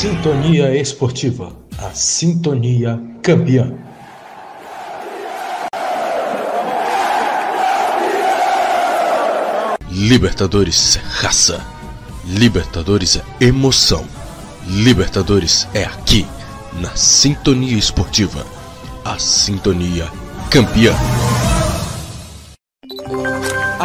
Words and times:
Sintonia 0.00 0.74
Esportiva, 0.74 1.52
a 1.76 1.90
sintonia 1.90 2.98
campeã. 3.22 3.70
Libertadores 9.90 10.96
é 10.96 11.00
raça. 11.00 11.62
Libertadores 12.24 13.18
é 13.18 13.44
emoção. 13.44 14.06
Libertadores 14.66 15.68
é 15.74 15.84
aqui, 15.84 16.26
na 16.80 16.96
Sintonia 16.96 17.76
Esportiva, 17.76 18.46
a 19.04 19.18
sintonia 19.18 20.08
campeã. 20.50 20.94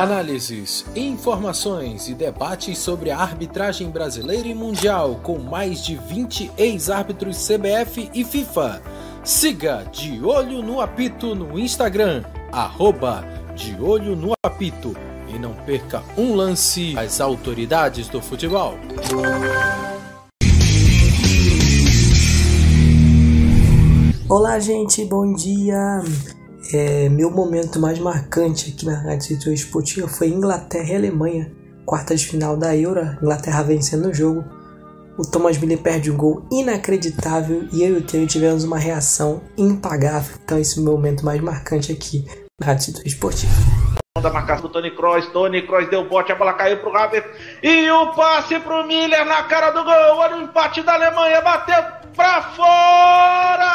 Análises, 0.06 0.86
informações 0.96 2.08
e 2.08 2.14
debates 2.14 2.78
sobre 2.78 3.10
a 3.10 3.18
arbitragem 3.18 3.90
brasileira 3.90 4.48
e 4.48 4.54
mundial 4.54 5.20
com 5.24 5.40
mais 5.40 5.84
de 5.84 5.96
20 5.96 6.52
ex-árbitros 6.60 7.48
CBF 7.48 8.12
e 8.14 8.24
FIFA. 8.24 8.84
Siga 9.24 9.84
De 9.92 10.24
Olho 10.24 10.62
no 10.62 10.80
Apito 10.80 11.34
no 11.34 11.58
Instagram, 11.58 12.24
arroba 12.52 13.26
De 13.56 13.76
Olho 13.82 14.16
no 14.16 14.34
Apito 14.46 14.96
e 15.28 15.40
não 15.40 15.56
perca 15.56 16.04
um 16.16 16.36
lance 16.36 16.96
às 16.96 17.20
autoridades 17.20 18.08
do 18.08 18.22
futebol. 18.22 18.78
Olá, 24.30 24.60
gente, 24.60 25.04
bom 25.06 25.34
dia. 25.34 26.04
É, 26.74 27.10
meu 27.10 27.30
momento 27.30 27.80
mais 27.80 28.00
marcante 28.00 28.74
aqui 28.76 28.86
na 28.86 28.96
Rádio 28.96 29.28
Setor 29.28 29.54
Esportiva 29.54 30.08
foi 30.08 30.30
Inglaterra 30.30 30.94
e 30.94 30.96
Alemanha, 30.96 31.52
quarta 31.86 32.16
de 32.16 32.26
final 32.26 32.58
da 32.58 32.76
Euro, 32.76 33.02
Inglaterra 33.22 33.62
vencendo 33.64 34.10
o 34.10 34.14
jogo. 34.14 34.44
O 35.18 35.24
Thomas 35.26 35.58
Miller 35.58 35.78
perde 35.78 36.12
um 36.12 36.18
gol 36.18 36.46
inacreditável 36.52 37.68
e 37.72 37.84
eu 37.84 37.96
e 37.96 38.00
o 38.00 38.02
Theo 38.02 38.28
tivemos 38.28 38.64
uma 38.64 38.78
reação 38.78 39.42
impagável. 39.58 40.36
Então, 40.44 40.60
esse 40.60 40.78
é 40.78 40.82
o 40.82 40.84
meu 40.84 40.94
momento 40.94 41.24
mais 41.24 41.40
marcante 41.40 41.92
aqui 41.92 42.26
na 42.60 42.68
Rádio 42.68 42.86
Setor 42.86 43.06
Esportiva 43.06 43.54
da 44.22 44.32
marcação 44.32 44.64
do 44.64 44.70
Tony 44.70 44.92
Kroos, 44.92 45.28
Tony 45.28 45.62
Kroos 45.62 45.90
deu 45.90 46.08
bote, 46.08 46.32
a 46.32 46.36
bola 46.36 46.54
caiu 46.54 46.78
pro 46.78 46.96
Havertz 46.96 47.30
e 47.62 47.92
o 47.92 48.14
passe 48.14 48.58
pro 48.60 48.84
Miller 48.88 49.26
na 49.26 49.44
cara 49.44 49.72
do 49.72 49.84
gol, 49.84 49.94
olha 49.94 50.38
o 50.38 50.42
empate 50.42 50.82
da 50.82 50.94
Alemanha, 50.94 51.42
bateu 51.42 51.84
pra 52.16 52.42
fora! 52.42 53.66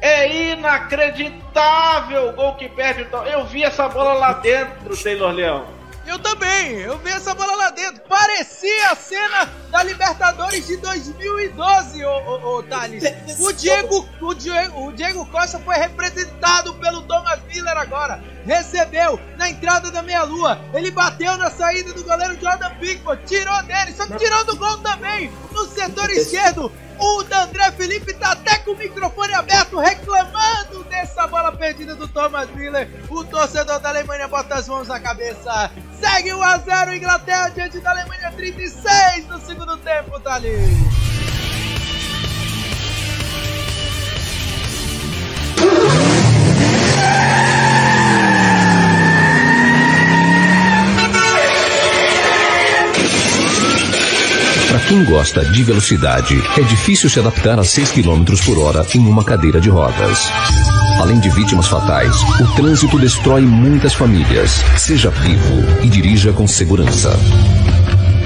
É 0.00 0.52
inacreditável 0.52 2.28
o 2.28 2.32
gol 2.32 2.56
que 2.56 2.68
perde. 2.68 3.06
Eu 3.32 3.46
vi 3.46 3.62
essa 3.62 3.88
bola 3.88 4.14
lá 4.14 4.32
dentro, 4.34 4.96
Taylor 4.96 5.32
Leão. 5.32 5.66
Eu 6.06 6.20
também, 6.20 6.82
eu 6.82 6.98
vi 6.98 7.10
essa 7.10 7.34
bola 7.34 7.56
lá 7.56 7.70
dentro. 7.70 8.00
Parecia 8.08 8.90
a 8.90 8.96
cena 8.96 9.50
da 9.70 9.82
Libertadores 9.82 10.66
de 10.66 10.76
2012, 10.76 12.04
ô, 12.04 12.08
ô, 12.08 12.58
ô 12.58 12.62
Thales. 12.62 13.02
O 13.40 13.52
Diego, 13.52 14.08
o, 14.20 14.34
Diego, 14.34 14.86
o 14.86 14.92
Diego 14.92 15.26
Costa 15.26 15.58
foi 15.58 15.74
representado 15.74 16.74
pelo 16.74 17.02
Thomas 17.02 17.40
Miller 17.48 17.76
agora. 17.76 18.22
Recebeu 18.46 19.20
na 19.36 19.50
entrada 19.50 19.90
da 19.90 20.02
meia-lua. 20.02 20.58
Ele 20.72 20.90
bateu 20.90 21.36
na 21.36 21.50
saída 21.50 21.92
do 21.92 22.04
goleiro 22.04 22.40
Jordan 22.40 22.70
Pickford. 22.76 23.22
Tirou 23.26 23.62
dele, 23.64 23.92
só 23.92 24.06
que 24.06 24.16
tirou 24.16 24.44
do 24.44 24.56
gol 24.56 24.78
também. 24.78 25.32
No 25.50 25.66
setor 25.66 26.08
esquerdo, 26.10 26.72
o 26.98 27.20
André 27.20 27.72
Felipe 27.72 28.14
tá 28.14 28.32
até 28.32 28.58
com 28.58 28.70
o 28.70 28.76
microfone 28.76 29.34
aberto 29.34 29.78
reclamando 29.78 30.84
dessa 30.84 31.26
bola 31.26 31.52
perdida 31.52 31.94
do 31.96 32.06
Thomas 32.08 32.48
Miller. 32.50 32.88
O 33.10 33.24
torcedor 33.24 33.80
da 33.80 33.88
Alemanha 33.88 34.28
bota 34.28 34.54
as 34.54 34.68
mãos 34.68 34.88
na 34.88 35.00
cabeça. 35.00 35.70
Segue 36.00 36.32
1 36.32 36.42
a 36.42 36.58
0 36.58 36.94
Inglaterra 36.94 37.48
diante 37.48 37.80
da 37.80 37.90
Alemanha 37.90 38.32
36 38.32 39.26
no 39.26 39.40
segundo 39.40 39.76
tempo, 39.78 40.20
Thalys. 40.20 40.86
Quem 54.88 55.04
gosta 55.04 55.44
de 55.44 55.64
velocidade, 55.64 56.40
é 56.56 56.62
difícil 56.62 57.10
se 57.10 57.18
adaptar 57.18 57.58
a 57.58 57.64
6 57.64 57.90
km 57.90 58.24
por 58.44 58.58
hora 58.58 58.86
em 58.94 59.00
uma 59.00 59.24
cadeira 59.24 59.60
de 59.60 59.68
rodas. 59.68 60.30
Além 61.00 61.18
de 61.18 61.28
vítimas 61.28 61.66
fatais, 61.66 62.14
o 62.40 62.54
trânsito 62.54 62.96
destrói 62.98 63.42
muitas 63.42 63.94
famílias. 63.94 64.62
Seja 64.78 65.10
vivo 65.10 65.82
e 65.82 65.88
dirija 65.88 66.32
com 66.32 66.46
segurança. 66.46 67.10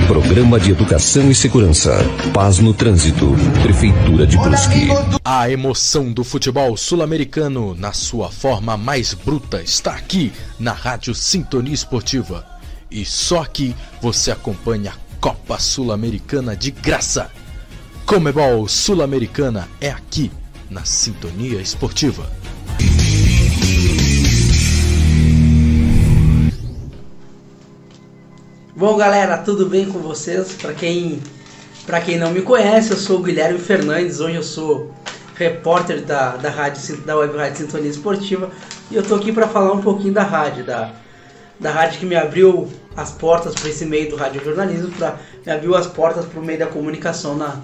Programa 0.07 0.61
de 0.61 0.73
Educação 0.73 1.31
e 1.31 1.35
Segurança. 1.35 1.97
Paz 2.35 2.59
no 2.59 2.75
Trânsito. 2.75 3.35
Prefeitura 3.63 4.27
de 4.27 4.37
Brusque. 4.37 4.89
A 5.25 5.49
emoção 5.49 6.13
do 6.13 6.23
futebol 6.23 6.77
sul-americano, 6.77 7.75
na 7.75 7.93
sua 7.95 8.31
forma 8.31 8.77
mais 8.77 9.15
bruta, 9.15 9.63
está 9.63 9.93
aqui 9.93 10.31
na 10.59 10.73
Rádio 10.73 11.15
Sintonia 11.15 11.73
Esportiva. 11.73 12.45
E 12.91 13.05
só 13.05 13.43
aqui 13.43 13.75
você 14.03 14.31
acompanha 14.31 14.93
Copa 15.21 15.59
Sul-Americana 15.59 16.57
de 16.57 16.71
graça. 16.71 17.31
Comebol 18.07 18.67
Sul-Americana 18.67 19.69
é 19.79 19.91
aqui, 19.91 20.33
na 20.71 20.87
Sintonia 20.87 21.61
Esportiva. 21.61 22.27
Bom, 28.75 28.97
galera, 28.97 29.37
tudo 29.37 29.67
bem 29.67 29.85
com 29.93 29.99
vocês? 29.99 30.55
Para 30.55 30.73
quem 30.73 31.21
para 31.85 32.01
quem 32.01 32.17
não 32.17 32.31
me 32.31 32.41
conhece, 32.41 32.93
eu 32.93 32.97
sou 32.97 33.19
o 33.19 33.23
Guilherme 33.23 33.59
Fernandes, 33.59 34.21
hoje 34.21 34.37
eu 34.37 34.43
sou 34.43 34.91
repórter 35.35 36.03
da, 36.03 36.37
da, 36.37 36.49
rádio, 36.49 36.97
da 36.99 37.17
Web 37.17 37.37
Rádio 37.37 37.67
Sintonia 37.67 37.91
Esportiva 37.91 38.51
e 38.91 38.97
eu 38.97 39.03
tô 39.03 39.17
aqui 39.17 39.33
para 39.33 39.47
falar 39.47 39.73
um 39.73 39.83
pouquinho 39.83 40.15
da 40.15 40.23
rádio, 40.23 40.65
da, 40.65 40.93
da 41.61 41.71
rádio 41.71 42.01
que 42.01 42.07
me 42.07 42.17
abriu 42.17 42.69
as 42.97 43.13
portas 43.13 43.55
para 43.55 43.69
esse 43.69 43.85
meio 43.85 44.11
do 44.11 44.17
radiojornalismo, 44.17 44.91
para 44.93 45.19
me 45.45 45.53
abriu 45.53 45.75
as 45.75 45.87
portas 45.87 46.25
para 46.25 46.41
o 46.41 46.45
meio 46.45 46.59
da 46.59 46.67
comunicação 46.67 47.37
na, 47.37 47.61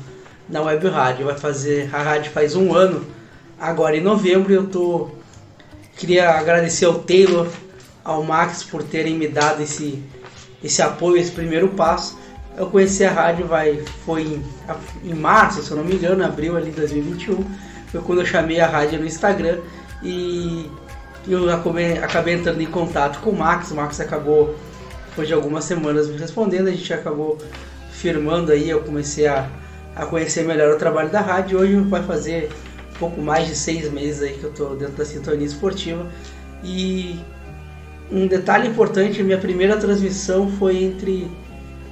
na 0.48 0.60
web 0.62 0.86
rádio. 0.88 1.26
Vai 1.26 1.36
fazer 1.36 1.88
a 1.92 2.02
rádio 2.02 2.30
faz 2.30 2.54
um 2.54 2.74
ano, 2.74 3.04
agora 3.58 3.96
em 3.96 4.02
novembro. 4.02 4.52
Eu 4.52 4.66
tô 4.66 5.10
queria 5.96 6.30
agradecer 6.30 6.84
ao 6.84 6.98
Taylor, 6.98 7.48
ao 8.04 8.22
Max 8.22 8.62
por 8.62 8.82
terem 8.82 9.14
me 9.16 9.26
dado 9.26 9.62
esse 9.62 10.02
esse 10.62 10.82
apoio, 10.82 11.16
esse 11.16 11.32
primeiro 11.32 11.68
passo. 11.68 12.18
Eu 12.56 12.66
conheci 12.68 13.04
a 13.04 13.12
rádio 13.12 13.46
vai 13.46 13.82
foi 14.04 14.22
em, 14.22 14.44
em 15.04 15.14
março, 15.14 15.62
se 15.62 15.70
eu 15.70 15.76
não 15.76 15.84
me 15.84 15.94
engano, 15.94 16.24
abril 16.24 16.56
ali 16.56 16.70
de 16.70 16.76
2021. 16.76 17.44
Foi 17.88 18.00
quando 18.02 18.20
eu 18.20 18.26
chamei 18.26 18.60
a 18.60 18.66
rádio 18.66 18.98
no 18.98 19.06
Instagram 19.06 19.58
e 20.02 20.70
eu 21.32 21.50
acabei, 21.52 21.98
acabei 21.98 22.34
entrando 22.34 22.60
em 22.60 22.66
contato 22.66 23.20
com 23.20 23.30
o 23.30 23.36
Max, 23.36 23.70
o 23.70 23.74
Max 23.74 24.00
acabou, 24.00 24.56
depois 25.08 25.26
de 25.26 25.34
algumas 25.34 25.64
semanas 25.64 26.08
me 26.08 26.16
respondendo, 26.16 26.68
a 26.68 26.70
gente 26.70 26.92
acabou 26.92 27.38
firmando 27.90 28.52
aí, 28.52 28.68
eu 28.68 28.82
comecei 28.82 29.26
a, 29.26 29.48
a 29.94 30.06
conhecer 30.06 30.44
melhor 30.44 30.74
o 30.74 30.78
trabalho 30.78 31.10
da 31.10 31.20
rádio. 31.20 31.58
Hoje 31.58 31.76
vai 31.76 32.02
fazer 32.02 32.50
um 32.94 32.98
pouco 32.98 33.20
mais 33.20 33.46
de 33.46 33.56
seis 33.56 33.90
meses 33.90 34.22
aí 34.22 34.34
que 34.34 34.44
eu 34.44 34.50
estou 34.50 34.76
dentro 34.76 34.94
da 34.94 35.04
sintonia 35.04 35.46
esportiva. 35.46 36.06
E 36.62 37.18
um 38.10 38.26
detalhe 38.26 38.68
importante, 38.68 39.22
minha 39.22 39.38
primeira 39.38 39.76
transmissão 39.76 40.50
foi 40.52 40.84
entre 40.84 41.30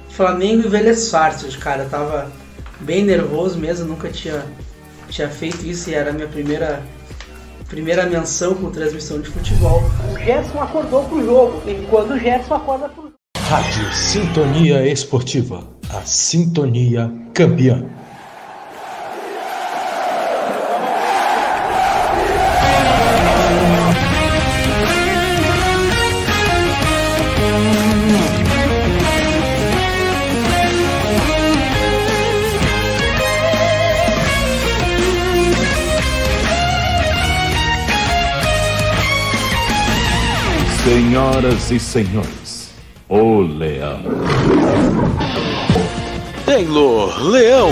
Flamengo 0.09 0.65
e 0.65 0.69
Vélez 0.69 0.99
Sarsfield, 0.99 1.57
cara, 1.57 1.83
eu 1.83 1.89
tava 1.89 2.31
bem 2.79 3.03
nervoso 3.03 3.57
mesmo, 3.57 3.85
nunca 3.85 4.09
tinha, 4.09 4.45
tinha 5.09 5.29
feito 5.29 5.65
isso 5.65 5.89
e 5.89 5.93
era 5.93 6.11
a 6.11 6.13
minha 6.13 6.27
primeira 6.27 6.81
primeira 7.67 8.05
menção 8.05 8.55
com 8.55 8.69
transmissão 8.69 9.19
de 9.19 9.29
futebol. 9.29 9.81
O 10.13 10.17
Gerson 10.17 10.61
acordou 10.61 11.03
pro 11.05 11.23
jogo, 11.23 11.69
enquanto 11.69 12.11
o 12.11 12.19
Gerson 12.19 12.55
acorda 12.55 12.89
pro 12.89 13.03
jogo. 13.03 13.15
Rádio 13.37 13.93
Sintonia 13.93 14.87
Esportiva, 14.87 15.63
a 15.89 16.01
sintonia 16.01 17.11
campeã. 17.33 17.85
Senhoras 41.45 41.69
e 41.69 41.79
senhores, 41.79 42.69
o 43.07 43.41
Leão. 43.41 44.01
Taylor 46.43 47.23
Leão. 47.23 47.69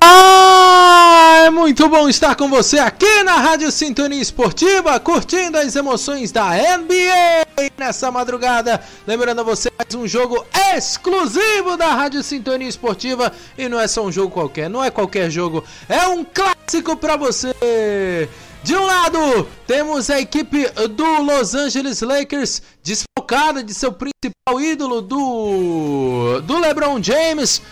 Ah, 0.00 1.46
é 1.46 1.50
muito 1.50 1.88
bom 1.88 2.08
estar 2.08 2.36
com 2.36 2.48
você 2.48 2.78
aqui 2.78 3.24
na 3.24 3.34
Rádio 3.34 3.72
Sintonia 3.72 4.22
Esportiva, 4.22 5.00
curtindo 5.00 5.58
as 5.58 5.74
emoções 5.74 6.30
da 6.30 6.50
NBA 6.50 7.70
nessa 7.76 8.12
madrugada. 8.12 8.80
Lembrando 9.04 9.40
a 9.40 9.44
você 9.44 9.68
mais 9.76 9.92
um 9.96 10.06
jogo 10.06 10.46
exclusivo 10.76 11.76
da 11.76 11.88
Rádio 11.88 12.22
Sintonia 12.22 12.68
Esportiva 12.68 13.32
e 13.58 13.68
não 13.68 13.80
é 13.80 13.88
só 13.88 14.04
um 14.04 14.12
jogo 14.12 14.30
qualquer, 14.30 14.70
não 14.70 14.84
é 14.84 14.92
qualquer 14.92 15.28
jogo, 15.28 15.64
é 15.88 16.06
um 16.06 16.24
clássico 16.24 16.96
para 16.96 17.16
você. 17.16 18.28
De 18.62 18.76
um 18.76 18.84
lado, 18.84 19.48
temos 19.66 20.10
a 20.10 20.20
equipe 20.20 20.66
do 20.90 21.22
Los 21.22 21.54
Angeles 21.54 22.02
Lakers 22.02 22.62
desfocada 22.82 23.64
de 23.64 23.72
seu 23.72 23.90
principal 23.90 24.60
ídolo 24.60 25.00
do 25.00 26.40
do 26.42 26.58
LeBron 26.58 27.02
James. 27.02 27.62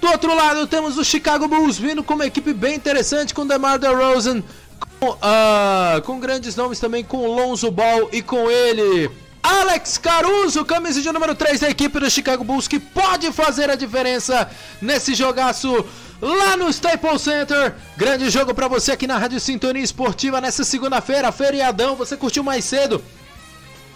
Do 0.00 0.08
outro 0.08 0.34
lado, 0.34 0.66
temos 0.66 0.96
o 0.96 1.04
Chicago 1.04 1.48
Bulls 1.48 1.78
vindo 1.78 2.02
com 2.02 2.14
uma 2.14 2.26
equipe 2.26 2.52
bem 2.54 2.76
interessante 2.76 3.34
com 3.34 3.46
DeMar 3.46 3.78
DeRozan, 3.78 4.42
com, 4.98 5.10
uh, 5.10 6.00
com 6.04 6.20
grandes 6.20 6.54
nomes 6.56 6.78
também, 6.78 7.04
com 7.04 7.26
Lonzo 7.26 7.70
Ball 7.70 8.08
e 8.12 8.22
com 8.22 8.50
ele, 8.50 9.10
Alex 9.42 9.98
Caruso, 9.98 10.64
camisa 10.64 11.00
de 11.00 11.10
número 11.10 11.34
3 11.34 11.60
da 11.60 11.70
equipe 11.70 11.98
do 11.98 12.10
Chicago 12.10 12.44
Bulls, 12.44 12.68
que 12.68 12.78
pode 12.78 13.32
fazer 13.32 13.70
a 13.70 13.74
diferença 13.74 14.50
nesse 14.80 15.14
jogaço 15.14 15.84
lá 16.20 16.56
no 16.56 16.68
Staples 16.68 17.22
Center. 17.22 17.74
Grande 17.96 18.28
jogo 18.28 18.54
para 18.54 18.68
você 18.68 18.92
aqui 18.92 19.06
na 19.06 19.16
Rádio 19.16 19.40
Sintonia 19.40 19.82
Esportiva 19.82 20.40
nessa 20.40 20.62
segunda-feira, 20.64 21.32
feriadão. 21.32 21.96
Você 21.96 22.16
curtiu 22.16 22.44
mais 22.44 22.64
cedo? 22.64 23.02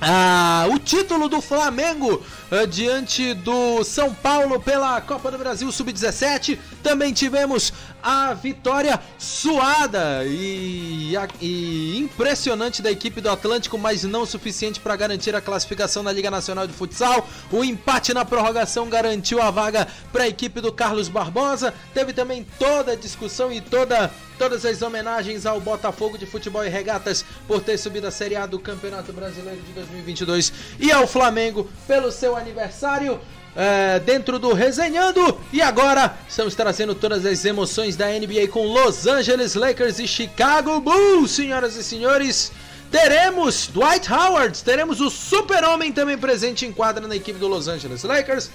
Ah, 0.00 0.66
o 0.70 0.78
título 0.78 1.28
do 1.28 1.40
Flamengo 1.40 2.22
uh, 2.50 2.66
diante 2.66 3.32
do 3.32 3.82
São 3.84 4.12
Paulo 4.12 4.60
pela 4.60 5.00
Copa 5.00 5.30
do 5.30 5.38
Brasil 5.38 5.70
Sub-17. 5.70 6.58
Também 6.82 7.12
tivemos 7.12 7.72
a 8.04 8.34
vitória 8.34 9.00
suada 9.18 10.24
e, 10.26 11.14
e, 11.40 11.98
impressionante 11.98 12.82
da 12.82 12.90
equipe 12.90 13.18
do 13.18 13.30
Atlântico, 13.30 13.78
mas 13.78 14.04
não 14.04 14.26
suficiente 14.26 14.78
para 14.78 14.94
garantir 14.94 15.34
a 15.34 15.40
classificação 15.40 16.02
na 16.02 16.12
Liga 16.12 16.30
Nacional 16.30 16.66
de 16.66 16.74
Futsal. 16.74 17.26
O 17.50 17.64
empate 17.64 18.12
na 18.12 18.22
prorrogação 18.22 18.90
garantiu 18.90 19.40
a 19.40 19.50
vaga 19.50 19.88
para 20.12 20.24
a 20.24 20.28
equipe 20.28 20.60
do 20.60 20.70
Carlos 20.70 21.08
Barbosa. 21.08 21.72
Teve 21.94 22.12
também 22.12 22.46
toda 22.58 22.92
a 22.92 22.96
discussão 22.96 23.50
e 23.50 23.62
toda, 23.62 24.10
todas 24.38 24.66
as 24.66 24.82
homenagens 24.82 25.46
ao 25.46 25.58
Botafogo 25.58 26.18
de 26.18 26.26
Futebol 26.26 26.62
e 26.62 26.68
Regatas 26.68 27.24
por 27.48 27.62
ter 27.62 27.78
subido 27.78 28.06
a 28.06 28.10
Série 28.10 28.36
A 28.36 28.44
do 28.44 28.58
Campeonato 28.58 29.14
Brasileiro 29.14 29.62
de 29.62 29.72
2022 29.72 30.52
e 30.78 30.92
ao 30.92 31.06
Flamengo 31.06 31.70
pelo 31.86 32.12
seu 32.12 32.36
aniversário 32.36 33.18
é, 33.56 33.98
dentro 34.00 34.38
do 34.38 34.52
Resenhando. 34.52 35.38
E 35.52 35.62
agora 35.62 36.16
estamos 36.28 36.54
trazendo 36.54 36.94
todas 36.94 37.24
as 37.24 37.44
emoções 37.44 37.96
da 37.96 38.06
NBA 38.08 38.48
com 38.50 38.66
Los 38.66 39.06
Angeles 39.06 39.54
Lakers 39.54 39.98
e 39.98 40.06
Chicago 40.06 40.80
Bulls, 40.80 41.30
senhoras 41.30 41.76
e 41.76 41.84
senhores. 41.84 42.52
Teremos 42.90 43.68
Dwight 43.68 44.12
Howard, 44.12 44.62
teremos 44.62 45.00
o 45.00 45.10
Super-Homem 45.10 45.92
também 45.92 46.16
presente 46.16 46.64
em 46.64 46.72
quadra 46.72 47.06
na 47.08 47.16
equipe 47.16 47.38
do 47.38 47.48
Los 47.48 47.66
Angeles 47.66 48.04
Lakers. 48.04 48.50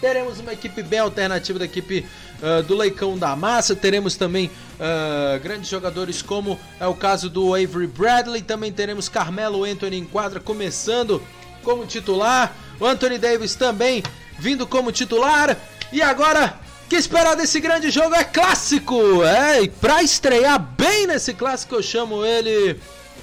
Teremos 0.00 0.40
uma 0.40 0.52
equipe 0.52 0.82
bem 0.82 0.98
alternativa 0.98 1.58
da 1.58 1.64
equipe 1.64 2.04
uh, 2.42 2.62
do 2.64 2.76
Leicão 2.76 3.16
da 3.16 3.34
Massa. 3.36 3.74
Teremos 3.74 4.16
também 4.16 4.50
uh, 4.74 5.40
grandes 5.40 5.68
jogadores 5.70 6.20
como 6.20 6.58
é 6.78 6.86
o 6.86 6.94
caso 6.94 7.30
do 7.30 7.54
Avery 7.54 7.86
Bradley. 7.86 8.42
Também 8.42 8.72
teremos 8.72 9.08
Carmelo 9.08 9.64
Anthony 9.64 9.96
em 9.96 10.04
quadra 10.04 10.40
começando 10.40 11.22
como 11.62 11.86
titular. 11.86 12.54
O 12.80 12.84
Anthony 12.84 13.16
Davis 13.16 13.54
também 13.54 14.02
vindo 14.38 14.66
como 14.66 14.92
titular. 14.92 15.56
E 15.92 16.02
agora, 16.02 16.58
que 16.88 16.96
esperar 16.96 17.34
desse 17.34 17.60
grande 17.60 17.90
jogo 17.90 18.14
é 18.14 18.24
clássico. 18.24 19.22
É, 19.24 19.62
e 19.62 19.68
pra 19.68 20.02
estrear 20.02 20.58
bem 20.58 21.06
nesse 21.06 21.34
clássico, 21.34 21.74
eu 21.74 21.82
chamo 21.82 22.24
ele 22.24 22.78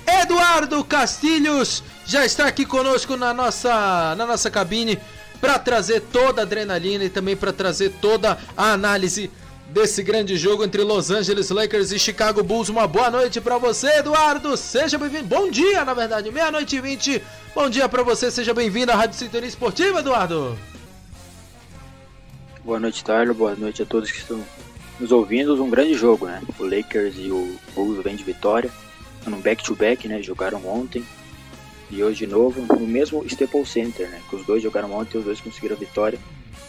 Eduardo 0.06 0.84
Castilhos. 0.84 1.84
Já 2.06 2.26
está 2.26 2.48
aqui 2.48 2.66
conosco 2.66 3.16
na 3.16 3.34
nossa, 3.34 4.16
na 4.16 4.26
nossa 4.26 4.50
cabine 4.50 5.00
para 5.40 5.58
trazer 5.58 6.02
toda 6.02 6.42
a 6.42 6.44
adrenalina 6.44 7.04
e 7.04 7.10
também 7.10 7.36
para 7.36 7.54
trazer 7.54 7.90
toda 8.02 8.38
a 8.56 8.74
análise 8.74 9.32
desse 9.68 10.04
grande 10.04 10.36
jogo 10.36 10.64
entre 10.64 10.84
Los 10.84 11.10
Angeles 11.10 11.50
Lakers 11.50 11.92
e 11.92 12.00
Chicago 12.00 12.44
Bulls. 12.44 12.70
Uma 12.70 12.88
boa 12.88 13.10
noite 13.10 13.40
para 13.40 13.58
você, 13.58 14.00
Eduardo. 14.00 14.58
Seja 14.58 14.98
bem-vindo. 14.98 15.26
Bom 15.26 15.50
dia, 15.50 15.86
na 15.86 15.94
verdade, 15.94 16.30
meia-noite 16.30 16.76
e 16.76 16.82
vinte. 16.82 17.24
Bom 17.56 17.70
dia 17.70 17.88
para 17.88 18.04
você. 18.04 18.30
Seja 18.30 18.54
bem-vindo 18.54 18.92
à 18.92 18.96
Rádio 18.96 19.18
Sintonia 19.18 19.48
Esportiva, 19.48 20.00
Eduardo. 20.00 20.58
Boa 22.64 22.80
noite, 22.80 23.04
Tyler. 23.04 23.34
Boa 23.34 23.56
noite 23.56 23.82
a 23.82 23.86
todos 23.88 24.12
que 24.12 24.20
estão 24.20 24.40
nos 25.00 25.12
ouvindo. 25.12 25.62
Um 25.64 25.70
grande 25.70 25.96
jogo, 25.96 26.28
né? 26.28 26.44
O 26.60 26.64
Lakers 26.64 27.16
e 27.18 27.32
o 27.32 27.58
Bulls 27.74 28.04
vêm 28.04 28.16
de 28.16 28.24
vitória. 28.24 28.70
No 29.26 29.38
back-to-back, 29.38 30.08
né? 30.08 30.22
Jogaram 30.22 30.64
ontem. 30.68 31.04
E 31.90 32.04
hoje 32.04 32.28
de 32.28 32.28
novo 32.28 32.62
no 32.62 32.86
mesmo 32.86 33.26
Staples 33.26 33.68
Center, 33.68 34.08
né? 34.10 34.22
Que 34.30 34.36
os 34.36 34.46
dois 34.46 34.62
jogaram 34.62 34.94
ontem 34.94 35.18
e 35.18 35.20
os 35.20 35.26
dois 35.26 35.42
conseguiram 35.42 35.76
a 35.76 35.80
vitória. 35.80 36.20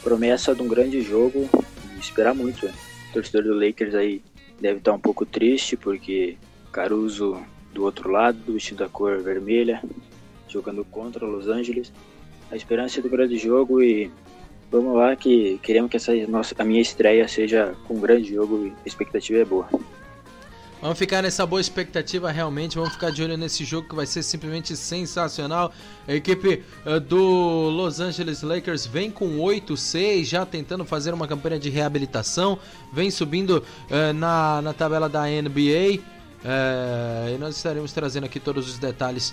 Promessa 0.02 0.54
de 0.54 0.62
um 0.62 0.66
grande 0.66 1.02
jogo 1.02 1.46
esperar 2.00 2.34
muito, 2.34 2.64
né? 2.64 2.72
O 3.10 3.12
torcedor 3.12 3.42
do 3.42 3.54
Lakers 3.54 3.94
aí 3.94 4.22
deve 4.58 4.78
estar 4.78 4.94
um 4.94 4.98
pouco 4.98 5.26
triste 5.26 5.76
porque 5.76 6.38
Caruso 6.72 7.38
do 7.70 7.84
outro 7.84 8.10
lado, 8.10 8.38
vestindo 8.50 8.82
a 8.82 8.88
cor 8.88 9.20
vermelha, 9.20 9.82
jogando 10.48 10.86
contra 10.86 11.26
Los 11.26 11.48
Angeles. 11.48 11.92
A 12.50 12.56
esperança 12.56 13.02
do 13.02 13.10
grande 13.10 13.36
jogo 13.36 13.82
e 13.82 14.10
Vamos 14.72 14.96
lá 14.96 15.14
que 15.14 15.60
queremos 15.62 15.90
que 15.90 15.98
essa 15.98 16.14
nossa, 16.26 16.54
a 16.58 16.64
minha 16.64 16.80
estreia 16.80 17.28
seja 17.28 17.74
com 17.86 17.94
um 17.94 18.00
grande 18.00 18.32
jogo 18.32 18.72
a 18.82 18.88
expectativa 18.88 19.40
é 19.40 19.44
boa. 19.44 19.68
Vamos 20.80 20.98
ficar 20.98 21.22
nessa 21.22 21.44
boa 21.46 21.60
expectativa 21.60 22.30
realmente, 22.30 22.76
vamos 22.76 22.94
ficar 22.94 23.10
de 23.10 23.22
olho 23.22 23.36
nesse 23.36 23.64
jogo 23.64 23.86
que 23.86 23.94
vai 23.94 24.06
ser 24.06 24.22
simplesmente 24.22 24.74
sensacional. 24.74 25.70
A 26.08 26.14
equipe 26.14 26.64
uh, 26.86 26.98
do 26.98 27.68
Los 27.68 28.00
Angeles 28.00 28.42
Lakers 28.42 28.86
vem 28.86 29.10
com 29.10 29.38
8-6, 29.38 30.24
já 30.24 30.46
tentando 30.46 30.86
fazer 30.86 31.12
uma 31.12 31.28
campanha 31.28 31.58
de 31.58 31.68
reabilitação, 31.68 32.58
vem 32.92 33.10
subindo 33.10 33.62
uh, 33.90 34.12
na, 34.14 34.62
na 34.62 34.72
tabela 34.72 35.08
da 35.08 35.24
NBA. 35.26 36.00
Uh, 36.00 36.22
eh, 36.44 37.34
e 37.36 37.38
nós 37.38 37.56
estaremos 37.56 37.92
trazendo 37.92 38.24
aqui 38.24 38.40
todos 38.40 38.68
os 38.68 38.76
detalhes 38.76 39.32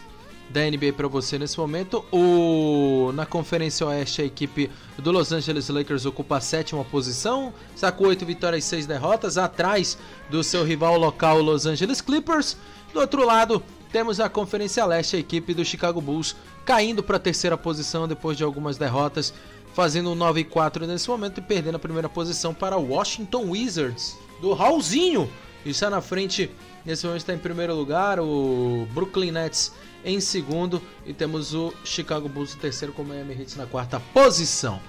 da 0.49 0.61
NBA 0.61 0.93
para 0.95 1.07
você 1.07 1.37
nesse 1.37 1.57
momento. 1.59 2.03
O 2.11 3.11
na 3.13 3.25
Conferência 3.25 3.85
Oeste 3.85 4.21
a 4.21 4.25
equipe 4.25 4.69
do 4.97 5.11
Los 5.11 5.31
Angeles 5.31 5.69
Lakers 5.69 6.05
ocupa 6.05 6.37
a 6.37 6.41
sétima 6.41 6.83
posição, 6.83 7.53
sacou 7.75 8.07
8 8.07 8.25
vitórias 8.25 8.65
e 8.65 8.67
6 8.67 8.85
derrotas, 8.85 9.37
atrás 9.37 9.97
do 10.29 10.43
seu 10.43 10.63
rival 10.63 10.97
local 10.97 11.41
Los 11.41 11.65
Angeles 11.65 12.01
Clippers. 12.01 12.57
Do 12.93 12.99
outro 12.99 13.25
lado, 13.25 13.63
temos 13.91 14.19
a 14.19 14.29
Conferência 14.29 14.85
Leste, 14.85 15.15
a 15.15 15.19
equipe 15.19 15.53
do 15.53 15.65
Chicago 15.65 16.01
Bulls 16.01 16.35
caindo 16.65 17.01
para 17.01 17.17
a 17.17 17.19
terceira 17.19 17.57
posição 17.57 18.07
depois 18.07 18.37
de 18.37 18.43
algumas 18.43 18.77
derrotas, 18.77 19.33
fazendo 19.73 20.11
um 20.11 20.15
9 20.15 20.41
e 20.41 20.43
4 20.43 20.85
nesse 20.85 21.09
momento 21.09 21.39
e 21.39 21.41
perdendo 21.41 21.75
a 21.75 21.79
primeira 21.79 22.09
posição 22.09 22.53
para 22.53 22.77
o 22.77 22.89
Washington 22.89 23.49
Wizards 23.49 24.17
do 24.41 24.53
Raulzinho. 24.53 25.29
Está 25.65 25.89
na 25.89 26.01
frente, 26.01 26.49
nesse 26.85 27.05
momento 27.05 27.21
está 27.21 27.33
em 27.33 27.37
primeiro 27.37 27.75
lugar, 27.75 28.19
o 28.19 28.87
Brooklyn 28.93 29.31
Nets 29.31 29.73
em 30.03 30.19
segundo 30.19 30.81
e 31.05 31.13
temos 31.13 31.53
o 31.53 31.73
Chicago 31.83 32.29
Bulls 32.29 32.55
em 32.55 32.59
terceiro 32.59 32.93
com 32.93 33.01
o 33.01 33.05
Miami 33.05 33.33
Heat 33.33 33.57
na 33.57 33.65
quarta 33.65 33.99
posição. 34.13 34.79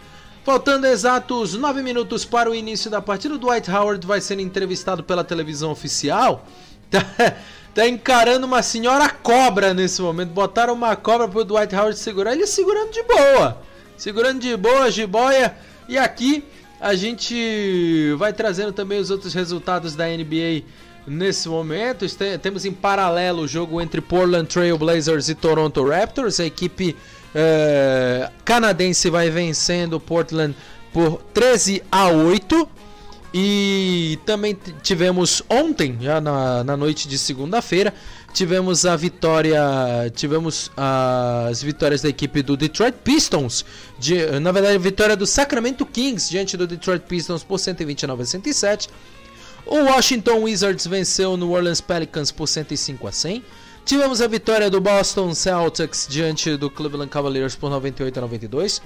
Faltando 0.45 0.87
exatos 0.87 1.55
9 1.55 1.83
minutos 1.83 2.25
para 2.25 2.51
o 2.51 2.55
início 2.55 2.91
da 2.91 3.03
partida, 3.03 3.35
o 3.35 3.39
Dwight 3.39 3.71
Howard 3.71 4.07
vai 4.07 4.21
ser 4.21 4.41
entrevistado 4.41 5.03
pela 5.03 5.25
televisão 5.25 5.71
oficial. 5.71 6.47
Tá, 6.91 7.05
tá 7.73 7.89
encarando 7.89 8.45
uma 8.45 8.65
senhora 8.65 9.09
cobra 9.09 9.73
nesse 9.73 10.03
momento. 10.03 10.31
Botaram 10.31 10.75
uma 10.75 10.97
cobra 10.97 11.29
pro 11.29 11.45
Dwight 11.45 11.73
Howard 11.73 11.97
segurar, 11.97 12.33
ele 12.33 12.45
segurando 12.49 12.91
de 12.91 13.01
boa. 13.05 13.63
Segurando 13.97 14.41
de 14.41 14.57
boa, 14.57 14.91
jiboia. 14.91 15.57
E 15.89 15.97
aqui 15.97 16.43
a 16.81 16.97
gente 16.97 18.13
vai 18.19 18.33
trazendo 18.33 18.73
também 18.73 18.99
os 18.99 19.09
outros 19.09 19.33
resultados 19.35 19.95
da 19.95 20.09
NBA 20.09 20.65
nesse 21.07 21.49
momento. 21.49 22.07
Temos 22.41 22.65
em 22.65 22.73
paralelo 22.73 23.43
o 23.43 23.49
jogo 23.49 23.81
entre 23.81 24.01
Portland 24.01 24.47
Trail 24.47 24.77
Blazers 24.77 25.29
e 25.29 25.35
Toronto 25.35 25.87
Raptors. 25.89 26.41
A 26.41 26.45
equipe 26.45 26.97
uh, 27.35 28.33
canadense 28.45 29.11
vai 29.11 29.31
vencendo 29.31 29.99
Portland 30.01 30.55
por 30.93 31.23
13 31.35 31.83
a 31.91 32.09
8. 32.09 32.69
E 33.33 34.19
também 34.27 34.59
tivemos 34.83 35.41
ontem, 35.49 35.97
já 36.01 36.21
na, 36.21 36.65
na 36.65 36.77
noite 36.77 37.07
de 37.07 37.17
segunda-feira, 37.17 37.95
tivemos 38.33 38.85
a 38.85 38.97
vitória, 38.97 39.61
tivemos 40.17 40.71
as 40.77 41.63
vitórias 41.63 42.03
da 42.03 42.09
equipe 42.09 42.43
do 42.43 42.57
Detroit 42.57 42.97
Pistons, 43.05 43.65
de, 44.01 44.41
na 44.41 44.51
verdade 44.51 44.75
a 44.75 44.81
vitória 44.81 45.17
do 45.17 45.27
Sacramento 45.27 45.87
Kings 45.87 46.29
diante 46.29 46.57
do 46.57 46.67
Detroit 46.67 47.03
Pistons 47.03 47.45
por 47.45 47.59
129 47.59 48.23
a 48.23 48.27
107. 48.27 48.89
O 49.67 49.77
Washington 49.85 50.43
Wizards 50.43 50.87
venceu 50.87 51.37
no 51.37 51.53
Orleans 51.53 51.81
Pelicans 51.81 52.31
por 52.33 52.47
105 52.47 53.07
a 53.07 53.13
100. 53.13 53.45
Tivemos 53.85 54.21
a 54.21 54.27
vitória 54.27 54.71
do 54.71 54.81
Boston 54.81 55.35
Celtics 55.35 56.07
diante 56.09 56.57
do 56.57 56.71
Cleveland 56.71 57.11
Cavaliers 57.11 57.55
por 57.57 57.71
98 57.71 58.19
a 58.19 58.21
92. 58.23 58.83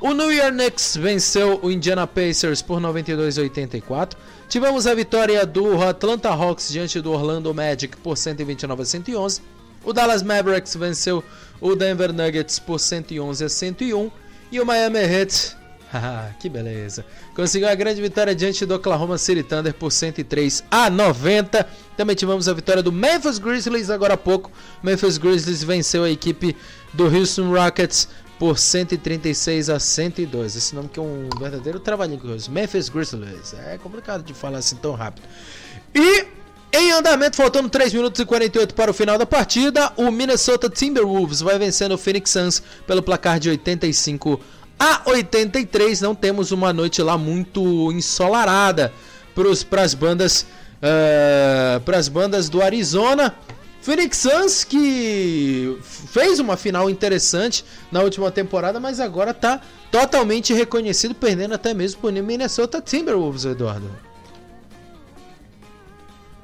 O 0.00 0.14
New 0.14 0.32
York 0.32 0.52
Knicks 0.52 0.96
venceu 0.96 1.60
o 1.62 1.70
Indiana 1.70 2.06
Pacers 2.06 2.62
por 2.62 2.80
92 2.80 3.38
a 3.38 3.42
84. 3.42 4.18
Tivemos 4.48 4.86
a 4.86 4.94
vitória 4.94 5.44
do 5.44 5.82
Atlanta 5.82 6.30
Hawks 6.30 6.70
diante 6.70 7.00
do 7.00 7.12
Orlando 7.12 7.52
Magic 7.52 7.96
por 7.98 8.16
129 8.16 8.82
a 8.82 8.84
111. 8.86 9.42
O 9.84 9.92
Dallas 9.92 10.22
Mavericks 10.22 10.74
venceu 10.74 11.22
o 11.60 11.74
Denver 11.76 12.12
Nuggets 12.12 12.58
por 12.58 12.78
111 12.78 13.44
a 13.44 13.48
101. 13.48 14.10
E 14.50 14.60
o 14.60 14.66
Miami 14.66 14.98
Heat, 15.00 15.56
que 16.38 16.48
beleza, 16.48 17.04
conseguiu 17.34 17.68
a 17.68 17.74
grande 17.74 18.00
vitória 18.00 18.34
diante 18.34 18.64
do 18.64 18.74
Oklahoma 18.74 19.18
City 19.18 19.42
Thunder 19.42 19.74
por 19.74 19.90
103 19.90 20.64
a 20.70 20.88
90. 20.88 21.66
Também 21.96 22.16
tivemos 22.16 22.48
a 22.48 22.52
vitória 22.52 22.82
do 22.82 22.92
Memphis 22.92 23.38
Grizzlies 23.38 23.90
agora 23.90 24.14
há 24.14 24.16
pouco. 24.16 24.50
Memphis 24.82 25.18
Grizzlies 25.18 25.62
venceu 25.62 26.04
a 26.04 26.10
equipe 26.10 26.56
do 26.92 27.04
Houston 27.04 27.50
Rockets 27.50 28.08
por 28.38 28.58
136 28.58 29.68
a 29.68 29.78
102. 29.78 30.56
Esse 30.56 30.74
nome 30.74 30.88
que 30.88 30.98
é 30.98 31.02
um 31.02 31.28
verdadeiro 31.38 31.78
trabalhinho 31.78 32.20
Memphis 32.48 32.88
Grizzlies. 32.88 33.54
É 33.66 33.76
complicado 33.76 34.22
de 34.22 34.32
falar 34.32 34.58
assim 34.58 34.76
tão 34.76 34.94
rápido. 34.94 35.28
E 35.94 36.26
em 36.72 36.92
andamento, 36.92 37.36
faltando 37.36 37.68
3 37.68 37.92
minutos 37.92 38.20
e 38.20 38.24
48 38.24 38.74
para 38.74 38.92
o 38.92 38.94
final 38.94 39.18
da 39.18 39.26
partida, 39.26 39.92
o 39.96 40.08
Minnesota 40.10 40.70
Timberwolves 40.70 41.40
vai 41.40 41.58
vencendo 41.58 41.92
o 41.92 41.98
Phoenix 41.98 42.30
Suns 42.30 42.62
pelo 42.86 43.02
placar 43.02 43.40
de 43.40 43.50
85 43.50 44.40
a 44.59 44.59
83. 45.06 46.00
Não 46.00 46.14
temos 46.14 46.52
uma 46.52 46.72
noite 46.72 47.02
lá 47.02 47.18
muito 47.18 47.92
ensolarada 47.92 48.92
para 49.68 49.82
as 49.82 49.94
bandas, 49.94 50.42
uh, 50.42 51.80
para 51.80 51.98
as 51.98 52.08
bandas 52.08 52.48
do 52.48 52.62
Arizona. 52.62 53.34
Phoenix 53.82 54.18
Suns 54.18 54.62
que 54.62 55.78
fez 55.82 56.38
uma 56.38 56.56
final 56.56 56.90
interessante 56.90 57.64
na 57.90 58.02
última 58.02 58.30
temporada, 58.30 58.78
mas 58.78 59.00
agora 59.00 59.30
está 59.30 59.60
totalmente 59.90 60.52
reconhecido, 60.52 61.14
perdendo 61.14 61.54
até 61.54 61.72
mesmo 61.72 62.00
por 62.00 62.12
Minnesota 62.12 62.82
Timberwolves, 62.82 63.46
Eduardo. 63.46 63.90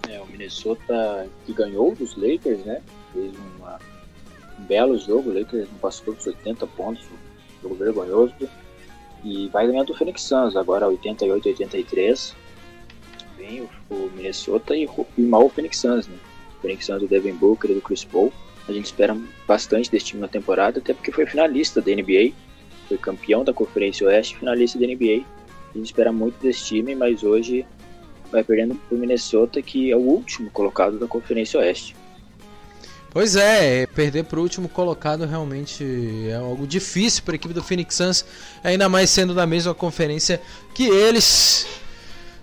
É, 0.08 0.18
o 0.20 0.26
Minnesota 0.26 1.28
que 1.44 1.52
ganhou 1.52 1.94
dos 1.94 2.16
Lakers, 2.16 2.64
né? 2.64 2.80
Fez 3.12 3.32
uma, 3.58 3.78
um 4.58 4.64
belo 4.64 4.98
jogo, 4.98 5.30
o 5.30 5.38
Lakers 5.38 5.68
não 5.70 5.78
passou 5.78 6.14
dos 6.14 6.26
80 6.26 6.66
pontos, 6.68 7.04
jogo 7.66 7.74
vergonhoso. 7.74 8.34
E 9.24 9.48
vai 9.48 9.66
ganhar 9.66 9.82
do 9.82 9.94
Phoenix 9.94 10.22
Suns, 10.22 10.56
agora 10.56 10.86
88-83. 10.86 12.34
Vem 13.36 13.62
o, 13.62 13.68
o 13.90 14.10
Minnesota 14.14 14.76
e, 14.76 14.88
e 15.18 15.22
mal 15.22 15.46
o 15.46 15.48
Phoenix 15.48 15.78
Suns, 15.78 16.06
né? 16.06 16.16
conexão 16.62 16.98
do 16.98 17.06
Devin 17.06 17.34
Booker 17.34 17.70
e 17.70 17.74
do 17.74 17.80
Chris 17.80 18.04
Paul. 18.04 18.32
A 18.68 18.72
gente 18.72 18.86
espera 18.86 19.16
bastante 19.46 19.90
desse 19.90 20.06
time 20.06 20.20
na 20.20 20.28
temporada, 20.28 20.78
até 20.80 20.92
porque 20.92 21.12
foi 21.12 21.26
finalista 21.26 21.80
da 21.80 21.92
NBA, 21.92 22.32
foi 22.88 22.98
campeão 22.98 23.44
da 23.44 23.52
Conferência 23.52 24.06
Oeste, 24.06 24.36
finalista 24.36 24.78
da 24.78 24.86
NBA. 24.86 25.24
A 25.74 25.78
gente 25.78 25.86
espera 25.86 26.12
muito 26.12 26.40
desse 26.40 26.64
time, 26.64 26.94
mas 26.94 27.22
hoje 27.22 27.64
vai 28.32 28.42
perdendo 28.42 28.74
para 28.74 28.96
o 28.96 28.98
Minnesota, 28.98 29.62
que 29.62 29.92
é 29.92 29.96
o 29.96 30.00
último 30.00 30.50
colocado 30.50 30.98
da 30.98 31.06
Conferência 31.06 31.60
Oeste. 31.60 31.94
Pois 33.16 33.34
é, 33.34 33.86
perder 33.86 34.24
para 34.24 34.38
o 34.38 34.42
último 34.42 34.68
colocado 34.68 35.24
realmente 35.24 35.82
é 36.28 36.34
algo 36.34 36.66
difícil 36.66 37.22
para 37.22 37.32
a 37.32 37.36
equipe 37.36 37.54
do 37.54 37.62
Phoenix 37.62 37.94
Suns, 37.94 38.26
ainda 38.62 38.90
mais 38.90 39.08
sendo 39.08 39.32
da 39.34 39.46
mesma 39.46 39.72
conferência 39.72 40.38
que 40.74 40.86
eles. 40.86 41.66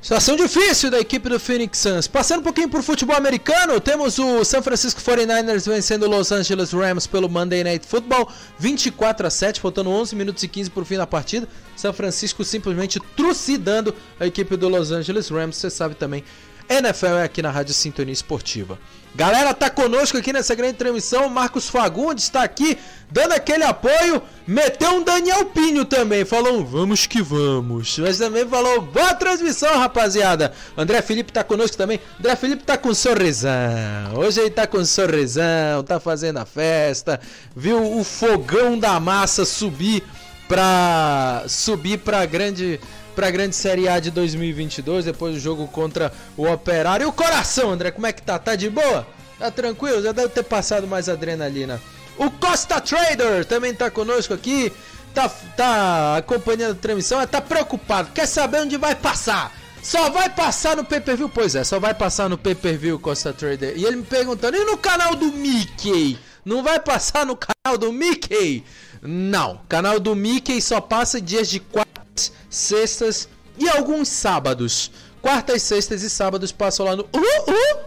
Situação 0.01 0.35
difícil 0.35 0.89
da 0.89 0.99
equipe 0.99 1.29
do 1.29 1.39
Phoenix 1.39 1.77
Suns. 1.77 2.07
Passando 2.07 2.39
um 2.39 2.43
pouquinho 2.43 2.69
por 2.69 2.81
futebol 2.81 3.15
americano, 3.15 3.79
temos 3.79 4.17
o 4.17 4.43
San 4.43 4.63
Francisco 4.63 4.99
49ers 4.99 5.69
vencendo 5.69 6.07
o 6.07 6.09
Los 6.09 6.31
Angeles 6.31 6.71
Rams 6.71 7.05
pelo 7.05 7.29
Monday 7.29 7.63
Night 7.63 7.85
Football, 7.85 8.27
24 8.57 9.27
a 9.27 9.29
7, 9.29 9.59
faltando 9.59 9.91
11 9.91 10.15
minutos 10.15 10.41
e 10.41 10.47
15 10.47 10.71
para 10.71 10.81
o 10.81 10.85
fim 10.85 10.97
da 10.97 11.05
partida. 11.05 11.47
São 11.75 11.93
Francisco 11.93 12.43
simplesmente 12.43 12.99
trucidando 13.15 13.93
a 14.19 14.25
equipe 14.25 14.57
do 14.57 14.67
Los 14.67 14.89
Angeles 14.89 15.29
Rams, 15.29 15.55
você 15.55 15.69
sabe 15.69 15.93
também. 15.93 16.23
NFL 16.67 17.17
é 17.17 17.23
aqui 17.25 17.43
na 17.43 17.51
Rádio 17.51 17.75
Sintonia 17.75 18.11
Esportiva. 18.11 18.79
Galera, 19.15 19.53
tá 19.53 19.69
conosco 19.69 20.17
aqui 20.17 20.33
nessa 20.33 20.55
grande 20.55 20.73
transmissão. 20.73 21.29
Marcos 21.29 21.69
Fagundes 21.69 22.23
está 22.23 22.41
aqui 22.41 22.77
dando 23.11 23.33
aquele 23.33 23.63
apoio. 23.63 24.23
Meteu 24.47 24.89
um 24.95 25.03
Daniel 25.03 25.45
Pinho 25.45 25.85
também. 25.85 26.25
Falou, 26.25 26.65
vamos 26.65 27.05
que 27.05 27.21
vamos. 27.21 27.99
Mas 27.99 28.17
também 28.17 28.47
falou, 28.47 28.81
boa 28.81 29.13
transmissão, 29.13 29.77
rapaziada. 29.77 30.51
André 30.75 30.99
Felipe 31.03 31.31
tá 31.31 31.43
conosco 31.43 31.77
também. 31.77 31.99
André 32.19 32.35
Felipe 32.35 32.63
tá 32.63 32.75
com 32.75 32.91
sorrisão. 32.91 33.51
Hoje 34.15 34.39
ele 34.39 34.49
tá 34.49 34.65
com 34.65 34.83
sorrisão, 34.83 35.83
tá 35.85 35.99
fazendo 35.99 36.39
a 36.39 36.45
festa. 36.45 37.19
Viu 37.55 37.99
o 37.99 38.03
fogão 38.03 38.79
da 38.79 38.99
massa 38.99 39.45
subir 39.45 40.03
pra 40.47 41.43
subir 41.47 41.99
pra 41.99 42.25
grande 42.25 42.79
para 43.13 43.27
a 43.27 43.31
grande 43.31 43.55
Série 43.55 43.87
A 43.87 43.99
de 43.99 44.11
2022, 44.11 45.05
depois 45.05 45.35
do 45.35 45.39
jogo 45.39 45.67
contra 45.67 46.11
o 46.35 46.45
Operário. 46.45 47.05
E 47.05 47.07
o 47.07 47.13
coração, 47.13 47.71
André, 47.71 47.91
como 47.91 48.07
é 48.07 48.11
que 48.11 48.21
tá? 48.21 48.37
Tá 48.37 48.55
de 48.55 48.69
boa? 48.69 49.07
Tá 49.39 49.49
tranquilo? 49.51 50.01
Já 50.01 50.11
deve 50.11 50.29
ter 50.29 50.43
passado 50.43 50.87
mais 50.87 51.09
adrenalina. 51.09 51.81
O 52.17 52.29
Costa 52.29 52.79
Trader 52.79 53.45
também 53.45 53.73
tá 53.73 53.89
conosco 53.89 54.33
aqui, 54.33 54.71
tá, 55.13 55.29
tá 55.55 56.17
acompanhando 56.17 56.73
a 56.73 56.75
transmissão, 56.75 57.25
tá 57.25 57.41
preocupado, 57.41 58.11
quer 58.13 58.27
saber 58.27 58.61
onde 58.61 58.77
vai 58.77 58.95
passar? 58.95 59.51
Só 59.81 60.09
vai 60.09 60.29
passar 60.29 60.77
no 60.77 60.85
pay-per-view? 60.85 61.27
Pois 61.27 61.55
é, 61.55 61.63
só 61.63 61.79
vai 61.79 61.93
passar 61.93 62.29
no 62.29 62.37
pay-per-view, 62.37 62.97
Costa 62.99 63.33
Trader. 63.33 63.73
E 63.75 63.83
ele 63.83 63.97
me 63.97 64.03
perguntando, 64.03 64.55
e 64.55 64.63
no 64.63 64.77
canal 64.77 65.15
do 65.15 65.25
Mickey? 65.25 66.17
Não 66.45 66.63
vai 66.63 66.79
passar 66.79 67.25
no 67.25 67.35
canal 67.35 67.77
do 67.77 67.91
Mickey? 67.91 68.63
Não, 69.01 69.59
canal 69.67 69.99
do 69.99 70.15
Mickey 70.15 70.61
só 70.61 70.79
passa 70.79 71.19
dias 71.19 71.49
de 71.49 71.59
quartas, 71.59 71.82
sextas 72.53 73.27
e 73.57 73.67
alguns 73.67 74.07
sábados. 74.07 74.91
Quartas, 75.21 75.61
sextas 75.63 76.03
e 76.03 76.09
sábados 76.09 76.51
passam 76.51 76.85
lá 76.85 76.95
no 76.95 77.03
uh, 77.03 77.07
uh, 77.07 77.79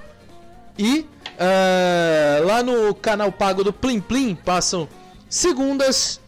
e 0.79 1.01
uh, 1.01 2.47
lá 2.47 2.63
no 2.63 2.95
canal 2.95 3.31
pago 3.31 3.63
do 3.63 3.73
Plim 3.73 4.01
Plim 4.01 4.35
passam 4.35 4.89
segundas, 5.29 6.21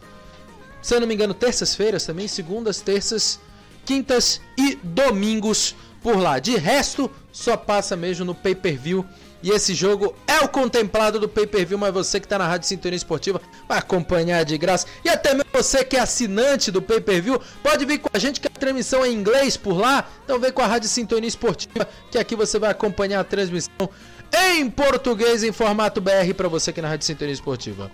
se 0.81 0.95
eu 0.95 0.99
não 0.99 1.07
me 1.07 1.13
engano, 1.15 1.33
terças-feiras 1.33 2.05
também, 2.05 2.27
segundas, 2.27 2.79
terças, 2.79 3.39
quintas 3.85 4.39
e 4.57 4.75
domingos 4.83 5.75
por 6.01 6.17
lá. 6.17 6.39
De 6.39 6.55
resto, 6.55 7.11
só 7.31 7.57
passa 7.57 7.95
mesmo 7.95 8.23
no 8.23 8.35
pay-per-view 8.35 9.05
e 9.41 9.51
esse 9.51 9.73
jogo 9.73 10.13
é 10.27 10.39
o 10.39 10.49
contemplado 10.49 11.19
do 11.19 11.29
pay-per-view, 11.29 11.77
mas 11.77 11.93
você 11.93 12.19
que 12.19 12.25
está 12.25 12.37
na 12.37 12.47
Rádio 12.47 12.67
Sintonia 12.67 12.97
Esportiva 12.97 13.41
vai 13.67 13.77
acompanhar 13.77 14.43
de 14.43 14.57
graça. 14.57 14.85
E 15.03 15.09
até 15.09 15.33
mesmo 15.33 15.49
você 15.53 15.83
que 15.83 15.95
é 15.95 15.99
assinante 15.99 16.71
do 16.71 16.81
pay-per-view, 16.81 17.41
pode 17.63 17.85
vir 17.85 17.99
com 17.99 18.09
a 18.13 18.19
gente 18.19 18.39
que 18.41 18.47
a 18.47 18.51
transmissão 18.51 19.03
é 19.03 19.09
em 19.09 19.13
inglês 19.13 19.55
por 19.55 19.77
lá. 19.77 20.07
Então 20.23 20.39
vem 20.39 20.51
com 20.51 20.61
a 20.61 20.67
Rádio 20.67 20.89
Sintonia 20.89 21.27
Esportiva, 21.27 21.87
que 22.11 22.17
aqui 22.17 22.35
você 22.35 22.59
vai 22.59 22.69
acompanhar 22.69 23.21
a 23.21 23.23
transmissão 23.23 23.89
em 24.31 24.69
português 24.69 25.43
em 25.43 25.51
formato 25.51 26.01
BR 26.01 26.33
para 26.35 26.47
você 26.47 26.69
aqui 26.69 26.81
na 26.81 26.89
Rádio 26.89 27.05
Sintonia 27.05 27.33
Esportiva. 27.33 27.91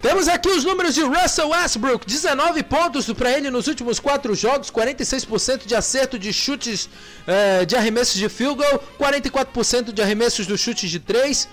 Temos 0.00 0.28
aqui 0.28 0.48
os 0.48 0.64
números 0.64 0.94
de 0.94 1.02
Russell 1.02 1.48
Westbrook: 1.48 2.06
19 2.06 2.62
pontos 2.62 3.12
para 3.12 3.36
ele 3.36 3.50
nos 3.50 3.66
últimos 3.66 3.98
4 3.98 4.32
jogos, 4.34 4.70
46% 4.70 5.66
de 5.66 5.74
acerto 5.74 6.18
de 6.18 6.32
chutes 6.32 6.88
eh, 7.26 7.64
de 7.64 7.74
arremessos 7.74 8.14
de 8.14 8.28
field 8.28 8.56
goal, 8.56 8.82
44% 8.98 9.92
de 9.92 10.00
arremessos 10.00 10.46
dos 10.46 10.60
chutes 10.60 10.88
de 10.88 11.00
3, 11.00 11.48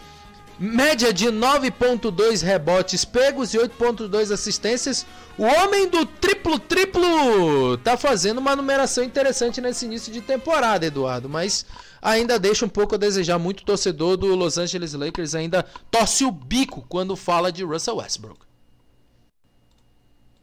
média 0.60 1.12
de 1.12 1.26
9,2 1.26 2.44
rebotes 2.44 3.04
pegos 3.04 3.56
e 3.56 3.58
8,2 3.58 4.32
assistências. 4.32 5.08
O 5.40 5.44
homem 5.44 5.88
do 5.88 6.06
triplo-triplo 6.06 7.78
tá 7.80 7.98
fazendo 7.98 8.38
uma 8.38 8.56
numeração 8.56 9.04
interessante 9.04 9.60
nesse 9.60 9.86
início 9.86 10.14
de 10.14 10.22
temporada, 10.22 10.86
Eduardo, 10.86 11.28
mas 11.28 11.66
ainda 12.06 12.40
deixa 12.40 12.66
um 12.66 12.70
pouco 12.70 12.96
a 12.96 12.98
desejar. 12.98 13.40
Muito 13.40 13.66
torcedor 13.66 14.16
do 14.16 14.34
Los 14.36 14.58
Angeles 14.58 14.94
Lakers 14.94 15.36
ainda 15.36 15.64
torce 15.90 16.24
o 16.24 16.32
bico 16.32 16.86
quando 16.88 17.16
fala 17.16 17.52
de 17.52 17.64
Russell 17.64 17.98
Westbrook. 17.98 18.40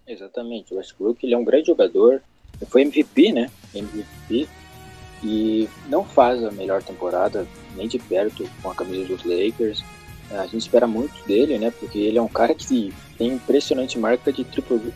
Exatamente, 0.07 0.75
o 0.75 0.79
Westbrook 0.79 1.25
ele 1.25 1.35
é 1.35 1.39
um 1.39 1.45
grande 1.45 1.69
jogador, 1.69 2.21
foi 2.67 2.83
MVP, 2.83 3.33
né? 3.33 3.51
MVP 3.73 4.49
e 5.23 5.69
não 5.89 6.05
faz 6.05 6.43
a 6.43 6.51
melhor 6.51 6.83
temporada 6.83 7.47
nem 7.77 7.87
de 7.87 7.99
perto 7.99 8.49
com 8.61 8.71
a 8.71 8.75
camisa 8.75 9.07
dos 9.07 9.25
Lakers. 9.25 9.83
A 10.31 10.47
gente 10.47 10.63
espera 10.63 10.87
muito 10.87 11.15
dele, 11.27 11.59
né? 11.59 11.71
Porque 11.71 11.99
ele 11.99 12.19
é 12.19 12.23
um 12.23 12.29
cara 12.29 12.55
que 12.55 12.93
tem 13.17 13.29
impressionante 13.29 13.99
marca 13.99 14.33
de 14.33 14.45
triplo 14.45 14.93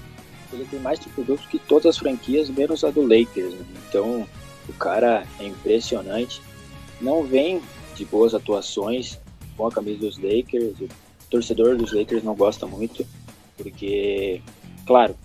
ele 0.53 0.65
tem 0.65 0.81
mais 0.81 0.99
triplo 0.99 1.39
que 1.51 1.59
todas 1.59 1.87
as 1.87 1.99
franquias, 1.99 2.49
menos 2.49 2.85
a 2.85 2.91
do 2.91 3.03
Lakers. 3.03 3.53
Né? 3.53 3.65
Então, 3.89 4.27
o 4.69 4.73
cara 4.75 5.27
é 5.39 5.45
impressionante 5.45 6.41
não 7.01 7.23
vem 7.23 7.61
de 7.95 8.05
boas 8.05 8.35
atuações 8.35 9.19
com 9.57 9.67
a 9.67 9.73
camisa 9.73 9.99
dos 10.01 10.19
Lakers. 10.19 10.81
O 10.81 10.89
torcedor 11.31 11.77
dos 11.77 11.93
Lakers 11.93 12.23
não 12.23 12.35
gosta 12.35 12.67
muito, 12.67 13.07
porque, 13.57 14.41
claro, 14.87 15.17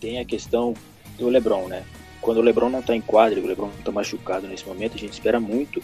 tem 0.00 0.18
a 0.18 0.24
questão 0.24 0.74
do 1.18 1.28
LeBron, 1.28 1.68
né? 1.68 1.84
Quando 2.20 2.38
o 2.38 2.42
LeBron 2.42 2.68
não 2.68 2.80
está 2.80 2.94
em 2.94 3.00
quadra, 3.00 3.40
o 3.40 3.46
LeBron 3.46 3.70
está 3.78 3.90
machucado 3.92 4.46
nesse 4.46 4.66
momento, 4.66 4.96
a 4.96 4.98
gente 4.98 5.12
espera 5.12 5.40
muito 5.40 5.82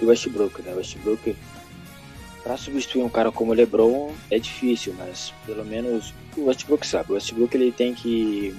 do 0.00 0.06
Westbrook, 0.06 0.62
né? 0.62 0.72
O 0.72 0.76
Westbrook, 0.76 1.36
para 2.42 2.56
substituir 2.56 3.02
um 3.02 3.08
cara 3.08 3.30
como 3.30 3.52
o 3.52 3.54
LeBron 3.54 4.12
é 4.30 4.38
difícil, 4.38 4.94
mas 4.98 5.32
pelo 5.46 5.64
menos 5.64 6.12
o 6.36 6.46
Westbrook 6.46 6.86
sabe. 6.86 7.12
O 7.12 7.14
Westbrook 7.14 7.54
ele 7.54 7.70
tem 7.70 7.94
que 7.94 8.54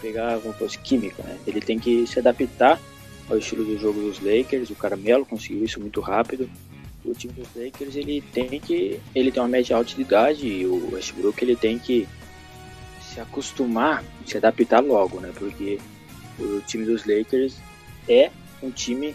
pegar, 0.00 0.40
como 0.40 0.52
fosse 0.54 0.78
química, 0.78 1.22
né? 1.22 1.38
Ele 1.46 1.60
tem 1.60 1.78
que 1.78 2.06
se 2.06 2.18
adaptar 2.18 2.80
ao 3.28 3.38
estilo 3.38 3.64
do 3.64 3.78
jogo 3.78 4.00
dos 4.00 4.20
Lakers. 4.20 4.70
O 4.70 4.74
Carmelo 4.74 5.24
conseguiu 5.24 5.64
isso 5.64 5.80
muito 5.80 6.00
rápido. 6.00 6.48
O 7.04 7.12
time 7.12 7.32
dos 7.32 7.48
Lakers 7.56 7.96
ele 7.96 8.22
tem 8.32 8.60
que 8.60 9.00
ele 9.14 9.32
tem 9.32 9.42
uma 9.42 9.48
média 9.48 9.76
alta 9.76 9.94
de 9.94 10.00
idade 10.00 10.46
e 10.46 10.66
o 10.66 10.92
Westbrook 10.92 11.42
ele 11.42 11.56
tem 11.56 11.78
que 11.78 12.06
se 13.00 13.20
acostumar, 13.20 14.04
se 14.24 14.36
adaptar 14.36 14.80
logo, 14.80 15.20
né? 15.20 15.32
Porque 15.34 15.78
o 16.38 16.60
time 16.60 16.84
dos 16.84 17.04
Lakers 17.04 17.56
é 18.08 18.30
um 18.62 18.70
time 18.70 19.14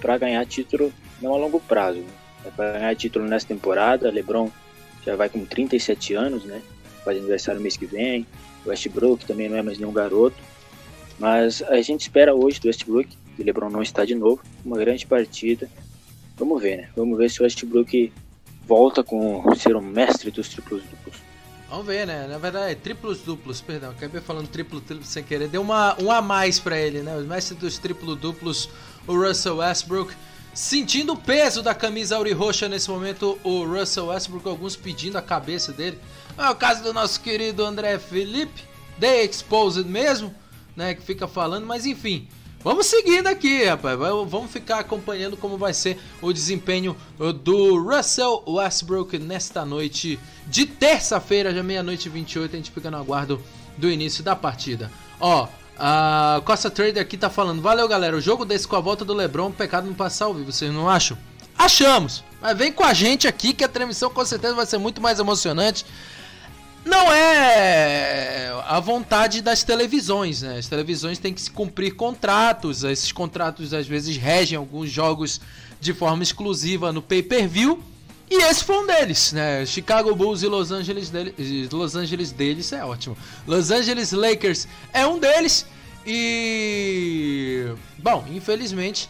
para 0.00 0.18
ganhar 0.18 0.44
título 0.46 0.92
não 1.20 1.34
a 1.34 1.38
longo 1.38 1.60
prazo. 1.60 1.98
Né? 1.98 2.08
É 2.46 2.50
para 2.50 2.72
ganhar 2.72 2.96
título 2.96 3.26
nessa 3.26 3.46
temporada. 3.46 4.10
LeBron 4.10 4.50
já 5.04 5.14
vai 5.14 5.28
com 5.28 5.44
37 5.44 6.14
anos, 6.14 6.44
né? 6.44 6.62
Faz 7.04 7.18
aniversário 7.18 7.60
mês 7.60 7.76
que 7.76 7.86
vem. 7.86 8.26
O 8.64 8.70
Westbrook 8.70 9.24
também 9.26 9.48
não 9.48 9.56
é 9.56 9.62
mais 9.62 9.78
nenhum 9.78 9.92
garoto. 9.92 10.36
Mas 11.18 11.62
a 11.62 11.80
gente 11.80 12.02
espera 12.02 12.34
hoje 12.34 12.60
do 12.60 12.66
Westbrook, 12.66 13.16
que 13.36 13.42
o 13.42 13.44
LeBron 13.44 13.68
não 13.68 13.82
está 13.82 14.04
de 14.04 14.14
novo, 14.14 14.42
uma 14.64 14.78
grande 14.78 15.06
partida. 15.06 15.68
Vamos 16.36 16.60
ver, 16.60 16.78
né? 16.78 16.88
Vamos 16.96 17.16
ver 17.18 17.30
se 17.30 17.40
o 17.40 17.44
Westbrook 17.44 18.12
volta 18.66 19.04
com 19.04 19.54
ser 19.54 19.76
um 19.76 19.80
mestre 19.80 20.30
dos 20.30 20.48
triplos 20.48 20.82
duplos. 20.82 21.16
Vamos 21.68 21.86
ver, 21.86 22.06
né? 22.06 22.26
Na 22.28 22.38
verdade, 22.38 22.72
é 22.72 22.74
triplos 22.74 23.20
duplos, 23.20 23.60
perdão. 23.60 23.90
Acabei 23.90 24.20
falando 24.20 24.48
triplo 24.48 24.80
triplo 24.80 25.04
sem 25.04 25.22
querer. 25.22 25.48
Deu 25.48 25.60
uma, 25.62 26.00
um 26.00 26.10
a 26.10 26.22
mais 26.22 26.58
para 26.58 26.78
ele, 26.78 27.00
né? 27.02 27.16
O 27.16 27.22
mestre 27.22 27.56
dos 27.56 27.78
triplo 27.78 28.16
duplos, 28.16 28.68
o 29.06 29.14
Russell 29.14 29.56
Westbrook. 29.56 30.14
Sentindo 30.54 31.12
o 31.12 31.16
peso 31.16 31.62
da 31.62 31.74
camisa 31.74 32.16
auriroxa 32.16 32.66
nesse 32.66 32.88
momento, 32.88 33.38
o 33.44 33.64
Russell 33.64 34.06
Westbrook, 34.06 34.48
alguns 34.48 34.74
pedindo 34.74 35.18
a 35.18 35.22
cabeça 35.22 35.72
dele. 35.72 35.98
É 36.38 36.48
o 36.48 36.54
caso 36.54 36.82
do 36.82 36.94
nosso 36.94 37.20
querido 37.20 37.64
André 37.64 37.98
Felipe, 37.98 38.62
The 38.98 39.24
Exposed 39.24 39.86
mesmo, 39.86 40.34
né? 40.74 40.94
Que 40.94 41.02
fica 41.02 41.26
falando, 41.28 41.66
mas 41.66 41.84
enfim. 41.84 42.28
Vamos 42.66 42.86
seguindo 42.86 43.28
aqui, 43.28 43.62
rapaz. 43.62 43.96
Vamos 43.96 44.50
ficar 44.50 44.80
acompanhando 44.80 45.36
como 45.36 45.56
vai 45.56 45.72
ser 45.72 46.00
o 46.20 46.32
desempenho 46.32 46.96
do 47.44 47.80
Russell 47.80 48.42
Westbrook 48.44 49.20
nesta 49.20 49.64
noite 49.64 50.18
de 50.48 50.66
terça-feira, 50.66 51.54
já 51.54 51.62
meia-noite 51.62 52.08
e 52.08 52.10
28. 52.10 52.52
A 52.52 52.56
gente 52.56 52.72
fica 52.72 52.90
no 52.90 52.96
aguardo 52.96 53.40
do 53.78 53.88
início 53.88 54.24
da 54.24 54.34
partida. 54.34 54.90
Ó, 55.20 55.46
a 55.78 56.42
Costa 56.44 56.68
Trader 56.68 57.00
aqui 57.00 57.16
tá 57.16 57.30
falando: 57.30 57.62
Valeu, 57.62 57.86
galera. 57.86 58.16
O 58.16 58.20
jogo 58.20 58.44
desse 58.44 58.66
com 58.66 58.74
a 58.74 58.80
volta 58.80 59.04
do 59.04 59.14
Lebron, 59.14 59.52
pecado 59.52 59.86
não 59.86 59.94
passar 59.94 60.24
ao 60.24 60.34
vivo, 60.34 60.50
vocês 60.50 60.72
não 60.72 60.90
acham? 60.90 61.16
Achamos! 61.56 62.24
Mas 62.42 62.58
vem 62.58 62.72
com 62.72 62.82
a 62.82 62.92
gente 62.92 63.28
aqui 63.28 63.52
que 63.52 63.62
a 63.62 63.68
transmissão 63.68 64.10
com 64.10 64.24
certeza 64.24 64.54
vai 64.54 64.66
ser 64.66 64.78
muito 64.78 65.00
mais 65.00 65.20
emocionante 65.20 65.86
não 66.86 67.12
é 67.12 68.52
a 68.64 68.78
vontade 68.80 69.42
das 69.42 69.62
televisões, 69.62 70.42
né? 70.42 70.58
As 70.58 70.68
televisões 70.68 71.18
têm 71.18 71.34
que 71.34 71.40
se 71.40 71.50
cumprir 71.50 71.94
contratos, 71.94 72.84
esses 72.84 73.10
contratos 73.10 73.74
às 73.74 73.86
vezes 73.86 74.16
regem 74.16 74.56
alguns 74.56 74.90
jogos 74.90 75.40
de 75.80 75.92
forma 75.92 76.22
exclusiva 76.22 76.92
no 76.92 77.02
pay-per-view. 77.02 77.82
E 78.30 78.42
esse 78.42 78.64
foi 78.64 78.78
um 78.78 78.86
deles, 78.86 79.32
né? 79.32 79.66
Chicago 79.66 80.14
Bulls 80.14 80.42
e 80.42 80.46
Los 80.46 80.70
Angeles, 80.70 81.10
deles, 81.10 81.34
Los 81.70 81.94
Angeles 81.96 82.32
deles 82.32 82.72
é 82.72 82.84
ótimo. 82.84 83.16
Los 83.46 83.70
Angeles 83.70 84.12
Lakers 84.12 84.66
é 84.92 85.06
um 85.06 85.18
deles. 85.18 85.66
E. 86.06 87.66
Bom, 87.98 88.24
infelizmente. 88.30 89.08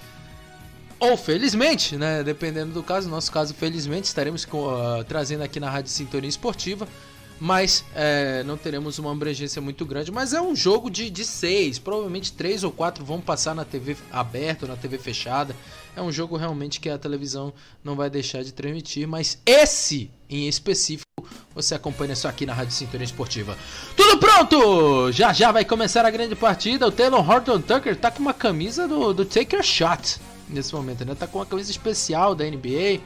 Ou 0.98 1.14
felizmente, 1.14 1.94
né? 1.96 2.22
Dependendo 2.22 2.72
do 2.72 2.82
caso, 2.82 3.06
no 3.06 3.14
nosso 3.14 3.30
caso, 3.30 3.52
felizmente, 3.52 4.06
estaremos 4.06 4.46
com, 4.46 4.66
uh, 4.66 5.04
trazendo 5.04 5.42
aqui 5.42 5.60
na 5.60 5.68
Rádio 5.68 5.90
Sintonia 5.90 6.28
Esportiva 6.28 6.88
mas 7.38 7.84
é, 7.94 8.42
não 8.44 8.56
teremos 8.56 8.98
uma 8.98 9.12
abrangência 9.12 9.60
muito 9.60 9.84
grande. 9.84 10.10
Mas 10.10 10.32
é 10.32 10.40
um 10.40 10.54
jogo 10.56 10.90
de, 10.90 11.10
de 11.10 11.24
seis, 11.24 11.78
provavelmente 11.78 12.32
três 12.32 12.64
ou 12.64 12.72
quatro 12.72 13.04
vão 13.04 13.20
passar 13.20 13.54
na 13.54 13.64
TV 13.64 13.96
aberta, 14.10 14.66
na 14.66 14.76
TV 14.76 14.98
fechada. 14.98 15.54
É 15.94 16.02
um 16.02 16.12
jogo 16.12 16.36
realmente 16.36 16.80
que 16.80 16.88
a 16.88 16.98
televisão 16.98 17.52
não 17.82 17.94
vai 17.94 18.10
deixar 18.10 18.42
de 18.42 18.52
transmitir, 18.52 19.06
mas 19.06 19.38
esse 19.46 20.10
em 20.28 20.48
específico 20.48 21.06
você 21.54 21.74
acompanha 21.74 22.14
só 22.14 22.28
aqui 22.28 22.44
na 22.44 22.52
Rádio 22.52 22.72
Cintura 22.72 23.02
Esportiva. 23.02 23.56
Tudo 23.96 24.18
pronto! 24.18 25.10
Já 25.12 25.32
já 25.32 25.50
vai 25.52 25.64
começar 25.64 26.04
a 26.04 26.10
grande 26.10 26.34
partida. 26.34 26.86
O 26.86 26.92
Taylor 26.92 27.28
Horton 27.28 27.60
Tucker 27.60 27.96
tá 27.96 28.10
com 28.10 28.20
uma 28.20 28.34
camisa 28.34 28.86
do, 28.86 29.14
do 29.14 29.24
Taker 29.24 29.62
Shot 29.62 30.20
nesse 30.48 30.74
momento, 30.74 31.04
né? 31.04 31.14
Tá 31.14 31.26
com 31.26 31.38
uma 31.38 31.46
camisa 31.46 31.70
especial 31.70 32.34
da 32.34 32.44
NBA. 32.44 33.00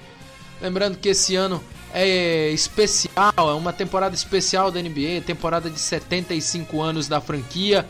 Lembrando 0.61 0.99
que 0.99 1.09
esse 1.09 1.37
ano 1.37 1.63
é 1.93 2.51
especial, 2.51 3.33
é 3.37 3.55
uma 3.55 3.73
temporada 3.73 4.15
especial 4.15 4.71
da 4.71 4.81
NBA, 4.81 5.23
temporada 5.27 5.69
de 5.69 5.79
75 5.79 6.81
anos 6.81 7.09
da 7.09 7.21
franquia, 7.21 7.87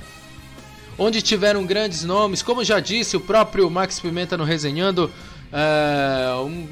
onde 0.98 1.22
tiveram 1.22 1.64
grandes 1.64 2.04
nomes, 2.04 2.42
como 2.42 2.64
já 2.64 2.80
disse 2.80 3.16
o 3.16 3.20
próprio 3.20 3.70
Max 3.70 4.00
Pimenta 4.00 4.36
no 4.36 4.44
Resenhando, 4.44 5.10
é, 5.52 6.32
um, 6.40 6.68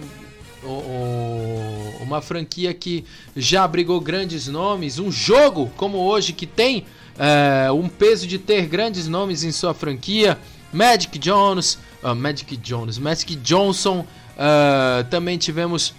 um, 0.66 2.02
uma 2.02 2.20
franquia 2.20 2.72
que 2.74 3.04
já 3.36 3.64
abrigou 3.64 4.00
grandes 4.00 4.46
nomes, 4.48 4.98
um 4.98 5.10
jogo 5.10 5.70
como 5.76 5.98
hoje 5.98 6.32
que 6.32 6.46
tem 6.46 6.84
é, 7.18 7.70
um 7.72 7.88
peso 7.88 8.26
de 8.26 8.38
ter 8.38 8.66
grandes 8.66 9.08
nomes 9.08 9.44
em 9.44 9.52
sua 9.52 9.74
franquia, 9.74 10.38
Magic 10.72 11.18
Jones, 11.18 11.78
uh, 12.02 12.14
Magic 12.14 12.56
Jones, 12.58 12.98
Magic 12.98 13.36
Johnson, 13.36 14.00
uh, 14.00 15.04
também 15.10 15.38
tivemos 15.38 15.94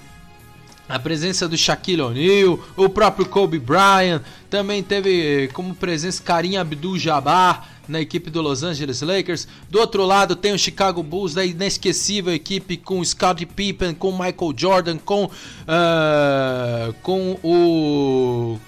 a 0.90 0.98
presença 0.98 1.48
do 1.48 1.56
Shaquille 1.56 2.02
O'Neal, 2.02 2.60
o 2.76 2.90
próprio 2.90 3.28
Kobe 3.28 3.60
Bryant, 3.60 4.24
também 4.50 4.82
teve 4.82 5.48
como 5.54 5.76
presença 5.76 6.24
Karim 6.24 6.58
Abdul-Jabbar 6.58 7.70
na 7.88 8.02
equipe 8.02 8.32
do 8.32 8.42
Los 8.42 8.64
Angeles 8.64 9.02
Lakers. 9.02 9.48
Do 9.70 9.80
outro 9.80 10.04
lado 10.04 10.36
tem 10.36 10.52
o 10.52 10.58
Chicago 10.58 11.04
Bulls, 11.04 11.36
da 11.36 11.46
inesquecível 11.46 12.34
equipe 12.34 12.76
com 12.76 13.06
Scottie 13.06 13.46
Pippen, 13.46 13.94
com 13.94 14.12
Michael 14.12 14.54
Jordan, 14.58 14.98
com, 14.98 15.26
uh, 15.26 16.94
com 17.04 17.38
o, 17.44 18.60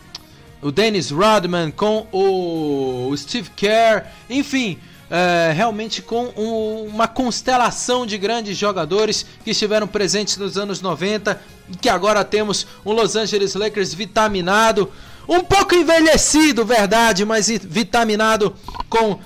o 0.62 0.72
Dennis 0.72 1.10
Rodman, 1.10 1.72
com 1.72 2.06
o 2.12 3.12
Steve 3.18 3.50
Kerr, 3.56 4.06
enfim 4.30 4.78
é, 5.12 5.52
realmente 5.52 6.02
com 6.02 6.32
um, 6.38 6.86
uma 6.86 7.06
constelação 7.06 8.06
de 8.06 8.18
grandes 8.18 8.58
jogadores 8.58 9.26
que 9.44 9.52
estiveram 9.52 9.86
presentes 9.86 10.38
nos 10.38 10.58
anos 10.58 10.80
90 10.80 11.40
e 11.70 11.76
que 11.76 11.90
agora 11.90 12.24
temos 12.24 12.66
um 12.86 12.94
Los 12.94 13.18
Angeles 13.18 13.54
Lakers 13.54 13.94
vitaminado, 13.94 14.90
um 15.28 15.42
pouco 15.42 15.76
envelhecido, 15.76 16.64
verdade, 16.64 17.26
mas 17.26 17.50
vitaminado 17.50 18.56
com 18.90 19.20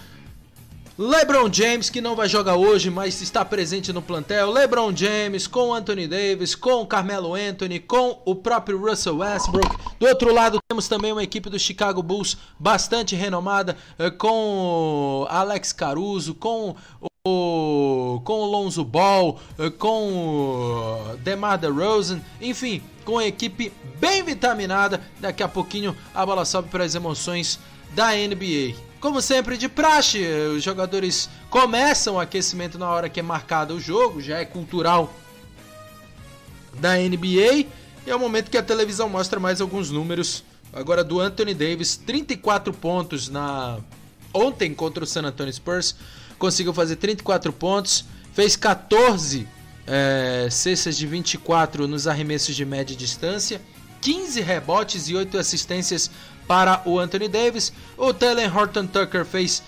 LeBron 0.98 1.52
James, 1.52 1.90
que 1.90 2.00
não 2.00 2.16
vai 2.16 2.30
jogar 2.30 2.56
hoje, 2.56 2.90
mas 2.90 3.22
está 3.22 3.44
presente 3.44 3.92
no 3.92 4.02
plantel. 4.02 4.50
LeBron 4.50 4.96
James 4.96 5.46
com 5.46 5.74
Anthony 5.74 6.08
Davis, 6.08 6.56
com 6.56 6.86
Carmelo 6.86 7.36
Anthony, 7.36 7.82
com 7.82 8.22
o 8.24 8.34
próprio 8.34 8.80
Russell 8.80 9.18
Westbrook. 9.18 9.76
Do 10.00 10.08
outro 10.08 10.34
lado, 10.34 10.58
temos 10.70 10.88
também 10.88 11.12
uma 11.12 11.22
equipe 11.22 11.50
do 11.50 11.60
Chicago 11.60 12.02
Bulls 12.02 12.38
bastante 12.58 13.14
renomada, 13.14 13.76
eh, 14.00 14.10
com 14.10 15.28
Alex 15.30 15.74
Caruso, 15.74 16.34
com 16.34 16.78
o, 17.28 18.22
com 18.24 18.40
o 18.40 18.46
Lonzo 18.46 18.86
Ball, 18.86 19.38
eh, 19.60 19.70
com 19.72 20.14
o 20.14 21.18
DeMar 21.18 21.58
DeRozan, 21.58 22.22
enfim, 22.40 22.82
com 23.04 23.18
a 23.18 23.28
equipe 23.28 23.70
bem 24.00 24.24
vitaminada. 24.24 25.02
Daqui 25.20 25.44
a 25.44 25.50
pouquinho 25.50 25.94
a 26.14 26.26
bola 26.26 26.46
sobe 26.46 26.70
para 26.70 26.86
as 26.86 26.96
emoções 26.96 27.60
da 27.94 28.12
NBA. 28.14 28.85
Como 29.00 29.22
sempre 29.22 29.58
de 29.58 29.70
praxe, 29.70 30.26
os 30.56 30.64
jogadores 30.64 31.30
começam 31.50 32.16
o 32.16 32.20
aquecimento 32.20 32.80
na 32.80 32.90
hora 32.90 33.10
que 33.10 33.20
é 33.20 33.24
marcado 33.24 33.76
o 33.76 33.80
jogo, 33.80 34.22
já 34.22 34.40
é 34.40 34.46
cultural 34.46 35.14
da 36.74 36.96
NBA. 36.96 37.68
E 38.06 38.10
é 38.10 38.16
o 38.16 38.20
momento 38.20 38.50
que 38.50 38.58
a 38.58 38.64
televisão 38.64 39.10
mostra 39.10 39.40
mais 39.40 39.62
alguns 39.62 39.92
números. 39.92 40.44
Agora 40.74 41.04
do 41.04 41.20
Anthony 41.20 41.54
Davis, 41.54 41.96
34 41.96 42.74
pontos 42.74 43.30
na 43.30 43.80
ontem 44.34 44.74
contra 44.74 45.04
o 45.04 45.08
San 45.08 45.24
Antonio 45.24 45.54
Spurs, 45.54 45.96
conseguiu 46.38 46.74
fazer 46.74 46.98
34 46.98 47.54
pontos, 47.54 48.04
fez 48.34 48.58
14 48.58 49.48
é, 49.88 50.48
cestas 50.52 50.98
de 50.98 51.08
24 51.08 51.88
nos 51.88 52.06
arremessos 52.06 52.56
de 52.56 52.66
média 52.66 52.96
distância, 52.96 53.62
15 54.02 54.42
rebotes 54.42 55.08
e 55.08 55.16
8 55.16 55.38
assistências 55.38 56.12
para 56.48 56.82
o 56.86 57.00
Anthony 57.00 57.28
Davis. 57.28 57.74
O 57.98 58.14
Taylor 58.14 58.56
Horton 58.56 58.88
Tucker 58.88 59.26
fez 59.26 59.64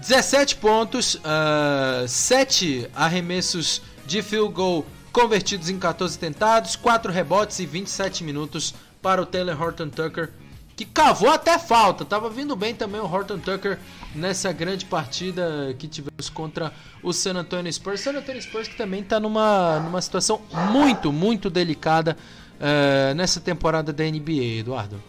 17 0.00 0.56
pontos, 0.56 1.14
uh, 1.14 1.20
ah, 1.24 2.04
7 2.06 2.88
arremessos 2.94 3.82
de 4.06 4.22
field 4.22 4.52
goal 4.52 4.86
convertidos 5.12 5.70
em 5.70 5.78
14 5.78 6.18
tentados, 6.18 6.76
4 6.76 7.10
rebotes 7.10 7.58
e 7.58 7.64
27 7.66 8.22
minutos 8.22 8.74
para 9.00 9.22
o 9.22 9.26
Taylor 9.26 9.60
Horton 9.60 9.88
Tucker, 9.88 10.30
que 10.76 10.84
cavou 10.84 11.30
até 11.30 11.58
falta. 11.58 12.04
Tava 12.04 12.28
vindo 12.28 12.54
bem 12.54 12.74
também 12.74 13.00
o 13.00 13.10
Horton 13.10 13.38
Tucker 13.38 13.78
nessa 14.14 14.52
grande 14.52 14.84
partida 14.84 15.74
que 15.78 15.88
tivemos 15.88 16.28
contra 16.28 16.70
o 17.02 17.12
San 17.14 17.34
Antonio 17.34 17.72
Spurs. 17.72 18.00
San 18.00 18.12
Antonio 18.12 18.42
Spurs 18.42 18.68
que 18.68 18.76
também 18.76 19.00
está 19.00 19.18
numa, 19.18 19.80
numa 19.80 20.02
situação 20.02 20.42
muito, 20.70 21.10
muito 21.10 21.48
delicada 21.48 22.14
uh, 22.60 23.14
nessa 23.14 23.40
temporada 23.40 23.94
da 23.94 24.04
NBA, 24.04 24.58
Eduardo. 24.60 25.02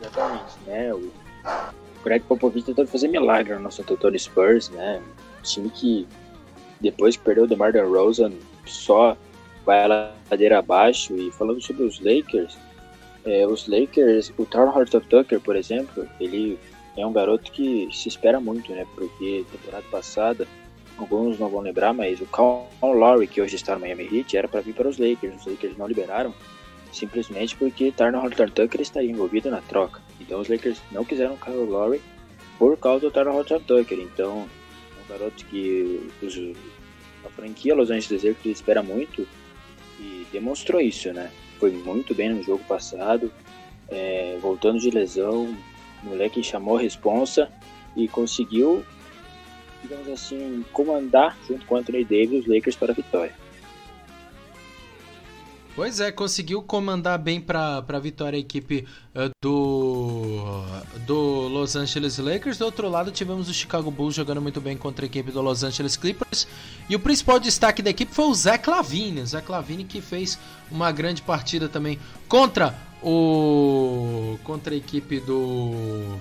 Exatamente, 0.00 0.58
né? 0.66 0.94
O, 0.94 1.10
Greg 2.02 2.24
Popovich 2.24 2.64
tentando 2.64 2.88
fazer 2.88 3.08
milagre 3.08 3.54
no 3.54 3.60
nosso 3.60 3.82
Tony 3.84 4.18
Spurs, 4.18 4.70
né? 4.70 5.02
Um 5.38 5.42
time 5.42 5.70
que 5.70 6.08
depois 6.80 7.16
que 7.16 7.22
perdeu 7.22 7.44
o 7.44 7.46
DeMar 7.46 7.72
DeRozan 7.72 8.32
só 8.64 9.16
vai 9.64 9.84
a 9.84 10.14
ladeira 10.30 10.58
abaixo. 10.58 11.14
E 11.16 11.30
falando 11.32 11.60
sobre 11.60 11.82
os 11.82 12.00
Lakers, 12.00 12.56
é, 13.24 13.46
os 13.46 13.68
Lakers, 13.68 14.32
o 14.38 14.46
Tarn 14.46 14.70
Horton 14.70 15.00
Tucker, 15.00 15.40
por 15.40 15.56
exemplo, 15.56 16.08
ele 16.18 16.58
é 16.96 17.06
um 17.06 17.12
garoto 17.12 17.52
que 17.52 17.88
se 17.92 18.08
espera 18.08 18.40
muito, 18.40 18.72
né? 18.72 18.86
Porque 18.94 19.44
temporada 19.52 19.84
passada, 19.90 20.48
alguns 20.96 21.38
não 21.38 21.48
vão 21.48 21.60
lembrar, 21.60 21.92
mas 21.92 22.20
o 22.20 22.26
Cal 22.26 22.68
Lowry, 22.82 23.26
que 23.26 23.40
hoje 23.42 23.56
está 23.56 23.74
no 23.74 23.80
Miami 23.80 24.08
Heat, 24.10 24.36
era 24.36 24.48
para 24.48 24.60
vir 24.60 24.74
para 24.74 24.88
os 24.88 24.98
Lakers. 24.98 25.36
Os 25.36 25.46
Lakers 25.46 25.76
não 25.76 25.86
liberaram, 25.86 26.34
simplesmente 26.92 27.56
porque 27.56 27.92
Tarn 27.92 28.16
Horton 28.16 28.48
Tucker 28.48 28.80
estaria 28.80 29.10
envolvido 29.10 29.50
na 29.50 29.60
troca. 29.60 30.00
Então 30.20 30.40
os 30.40 30.48
Lakers 30.48 30.80
não 30.90 31.04
quiseram 31.04 31.36
Kyle 31.36 31.64
Lowry 31.64 32.00
por 32.58 32.76
causa 32.76 33.00
do 33.00 33.10
Tarn 33.10 33.30
Horton 33.30 33.60
Tucker. 33.60 33.98
Então 33.98 34.48
um 35.04 35.08
garoto 35.08 35.44
que 35.46 36.08
os, 36.22 36.36
a 37.24 37.28
franquia 37.30 37.74
Los 37.74 37.90
Angeles 37.90 38.22
Lakers 38.22 38.56
espera 38.56 38.82
muito 38.82 39.26
e 39.98 40.26
demonstrou 40.32 40.80
isso, 40.80 41.12
né? 41.12 41.30
Foi 41.58 41.70
muito 41.70 42.14
bem 42.14 42.30
no 42.30 42.42
jogo 42.42 42.64
passado, 42.64 43.30
é, 43.88 44.38
voltando 44.40 44.78
de 44.78 44.90
lesão, 44.90 45.54
o 46.02 46.06
moleque 46.06 46.42
chamou 46.42 46.78
a 46.78 46.80
responsa 46.80 47.50
e 47.94 48.08
conseguiu, 48.08 48.84
digamos 49.82 50.08
assim, 50.08 50.64
comandar 50.72 51.36
junto 51.46 51.66
com 51.66 51.76
Anthony 51.76 52.04
Davis 52.04 52.44
os 52.44 52.46
Lakers 52.46 52.76
para 52.76 52.92
a 52.92 52.94
vitória. 52.94 53.34
Pois 55.80 55.98
é, 55.98 56.12
conseguiu 56.12 56.62
comandar 56.62 57.18
bem 57.18 57.40
para 57.40 57.82
a 57.88 57.98
vitória 57.98 58.36
a 58.36 58.38
equipe 58.38 58.86
uh, 59.14 59.30
do, 59.42 60.62
do 61.06 61.48
Los 61.48 61.74
Angeles 61.74 62.18
Lakers. 62.18 62.58
Do 62.58 62.66
outro 62.66 62.86
lado, 62.86 63.10
tivemos 63.10 63.48
o 63.48 63.54
Chicago 63.54 63.90
Bulls 63.90 64.14
jogando 64.14 64.42
muito 64.42 64.60
bem 64.60 64.76
contra 64.76 65.06
a 65.06 65.08
equipe 65.08 65.32
do 65.32 65.40
Los 65.40 65.64
Angeles 65.64 65.96
Clippers. 65.96 66.46
E 66.86 66.94
o 66.94 67.00
principal 67.00 67.40
destaque 67.40 67.80
da 67.80 67.88
equipe 67.88 68.14
foi 68.14 68.26
o 68.26 68.34
Zé 68.34 68.58
Clavini. 68.58 69.24
Zé 69.24 69.40
Clavini 69.40 69.84
que 69.84 70.02
fez 70.02 70.38
uma 70.70 70.92
grande 70.92 71.22
partida 71.22 71.66
também 71.66 71.98
contra 72.28 72.78
o 73.02 74.38
contra 74.44 74.74
a 74.74 74.76
equipe 74.76 75.18
do, 75.20 76.18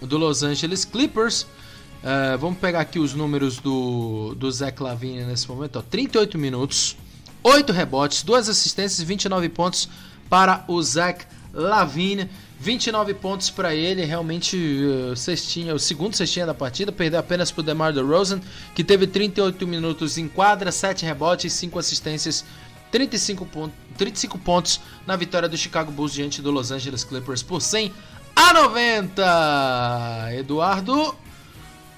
do 0.00 0.16
Los 0.16 0.44
Angeles 0.44 0.84
Clippers. 0.84 1.42
Uh, 1.42 2.38
vamos 2.38 2.60
pegar 2.60 2.82
aqui 2.82 3.00
os 3.00 3.14
números 3.14 3.58
do, 3.58 4.36
do 4.36 4.48
Zé 4.52 4.70
Clavini 4.70 5.24
nesse 5.24 5.48
momento. 5.48 5.80
Ó, 5.80 5.82
38 5.82 6.38
minutos. 6.38 6.96
8 7.42 7.72
rebotes, 7.72 8.22
2 8.22 8.48
assistências 8.48 9.00
e 9.00 9.04
29 9.04 9.48
pontos 9.48 9.88
para 10.28 10.64
o 10.68 10.82
Zach 10.82 11.24
Lavine. 11.52 12.28
29 12.62 13.14
pontos 13.14 13.50
para 13.50 13.74
ele, 13.74 14.04
realmente 14.04 14.56
uh, 14.56 15.16
cestinha, 15.16 15.74
o 15.74 15.80
segundo 15.80 16.14
cestinha 16.14 16.46
da 16.46 16.54
partida, 16.54 16.92
perdeu 16.92 17.18
apenas 17.18 17.50
para 17.50 17.60
o 17.60 17.64
DeMar 17.64 17.92
DeRozan, 17.92 18.40
que 18.72 18.84
teve 18.84 19.04
38 19.04 19.66
minutos 19.66 20.16
em 20.16 20.28
quadra, 20.28 20.70
7 20.70 21.04
rebotes, 21.04 21.52
5 21.54 21.76
assistências, 21.76 22.44
35, 22.92 23.46
pont 23.46 23.72
35 23.98 24.38
pontos 24.38 24.80
na 25.04 25.16
vitória 25.16 25.48
do 25.48 25.56
Chicago 25.56 25.90
Bulls 25.90 26.12
diante 26.12 26.40
do 26.40 26.52
Los 26.52 26.70
Angeles 26.70 27.02
Clippers 27.02 27.42
por 27.42 27.60
100 27.60 27.92
a 28.36 28.54
90. 28.54 30.28
Eduardo 30.34 31.16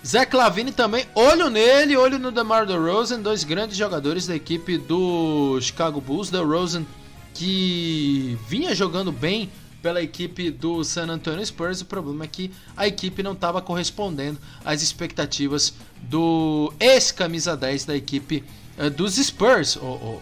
Zach 0.07 0.37
Lavine 0.37 0.71
também, 0.71 1.07
olho 1.15 1.49
nele, 1.49 1.97
olho 1.97 2.19
no 2.19 2.31
DeMar 2.31 2.67
DeRozan, 2.67 3.21
dois 3.21 3.43
grandes 3.43 3.75
jogadores 3.75 4.27
da 4.27 4.37
equipe 4.37 4.77
do 4.77 5.59
Chicago 5.63 5.99
Bulls. 5.99 6.29
DeRozan 6.29 6.85
que 7.33 8.39
vinha 8.47 8.75
jogando 8.75 9.11
bem 9.11 9.51
pela 9.83 10.03
equipe 10.03 10.51
do 10.51 10.85
San 10.85 11.09
Antonio 11.09 11.45
Spurs. 11.45 11.81
O 11.81 11.87
problema 11.87 12.25
é 12.25 12.29
que 12.29 12.53
a 12.77 12.87
equipe 12.87 13.23
não 13.23 13.33
estava 13.33 13.63
correspondendo 13.63 14.39
às 14.63 14.83
expectativas 14.83 15.73
do 16.03 16.71
ex-camisa 16.79 17.57
10 17.57 17.87
da 17.87 17.97
equipe 17.97 18.45
uh, 18.79 18.91
dos 18.91 19.17
Spurs, 19.17 19.77
o, 19.77 20.21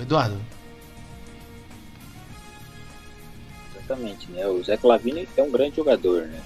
Eduardo. 0.00 0.40
Exatamente, 3.76 4.30
né? 4.30 4.46
O 4.46 4.62
Zach 4.64 4.86
Lavine 4.86 5.28
é 5.36 5.42
um 5.42 5.50
grande 5.50 5.76
jogador, 5.76 6.22
né? 6.22 6.40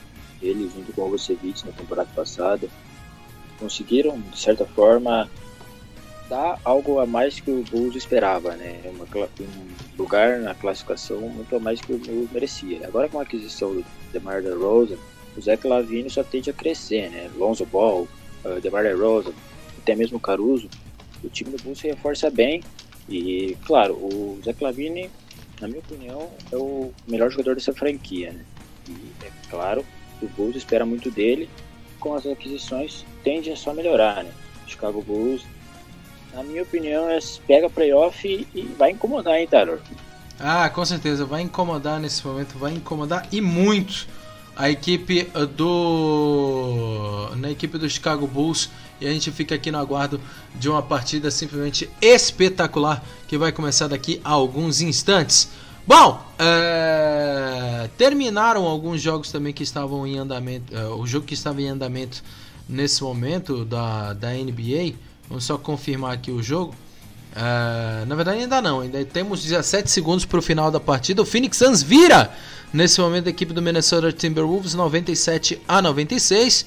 Ele 0.44 0.70
junto 0.74 0.92
com 0.92 1.02
o 1.02 1.10
Vucevic 1.10 1.64
na 1.66 1.72
temporada 1.72 2.08
passada 2.14 2.68
conseguiram 3.58 4.20
de 4.20 4.38
certa 4.38 4.64
forma 4.64 5.30
dar 6.28 6.58
algo 6.64 6.98
a 6.98 7.06
mais 7.06 7.38
que 7.40 7.50
o 7.50 7.62
Bulls 7.70 7.96
esperava, 7.96 8.56
né? 8.56 8.80
Uma, 8.86 9.04
um 9.40 9.96
lugar 9.98 10.38
na 10.40 10.54
classificação 10.54 11.20
muito 11.20 11.54
a 11.54 11.60
mais 11.60 11.80
que 11.80 11.92
o 11.92 11.98
Bulls 11.98 12.30
merecia. 12.32 12.86
Agora 12.86 13.08
com 13.08 13.18
a 13.18 13.22
aquisição 13.22 13.74
do 13.74 13.84
DeMar 14.12 14.42
DeRozan, 14.42 14.96
o 15.36 15.40
Zach 15.40 15.66
Lavine 15.66 16.08
só 16.08 16.22
tende 16.22 16.50
a 16.50 16.52
crescer, 16.52 17.10
né? 17.10 17.30
Lonzo 17.36 17.66
Ball, 17.66 18.08
uh, 18.44 18.60
DeMar 18.60 18.84
DeRozan, 18.84 19.32
até 19.78 19.94
mesmo 19.94 20.18
Caruso, 20.18 20.68
o 21.22 21.28
time 21.28 21.50
do 21.50 21.62
Bulls 21.62 21.78
se 21.78 21.88
reforça 21.88 22.30
bem 22.30 22.62
e, 23.08 23.56
claro, 23.66 23.94
o 23.94 24.40
Zach 24.44 24.62
Lavine, 24.62 25.10
na 25.60 25.68
minha 25.68 25.80
opinião, 25.80 26.30
é 26.50 26.56
o 26.56 26.92
melhor 27.06 27.30
jogador 27.30 27.54
dessa 27.54 27.72
franquia, 27.72 28.32
né? 28.32 28.44
E, 28.88 28.92
é 29.24 29.30
claro, 29.50 29.84
o 30.24 30.28
Bulls 30.28 30.56
espera 30.56 30.84
muito 30.84 31.10
dele. 31.10 31.48
Com 32.00 32.14
as 32.14 32.26
aquisições, 32.26 33.04
tende 33.22 33.50
a 33.50 33.56
só 33.56 33.72
melhorar, 33.72 34.24
né? 34.24 34.30
Chicago 34.66 35.02
Bulls, 35.02 35.42
na 36.32 36.42
minha 36.42 36.62
opinião, 36.62 37.08
é, 37.08 37.18
pega 37.46 37.70
playoff 37.70 38.26
e, 38.26 38.46
e 38.54 38.62
vai 38.62 38.90
incomodar, 38.90 39.36
hein, 39.36 39.46
Taylor? 39.46 39.78
Ah, 40.38 40.68
com 40.68 40.84
certeza, 40.84 41.24
vai 41.24 41.42
incomodar 41.42 42.00
nesse 42.00 42.26
momento, 42.26 42.58
vai 42.58 42.72
incomodar 42.72 43.26
e 43.30 43.40
muito 43.40 44.06
a 44.56 44.70
equipe 44.70 45.28
do 45.56 47.30
na 47.36 47.50
equipe 47.50 47.76
do 47.76 47.88
Chicago 47.88 48.26
Bulls 48.26 48.70
e 49.00 49.06
a 49.06 49.12
gente 49.12 49.30
fica 49.32 49.54
aqui 49.54 49.70
no 49.70 49.78
aguardo 49.78 50.20
de 50.54 50.68
uma 50.68 50.82
partida 50.82 51.30
simplesmente 51.30 51.90
espetacular 52.00 53.02
que 53.26 53.36
vai 53.36 53.52
começar 53.52 53.88
daqui 53.88 54.20
a 54.24 54.30
alguns 54.30 54.80
instantes. 54.80 55.50
Bom, 55.86 56.24
é, 56.38 57.90
terminaram 57.98 58.64
alguns 58.64 59.02
jogos 59.02 59.30
também 59.30 59.52
que 59.52 59.62
estavam 59.62 60.06
em 60.06 60.18
andamento. 60.18 60.74
É, 60.74 60.86
o 60.86 61.06
jogo 61.06 61.26
que 61.26 61.34
estava 61.34 61.60
em 61.60 61.68
andamento 61.68 62.22
nesse 62.68 63.02
momento 63.02 63.64
da, 63.64 64.14
da 64.14 64.30
NBA. 64.30 64.94
Vamos 65.28 65.44
só 65.44 65.58
confirmar 65.58 66.14
aqui 66.14 66.30
o 66.30 66.42
jogo. 66.42 66.74
É, 67.36 68.04
na 68.06 68.14
verdade, 68.14 68.40
ainda 68.40 68.62
não. 68.62 68.80
Ainda 68.80 69.04
temos 69.04 69.42
17 69.42 69.90
segundos 69.90 70.24
para 70.24 70.38
o 70.38 70.42
final 70.42 70.70
da 70.70 70.80
partida. 70.80 71.20
O 71.20 71.26
Phoenix 71.26 71.58
Suns 71.58 71.82
vira 71.82 72.32
nesse 72.72 73.00
momento 73.00 73.26
a 73.26 73.30
equipe 73.30 73.52
do 73.52 73.60
Minnesota 73.60 74.10
Timberwolves 74.10 74.74
97 74.74 75.60
a 75.68 75.82
96. 75.82 76.64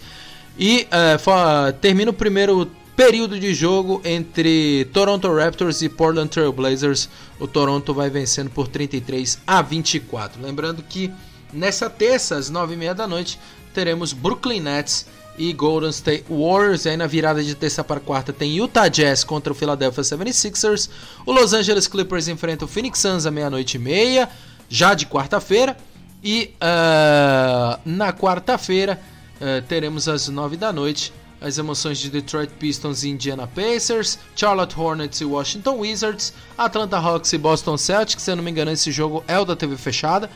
E 0.60 0.88
é, 0.92 1.72
termina 1.82 2.12
o 2.12 2.14
primeiro 2.14 2.70
Período 2.98 3.40
de 3.40 3.54
jogo 3.54 4.02
entre 4.04 4.86
Toronto 4.86 5.32
Raptors 5.32 5.84
e 5.84 5.88
Portland 5.88 6.30
Trail 6.30 6.52
Blazers. 6.52 7.08
O 7.40 7.48
Toronto 7.48 7.94
vai 7.94 8.10
vencendo 8.10 8.50
por 8.50 8.68
33 8.68 9.38
a 9.46 9.62
24. 9.62 10.42
Lembrando 10.42 10.82
que 10.82 11.14
nessa 11.54 11.92
terça, 11.92 12.38
às 12.38 12.52
9h30 12.52 12.94
da 12.96 13.08
noite, 13.08 13.40
teremos 13.72 14.14
Brooklyn 14.14 14.62
Nets 14.62 15.06
e 15.38 15.54
Golden 15.54 15.92
State 15.92 16.26
Warriors. 16.28 16.86
E 16.86 16.90
aí 16.90 16.98
na 16.98 17.06
virada 17.06 17.44
de 17.44 17.54
terça 17.54 17.84
para 17.84 18.00
quarta 18.00 18.34
tem 18.34 18.56
Utah 18.58 18.88
Jazz 18.88 19.24
contra 19.24 19.54
o 19.54 19.56
Philadelphia 19.56 20.04
76ers. 20.04 20.90
O 21.24 21.32
Los 21.32 21.54
Angeles 21.54 21.88
Clippers 21.88 22.28
enfrenta 22.28 22.66
o 22.66 22.68
Phoenix 22.68 22.98
Suns 22.98 23.28
à 23.28 23.32
meia-noite 23.32 23.76
e 23.76 23.80
meia, 23.80 24.28
já 24.68 24.96
de 24.96 25.06
quarta-feira. 25.06 25.78
E 26.24 26.52
uh, 26.56 27.80
na 27.86 28.12
quarta-feira 28.12 29.00
uh, 29.36 29.62
teremos 29.68 30.08
às 30.08 30.28
9 30.28 30.58
da 30.58 30.74
noite 30.74 31.14
as 31.40 31.58
emoções 31.58 32.00
de 32.00 32.10
Detroit 32.10 32.50
Pistons 32.60 33.04
e 33.04 33.10
Indiana 33.10 33.48
Pacers, 33.48 34.18
Charlotte 34.36 34.80
Hornets 34.80 35.22
e 35.22 35.26
Washington 35.26 35.80
Wizards, 35.80 36.34
Atlanta 36.58 36.98
Hawks 36.98 37.32
e 37.34 37.38
Boston 37.38 37.78
Celtics, 37.78 38.24
se 38.24 38.32
eu 38.32 38.36
não 38.36 38.44
me 38.44 38.52
engano 38.52 38.72
esse 38.72 38.92
jogo 38.92 39.24
é 39.28 39.38
o 39.38 39.46
da 39.46 39.56
TV 39.56 39.78
fechada. 39.78 40.30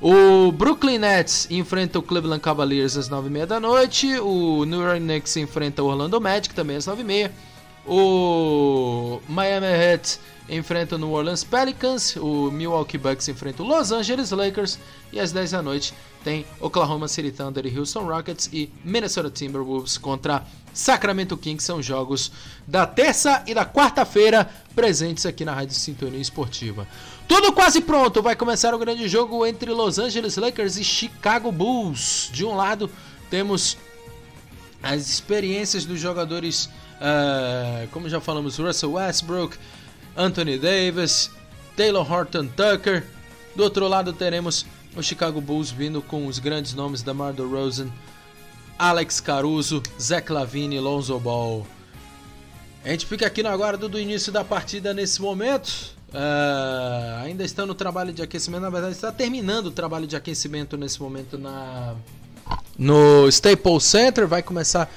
O 0.00 0.50
Brooklyn 0.50 0.98
Nets 0.98 1.46
enfrenta 1.50 1.98
o 1.98 2.02
Cleveland 2.02 2.40
Cavaliers 2.40 2.96
às 2.96 3.08
9h30 3.08 3.46
da 3.46 3.60
noite, 3.60 4.18
o 4.18 4.64
New 4.64 4.80
York 4.80 5.00
Knicks 5.00 5.36
enfrenta 5.36 5.82
o 5.82 5.86
Orlando 5.86 6.20
Magic 6.20 6.54
também 6.54 6.76
às 6.76 6.86
9h30, 6.86 7.30
o 7.86 9.20
Miami 9.28 9.66
Heat 9.66 10.18
enfrenta 10.52 10.96
o 10.96 10.98
New 10.98 11.10
Orleans 11.10 11.42
Pelicans, 11.42 12.14
o 12.16 12.50
Milwaukee 12.50 12.98
Bucks 12.98 13.26
enfrenta 13.28 13.62
o 13.62 13.66
Los 13.66 13.90
Angeles 13.90 14.30
Lakers 14.30 14.78
e 15.10 15.18
às 15.18 15.32
10 15.32 15.50
da 15.52 15.62
noite 15.62 15.94
tem 16.22 16.46
Oklahoma 16.60 17.08
City 17.08 17.30
Thunder 17.30 17.66
e 17.66 17.76
Houston 17.76 18.04
Rockets 18.04 18.48
e 18.52 18.70
Minnesota 18.84 19.30
Timberwolves 19.30 19.98
contra 19.98 20.44
Sacramento 20.72 21.36
Kings. 21.36 21.64
São 21.64 21.82
jogos 21.82 22.30
da 22.66 22.86
terça 22.86 23.42
e 23.46 23.54
da 23.54 23.64
quarta-feira 23.64 24.48
presentes 24.74 25.26
aqui 25.26 25.44
na 25.44 25.54
Rádio 25.54 25.74
Sintonia 25.74 26.20
Esportiva. 26.20 26.86
Tudo 27.26 27.52
quase 27.52 27.80
pronto, 27.80 28.22
vai 28.22 28.36
começar 28.36 28.74
o 28.74 28.78
grande 28.78 29.08
jogo 29.08 29.44
entre 29.46 29.70
Los 29.70 29.98
Angeles 29.98 30.36
Lakers 30.36 30.76
e 30.76 30.84
Chicago 30.84 31.50
Bulls. 31.50 32.30
De 32.32 32.44
um 32.44 32.54
lado 32.54 32.90
temos 33.30 33.76
as 34.82 35.08
experiências 35.08 35.84
dos 35.84 35.98
jogadores, 35.98 36.66
uh, 36.66 37.88
como 37.90 38.08
já 38.08 38.20
falamos, 38.20 38.58
Russell 38.58 38.92
Westbrook, 38.92 39.56
Anthony 40.16 40.58
Davis, 40.58 41.30
Taylor 41.76 42.10
Horton 42.10 42.46
Tucker. 42.48 43.04
Do 43.54 43.62
outro 43.62 43.86
lado 43.88 44.12
teremos 44.12 44.66
O 44.96 45.02
Chicago 45.02 45.40
Bulls 45.40 45.70
vindo 45.70 46.02
com 46.02 46.26
os 46.26 46.38
grandes 46.38 46.74
nomes 46.74 47.02
da 47.02 47.14
Mar 47.14 47.34
Rosen, 47.34 47.92
Alex 48.78 49.20
Caruso, 49.20 49.82
Zach 50.00 50.30
Lavine 50.30 50.76
e 50.76 50.80
Lonzo 50.80 51.18
Ball. 51.18 51.66
A 52.84 52.88
gente 52.88 53.06
fica 53.06 53.26
aqui 53.26 53.42
no 53.42 53.48
aguardo 53.48 53.88
do 53.88 53.98
início 53.98 54.32
da 54.32 54.44
partida 54.44 54.92
nesse 54.92 55.22
momento. 55.22 55.94
Uh, 56.08 57.24
ainda 57.24 57.42
está 57.42 57.64
no 57.64 57.74
trabalho 57.74 58.12
de 58.12 58.20
aquecimento, 58.20 58.60
na 58.60 58.68
verdade 58.68 58.94
está 58.94 59.10
terminando 59.10 59.66
o 59.66 59.70
trabalho 59.70 60.06
de 60.06 60.14
aquecimento 60.14 60.76
nesse 60.76 61.00
momento 61.00 61.38
na 61.38 61.94
no 62.76 63.26
Staples 63.28 63.84
Center. 63.84 64.26
Vai 64.26 64.42
começar 64.42 64.92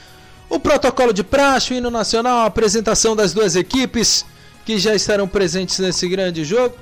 o 0.50 0.60
protocolo 0.60 1.14
de 1.14 1.24
praxe, 1.24 1.74
o 1.74 1.78
hino 1.78 1.90
nacional, 1.90 2.40
a 2.40 2.46
apresentação 2.46 3.16
das 3.16 3.34
duas 3.34 3.56
equipes 3.56 4.26
que 4.66 4.78
já 4.80 4.96
estarão 4.96 5.28
presentes 5.28 5.80
nesse 5.80 6.08
grande 6.08 6.44
jogo. 6.44 6.76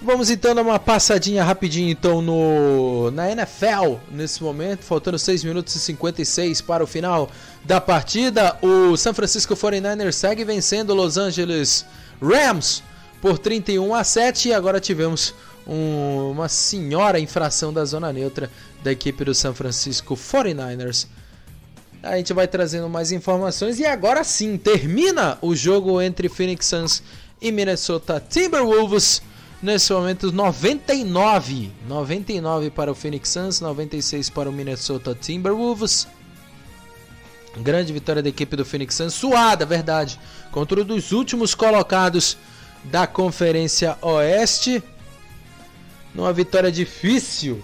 Vamos 0.00 0.30
então 0.30 0.54
dar 0.54 0.62
uma 0.62 0.78
passadinha 0.78 1.42
rapidinho 1.42 1.90
então 1.90 2.20
no 2.20 3.10
na 3.10 3.30
NFL 3.30 3.96
nesse 4.10 4.42
momento, 4.42 4.82
faltando 4.82 5.18
6 5.18 5.42
minutos 5.42 5.74
e 5.74 5.80
56 5.80 6.60
para 6.60 6.84
o 6.84 6.86
final 6.86 7.30
da 7.64 7.80
partida. 7.80 8.56
O 8.62 8.96
San 8.96 9.14
Francisco 9.14 9.56
49ers 9.56 10.12
segue 10.12 10.44
vencendo 10.44 10.94
Los 10.94 11.16
Angeles 11.16 11.84
Rams 12.22 12.82
por 13.20 13.38
31 13.38 13.94
a 13.94 14.04
7 14.04 14.50
e 14.50 14.54
agora 14.54 14.78
tivemos 14.78 15.34
um, 15.66 16.30
uma 16.30 16.48
senhora 16.48 17.18
infração 17.18 17.72
da 17.72 17.84
zona 17.84 18.12
neutra 18.12 18.50
da 18.84 18.92
equipe 18.92 19.24
do 19.24 19.34
San 19.34 19.54
Francisco 19.54 20.14
49ers. 20.14 21.06
A 22.02 22.16
gente 22.16 22.32
vai 22.32 22.46
trazendo 22.46 22.88
mais 22.88 23.10
informações 23.10 23.78
e 23.78 23.86
agora 23.86 24.22
sim 24.22 24.56
termina 24.56 25.38
o 25.40 25.54
jogo 25.56 26.00
entre 26.00 26.28
Phoenix 26.28 26.66
Suns 26.66 27.02
e 27.40 27.50
Minnesota 27.50 28.20
Timberwolves. 28.20 29.22
Nesse 29.62 29.92
momento 29.92 30.30
99, 30.30 31.72
99 31.88 32.70
para 32.70 32.92
o 32.92 32.94
Phoenix 32.94 33.30
Suns, 33.30 33.60
96 33.60 34.30
para 34.30 34.48
o 34.48 34.52
Minnesota 34.52 35.14
Timberwolves. 35.14 36.06
Grande 37.56 37.92
vitória 37.92 38.22
da 38.22 38.28
equipe 38.28 38.54
do 38.54 38.66
Phoenix 38.66 38.94
Suns, 38.94 39.14
suada, 39.14 39.64
verdade, 39.64 40.20
contra 40.52 40.80
um 40.80 40.84
dos 40.84 41.10
últimos 41.10 41.54
colocados 41.54 42.36
da 42.84 43.06
Conferência 43.06 43.96
Oeste. 44.02 44.82
Numa 46.14 46.32
vitória 46.34 46.70
difícil 46.70 47.62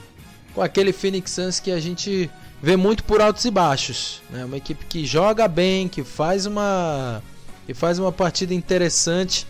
com 0.54 0.62
aquele 0.62 0.92
Phoenix 0.92 1.30
Suns 1.30 1.60
que 1.60 1.70
a 1.70 1.78
gente 1.78 2.30
vê 2.62 2.76
muito 2.76 3.02
por 3.04 3.20
altos 3.20 3.44
e 3.44 3.50
baixos. 3.50 4.22
Né? 4.30 4.44
Uma 4.44 4.56
equipe 4.56 4.86
que 4.86 5.04
joga 5.04 5.48
bem, 5.48 5.88
que 5.88 6.04
faz 6.04 6.46
uma, 6.46 7.22
que 7.66 7.74
faz 7.74 7.98
uma 7.98 8.12
partida 8.12 8.54
interessante 8.54 9.46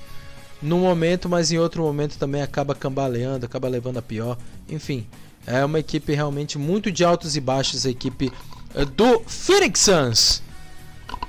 no 0.62 0.78
momento, 0.78 1.28
mas 1.28 1.52
em 1.52 1.58
outro 1.58 1.82
momento 1.82 2.16
também 2.16 2.40
acaba 2.40 2.74
cambaleando, 2.74 3.44
acaba 3.44 3.68
levando 3.68 3.98
a 3.98 4.02
pior. 4.02 4.38
Enfim, 4.68 5.06
é 5.46 5.64
uma 5.64 5.78
equipe 5.78 6.14
realmente 6.14 6.56
muito 6.56 6.90
de 6.90 7.04
altos 7.04 7.36
e 7.36 7.40
baixos, 7.40 7.84
a 7.84 7.90
equipe 7.90 8.32
eh, 8.74 8.84
do 8.84 9.20
Phoenix 9.26 9.80
Suns. 9.80 10.42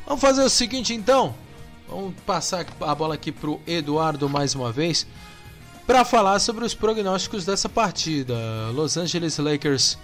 Vamos 0.05 0.21
fazer 0.21 0.43
o 0.43 0.49
seguinte 0.49 0.93
então. 0.93 1.35
Vamos 1.89 2.13
passar 2.25 2.65
a 2.79 2.95
bola 2.95 3.15
aqui 3.15 3.31
para 3.31 3.49
o 3.49 3.59
Eduardo 3.67 4.29
mais 4.29 4.55
uma 4.55 4.71
vez 4.71 5.05
para 5.85 6.05
falar 6.05 6.39
sobre 6.39 6.63
os 6.63 6.73
prognósticos 6.73 7.45
dessa 7.45 7.67
partida. 7.67 8.35
Los 8.73 8.97
Angeles 8.97 9.37
Lakers, 9.37 9.97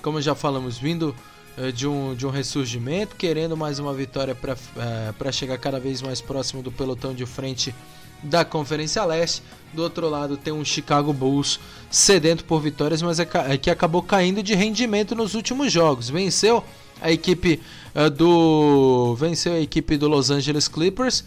como 0.00 0.20
já 0.20 0.34
falamos, 0.34 0.78
vindo 0.78 1.14
eh, 1.56 1.72
de 1.72 1.86
um, 1.86 2.14
de 2.14 2.26
um 2.26 2.30
ressurgimento, 2.30 3.16
querendo 3.16 3.56
mais 3.56 3.78
uma 3.78 3.92
vitória 3.92 4.34
para 4.34 4.54
eh, 4.54 5.32
chegar 5.32 5.58
cada 5.58 5.78
vez 5.78 6.00
mais 6.02 6.20
próximo 6.20 6.62
do 6.62 6.72
pelotão 6.72 7.14
de 7.14 7.26
frente 7.26 7.74
da 8.22 8.44
Conferência 8.44 9.04
Leste. 9.04 9.42
Do 9.72 9.82
outro 9.82 10.08
lado 10.08 10.36
tem 10.36 10.52
um 10.52 10.64
Chicago 10.64 11.12
Bulls 11.12 11.60
sedento 11.90 12.44
por 12.44 12.60
vitórias, 12.60 13.02
mas 13.02 13.20
é, 13.20 13.28
é 13.48 13.56
que 13.56 13.70
acabou 13.70 14.02
caindo 14.02 14.42
de 14.42 14.54
rendimento 14.54 15.14
nos 15.14 15.34
últimos 15.34 15.72
jogos. 15.72 16.08
Venceu 16.08 16.64
a 17.00 17.10
equipe 17.10 17.60
uh, 17.94 18.10
do 18.10 19.14
venceu 19.16 19.54
a 19.54 19.60
equipe 19.60 19.96
do 19.96 20.08
Los 20.08 20.30
Angeles 20.30 20.68
Clippers, 20.68 21.24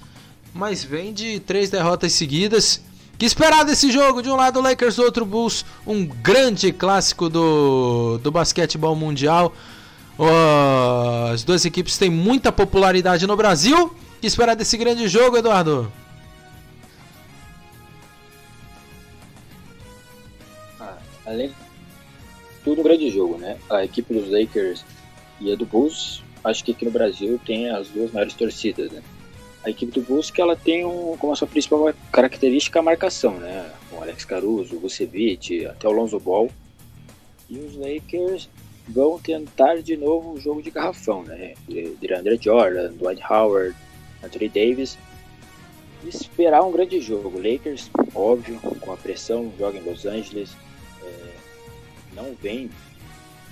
mas 0.54 0.84
vem 0.84 1.14
de 1.14 1.40
três 1.40 1.70
derrotas 1.70 2.14
seguidas. 2.14 2.82
Que 3.24 3.28
esperar 3.28 3.64
desse 3.64 3.90
jogo? 3.90 4.22
De 4.22 4.30
um 4.30 4.36
lado 4.36 4.60
Lakers, 4.60 4.98
do 4.98 5.04
outro 5.04 5.26
Bulls, 5.26 5.64
um 5.88 6.06
grande 6.06 6.74
clássico 6.74 7.30
do, 7.30 8.18
do 8.18 8.30
basquetebol 8.30 8.98
mundial. 8.98 9.54
Uh, 10.20 11.32
as 11.32 11.42
duas 11.42 11.64
equipes 11.64 11.98
têm 11.98 12.10
muita 12.10 12.52
popularidade 12.52 13.26
no 13.26 13.38
Brasil. 13.38 13.96
Que 14.20 14.28
esperar 14.28 14.58
desse 14.58 14.76
grande 14.76 15.08
jogo, 15.08 15.38
Eduardo? 15.38 15.90
além 21.26 21.48
de 21.48 21.56
tudo 22.62 22.82
um 22.82 22.84
grande 22.84 23.10
jogo, 23.10 23.38
né? 23.38 23.58
A 23.70 23.86
equipe 23.86 24.14
dos 24.14 24.30
Lakers 24.30 24.84
e 25.40 25.50
a 25.50 25.56
do 25.56 25.66
Bulls, 25.66 26.22
acho 26.44 26.62
que 26.62 26.74
aqui 26.74 26.84
no 26.84 26.92
Brasil 26.92 27.40
tem 27.46 27.70
as 27.70 27.88
duas 27.88 28.12
maiores 28.12 28.34
torcidas, 28.34 28.92
né? 28.92 29.02
A 29.64 29.70
equipe 29.70 29.92
do 29.94 30.02
Bulls 30.02 30.30
que 30.30 30.42
ela 30.42 30.56
tem 30.56 30.86
um, 30.86 31.16
como 31.18 31.34
a 31.34 31.36
sua 31.36 31.48
principal 31.48 31.94
característica 32.12 32.80
a 32.80 32.84
marcação, 32.84 33.36
né? 33.36 33.72
Com 33.90 34.02
Alex 34.02 34.26
Caruso, 34.26 34.80
Vucevic, 34.80 35.66
até 35.66 35.88
o 35.88 35.92
Lonzo 35.92 36.20
Ball. 36.20 36.50
E 37.50 37.58
os 37.58 37.76
Lakers 37.76 38.50
vão 38.88 39.18
tentar 39.20 39.82
de 39.82 39.96
novo 39.96 40.34
o 40.34 40.40
jogo 40.40 40.62
de 40.62 40.70
garrafão, 40.70 41.24
né? 41.24 41.54
De 41.68 42.14
Andre 42.14 42.38
Jordan, 42.42 42.92
Dwight 42.94 43.24
Howard, 43.30 43.76
Anthony 44.24 44.50
Davis. 44.50 44.98
E 46.04 46.10
esperar 46.10 46.64
um 46.64 46.72
grande 46.72 47.00
jogo. 47.00 47.38
Lakers, 47.38 47.90
óbvio, 48.14 48.60
com 48.60 48.92
a 48.92 48.98
pressão, 48.98 49.52
joga 49.58 49.78
em 49.78 49.84
Los 49.84 50.06
Angeles, 50.06 50.50
não 52.16 52.36
vem 52.42 52.70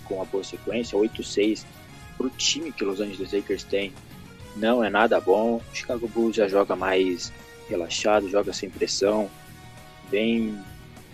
com 0.05 0.15
uma 0.15 0.25
boa 0.25 0.43
sequência, 0.43 0.97
8-6 0.97 1.65
para 2.17 2.27
o 2.27 2.29
time 2.31 2.71
que 2.71 2.83
Los 2.83 2.99
Angeles 2.99 3.31
Lakers 3.31 3.63
tem, 3.63 3.93
não 4.55 4.83
é 4.83 4.89
nada 4.89 5.19
bom. 5.19 5.57
O 5.57 5.75
Chicago 5.75 6.07
Bulls 6.07 6.35
já 6.35 6.47
joga 6.47 6.75
mais 6.75 7.31
relaxado, 7.69 8.29
joga 8.29 8.53
sem 8.53 8.69
pressão, 8.69 9.29
vem 10.09 10.57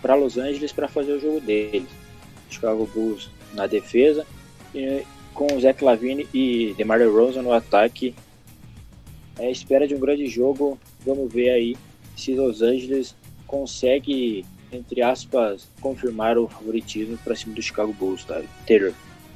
para 0.02 0.14
Los 0.14 0.36
Angeles 0.36 0.72
para 0.72 0.88
fazer 0.88 1.12
o 1.12 1.20
jogo 1.20 1.40
deles. 1.40 1.88
Chicago 2.50 2.88
Bulls 2.94 3.30
na 3.52 3.66
defesa 3.66 4.26
e 4.74 5.04
com 5.34 5.54
o 5.54 5.60
Zach 5.60 5.82
Lavine 5.84 6.26
e 6.32 6.74
DeMar 6.76 6.98
DeRozan 6.98 7.42
no 7.42 7.52
ataque. 7.52 8.14
É 9.38 9.46
a 9.46 9.50
espera 9.50 9.86
de 9.86 9.94
um 9.94 10.00
grande 10.00 10.26
jogo. 10.26 10.78
Vamos 11.04 11.32
ver 11.32 11.50
aí 11.50 11.76
se 12.16 12.34
Los 12.34 12.62
Angeles 12.62 13.14
consegue 13.46 14.44
entre 14.72 15.02
aspas, 15.02 15.68
confirmar 15.80 16.38
o 16.38 16.48
favoritismo 16.48 17.16
para 17.18 17.34
cima 17.34 17.54
do 17.54 17.62
Chicago 17.62 17.92
Bulls, 17.92 18.24
tá? 18.24 18.42
Taylor. 18.66 18.92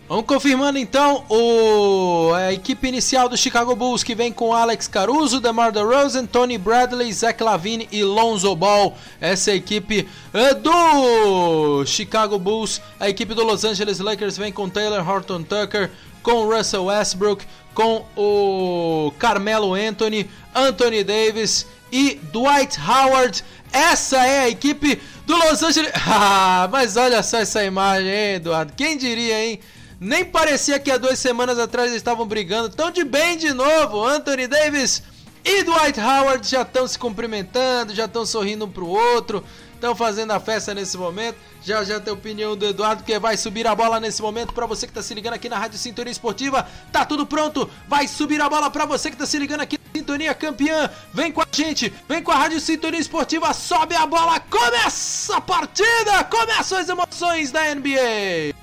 Vamos 0.08 0.26
confirmando 0.26 0.78
então 0.78 1.24
o, 1.28 2.32
a 2.34 2.52
equipe 2.52 2.86
inicial 2.86 3.28
do 3.28 3.36
Chicago 3.36 3.74
Bulls 3.74 4.02
que 4.02 4.14
vem 4.14 4.30
com 4.30 4.52
Alex 4.52 4.86
Caruso, 4.86 5.40
DeMar 5.40 5.72
DeRozan, 5.72 6.26
Tony 6.26 6.58
Bradley, 6.58 7.10
Zach 7.12 7.42
Lavine 7.42 7.88
e 7.90 8.02
Lonzo 8.02 8.54
Ball. 8.54 8.94
Essa 9.20 9.50
é 9.50 9.54
a 9.54 9.56
equipe 9.56 10.06
uh, 10.34 10.54
do 10.56 11.86
Chicago 11.86 12.38
Bulls. 12.38 12.82
A 13.00 13.08
equipe 13.08 13.32
do 13.32 13.42
Los 13.42 13.64
Angeles 13.64 14.00
Lakers 14.00 14.36
vem 14.36 14.52
com 14.52 14.68
Taylor 14.68 15.08
Horton 15.08 15.44
Tucker, 15.44 15.90
com 16.22 16.46
Russell 16.46 16.84
Westbrook, 16.86 17.46
com 17.72 18.04
o 18.16 19.12
Carmelo 19.18 19.72
Anthony, 19.72 20.28
Anthony 20.54 21.04
Davis 21.04 21.66
e 21.90 22.20
Dwight 22.32 22.78
Howard. 22.80 23.42
Essa 23.72 24.18
é 24.26 24.40
a 24.40 24.48
equipe 24.50 25.00
do 25.26 25.36
Los 25.36 25.62
Angeles. 25.62 25.92
Ah, 26.06 26.68
mas 26.70 26.96
olha 26.96 27.22
só 27.22 27.38
essa 27.38 27.64
imagem, 27.64 28.08
hein, 28.08 28.34
Eduardo? 28.34 28.74
Quem 28.76 28.98
diria, 28.98 29.42
hein? 29.42 29.60
Nem 30.04 30.24
parecia 30.24 30.80
que 30.80 30.90
há 30.90 30.98
duas 30.98 31.20
semanas 31.20 31.60
atrás 31.60 31.92
estavam 31.92 32.26
brigando. 32.26 32.68
Tão 32.68 32.90
de 32.90 33.04
bem 33.04 33.36
de 33.36 33.52
novo. 33.52 34.04
Anthony 34.04 34.48
Davis 34.48 35.00
e 35.44 35.62
Dwight 35.62 36.00
Howard 36.00 36.48
já 36.48 36.62
estão 36.62 36.88
se 36.88 36.98
cumprimentando, 36.98 37.94
já 37.94 38.06
estão 38.06 38.26
sorrindo 38.26 38.64
um 38.64 38.70
pro 38.70 38.88
outro 38.88 39.44
estão 39.82 39.96
fazendo 39.96 40.30
a 40.30 40.38
festa 40.38 40.72
nesse 40.72 40.96
momento. 40.96 41.36
Já 41.60 41.82
já 41.82 42.00
tem 42.00 42.12
a 42.12 42.14
opinião 42.14 42.56
do 42.56 42.66
Eduardo 42.66 43.02
que 43.02 43.18
vai 43.18 43.36
subir 43.36 43.66
a 43.66 43.74
bola 43.74 43.98
nesse 43.98 44.22
momento 44.22 44.52
para 44.52 44.64
você 44.64 44.86
que 44.86 44.92
está 44.92 45.02
se 45.02 45.12
ligando 45.12 45.34
aqui 45.34 45.48
na 45.48 45.58
Rádio 45.58 45.78
Sintonia 45.78 46.12
Esportiva. 46.12 46.66
Tá 46.92 47.04
tudo 47.04 47.26
pronto, 47.26 47.68
vai 47.88 48.06
subir 48.06 48.40
a 48.40 48.48
bola 48.48 48.70
para 48.70 48.86
você 48.86 49.08
que 49.08 49.16
está 49.16 49.26
se 49.26 49.38
ligando 49.38 49.60
aqui 49.60 49.78
na 49.78 50.00
Sintonia 50.00 50.34
Campeã. 50.34 50.88
Vem 51.12 51.32
com 51.32 51.42
a 51.42 51.46
gente, 51.50 51.92
vem 52.08 52.22
com 52.22 52.30
a 52.30 52.36
Rádio 52.36 52.60
Sintonia 52.60 53.00
Esportiva, 53.00 53.52
sobe 53.52 53.94
a 53.96 54.06
bola, 54.06 54.38
começa 54.40 55.36
a 55.36 55.40
partida, 55.40 56.24
começam 56.30 56.78
as 56.78 56.88
emoções 56.88 57.50
da 57.50 57.74
NBA. 57.74 58.61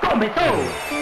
Começou! 0.00 1.00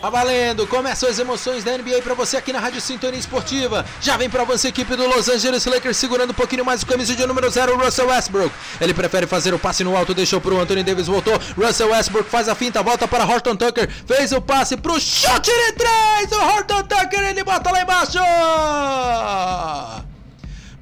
Tá 0.00 0.10
valendo! 0.10 0.66
Começam 0.68 1.08
as 1.08 1.18
emoções 1.18 1.64
da 1.64 1.76
NBA 1.76 2.00
para 2.02 2.14
você 2.14 2.36
aqui 2.36 2.52
na 2.52 2.60
Rádio 2.60 2.80
Sintonia 2.80 3.18
Esportiva. 3.18 3.84
Já 4.00 4.16
vem 4.16 4.30
para 4.30 4.44
você 4.44 4.68
equipe 4.68 4.94
do 4.94 5.04
Los 5.04 5.28
Angeles 5.28 5.64
Lakers 5.66 5.96
segurando 5.96 6.30
um 6.30 6.34
pouquinho 6.34 6.64
mais 6.64 6.82
o 6.82 6.86
camisa 6.86 7.16
de 7.16 7.26
número 7.26 7.50
0, 7.50 7.76
Russell 7.76 8.06
Westbrook. 8.06 8.54
Ele 8.80 8.94
prefere 8.94 9.26
fazer 9.26 9.52
o 9.52 9.58
passe 9.58 9.82
no 9.82 9.96
alto, 9.96 10.14
deixou 10.14 10.40
pro 10.40 10.60
Anthony 10.60 10.84
Davis, 10.84 11.08
voltou. 11.08 11.36
Russell 11.56 11.90
Westbrook 11.90 12.30
faz 12.30 12.48
a 12.48 12.54
finta, 12.54 12.84
volta 12.84 13.08
para 13.08 13.24
Horton 13.24 13.56
Tucker, 13.56 13.90
fez 14.06 14.30
o 14.30 14.40
passe 14.40 14.76
pro 14.76 15.00
chute 15.00 15.50
de 15.50 15.72
três. 15.72 16.30
O 16.30 16.40
Horton 16.40 16.84
Tucker 16.84 17.24
ele 17.24 17.42
bota 17.42 17.72
lá 17.72 17.82
embaixo. 17.82 18.18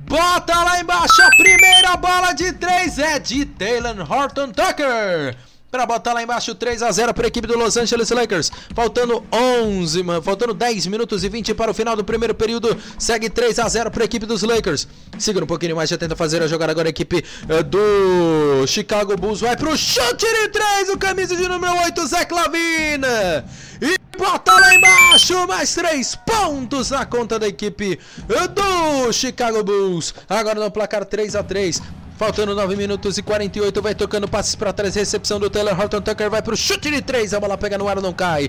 Bota 0.06 0.62
lá 0.62 0.80
embaixo 0.80 1.22
a 1.22 1.30
primeira 1.36 1.96
bola 1.96 2.32
de 2.32 2.52
três 2.52 2.98
é 2.98 3.18
de 3.18 3.44
Taylor 3.46 4.10
Horton 4.10 4.52
Tucker 4.52 5.36
para 5.74 5.86
botar 5.86 6.12
lá 6.12 6.22
embaixo 6.22 6.54
3 6.54 6.82
a 6.84 6.92
0 6.92 7.12
para 7.12 7.26
a 7.26 7.28
equipe 7.28 7.48
do 7.48 7.58
Los 7.58 7.76
Angeles 7.76 8.08
Lakers. 8.08 8.52
Faltando 8.72 9.24
11, 9.32 10.04
faltando 10.22 10.54
10 10.54 10.86
minutos 10.86 11.24
e 11.24 11.28
20 11.28 11.52
para 11.52 11.68
o 11.68 11.74
final 11.74 11.96
do 11.96 12.04
primeiro 12.04 12.32
período. 12.32 12.78
Segue 12.96 13.28
3 13.28 13.58
a 13.58 13.68
0 13.68 13.90
para 13.90 14.04
a 14.04 14.06
equipe 14.06 14.24
dos 14.24 14.44
Lakers. 14.44 14.86
Segura 15.18 15.44
um 15.44 15.48
pouquinho 15.48 15.74
mais, 15.74 15.90
já 15.90 15.98
tenta 15.98 16.14
fazer 16.14 16.40
a 16.42 16.46
jogada 16.46 16.70
agora 16.70 16.88
a 16.88 16.90
equipe 16.90 17.24
uh, 17.48 17.64
do 17.64 18.64
Chicago 18.68 19.16
Bulls. 19.16 19.40
Vai 19.40 19.56
pro 19.56 19.76
chute 19.76 20.24
de 20.24 20.48
3, 20.48 20.90
o 20.90 20.96
camisa 20.96 21.34
de 21.34 21.48
número 21.48 21.74
8, 21.86 22.06
Zé 22.06 22.24
Clavina. 22.24 23.44
E 23.82 24.03
bota 24.14 24.52
lá 24.52 24.74
embaixo, 24.74 25.46
mais 25.46 25.74
3 25.74 26.16
pontos 26.16 26.90
na 26.90 27.04
conta 27.04 27.38
da 27.38 27.48
equipe 27.48 27.98
do 28.26 29.12
Chicago 29.12 29.62
Bulls. 29.62 30.14
Agora 30.28 30.60
no 30.60 30.70
placar 30.70 31.04
3 31.04 31.36
a 31.36 31.42
3 31.42 31.82
Faltando 32.16 32.54
9 32.54 32.76
minutos 32.76 33.18
e 33.18 33.22
48, 33.22 33.82
vai 33.82 33.92
tocando 33.92 34.28
passes 34.28 34.54
para 34.54 34.72
trás, 34.72 34.94
recepção 34.94 35.40
do 35.40 35.50
Taylor 35.50 35.78
Horton 35.78 36.00
Tucker, 36.00 36.30
vai 36.30 36.40
pro 36.40 36.56
chute 36.56 36.88
de 36.88 37.02
3, 37.02 37.34
a 37.34 37.40
bola 37.40 37.58
pega 37.58 37.76
no 37.76 37.88
ar, 37.88 38.00
não 38.00 38.12
cai. 38.12 38.48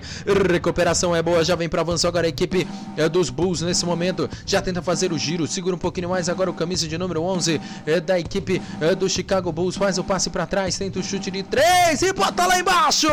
Recuperação 0.52 1.16
é 1.16 1.22
boa, 1.22 1.44
já 1.44 1.56
vem 1.56 1.68
para 1.68 1.82
avanço 1.82 2.08
agora 2.08 2.28
a 2.28 2.30
equipe 2.30 2.68
é, 2.96 3.10
dos 3.10 3.32
Bulls 3.32 3.62
nesse 3.62 3.84
momento. 3.84 4.30
Já 4.46 4.62
tenta 4.62 4.84
fazer 4.84 5.12
o 5.12 5.18
giro, 5.18 5.48
segura 5.48 5.76
um 5.76 5.80
pouquinho 5.80 6.10
mais 6.10 6.30
agora 6.30 6.50
o 6.50 6.54
camisa 6.54 6.88
de 6.88 6.96
número 6.96 7.24
11 7.24 7.60
é, 7.88 8.00
da 8.00 8.20
equipe 8.20 8.62
é, 8.80 8.94
do 8.94 9.10
Chicago 9.10 9.52
Bulls, 9.52 9.76
faz 9.76 9.98
o 9.98 10.04
passe 10.04 10.30
para 10.30 10.46
trás, 10.46 10.78
tenta 10.78 11.00
o 11.00 11.04
chute 11.04 11.32
de 11.32 11.42
3 11.42 12.02
e 12.04 12.14
bota 12.14 12.46
lá 12.46 12.60
embaixo. 12.60 13.08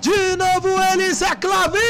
De 0.00 0.36
novo 0.36 0.68
ele, 0.92 1.12
Zé 1.12 1.34
Clavin. 1.34 1.80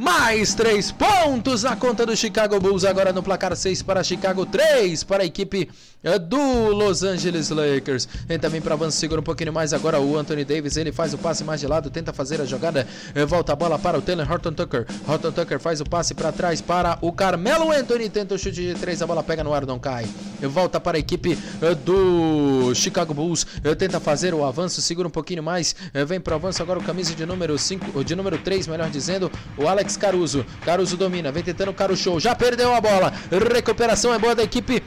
Mais 0.00 0.54
três 0.54 0.90
pontos 0.90 1.62
na 1.62 1.76
conta 1.76 2.06
do 2.06 2.16
Chicago 2.16 2.58
Bulls. 2.58 2.84
Agora 2.84 3.12
no 3.12 3.22
placar 3.22 3.54
6 3.54 3.82
para 3.82 4.02
Chicago, 4.02 4.46
3 4.46 5.04
para 5.04 5.22
a 5.22 5.26
equipe 5.26 5.68
é 6.02 6.18
do 6.18 6.68
Los 6.70 7.02
Angeles 7.02 7.50
Lakers. 7.50 8.08
Tenta 8.26 8.48
vir 8.48 8.60
para 8.60 8.74
avanço, 8.74 8.96
segura 8.96 9.20
um 9.20 9.24
pouquinho 9.24 9.52
mais 9.52 9.72
agora 9.72 10.00
o 10.00 10.16
Anthony 10.18 10.44
Davis. 10.44 10.76
Ele 10.76 10.90
faz 10.90 11.14
o 11.14 11.18
passe 11.18 11.44
mais 11.44 11.60
de 11.60 11.66
lado, 11.66 11.90
tenta 11.90 12.12
fazer 12.12 12.40
a 12.40 12.44
jogada, 12.44 12.86
é, 13.14 13.24
volta 13.24 13.52
a 13.52 13.56
bola 13.56 13.78
para 13.78 13.98
o 13.98 14.02
Taylor 14.02 14.28
Horton 14.30 14.52
Tucker. 14.52 14.86
Horton 15.06 15.30
Tucker 15.30 15.60
faz 15.60 15.80
o 15.80 15.84
passe 15.84 16.14
para 16.14 16.32
trás 16.32 16.60
para 16.60 16.98
o 17.00 17.12
Carmelo 17.12 17.70
Anthony. 17.70 18.08
Tenta 18.08 18.34
o 18.34 18.38
chute 18.38 18.66
de 18.66 18.74
três, 18.74 19.00
a 19.00 19.06
bola 19.06 19.22
pega 19.22 19.44
no 19.44 19.52
ar, 19.54 19.64
não 19.64 19.78
cai. 19.78 20.08
Volta 20.40 20.80
para 20.80 20.96
a 20.96 21.00
equipe 21.00 21.38
do 21.84 22.74
Chicago 22.74 23.14
Bulls. 23.14 23.46
Tenta 23.78 24.00
fazer 24.00 24.34
o 24.34 24.44
avanço, 24.44 24.80
segura 24.80 25.06
um 25.06 25.10
pouquinho 25.10 25.42
mais. 25.42 25.76
Vem 26.06 26.20
para 26.20 26.34
avanço 26.34 26.62
agora 26.62 26.80
o 26.80 26.82
camisa 26.82 27.14
de 27.14 27.24
número 27.24 27.56
5, 27.56 28.02
de 28.02 28.16
número 28.16 28.38
3, 28.38 28.66
melhor 28.66 28.90
dizendo, 28.90 29.30
o 29.56 29.68
Alex 29.68 29.81
Caruso. 29.96 30.44
Caruso 30.64 30.96
domina, 30.96 31.32
vem 31.32 31.42
tentando 31.42 31.70
o 31.70 31.74
Caro 31.74 31.96
Show. 31.96 32.20
Já 32.20 32.34
perdeu 32.34 32.74
a 32.74 32.80
bola. 32.80 33.12
Recuperação 33.52 34.14
é 34.14 34.18
boa 34.18 34.34
da 34.34 34.42
equipe 34.42 34.82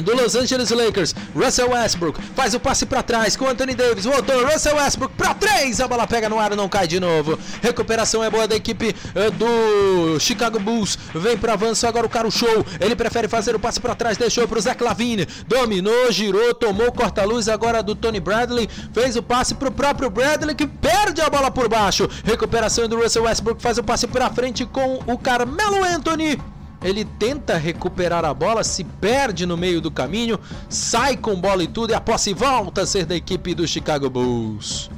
do 0.00 0.14
Los 0.14 0.34
Angeles 0.34 0.70
Lakers, 0.70 1.14
Russell 1.34 1.70
Westbrook 1.70 2.20
faz 2.34 2.54
o 2.54 2.60
passe 2.60 2.86
para 2.86 3.02
trás 3.02 3.36
com 3.36 3.46
Anthony 3.46 3.74
Davis, 3.74 4.04
voltou 4.04 4.46
Russell 4.46 4.76
Westbrook 4.76 5.14
para 5.16 5.34
três, 5.34 5.80
a 5.80 5.88
bola 5.88 6.06
pega 6.06 6.28
no 6.28 6.38
ar, 6.38 6.56
não 6.56 6.68
cai 6.68 6.86
de 6.86 6.98
novo. 6.98 7.38
Recuperação 7.60 8.24
é 8.24 8.30
boa 8.30 8.48
da 8.48 8.56
equipe 8.56 8.94
uh, 9.14 9.30
do 9.32 10.18
Chicago 10.18 10.58
Bulls, 10.58 10.98
vem 11.14 11.36
para 11.36 11.52
avanço 11.52 11.86
agora 11.86 12.06
o 12.06 12.08
cara 12.08 12.30
show, 12.30 12.64
ele 12.80 12.96
prefere 12.96 13.28
fazer 13.28 13.54
o 13.54 13.60
passe 13.60 13.80
para 13.80 13.94
trás, 13.94 14.16
deixou 14.16 14.48
para 14.48 14.58
o 14.58 14.60
Zach 14.60 14.82
Lavine, 14.82 15.26
dominou, 15.46 16.10
girou, 16.10 16.54
tomou 16.54 16.90
corta-luz 16.92 17.48
agora 17.48 17.82
do 17.82 17.94
Tony 17.94 18.20
Bradley, 18.20 18.68
fez 18.92 19.16
o 19.16 19.22
passe 19.22 19.54
para 19.54 19.68
o 19.68 19.72
próprio 19.72 20.10
Bradley 20.10 20.54
que 20.54 20.66
perde 20.66 21.20
a 21.20 21.28
bola 21.28 21.50
por 21.50 21.68
baixo. 21.68 22.08
Recuperação 22.24 22.88
do 22.88 22.96
Russell 22.96 23.24
Westbrook 23.24 23.62
faz 23.62 23.78
o 23.78 23.82
passe 23.82 24.06
para 24.06 24.30
frente 24.30 24.64
com 24.64 25.00
o 25.06 25.18
Carmelo 25.18 25.84
Anthony 25.84 26.38
ele 26.82 27.04
tenta 27.04 27.56
recuperar 27.56 28.24
a 28.24 28.34
bola, 28.34 28.64
se 28.64 28.84
perde 28.84 29.46
no 29.46 29.56
meio 29.56 29.80
do 29.80 29.90
caminho, 29.90 30.38
sai 30.68 31.16
com 31.16 31.40
bola 31.40 31.62
e 31.62 31.68
tudo 31.68 31.90
e 31.90 31.94
a 31.94 32.00
posse 32.00 32.34
volta 32.34 32.82
a 32.82 32.86
ser 32.86 33.06
da 33.06 33.14
equipe 33.14 33.54
do 33.54 33.66
Chicago 33.66 34.10
Bulls. 34.10 34.90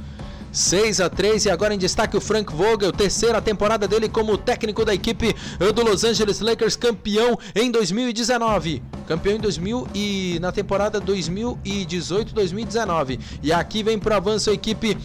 6 0.55 1.01
a 1.01 1.09
3 1.09 1.45
e 1.45 1.49
agora 1.49 1.73
em 1.73 1.77
destaque 1.77 2.15
o 2.15 2.21
Frank 2.21 2.53
Vogel, 2.53 2.93
terceira 2.93 3.41
temporada 3.41 3.89
dele 3.89 4.07
como 4.07 4.37
técnico 4.37 4.85
da 4.85 4.93
equipe 4.93 5.35
do 5.73 5.83
Los 5.83 6.05
Angeles 6.05 6.39
Lakers, 6.39 6.77
campeão 6.77 7.37
em 7.53 7.69
2019. 7.69 8.81
Campeão 9.05 9.35
em 9.35 9.39
2000 9.39 9.85
e 9.93 10.39
na 10.39 10.53
temporada 10.53 11.01
2018-2019. 11.01 13.19
E 13.43 13.51
aqui 13.51 13.83
vem 13.83 13.99
pro 13.99 14.15
avanço 14.15 14.49
a 14.49 14.53
equipe 14.53 14.97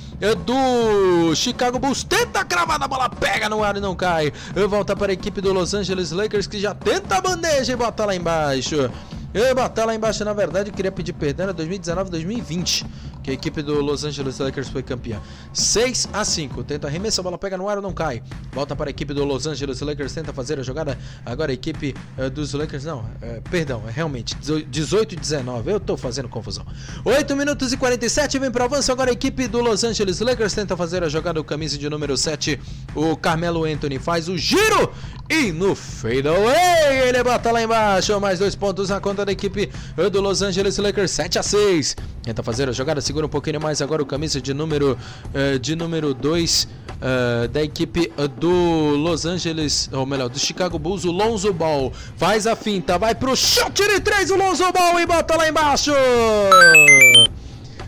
do 0.47 1.35
Chicago 1.35 1.81
Bulls, 1.81 2.05
tenta 2.05 2.45
cravar 2.45 2.81
a 2.81 2.87
bola, 2.87 3.11
pega 3.11 3.49
no 3.49 3.65
ar 3.65 3.77
e 3.77 3.81
não 3.81 3.97
cai. 3.97 4.33
Volta 4.69 4.95
para 4.95 5.11
a 5.11 5.15
equipe 5.15 5.41
do 5.41 5.53
Los 5.53 5.75
Angeles 5.75 6.13
Lakers 6.13 6.47
que 6.47 6.61
já 6.61 6.77
tenta 6.77 7.17
a 7.17 7.21
bandeja 7.21 7.73
e 7.73 7.77
bota 7.77 8.07
lá 8.07 8.15
embaixo. 8.15 8.89
Eu 9.33 9.45
ia 9.45 9.55
botar 9.55 9.85
lá 9.85 9.95
embaixo, 9.95 10.25
na 10.25 10.33
verdade, 10.33 10.71
eu 10.71 10.75
queria 10.75 10.91
pedir 10.91 11.13
perdão, 11.13 11.45
era 11.45 11.53
2019, 11.53 12.11
2020, 12.11 12.85
que 13.23 13.31
a 13.31 13.35
equipe 13.35 13.63
do 13.63 13.81
Los 13.81 14.05
Angeles 14.05 14.39
Lakers 14.39 14.69
foi 14.69 14.83
campeã. 14.83 15.21
6 15.53 16.09
a 16.13 16.25
5, 16.25 16.65
tenta 16.65 16.87
arremesso, 16.87 17.21
a 17.21 17.25
bola 17.25 17.39
pega 17.39 17.57
no 17.57 17.69
ar 17.69 17.77
ou 17.77 17.83
não 17.83 17.93
cai. 17.93 18.23
Volta 18.53 18.75
para 18.75 18.91
a 18.91 18.93
equipe 18.93 19.13
do 19.13 19.25
Los 19.25 19.47
Angeles 19.47 19.81
Lakers, 19.81 20.13
tenta 20.13 20.33
fazer 20.33 20.59
a 20.59 20.63
jogada. 20.63 20.99
Agora 21.25 21.51
a 21.51 21.55
equipe 21.55 21.95
uh, 22.19 22.31
dos 22.31 22.53
Lakers, 22.53 22.85
não, 22.85 23.01
uh, 23.01 23.43
perdão, 23.51 23.83
é 23.87 23.91
realmente 23.91 24.37
18 24.69 25.15
e 25.15 25.17
19, 25.17 25.71
eu 25.71 25.81
tô 25.81 25.97
fazendo 25.97 26.29
confusão. 26.29 26.65
8 27.05 27.37
minutos 27.37 27.73
e 27.73 27.77
47, 27.77 28.39
vem 28.39 28.51
para 28.51 28.65
avanço. 28.65 28.91
Agora 28.93 29.11
a 29.11 29.13
equipe 29.13 29.47
do 29.49 29.61
Los 29.61 29.85
Angeles 29.85 30.21
Lakers 30.21 30.55
tenta 30.55 30.77
fazer 30.77 31.03
a 31.03 31.09
jogada. 31.09 31.41
O 31.41 31.45
camisa 31.45 31.79
de 31.79 31.89
número 31.89 32.17
7, 32.17 32.59
o 32.95 33.17
Carmelo 33.17 33.65
Anthony 33.65 33.99
faz 33.99 34.29
o 34.29 34.37
giro 34.37 34.93
e 35.29 35.53
no 35.53 35.77
fadeaway 35.77 37.09
ele 37.09 37.23
bota 37.23 37.53
lá 37.53 37.63
embaixo. 37.63 38.19
Mais 38.21 38.39
dois 38.39 38.55
pontos 38.55 38.89
na 38.89 39.01
conta 39.01 39.25
da 39.25 39.33
equipe 39.33 39.71
do 40.11 40.21
Los 40.21 40.43
Angeles 40.43 40.77
Lakers, 40.77 41.11
7 41.13 41.39
a 41.39 41.43
6. 41.43 41.97
Tenta 42.23 42.43
fazer 42.43 42.69
a 42.69 42.73
jogada, 42.73 43.01
segura 43.11 43.27
um 43.27 43.29
pouquinho 43.29 43.61
mais 43.61 43.83
agora 43.83 44.01
o 44.01 44.07
camisa 44.07 44.41
de 44.41 44.55
número 44.55 44.97
uh, 45.35 45.59
de 45.59 45.75
número 45.75 46.15
2 46.15 46.63
uh, 46.63 46.69
eh, 47.03 47.49
da 47.49 47.61
equipe 47.61 48.13
uh, 48.17 48.29
do 48.29 48.51
Los 48.97 49.27
Angeles, 49.27 49.91
ou 49.93 50.07
melhor, 50.07 50.29
do 50.29 50.39
Chicago 50.39 50.79
Bulls, 50.79 51.05
o 51.05 51.11
Lonzo 51.11 51.53
Ball. 51.53 51.93
Faz 52.17 52.47
a 52.47 52.55
finta, 52.55 52.99
vai 52.99 53.15
pro 53.15 53.35
chute 53.35 53.83
de 53.89 53.99
3 53.99 54.31
o 54.31 54.37
Lonzo 54.37 54.71
Ball 54.71 55.01
e 55.01 55.07
bota 55.07 55.37
lá 55.37 55.49
embaixo. 55.49 55.91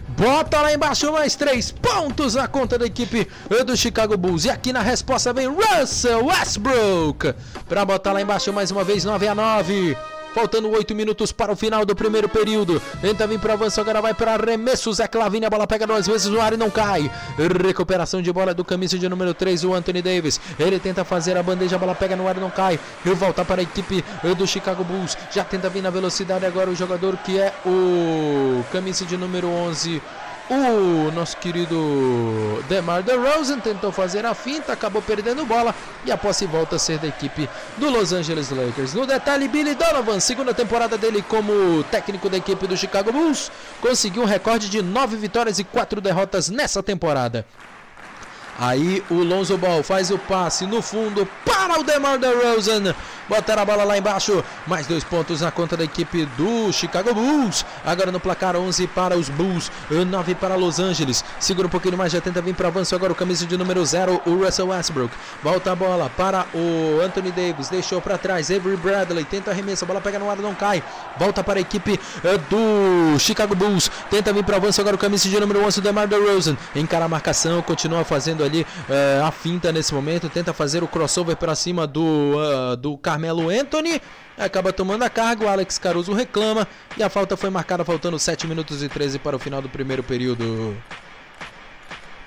Bota 0.09 0.61
lá 0.61 0.75
embaixo 0.75 1.13
mais 1.13 1.37
três 1.37 1.71
pontos 1.71 2.35
na 2.35 2.49
conta 2.49 2.77
da 2.77 2.87
equipe 2.87 3.29
do 3.65 3.77
Chicago 3.77 4.17
Bulls. 4.17 4.45
E 4.45 4.51
aqui 4.51 4.73
na 4.73 4.83
resposta 4.83 5.33
vem 5.33 5.47
Russell 5.47 6.27
Westbrook 6.27 7.33
para 7.69 7.85
botar 7.85 8.13
lá 8.13 8.21
embaixo 8.21 8.53
mais 8.53 8.71
uma 8.71 8.83
vez 8.83 9.05
9 9.05 9.29
a 9.29 9.35
9. 9.35 9.97
Faltando 10.35 10.71
8 10.71 10.95
minutos 10.95 11.31
para 11.31 11.53
o 11.53 11.57
final 11.57 11.85
do 11.85 11.95
primeiro 11.95 12.29
período. 12.29 12.81
Tenta 13.01 13.27
vir 13.27 13.39
para 13.39 13.53
avanço, 13.53 13.81
agora 13.81 14.01
vai 14.01 14.15
para 14.15 14.35
arremesso. 14.35 14.93
Zé 14.93 15.07
Clavini, 15.07 15.45
a 15.45 15.51
bola 15.51 15.67
pega 15.67 15.87
duas 15.87 16.07
vezes 16.07 16.29
no 16.29 16.41
ar 16.41 16.53
e 16.53 16.57
não 16.57 16.71
cai. 16.71 17.11
Recuperação 17.63 18.23
de 18.23 18.33
bola 18.33 18.55
do 18.55 18.65
camisa 18.65 18.99
de 18.99 19.09
número 19.09 19.35
3, 19.35 19.65
o 19.65 19.75
Anthony 19.75 20.01
Davis. 20.01 20.41
Ele 20.59 20.79
tenta 20.79 21.05
fazer 21.05 21.37
a 21.37 21.43
bandeja, 21.43 21.77
a 21.77 21.79
bola 21.79 21.95
pega 21.95 22.17
no 22.17 22.27
ar 22.27 22.37
e 22.37 22.41
não 22.41 22.51
cai. 22.51 22.81
E 23.05 23.11
volta 23.11 23.45
para 23.45 23.61
a 23.61 23.65
equipe 23.65 24.05
do 24.37 24.47
Chicago 24.47 24.83
Bulls. 24.85 25.17
Já 25.31 25.45
tenta 25.45 25.69
vir 25.69 25.83
na 25.83 25.91
velocidade 25.91 26.47
agora 26.47 26.71
o 26.71 26.75
jogador 26.75 27.17
que 27.19 27.39
é 27.39 27.53
o 27.67 28.65
camisa 28.73 29.05
de 29.05 29.17
número 29.17 29.49
11. 29.49 30.01
O 30.51 31.11
nosso 31.13 31.37
querido 31.37 32.63
DeMar 32.69 33.03
DeRozan 33.03 33.59
tentou 33.61 33.93
fazer 33.93 34.27
a 34.27 34.35
finta, 34.35 34.73
acabou 34.73 35.01
perdendo 35.01 35.47
bola 35.47 35.75
e 36.05 36.11
a 36.11 36.17
posse 36.17 36.47
volta 36.47 36.77
a 36.77 36.79
ser 36.79 36.99
da 36.99 37.07
equipe 37.07 37.49
do 37.79 37.89
Los 37.89 38.13
Angeles 38.13 38.51
Lakers. 38.51 38.93
No 38.93 39.07
detalhe, 39.07 39.49
Billy 39.49 39.75
Donovan, 39.75 40.21
segunda 40.21 40.53
temporada 40.53 40.99
dele 40.99 41.23
como 41.23 41.83
técnico 41.85 42.29
da 42.29 42.37
equipe 42.37 42.67
do 42.67 42.77
Chicago 42.77 43.13
Bulls, 43.13 43.51
conseguiu 43.81 44.23
um 44.23 44.27
recorde 44.27 44.69
de 44.69 44.83
9 44.83 45.17
vitórias 45.17 45.59
e 45.59 45.65
4 45.65 46.01
derrotas 46.01 46.51
nessa 46.51 46.83
temporada. 46.83 47.47
Aí 48.63 49.03
o 49.11 49.25
Lonzo 49.25 49.59
Ball 49.59 49.83
faz 49.83 50.13
o 50.13 50.19
passe 50.19 50.67
no 50.67 50.81
fundo 50.81 51.29
para 51.45 51.81
o 51.81 51.83
DeMar 51.83 52.17
DeRozan. 52.17 52.95
Botar 53.29 53.59
a 53.59 53.65
bola 53.65 53.83
lá 53.83 53.99
embaixo. 53.99 54.45
Mais 54.69 54.87
dois 54.87 55.03
pontos 55.03 55.41
na 55.41 55.51
conta 55.51 55.77
da 55.77 55.83
equipe 55.83 56.27
do 56.37 56.73
Chicago 56.73 57.13
Bulls. 57.13 57.67
Agora 57.85 58.13
no 58.13 58.21
placar 58.21 58.55
11 58.55 58.87
para 58.89 59.17
os 59.17 59.29
Bulls, 59.29 59.73
9 59.91 60.37
para 60.37 60.55
Los 60.55 60.79
Angeles. 60.79 61.25
Segura 61.41 61.67
um 61.67 61.71
pouquinho 61.71 61.97
mais, 61.97 62.13
já 62.13 62.21
tenta 62.21 62.41
vir 62.41 62.55
para 62.55 62.69
avanço. 62.69 62.95
Agora 62.95 63.11
o 63.13 63.17
camisa 63.17 63.47
de 63.47 63.57
número 63.57 63.85
0, 63.85 64.23
o 64.27 64.45
Russell 64.45 64.69
Westbrook. 64.69 65.13
Volta 65.43 65.73
a 65.73 65.75
bola 65.75 66.09
para 66.17 66.47
o 66.55 67.01
Anthony 67.05 67.33
Davis. 67.33 67.69
Deixou 67.69 68.01
para 68.01 68.17
trás. 68.17 68.49
Avery 68.49 68.77
Bradley 68.77 69.25
tenta 69.25 69.51
arremesso. 69.51 69.85
A 69.85 69.89
bola 69.89 70.01
pega 70.01 70.21
no 70.21 70.31
ar, 70.31 70.37
não 70.37 70.55
cai. 70.55 70.85
Volta 71.19 71.43
para 71.43 71.59
a 71.59 71.63
equipe 71.63 71.99
eh, 72.23 72.39
do 72.49 73.19
Chicago 73.19 73.57
Bulls. 73.57 73.91
Tenta 74.09 74.33
vir 74.33 74.45
para 74.45 74.59
avanço. 74.59 74.81
Agora 74.81 74.95
o 74.95 74.99
camisa 74.99 75.29
de 75.29 75.41
número 75.41 75.65
11, 75.65 75.81
o 75.81 75.83
DeMar 75.83 76.07
DeRozan. 76.07 76.57
Encara 76.77 77.07
a 77.07 77.09
marcação. 77.09 77.61
Continua 77.63 78.05
fazendo 78.05 78.45
ali 78.45 78.52
uh, 78.61 79.25
a 79.25 79.31
finta 79.33 79.73
nesse 79.73 79.95
momento. 79.95 80.29
Tenta 80.29 80.53
fazer 80.53 80.83
o 80.83 80.89
crossover 80.89 81.37
para 81.37 81.55
cima 81.55 81.87
do, 81.87 82.35
uh, 82.37 82.77
do 82.77 82.97
Carmelo 82.99 83.49
Anthony. 83.49 84.01
Acaba 84.37 84.73
tomando 84.73 85.03
a 85.03 85.11
carga, 85.11 85.45
o 85.45 85.49
Alex 85.49 85.79
Caruso 85.79 86.13
reclama 86.13 86.67
e 86.97 87.03
a 87.03 87.11
falta 87.11 87.37
foi 87.37 87.51
marcada 87.51 87.85
faltando 87.85 88.19
7 88.19 88.47
minutos 88.47 88.83
e 88.83 88.89
13 88.89 89.19
para 89.19 89.37
o 89.37 89.39
final 89.39 89.61
do 89.61 89.69
primeiro 89.69 90.03
período. 90.03 90.77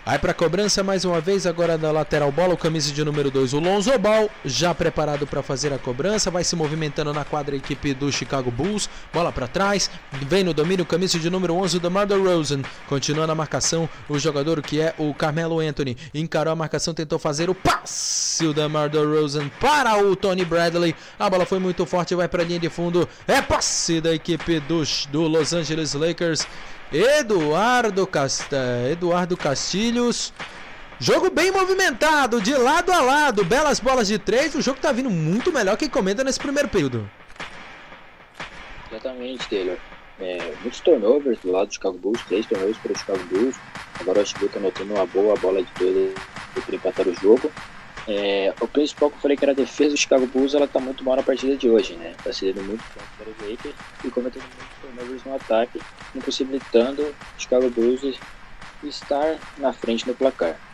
Aí 0.08 0.20
para 0.20 0.36
cobrança 0.36 0.84
mais 0.84 1.04
uma 1.04 1.20
vez, 1.20 1.48
agora 1.48 1.80
da 1.80 1.92
lateral 1.92 2.32
bola, 2.32 2.54
o 2.54 2.58
camisa 2.58 2.94
de 2.94 3.04
número 3.04 3.32
2, 3.32 3.54
o 3.54 3.60
Lonzo 3.60 3.98
Ball, 3.98 4.30
já 4.46 4.72
preparado 4.72 5.26
para 5.26 5.42
fazer 5.42 5.74
a 5.74 5.80
cobrança, 5.80 6.30
vai 6.30 6.44
se 6.44 6.56
movimentando 6.56 7.12
na 7.12 7.26
quadra 7.26 7.56
a 7.56 7.58
equipe 7.58 7.92
do 7.92 8.12
Chicago 8.12 8.52
Bulls, 8.52 8.88
bola 9.12 9.32
para 9.32 9.48
trás, 9.48 9.90
vem 10.12 10.44
no 10.44 10.54
domínio 10.54 10.86
camisa 10.86 11.18
de 11.18 11.28
número 11.28 11.56
11, 11.56 11.78
o 11.78 11.80
DeMar 11.80 12.06
DeRozan, 12.06 12.62
continua 12.88 13.26
na 13.26 13.34
marcação, 13.34 13.90
o 14.08 14.20
jogador 14.20 14.62
que 14.62 14.80
é 14.80 14.94
o 15.00 15.12
Carmelo 15.12 15.60
Anthony, 15.60 15.98
encarou 16.14 16.54
a 16.54 16.56
marcação, 16.56 16.94
tentou 16.94 17.18
fazer 17.18 17.50
o 17.50 17.56
passe, 17.56 18.46
o 18.46 18.54
DeMar 18.54 18.92
DeRozan 18.92 19.50
para 19.60 19.98
o 19.98 20.16
Tony 20.16 20.46
Bradley, 20.46 20.96
a 21.18 21.28
bola 21.32 21.48
foi 21.48 21.58
muito 21.58 21.84
forte, 21.84 22.14
vai 22.14 22.28
para 22.28 22.44
a 22.44 22.46
linha 22.46 22.60
de 22.60 22.70
fundo, 22.70 23.10
é 23.28 23.42
passe 23.42 24.00
da 24.00 24.14
equipe 24.14 24.60
dos, 24.60 25.08
do 25.08 25.24
Los 25.24 25.52
Angeles 25.52 25.96
Lakers, 25.96 26.46
Eduardo, 26.96 28.08
Cast... 28.08 28.56
Eduardo 28.90 29.36
Castilhos. 29.36 30.32
Jogo 30.98 31.30
bem 31.30 31.52
movimentado, 31.52 32.40
de 32.40 32.56
lado 32.56 32.90
a 32.94 33.02
lado, 33.02 33.44
belas 33.44 33.82
bolas 33.82 34.08
de 34.08 34.18
três. 34.18 34.56
O 34.56 34.62
jogo 34.62 34.80
tá 34.80 34.94
vindo 34.94 35.10
muito 35.10 35.52
melhor 35.52 35.76
que 35.76 35.86
encomenda 35.86 36.24
nesse 36.24 36.40
primeiro 36.40 36.70
período. 36.70 37.10
Exatamente, 38.90 39.46
Taylor. 39.50 39.78
É, 40.22 40.54
muitos 40.62 40.80
turnovers 40.80 41.38
do 41.40 41.52
lado 41.52 41.68
do 41.68 41.74
Chicago 41.74 41.98
Bulls, 41.98 42.22
três 42.30 42.46
turnovers 42.46 42.78
para 42.78 42.94
o 42.94 42.98
Chicago 42.98 43.24
Bulls. 43.26 43.56
Agora 44.00 44.20
o 44.20 44.22
Westbrook 44.22 44.58
anotando 44.58 44.94
uma 44.94 45.06
boa 45.06 45.36
bola 45.36 45.62
de 45.62 45.72
dois 45.78 46.14
para 46.66 46.76
empatar 46.76 47.08
o 47.10 47.14
jogo. 47.14 47.52
É, 48.08 48.54
o 48.62 48.68
principal 48.70 49.10
que 49.10 49.18
eu 49.18 49.22
falei 49.22 49.36
que 49.36 49.44
era 49.44 49.52
a 49.52 49.56
defesa 49.56 49.90
do 49.90 49.98
Chicago 49.98 50.28
Bulls, 50.28 50.54
ela 50.54 50.68
tá 50.68 50.80
muito 50.80 51.04
mal 51.04 51.18
na 51.18 51.24
partida 51.24 51.58
de 51.58 51.70
hoje, 51.70 51.96
né? 51.96 52.14
Tá 52.24 52.32
sendo 52.32 52.64
muito 52.64 52.84
ponto 52.94 53.06
para 53.18 53.30
os 53.30 53.52
Lakers 53.52 53.76
e 54.06 54.10
cometendo 54.10 54.44
muitos 54.44 54.75
turnovers 54.96 55.26
no 55.26 55.36
ataque, 55.36 55.86
impossibilitando 56.14 57.18
Chicago 57.38 57.70
Bulls 57.70 58.24
estar 58.82 59.44
na 59.58 59.74
frente 59.74 60.08
no 60.08 60.16
placar. 60.16 60.65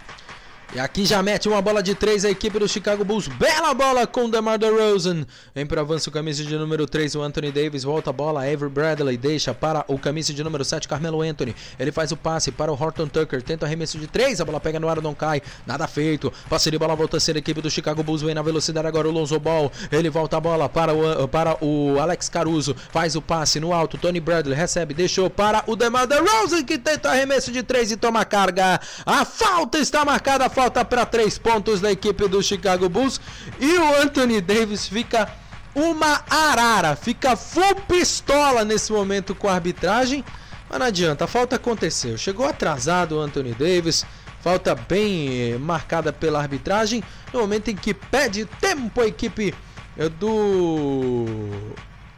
E 0.74 0.80
aqui 0.80 1.05
já 1.05 1.22
mete 1.22 1.49
uma 1.49 1.61
bola 1.61 1.84
de 1.84 1.93
três 1.93 2.24
a 2.24 2.30
equipe 2.30 2.57
do 2.57 2.65
Chicago 2.65 3.03
Bulls. 3.03 3.28
Bela 3.28 3.74
bola 3.74 4.07
com 4.07 4.30
DeMar 4.30 4.57
DeRozan. 4.57 5.26
Vem 5.53 5.65
para 5.65 5.82
avanço 5.82 6.09
o 6.09 6.13
camisa 6.13 6.45
de 6.45 6.57
número 6.57 6.88
3, 6.88 7.13
o 7.15 7.22
Anthony 7.22 7.51
Davis. 7.51 7.84
Volta 7.84 8.09
a 8.09 8.13
bola, 8.13 8.39
Avery 8.39 8.69
Bradley 8.69 9.17
deixa 9.17 9.53
para 9.53 9.84
o 9.89 9.99
camisa 9.99 10.34
de 10.34 10.41
número 10.41 10.63
7, 10.63 10.88
Carmelo 10.88 11.22
Anthony. 11.22 11.53
Ele 11.78 11.91
faz 11.91 12.13
o 12.13 12.17
passe 12.17 12.53
para 12.53 12.72
o 12.72 12.82
Horton 12.82 13.09
Tucker. 13.09 13.41
Tenta 13.43 13.65
arremesso 13.65 13.97
de 13.97 14.07
três, 14.07 14.39
a 14.39 14.45
bola 14.45 14.61
pega 14.61 14.80
no 14.80 14.88
ar, 14.88 15.01
não 15.01 15.13
cai. 15.13 15.41
Nada 15.67 15.89
feito. 15.89 16.32
Passe 16.49 16.72
de 16.72 16.78
bola 16.78 16.95
volta 16.95 17.17
a 17.17 17.19
ser 17.19 17.36
a 17.36 17.39
equipe 17.39 17.59
do 17.61 17.69
Chicago 17.69 18.01
Bulls. 18.01 18.22
Vem 18.22 18.34
na 18.34 18.41
velocidade 18.41 18.88
agora 18.88 19.09
o 19.09 19.11
Lonzo 19.11 19.38
Ball. 19.41 19.69
Ele 19.91 20.09
volta 20.09 20.38
a 20.38 20.39
bola 20.39 20.69
para 20.69 20.93
o, 20.93 21.28
para 21.28 21.57
o 21.61 21.99
Alex 21.99 22.30
Caruso. 22.30 22.74
Faz 22.93 23.17
o 23.17 23.22
passe 23.22 23.59
no 23.59 23.74
alto. 23.74 23.97
Tony 23.97 24.22
Bradley 24.22 24.57
recebe, 24.57 24.93
deixou 24.93 25.30
para 25.30 25.65
o 25.67 25.76
DeMar 25.76 26.07
DeRozan 26.07 26.63
que 26.63 26.78
tenta 26.78 27.09
arremesso 27.09 27.51
de 27.51 27.61
três 27.61 27.91
e 27.91 27.97
toma 27.97 28.24
carga. 28.24 28.80
A 29.05 29.26
falta 29.26 29.78
está 29.78 30.05
marcada, 30.05 30.45
a 30.45 30.49
falta 30.49 30.61
para 30.70 31.05
três 31.05 31.38
pontos 31.38 31.80
da 31.82 31.91
equipe 31.91 32.28
do 32.28 32.43
Chicago 32.43 32.89
Bulls. 32.89 33.20
E 33.59 33.78
o 33.78 34.01
Anthony 34.01 34.41
Davis 34.41 34.88
fica 34.88 35.28
uma 35.74 36.24
arara, 36.30 36.95
fica 36.95 37.36
full 37.36 37.76
pistola 37.88 38.66
nesse 38.66 38.91
momento 38.91 39.34
com 39.34 39.47
a 39.47 39.53
arbitragem. 39.53 40.24
Mas 40.70 40.80
não 40.80 40.86
adianta, 40.86 41.26
a 41.26 41.28
falta 41.28 41.55
aconteceu. 41.55 42.18
Chegou 42.18 42.47
atrasado 42.47 43.18
o 43.18 43.20
Anthony 43.20 43.53
Davis. 43.53 44.05
Falta 44.41 44.74
bem 44.74 45.53
eh, 45.53 45.57
marcada 45.57 46.12
pela 46.12 46.39
arbitragem. 46.39 47.03
No 47.32 47.41
momento 47.41 47.70
em 47.70 47.76
que 47.76 47.93
pede 47.93 48.45
tempo 48.45 49.01
a 49.01 49.07
equipe 49.07 49.53
eh, 49.97 50.09
do. 50.09 51.26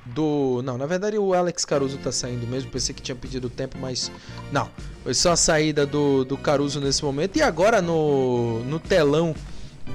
Do. 0.06 0.62
Não, 0.64 0.78
na 0.78 0.86
verdade 0.86 1.18
o 1.18 1.34
Alex 1.34 1.64
Caruso 1.64 1.98
tá 1.98 2.12
saindo 2.12 2.46
mesmo. 2.46 2.70
Pensei 2.70 2.94
que 2.94 3.02
tinha 3.02 3.16
pedido 3.16 3.50
tempo, 3.50 3.78
mas. 3.80 4.12
Não. 4.52 4.70
Foi 5.04 5.14
só 5.14 5.32
a 5.32 5.36
saída 5.36 5.86
do, 5.86 6.24
do 6.26 6.38
Caruso 6.38 6.80
nesse 6.80 7.04
momento. 7.04 7.38
E 7.38 7.42
agora 7.42 7.82
no, 7.82 8.60
no 8.64 8.80
telão 8.80 9.36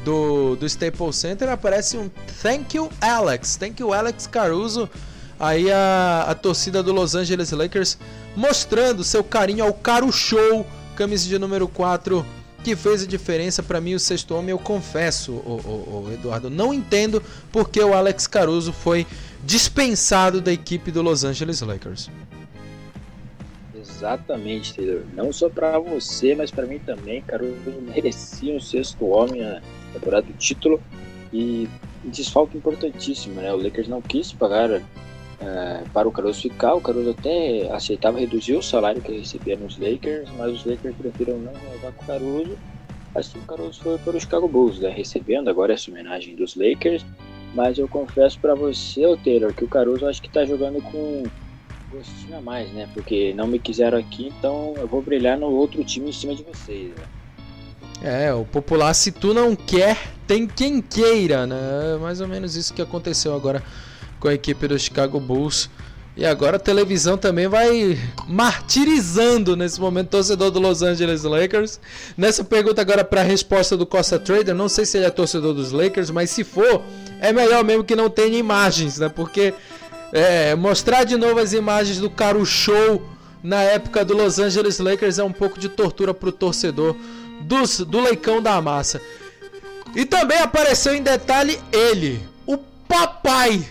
do, 0.05 0.57
do 0.57 0.67
Staples 0.67 1.17
Center 1.17 1.49
aparece 1.49 1.97
um 1.97 2.11
Thank 2.43 2.77
you, 2.77 2.91
Alex. 3.01 3.57
Thank 3.57 3.83
you, 3.83 3.93
Alex 3.93 4.27
Caruso. 4.27 4.89
Aí 5.39 5.71
a, 5.71 6.27
a 6.29 6.35
torcida 6.35 6.83
do 6.83 6.93
Los 6.93 7.15
Angeles 7.15 7.51
Lakers 7.53 7.99
mostrando 8.35 9.05
seu 9.05 9.23
carinho 9.23 9.65
ao 9.65 9.73
Caro 9.73 10.11
Show, 10.11 10.67
camisa 10.97 11.29
de 11.29 11.39
número 11.39 11.69
4, 11.69 12.25
que 12.63 12.75
fez 12.77 13.03
a 13.03 13.07
diferença 13.07 13.63
para 13.63 13.81
mim, 13.81 13.95
o 13.95 14.01
sexto 14.01 14.35
homem. 14.35 14.51
Eu 14.51 14.59
confesso, 14.59 15.33
o, 15.33 15.61
o, 15.65 16.07
o 16.07 16.13
Eduardo, 16.13 16.51
não 16.51 16.73
entendo 16.73 17.23
porque 17.53 17.81
o 17.81 17.95
Alex 17.95 18.27
Caruso 18.27 18.73
foi 18.73 19.07
dispensado 19.45 20.41
da 20.41 20.53
equipe 20.53 20.91
do 20.91 21.03
Los 21.03 21.25
Angeles 21.25 21.61
Lakers. 21.61 22.11
Exatamente, 23.75 24.75
Taylor. 24.75 25.03
Não 25.15 25.33
só 25.33 25.49
para 25.49 25.79
você, 25.79 26.35
mas 26.35 26.51
para 26.51 26.67
mim 26.67 26.79
também. 26.79 27.23
Caruso 27.23 27.73
merecia 27.83 28.55
um 28.55 28.61
sexto 28.61 29.07
homem 29.07 29.43
na 29.43 29.61
temporada 29.93 30.27
do 30.27 30.33
título. 30.35 30.81
E 31.33 31.69
desfalque 32.05 32.57
importantíssimo, 32.57 33.41
né? 33.41 33.53
O 33.53 33.57
Lakers 33.57 33.89
não 33.89 34.01
quis 34.01 34.33
pagar 34.33 34.81
uh, 35.41 35.89
para 35.91 36.09
o 36.09 36.13
Caruso 36.13 36.41
ficar. 36.41 36.75
O 36.75 36.81
Caruso 36.81 37.11
até 37.11 37.71
aceitava 37.73 38.19
reduzir 38.19 38.55
o 38.55 38.63
salário 38.63 39.03
que 39.03 39.13
recebia 39.13 39.57
nos 39.57 39.79
Lakers, 39.79 40.29
mas 40.37 40.53
os 40.53 40.65
Lakers 40.65 40.95
preferiram 40.97 41.39
não 41.39 41.53
renovar 41.53 41.93
com 41.93 42.05
o 42.05 42.07
Caruso. 42.07 42.59
Assim 43.15 43.39
o 43.39 43.43
Caruso 43.43 43.81
foi 43.81 43.99
para 43.99 44.17
o 44.17 44.21
Chicago 44.21 44.49
Bulls, 44.49 44.79
né? 44.79 44.91
recebendo 44.91 45.49
agora 45.49 45.73
essa 45.73 45.91
homenagem 45.91 46.37
dos 46.37 46.55
Lakers. 46.55 47.05
Mas 47.55 47.79
eu 47.79 47.89
confesso 47.89 48.39
para 48.39 48.55
você, 48.55 49.03
Taylor, 49.25 49.53
que 49.55 49.65
o 49.65 49.69
Caruso 49.69 50.07
acho 50.07 50.21
que 50.21 50.29
está 50.29 50.45
jogando 50.45 50.83
com 50.83 51.25
gostinho 51.91 52.37
a 52.37 52.41
mais, 52.43 52.71
né? 52.73 52.87
Porque 52.93 53.33
não 53.35 53.47
me 53.47 53.59
quiseram 53.59 53.99
aqui, 53.99 54.33
então 54.39 54.75
eu 54.77 54.87
vou 54.87 55.01
brilhar 55.01 55.39
no 55.39 55.51
outro 55.51 55.83
time 55.83 56.11
em 56.11 56.13
cima 56.13 56.35
de 56.35 56.43
vocês. 56.43 56.91
Né? 56.91 58.27
É, 58.27 58.33
o 58.33 58.45
popular, 58.45 58.93
se 58.95 59.11
tu 59.11 59.33
não 59.33 59.57
quer, 59.57 59.97
tem 60.27 60.47
quem 60.47 60.81
queira, 60.81 61.47
né? 61.47 61.57
É 61.95 61.99
mais 61.99 62.21
ou 62.21 62.29
menos 62.29 62.55
isso 62.55 62.75
que 62.75 62.83
aconteceu 62.83 63.35
agora 63.35 63.63
com 64.19 64.29
a 64.29 64.35
equipe 64.35 64.67
do 64.69 64.79
Chicago 64.79 65.21
Bulls. 65.21 65.69
E 66.17 66.27
agora 66.27 66.57
a 66.57 66.61
televisão 66.61 67.17
também 67.17 67.47
vai 67.47 67.97
martirizando 68.27 69.57
nesse 69.57 69.81
momento 69.81 70.09
o 70.09 70.11
torcedor 70.11 70.51
do 70.51 70.59
Los 70.59 70.83
Angeles 70.83 71.23
Lakers. 71.23 71.79
Nessa 72.17 72.43
pergunta 72.43 72.81
agora 72.81 73.05
para 73.05 73.21
a 73.21 73.25
resposta 73.25 73.77
do 73.77 73.87
Costa 73.87 74.19
Trader, 74.19 74.53
não 74.53 74.69
sei 74.69 74.85
se 74.85 74.99
ele 74.99 75.07
é 75.07 75.11
torcedor 75.11 75.55
dos 75.55 75.71
Lakers, 75.71 76.11
mas 76.11 76.31
se 76.31 76.43
for, 76.43 76.83
é 77.21 77.33
melhor 77.33 77.63
mesmo 77.63 77.85
que 77.85 77.95
não 77.95 78.11
tenha 78.11 78.37
imagens, 78.37 78.99
né? 78.99 79.09
Porque 79.09 79.55
é, 80.13 80.57
mostrar 80.57 81.05
de 81.05 81.17
novo 81.17 81.39
as 81.39 81.53
imagens 81.53 81.99
do 81.99 82.11
Caro 82.11 82.45
Show 82.45 83.01
na 83.41 83.63
época 83.63 84.05
do 84.05 84.17
Los 84.17 84.41
Angeles 84.41 84.81
Lakers 84.81 85.21
é 85.21 85.25
um 85.25 85.33
pouco 85.33 85.59
de 85.59 85.69
tortura 85.69 86.13
pro 86.13 86.33
torcedor 86.33 86.97
dos, 87.43 87.79
do 87.79 88.01
Leicão 88.01 88.43
da 88.43 88.61
Massa. 88.61 89.01
E 89.95 90.05
também 90.05 90.39
apareceu 90.39 90.95
em 90.95 91.03
detalhe 91.03 91.59
ele, 91.73 92.21
o 92.47 92.59
papai, 92.59 93.65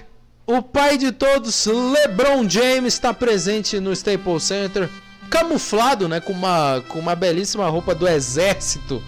o 0.48 0.62
pai 0.62 0.98
de 0.98 1.12
todos, 1.12 1.66
LeBron 1.68 2.50
James, 2.50 2.94
está 2.94 3.14
presente 3.14 3.80
no 3.80 3.92
Staples 3.94 4.44
Center, 4.44 4.90
camuflado, 5.30 6.08
né, 6.08 6.20
com 6.20 6.34
uma, 6.34 6.84
com 6.88 6.98
uma 6.98 7.16
belíssima 7.16 7.68
roupa 7.68 7.94
do 7.94 8.08
exército 8.08 9.04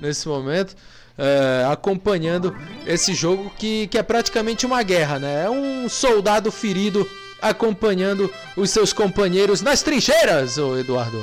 nesse 0.00 0.26
momento 0.28 0.74
é, 1.16 1.66
acompanhando 1.70 2.54
esse 2.86 3.14
jogo 3.14 3.50
que, 3.58 3.86
que 3.86 3.98
é 3.98 4.02
praticamente 4.02 4.66
uma 4.66 4.82
guerra, 4.82 5.18
né? 5.18 5.44
É 5.44 5.50
um 5.50 5.88
soldado 5.88 6.50
ferido 6.50 7.08
acompanhando 7.40 8.30
os 8.56 8.70
seus 8.70 8.92
companheiros 8.92 9.60
nas 9.60 9.82
trincheiras, 9.82 10.58
ô 10.58 10.76
Eduardo. 10.76 11.18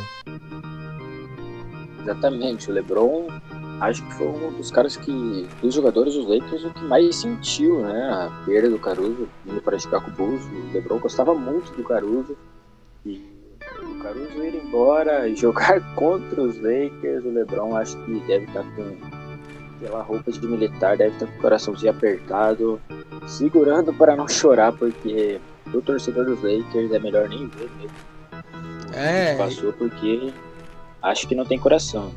Exatamente, 2.01 2.69
o 2.69 2.73
LeBron 2.73 3.27
acho 3.81 4.03
que 4.05 4.13
foi 4.13 4.27
um 4.27 4.53
dos 4.53 4.71
caras 4.71 4.95
que, 4.95 5.47
dos 5.61 5.73
jogadores 5.73 6.13
dos 6.13 6.27
Lakers, 6.27 6.63
o 6.65 6.69
que 6.69 6.83
mais 6.85 7.15
sentiu, 7.15 7.81
né? 7.81 8.09
A 8.11 8.45
perda 8.45 8.69
do 8.69 8.79
Caruso 8.79 9.27
indo 9.45 9.61
para 9.61 9.77
Chicago 9.79 10.09
Bulls. 10.11 10.43
O 10.45 10.73
LeBron 10.73 10.99
gostava 10.99 11.33
muito 11.33 11.71
do 11.73 11.83
Caruso 11.83 12.37
e 13.03 13.25
o 13.81 13.99
Caruso 14.03 14.43
ir 14.43 14.63
embora 14.63 15.27
e 15.27 15.35
jogar 15.35 15.81
contra 15.95 16.41
os 16.41 16.55
Lakers, 16.57 17.25
o 17.25 17.29
LeBron 17.29 17.75
acho 17.75 17.97
que 18.05 18.19
deve 18.21 18.45
estar 18.45 18.63
com 18.75 19.21
pela 19.79 20.03
roupa 20.03 20.31
de 20.31 20.47
militar, 20.47 20.95
deve 20.95 21.15
estar 21.15 21.25
com 21.25 21.39
o 21.39 21.41
coraçãozinho 21.41 21.91
apertado, 21.91 22.79
segurando 23.27 23.91
para 23.91 24.15
não 24.15 24.27
chorar, 24.29 24.71
porque 24.73 25.41
o 25.73 25.81
torcedor 25.81 26.25
dos 26.25 26.43
Lakers 26.43 26.91
é 26.91 26.99
melhor 26.99 27.27
nem 27.27 27.47
ver 27.47 27.69
mesmo. 27.79 27.97
É. 28.93 29.35
Passou 29.37 29.73
porque 29.73 30.31
acho 31.01 31.27
que 31.27 31.33
não 31.33 31.45
tem 31.45 31.57
coração. 31.57 32.11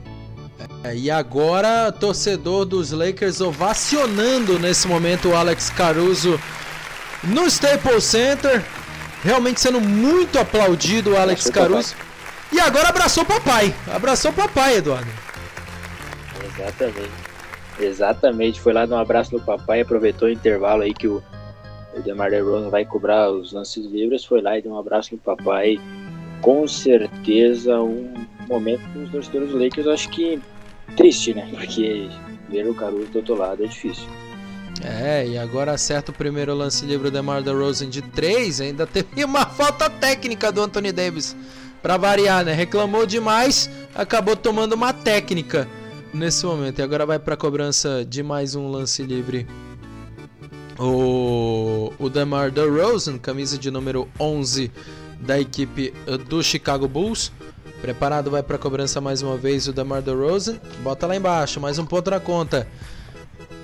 É, 0.82 0.94
e 0.94 1.10
agora, 1.10 1.90
torcedor 1.92 2.64
dos 2.64 2.90
Lakers 2.90 3.40
ovacionando 3.40 4.58
nesse 4.58 4.86
momento 4.86 5.30
o 5.30 5.36
Alex 5.36 5.70
Caruso 5.70 6.38
no 7.22 7.46
Staples 7.46 8.04
Center. 8.04 8.62
Realmente 9.22 9.60
sendo 9.60 9.80
muito 9.80 10.38
aplaudido 10.38 11.12
o 11.12 11.16
Alex 11.16 11.46
abraçou 11.46 11.52
Caruso. 11.70 11.94
Papai. 11.94 12.06
E 12.52 12.60
agora 12.60 12.88
abraçou 12.88 13.24
papai. 13.24 13.74
Abraçou 13.92 14.32
papai, 14.32 14.76
Eduardo. 14.76 15.10
Exatamente. 16.44 17.34
Exatamente, 17.80 18.60
foi 18.60 18.72
lá 18.72 18.86
dar 18.86 18.96
um 18.96 19.00
abraço 19.00 19.34
no 19.34 19.40
papai, 19.40 19.80
aproveitou 19.80 20.28
o 20.28 20.30
intervalo 20.30 20.82
aí 20.82 20.94
que 20.94 21.08
o, 21.08 21.22
DeMar 22.04 22.30
DeRozan 22.30 22.70
vai 22.70 22.84
cobrar 22.84 23.30
os 23.30 23.52
lances 23.52 23.84
livres, 23.86 24.24
foi 24.24 24.40
lá 24.40 24.58
e 24.58 24.62
deu 24.62 24.72
um 24.72 24.78
abraço 24.78 25.14
no 25.14 25.18
papai. 25.18 25.78
Com 26.40 26.68
certeza 26.68 27.80
um 27.80 28.12
momento 28.48 28.82
dos 28.88 29.10
torcedores 29.10 29.50
do 29.50 29.58
Lakers, 29.58 29.86
acho 29.86 30.08
que 30.10 30.40
triste, 30.96 31.34
né? 31.34 31.48
Porque 31.50 32.08
ver 32.48 32.68
o 32.68 32.74
Caruso 32.74 33.06
do 33.06 33.18
outro 33.18 33.34
lado 33.34 33.64
é 33.64 33.66
difícil. 33.66 34.08
É, 34.82 35.26
e 35.26 35.38
agora 35.38 35.72
acerta 35.72 36.10
o 36.10 36.14
primeiro 36.14 36.54
lance 36.54 36.84
livre 36.84 37.10
do 37.10 37.14
DeMar 37.14 37.42
DeRozan 37.42 37.88
de 37.88 38.02
3, 38.02 38.60
ainda 38.60 38.86
teve 38.86 39.22
uma 39.24 39.46
falta 39.46 39.88
técnica 39.88 40.50
do 40.50 40.60
Anthony 40.60 40.92
Davis. 40.92 41.36
Pra 41.82 41.96
variar, 41.96 42.44
né? 42.44 42.54
Reclamou 42.54 43.04
demais, 43.04 43.70
acabou 43.94 44.34
tomando 44.34 44.72
uma 44.72 44.92
técnica 44.92 45.68
nesse 46.14 46.46
momento. 46.46 46.78
E 46.78 46.82
agora 46.82 47.04
vai 47.04 47.18
pra 47.18 47.36
cobrança 47.36 48.04
de 48.08 48.22
mais 48.22 48.54
um 48.54 48.68
lance 48.68 49.02
livre. 49.02 49.46
O, 50.78 51.92
o 51.98 52.08
DeMar 52.08 52.50
DeRozan, 52.50 53.18
camisa 53.18 53.58
de 53.58 53.70
número 53.70 54.08
11 54.18 54.72
da 55.20 55.38
equipe 55.38 55.92
do 56.26 56.42
Chicago 56.42 56.88
Bulls. 56.88 57.30
Preparado, 57.84 58.30
vai 58.30 58.42
para 58.42 58.56
a 58.56 58.58
cobrança 58.58 58.98
mais 58.98 59.20
uma 59.20 59.36
vez 59.36 59.68
o 59.68 59.72
DeMar 59.72 60.00
DeRozan. 60.00 60.58
Bota 60.82 61.06
lá 61.06 61.16
embaixo, 61.16 61.60
mais 61.60 61.78
um 61.78 61.84
ponto 61.84 62.10
na 62.10 62.18
conta. 62.18 62.66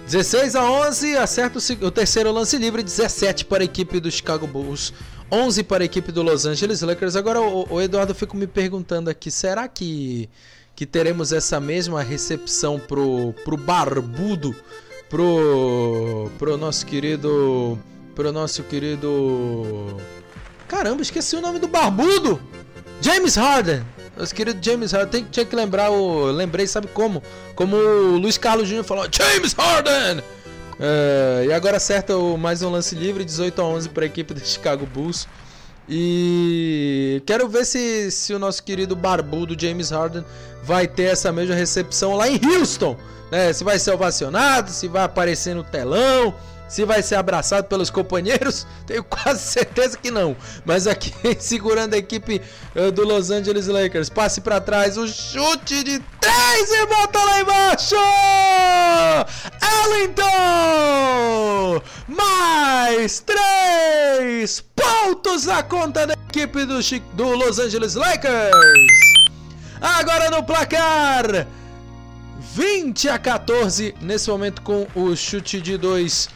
16 0.05 0.55
a 0.57 0.71
11, 0.71 1.17
acerta 1.17 1.59
o, 1.59 1.87
o 1.87 1.91
terceiro 1.91 2.31
lance 2.31 2.59
livre, 2.59 2.83
17 2.83 3.47
para 3.47 3.63
a 3.63 3.65
equipe 3.65 3.99
do 3.99 4.11
Chicago 4.11 4.47
Bulls, 4.47 4.93
11 5.33 5.63
para 5.63 5.85
a 5.85 5.87
equipe 5.87 6.13
do 6.13 6.23
Los 6.23 6.45
Angeles 6.45 6.83
Lakers. 6.83 7.17
Agora 7.17 7.41
o, 7.41 7.67
o 7.73 7.81
Eduardo 7.81 8.15
fica 8.15 8.37
me 8.37 8.47
perguntando 8.47 9.09
aqui, 9.09 9.31
será 9.31 9.67
que 9.67 10.29
que 10.77 10.85
teremos 10.85 11.33
essa 11.33 11.59
mesma 11.59 12.03
recepção 12.03 12.79
pro 12.79 13.35
pro 13.43 13.57
barbudo, 13.57 14.55
pro 15.09 16.31
pro 16.39 16.59
nosso 16.59 16.85
querido 16.85 17.79
pro 18.15 18.31
nosso 18.31 18.65
querido 18.65 19.97
Caramba, 20.69 21.01
esqueci 21.01 21.37
o 21.37 21.41
nome 21.41 21.59
do 21.59 21.67
barbudo. 21.67 22.39
James 23.01 23.35
Harden. 23.37 23.83
Nosso 24.21 24.35
querido 24.35 24.63
James 24.63 24.93
Harden, 24.93 25.27
tinha 25.31 25.47
que 25.47 25.57
lembrar 25.57 25.91
o. 25.91 26.31
Lembrei, 26.31 26.67
sabe 26.67 26.89
como? 26.89 27.23
Como 27.55 27.75
o 27.75 28.19
Luiz 28.19 28.37
Carlos 28.37 28.69
Jr. 28.69 28.85
falou: 28.85 29.07
James 29.11 29.55
Harden! 29.55 30.19
Uh, 30.19 31.45
e 31.49 31.53
agora 31.55 31.79
acerta 31.79 32.15
o, 32.19 32.37
mais 32.37 32.63
um 32.63 32.69
lance 32.69 32.95
livre, 32.95 33.25
18 33.25 33.59
a 33.63 33.65
11 33.65 33.89
para 33.89 34.05
a 34.05 34.07
equipe 34.07 34.35
do 34.35 34.41
Chicago 34.41 34.85
Bulls. 34.85 35.27
E 35.89 37.23
quero 37.25 37.49
ver 37.49 37.65
se, 37.65 38.11
se 38.11 38.35
o 38.35 38.39
nosso 38.39 38.63
querido 38.63 38.95
barbudo 38.95 39.57
James 39.59 39.91
Harden 39.91 40.23
vai 40.63 40.87
ter 40.87 41.05
essa 41.05 41.33
mesma 41.33 41.55
recepção 41.55 42.15
lá 42.15 42.29
em 42.29 42.39
Houston. 42.45 42.99
Né? 43.33 43.55
Se 43.55 43.65
vai 43.65 43.79
ser 43.79 43.93
ovacionado, 43.93 44.71
se 44.71 44.87
vai 44.87 45.05
aparecer 45.05 45.55
no 45.55 45.65
telão 45.65 46.35
se 46.71 46.85
vai 46.85 47.03
ser 47.03 47.17
abraçado 47.17 47.65
pelos 47.65 47.91
companheiros, 47.91 48.65
tenho 48.87 49.03
quase 49.03 49.41
certeza 49.41 49.99
que 49.99 50.09
não. 50.09 50.37
Mas 50.65 50.87
aqui 50.87 51.13
segurando 51.41 51.95
a 51.95 51.99
equipe 51.99 52.41
uh, 52.77 52.93
do 52.93 53.05
Los 53.05 53.33
Angeles 53.33 53.67
Lakers. 53.67 54.09
Passe 54.09 54.41
para 54.41 54.61
trás, 54.61 54.97
o 54.97 55.09
chute 55.09 55.83
de 55.83 55.99
três 56.21 56.71
e 56.71 56.87
bota 56.87 57.19
lá 57.25 57.41
embaixo! 57.41 57.97
Ellington! 59.85 60.31
Mais 62.07 63.19
três 63.21 64.61
pontos 64.61 65.47
na 65.47 65.65
conta 65.65 66.07
da 66.07 66.15
equipe 66.29 66.65
do, 66.65 66.79
do 67.15 67.31
Los 67.35 67.59
Angeles 67.59 67.97
Lakers. 67.97 68.97
Agora 69.81 70.31
no 70.31 70.45
placar. 70.45 71.49
20 72.55 73.09
a 73.09 73.19
14 73.19 73.95
nesse 74.01 74.29
momento 74.29 74.63
com 74.63 74.87
o 74.95 75.15
chute 75.17 75.61
de 75.61 75.77
dois 75.77 76.29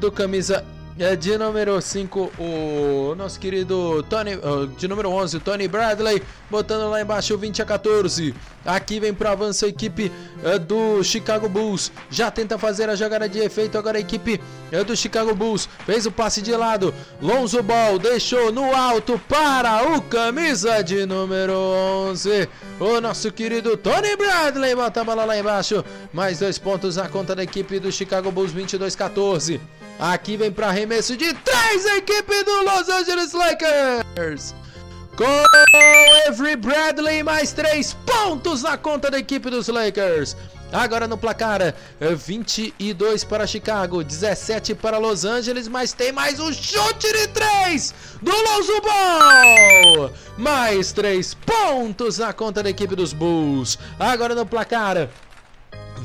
do 0.00 0.10
camisa 0.10 0.64
de 0.98 1.38
número 1.38 1.80
5, 1.80 2.32
o 2.40 3.14
nosso 3.14 3.38
querido 3.38 4.02
Tony, 4.10 4.32
de 4.76 4.88
número 4.88 5.08
11, 5.10 5.36
o 5.36 5.40
Tony 5.40 5.68
Bradley, 5.68 6.20
botando 6.50 6.90
lá 6.90 7.00
embaixo 7.00 7.38
20 7.38 7.62
a 7.62 7.64
14. 7.64 8.34
Aqui 8.66 8.98
vem 8.98 9.14
para 9.14 9.30
avanço 9.30 9.64
a 9.64 9.68
equipe 9.68 10.10
é, 10.42 10.58
do 10.58 11.02
Chicago 11.04 11.48
Bulls. 11.48 11.92
Já 12.10 12.32
tenta 12.32 12.58
fazer 12.58 12.90
a 12.90 12.96
jogada 12.96 13.28
de 13.28 13.38
efeito. 13.38 13.78
Agora 13.78 13.96
a 13.96 14.00
equipe 14.00 14.40
é, 14.72 14.82
do 14.82 14.96
Chicago 14.96 15.34
Bulls 15.36 15.68
fez 15.86 16.04
o 16.04 16.10
passe 16.10 16.42
de 16.42 16.54
lado. 16.54 16.92
Lonzo 17.22 17.62
Ball 17.62 17.98
deixou 17.98 18.50
no 18.50 18.74
alto 18.74 19.20
para 19.28 19.96
o 19.96 20.02
camisa 20.02 20.82
de 20.82 21.06
número 21.06 21.52
11. 21.52 22.48
O 22.80 23.00
nosso 23.00 23.30
querido 23.32 23.76
Tony 23.76 24.16
Bradley 24.16 24.74
bota 24.74 25.00
a 25.00 25.04
bola 25.04 25.24
lá 25.24 25.38
embaixo. 25.38 25.84
Mais 26.12 26.40
dois 26.40 26.58
pontos 26.58 26.96
na 26.96 27.08
conta 27.08 27.36
da 27.36 27.44
equipe 27.44 27.78
do 27.78 27.92
Chicago 27.92 28.32
Bulls, 28.32 28.52
22 28.52 28.94
a 28.94 28.98
14. 28.98 29.60
Aqui 29.98 30.36
vem 30.36 30.52
para 30.52 30.68
arremesso 30.68 31.16
de 31.16 31.34
três 31.34 31.86
a 31.86 31.96
equipe 31.96 32.44
do 32.44 32.62
Los 32.62 32.88
Angeles 32.88 33.32
Lakers. 33.32 34.54
Com 35.16 35.24
Avery 36.28 36.54
Bradley, 36.54 37.24
mais 37.24 37.52
três 37.52 37.94
pontos 38.06 38.62
na 38.62 38.78
conta 38.78 39.10
da 39.10 39.18
equipe 39.18 39.50
dos 39.50 39.66
Lakers. 39.66 40.36
Agora 40.72 41.08
no 41.08 41.16
placar, 41.16 41.74
22 41.98 43.24
para 43.24 43.46
Chicago, 43.46 44.04
17 44.04 44.74
para 44.74 44.98
Los 44.98 45.24
Angeles, 45.24 45.66
mas 45.66 45.92
tem 45.92 46.12
mais 46.12 46.38
um 46.38 46.52
chute 46.52 47.10
de 47.10 47.26
três 47.28 47.92
do 48.20 48.30
Lonzo 48.30 48.80
Ball. 48.82 50.12
Mais 50.36 50.92
três 50.92 51.34
pontos 51.34 52.18
na 52.18 52.32
conta 52.32 52.62
da 52.62 52.70
equipe 52.70 52.94
dos 52.94 53.12
Bulls. 53.12 53.78
Agora 53.98 54.34
no 54.34 54.44
placar, 54.46 55.08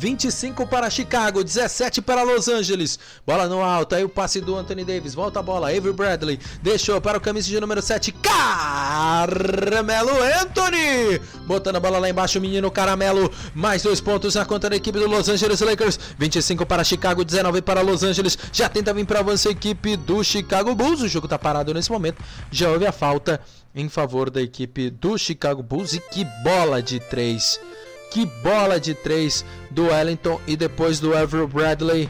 25 0.03 0.67
para 0.67 0.89
Chicago, 0.89 1.41
17 1.41 2.01
para 2.01 2.23
Los 2.23 2.49
Angeles. 2.49 2.99
Bola 3.25 3.47
no 3.47 3.63
alto, 3.63 3.95
aí 3.95 4.03
o 4.03 4.09
passe 4.09 4.41
do 4.41 4.53
Anthony 4.53 4.83
Davis. 4.83 5.15
Volta 5.15 5.39
a 5.39 5.41
bola, 5.41 5.69
Avery 5.69 5.93
Bradley. 5.93 6.37
Deixou 6.61 6.99
para 6.99 7.17
o 7.17 7.21
camisa 7.21 7.47
de 7.47 7.57
número 7.57 7.81
7, 7.81 8.11
Carmelo 8.11 10.11
Anthony. 10.41 11.21
Botando 11.47 11.77
a 11.77 11.79
bola 11.79 11.99
lá 11.99 12.09
embaixo, 12.09 12.37
o 12.37 12.41
menino 12.41 12.69
Caramelo. 12.69 13.31
Mais 13.55 13.81
dois 13.81 14.01
pontos 14.01 14.35
na 14.35 14.43
conta 14.43 14.69
da 14.69 14.75
equipe 14.75 14.99
do 14.99 15.07
Los 15.07 15.29
Angeles 15.29 15.61
Lakers. 15.61 15.97
25 16.19 16.65
para 16.65 16.83
Chicago, 16.83 17.23
19 17.23 17.61
para 17.61 17.79
Los 17.79 18.03
Angeles. 18.03 18.37
Já 18.51 18.67
tenta 18.67 18.93
vir 18.93 19.05
para 19.05 19.21
avanço 19.21 19.47
a 19.47 19.51
equipe 19.51 19.95
do 19.95 20.21
Chicago 20.21 20.75
Bulls. 20.75 21.01
O 21.01 21.07
jogo 21.07 21.27
está 21.27 21.39
parado 21.39 21.73
nesse 21.73 21.89
momento. 21.89 22.21
Já 22.51 22.69
houve 22.69 22.85
a 22.85 22.91
falta 22.91 23.39
em 23.73 23.87
favor 23.87 24.29
da 24.29 24.41
equipe 24.41 24.89
do 24.89 25.17
Chicago 25.17 25.63
Bulls. 25.63 25.93
E 25.93 26.01
que 26.01 26.25
bola 26.43 26.83
de 26.83 26.99
três 26.99 27.57
que 28.14 28.28
bola 28.28 28.80
de 28.80 28.93
três 28.93 29.43
do 29.72 29.88
Wellington 29.88 30.39
e 30.45 30.55
depois 30.55 30.99
do 30.99 31.18
Avery 31.18 31.47
Bradley. 31.47 32.07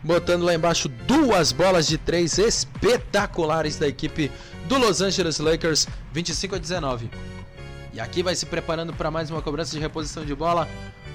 Botando 0.00 0.44
lá 0.44 0.54
embaixo 0.54 0.88
duas 0.88 1.50
bolas 1.50 1.88
de 1.88 1.98
três 1.98 2.38
espetaculares 2.38 3.76
da 3.76 3.88
equipe 3.88 4.30
do 4.68 4.78
Los 4.78 5.00
Angeles 5.00 5.40
Lakers, 5.40 5.88
25 6.12 6.54
a 6.54 6.58
19. 6.58 7.10
E 7.92 7.98
aqui 7.98 8.22
vai 8.22 8.36
se 8.36 8.46
preparando 8.46 8.92
para 8.92 9.10
mais 9.10 9.28
uma 9.28 9.42
cobrança 9.42 9.72
de 9.72 9.80
reposição 9.80 10.24
de 10.24 10.32
bola. 10.32 10.68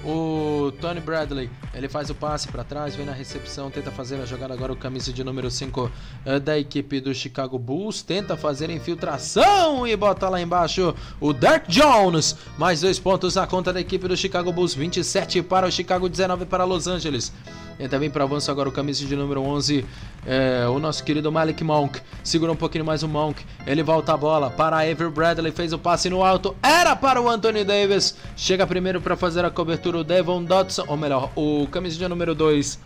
O 0.04 0.72
Tony 0.80 1.00
Bradley, 1.00 1.48
ele 1.72 1.88
faz 1.88 2.10
o 2.10 2.14
passe 2.14 2.48
para 2.48 2.64
trás, 2.64 2.96
vem 2.96 3.06
na 3.06 3.12
recepção, 3.12 3.70
tenta 3.70 3.90
fazer 3.92 4.16
a 4.16 4.26
jogada 4.26 4.52
agora 4.52 4.72
o 4.72 4.76
camisa 4.76 5.12
de 5.12 5.22
número 5.22 5.48
5 5.48 5.90
eh, 6.26 6.40
da 6.40 6.58
equipe 6.58 7.00
do 7.00 7.14
Chicago 7.14 7.56
Bulls, 7.56 8.02
tenta 8.02 8.36
fazer 8.36 8.68
infiltração 8.68 9.86
e 9.86 9.94
bota 9.96 10.28
lá 10.28 10.40
embaixo 10.40 10.92
o 11.20 11.32
Dirk 11.32 11.70
Jones. 11.70 12.36
Mais 12.58 12.80
dois 12.80 12.98
pontos 12.98 13.36
na 13.36 13.46
conta 13.46 13.72
da 13.72 13.80
equipe 13.80 14.08
do 14.08 14.16
Chicago 14.16 14.52
Bulls, 14.52 14.74
27 14.74 15.40
para 15.42 15.68
o 15.68 15.70
Chicago, 15.70 16.08
19 16.08 16.46
para 16.46 16.64
Los 16.64 16.88
Angeles. 16.88 17.32
Tenta 17.78 17.98
vir 17.98 18.10
para 18.10 18.24
avanço 18.24 18.50
agora 18.50 18.68
o 18.68 18.72
camisa 18.72 19.04
de 19.04 19.16
número 19.16 19.42
11, 19.42 19.84
é, 20.26 20.66
o 20.68 20.78
nosso 20.78 21.02
querido 21.02 21.32
Malik 21.32 21.64
Monk. 21.64 22.00
Segura 22.22 22.52
um 22.52 22.56
pouquinho 22.56 22.84
mais 22.84 23.02
o 23.02 23.08
Monk. 23.08 23.44
Ele 23.66 23.82
volta 23.82 24.12
a 24.12 24.16
bola 24.16 24.50
para 24.50 24.76
Avery 24.78 25.10
Bradley. 25.10 25.52
Fez 25.52 25.72
o 25.72 25.78
passe 25.78 26.08
no 26.08 26.24
alto. 26.24 26.54
Era 26.62 26.94
para 26.94 27.20
o 27.20 27.28
Anthony 27.28 27.64
Davis. 27.64 28.16
Chega 28.36 28.66
primeiro 28.66 29.00
para 29.00 29.16
fazer 29.16 29.44
a 29.44 29.50
cobertura 29.50 29.98
o 29.98 30.04
Devon 30.04 30.44
Dodson. 30.44 30.84
Ou 30.86 30.96
melhor, 30.96 31.30
o 31.34 31.66
camisa 31.70 31.98
de 31.98 32.06
número 32.06 32.34
2, 32.34 32.78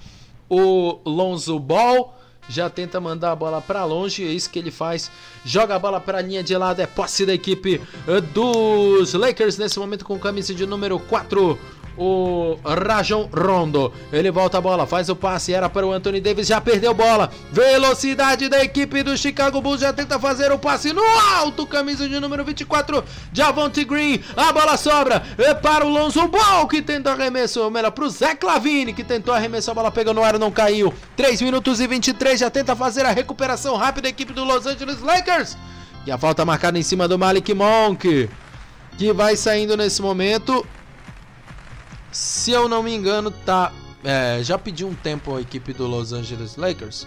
o 0.49 0.99
Lonzo 1.05 1.59
Ball 1.59 2.15
já 2.49 2.71
tenta 2.71 3.01
mandar 3.01 3.33
a 3.33 3.37
bola 3.37 3.61
para 3.61 3.85
longe, 3.85 4.23
é 4.23 4.29
isso 4.29 4.49
que 4.51 4.59
ele 4.59 4.71
faz. 4.71 5.11
Joga 5.45 5.75
a 5.75 5.79
bola 5.79 6.01
para 6.01 6.19
a 6.19 6.23
linha 6.23 6.43
de 6.43 6.57
lado, 6.57 6.81
é 6.81 6.87
posse 6.87 7.27
da 7.27 7.35
equipe 7.35 7.81
dos 8.33 9.15
Lakers 9.15 9.59
nesse 9.59 9.79
momento 9.79 10.05
com 10.05 10.19
camisa 10.19 10.55
de 10.55 10.65
número 10.65 10.99
4 10.99 11.59
o 11.97 12.59
Rajon 12.65 13.29
Rondo. 13.33 13.93
Ele 14.13 14.31
volta 14.31 14.59
a 14.59 14.61
bola, 14.61 14.87
faz 14.87 15.09
o 15.09 15.17
passe, 15.17 15.53
era 15.53 15.69
para 15.69 15.87
o 15.87 15.93
Anthony 15.93 16.21
Davis, 16.21 16.47
já 16.47 16.61
perdeu 16.61 16.93
bola. 16.93 17.31
Velocidade 17.51 18.49
da 18.49 18.63
equipe 18.63 19.03
do 19.03 19.17
Chicago 19.17 19.61
Bulls, 19.61 19.81
já 19.81 19.93
tenta 19.93 20.19
fazer 20.19 20.53
o 20.53 20.59
passe 20.59 20.93
no 20.93 21.03
alto, 21.37 21.67
camisa 21.67 22.09
de 22.09 22.19
número 22.21 22.45
24, 22.45 23.05
Javonte 23.33 23.85
Green. 23.85 24.21
A 24.37 24.53
bola 24.53 24.77
sobra 24.77 25.23
é 25.39 25.55
para 25.55 25.85
o 25.85 25.89
Lonzo 25.89 26.27
Ball, 26.29 26.67
que 26.67 26.83
tenta 26.83 27.13
arremesso, 27.13 27.63
ou 27.63 27.71
melhor, 27.71 27.91
para 27.91 28.05
o 28.05 28.11
Zé 28.11 28.35
Clavini, 28.35 28.93
que 28.93 29.05
tentou 29.05 29.35
arremessar 29.35 29.73
a 29.73 29.75
bola, 29.75 29.91
pegou 29.91 30.13
no 30.13 30.23
ar, 30.23 30.39
não 30.39 30.51
caiu. 30.51 30.93
3 31.17 31.43
minutos 31.43 31.81
e 31.81 31.87
23, 31.87 32.41
já 32.41 32.51
tenta 32.51 32.77
fazer 32.77 33.07
a 33.07 33.11
recuperação 33.11 33.77
rápida 33.77 34.03
da 34.03 34.09
equipe 34.09 34.33
do 34.33 34.45
Los 34.45 34.67
Angeles 34.67 35.01
Lakers. 35.01 35.57
E 36.07 36.11
a 36.11 36.19
falta 36.19 36.45
marcada 36.45 36.79
em 36.79 36.83
cima 36.83 37.09
do 37.09 37.19
Malik 37.19 37.53
Monk, 37.53 38.29
que 38.97 39.13
vai 39.13 39.37
saindo 39.37 39.77
nesse 39.77 40.01
momento. 40.01 40.65
Se 42.17 42.51
eu 42.51 42.67
não 42.67 42.83
me 42.83 42.95
engano, 42.95 43.31
tá. 43.31 43.71
É, 44.03 44.41
já 44.43 44.57
pediu 44.57 44.89
um 44.89 44.95
tempo 44.95 45.37
a 45.37 45.41
equipe 45.43 45.75
do 45.75 45.87
Los 45.87 46.15
Angeles 46.15 46.57
Lakers. 46.57 47.07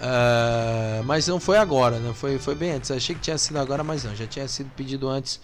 É, 0.00 1.02
mas 1.04 1.26
não 1.26 1.40
foi 1.40 1.58
agora, 1.58 1.98
né? 1.98 2.12
Foi, 2.14 2.38
foi 2.38 2.54
bem 2.54 2.70
antes. 2.70 2.92
achei 2.92 3.16
que 3.16 3.20
tinha 3.20 3.36
sido 3.36 3.58
agora, 3.58 3.82
mas 3.82 4.04
não. 4.04 4.14
Já 4.14 4.24
tinha 4.24 4.46
sido 4.46 4.70
pedido 4.76 5.08
antes 5.08 5.40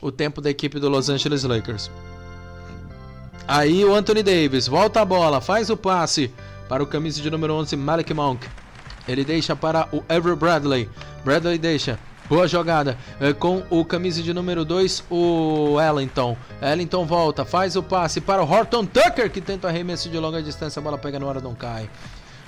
o 0.00 0.12
tempo 0.12 0.40
da 0.40 0.48
equipe 0.48 0.78
do 0.78 0.88
Los 0.88 1.08
Angeles 1.08 1.42
Lakers. 1.42 1.90
Aí 3.48 3.84
o 3.84 3.92
Anthony 3.92 4.22
Davis 4.22 4.68
volta 4.68 5.00
a 5.00 5.04
bola, 5.04 5.40
faz 5.40 5.68
o 5.68 5.76
passe 5.76 6.32
para 6.68 6.80
o 6.80 6.86
camisa 6.86 7.20
de 7.20 7.28
número 7.28 7.52
11 7.54 7.74
Malik 7.74 8.14
Monk. 8.14 8.46
Ele 9.08 9.24
deixa 9.24 9.56
para 9.56 9.88
o 9.90 10.04
Ever 10.08 10.36
Bradley. 10.36 10.88
Bradley 11.24 11.58
deixa. 11.58 11.98
Boa 12.28 12.46
jogada 12.46 12.98
é, 13.18 13.32
com 13.32 13.62
o 13.70 13.82
camisa 13.86 14.22
de 14.22 14.34
número 14.34 14.62
2, 14.62 15.04
o 15.10 15.76
Ellington. 15.80 16.36
Ellington 16.60 17.06
volta, 17.06 17.42
faz 17.42 17.74
o 17.74 17.82
passe 17.82 18.20
para 18.20 18.42
o 18.42 18.50
Horton 18.50 18.84
Tucker, 18.84 19.30
que 19.30 19.40
tenta 19.40 19.68
arremesso 19.68 20.10
de 20.10 20.18
longa 20.18 20.42
distância. 20.42 20.78
A 20.78 20.82
bola 20.82 20.98
pega 20.98 21.18
no 21.18 21.26
hora, 21.26 21.40
não 21.40 21.54
cai. 21.54 21.88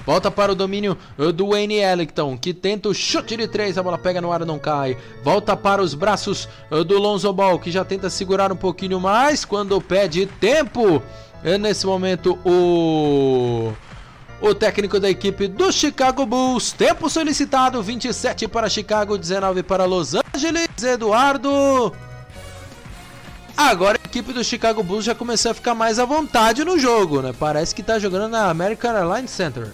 Volta 0.05 0.31
para 0.31 0.53
o 0.53 0.55
domínio 0.55 0.99
do 1.35 1.51
Wayne 1.51 1.77
Ellington, 1.77 2.37
que 2.37 2.53
tenta 2.53 2.89
o 2.89 2.95
chute 2.95 3.37
de 3.37 3.49
três, 3.49 3.79
a 3.79 3.83
bola 3.83 3.97
pega 3.97 4.21
no 4.21 4.31
ar, 4.31 4.45
não 4.45 4.59
cai. 4.59 4.99
Volta 5.23 5.57
para 5.57 5.83
os 5.83 5.95
braços 5.95 6.49
eh, 6.71 6.85
do 6.85 6.99
Lonzo 6.99 7.33
Ball, 7.33 7.59
que 7.59 7.71
já 7.71 7.85
tenta 7.85 8.11
segurar 8.11 8.53
um 8.53 8.57
pouquinho 8.57 9.01
mais 9.01 9.45
quando 9.45 9.81
pede 9.81 10.27
tempo. 10.27 11.03
É 11.43 11.57
nesse 11.57 11.87
momento 11.87 12.39
o 12.45 13.73
o 14.41 14.55
técnico 14.55 14.99
da 14.99 15.11
equipe 15.11 15.47
do 15.47 15.73
Chicago 15.73 16.25
Bulls. 16.25 16.73
Tempo 16.73 17.09
solicitado: 17.11 17.83
27 17.83 18.49
para 18.49 18.69
Chicago, 18.69 19.19
19 19.19 19.63
para 19.63 19.85
Los 19.85 20.15
Angeles. 20.15 20.69
Eduardo. 20.83 21.95
Agora 23.57 23.99
a 24.03 24.07
equipe 24.07 24.33
do 24.33 24.43
Chicago 24.43 24.83
Bulls 24.83 25.05
já 25.05 25.15
começou 25.15 25.51
a 25.51 25.55
ficar 25.55 25.75
mais 25.75 25.99
à 25.99 26.05
vontade 26.05 26.65
no 26.65 26.79
jogo, 26.79 27.21
né? 27.21 27.35
Parece 27.39 27.75
que 27.75 27.83
tá 27.83 27.99
jogando 27.99 28.31
na 28.31 28.49
American 28.49 28.97
Airlines 28.97 29.31
Center. 29.31 29.73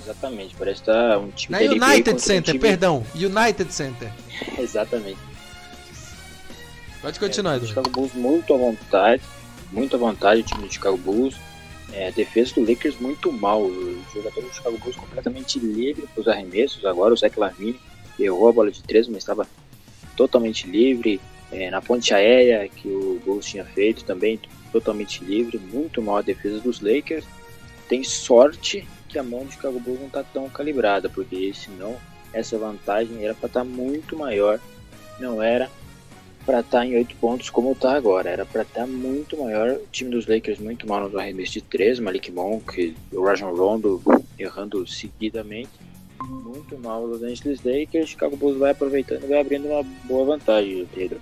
Exatamente, 0.00 0.54
parece 0.56 0.80
que 0.80 0.86
tá 0.86 1.18
um 1.18 1.30
time 1.30 1.52
Na 1.52 1.86
United 1.88 2.22
Center, 2.22 2.54
um 2.54 2.58
time... 2.58 2.58
perdão. 2.60 3.04
United 3.14 3.74
Center. 3.74 4.10
Exatamente. 4.56 5.18
Pode 7.02 7.18
continuar, 7.18 7.56
é, 7.56 7.66
Chicago 7.66 7.90
Bulls 7.90 8.14
muito 8.14 8.54
à 8.54 8.56
vontade, 8.56 9.22
muito 9.72 9.96
à 9.96 9.98
vontade 9.98 10.40
o 10.40 10.44
time 10.44 10.66
do 10.66 10.72
Chicago 10.72 10.96
Bulls. 10.96 11.34
É, 11.92 12.08
a 12.08 12.10
defesa 12.10 12.54
do 12.54 12.60
Lakers 12.60 12.98
muito 13.00 13.32
mal. 13.32 13.62
O 13.62 14.02
jogador 14.12 14.42
do 14.42 14.52
Chicago 14.52 14.78
Bulls 14.78 14.96
completamente 14.96 15.58
livre 15.58 16.06
para 16.06 16.20
os 16.20 16.28
arremessos. 16.28 16.84
Agora 16.84 17.14
o 17.14 17.16
Zach 17.16 17.38
Lavine 17.38 17.78
errou 18.18 18.48
a 18.48 18.52
bola 18.52 18.70
de 18.70 18.82
três, 18.82 19.08
mas 19.08 19.18
estava 19.18 19.46
totalmente 20.16 20.66
livre. 20.66 21.20
É, 21.50 21.70
na 21.70 21.80
ponte 21.80 22.12
aérea 22.12 22.68
que 22.68 22.88
o 22.88 23.20
Bulls 23.24 23.46
tinha 23.46 23.64
feito 23.64 24.04
também 24.04 24.38
totalmente 24.70 25.24
livre. 25.24 25.58
Muito 25.58 26.02
mal 26.02 26.18
a 26.18 26.22
defesa 26.22 26.60
dos 26.60 26.80
Lakers. 26.80 27.24
Tem 27.88 28.04
sorte 28.04 28.86
que 29.08 29.18
a 29.18 29.22
mão 29.22 29.44
do 29.44 29.52
Chicago 29.52 29.80
Bulls 29.80 30.00
não 30.00 30.08
está 30.08 30.22
tão 30.22 30.48
calibrada, 30.50 31.08
porque 31.08 31.52
senão 31.54 31.96
essa 32.32 32.58
vantagem 32.58 33.24
era 33.24 33.34
para 33.34 33.46
estar 33.46 33.60
tá 33.60 33.64
muito 33.64 34.16
maior, 34.16 34.60
não 35.18 35.42
era 35.42 35.70
para 36.48 36.60
estar 36.60 36.78
tá 36.78 36.86
em 36.86 36.96
8 36.96 37.14
pontos 37.16 37.50
como 37.50 37.72
está 37.72 37.94
agora, 37.94 38.30
era 38.30 38.46
para 38.46 38.62
estar 38.62 38.80
tá 38.80 38.86
muito 38.86 39.36
maior. 39.36 39.72
O 39.72 39.86
time 39.92 40.10
dos 40.10 40.26
Lakers 40.26 40.58
muito 40.58 40.88
mal 40.88 41.06
no 41.06 41.18
arremesso 41.18 41.52
de 41.52 41.60
3, 41.60 41.98
Malik 41.98 42.32
Monk, 42.32 42.96
o 43.12 43.22
Rajon 43.22 43.54
Rondo 43.54 44.02
errando 44.38 44.86
seguidamente. 44.86 45.68
Muito 46.22 46.78
mal 46.78 47.04
os 47.04 47.22
Angeles 47.22 47.60
Lakers, 47.62 48.08
Chicago 48.08 48.34
Bulls 48.34 48.56
vai 48.56 48.70
aproveitando 48.70 49.24
e 49.24 49.26
vai 49.26 49.42
abrindo 49.42 49.68
uma 49.68 49.82
boa 50.04 50.24
vantagem, 50.24 50.88
Pedro. 50.94 51.20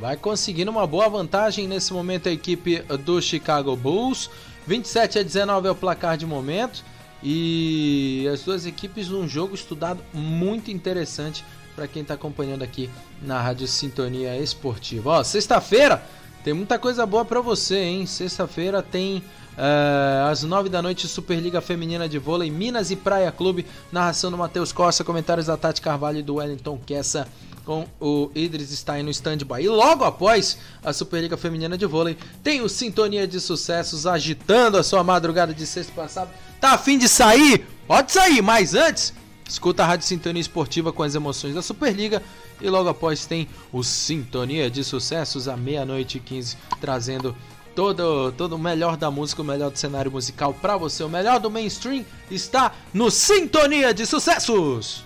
Vai 0.00 0.16
conseguindo 0.16 0.72
uma 0.72 0.88
boa 0.88 1.08
vantagem 1.08 1.68
nesse 1.68 1.92
momento 1.92 2.28
a 2.28 2.32
equipe 2.32 2.80
do 3.04 3.22
Chicago 3.22 3.76
Bulls. 3.76 4.28
27 4.66 5.20
a 5.20 5.22
19 5.22 5.68
é 5.68 5.70
o 5.70 5.74
placar 5.76 6.16
de 6.16 6.26
momento. 6.26 6.84
E 7.22 8.28
as 8.30 8.42
duas 8.42 8.66
equipes 8.66 9.08
num 9.08 9.28
jogo 9.28 9.54
estudado 9.54 10.02
muito 10.12 10.72
interessante 10.72 11.44
para 11.74 11.86
quem 11.86 12.02
está 12.02 12.14
acompanhando 12.14 12.62
aqui 12.62 12.88
na 13.22 13.40
Rádio 13.40 13.66
Sintonia 13.66 14.36
Esportiva. 14.38 15.10
Ó, 15.10 15.24
sexta-feira 15.24 16.02
tem 16.44 16.52
muita 16.52 16.78
coisa 16.78 17.06
boa 17.06 17.24
para 17.24 17.40
você, 17.40 17.78
hein? 17.78 18.06
Sexta-feira 18.06 18.82
tem 18.82 19.18
uh, 19.56 20.28
às 20.30 20.42
nove 20.42 20.68
da 20.68 20.82
noite 20.82 21.08
Superliga 21.08 21.60
Feminina 21.60 22.08
de 22.08 22.18
Vôlei 22.18 22.50
Minas 22.50 22.90
e 22.90 22.96
Praia 22.96 23.32
Clube, 23.32 23.64
narração 23.90 24.30
do 24.30 24.36
Matheus 24.36 24.70
Costa, 24.70 25.02
comentários 25.02 25.46
da 25.46 25.56
Tati 25.56 25.80
Carvalho 25.80 26.18
e 26.18 26.22
do 26.22 26.34
Wellington 26.34 26.78
Kessa 26.84 27.26
com 27.64 27.86
o 27.98 28.30
Idris 28.34 28.68
Stein 28.70 29.02
no 29.02 29.10
stand-by. 29.10 29.62
E 29.62 29.68
logo 29.68 30.04
após 30.04 30.58
a 30.84 30.92
Superliga 30.92 31.36
Feminina 31.36 31.78
de 31.78 31.86
Vôlei, 31.86 32.16
tem 32.42 32.60
o 32.60 32.68
Sintonia 32.68 33.26
de 33.26 33.40
Sucessos 33.40 34.06
agitando 34.06 34.76
a 34.76 34.82
sua 34.82 35.02
madrugada 35.02 35.54
de 35.54 35.66
sexta 35.66 35.92
passada. 35.94 36.30
Tá 36.60 36.72
afim 36.72 36.98
de 36.98 37.08
sair? 37.08 37.66
Pode 37.86 38.12
sair, 38.12 38.42
mas 38.42 38.74
antes, 38.74 39.14
escuta 39.48 39.82
a 39.82 39.86
Rádio 39.86 40.06
Sintonia 40.06 40.40
Esportiva 40.40 40.92
com 40.92 41.02
as 41.02 41.14
emoções 41.14 41.54
da 41.54 41.62
Superliga. 41.62 42.22
E 42.60 42.68
logo 42.68 42.88
após 42.88 43.26
tem 43.26 43.48
o 43.72 43.82
Sintonia 43.82 44.70
de 44.70 44.82
Sucessos 44.84 45.48
à 45.48 45.56
meia-noite 45.56 46.18
e 46.18 46.20
15, 46.20 46.56
trazendo 46.80 47.36
todo, 47.74 48.32
todo 48.32 48.54
o 48.54 48.58
melhor 48.58 48.96
da 48.96 49.10
música, 49.10 49.42
o 49.42 49.44
melhor 49.44 49.70
do 49.70 49.78
cenário 49.78 50.10
musical 50.10 50.54
para 50.54 50.76
você. 50.76 51.02
O 51.02 51.08
melhor 51.08 51.40
do 51.40 51.50
mainstream 51.50 52.04
está 52.30 52.72
no 52.92 53.10
Sintonia 53.10 53.92
de 53.92 54.06
Sucessos! 54.06 55.04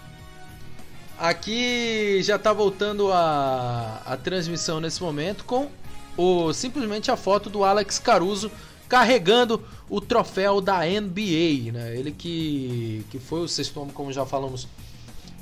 Aqui 1.19 2.21
já 2.23 2.37
está 2.37 2.53
voltando 2.53 3.13
a, 3.13 4.01
a 4.07 4.17
transmissão 4.17 4.79
nesse 4.79 5.03
momento 5.03 5.45
com 5.45 5.69
o 6.17 6.53
simplesmente 6.53 7.11
a 7.11 7.17
foto 7.17 7.51
do 7.51 7.65
Alex 7.65 7.99
Caruso 7.99 8.53
carregando 8.89 9.63
o 9.89 10.01
troféu 10.01 10.61
da 10.61 10.81
NBA, 10.81 11.73
né? 11.73 11.97
Ele 11.97 12.13
que, 12.13 13.05
que 13.11 13.19
foi 13.19 13.41
o 13.41 13.49
sexto 13.49 13.81
homem, 13.81 13.93
como 13.93 14.13
já 14.13 14.25
falamos, 14.25 14.67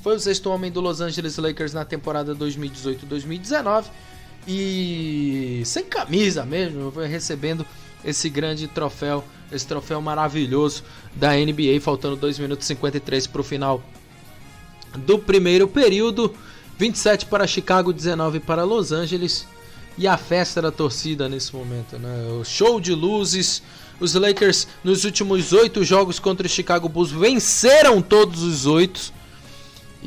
foi 0.02 0.16
o 0.16 0.20
sexto 0.20 0.50
homem 0.50 0.70
do 0.70 0.80
Los 0.80 1.00
Angeles 1.00 1.36
Lakers 1.36 1.72
na 1.72 1.84
temporada 1.84 2.34
2018-2019 2.34 3.84
e 4.46 5.62
sem 5.64 5.84
camisa 5.84 6.44
mesmo, 6.44 6.90
recebendo 6.90 7.66
esse 8.04 8.28
grande 8.28 8.68
troféu, 8.68 9.24
esse 9.50 9.66
troféu 9.66 10.00
maravilhoso 10.00 10.84
da 11.14 11.32
NBA, 11.34 11.80
faltando 11.80 12.16
2 12.16 12.38
minutos 12.38 12.64
e 12.66 12.68
53 12.68 13.26
para 13.26 13.40
o 13.40 13.44
final 13.44 13.82
do 14.98 15.18
primeiro 15.18 15.66
período. 15.66 16.32
27 16.78 17.26
para 17.26 17.46
Chicago, 17.46 17.92
19 17.92 18.38
para 18.40 18.62
Los 18.62 18.92
Angeles. 18.92 19.46
E 19.98 20.06
a 20.06 20.16
festa 20.16 20.60
da 20.60 20.70
torcida 20.70 21.28
nesse 21.28 21.54
momento, 21.54 21.98
né? 21.98 22.28
O 22.38 22.44
show 22.44 22.80
de 22.80 22.94
luzes. 22.94 23.62
Os 23.98 24.12
Lakers, 24.12 24.68
nos 24.84 25.04
últimos 25.04 25.54
oito 25.54 25.82
jogos 25.82 26.18
contra 26.18 26.46
o 26.46 26.50
Chicago 26.50 26.86
Bulls, 26.86 27.10
venceram 27.10 28.02
todos 28.02 28.42
os 28.42 28.66
oito. 28.66 29.12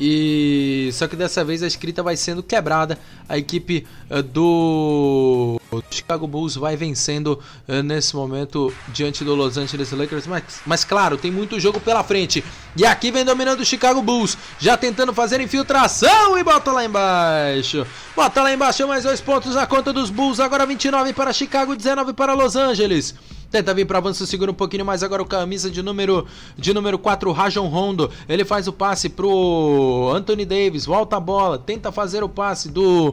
E 0.02 0.88
só 0.94 1.06
que 1.06 1.14
dessa 1.14 1.44
vez 1.44 1.62
a 1.62 1.66
escrita 1.66 2.02
vai 2.02 2.16
sendo 2.16 2.42
quebrada. 2.42 2.98
A 3.28 3.36
equipe 3.36 3.86
uh, 4.08 4.22
do 4.22 5.60
Chicago 5.90 6.26
Bulls 6.26 6.56
vai 6.56 6.74
vencendo 6.74 7.38
uh, 7.68 7.82
nesse 7.82 8.16
momento 8.16 8.72
diante 8.88 9.22
do 9.22 9.34
Los 9.34 9.58
Angeles 9.58 9.92
Lakers. 9.92 10.26
Mas, 10.26 10.42
mas 10.64 10.84
claro, 10.84 11.18
tem 11.18 11.30
muito 11.30 11.60
jogo 11.60 11.78
pela 11.78 12.02
frente. 12.02 12.42
E 12.74 12.86
aqui 12.86 13.10
vem 13.10 13.26
dominando 13.26 13.60
o 13.60 13.64
Chicago 13.64 14.00
Bulls, 14.00 14.38
já 14.58 14.74
tentando 14.74 15.12
fazer 15.12 15.38
infiltração 15.38 16.38
e 16.38 16.42
bota 16.42 16.72
lá 16.72 16.82
embaixo. 16.82 17.86
Bota 18.16 18.42
lá 18.42 18.54
embaixo 18.54 18.88
mais 18.88 19.04
dois 19.04 19.20
pontos 19.20 19.54
na 19.54 19.66
conta 19.66 19.92
dos 19.92 20.08
Bulls. 20.08 20.40
Agora 20.40 20.64
29 20.64 21.12
para 21.12 21.30
Chicago, 21.30 21.76
19 21.76 22.14
para 22.14 22.32
Los 22.32 22.56
Angeles. 22.56 23.14
Tenta 23.50 23.74
vir 23.74 23.84
para 23.84 23.98
avanço, 23.98 24.24
segura 24.28 24.52
um 24.52 24.54
pouquinho 24.54 24.84
mais 24.84 25.02
agora 25.02 25.20
o 25.20 25.26
camisa 25.26 25.68
de 25.68 25.82
número 25.82 26.24
de 26.56 26.72
número 26.72 26.96
4, 26.96 27.32
Rajon 27.32 27.66
Rondo. 27.66 28.08
Ele 28.28 28.44
faz 28.44 28.68
o 28.68 28.72
passe 28.72 29.08
pro 29.08 30.12
Anthony 30.14 30.44
Davis, 30.44 30.86
volta 30.86 31.16
a 31.16 31.20
bola, 31.20 31.58
tenta 31.58 31.90
fazer 31.90 32.22
o 32.22 32.28
passe 32.28 32.68
do 32.68 33.12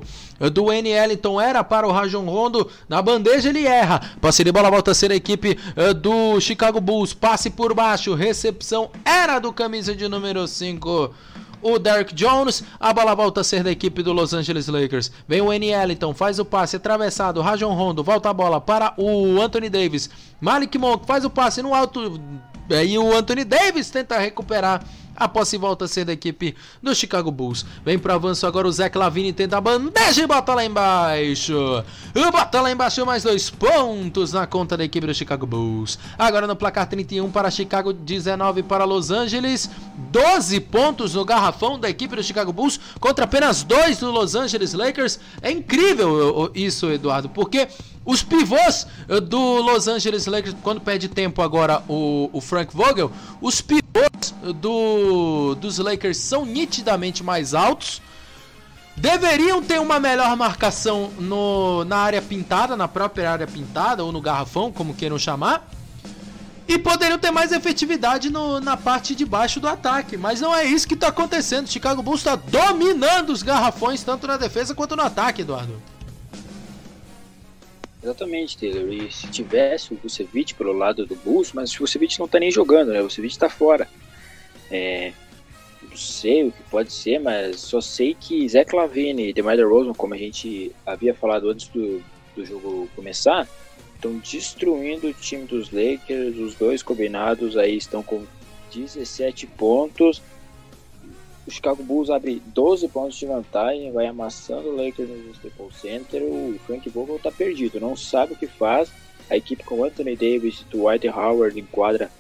do 0.53 0.71
N. 0.71 0.89
Ellington, 0.89 1.41
era 1.41 1.63
para 1.63 1.87
o 1.87 1.91
Rajon 1.91 2.25
Rondo, 2.25 2.69
na 2.87 3.01
bandeja 3.01 3.49
ele 3.49 3.65
erra. 3.65 3.99
Passe 4.21 4.43
de 4.43 4.51
bola 4.51 4.69
volta 4.69 4.91
a 4.91 4.93
ser 4.93 5.11
a 5.11 5.15
equipe 5.15 5.57
uh, 5.75 5.93
do 5.95 6.39
Chicago 6.39 6.79
Bulls, 6.79 7.15
passe 7.15 7.49
por 7.49 7.73
baixo, 7.73 8.13
recepção 8.13 8.91
era 9.03 9.39
do 9.39 9.51
camisa 9.51 9.95
de 9.95 10.07
número 10.07 10.47
5 10.47 11.11
o 11.61 11.79
Derek 11.79 12.13
Jones. 12.13 12.63
A 12.79 12.93
bola 12.93 13.15
volta 13.15 13.41
a 13.41 13.43
ser 13.43 13.63
da 13.63 13.71
equipe 13.71 14.03
do 14.03 14.13
Los 14.13 14.33
Angeles 14.33 14.67
Lakers. 14.67 15.11
Vem 15.27 15.41
o 15.41 15.51
N. 15.51 15.69
Ellington, 15.69 16.13
faz 16.13 16.39
o 16.39 16.45
passe 16.45 16.75
atravessado. 16.75 17.41
Rajon 17.41 17.73
Rondo 17.73 18.03
volta 18.03 18.29
a 18.29 18.33
bola 18.33 18.59
para 18.61 18.93
o 18.97 19.41
Anthony 19.41 19.69
Davis. 19.69 20.09
Malik 20.39 20.77
Monk 20.77 21.05
faz 21.05 21.25
o 21.25 21.29
passe 21.29 21.61
no 21.61 21.73
alto. 21.73 22.19
E 22.69 22.97
o 22.97 23.15
Anthony 23.15 23.45
Davis 23.45 23.89
tenta 23.89 24.17
recuperar 24.17 24.83
a 25.17 25.27
posse 25.27 25.57
volta 25.57 25.85
a 25.85 25.87
ser 25.87 26.05
da 26.05 26.13
equipe 26.13 26.55
do 26.81 26.93
Chicago 26.93 27.31
Bulls. 27.31 27.65
Vem 27.83 27.97
pro 27.97 28.13
avanço 28.13 28.45
agora 28.45 28.67
o 28.67 28.71
Zach 28.71 28.95
Lavine, 28.97 29.33
tenta 29.33 29.57
a 29.57 29.61
bandeja 29.61 30.23
e 30.23 30.27
bota 30.27 30.53
lá 30.53 30.63
embaixo. 30.63 31.83
Bota 32.31 32.61
lá 32.61 32.71
embaixo 32.71 33.05
mais 33.05 33.23
dois 33.23 33.49
pontos 33.49 34.31
na 34.31 34.45
conta 34.45 34.77
da 34.77 34.83
equipe 34.83 35.07
do 35.07 35.13
Chicago 35.13 35.47
Bulls. 35.47 35.97
Agora 36.17 36.45
no 36.45 36.55
placar 36.55 36.87
31 36.87 37.31
para 37.31 37.49
Chicago, 37.49 37.91
19 37.91 38.63
para 38.63 38.85
Los 38.85 39.09
Angeles. 39.09 39.69
12 40.11 40.59
pontos 40.61 41.15
no 41.15 41.25
garrafão 41.25 41.79
da 41.79 41.89
equipe 41.89 42.15
do 42.15 42.23
Chicago 42.23 42.53
Bulls 42.53 42.79
contra 42.99 43.25
apenas 43.25 43.63
dois 43.63 43.97
do 43.97 44.11
Los 44.11 44.35
Angeles 44.35 44.73
Lakers. 44.73 45.19
É 45.41 45.51
incrível 45.51 46.51
isso, 46.53 46.89
Eduardo, 46.91 47.29
porque 47.29 47.67
os 48.05 48.23
pivôs 48.23 48.87
eh, 49.09 49.19
do 49.19 49.61
Los 49.61 49.87
Angeles 49.87 50.25
Lakers, 50.27 50.55
quando 50.63 50.79
perde 50.79 51.09
tempo 51.09 51.41
agora 51.41 51.83
o, 51.89 52.29
o 52.31 52.39
Frank 52.39 52.73
Vogel, 52.73 53.11
os 53.41 53.59
pivôs 53.59 53.86
do, 54.53 55.55
dos 55.55 55.77
Lakers 55.77 56.17
são 56.17 56.45
nitidamente 56.45 57.23
mais 57.23 57.53
altos. 57.53 58.01
deveriam 58.95 59.61
ter 59.61 59.79
uma 59.79 59.99
melhor 59.99 60.35
marcação 60.35 61.11
no, 61.19 61.83
na 61.85 61.97
área 61.97 62.21
pintada, 62.21 62.75
na 62.75 62.87
própria 62.87 63.31
área 63.31 63.47
pintada 63.47 64.03
ou 64.03 64.11
no 64.11 64.21
garrafão, 64.21 64.71
como 64.71 64.93
queiram 64.93 65.19
chamar. 65.19 65.67
E 66.67 66.77
poderiam 66.77 67.17
ter 67.17 67.31
mais 67.31 67.53
efetividade 67.53 68.29
no, 68.29 68.59
na 68.59 68.75
parte 68.75 69.15
de 69.15 69.25
baixo 69.25 69.59
do 69.59 69.69
ataque. 69.69 70.17
Mas 70.17 70.41
não 70.41 70.53
é 70.53 70.65
isso 70.65 70.87
que 70.87 70.95
está 70.95 71.07
acontecendo. 71.07 71.65
O 71.65 71.69
Chicago 71.69 72.03
Bulls 72.03 72.19
está 72.19 72.35
dominando 72.35 73.29
os 73.29 73.41
garrafões, 73.41 74.03
tanto 74.03 74.27
na 74.27 74.35
defesa 74.35 74.75
quanto 74.75 74.95
no 74.95 75.03
ataque, 75.03 75.43
Eduardo. 75.43 75.81
Exatamente, 78.07 78.57
Taylor. 78.57 78.89
E 78.89 79.11
se 79.11 79.27
tivesse 79.27 79.93
o 79.93 79.97
Vucevic 79.97 80.53
pelo 80.53 80.71
lado 80.71 81.05
do 81.05 81.15
Bulls, 81.15 81.51
mas 81.51 81.75
o 81.75 81.79
Vucevic 81.79 82.17
não 82.17 82.25
está 82.25 82.39
nem 82.39 82.49
jogando, 82.49 82.93
né? 82.93 83.01
O 83.01 83.03
Vucevic 83.03 83.33
está 83.33 83.49
fora. 83.49 83.85
É, 84.71 85.11
não 85.83 85.97
sei 85.97 86.45
o 86.45 86.51
que 86.53 86.63
pode 86.63 86.93
ser, 86.93 87.19
mas 87.19 87.59
só 87.59 87.81
sei 87.81 88.15
que 88.17 88.47
Zach 88.47 88.73
Lavine 88.73 89.27
e 89.27 89.33
DeMar 89.33 89.57
DeRozan, 89.57 89.93
como 89.93 90.13
a 90.13 90.17
gente 90.17 90.73
havia 90.85 91.13
falado 91.13 91.49
antes 91.49 91.67
do, 91.67 92.01
do 92.33 92.45
jogo 92.45 92.89
começar, 92.95 93.45
estão 93.95 94.17
destruindo 94.19 95.07
o 95.07 95.13
time 95.13 95.43
dos 95.43 95.69
Lakers. 95.69 96.37
Os 96.37 96.55
dois 96.55 96.81
combinados 96.81 97.57
aí 97.57 97.75
estão 97.75 98.01
com 98.01 98.25
17 98.73 99.47
pontos. 99.47 100.21
O 101.47 101.51
Chicago 101.51 101.81
Bulls 101.81 102.09
abre 102.09 102.41
12 102.47 102.89
pontos 102.89 103.17
de 103.17 103.25
vantagem, 103.25 103.89
vai 103.93 104.05
amassando 104.05 104.67
o 104.67 104.75
Lakers 104.75 105.07
no 105.07 105.31
Staples 105.31 105.77
Center. 105.77 106.21
O 106.21 106.59
Frank 106.65 106.89
Vogel 106.89 107.15
está 107.15 107.31
perdido, 107.31 107.79
não 107.79 107.95
sabe 107.95 108.33
o 108.33 108.35
que 108.35 108.47
faz. 108.47 108.91
A 109.29 109.37
equipe 109.37 109.63
com 109.63 109.81
Anthony 109.81 110.17
Davis 110.17 110.61
e 110.61 110.65
Dwight 110.75 111.07
Howard 111.07 111.57
em 111.57 111.65
quadra 111.65 112.11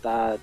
tá, 0.00 0.38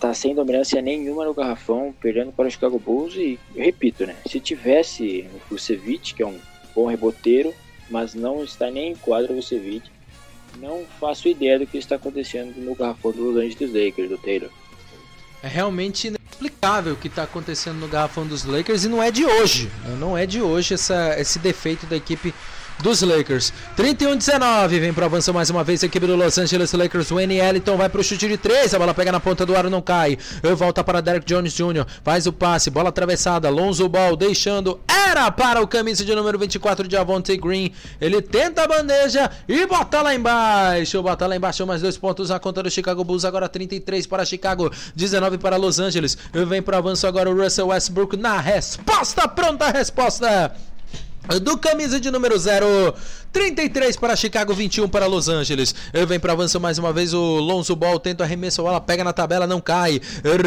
tá 0.00 0.14
sem 0.14 0.34
dominância 0.34 0.80
nenhuma 0.80 1.26
no 1.26 1.34
garrafão, 1.34 1.94
perdendo 2.00 2.32
para 2.32 2.48
o 2.48 2.50
Chicago 2.50 2.78
Bulls. 2.78 3.14
E 3.16 3.38
repito, 3.54 4.06
né? 4.06 4.16
Se 4.26 4.40
tivesse 4.40 5.28
o 5.34 5.50
Vucevic, 5.50 6.14
que 6.14 6.22
é 6.22 6.26
um 6.26 6.38
bom 6.74 6.86
reboteiro, 6.86 7.54
mas 7.90 8.14
não 8.14 8.42
está 8.42 8.70
nem 8.70 8.92
em 8.92 8.96
quadra 8.96 9.32
o 9.32 9.36
Vucevic, 9.36 9.90
não 10.58 10.84
faço 10.98 11.28
ideia 11.28 11.58
do 11.58 11.66
que 11.66 11.76
está 11.76 11.96
acontecendo 11.96 12.56
no 12.56 12.74
garrafão 12.74 13.12
do 13.12 13.24
Los 13.24 13.36
Angeles 13.36 13.74
Lakers, 13.74 14.08
do 14.08 14.16
Taylor. 14.16 14.50
É 15.46 15.48
realmente 15.48 16.08
inexplicável 16.08 16.94
o 16.94 16.96
que 16.96 17.06
está 17.06 17.22
acontecendo 17.22 17.76
no 17.76 17.86
garrafão 17.86 18.26
dos 18.26 18.44
Lakers 18.44 18.82
e 18.82 18.88
não 18.88 19.00
é 19.00 19.12
de 19.12 19.24
hoje. 19.24 19.70
Né? 19.84 19.96
Não 19.96 20.18
é 20.18 20.26
de 20.26 20.42
hoje 20.42 20.74
essa, 20.74 21.14
esse 21.20 21.38
defeito 21.38 21.86
da 21.86 21.94
equipe 21.94 22.34
dos 22.82 23.02
Lakers. 23.02 23.52
31-19, 23.76 24.68
vem 24.80 24.92
pro 24.92 25.04
avanço 25.04 25.32
mais 25.32 25.50
uma 25.50 25.64
vez 25.64 25.82
a 25.82 25.86
equipe 25.86 26.06
do 26.06 26.16
Los 26.16 26.38
Angeles 26.38 26.72
Lakers. 26.72 27.10
Wayne 27.10 27.38
Ellington 27.38 27.76
vai 27.76 27.88
pro 27.88 28.02
chute 28.02 28.28
de 28.28 28.36
3, 28.36 28.74
a 28.74 28.78
bola 28.78 28.94
pega 28.94 29.12
na 29.12 29.20
ponta 29.20 29.46
do 29.46 29.56
aro, 29.56 29.70
não 29.70 29.82
cai. 29.82 30.18
Volta 30.56 30.84
para 30.84 31.00
Derek 31.00 31.26
Jones 31.26 31.54
Jr., 31.54 31.86
faz 32.02 32.26
o 32.26 32.32
passe, 32.32 32.70
bola 32.70 32.90
atravessada, 32.90 33.48
Lonzo 33.48 33.88
Ball 33.88 34.16
deixando, 34.16 34.80
era 34.88 35.30
para 35.30 35.60
o 35.60 35.66
camisa 35.66 36.04
de 36.04 36.14
número 36.14 36.38
24 36.38 36.86
de 36.86 36.96
Avonte 36.96 37.36
Green. 37.36 37.72
Ele 38.00 38.20
tenta 38.20 38.64
a 38.64 38.68
bandeja 38.68 39.30
e 39.48 39.66
bota 39.66 40.02
lá 40.02 40.14
embaixo, 40.14 41.02
bota 41.02 41.26
lá 41.26 41.36
embaixo 41.36 41.66
mais 41.66 41.82
dois 41.82 41.96
pontos 41.96 42.30
na 42.30 42.38
conta 42.38 42.62
do 42.62 42.70
Chicago 42.70 43.04
Bulls, 43.04 43.24
agora 43.24 43.48
33 43.48 44.06
para 44.06 44.24
Chicago, 44.24 44.70
19 44.94 45.38
para 45.38 45.56
Los 45.56 45.78
Angeles. 45.78 46.16
Vem 46.32 46.62
pro 46.62 46.76
avanço 46.76 47.06
agora 47.06 47.30
o 47.30 47.36
Russell 47.36 47.68
Westbrook 47.68 48.16
na 48.16 48.38
resposta, 48.38 49.26
pronta 49.28 49.66
a 49.66 49.70
resposta 49.70 50.54
do 51.42 51.58
camisa 51.58 51.98
de 51.98 52.10
número 52.10 52.38
0, 52.38 52.94
33 53.36 53.96
para 53.96 54.16
Chicago, 54.16 54.54
21 54.54 54.88
para 54.88 55.04
Los 55.04 55.28
Angeles. 55.28 55.74
Vem 56.08 56.18
para 56.18 56.32
avanço 56.32 56.58
mais 56.58 56.78
uma 56.78 56.90
vez 56.90 57.12
o 57.12 57.20
Lonzo 57.20 57.76
Ball, 57.76 58.00
tenta 58.00 58.24
arremesso, 58.24 58.62
a 58.62 58.64
bola 58.64 58.80
pega 58.80 59.04
na 59.04 59.12
tabela, 59.12 59.46
não 59.46 59.60
cai. 59.60 60.00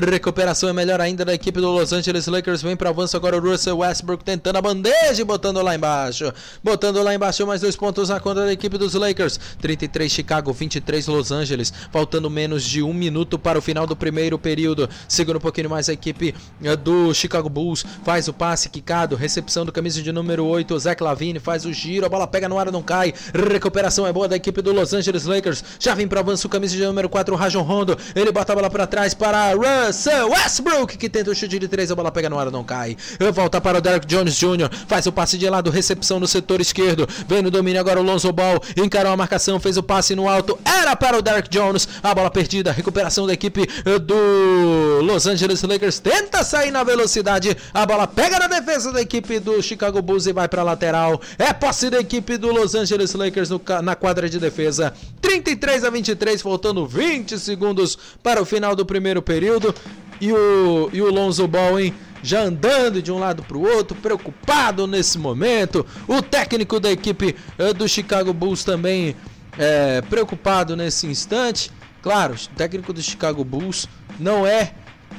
Recuperação 0.09 0.67
é 0.67 0.73
melhor 0.73 0.99
ainda 0.99 1.23
da 1.23 1.31
equipe 1.31 1.61
do 1.61 1.69
Los 1.69 1.93
Angeles 1.93 2.25
Lakers. 2.25 2.63
Vem 2.63 2.75
para 2.75 2.89
avanço 2.89 3.15
agora 3.15 3.37
o 3.37 3.39
Russell 3.39 3.77
Westbrook 3.77 4.23
tentando 4.23 4.55
a 4.55 4.61
bandeja 4.61 5.21
e 5.21 5.23
botando 5.23 5.61
lá 5.61 5.75
embaixo. 5.75 6.33
Botando 6.63 7.03
lá 7.03 7.13
embaixo 7.13 7.45
mais 7.45 7.61
dois 7.61 7.75
pontos 7.75 8.09
na 8.09 8.19
conta 8.19 8.43
da 8.43 8.51
equipe 8.51 8.75
dos 8.75 8.95
Lakers. 8.95 9.39
33 9.61 10.11
Chicago, 10.11 10.51
23 10.51 11.05
Los 11.05 11.31
Angeles. 11.31 11.71
Faltando 11.91 12.27
menos 12.27 12.63
de 12.63 12.81
um 12.81 12.91
minuto 12.91 13.37
para 13.37 13.59
o 13.59 13.61
final 13.61 13.85
do 13.85 13.95
primeiro 13.95 14.39
período. 14.39 14.89
Segura 15.07 15.37
um 15.37 15.41
pouquinho 15.41 15.69
mais 15.69 15.89
a 15.89 15.93
equipe 15.93 16.33
eh, 16.63 16.75
do 16.75 17.13
Chicago 17.13 17.49
Bulls. 17.49 17.85
Faz 18.03 18.27
o 18.27 18.33
passe 18.33 18.67
quicado, 18.67 19.15
recepção 19.15 19.63
do 19.63 19.71
camisa 19.71 20.01
de 20.01 20.11
número 20.11 20.43
8 20.43 20.73
o 20.73 20.79
Zach 20.79 21.03
Lavine 21.03 21.39
faz 21.39 21.65
o 21.65 21.71
giro, 21.71 22.05
a 22.05 22.09
bola 22.09 22.25
pega 22.25 22.49
no 22.49 22.57
ar, 22.57 22.71
não 22.71 22.78
cai. 22.82 23.13
Recuperação 23.34 24.05
é 24.05 24.13
boa 24.13 24.27
da 24.27 24.36
equipe 24.36 24.61
do 24.61 24.71
Los 24.71 24.93
Angeles 24.93 25.25
Lakers. 25.25 25.63
Já 25.80 25.95
vem 25.95 26.07
para 26.07 26.19
avanço 26.19 26.47
camisa 26.49 26.75
de 26.75 26.86
número 26.86 27.09
4, 27.09 27.34
o 27.34 27.38
Rajon 27.38 27.61
Rondo. 27.61 27.97
Ele 28.15 28.32
bota 28.32 28.53
a 28.53 28.55
bola 28.55 28.69
para 28.69 28.88
trás 28.88 29.13
para 29.13 29.53
Russell 29.53 30.30
Westbrook, 30.30 30.97
que 30.97 31.09
tenta 31.09 31.32
o 31.32 31.36
chute 31.36 31.59
de 31.59 31.67
3, 31.67 31.91
a 31.91 31.95
bola 31.95 32.11
pega 32.11 32.30
no 32.30 32.39
ar, 32.39 32.51
não 32.51 32.63
cai. 32.63 32.97
Volta 33.34 33.61
para 33.61 33.77
o 33.77 33.82
Derek 33.82 34.05
Jones 34.05 34.36
Jr., 34.38 34.69
faz 34.88 35.05
o 35.05 35.11
passe 35.11 35.38
de 35.38 35.49
lado, 35.49 35.69
recepção 35.69 36.19
no 36.19 36.27
setor 36.27 36.61
esquerdo. 36.61 37.07
Vem 37.27 37.41
no 37.41 37.51
domínio 37.51 37.80
agora 37.80 37.99
o 37.99 38.03
Lonzo 38.03 38.32
Ball, 38.32 38.61
encarou 38.77 39.11
a 39.11 39.17
marcação, 39.17 39.59
fez 39.59 39.77
o 39.77 39.84
passe 39.84 40.15
no 40.15 40.27
alto. 40.27 40.57
Era 40.65 40.95
para 40.95 41.17
o 41.17 41.21
Derek 41.21 41.49
Jones, 41.49 41.88
a 42.01 42.13
bola 42.13 42.30
perdida. 42.30 42.71
Recuperação 42.71 43.27
da 43.27 43.34
equipe 43.34 43.67
do 44.01 45.01
Los 45.01 45.27
Angeles 45.27 45.61
Lakers. 45.61 45.99
Tenta 45.99 46.43
sair 46.43 46.71
na 46.71 46.84
velocidade, 46.84 47.55
a 47.73 47.86
bola 47.86 48.07
pega 48.07 48.39
na 48.39 48.47
defesa 48.47 48.91
da 48.91 49.01
equipe 49.01 49.39
do 49.39 49.61
Chicago 49.61 50.01
Bulls 50.01 50.25
e 50.25 50.34
vai 50.34 50.47
para 50.47 50.63
lateral. 50.63 51.21
É 51.38 51.53
posse 51.53 51.89
da 51.89 51.99
equipe 51.99 52.38
do 52.38 52.51
Los 52.51 52.68
Angeles 52.76 53.13
Lakers 53.13 53.49
no, 53.49 53.61
na 53.84 53.95
quadra 53.95 54.30
de 54.30 54.39
defesa. 54.39 54.93
33 55.22 55.84
a 55.84 55.89
23, 55.89 56.41
faltando 56.41 56.86
20 56.86 57.38
segundos 57.39 57.97
para 58.22 58.41
o 58.41 58.45
final 58.45 58.76
do 58.76 58.86
primeiro 58.86 59.22
período. 59.22 59.74
E 60.22 60.32
o, 60.32 60.89
e 60.91 61.01
o 61.01 61.11
Lonzo 61.11 61.47
Ball, 61.47 61.80
hein? 61.80 61.93
já 62.22 62.41
andando 62.41 63.01
de 63.01 63.11
um 63.11 63.17
lado 63.17 63.43
para 63.43 63.57
o 63.57 63.61
outro, 63.61 63.95
preocupado 63.95 64.86
nesse 64.86 65.17
momento. 65.17 65.86
O 66.07 66.22
técnico 66.22 66.80
da 66.80 66.91
equipe 66.91 67.36
uh, 67.57 67.74
do 67.74 67.88
Chicago 67.88 68.34
Bulls 68.34 68.63
também 68.63 69.15
é, 69.57 70.01
preocupado 70.01 70.76
nesse 70.76 71.07
instante. 71.07 71.72
Claro, 72.01 72.34
o 72.34 72.55
técnico 72.55 72.93
do 72.93 73.01
Chicago 73.01 73.43
Bulls 73.43 73.88
não 74.20 74.45
é 74.45 74.74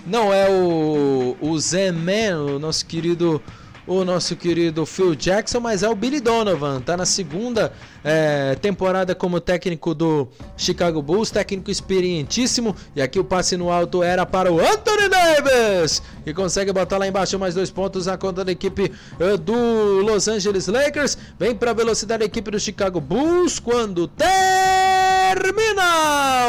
não 0.06 0.32
é 0.32 0.48
o, 0.48 1.36
o 1.40 1.58
Zen 1.58 1.92
Man, 1.92 2.54
o 2.54 2.58
nosso 2.58 2.86
querido 2.86 3.42
o 3.86 4.04
nosso 4.04 4.36
querido 4.36 4.84
Phil 4.86 5.14
Jackson, 5.14 5.60
mas 5.60 5.82
é 5.82 5.88
o 5.88 5.94
Billy 5.94 6.20
Donovan. 6.20 6.80
Tá 6.80 6.96
na 6.96 7.06
segunda 7.06 7.72
é, 8.04 8.54
temporada 8.60 9.14
como 9.14 9.40
técnico 9.40 9.94
do 9.94 10.28
Chicago 10.56 11.02
Bulls, 11.02 11.30
técnico 11.30 11.70
experientíssimo. 11.70 12.74
E 12.94 13.02
aqui 13.02 13.18
o 13.18 13.24
passe 13.24 13.56
no 13.56 13.70
alto 13.70 14.02
era 14.02 14.24
para 14.26 14.52
o 14.52 14.60
Anthony 14.60 15.08
Davis, 15.08 16.02
que 16.24 16.32
consegue 16.34 16.72
botar 16.72 16.98
lá 16.98 17.06
embaixo 17.06 17.38
mais 17.38 17.54
dois 17.54 17.70
pontos 17.70 18.06
na 18.06 18.16
conta 18.16 18.44
da 18.44 18.52
equipe 18.52 18.92
uh, 19.18 19.38
do 19.38 20.00
Los 20.02 20.28
Angeles 20.28 20.66
Lakers. 20.66 21.18
Vem 21.38 21.54
para 21.54 21.70
a 21.72 21.74
velocidade 21.74 22.20
da 22.20 22.24
equipe 22.26 22.50
do 22.50 22.58
Chicago 22.60 23.00
Bulls 23.00 23.58
quando 23.58 24.06
termina 24.08 24.30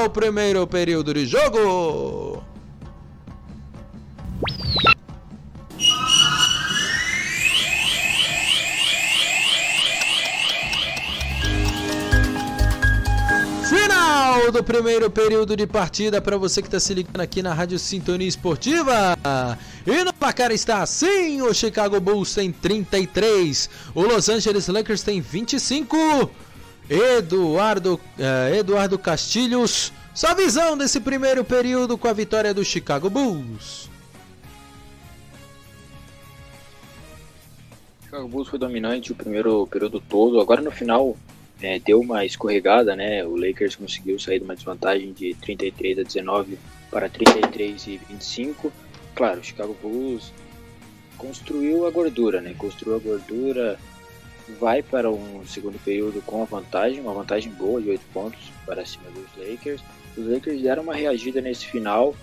o 0.06 0.10
primeiro 0.10 0.66
período 0.68 1.14
de 1.14 1.26
jogo. 1.26 2.31
Do 14.62 14.64
primeiro 14.64 15.09
período 15.09 15.57
de 15.57 15.66
partida 15.66 16.22
para 16.22 16.38
você 16.38 16.62
que 16.62 16.68
está 16.68 16.80
se 16.80 16.93
ligando 16.93 17.20
aqui 17.20 17.41
na 17.41 17.51
Rádio 17.51 17.80
Sintonia 17.80 18.28
Esportiva. 18.28 19.18
E 19.88 20.03
no 20.03 20.14
placar 20.14 20.51
está 20.51 20.84
assim: 20.84 21.41
o 21.41 21.51
Chicago 21.51 21.99
Bulls 21.99 22.36
tem 22.36 22.51
33, 22.51 23.70
o 23.95 24.03
Los 24.03 24.30
Angeles 24.30 24.68
Lakers 24.68 25.01
tem 25.01 25.20
25. 25.20 26.30
Eduardo, 26.88 27.95
uh, 27.95 28.53
Eduardo 28.53 28.99
Castilhos, 28.99 29.91
sua 30.14 30.36
visão 30.36 30.78
desse 30.78 30.99
primeiro 30.99 31.43
período 31.43 31.97
com 31.97 32.07
a 32.07 32.14
vitória 32.14 32.53
do 32.53 32.64
Chicago 32.64 33.09
Bulls. 33.09 33.89
O 37.99 38.03
Chicago 38.03 38.28
Bulls 38.28 38.49
foi 38.49 38.59
dominante 38.59 39.12
o 39.12 39.16
primeiro 39.16 39.66
período 39.68 39.99
todo. 40.01 40.39
Agora 40.39 40.62
no 40.62 40.70
final 40.70 41.16
é, 41.62 41.80
deu 41.80 41.99
uma 41.99 42.26
escorregada, 42.26 42.95
né? 42.95 43.24
O 43.26 43.36
Lakers 43.36 43.76
conseguiu 43.76 44.20
sair 44.20 44.39
de 44.39 44.45
uma 44.45 44.55
desvantagem 44.55 45.14
de 45.14 45.34
33 45.36 45.99
a 45.99 46.03
19 46.03 46.57
para 46.89 47.07
33 47.07 47.88
e 47.88 47.97
25. 48.09 48.72
Claro, 49.16 49.39
o 49.39 49.43
Chicago 49.43 49.76
Bulls 49.82 50.34
construiu 51.18 51.86
a 51.86 51.91
gordura, 51.91 52.41
né? 52.41 52.55
Construiu 52.57 52.95
a 52.95 52.99
gordura, 52.99 53.80
vai 54.59 54.82
para 54.82 55.09
um 55.09 55.45
segundo 55.45 55.78
período 55.84 56.22
com 56.24 56.41
a 56.41 56.45
vantagem, 56.45 56.99
uma 56.99 57.14
vantagem 57.14 57.51
boa 57.51 57.80
de 57.80 57.89
8 57.89 58.01
pontos 58.12 58.39
para 58.66 58.86
cima 58.86 59.05
dos 59.12 59.28
Lakers. 59.38 59.82
Os 60.18 60.26
Lakers 60.26 60.62
deram 60.62 60.84
uma 60.84 60.95
reagida 60.95 61.41
nesse 61.41 61.68
final, 61.68 62.16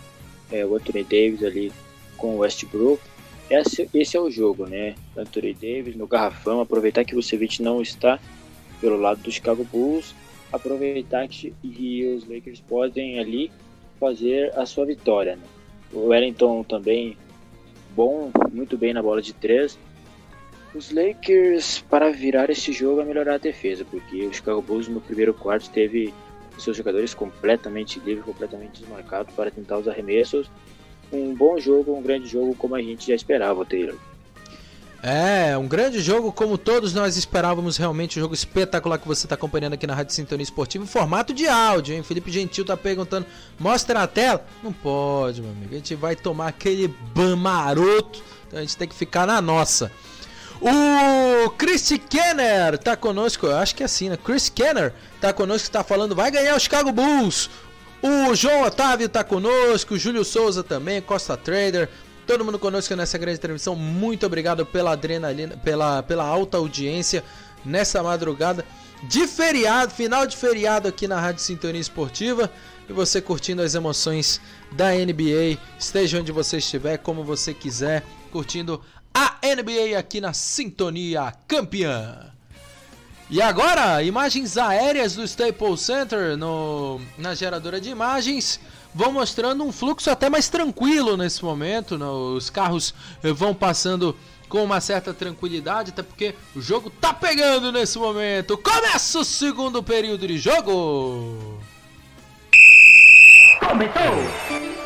é, 0.50 0.66
o 0.66 0.74
Anthony 0.74 1.04
Davis 1.04 1.44
ali 1.44 1.72
com 2.16 2.34
o 2.34 2.38
Westbrook. 2.38 3.00
Esse, 3.48 3.88
esse 3.94 4.16
é 4.16 4.20
o 4.20 4.30
jogo, 4.30 4.66
né? 4.66 4.94
Anthony 5.16 5.54
Davis 5.54 5.96
no 5.96 6.06
garrafão, 6.06 6.60
aproveitar 6.60 7.04
que 7.04 7.14
o 7.14 7.16
Vucevic 7.16 7.62
não 7.62 7.80
está 7.80 8.18
pelo 8.80 8.96
lado 8.96 9.22
do 9.22 9.30
Chicago 9.30 9.64
Bulls, 9.64 10.14
aproveitar 10.52 11.26
que, 11.28 11.52
os 12.16 12.28
Lakers 12.28 12.60
podem 12.60 13.18
ali 13.18 13.50
fazer 13.98 14.52
a 14.56 14.64
sua 14.64 14.86
vitória. 14.86 15.36
Né? 15.36 15.42
O 15.92 16.08
Wellington 16.08 16.62
também 16.62 17.16
bom, 17.94 18.30
muito 18.52 18.76
bem 18.76 18.92
na 18.92 19.02
bola 19.02 19.20
de 19.20 19.32
três. 19.32 19.78
Os 20.74 20.90
Lakers, 20.92 21.80
para 21.88 22.10
virar 22.10 22.50
esse 22.50 22.72
jogo, 22.72 23.00
é 23.00 23.04
melhorar 23.04 23.34
a 23.34 23.38
defesa, 23.38 23.84
porque 23.84 24.26
o 24.26 24.32
Chicago 24.32 24.60
Bulls 24.60 24.86
no 24.86 25.00
primeiro 25.00 25.32
quarto 25.32 25.70
teve 25.70 26.12
seus 26.58 26.76
jogadores 26.76 27.14
completamente 27.14 27.98
livres, 28.00 28.24
completamente 28.24 28.80
desmarcados 28.80 29.34
para 29.34 29.50
tentar 29.50 29.78
os 29.78 29.88
arremessos. 29.88 30.50
Um 31.12 31.34
bom 31.34 31.58
jogo, 31.58 31.96
um 31.96 32.02
grande 32.02 32.28
jogo, 32.28 32.54
como 32.54 32.74
a 32.74 32.82
gente 32.82 33.06
já 33.06 33.14
esperava, 33.14 33.64
Taylor. 33.64 33.96
É, 35.00 35.56
um 35.56 35.68
grande 35.68 36.00
jogo 36.00 36.32
como 36.32 36.58
todos 36.58 36.92
nós 36.92 37.16
esperávamos, 37.16 37.76
realmente 37.76 38.18
um 38.18 38.22
jogo 38.22 38.34
espetacular 38.34 38.98
que 38.98 39.06
você 39.06 39.26
está 39.26 39.36
acompanhando 39.36 39.74
aqui 39.74 39.86
na 39.86 39.94
Rádio 39.94 40.12
Sintonia 40.12 40.42
Esportiva, 40.42 40.82
em 40.82 40.88
formato 40.88 41.32
de 41.32 41.46
áudio, 41.46 41.94
hein? 41.94 42.02
Felipe 42.02 42.32
Gentil 42.32 42.64
tá 42.64 42.76
perguntando, 42.76 43.24
mostra 43.58 44.00
na 44.00 44.06
tela? 44.08 44.44
Não 44.62 44.72
pode, 44.72 45.40
meu 45.40 45.52
amigo, 45.52 45.72
a 45.72 45.76
gente 45.76 45.94
vai 45.94 46.16
tomar 46.16 46.48
aquele 46.48 46.88
ban 47.14 47.36
maroto, 47.36 48.20
então 48.48 48.58
a 48.58 48.62
gente 48.62 48.76
tem 48.76 48.88
que 48.88 48.94
ficar 48.94 49.24
na 49.24 49.40
nossa. 49.40 49.92
O 50.60 51.50
Chris 51.50 51.88
Kenner 52.10 52.76
tá 52.78 52.96
conosco, 52.96 53.46
eu 53.46 53.56
acho 53.56 53.76
que 53.76 53.84
é 53.84 53.86
assim, 53.86 54.08
né? 54.08 54.16
Chris 54.16 54.48
Kenner 54.48 54.92
tá 55.20 55.32
conosco, 55.32 55.70
tá 55.70 55.84
falando, 55.84 56.16
vai 56.16 56.32
ganhar 56.32 56.56
o 56.56 56.60
Chicago 56.60 56.90
Bulls. 56.90 57.48
O 58.02 58.34
João 58.34 58.62
Otávio 58.62 59.08
tá 59.08 59.22
conosco, 59.22 59.94
o 59.94 59.98
Júlio 59.98 60.24
Souza 60.24 60.64
também, 60.64 61.00
Costa 61.00 61.36
Trader, 61.36 61.88
todo 62.28 62.44
mundo 62.44 62.58
conosco 62.58 62.94
nessa 62.94 63.16
grande 63.16 63.40
transmissão. 63.40 63.74
Muito 63.74 64.26
obrigado 64.26 64.66
pela 64.66 64.92
adrenalina, 64.92 65.56
pela, 65.56 66.02
pela 66.02 66.24
alta 66.24 66.58
audiência 66.58 67.24
nessa 67.64 68.02
madrugada 68.02 68.66
de 69.04 69.26
feriado, 69.26 69.94
final 69.94 70.26
de 70.26 70.36
feriado 70.36 70.86
aqui 70.86 71.08
na 71.08 71.18
Rádio 71.18 71.42
Sintonia 71.42 71.80
Esportiva. 71.80 72.52
E 72.86 72.92
você 72.92 73.22
curtindo 73.22 73.62
as 73.62 73.74
emoções 73.74 74.42
da 74.72 74.90
NBA, 74.92 75.58
esteja 75.78 76.20
onde 76.20 76.30
você 76.30 76.58
estiver, 76.58 76.98
como 76.98 77.24
você 77.24 77.54
quiser, 77.54 78.04
curtindo 78.30 78.82
a 79.14 79.38
NBA 79.42 79.98
aqui 79.98 80.20
na 80.20 80.34
Sintonia 80.34 81.32
Campeã. 81.46 82.30
E 83.30 83.40
agora, 83.40 84.02
imagens 84.02 84.58
aéreas 84.58 85.14
do 85.14 85.24
Staples 85.24 85.80
Center 85.80 86.36
no, 86.36 87.00
na 87.16 87.34
geradora 87.34 87.80
de 87.80 87.88
imagens 87.88 88.60
vão 88.94 89.12
mostrando 89.12 89.64
um 89.64 89.72
fluxo 89.72 90.10
até 90.10 90.28
mais 90.28 90.48
tranquilo 90.48 91.16
nesse 91.16 91.44
momento. 91.44 91.98
Né? 91.98 92.06
Os 92.06 92.50
carros 92.50 92.94
eh, 93.22 93.32
vão 93.32 93.54
passando 93.54 94.16
com 94.48 94.64
uma 94.64 94.80
certa 94.80 95.12
tranquilidade, 95.12 95.90
até 95.90 96.02
porque 96.02 96.34
o 96.56 96.60
jogo 96.60 96.90
tá 96.90 97.12
pegando 97.12 97.70
nesse 97.70 97.98
momento. 97.98 98.56
Começa 98.56 99.18
o 99.18 99.24
segundo 99.24 99.82
período 99.82 100.26
de 100.26 100.38
jogo. 100.38 101.58
Começou! 103.60 104.77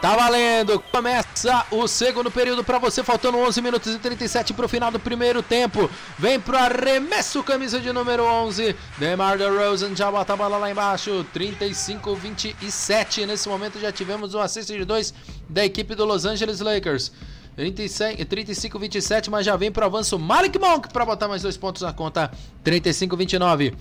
Tá 0.00 0.16
valendo! 0.16 0.80
Começa 0.90 1.66
o 1.70 1.86
segundo 1.86 2.30
período 2.30 2.64
para 2.64 2.78
você, 2.78 3.04
faltando 3.04 3.36
11 3.36 3.60
minutos 3.60 3.94
e 3.94 3.98
37 3.98 4.54
para 4.54 4.64
o 4.64 4.68
final 4.68 4.90
do 4.90 4.98
primeiro 4.98 5.42
tempo. 5.42 5.90
Vem 6.18 6.40
pro 6.40 6.56
arremesso, 6.56 7.42
camisa 7.42 7.78
de 7.78 7.92
número 7.92 8.24
11. 8.24 8.74
DeMar 8.96 9.36
DeRozan 9.36 9.94
já 9.94 10.10
bota 10.10 10.32
a 10.32 10.36
bola 10.36 10.56
lá 10.56 10.70
embaixo. 10.70 11.26
35-27. 11.34 13.26
Nesse 13.26 13.46
momento 13.46 13.78
já 13.78 13.92
tivemos 13.92 14.34
um 14.34 14.40
assist 14.40 14.72
de 14.72 14.86
dois 14.86 15.12
da 15.46 15.66
equipe 15.66 15.94
do 15.94 16.06
Los 16.06 16.24
Angeles 16.24 16.60
Lakers. 16.60 17.12
35-27, 17.58 19.28
mas 19.28 19.44
já 19.44 19.54
vem 19.54 19.70
pro 19.70 19.84
avanço 19.84 20.18
Malik 20.18 20.58
Monk 20.58 20.90
para 20.90 21.04
botar 21.04 21.28
mais 21.28 21.42
dois 21.42 21.58
pontos 21.58 21.82
na 21.82 21.92
conta. 21.92 22.30
35-29. 22.64 23.74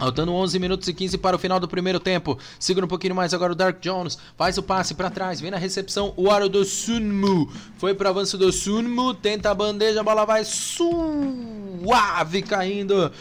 Faltando 0.00 0.32
11 0.32 0.58
minutos 0.58 0.88
e 0.88 0.94
15 0.94 1.18
para 1.18 1.36
o 1.36 1.38
final 1.38 1.60
do 1.60 1.68
primeiro 1.68 2.00
tempo. 2.00 2.38
Segura 2.58 2.86
um 2.86 2.88
pouquinho 2.88 3.14
mais 3.14 3.34
agora 3.34 3.52
o 3.52 3.54
Dark 3.54 3.82
Jones. 3.82 4.16
Faz 4.34 4.56
o 4.56 4.62
passe 4.62 4.94
para 4.94 5.10
trás. 5.10 5.42
Vem 5.42 5.50
na 5.50 5.58
recepção 5.58 6.14
o 6.16 6.30
aro 6.30 6.48
do 6.48 6.64
Sunmu. 6.64 7.52
Foi 7.76 7.92
para 7.92 8.06
o 8.06 8.10
avanço 8.10 8.38
do 8.38 8.50
Sunmu. 8.50 9.12
Tenta 9.12 9.50
a 9.50 9.54
bandeja. 9.54 10.00
A 10.00 10.02
bola 10.02 10.24
vai 10.24 10.42
suave 10.42 12.40
caindo 12.40 13.12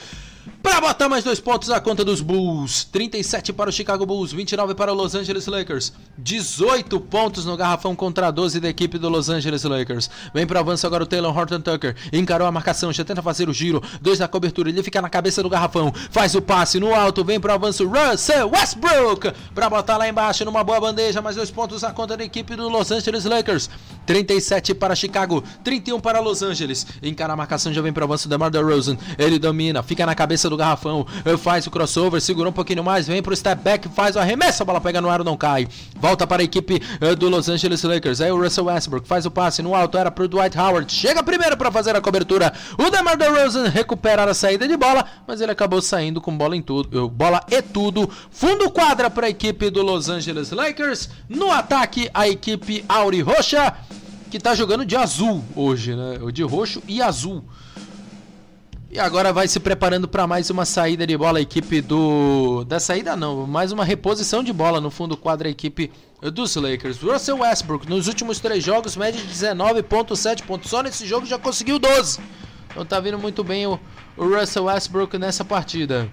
para 0.62 0.82
botar 0.82 1.08
mais 1.08 1.24
dois 1.24 1.40
pontos 1.40 1.70
na 1.70 1.80
conta 1.80 2.04
dos 2.04 2.22
Bulls. 2.22 2.84
37 2.92 3.54
para 3.54 3.70
o 3.70 3.74
Chicago 3.74 4.06
Bulls, 4.06 4.32
29 4.34 4.76
para 4.76 4.92
o 4.92 4.96
Los 4.96 5.16
Angeles 5.16 5.48
Lakers. 5.48 5.94
18 6.18 7.00
pontos 7.00 7.46
no 7.46 7.56
garrafão 7.56 7.96
contra 7.96 8.30
12 8.30 8.60
da 8.60 8.70
equipe 8.70 8.98
do 8.98 9.08
Los 9.08 9.30
Angeles 9.30 9.64
Lakers. 9.64 10.10
Vem 10.34 10.46
para 10.46 10.60
avanço 10.60 10.86
agora 10.86 11.04
o 11.04 11.08
Taylor 11.08 11.36
Horton 11.36 11.62
Tucker. 11.62 11.96
Encarou 12.12 12.46
a 12.48 12.52
marcação, 12.52 12.92
já 12.92 13.06
tenta 13.06 13.22
fazer 13.22 13.48
o 13.48 13.54
giro. 13.54 13.82
Dois 14.02 14.20
na 14.20 14.28
cobertura, 14.28 14.70
ele 14.70 14.84
fica 14.84 15.02
na 15.02 15.10
cabeça 15.10 15.42
do 15.42 15.50
garrafão. 15.50 15.94
Faz 16.12 16.36
o 16.36 16.42
passe 16.42 16.80
no 16.80 16.94
alto, 16.94 17.24
vem 17.24 17.40
para 17.40 17.54
avanço 17.54 17.88
Russell 17.88 18.50
Westbrook. 18.50 19.32
Para 19.56 19.70
botar 19.70 19.98
lá 19.98 20.10
embaixo 20.10 20.44
numa 20.44 20.64
boa 20.64 20.80
bandeja, 20.80 21.22
mais 21.22 21.36
dois 21.36 21.50
pontos 21.50 21.82
na 21.84 21.94
conta 21.94 22.18
da 22.18 22.24
equipe 22.24 22.56
do 22.56 22.68
Los 22.68 22.92
Angeles 22.92 23.24
Lakers. 23.24 23.70
37 24.06 24.74
para 24.74 24.96
Chicago, 24.96 25.44
31 25.64 26.00
para 26.00 26.20
Los 26.20 26.42
Angeles. 26.42 26.86
Encara 27.02 27.34
a 27.34 27.36
marcação, 27.38 27.72
já 27.72 27.82
vem 27.82 27.94
para 27.94 28.04
avanço 28.04 28.28
DeMar 28.28 28.50
DeRozan. 28.50 28.98
Ele 29.18 29.40
domina, 29.40 29.82
fica 29.84 30.06
na 30.06 30.16
cabeça 30.16 30.49
do 30.50 30.58
garrafão, 30.58 31.06
faz 31.38 31.66
o 31.68 31.72
crossover, 31.72 32.22
segura 32.22 32.50
um 32.50 32.54
pouquinho 32.54 32.84
mais, 32.84 33.08
vem 33.08 33.22
pro 33.22 33.36
step 33.36 33.62
back, 33.64 33.90
faz 33.90 34.16
o 34.16 34.20
arremesso, 34.20 34.64
a 34.64 34.66
bola 34.66 34.82
pega 34.82 35.02
no 35.02 35.10
ar, 35.10 35.24
não 35.24 35.38
cai. 35.38 35.68
Volta 36.00 36.26
para 36.26 36.42
a 36.42 36.46
equipe 36.46 36.82
eh, 37.02 37.16
do 37.16 37.30
Los 37.30 37.50
Angeles 37.50 37.84
Lakers. 37.84 38.22
Aí 38.22 38.32
o 38.32 38.42
Russell 38.42 38.66
Westbrook 38.66 39.08
faz 39.08 39.26
o 39.26 39.32
passe 39.32 39.62
no 39.62 39.76
alto, 39.76 39.98
era 39.98 40.10
pro 40.10 40.28
Dwight 40.28 40.58
Howard. 40.58 40.92
Chega 40.92 41.22
primeiro 41.24 41.58
para 41.58 41.72
fazer 41.72 41.96
a 41.96 42.02
cobertura. 42.02 42.54
O 42.78 42.90
DeMar 42.90 43.18
DeRozan 43.18 43.68
recupera 43.68 44.24
a 44.24 44.34
saída 44.34 44.68
de 44.68 44.78
bola, 44.78 45.06
mas 45.28 45.42
ele 45.42 45.52
acabou 45.52 45.82
saindo 45.82 46.22
com 46.22 46.36
bola 46.38 46.56
em 46.56 46.62
tudo, 46.62 47.06
eh, 47.06 47.10
bola 47.10 47.42
e 47.50 47.62
tudo. 47.62 48.10
Fundo 48.32 48.70
quadra 48.70 49.10
para 49.10 49.28
a 49.28 49.30
equipe 49.30 49.70
do 49.70 49.82
Los 49.82 50.10
Angeles 50.10 50.52
Lakers. 50.52 51.10
No 51.28 51.52
ataque, 51.52 52.10
a 52.14 52.28
equipe 52.28 52.84
Auri 52.88 53.22
Roxa 53.22 53.74
que 54.30 54.40
tá 54.40 54.54
jogando 54.54 54.86
de 54.86 54.96
azul 54.96 55.44
hoje, 55.56 55.96
né? 55.96 56.20
De 56.32 56.44
roxo 56.44 56.84
e 56.88 57.02
azul. 57.02 57.44
E 58.92 59.00
agora 59.00 59.32
vai 59.32 59.48
se 59.48 59.60
preparando 59.60 60.08
para 60.08 60.26
mais 60.26 60.50
uma 60.50 60.66
saída 60.66 61.06
de 61.06 61.16
bola 61.16 61.38
a 61.38 61.42
equipe 61.42 61.80
do. 61.80 62.64
Da 62.66 62.80
saída 62.80 63.16
não, 63.16 63.46
mais 63.46 63.72
uma 63.72 63.86
reposição 63.86 64.44
de 64.44 64.52
bola 64.52 64.82
no 64.82 64.90
fundo 64.90 65.16
quadro 65.16 65.48
a 65.48 65.52
equipe 65.52 65.92
dos 66.34 66.56
Lakers. 66.56 66.98
Russell 66.98 67.38
Westbrook 67.38 67.88
nos 67.88 68.08
últimos 68.08 68.40
três 68.40 68.64
jogos, 68.64 68.98
média 68.98 69.22
de 69.22 69.28
19,7 69.28 70.44
pontos. 70.44 70.72
Só 70.72 70.82
nesse 70.82 71.06
jogo 71.06 71.28
já 71.28 71.38
conseguiu 71.38 71.78
12. 71.78 72.20
Então 72.72 72.84
tá 72.84 73.00
vindo 73.00 73.20
muito 73.20 73.44
bem 73.44 73.68
o, 73.68 73.80
o 74.18 74.24
Russell 74.28 74.64
Westbrook 74.64 75.20
nessa 75.20 75.46
partida. 75.46 76.10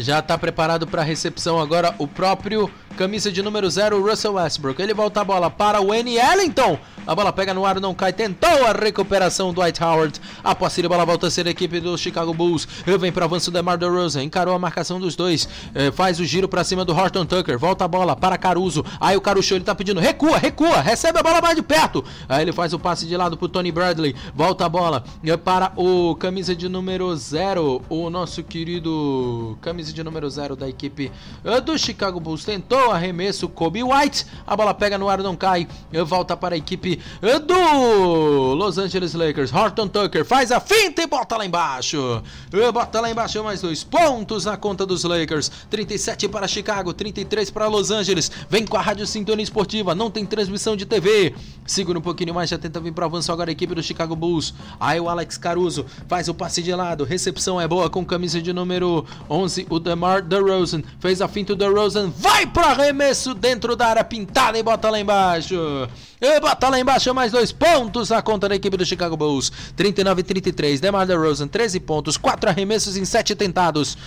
Já 0.00 0.18
está 0.18 0.36
preparado 0.36 0.86
para 0.86 1.00
a 1.00 1.04
recepção 1.04 1.58
agora 1.58 1.94
o 1.98 2.06
próprio 2.06 2.70
camisa 2.94 3.32
de 3.32 3.42
número 3.42 3.70
0, 3.70 4.06
Russell 4.06 4.34
Westbrook. 4.34 4.82
Ele 4.82 4.92
volta 4.92 5.22
a 5.22 5.24
bola 5.24 5.50
para 5.50 5.80
o 5.80 5.94
N. 5.94 6.14
Ellington. 6.14 6.78
A 7.08 7.14
bola 7.14 7.32
pega 7.32 7.54
no 7.54 7.64
ar, 7.64 7.80
não 7.80 7.94
cai. 7.94 8.12
Tentou 8.12 8.66
a 8.66 8.72
recuperação 8.72 9.48
do 9.48 9.54
Dwight 9.54 9.82
Howard. 9.82 10.20
A 10.44 10.54
posse 10.54 10.82
de 10.82 10.86
bola 10.86 11.06
volta 11.06 11.28
a 11.28 11.30
ser 11.30 11.46
a 11.46 11.50
equipe 11.50 11.80
do 11.80 11.96
Chicago 11.96 12.34
Bulls. 12.34 12.68
Vem 12.84 13.10
para 13.10 13.22
o 13.22 13.24
avanço 13.24 13.50
da 13.50 13.62
Mar 13.62 13.82
Rosa. 13.82 14.22
Encarou 14.22 14.54
a 14.54 14.58
marcação 14.58 15.00
dos 15.00 15.16
dois. 15.16 15.48
É, 15.74 15.90
faz 15.90 16.20
o 16.20 16.24
giro 16.26 16.46
para 16.46 16.62
cima 16.62 16.84
do 16.84 16.94
Horton 16.94 17.24
Tucker. 17.24 17.58
Volta 17.58 17.86
a 17.86 17.88
bola 17.88 18.14
para 18.14 18.36
Caruso. 18.36 18.84
Aí 19.00 19.16
o 19.16 19.22
Caruso 19.22 19.54
ele 19.54 19.64
tá 19.64 19.74
pedindo 19.74 19.98
recua, 19.98 20.36
recua. 20.36 20.82
Recebe 20.82 21.18
a 21.18 21.22
bola 21.22 21.40
mais 21.40 21.56
de 21.56 21.62
perto. 21.62 22.04
Aí 22.28 22.42
ele 22.42 22.52
faz 22.52 22.74
o 22.74 22.78
passe 22.78 23.06
de 23.06 23.16
lado 23.16 23.38
pro 23.38 23.48
Tony 23.48 23.72
Bradley. 23.72 24.14
Volta 24.34 24.66
a 24.66 24.68
bola 24.68 25.02
é, 25.24 25.34
para 25.34 25.72
o 25.76 26.14
camisa 26.14 26.54
de 26.54 26.68
número 26.68 27.16
0. 27.16 27.80
O 27.88 28.10
nosso 28.10 28.42
querido 28.42 29.56
camisa 29.62 29.94
de 29.94 30.04
número 30.04 30.28
0 30.28 30.54
da 30.56 30.68
equipe 30.68 31.10
é, 31.42 31.58
do 31.58 31.78
Chicago 31.78 32.20
Bulls. 32.20 32.44
Tentou 32.44 32.90
arremesso 32.90 33.48
Kobe 33.48 33.82
White. 33.82 34.26
A 34.46 34.54
bola 34.54 34.74
pega 34.74 34.98
no 34.98 35.08
ar, 35.08 35.22
não 35.22 35.34
cai. 35.34 35.66
Volta 36.04 36.36
para 36.36 36.54
a 36.54 36.58
equipe 36.58 36.97
do 37.46 38.54
Los 38.54 38.78
Angeles 38.78 39.14
Lakers. 39.14 39.52
Horton 39.52 39.88
Tucker 39.88 40.24
faz 40.24 40.52
a 40.52 40.60
finta 40.60 41.02
e 41.02 41.06
bota 41.06 41.36
lá 41.36 41.46
embaixo. 41.46 42.22
Bota 42.72 43.00
lá 43.00 43.10
embaixo 43.10 43.42
mais 43.42 43.60
dois 43.60 43.84
pontos 43.84 44.44
na 44.44 44.56
conta 44.56 44.84
dos 44.84 45.04
Lakers. 45.04 45.50
37 45.70 46.28
para 46.28 46.48
Chicago, 46.48 46.92
33 46.92 47.50
para 47.50 47.66
Los 47.66 47.90
Angeles. 47.90 48.30
Vem 48.48 48.66
com 48.66 48.76
a 48.76 48.80
Rádio 48.80 49.06
Sintonia 49.06 49.42
Esportiva, 49.42 49.94
não 49.94 50.10
tem 50.10 50.24
transmissão 50.24 50.76
de 50.76 50.86
TV. 50.86 51.34
Segura 51.66 51.98
um 51.98 52.02
pouquinho 52.02 52.34
mais, 52.34 52.50
já 52.50 52.58
tenta 52.58 52.80
vir 52.80 52.92
para 52.92 53.06
avanço 53.06 53.30
agora 53.30 53.50
a 53.50 53.52
equipe 53.52 53.74
do 53.74 53.82
Chicago 53.82 54.16
Bulls. 54.16 54.54
Aí 54.80 54.98
o 54.98 55.08
Alex 55.08 55.36
Caruso 55.36 55.84
faz 56.08 56.28
o 56.28 56.34
passe 56.34 56.62
de 56.62 56.74
lado. 56.74 57.04
Recepção 57.04 57.60
é 57.60 57.68
boa 57.68 57.90
com 57.90 58.04
camisa 58.04 58.40
de 58.40 58.52
número 58.52 59.04
11, 59.28 59.66
o 59.68 59.78
DeMar 59.78 60.22
DeRozan. 60.22 60.82
Fez 61.00 61.20
a 61.20 61.28
finta 61.28 61.54
do 61.54 61.58
DeRozan, 61.64 62.10
vai 62.16 62.46
para 62.46 62.68
arremesso 62.68 63.34
dentro 63.34 63.76
da 63.76 63.88
área 63.88 64.04
pintada 64.04 64.58
e 64.58 64.62
bota 64.62 64.90
lá 64.90 64.98
embaixo. 64.98 65.56
E 66.20 66.40
bota 66.40 66.68
lá 66.68 66.80
embaixo 66.80 66.87
mais 67.12 67.30
dois 67.30 67.52
pontos 67.52 68.08
na 68.08 68.22
conta 68.22 68.48
da 68.48 68.56
equipe 68.56 68.76
do 68.76 68.86
Chicago 68.86 69.16
Bulls. 69.16 69.52
39 69.76 70.22
33. 70.22 70.80
DeMar 70.80 71.06
DeRozan, 71.06 71.46
13 71.46 71.80
pontos, 71.80 72.16
4 72.16 72.48
arremessos 72.48 72.96
em 72.96 73.04
7 73.04 73.34
tentados. 73.34 73.98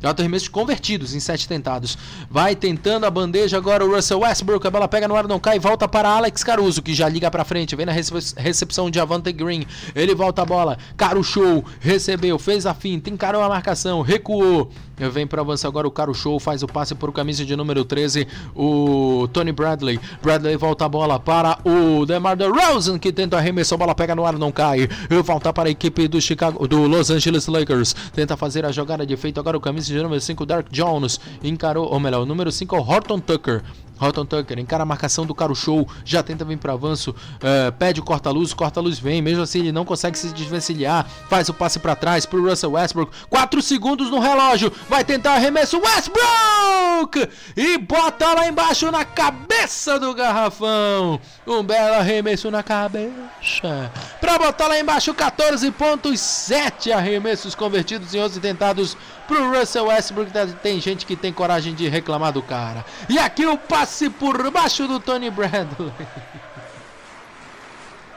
4 0.00 0.22
arremessos 0.22 0.48
convertidos 0.48 1.14
em 1.14 1.20
7 1.20 1.48
tentados. 1.48 1.96
Vai 2.28 2.56
tentando 2.56 3.06
a 3.06 3.10
bandeja 3.10 3.56
agora 3.56 3.84
o 3.84 3.94
Russell 3.94 4.20
Westbrook. 4.20 4.66
A 4.66 4.70
bola 4.70 4.88
pega 4.88 5.06
no 5.06 5.14
ar, 5.14 5.28
não 5.28 5.38
cai. 5.38 5.58
Volta 5.58 5.86
para 5.88 6.08
Alex 6.08 6.42
Caruso, 6.42 6.82
que 6.82 6.92
já 6.92 7.08
liga 7.08 7.30
para 7.30 7.44
frente. 7.44 7.76
Vem 7.76 7.86
na 7.86 7.92
recepção 7.92 8.90
de 8.90 8.98
Avante 9.00 9.32
Green. 9.32 9.64
Ele 9.94 10.14
volta 10.14 10.42
a 10.42 10.44
bola. 10.44 10.76
Caro 10.96 11.22
show. 11.22 11.64
Recebeu. 11.80 12.38
Fez 12.38 12.66
a 12.66 12.74
finta. 12.74 13.08
Encarou 13.08 13.42
a 13.42 13.48
marcação. 13.48 14.02
Recuou. 14.02 14.70
Vem 14.96 15.26
para 15.26 15.40
avançar 15.40 15.68
agora 15.68 15.86
o 15.86 15.90
Caro 15.90 16.14
Show, 16.14 16.38
faz 16.38 16.62
o 16.62 16.66
passe 16.66 16.94
por 16.94 17.12
camisa 17.12 17.44
de 17.44 17.56
número 17.56 17.84
13, 17.84 18.26
o 18.54 19.28
Tony 19.32 19.52
Bradley. 19.52 19.98
Bradley 20.22 20.56
volta 20.56 20.84
a 20.84 20.88
bola 20.88 21.18
para 21.18 21.58
o 21.64 22.06
DeMar 22.06 22.36
DeRozan, 22.36 22.98
que 22.98 23.12
tenta 23.12 23.36
arremessar, 23.36 23.76
a 23.76 23.78
bola 23.78 23.94
pega 23.94 24.14
no 24.14 24.24
ar, 24.24 24.38
não 24.38 24.52
cai. 24.52 24.88
Volta 25.24 25.52
para 25.52 25.68
a 25.68 25.72
equipe 25.72 26.06
do 26.06 26.20
Chicago, 26.20 26.66
do 26.68 26.86
Los 26.86 27.10
Angeles 27.10 27.46
Lakers. 27.46 27.94
Tenta 28.12 28.36
fazer 28.36 28.64
a 28.64 28.72
jogada 28.72 29.04
de 29.04 29.16
feito 29.16 29.40
agora 29.40 29.56
o 29.56 29.60
camisa 29.60 29.86
de 29.86 30.00
número 30.00 30.20
5, 30.20 30.46
Dark 30.46 30.66
Jones. 30.70 31.18
Encarou, 31.42 31.92
ou 31.92 31.98
melhor, 31.98 32.22
o 32.22 32.26
número 32.26 32.52
5 32.52 32.76
é 32.76 32.78
o 32.78 32.82
Horton 32.82 33.18
Tucker. 33.18 33.62
Horton 34.00 34.24
Tucker 34.24 34.58
encara 34.58 34.82
a 34.82 34.86
marcação 34.86 35.24
do 35.24 35.34
Caro 35.34 35.54
Show, 35.54 35.88
já 36.04 36.22
tenta 36.22 36.44
vir 36.44 36.58
para 36.58 36.72
avanço, 36.72 37.10
uh, 37.10 37.72
pede 37.78 38.00
o 38.00 38.04
corta-luz, 38.04 38.52
corta-luz 38.52 38.98
vem, 38.98 39.22
mesmo 39.22 39.42
assim 39.42 39.60
ele 39.60 39.72
não 39.72 39.84
consegue 39.84 40.18
se 40.18 40.28
desvencilhar, 40.28 41.06
faz 41.28 41.48
o 41.48 41.54
passe 41.54 41.78
para 41.78 41.94
trás 41.94 42.26
pro 42.26 42.42
Russell 42.42 42.72
Westbrook, 42.72 43.12
4 43.30 43.62
segundos 43.62 44.10
no 44.10 44.18
relógio, 44.18 44.72
vai 44.88 45.04
tentar 45.04 45.34
arremesso 45.34 45.80
Westbrook 45.80 47.28
e 47.56 47.78
bota 47.78 48.32
lá 48.34 48.48
embaixo 48.48 48.90
na 48.90 49.04
cabeça 49.04 49.98
do 49.98 50.14
garrafão, 50.14 51.20
um 51.46 51.62
belo 51.62 51.94
arremesso 51.94 52.50
na 52.50 52.62
cabeça, 52.62 53.90
para 54.20 54.38
botar 54.38 54.68
lá 54.68 54.78
embaixo 54.78 55.14
14.7 55.14 56.92
arremessos 56.92 57.54
convertidos 57.54 58.14
em 58.14 58.20
11 58.20 58.40
tentados 58.40 58.96
pro 59.26 59.58
Russell 59.58 59.86
Westbrook. 59.86 60.30
Tem 60.62 60.80
gente 60.80 61.06
que 61.06 61.16
tem 61.16 61.32
coragem 61.32 61.74
de 61.74 61.88
reclamar 61.88 62.32
do 62.32 62.42
cara. 62.42 62.84
E 63.08 63.18
aqui 63.18 63.46
o 63.46 63.56
passe 63.56 63.83
por 64.18 64.50
baixo 64.50 64.88
do 64.88 64.98
Tony 64.98 65.30
Bradley. 65.30 65.92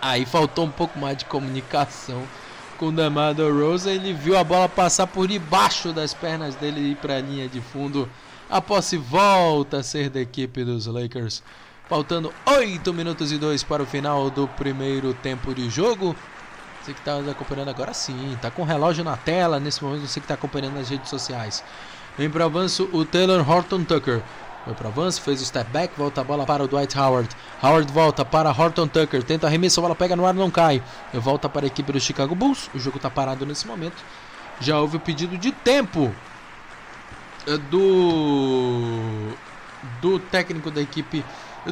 Aí 0.02 0.26
faltou 0.26 0.66
um 0.66 0.72
pouco 0.72 0.98
mais 0.98 1.18
de 1.18 1.26
comunicação 1.26 2.24
com 2.78 2.88
o 2.88 2.92
DeMar 2.92 3.36
Rosa. 3.36 3.92
Ele 3.92 4.14
viu 4.14 4.38
a 4.38 4.44
bola 4.44 4.70
passar 4.70 5.08
por 5.08 5.28
debaixo 5.28 5.92
das 5.92 6.14
pernas 6.14 6.56
dele 6.56 6.80
e 6.80 6.92
ir 6.92 6.96
para 6.96 7.18
a 7.18 7.22
linha 7.22 7.48
de 7.48 7.60
fundo. 7.60 8.10
A 8.50 8.62
posse 8.62 8.96
volta 8.96 9.80
a 9.80 9.84
ser 9.84 10.10
da 10.10 10.22
equipe 10.22 10.64
dos 10.64 10.86
Lakers. 10.86 11.44
Faltando 11.90 12.34
8 12.46 12.94
minutos 12.94 13.32
e 13.32 13.38
2 13.38 13.64
para 13.64 13.84
o 13.84 13.86
final 13.86 14.30
do 14.30 14.48
primeiro 14.48 15.14
tempo 15.14 15.54
de 15.54 15.70
jogo. 15.70 16.16
Você 16.82 16.94
que 16.94 17.00
está 17.00 17.20
acompanhando 17.20 17.70
agora 17.70 17.94
sim, 17.94 18.38
tá 18.42 18.50
com 18.50 18.62
o 18.62 18.66
relógio 18.66 19.04
na 19.04 19.18
tela 19.18 19.60
nesse 19.60 19.84
momento, 19.84 20.08
você 20.08 20.22
que 20.22 20.26
está 20.26 20.36
acompanhando 20.36 20.76
nas 20.76 20.90
redes 20.90 21.10
sociais. 21.10 21.64
Vem 22.18 22.30
para 22.30 22.46
avanço 22.46 22.90
o 22.94 23.04
Taylor 23.04 23.48
Horton 23.50 23.84
Tucker. 23.84 24.24
Foi 24.68 24.76
para 24.76 24.90
avanço, 24.90 25.22
fez 25.22 25.42
o 25.42 25.46
step 25.46 25.72
back, 25.72 25.94
volta 25.98 26.20
a 26.20 26.24
bola 26.26 26.46
para 26.46 26.62
o 26.62 26.68
Dwight 26.68 27.00
Howard. 27.00 27.30
Howard 27.64 27.90
volta 27.90 28.26
para 28.26 28.50
Horton 28.50 28.86
Tucker, 28.86 29.24
tenta 29.24 29.48
arremesso, 29.48 29.80
a 29.80 29.84
bola 29.84 29.96
pega 29.96 30.14
no 30.14 30.26
ar, 30.26 30.34
não 30.34 30.52
cai. 30.52 30.84
Volta 31.14 31.48
para 31.48 31.66
a 31.66 31.68
equipe 31.68 31.90
do 31.90 32.02
Chicago 32.02 32.36
Bulls. 32.36 32.70
O 32.76 32.80
jogo 32.80 32.98
está 32.98 33.10
parado 33.10 33.46
nesse 33.46 33.66
momento. 33.66 33.96
Já 34.60 34.78
houve 34.78 34.98
o 34.98 35.00
pedido 35.00 35.38
de 35.38 35.54
tempo 35.54 36.14
eh, 37.48 37.58
do 37.72 39.32
do 40.02 40.20
técnico 40.20 40.70
da 40.70 40.82
equipe 40.82 41.24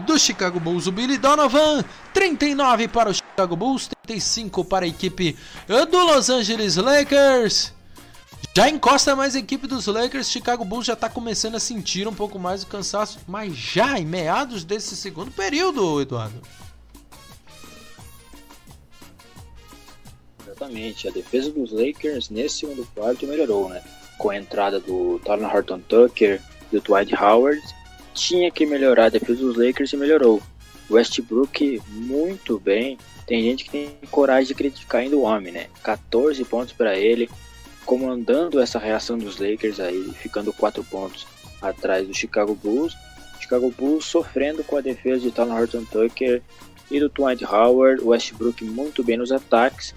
do 0.05 0.17
Chicago 0.17 0.57
Bulls, 0.57 0.87
o 0.87 0.91
Billy 0.93 1.17
Donovan. 1.17 1.83
39 2.13 2.87
para 2.87 3.09
o 3.09 3.13
Chicago 3.13 3.57
Bulls, 3.57 3.89
35 4.05 4.63
para 4.63 4.85
a 4.85 4.87
equipe 4.87 5.37
do 5.67 6.05
Los 6.05 6.29
Angeles 6.29 6.77
Lakers. 6.77 7.74
Já 8.53 8.69
encosta 8.69 9.15
mais 9.15 9.35
a 9.35 9.39
equipe 9.39 9.67
dos 9.67 9.87
Lakers, 9.87 10.29
Chicago 10.29 10.63
Bulls 10.65 10.85
já 10.85 10.93
está 10.93 11.09
começando 11.09 11.55
a 11.55 11.59
sentir 11.59 12.07
um 12.07 12.13
pouco 12.13 12.39
mais 12.39 12.63
o 12.63 12.67
cansaço, 12.67 13.19
mas 13.27 13.53
já 13.55 13.99
em 13.99 14.05
meados 14.05 14.63
desse 14.63 14.95
segundo 14.95 15.31
período, 15.31 16.01
Eduardo. 16.01 16.41
Exatamente, 20.45 21.07
a 21.07 21.11
defesa 21.11 21.51
dos 21.51 21.71
Lakers 21.71 22.29
nesse 22.29 22.59
segundo 22.59 22.87
quarto 22.95 23.27
melhorou, 23.27 23.67
né? 23.67 23.81
Com 24.17 24.29
a 24.29 24.37
entrada 24.37 24.79
do 24.79 25.19
Talen 25.25 25.45
Horton 25.45 25.79
Tucker 25.79 26.41
e 26.71 26.75
do 26.75 26.81
Dwight 26.81 27.13
Howard, 27.13 27.61
tinha 28.13 28.49
que 28.49 28.65
melhorar 28.65 29.05
a 29.05 29.09
defesa 29.09 29.41
dos 29.41 29.57
Lakers 29.57 29.91
e 29.91 29.97
melhorou. 29.97 30.41
Westbrook 30.89 31.81
muito 31.89 32.59
bem. 32.59 32.97
Tem 33.27 33.43
gente 33.43 33.65
que 33.65 33.71
tem 33.71 33.97
coragem 34.09 34.47
de 34.47 34.55
criticar 34.55 35.01
ainda 35.01 35.17
o 35.17 35.23
homem, 35.23 35.51
né? 35.51 35.67
14 35.83 36.43
pontos 36.45 36.73
para 36.73 36.97
ele, 36.97 37.29
comandando 37.86 38.59
essa 38.59 38.79
reação 38.79 39.17
dos 39.17 39.38
Lakers 39.38 39.79
aí, 39.79 40.11
ficando 40.13 40.51
4 40.51 40.83
pontos 40.83 41.25
atrás 41.61 42.07
do 42.07 42.13
Chicago 42.13 42.55
Bulls. 42.55 42.95
Chicago 43.39 43.73
Bulls 43.77 44.05
sofrendo 44.05 44.63
com 44.63 44.77
a 44.77 44.81
defesa 44.81 45.19
de 45.19 45.31
Talon 45.31 45.55
Horton 45.55 45.86
Tucker 45.86 46.41
e 46.89 46.99
do 46.99 47.09
Dwight 47.09 47.45
Howard. 47.45 48.03
Westbrook 48.03 48.63
muito 48.63 49.03
bem 49.03 49.17
nos 49.17 49.31
ataques. 49.31 49.93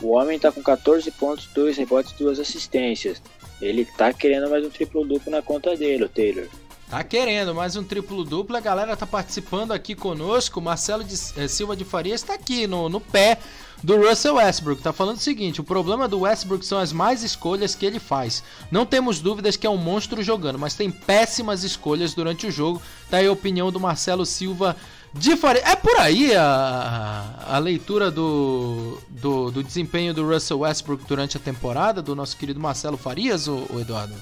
O 0.00 0.10
homem 0.10 0.36
está 0.36 0.50
com 0.50 0.62
14 0.62 1.10
pontos, 1.12 1.48
2 1.54 1.76
rebotes, 1.76 2.12
2 2.12 2.40
assistências. 2.40 3.22
Ele 3.60 3.82
está 3.82 4.12
querendo 4.12 4.50
mais 4.50 4.64
um 4.64 4.70
triplo 4.70 5.04
duplo 5.04 5.30
na 5.30 5.42
conta 5.42 5.76
dele, 5.76 6.04
o 6.04 6.08
Taylor. 6.08 6.46
Tá 6.90 7.02
querendo 7.02 7.54
mais 7.54 7.74
um 7.74 7.82
triplo 7.82 8.22
duplo. 8.24 8.56
A 8.56 8.60
galera 8.60 8.96
tá 8.96 9.06
participando 9.06 9.72
aqui 9.72 9.94
conosco. 9.94 10.60
Marcelo 10.60 11.02
de, 11.02 11.14
eh, 11.36 11.48
Silva 11.48 11.74
de 11.74 11.84
Farias 11.84 12.20
está 12.20 12.34
aqui 12.34 12.66
no, 12.66 12.88
no 12.88 13.00
pé 13.00 13.38
do 13.82 13.96
Russell 13.96 14.36
Westbrook. 14.36 14.82
Tá 14.82 14.92
falando 14.92 15.16
o 15.16 15.20
seguinte: 15.20 15.60
o 15.60 15.64
problema 15.64 16.06
do 16.06 16.20
Westbrook 16.20 16.64
são 16.64 16.78
as 16.78 16.92
más 16.92 17.22
escolhas 17.22 17.74
que 17.74 17.84
ele 17.84 17.98
faz. 17.98 18.42
Não 18.70 18.86
temos 18.86 19.20
dúvidas 19.20 19.56
que 19.56 19.66
é 19.66 19.70
um 19.70 19.76
monstro 19.76 20.22
jogando, 20.22 20.58
mas 20.58 20.74
tem 20.74 20.90
péssimas 20.90 21.64
escolhas 21.64 22.14
durante 22.14 22.46
o 22.46 22.50
jogo. 22.50 22.80
Tá 23.10 23.18
aí 23.18 23.26
a 23.26 23.32
opinião 23.32 23.72
do 23.72 23.80
Marcelo 23.80 24.24
Silva 24.24 24.76
de 25.12 25.36
Farias. 25.36 25.64
É 25.66 25.76
por 25.76 25.96
aí 25.98 26.34
a, 26.34 27.44
a 27.48 27.58
leitura 27.58 28.10
do, 28.10 28.98
do, 29.08 29.50
do 29.50 29.62
desempenho 29.62 30.14
do 30.14 30.26
Russell 30.26 30.60
Westbrook 30.60 31.04
durante 31.06 31.36
a 31.36 31.40
temporada, 31.40 32.00
do 32.00 32.14
nosso 32.14 32.36
querido 32.36 32.60
Marcelo 32.60 32.96
Farias, 32.96 33.48
o 33.48 33.66
Eduardo? 33.78 34.14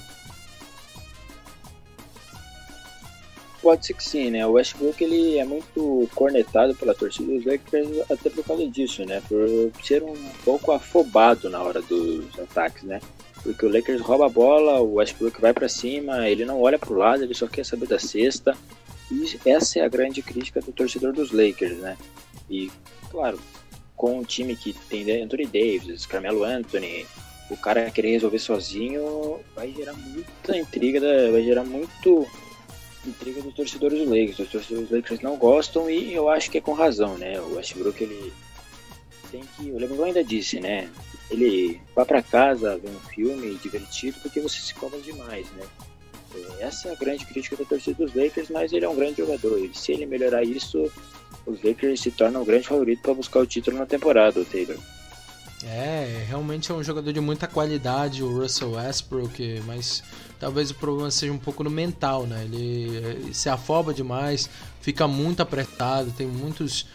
Pode 3.61 3.85
ser 3.85 3.93
que 3.93 4.03
sim, 4.03 4.31
né? 4.31 4.45
O 4.45 4.53
Westbrook 4.53 5.03
ele 5.03 5.37
é 5.37 5.45
muito 5.45 6.09
cornetado 6.15 6.73
pela 6.73 6.95
torcida 6.95 7.31
dos 7.31 7.45
Lakers 7.45 7.89
até 8.09 8.29
por 8.29 8.43
causa 8.43 8.67
disso, 8.67 9.05
né? 9.05 9.21
Por 9.27 9.71
ser 9.83 10.01
um 10.01 10.15
pouco 10.43 10.71
afobado 10.71 11.49
na 11.49 11.61
hora 11.61 11.81
dos 11.81 12.39
ataques, 12.39 12.83
né? 12.83 12.99
Porque 13.43 13.65
o 13.65 13.71
Lakers 13.71 14.01
rouba 14.01 14.25
a 14.25 14.29
bola, 14.29 14.81
o 14.81 14.95
Westbrook 14.95 15.39
vai 15.39 15.53
para 15.53 15.69
cima, 15.69 16.27
ele 16.27 16.43
não 16.43 16.59
olha 16.59 16.79
para 16.79 16.91
o 16.91 16.97
lado, 16.97 17.23
ele 17.23 17.33
só 17.35 17.47
quer 17.47 17.63
saber 17.63 17.87
da 17.87 17.99
cesta. 17.99 18.57
E 19.11 19.37
essa 19.45 19.79
é 19.79 19.83
a 19.83 19.89
grande 19.89 20.21
crítica 20.21 20.59
do 20.61 20.71
torcedor 20.71 21.13
dos 21.13 21.31
Lakers, 21.31 21.77
né? 21.77 21.97
E, 22.49 22.71
claro, 23.11 23.39
com 23.95 24.19
um 24.19 24.23
time 24.23 24.55
que 24.55 24.73
tem 24.73 25.21
Anthony 25.21 25.45
Davis, 25.45 26.07
Carmelo 26.07 26.43
Anthony, 26.43 27.05
o 27.49 27.57
cara 27.57 27.91
querer 27.91 28.11
resolver 28.11 28.39
sozinho 28.39 29.39
vai 29.55 29.71
gerar 29.71 29.93
muita 29.93 30.57
intriga, 30.57 30.99
vai 31.31 31.43
gerar 31.43 31.63
muito 31.63 32.25
intriga 33.05 33.41
dos 33.41 33.53
torcedores 33.53 33.99
do 33.99 34.09
Lakers. 34.09 34.39
Os 34.39 34.49
torcedores 34.49 34.89
do 34.89 34.95
Lakers 34.95 35.21
não 35.21 35.37
gostam 35.37 35.89
e 35.89 36.13
eu 36.13 36.29
acho 36.29 36.49
que 36.49 36.57
é 36.57 36.61
com 36.61 36.73
razão, 36.73 37.17
né? 37.17 37.39
O 37.39 37.55
Westbrook 37.55 38.03
ele 38.03 38.33
tem 39.31 39.43
que. 39.55 39.71
O 39.71 39.77
LeBron 39.77 40.03
ainda 40.03 40.23
disse, 40.23 40.59
né? 40.59 40.89
Ele 41.29 41.81
vá 41.95 42.05
para 42.05 42.21
casa 42.21 42.77
ver 42.77 42.89
um 42.89 42.99
filme 43.09 43.55
divertido 43.55 44.17
porque 44.21 44.39
você 44.39 44.59
se 44.59 44.73
cobra 44.73 44.99
demais, 44.99 45.47
né? 45.51 45.65
É, 46.35 46.63
essa 46.63 46.89
é 46.89 46.91
a 46.93 46.95
grande 46.95 47.25
crítica 47.25 47.55
da 47.55 47.65
torcida 47.65 48.05
dos 48.05 48.13
Lakers, 48.13 48.49
mas 48.49 48.71
ele 48.71 48.85
é 48.85 48.89
um 48.89 48.95
grande 48.95 49.17
jogador. 49.17 49.57
E 49.59 49.71
se 49.73 49.91
ele 49.91 50.05
melhorar 50.05 50.43
isso, 50.43 50.91
os 51.45 51.61
Lakers 51.63 52.01
se 52.01 52.11
tornam 52.11 52.41
um 52.41 52.45
grande 52.45 52.67
favorito 52.67 53.01
para 53.01 53.13
buscar 53.13 53.39
o 53.39 53.45
título 53.45 53.77
na 53.77 53.85
temporada, 53.85 54.39
o 54.39 54.45
Taylor. 54.45 54.77
É, 55.63 56.25
realmente 56.27 56.71
é 56.71 56.75
um 56.75 56.83
jogador 56.83 57.13
de 57.13 57.19
muita 57.19 57.47
qualidade, 57.47 58.23
o 58.23 58.39
Russell 58.39 58.71
Westbrook, 58.71 59.61
mas 59.65 60.03
talvez 60.41 60.71
o 60.71 60.75
problema 60.75 61.11
seja 61.11 61.31
um 61.31 61.37
pouco 61.37 61.63
no 61.63 61.69
mental, 61.69 62.25
né? 62.25 62.43
Ele, 62.43 62.97
ele 62.97 63.33
se 63.33 63.47
afoba 63.47 63.93
demais, 63.93 64.49
fica 64.81 65.07
muito 65.07 65.39
apertado, 65.39 66.11
tem 66.11 66.25
muitos, 66.25 66.87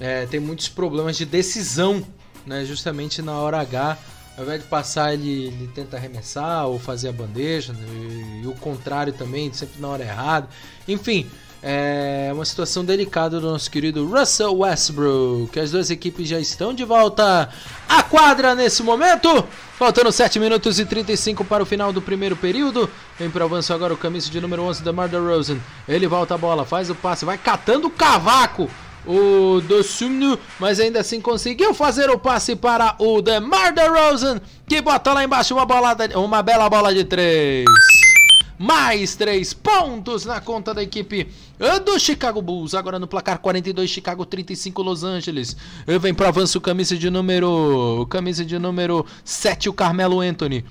é, 0.00 0.26
tem 0.26 0.40
muitos 0.40 0.68
problemas 0.68 1.16
de 1.16 1.24
decisão, 1.24 2.04
né? 2.44 2.64
Justamente 2.64 3.22
na 3.22 3.38
hora 3.38 3.60
H, 3.60 3.96
ao 4.36 4.42
invés 4.42 4.62
de 4.62 4.68
passar, 4.68 5.14
ele, 5.14 5.46
ele 5.46 5.70
tenta 5.72 5.96
arremessar 5.96 6.66
ou 6.66 6.76
fazer 6.76 7.08
a 7.08 7.12
bandeja, 7.12 7.72
né? 7.72 7.86
e, 7.88 8.42
e 8.42 8.46
o 8.48 8.54
contrário 8.54 9.12
também, 9.12 9.52
sempre 9.52 9.80
na 9.80 9.86
hora 9.86 10.02
errada. 10.02 10.48
Enfim, 10.88 11.30
é 11.62 12.30
uma 12.32 12.44
situação 12.44 12.84
delicada 12.84 13.40
do 13.40 13.50
nosso 13.50 13.70
querido 13.70 14.06
Russell 14.06 14.56
Westbrook. 14.58 15.58
As 15.58 15.72
duas 15.72 15.90
equipes 15.90 16.28
já 16.28 16.38
estão 16.38 16.72
de 16.72 16.84
volta 16.84 17.48
à 17.88 18.02
quadra 18.02 18.54
nesse 18.54 18.82
momento. 18.82 19.44
Faltando 19.76 20.10
7 20.12 20.38
minutos 20.38 20.78
e 20.78 20.84
35 20.84 21.44
para 21.44 21.62
o 21.62 21.66
final 21.66 21.92
do 21.92 22.00
primeiro 22.00 22.36
período. 22.36 22.88
Vem 23.18 23.30
para 23.30 23.42
o 23.42 23.46
avanço 23.46 23.72
agora 23.72 23.92
o 23.92 23.96
camisa 23.96 24.30
de 24.30 24.40
número 24.40 24.62
11 24.62 24.82
da 24.82 24.92
Marder 24.92 25.22
Rosen. 25.22 25.60
Ele 25.88 26.06
volta 26.06 26.34
a 26.34 26.38
bola, 26.38 26.64
faz 26.64 26.90
o 26.90 26.94
passe, 26.94 27.24
vai 27.24 27.38
catando 27.38 27.88
o 27.88 27.90
cavaco. 27.90 28.70
O 29.06 29.62
Dossumno, 29.62 30.38
mas 30.60 30.78
ainda 30.78 31.00
assim 31.00 31.20
conseguiu 31.20 31.72
fazer 31.72 32.10
o 32.10 32.18
passe 32.18 32.54
para 32.54 32.94
o 32.98 33.22
DeMar 33.22 33.72
DeRozan, 33.72 34.38
que 34.66 34.82
bota 34.82 35.14
lá 35.14 35.24
embaixo 35.24 35.54
uma, 35.54 35.64
bolada, 35.64 36.18
uma 36.18 36.42
bela 36.42 36.68
bola 36.68 36.92
de 36.92 37.04
3 37.04 37.64
mais 38.58 39.14
três 39.14 39.54
pontos 39.54 40.24
na 40.24 40.40
conta 40.40 40.74
da 40.74 40.82
equipe 40.82 41.28
do 41.84 41.98
Chicago 41.98 42.42
Bulls. 42.42 42.74
Agora 42.74 42.98
no 42.98 43.06
placar 43.06 43.38
42, 43.38 43.88
Chicago 43.88 44.26
35, 44.26 44.82
Los 44.82 45.04
Angeles. 45.04 45.56
Vem 46.00 46.12
para 46.12 46.28
avanço 46.28 46.60
camisa 46.60 46.96
de 46.96 47.08
número 47.08 48.06
camisa 48.10 48.44
de 48.44 48.58
número 48.58 49.06
7, 49.24 49.68
o 49.68 49.72
Carmelo 49.72 50.20
Anthony. 50.20 50.64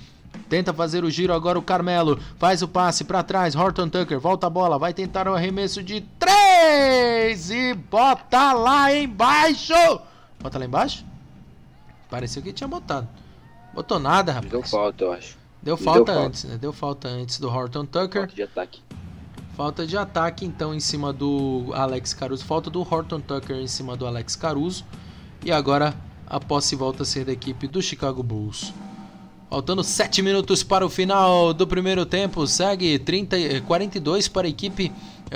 Tenta 0.49 0.73
fazer 0.73 1.03
o 1.03 1.09
giro 1.09 1.33
agora 1.33 1.57
o 1.59 1.61
Carmelo. 1.61 2.19
Faz 2.37 2.61
o 2.61 2.67
passe 2.67 3.03
para 3.03 3.23
trás. 3.23 3.55
Horton 3.55 3.89
Tucker 3.89 4.19
volta 4.19 4.47
a 4.47 4.49
bola. 4.49 4.77
Vai 4.77 4.93
tentar 4.93 5.27
o 5.27 5.33
arremesso 5.33 5.83
de 5.83 6.01
três. 6.19 7.49
E 7.49 7.73
bota 7.73 8.53
lá 8.53 8.93
embaixo. 8.93 9.73
Bota 10.39 10.57
lá 10.57 10.65
embaixo? 10.65 11.05
Pareceu 12.09 12.41
que 12.41 12.53
tinha 12.53 12.67
botado. 12.67 13.07
Botou 13.73 13.99
nada, 13.99 14.31
rapaz. 14.31 14.51
Deu 14.51 14.63
falta, 14.63 15.03
eu 15.03 15.11
acho. 15.11 15.36
Deu 15.67 15.75
Deu 15.75 15.83
falta 15.83 16.13
falta. 16.13 16.27
antes, 16.27 16.43
né? 16.45 16.57
Deu 16.57 16.71
falta 16.71 17.09
antes 17.09 17.39
do 17.39 17.49
Horton 17.49 17.85
Tucker. 17.85 18.21
Falta 18.21 18.35
de 18.35 18.41
ataque. 18.41 18.81
Falta 19.57 19.85
de 19.85 19.97
ataque, 19.97 20.45
então, 20.45 20.73
em 20.73 20.79
cima 20.79 21.11
do 21.11 21.71
Alex 21.73 22.13
Caruso. 22.13 22.45
Falta 22.45 22.69
do 22.69 22.79
Horton 22.79 23.19
Tucker 23.19 23.57
em 23.57 23.67
cima 23.67 23.97
do 23.97 24.07
Alex 24.07 24.37
Caruso. 24.37 24.85
E 25.43 25.51
agora 25.51 25.93
a 26.25 26.39
posse 26.39 26.73
volta 26.73 27.03
a 27.03 27.05
ser 27.05 27.25
da 27.25 27.33
equipe 27.33 27.67
do 27.67 27.81
Chicago 27.81 28.23
Bulls. 28.23 28.73
Faltando 29.49 29.83
7 29.83 30.21
minutos 30.21 30.63
para 30.63 30.85
o 30.85 30.89
final 30.89 31.53
do 31.53 31.67
primeiro 31.67 32.05
tempo. 32.05 32.47
Segue 32.47 32.97
30, 32.97 33.37
eh, 33.37 33.59
42 33.59 34.29
para 34.29 34.47
a 34.47 34.49
equipe 34.49 34.89
eh, 34.89 34.91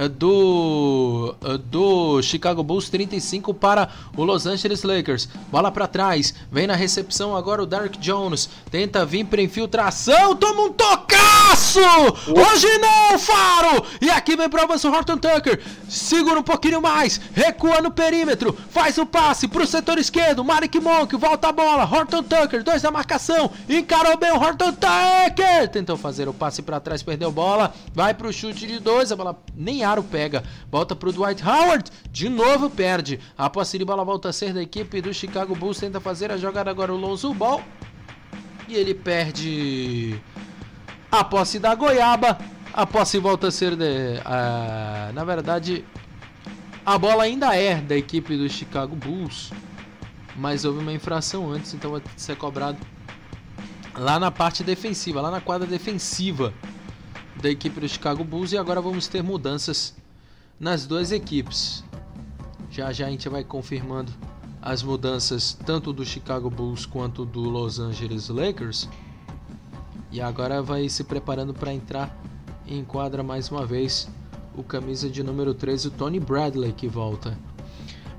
do, 0.07 1.35
eh, 1.43 1.57
do 1.57 2.21
Chicago 2.21 2.63
Bulls, 2.63 2.89
35 2.89 3.53
para 3.53 3.89
o 4.15 4.23
Los 4.23 4.45
Angeles 4.45 4.83
Lakers. 4.83 5.27
Bola 5.51 5.71
para 5.71 5.87
trás, 5.87 6.33
vem 6.51 6.67
na 6.67 6.75
recepção 6.75 7.35
agora 7.35 7.63
o 7.63 7.65
Dark 7.65 7.97
Jones. 7.97 8.49
Tenta 8.69 9.05
vir 9.05 9.25
para 9.25 9.41
infiltração, 9.41 10.35
toma 10.35 10.63
um 10.63 10.73
tocaço! 10.73 11.79
Hoje 12.27 12.67
não, 12.79 13.19
Faro! 13.19 13.83
E 14.01 14.09
aqui 14.09 14.35
vem 14.35 14.49
para 14.49 14.65
o 14.65 14.91
Horton 14.91 15.17
Tucker. 15.17 15.61
Segura 15.87 16.39
um 16.39 16.43
pouquinho 16.43 16.81
mais, 16.81 17.19
recua 17.33 17.81
no 17.81 17.91
perímetro, 17.91 18.55
faz 18.69 18.97
o 18.97 19.05
passe 19.05 19.47
para 19.47 19.63
o 19.63 19.67
setor 19.67 19.97
esquerdo. 19.97 20.43
Malik 20.43 20.79
Monk 20.79 21.15
volta 21.17 21.49
a 21.49 21.51
bola. 21.51 21.83
Horton 21.83 22.23
Tucker, 22.23 22.63
dois 22.63 22.81
da 22.81 22.91
marcação. 22.91 23.51
Encarou 23.69 24.17
bem 24.17 24.31
o 24.31 24.39
Horton 24.39 24.71
Tucker. 24.73 25.69
Tentou 25.69 25.97
fazer 25.97 26.29
o 26.29 26.33
passe 26.33 26.61
para 26.61 26.79
trás, 26.79 27.03
perdeu 27.03 27.31
bola. 27.31 27.73
Vai 27.93 28.13
para 28.13 28.27
o 28.27 28.33
chute 28.33 28.65
de 28.65 28.79
dois, 28.79 29.11
a 29.11 29.15
bola 29.15 29.37
nem 29.55 29.80
aro 29.83 30.03
pega. 30.03 30.43
Volta 30.71 30.95
para 30.95 31.09
o 31.09 31.11
Dwight 31.11 31.43
Howard, 31.43 31.91
de 32.09 32.29
novo 32.29 32.69
perde. 32.69 33.19
A 33.37 33.49
posse 33.49 33.77
de 33.77 33.85
bola 33.85 34.03
volta 34.03 34.29
a 34.29 34.33
ser 34.33 34.53
da 34.53 34.61
equipe 34.61 35.01
do 35.01 35.13
Chicago 35.13 35.55
Bulls. 35.55 35.79
Tenta 35.79 35.99
fazer 35.99 36.31
a 36.31 36.37
jogada 36.37 36.69
agora 36.69 36.93
o 36.93 36.97
Lonzo 36.97 37.33
Ball. 37.33 37.61
E 38.67 38.75
ele 38.75 38.93
perde 38.93 40.19
a 41.11 41.23
posse 41.23 41.59
da 41.59 41.75
Goiaba. 41.75 42.37
A 42.73 42.85
posse 42.85 43.17
volta 43.19 43.47
a 43.47 43.51
ser 43.51 43.75
de. 43.75 44.19
ah, 44.23 45.11
na 45.13 45.23
verdade, 45.23 45.83
a 46.85 46.97
bola 46.97 47.23
ainda 47.23 47.55
é 47.55 47.75
da 47.75 47.97
equipe 47.97 48.37
do 48.37 48.49
Chicago 48.49 48.95
Bulls. 48.95 49.51
Mas 50.35 50.63
houve 50.63 50.79
uma 50.79 50.93
infração 50.93 51.51
antes, 51.51 51.73
então 51.73 51.91
vai 51.91 52.01
ser 52.15 52.37
cobrado 52.37 52.77
lá 53.95 54.17
na 54.17 54.31
parte 54.31 54.63
defensiva, 54.63 55.21
lá 55.21 55.29
na 55.29 55.41
quadra 55.41 55.67
defensiva 55.67 56.53
da 57.41 57.49
equipe 57.49 57.79
do 57.79 57.89
Chicago 57.89 58.23
Bulls. 58.23 58.53
E 58.53 58.57
agora 58.57 58.79
vamos 58.79 59.07
ter 59.07 59.23
mudanças 59.23 59.95
nas 60.59 60.85
duas 60.85 61.11
equipes. 61.11 61.83
Já 62.69 62.93
já 62.93 63.07
a 63.07 63.09
gente 63.09 63.27
vai 63.27 63.43
confirmando 63.43 64.11
as 64.61 64.83
mudanças 64.83 65.57
tanto 65.65 65.91
do 65.91 66.05
Chicago 66.05 66.49
Bulls 66.49 66.85
quanto 66.85 67.25
do 67.25 67.41
Los 67.41 67.79
Angeles 67.79 68.29
Lakers. 68.29 68.87
E 70.11 70.21
agora 70.21 70.61
vai 70.61 70.87
se 70.87 71.03
preparando 71.03 71.53
para 71.53 71.73
entrar 71.73 72.15
em 72.67 72.83
quadra 72.83 73.23
mais 73.23 73.49
uma 73.49 73.65
vez 73.65 74.07
o 74.55 74.63
camisa 74.63 75.09
de 75.09 75.23
número 75.23 75.53
13, 75.53 75.87
o 75.87 75.91
Tony 75.91 76.19
Bradley, 76.19 76.73
que 76.73 76.87
volta. 76.87 77.37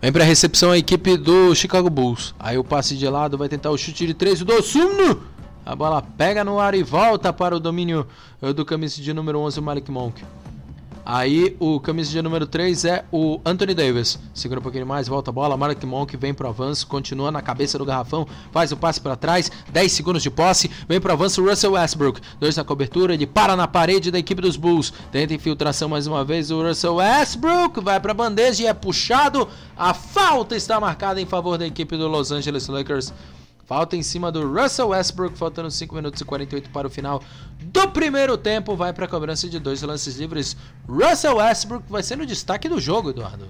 Vem 0.00 0.10
para 0.10 0.24
recepção 0.24 0.72
a 0.72 0.78
equipe 0.78 1.16
do 1.16 1.54
Chicago 1.54 1.88
Bulls. 1.88 2.34
Aí 2.38 2.58
o 2.58 2.64
passe 2.64 2.96
de 2.96 3.08
lado 3.08 3.38
vai 3.38 3.48
tentar 3.48 3.70
o 3.70 3.78
chute 3.78 4.06
de 4.06 4.14
3 4.14 4.42
do 4.42 4.62
Sumno. 4.62 5.32
A 5.64 5.76
bola 5.76 6.02
pega 6.02 6.42
no 6.42 6.58
ar 6.58 6.74
e 6.74 6.82
volta 6.82 7.32
para 7.32 7.54
o 7.54 7.60
domínio 7.60 8.06
eh, 8.40 8.52
do 8.52 8.64
camisa 8.64 9.00
de 9.00 9.12
número 9.14 9.38
11, 9.38 9.60
o 9.60 9.62
Malik 9.62 9.90
Monk. 9.90 10.22
Aí 11.04 11.56
o 11.58 11.80
camisa 11.80 12.10
de 12.10 12.22
número 12.22 12.46
3 12.46 12.84
é 12.84 13.04
o 13.10 13.40
Anthony 13.44 13.74
Davis. 13.74 14.18
Segura 14.32 14.60
um 14.60 14.62
pouquinho 14.62 14.86
mais, 14.86 15.08
volta 15.08 15.30
a 15.30 15.32
bola. 15.32 15.56
Malik 15.56 15.84
Monk 15.84 16.16
vem 16.16 16.32
pro 16.32 16.48
avanço, 16.48 16.86
continua 16.86 17.30
na 17.30 17.42
cabeça 17.42 17.76
do 17.76 17.84
garrafão, 17.84 18.26
faz 18.52 18.70
o 18.70 18.76
passe 18.76 19.00
para 19.00 19.16
trás. 19.16 19.50
10 19.72 19.90
segundos 19.90 20.22
de 20.22 20.30
posse, 20.30 20.70
vem 20.88 21.00
pro 21.00 21.12
avanço 21.12 21.44
Russell 21.44 21.72
Westbrook. 21.72 22.20
Dois 22.38 22.56
na 22.56 22.62
cobertura, 22.62 23.14
ele 23.14 23.26
para 23.26 23.56
na 23.56 23.66
parede 23.66 24.10
da 24.10 24.18
equipe 24.18 24.40
dos 24.40 24.56
Bulls. 24.56 24.92
Tenta 25.10 25.34
infiltração 25.34 25.88
mais 25.88 26.06
uma 26.06 26.24
vez 26.24 26.50
o 26.50 26.62
Russell 26.62 26.96
Westbrook. 26.96 27.80
Vai 27.80 27.98
pra 27.98 28.14
bandeja 28.14 28.62
e 28.62 28.66
é 28.66 28.74
puxado. 28.74 29.48
A 29.76 29.92
falta 29.92 30.54
está 30.54 30.78
marcada 30.78 31.20
em 31.20 31.26
favor 31.26 31.58
da 31.58 31.66
equipe 31.66 31.96
do 31.96 32.06
Los 32.06 32.30
Angeles 32.30 32.68
Lakers. 32.68 33.12
Falta 33.72 33.96
em 33.96 34.02
cima 34.02 34.30
do 34.30 34.52
Russell 34.52 34.88
Westbrook, 34.88 35.38
faltando 35.38 35.70
5 35.70 35.94
minutos 35.94 36.20
e 36.20 36.26
48 36.26 36.68
para 36.68 36.86
o 36.86 36.90
final 36.90 37.22
do 37.58 37.88
primeiro 37.88 38.36
tempo. 38.36 38.76
Vai 38.76 38.92
para 38.92 39.06
a 39.06 39.08
cobrança 39.08 39.48
de 39.48 39.58
dois 39.58 39.80
lances 39.80 40.18
livres. 40.18 40.54
Russell 40.86 41.36
Westbrook 41.36 41.90
vai 41.90 42.02
ser 42.02 42.20
o 42.20 42.26
destaque 42.26 42.68
do 42.68 42.78
jogo, 42.78 43.08
Eduardo. 43.08 43.48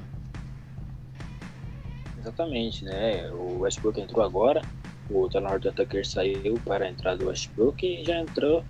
Exatamente, 2.20 2.84
né? 2.84 3.32
O 3.32 3.62
Westbrook 3.62 4.00
entrou 4.00 4.24
agora, 4.24 4.62
o 5.10 5.28
Taylor 5.28 5.60
Tucker 5.60 6.06
saiu 6.06 6.54
para 6.64 6.84
a 6.84 6.88
entrada 6.88 7.16
do 7.16 7.26
Westbrook 7.26 7.84
e 7.84 8.04
já 8.04 8.20
entrou 8.20 8.62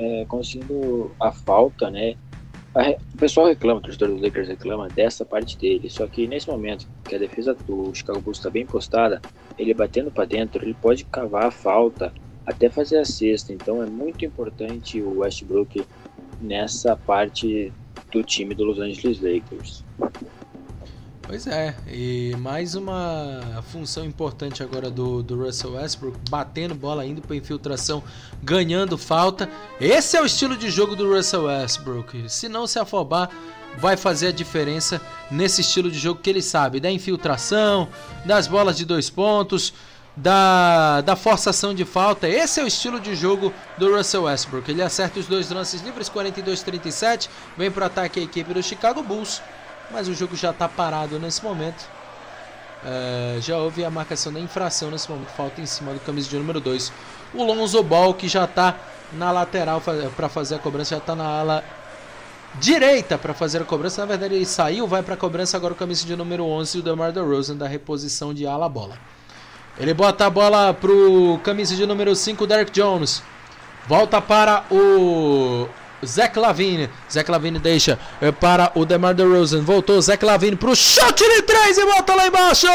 é, 0.00 0.24
conseguindo 0.24 1.14
a 1.20 1.30
falta, 1.30 1.88
né? 1.88 2.16
O 2.76 3.16
pessoal 3.16 3.46
reclama, 3.46 3.80
o 3.80 3.82
torcedor 3.82 4.08
do 4.10 4.22
Lakers 4.22 4.48
reclama 4.48 4.86
dessa 4.88 5.24
parte 5.24 5.56
dele, 5.56 5.88
só 5.88 6.06
que 6.06 6.26
nesse 6.26 6.46
momento 6.46 6.86
que 7.08 7.14
a 7.14 7.18
defesa 7.18 7.54
do 7.66 7.94
Chicago 7.94 8.20
Bulls 8.20 8.36
está 8.36 8.50
bem 8.50 8.66
postada, 8.66 9.22
ele 9.56 9.72
batendo 9.72 10.10
para 10.10 10.26
dentro, 10.26 10.62
ele 10.62 10.74
pode 10.74 11.02
cavar 11.06 11.46
a 11.46 11.50
falta 11.50 12.12
até 12.44 12.68
fazer 12.68 12.98
a 12.98 13.04
cesta, 13.06 13.50
então 13.50 13.82
é 13.82 13.86
muito 13.86 14.26
importante 14.26 15.00
o 15.00 15.20
Westbrook 15.20 15.86
nessa 16.38 16.94
parte 16.94 17.72
do 18.12 18.22
time 18.22 18.54
do 18.54 18.64
Los 18.64 18.78
Angeles 18.78 19.22
Lakers. 19.22 19.82
Pois 21.26 21.44
é, 21.48 21.74
e 21.88 22.36
mais 22.38 22.76
uma 22.76 23.40
função 23.72 24.04
importante 24.04 24.62
agora 24.62 24.88
do, 24.88 25.24
do 25.24 25.44
Russell 25.44 25.72
Westbrook, 25.72 26.16
batendo 26.30 26.72
bola, 26.72 27.04
indo 27.04 27.20
para 27.20 27.34
infiltração, 27.34 28.00
ganhando 28.40 28.96
falta. 28.96 29.50
Esse 29.80 30.16
é 30.16 30.22
o 30.22 30.24
estilo 30.24 30.56
de 30.56 30.70
jogo 30.70 30.94
do 30.94 31.12
Russell 31.12 31.46
Westbrook. 31.46 32.30
Se 32.30 32.48
não 32.48 32.64
se 32.64 32.78
afobar, 32.78 33.28
vai 33.76 33.96
fazer 33.96 34.28
a 34.28 34.32
diferença 34.32 35.00
nesse 35.28 35.62
estilo 35.62 35.90
de 35.90 35.98
jogo 35.98 36.20
que 36.20 36.30
ele 36.30 36.40
sabe, 36.40 36.78
da 36.78 36.92
infiltração, 36.92 37.88
das 38.24 38.46
bolas 38.46 38.76
de 38.76 38.84
dois 38.84 39.10
pontos, 39.10 39.74
da, 40.16 41.00
da 41.00 41.16
forçação 41.16 41.74
de 41.74 41.84
falta. 41.84 42.28
Esse 42.28 42.60
é 42.60 42.62
o 42.62 42.68
estilo 42.68 43.00
de 43.00 43.16
jogo 43.16 43.52
do 43.76 43.96
Russell 43.96 44.22
Westbrook. 44.22 44.70
Ele 44.70 44.80
acerta 44.80 45.18
os 45.18 45.26
dois 45.26 45.50
lances 45.50 45.82
livres, 45.82 46.08
42-37, 46.08 47.28
vem 47.58 47.68
para 47.68 47.82
o 47.82 47.86
ataque 47.86 48.20
a 48.20 48.22
equipe 48.22 48.54
do 48.54 48.62
Chicago 48.62 49.02
Bulls 49.02 49.42
mas 49.90 50.08
o 50.08 50.14
jogo 50.14 50.36
já 50.36 50.50
está 50.50 50.68
parado 50.68 51.18
nesse 51.18 51.42
momento. 51.42 51.88
É, 52.84 53.38
já 53.40 53.56
houve 53.56 53.84
a 53.84 53.90
marcação 53.90 54.32
da 54.32 54.38
infração 54.38 54.90
nesse 54.90 55.10
momento, 55.10 55.28
falta 55.28 55.60
em 55.60 55.66
cima 55.66 55.92
do 55.92 56.00
camisa 56.00 56.28
de 56.28 56.36
número 56.36 56.60
2. 56.60 56.92
O 57.34 57.42
Lonzo 57.42 57.82
Ball, 57.82 58.14
que 58.14 58.28
já 58.28 58.44
está 58.44 58.76
na 59.12 59.32
lateral 59.32 59.82
para 60.14 60.28
fazer 60.28 60.56
a 60.56 60.58
cobrança, 60.58 60.94
já 60.94 60.98
está 60.98 61.14
na 61.14 61.24
ala 61.24 61.64
direita 62.54 63.18
para 63.18 63.34
fazer 63.34 63.62
a 63.62 63.64
cobrança. 63.64 64.00
Na 64.02 64.06
verdade, 64.06 64.34
ele 64.34 64.46
saiu, 64.46 64.86
vai 64.86 65.02
para 65.02 65.14
a 65.14 65.16
cobrança 65.16 65.56
agora 65.56 65.72
o 65.72 65.76
camisa 65.76 66.06
de 66.06 66.14
número 66.16 66.44
11, 66.44 66.78
o 66.78 66.82
DeMar 66.82 67.12
DeRozan, 67.12 67.56
da 67.56 67.66
reposição 67.66 68.32
de 68.32 68.46
ala 68.46 68.68
bola. 68.68 68.96
Ele 69.78 69.92
bota 69.92 70.26
a 70.26 70.30
bola 70.30 70.72
pro 70.72 71.38
camisa 71.42 71.76
de 71.76 71.84
número 71.86 72.14
5, 72.14 72.46
Derek 72.46 72.72
Jones. 72.72 73.22
Volta 73.86 74.20
para 74.20 74.64
o 74.70 75.68
Zach 76.04 76.38
Lavine. 76.38 76.90
Zach 77.10 77.30
Lavine 77.30 77.58
deixa 77.58 77.98
eh, 78.20 78.32
para 78.32 78.72
o 78.74 78.84
DeMar 78.84 79.14
DeRozan. 79.14 79.62
Voltou 79.62 80.00
Zach 80.00 80.24
Lavine 80.24 80.56
pro 80.56 80.74
chute 80.74 81.24
de 81.24 81.42
três 81.42 81.78
e 81.78 81.84
bota 81.84 82.14
lá 82.14 82.26
embaixo. 82.26 82.66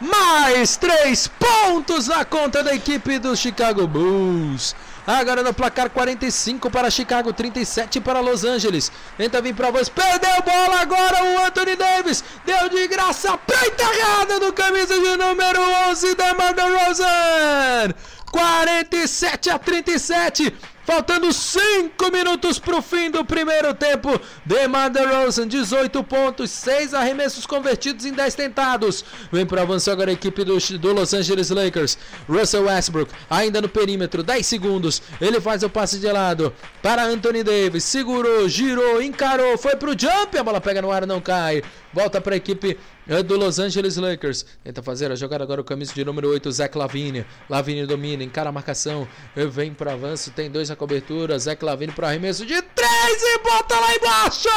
Mais 0.00 0.76
três 0.76 1.26
pontos 1.26 2.06
na 2.08 2.24
conta 2.24 2.62
da 2.62 2.74
equipe 2.74 3.18
do 3.18 3.34
Chicago 3.34 3.86
Bulls. 3.86 4.74
Agora 5.06 5.40
no 5.42 5.54
placar 5.54 5.88
45 5.88 6.68
para 6.68 6.90
Chicago, 6.90 7.32
37 7.32 8.00
para 8.00 8.18
Los 8.18 8.44
Angeles. 8.44 8.90
Tenta 9.16 9.40
vir 9.40 9.54
para 9.54 9.70
voz, 9.70 9.88
perdeu 9.88 10.42
bola 10.44 10.80
agora 10.80 11.24
o 11.24 11.44
Anthony 11.46 11.76
Davis. 11.76 12.24
Deu 12.44 12.68
de 12.68 12.88
graça 12.88 13.38
pra 13.38 13.66
enterrada 13.66 14.40
do 14.40 14.52
camisa 14.52 14.94
de 14.94 15.16
número 15.16 15.60
11, 15.90 16.14
DeMar 16.16 16.54
DeRozan. 16.54 17.94
47 18.32 19.50
a 19.50 19.58
37. 19.58 20.52
Faltando 20.86 21.32
5 21.32 22.12
minutos 22.12 22.60
para 22.60 22.76
o 22.76 22.80
fim 22.80 23.10
do 23.10 23.24
primeiro 23.24 23.74
tempo. 23.74 24.20
DeMar 24.44 24.88
DeRozan, 24.88 25.48
18 25.48 26.04
pontos, 26.04 26.48
6 26.52 26.94
arremessos 26.94 27.44
convertidos 27.44 28.04
em 28.04 28.12
10 28.12 28.36
tentados. 28.36 29.04
Vem 29.32 29.44
para 29.44 29.62
avançar 29.62 29.90
agora 29.90 30.10
a 30.10 30.14
equipe 30.14 30.44
do, 30.44 30.56
do 30.78 30.92
Los 30.92 31.12
Angeles 31.12 31.50
Lakers. 31.50 31.98
Russell 32.28 32.66
Westbrook, 32.66 33.12
ainda 33.28 33.60
no 33.60 33.68
perímetro, 33.68 34.22
10 34.22 34.46
segundos. 34.46 35.02
Ele 35.20 35.40
faz 35.40 35.64
o 35.64 35.68
passe 35.68 35.98
de 35.98 36.06
lado 36.06 36.54
para 36.80 37.04
Anthony 37.04 37.42
Davis. 37.42 37.82
Segurou, 37.82 38.48
girou, 38.48 39.02
encarou, 39.02 39.58
foi 39.58 39.74
para 39.74 39.90
o 39.90 39.98
jump. 39.98 40.38
A 40.38 40.44
bola 40.44 40.60
pega 40.60 40.80
no 40.80 40.92
ar, 40.92 41.04
não 41.04 41.20
cai. 41.20 41.64
Volta 41.96 42.20
para 42.20 42.34
a 42.34 42.36
equipe 42.36 42.78
é 43.08 43.22
do 43.22 43.38
Los 43.38 43.58
Angeles 43.58 43.96
Lakers. 43.96 44.44
Tenta 44.62 44.82
fazer 44.82 45.10
a 45.10 45.14
jogada 45.14 45.42
agora 45.42 45.62
o 45.62 45.64
camisa 45.64 45.94
de 45.94 46.04
número 46.04 46.28
8, 46.28 46.52
Zach 46.52 46.76
Lavine. 46.76 47.24
Lavine 47.48 47.86
domina, 47.86 48.22
encara 48.22 48.50
a 48.50 48.52
marcação. 48.52 49.08
Vem 49.34 49.72
para 49.72 49.94
avanço, 49.94 50.30
tem 50.30 50.50
dois 50.50 50.68
na 50.68 50.76
cobertura. 50.76 51.38
Zach 51.38 51.64
Lavine 51.64 51.92
para 51.92 52.08
arremesso 52.08 52.44
de 52.44 52.60
três 52.60 53.22
e 53.22 53.38
bota 53.38 53.80
lá 53.80 53.94
embaixo! 53.94 54.48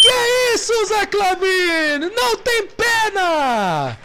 Que 0.00 0.54
isso, 0.54 0.86
Zach 0.86 1.16
Lavine? 1.16 2.14
Não 2.14 2.36
tem 2.36 2.68
pena! 2.68 3.98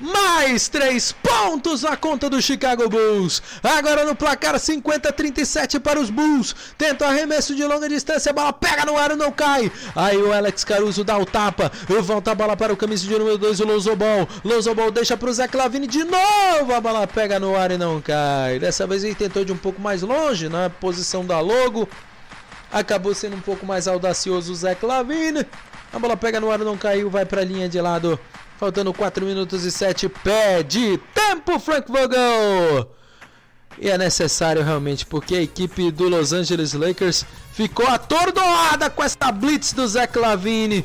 Mais 0.00 0.68
três 0.68 1.10
pontos 1.10 1.82
na 1.82 1.96
conta 1.96 2.30
do 2.30 2.40
Chicago 2.40 2.88
Bulls. 2.88 3.42
Agora 3.64 4.04
no 4.04 4.14
placar 4.14 4.54
50-37 4.54 5.80
para 5.80 5.98
os 5.98 6.08
Bulls. 6.08 6.54
Tenta 6.76 7.04
o 7.04 7.08
arremesso 7.08 7.52
de 7.54 7.64
longa 7.64 7.88
distância. 7.88 8.30
A 8.30 8.32
bola 8.32 8.52
pega 8.52 8.84
no 8.84 8.96
ar 8.96 9.10
e 9.10 9.16
não 9.16 9.32
cai. 9.32 9.72
Aí 9.96 10.16
o 10.16 10.32
Alex 10.32 10.62
Caruso 10.62 11.02
dá 11.02 11.18
o 11.18 11.26
tapa. 11.26 11.72
Volta 12.02 12.30
a 12.30 12.34
bola 12.34 12.56
para 12.56 12.72
o 12.72 12.76
camisa 12.76 13.04
de 13.04 13.18
número 13.18 13.36
2, 13.38 13.60
o 13.60 13.64
Lonzo 13.64 13.96
Ball. 13.96 14.90
Deixa 14.92 15.16
para 15.16 15.30
o 15.30 15.32
Zé 15.32 15.48
Clavini 15.48 15.88
de 15.88 16.04
novo. 16.04 16.72
A 16.72 16.80
bola 16.80 17.04
pega 17.06 17.40
no 17.40 17.56
ar 17.56 17.72
e 17.72 17.76
não 17.76 18.00
cai. 18.00 18.60
Dessa 18.60 18.86
vez 18.86 19.02
ele 19.02 19.16
tentou 19.16 19.44
de 19.44 19.52
um 19.52 19.56
pouco 19.56 19.80
mais 19.80 20.02
longe 20.02 20.48
na 20.48 20.70
posição 20.70 21.26
da 21.26 21.40
logo. 21.40 21.88
Acabou 22.70 23.14
sendo 23.14 23.34
um 23.34 23.40
pouco 23.40 23.66
mais 23.66 23.88
audacioso 23.88 24.52
o 24.52 24.54
Zé 24.54 24.76
Clavini. 24.76 25.44
A 25.92 25.98
bola 25.98 26.16
pega 26.16 26.38
no 26.38 26.52
ar 26.52 26.60
e 26.60 26.64
não 26.64 26.76
caiu. 26.76 27.10
Vai 27.10 27.24
para 27.24 27.40
a 27.40 27.44
linha 27.44 27.68
de 27.68 27.80
lado. 27.80 28.18
Faltando 28.58 28.92
4 28.92 29.24
minutos 29.24 29.64
e 29.64 29.70
7 29.70 30.08
pé 30.08 30.64
de 30.64 30.98
tempo, 31.14 31.60
Frank 31.60 31.90
Vogel. 31.90 32.90
E 33.80 33.88
é 33.88 33.96
necessário 33.96 34.64
realmente, 34.64 35.06
porque 35.06 35.36
a 35.36 35.42
equipe 35.42 35.92
do 35.92 36.08
Los 36.08 36.32
Angeles 36.32 36.72
Lakers 36.72 37.24
ficou 37.52 37.86
atordoada 37.86 38.90
com 38.90 39.04
essa 39.04 39.30
blitz 39.30 39.72
do 39.72 39.86
Zach 39.86 40.18
Lavine. 40.18 40.84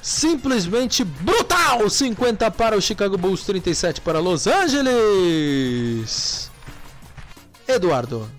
Simplesmente 0.00 1.02
brutal! 1.02 1.90
50 1.90 2.48
para 2.52 2.76
o 2.76 2.80
Chicago 2.80 3.18
Bulls, 3.18 3.42
37 3.42 4.00
para 4.00 4.20
Los 4.20 4.46
Angeles. 4.46 6.48
Eduardo. 7.66 8.30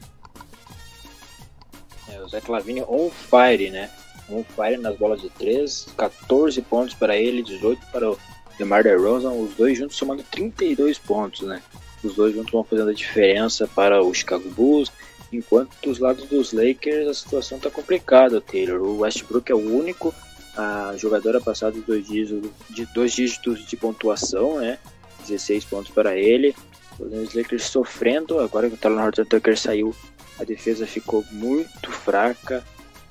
É, 2.07 2.21
o 2.21 2.29
Zach 2.29 2.49
Lavine 2.49 2.83
on 2.83 3.09
fire, 3.09 3.71
né? 3.71 3.89
On 4.29 4.43
nas 4.79 4.95
bolas 4.97 5.21
de 5.21 5.29
3, 5.29 5.87
14 5.97 6.61
pontos 6.61 6.93
para 6.93 7.15
ele, 7.17 7.43
18 7.43 7.85
para 7.91 8.11
o 8.11 8.17
DeMar 8.57 8.83
DeRozan, 8.83 9.31
os 9.31 9.53
dois 9.55 9.77
juntos 9.77 9.97
somando 9.97 10.23
32 10.23 10.97
pontos, 10.97 11.41
né? 11.41 11.61
Os 12.03 12.15
dois 12.15 12.33
juntos 12.33 12.51
vão 12.51 12.63
fazendo 12.63 12.89
a 12.89 12.93
diferença 12.93 13.67
para 13.67 14.01
o 14.01 14.13
Chicago 14.13 14.49
Bulls, 14.49 14.91
enquanto 15.31 15.75
dos 15.83 15.99
lados 15.99 16.25
dos 16.25 16.53
Lakers 16.53 17.07
a 17.07 17.13
situação 17.13 17.57
está 17.57 17.69
complicada, 17.69 18.39
Taylor. 18.39 18.81
O 18.81 18.99
Westbrook 18.99 19.51
é 19.51 19.55
o 19.55 19.75
único 19.77 20.13
a 20.57 20.93
jogador 20.97 21.35
a 21.35 21.41
passar 21.41 21.71
dos 21.71 21.83
dois 21.83 22.07
dígitos, 22.07 22.49
de 22.69 22.85
dois 22.87 23.11
dígitos 23.11 23.65
de 23.65 23.75
pontuação, 23.75 24.59
né? 24.59 24.79
16 25.27 25.65
pontos 25.65 25.91
para 25.91 26.17
ele. 26.17 26.55
Os 26.97 27.33
Lakers 27.33 27.63
sofrendo, 27.63 28.39
agora 28.39 28.69
que 28.69 28.75
o 28.75 28.77
Talon 28.77 29.03
Horton 29.03 29.25
Tucker 29.25 29.57
saiu, 29.57 29.93
a 30.39 30.43
defesa 30.43 30.87
ficou 30.87 31.25
muito 31.31 31.91
fraca. 31.91 32.63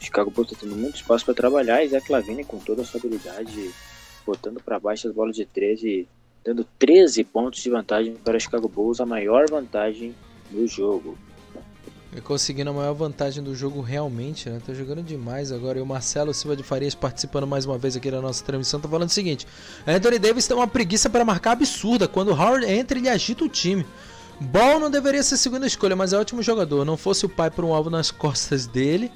Chicago 0.04 0.30
Bulls 0.30 0.52
está 0.52 0.64
tendo 0.64 0.76
muito 0.76 0.96
espaço 0.96 1.24
para 1.24 1.34
trabalhar 1.34 1.84
e 1.84 1.88
Zach 1.88 2.10
Lavine 2.10 2.44
com 2.44 2.58
toda 2.58 2.82
a 2.82 2.84
sua 2.84 2.98
habilidade 2.98 3.70
botando 4.26 4.60
para 4.60 4.78
baixo 4.78 5.08
as 5.08 5.14
bolas 5.14 5.36
de 5.36 5.44
13, 5.44 6.08
dando 6.44 6.66
13 6.78 7.24
pontos 7.24 7.62
de 7.62 7.70
vantagem 7.70 8.14
para 8.14 8.38
Chicago 8.38 8.68
Bulls, 8.68 9.00
a 9.00 9.06
maior 9.06 9.48
vantagem 9.48 10.14
no 10.50 10.66
jogo. 10.66 11.16
E 12.16 12.20
conseguindo 12.20 12.70
a 12.70 12.72
maior 12.72 12.94
vantagem 12.94 13.42
do 13.42 13.56
jogo 13.56 13.80
realmente, 13.80 14.48
né? 14.48 14.62
Tá 14.64 14.72
jogando 14.72 15.02
demais 15.02 15.50
agora. 15.50 15.78
E 15.78 15.82
o 15.82 15.86
Marcelo 15.86 16.32
Silva 16.32 16.54
de 16.56 16.62
Farias 16.62 16.94
participando 16.94 17.44
mais 17.44 17.66
uma 17.66 17.76
vez 17.76 17.96
aqui 17.96 18.08
da 18.08 18.20
nossa 18.20 18.44
transmissão, 18.44 18.80
tá 18.80 18.88
falando 18.88 19.08
o 19.08 19.12
seguinte: 19.12 19.46
Anthony 19.84 20.20
Davis 20.20 20.46
tem 20.46 20.56
uma 20.56 20.68
preguiça 20.68 21.10
para 21.10 21.24
marcar 21.24 21.52
absurda. 21.52 22.06
Quando 22.06 22.30
Howard 22.30 22.64
entra, 22.66 22.96
ele 22.96 23.08
agita 23.08 23.44
o 23.44 23.48
time. 23.48 23.84
Ball 24.40 24.78
não 24.78 24.90
deveria 24.90 25.24
ser 25.24 25.36
segunda 25.36 25.66
escolha, 25.66 25.96
mas 25.96 26.12
é 26.12 26.18
ótimo 26.18 26.40
jogador. 26.40 26.84
Não 26.84 26.96
fosse 26.96 27.26
o 27.26 27.28
pai 27.28 27.50
por 27.50 27.64
um 27.64 27.74
alvo 27.74 27.90
nas 27.90 28.12
costas 28.12 28.64
dele 28.64 29.10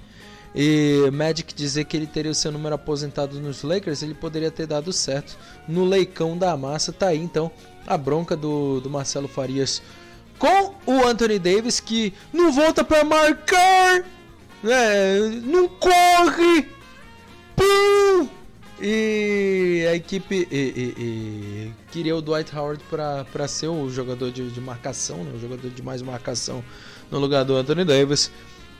e 0.54 1.10
Magic 1.12 1.54
dizer 1.54 1.84
que 1.84 1.96
ele 1.96 2.06
teria 2.06 2.30
o 2.30 2.34
seu 2.34 2.50
número 2.50 2.74
aposentado 2.74 3.38
nos 3.40 3.62
Lakers, 3.62 4.02
ele 4.02 4.14
poderia 4.14 4.50
ter 4.50 4.66
dado 4.66 4.92
certo 4.92 5.36
no 5.66 5.84
leicão 5.84 6.36
da 6.36 6.56
massa. 6.56 6.92
Tá 6.92 7.08
aí 7.08 7.18
então 7.18 7.50
a 7.86 7.96
bronca 7.96 8.36
do, 8.36 8.80
do 8.80 8.90
Marcelo 8.90 9.28
Farias 9.28 9.82
com 10.38 10.74
o 10.86 11.06
Anthony 11.06 11.38
Davis 11.38 11.80
que 11.80 12.12
não 12.32 12.52
volta 12.52 12.84
para 12.84 13.04
marcar, 13.04 14.04
né? 14.62 15.18
não 15.44 15.68
corre, 15.68 16.68
pum! 17.56 18.28
E 18.80 19.84
a 19.90 19.94
equipe 19.96 20.46
e, 20.52 20.56
e, 20.56 21.02
e, 21.02 21.72
queria 21.90 22.14
o 22.14 22.22
Dwight 22.22 22.54
Howard 22.56 22.80
para 22.88 23.48
ser 23.48 23.66
o 23.66 23.90
jogador 23.90 24.30
de, 24.30 24.48
de 24.50 24.60
marcação, 24.60 25.24
né? 25.24 25.32
o 25.34 25.40
jogador 25.40 25.68
de 25.68 25.82
mais 25.82 26.00
marcação 26.00 26.64
no 27.10 27.18
lugar 27.18 27.44
do 27.44 27.56
Anthony 27.56 27.84
Davis. 27.84 28.30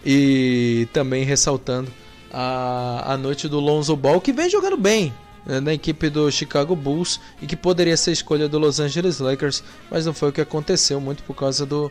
E 0.05 0.89
também 0.93 1.25
ressaltando 1.25 1.93
a, 2.33 3.15
a 3.15 3.17
noite 3.17 3.49
do 3.49 3.59
Lonzo 3.59 3.97
Ball, 3.97 4.21
que 4.21 4.33
vem 4.33 4.49
jogando 4.49 4.77
bem 4.77 5.13
né, 5.45 5.61
na 5.61 5.75
equipe 5.75 6.09
do 6.11 6.31
Chicago 6.31 6.77
Bulls 6.77 7.21
e 7.41 7.47
que 7.47 7.57
poderia 7.57 7.97
ser 7.97 8.13
escolha 8.13 8.49
do 8.49 8.59
Los 8.59 8.79
Angeles 8.79 9.19
Lakers, 9.19 9.63
mas 9.91 10.07
não 10.07 10.13
foi 10.13 10.29
o 10.29 10.33
que 10.33 10.41
aconteceu, 10.41 11.01
muito 11.01 11.23
por 11.23 11.35
causa 11.35 11.65
do 11.65 11.91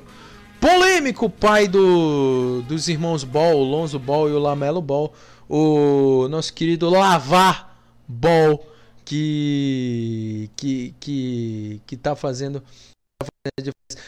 polêmico 0.60 1.30
pai 1.30 1.68
do, 1.68 2.62
dos 2.68 2.88
irmãos 2.88 3.24
Ball, 3.24 3.58
o 3.58 3.64
Lonzo 3.64 4.00
Ball 4.00 4.30
e 4.30 4.34
o 4.34 4.40
Lamelo 4.40 4.82
Ball, 4.82 5.14
o 5.50 6.28
nosso 6.30 6.54
querido 6.54 6.90
Lavar 6.90 7.76
Ball, 8.08 8.66
que 9.04 10.50
que 10.56 10.94
que 11.00 11.82
que 11.86 11.98
tá 11.98 12.16
fazendo 12.16 12.62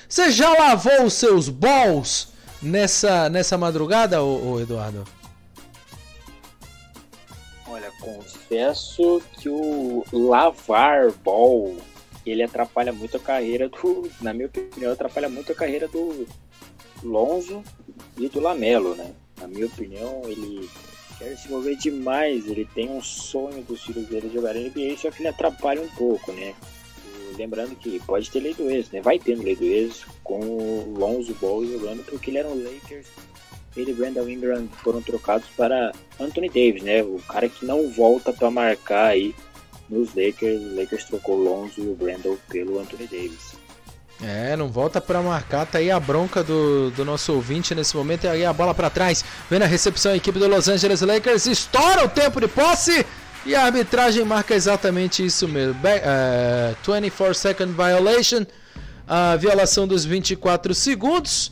você 0.07 0.31
já 0.31 0.51
lavou 0.51 1.05
os 1.05 1.13
seus 1.13 1.47
balls? 1.47 2.33
Nessa, 2.61 3.29
nessa 3.29 3.57
madrugada, 3.57 4.21
ô, 4.23 4.53
ô 4.53 4.59
Eduardo? 4.59 5.03
Olha, 7.67 7.91
confesso 7.99 9.21
que 9.37 9.47
o 9.47 10.03
Lavar 10.11 11.11
Ball 11.23 11.77
ele 12.25 12.43
atrapalha 12.43 12.91
muito 12.91 13.17
a 13.17 13.19
carreira 13.19 13.69
do. 13.69 14.09
Na 14.21 14.33
minha 14.33 14.47
opinião, 14.47 14.91
atrapalha 14.91 15.29
muito 15.29 15.51
a 15.51 15.55
carreira 15.55 15.87
do 15.87 16.27
Lonzo 17.03 17.63
e 18.17 18.27
do 18.27 18.39
Lamelo, 18.39 18.95
né? 18.95 19.11
Na 19.39 19.47
minha 19.47 19.65
opinião, 19.65 20.21
ele 20.25 20.69
quer 21.17 21.37
se 21.37 21.47
envolver 21.47 21.75
demais, 21.75 22.47
ele 22.47 22.65
tem 22.65 22.89
um 22.89 23.01
sonho 23.01 23.63
dos 23.63 23.83
filhos 23.83 24.07
dele 24.07 24.31
jogarem 24.33 24.69
NBA, 24.69 24.97
só 24.97 25.11
que 25.11 25.21
ele 25.21 25.29
atrapalha 25.29 25.81
um 25.81 25.89
pouco, 25.89 26.31
né? 26.31 26.53
Lembrando 27.39 27.75
que 27.75 27.99
pode 28.01 28.29
ter 28.29 28.41
lei 28.41 28.55
ex, 28.59 28.91
né? 28.91 29.01
Vai 29.01 29.17
ter 29.17 29.35
lei 29.35 29.57
ex 29.61 30.05
com 30.23 30.39
o 30.39 30.95
Lonzo 30.97 31.33
Ball 31.35 31.65
jogando, 31.65 32.03
porque 32.03 32.29
ele 32.29 32.37
era 32.37 32.47
um 32.47 32.63
Lakers. 32.63 33.07
Ele 33.77 33.91
e 33.91 33.93
Brandon 33.93 34.27
Ingram 34.27 34.67
foram 34.83 35.01
trocados 35.01 35.47
para 35.55 35.93
Anthony 36.19 36.49
Davis, 36.49 36.83
né? 36.83 37.01
O 37.01 37.19
cara 37.27 37.47
que 37.47 37.65
não 37.65 37.89
volta 37.89 38.33
para 38.33 38.51
marcar 38.51 39.07
aí 39.07 39.33
nos 39.89 40.09
Lakers. 40.09 40.61
O 40.61 40.75
Lakers 40.75 41.05
trocou 41.05 41.37
Lonzo 41.37 41.79
e 41.81 41.87
o 41.87 41.95
Brandon 41.95 42.35
pelo 42.49 42.79
Anthony 42.79 43.07
Davis. 43.07 43.57
É, 44.21 44.53
não 44.57 44.67
volta 44.67 44.99
para 44.99 45.21
marcar, 45.21 45.65
tá 45.65 45.77
aí 45.77 45.89
a 45.89 45.97
bronca 45.97 46.43
do, 46.43 46.91
do 46.91 47.05
nosso 47.05 47.33
ouvinte 47.33 47.73
nesse 47.73 47.95
momento, 47.95 48.25
e 48.25 48.27
aí 48.27 48.45
a 48.45 48.51
bola 48.51 48.75
para 48.75 48.89
trás, 48.89 49.23
vem 49.49 49.63
a 49.63 49.65
recepção 49.65 50.11
a 50.11 50.17
equipe 50.17 50.37
do 50.37 50.45
Los 50.45 50.67
Angeles 50.67 50.99
Lakers, 50.99 51.45
estoura 51.45 52.03
o 52.03 52.09
tempo 52.09 52.41
de 52.41 52.49
posse, 52.49 53.05
e 53.45 53.55
a 53.55 53.63
arbitragem 53.63 54.23
marca 54.25 54.53
exatamente 54.53 55.25
isso 55.25 55.47
mesmo. 55.47 55.73
Back, 55.75 56.05
uh, 56.05 56.93
24 56.93 57.33
second 57.33 57.73
violation, 57.73 58.45
a 59.07 59.35
violação 59.35 59.87
dos 59.87 60.05
24 60.05 60.73
segundos. 60.73 61.51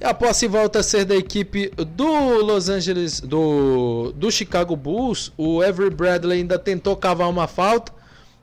E 0.00 0.04
a 0.04 0.12
posse 0.12 0.48
volta 0.48 0.80
a 0.80 0.82
ser 0.82 1.04
da 1.04 1.14
equipe 1.14 1.70
do 1.94 2.42
Los 2.44 2.68
Angeles, 2.68 3.20
do, 3.20 4.12
do 4.16 4.30
Chicago 4.30 4.74
Bulls. 4.74 5.32
O 5.36 5.62
Avery 5.62 5.90
Bradley 5.90 6.40
ainda 6.40 6.58
tentou 6.58 6.96
cavar 6.96 7.28
uma 7.28 7.46
falta, 7.46 7.92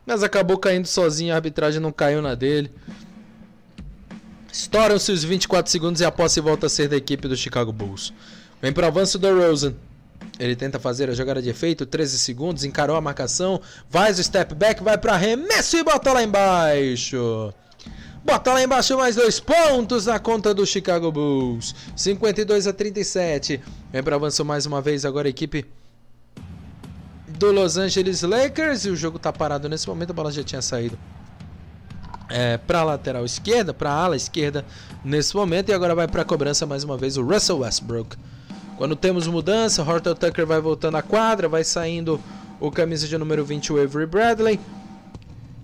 mas 0.06 0.24
acabou 0.24 0.58
caindo 0.58 0.88
sozinho. 0.88 1.34
A 1.34 1.36
arbitragem 1.36 1.82
não 1.82 1.92
caiu 1.92 2.22
na 2.22 2.36
dele. 2.36 2.72
Estouram-se 4.52 5.12
os 5.12 5.24
24 5.24 5.72
segundos 5.72 6.02
e 6.02 6.06
a 6.06 6.12
posse 6.12 6.40
volta 6.42 6.68
a 6.68 6.70
ser 6.70 6.88
da 6.88 6.96
equipe 6.96 7.28
do 7.28 7.36
Chicago 7.36 7.72
Bulls. 7.72 8.14
Vem 8.62 8.72
para 8.72 8.86
o 8.86 8.88
avanço 8.88 9.20
da 9.20 9.32
Rosen. 9.32 9.76
Ele 10.40 10.56
tenta 10.56 10.80
fazer 10.80 11.10
a 11.10 11.14
jogada 11.14 11.42
de 11.42 11.50
efeito, 11.50 11.86
13 11.86 12.18
segundos, 12.18 12.64
encarou 12.64 12.96
a 12.96 13.02
marcação, 13.02 13.62
faz 13.90 14.18
o 14.18 14.24
step 14.24 14.56
back, 14.56 14.82
vai 14.82 14.98
para 14.98 15.14
arremesso 15.14 15.78
e 15.78 15.84
bota 15.84 16.14
lá 16.14 16.24
embaixo. 16.24 17.54
Bota 18.24 18.54
lá 18.54 18.64
embaixo 18.64 18.96
mais 18.98 19.16
dois 19.16 19.40
pontos 19.40 20.06
na 20.06 20.20
conta 20.20 20.54
do 20.54 20.66
Chicago 20.66 21.12
Bulls. 21.12 21.74
52 21.96 22.68
a 22.68 22.74
37. 22.74 23.60
Vem 23.92 24.04
para 24.04 24.16
avanço 24.16 24.46
mais 24.46 24.66
uma 24.66 24.80
vez 24.80 25.06
agora 25.06 25.28
a 25.28 25.32
equipe 25.32 25.66
do 27.28 27.52
Los 27.52 27.78
Angeles 27.78 28.22
Lakers. 28.22 28.86
E 28.86 28.90
o 28.90 28.96
jogo 28.96 29.18
tá 29.18 29.34
parado 29.34 29.68
nesse 29.68 29.88
momento. 29.88 30.12
A 30.12 30.14
bola 30.14 30.32
já 30.32 30.44
tinha 30.44 30.62
saído 30.62 31.00
é, 32.30 32.58
para 32.58 32.84
lateral 32.84 33.26
esquerda, 33.26 33.74
para 33.74 33.92
ala 33.92 34.16
esquerda 34.16 34.64
nesse 35.04 35.36
momento. 35.36 35.70
E 35.70 35.74
agora 35.74 35.96
vai 35.96 36.08
para 36.08 36.22
a 36.22 36.26
cobrança 36.26 36.66
mais 36.68 36.84
uma 36.84 36.98
vez 36.98 37.18
o 37.18 37.24
Russell 37.24 37.60
Westbrook. 37.60 38.16
Quando 38.82 38.96
temos 38.96 39.28
mudança, 39.28 39.84
Horton 39.84 40.16
Tucker 40.16 40.44
vai 40.44 40.60
voltando 40.60 40.98
à 40.98 41.04
quadra, 41.04 41.48
vai 41.48 41.64
saindo 41.64 42.20
o 42.60 42.72
camisa 42.72 43.08
de 43.08 43.16
número 43.16 43.46
20, 43.46 43.74
o 43.74 43.80
Avery 43.80 44.08
Bradley. 44.08 44.60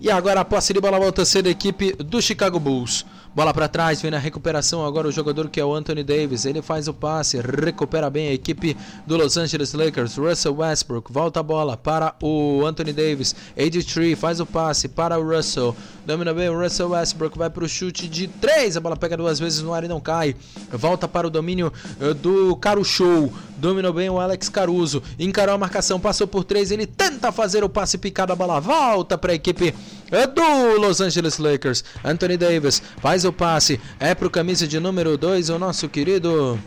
E 0.00 0.08
agora 0.08 0.38
a 0.38 0.44
posse 0.44 0.72
de 0.72 0.80
bola 0.80 1.00
volta 1.00 1.22
a 1.22 1.26
ser 1.26 1.42
da 1.42 1.50
equipe 1.50 1.94
do 1.94 2.22
Chicago 2.22 2.60
Bulls. 2.60 3.04
Bola 3.34 3.54
para 3.54 3.68
trás, 3.68 4.00
vem 4.02 4.10
na 4.10 4.18
recuperação 4.18 4.84
agora 4.84 5.06
o 5.06 5.12
jogador 5.12 5.48
que 5.48 5.60
é 5.60 5.64
o 5.64 5.74
Anthony 5.74 6.02
Davis. 6.02 6.44
Ele 6.44 6.62
faz 6.62 6.88
o 6.88 6.94
passe, 6.94 7.38
recupera 7.40 8.10
bem 8.10 8.28
a 8.28 8.32
equipe 8.32 8.76
do 9.06 9.16
Los 9.16 9.36
Angeles 9.36 9.74
Lakers. 9.74 10.16
Russell 10.16 10.56
Westbrook 10.56 11.12
volta 11.12 11.40
a 11.40 11.42
bola 11.42 11.76
para 11.76 12.14
o 12.22 12.64
Anthony 12.66 12.92
Davis. 12.92 13.36
AD3 13.56 14.16
faz 14.16 14.40
o 14.40 14.46
passe 14.46 14.88
para 14.88 15.18
o 15.18 15.22
Russell. 15.22 15.76
Domina 16.04 16.32
bem 16.32 16.48
o 16.48 16.58
Russell 16.58 16.88
Westbrook, 16.90 17.36
vai 17.36 17.50
para 17.50 17.64
o 17.64 17.68
chute 17.68 18.08
de 18.08 18.26
3. 18.26 18.78
A 18.78 18.80
bola 18.80 18.96
pega 18.96 19.16
duas 19.16 19.38
vezes 19.38 19.62
no 19.62 19.74
ar 19.74 19.84
e 19.84 19.88
não 19.88 20.00
cai. 20.00 20.34
Volta 20.72 21.06
para 21.06 21.26
o 21.26 21.30
domínio 21.30 21.72
eh, 22.00 22.14
do 22.14 22.56
Caruso. 22.56 23.30
Dominou 23.58 23.92
bem 23.92 24.08
o 24.08 24.18
Alex 24.18 24.48
Caruso. 24.48 25.02
Encarou 25.18 25.54
a 25.54 25.58
marcação, 25.58 26.00
passou 26.00 26.26
por 26.26 26.44
3. 26.44 26.70
Ele 26.70 26.86
tenta 26.86 27.30
fazer 27.30 27.62
o 27.62 27.68
passe 27.68 27.98
picado. 27.98 28.32
A 28.32 28.36
bola 28.36 28.58
volta 28.58 29.18
para 29.18 29.32
a 29.32 29.34
equipe 29.34 29.74
eh, 30.10 30.26
do 30.26 30.80
Los 30.80 31.00
Angeles 31.00 31.38
Lakers. 31.38 31.84
Anthony 32.04 32.36
Davis 32.36 32.82
faz 33.00 33.24
o 33.24 33.28
o 33.28 33.32
passe. 33.32 33.80
É 34.00 34.14
pro 34.14 34.30
camisa 34.30 34.66
de 34.66 34.80
número 34.80 35.16
2, 35.16 35.50
o 35.50 35.58
nosso 35.58 35.88
querido. 35.88 36.58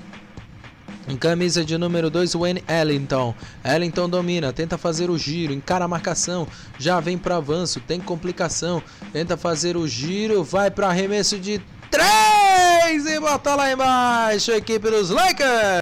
Camisa 1.19 1.65
de 1.65 1.77
número 1.77 2.09
2, 2.09 2.35
Wayne 2.35 2.63
Ellington. 2.69 3.35
Ellington 3.65 4.07
domina, 4.07 4.53
tenta 4.53 4.77
fazer 4.77 5.09
o 5.09 5.17
giro, 5.17 5.51
encara 5.51 5.83
a 5.83 5.87
marcação, 5.87 6.47
já 6.77 6.99
vem 7.01 7.17
para 7.17 7.35
avanço, 7.35 7.81
tem 7.81 7.99
complicação, 7.99 8.81
tenta 9.11 9.35
fazer 9.35 9.75
o 9.75 9.85
giro, 9.87 10.43
vai 10.43 10.71
para 10.71 10.87
arremesso 10.87 11.37
de 11.37 11.59
3 11.89 13.05
e 13.07 13.19
bota 13.19 13.55
lá 13.55 13.71
embaixo 13.73 14.51
a 14.51 14.57
equipe 14.57 14.89
dos 14.89 15.09
Lakers. 15.09 15.81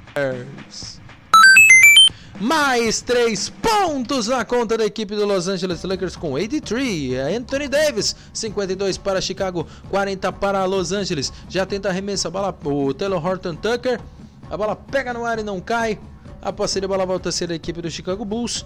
Mais 2.40 3.02
três 3.02 3.50
pontos 3.50 4.28
na 4.28 4.46
conta 4.46 4.78
da 4.78 4.86
equipe 4.86 5.14
do 5.14 5.26
Los 5.26 5.50
Angeles 5.50 5.84
Lakers 5.84 6.16
com 6.16 6.32
83. 6.32 7.12
É 7.12 7.36
Anthony 7.36 7.68
Davis, 7.68 8.16
52 8.34 8.98
para 8.98 9.20
Chicago, 9.20 9.68
40 9.90 10.32
para 10.32 10.64
Los 10.64 10.94
Angeles. 10.94 11.34
Já 11.50 11.66
tenta 11.66 11.90
arremessa 11.90 12.30
a 12.30 12.32
bola 12.32 12.58
o 12.64 12.94
Taylor 12.94 13.24
Horton 13.24 13.56
Tucker. 13.56 14.00
A 14.50 14.56
bola 14.56 14.74
pega 14.74 15.14
no 15.14 15.26
ar 15.26 15.38
e 15.38 15.44
não 15.44 15.60
cai. 15.60 16.00
A 16.42 16.54
posse 16.54 16.80
de 16.80 16.88
bola 16.88 17.06
volta 17.06 17.28
a 17.28 17.32
ser 17.32 17.48
da 17.48 17.56
equipe 17.56 17.82
do 17.82 17.92
Chicago 17.92 18.24
Bulls. 18.24 18.66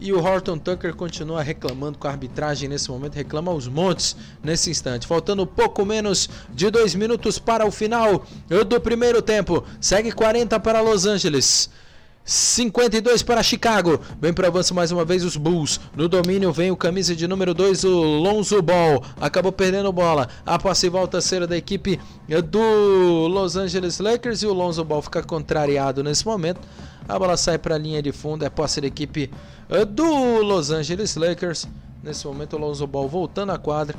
E 0.00 0.12
o 0.12 0.20
Horton 0.20 0.58
Tucker 0.58 0.92
continua 0.96 1.40
reclamando 1.40 1.96
com 1.96 2.08
a 2.08 2.10
arbitragem 2.10 2.68
nesse 2.68 2.90
momento, 2.90 3.14
reclama 3.14 3.52
aos 3.52 3.68
montes 3.68 4.16
nesse 4.42 4.70
instante. 4.70 5.06
Faltando 5.06 5.46
pouco 5.46 5.86
menos 5.86 6.28
de 6.52 6.68
dois 6.68 6.96
minutos 6.96 7.38
para 7.38 7.64
o 7.64 7.70
final 7.70 8.26
do 8.68 8.80
primeiro 8.80 9.22
tempo. 9.22 9.62
Segue 9.80 10.10
40 10.10 10.58
para 10.58 10.80
Los 10.80 11.06
Angeles. 11.06 11.70
52 12.24 13.22
para 13.22 13.42
Chicago. 13.42 14.00
Vem 14.18 14.32
para 14.32 14.48
avanço 14.48 14.74
mais 14.74 14.90
uma 14.90 15.04
vez 15.04 15.22
os 15.22 15.36
Bulls. 15.36 15.78
No 15.94 16.08
domínio 16.08 16.50
vem 16.52 16.70
o 16.70 16.76
camisa 16.76 17.14
de 17.14 17.28
número 17.28 17.52
2, 17.52 17.84
o 17.84 18.00
Lonzo 18.00 18.62
Ball. 18.62 19.02
Acabou 19.20 19.52
perdendo 19.52 19.92
bola. 19.92 20.28
A 20.46 20.58
posse 20.58 20.88
volta 20.88 21.18
a 21.18 21.20
ser 21.20 21.46
da 21.46 21.56
equipe 21.56 22.00
do 22.50 23.26
Los 23.28 23.56
Angeles 23.56 23.98
Lakers 23.98 24.42
e 24.42 24.46
o 24.46 24.54
Lonzo 24.54 24.82
Ball 24.84 25.02
fica 25.02 25.22
contrariado 25.22 26.02
nesse 26.02 26.24
momento. 26.24 26.60
A 27.06 27.18
bola 27.18 27.36
sai 27.36 27.58
para 27.58 27.74
a 27.74 27.78
linha 27.78 28.00
de 28.00 28.10
fundo. 28.10 28.42
É 28.42 28.48
posse 28.48 28.80
da 28.80 28.86
equipe 28.86 29.30
do 29.90 30.38
Los 30.42 30.70
Angeles 30.70 31.16
Lakers. 31.16 31.68
Nesse 32.02 32.26
momento 32.26 32.56
o 32.56 32.58
Lonzo 32.58 32.86
Ball 32.86 33.06
voltando 33.06 33.52
à 33.52 33.58
quadra. 33.58 33.98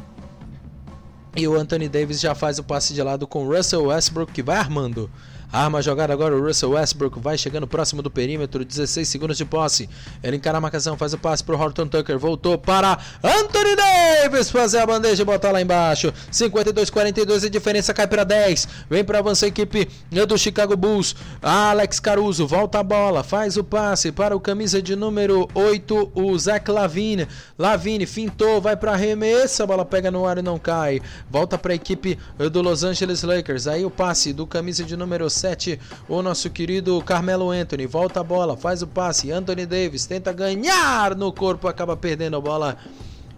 E 1.36 1.48
o 1.48 1.56
Anthony 1.56 1.88
Davis 1.88 2.20
já 2.20 2.34
faz 2.34 2.58
o 2.58 2.64
passe 2.64 2.94
de 2.94 3.04
lado 3.04 3.28
com 3.28 3.46
o 3.46 3.56
Russell 3.56 3.84
Westbrook 3.84 4.34
que 4.34 4.42
vai 4.42 4.58
armando. 4.58 5.12
Arma 5.52 5.82
jogada 5.82 6.12
agora, 6.12 6.36
o 6.36 6.46
Russell 6.46 6.72
Westbrook 6.72 7.20
vai 7.20 7.38
chegando 7.38 7.68
próximo 7.68 8.02
do 8.02 8.12
perímetro, 8.12 8.66
16 8.66 9.08
segundos 9.08 9.38
de 9.38 9.46
posse. 9.46 9.90
Ele 10.24 10.38
encara 10.38 10.58
a 10.58 10.62
marcação, 10.62 10.98
faz 10.98 11.14
o 11.14 11.18
passe 11.18 11.44
para 11.44 11.56
o 11.56 11.60
Horton 11.60 11.88
Tucker, 11.88 12.20
voltou 12.20 12.58
para 12.58 12.98
Anthony 13.24 13.76
Davis 13.76 14.50
fazer 14.50 14.80
a 14.80 14.86
bandeja 14.86 15.22
e 15.22 15.26
botar 15.26 15.52
lá 15.52 15.62
embaixo. 15.62 16.14
52-42, 16.32 17.46
a 17.46 17.50
diferença 17.50 17.94
cai 17.94 18.08
para 18.08 18.24
10. 18.24 18.68
Vem 18.90 19.04
para 19.04 19.20
avançar 19.20 19.46
a 19.46 19.50
equipe 19.50 19.88
do 20.28 20.38
Chicago 20.38 20.76
Bulls. 20.76 21.16
Alex 21.42 22.00
Caruso 22.00 22.46
volta 22.48 22.80
a 22.80 22.84
bola, 22.84 23.24
faz 23.24 23.58
o 23.58 23.64
passe 23.64 24.12
para 24.12 24.36
o 24.36 24.40
camisa 24.40 24.82
de 24.82 24.96
número 24.96 25.48
8, 25.54 26.12
o 26.14 26.38
Zach 26.38 26.70
Lavine. 26.70 27.28
Lavine 27.58 28.06
fintou, 28.06 28.60
vai 28.60 28.76
para 28.76 28.94
arremesso, 28.94 29.64
a 29.64 29.68
bola 29.68 29.86
pega 29.86 30.12
no 30.12 30.26
ar 30.26 30.38
e 30.38 30.42
não 30.42 30.60
cai. 30.60 31.02
Volta 31.30 31.58
para 31.58 31.72
a 31.72 31.76
equipe 31.76 32.18
do 32.52 32.62
Los 32.62 32.84
Angeles 32.84 33.24
Lakers. 33.24 33.68
Aí 33.68 33.86
o 33.86 33.90
passe 33.90 34.34
do 34.34 34.46
camisa 34.46 34.84
de 34.84 34.98
número 34.98 35.30
7 35.36 35.56
7, 35.56 35.80
o 36.10 36.22
nosso 36.22 36.50
querido 36.50 37.02
Carmelo 37.02 37.52
Anthony. 37.52 37.86
Volta 37.86 38.20
a 38.20 38.24
bola, 38.24 38.58
faz 38.58 38.82
o 38.82 38.88
passe. 38.88 39.32
Anthony 39.32 39.66
Davis 39.66 40.06
tenta 40.06 40.34
ganhar 40.34 41.16
no 41.16 41.32
corpo, 41.32 41.68
acaba 41.68 41.96
perdendo 41.96 42.36
a 42.38 42.42
bola 42.42 42.78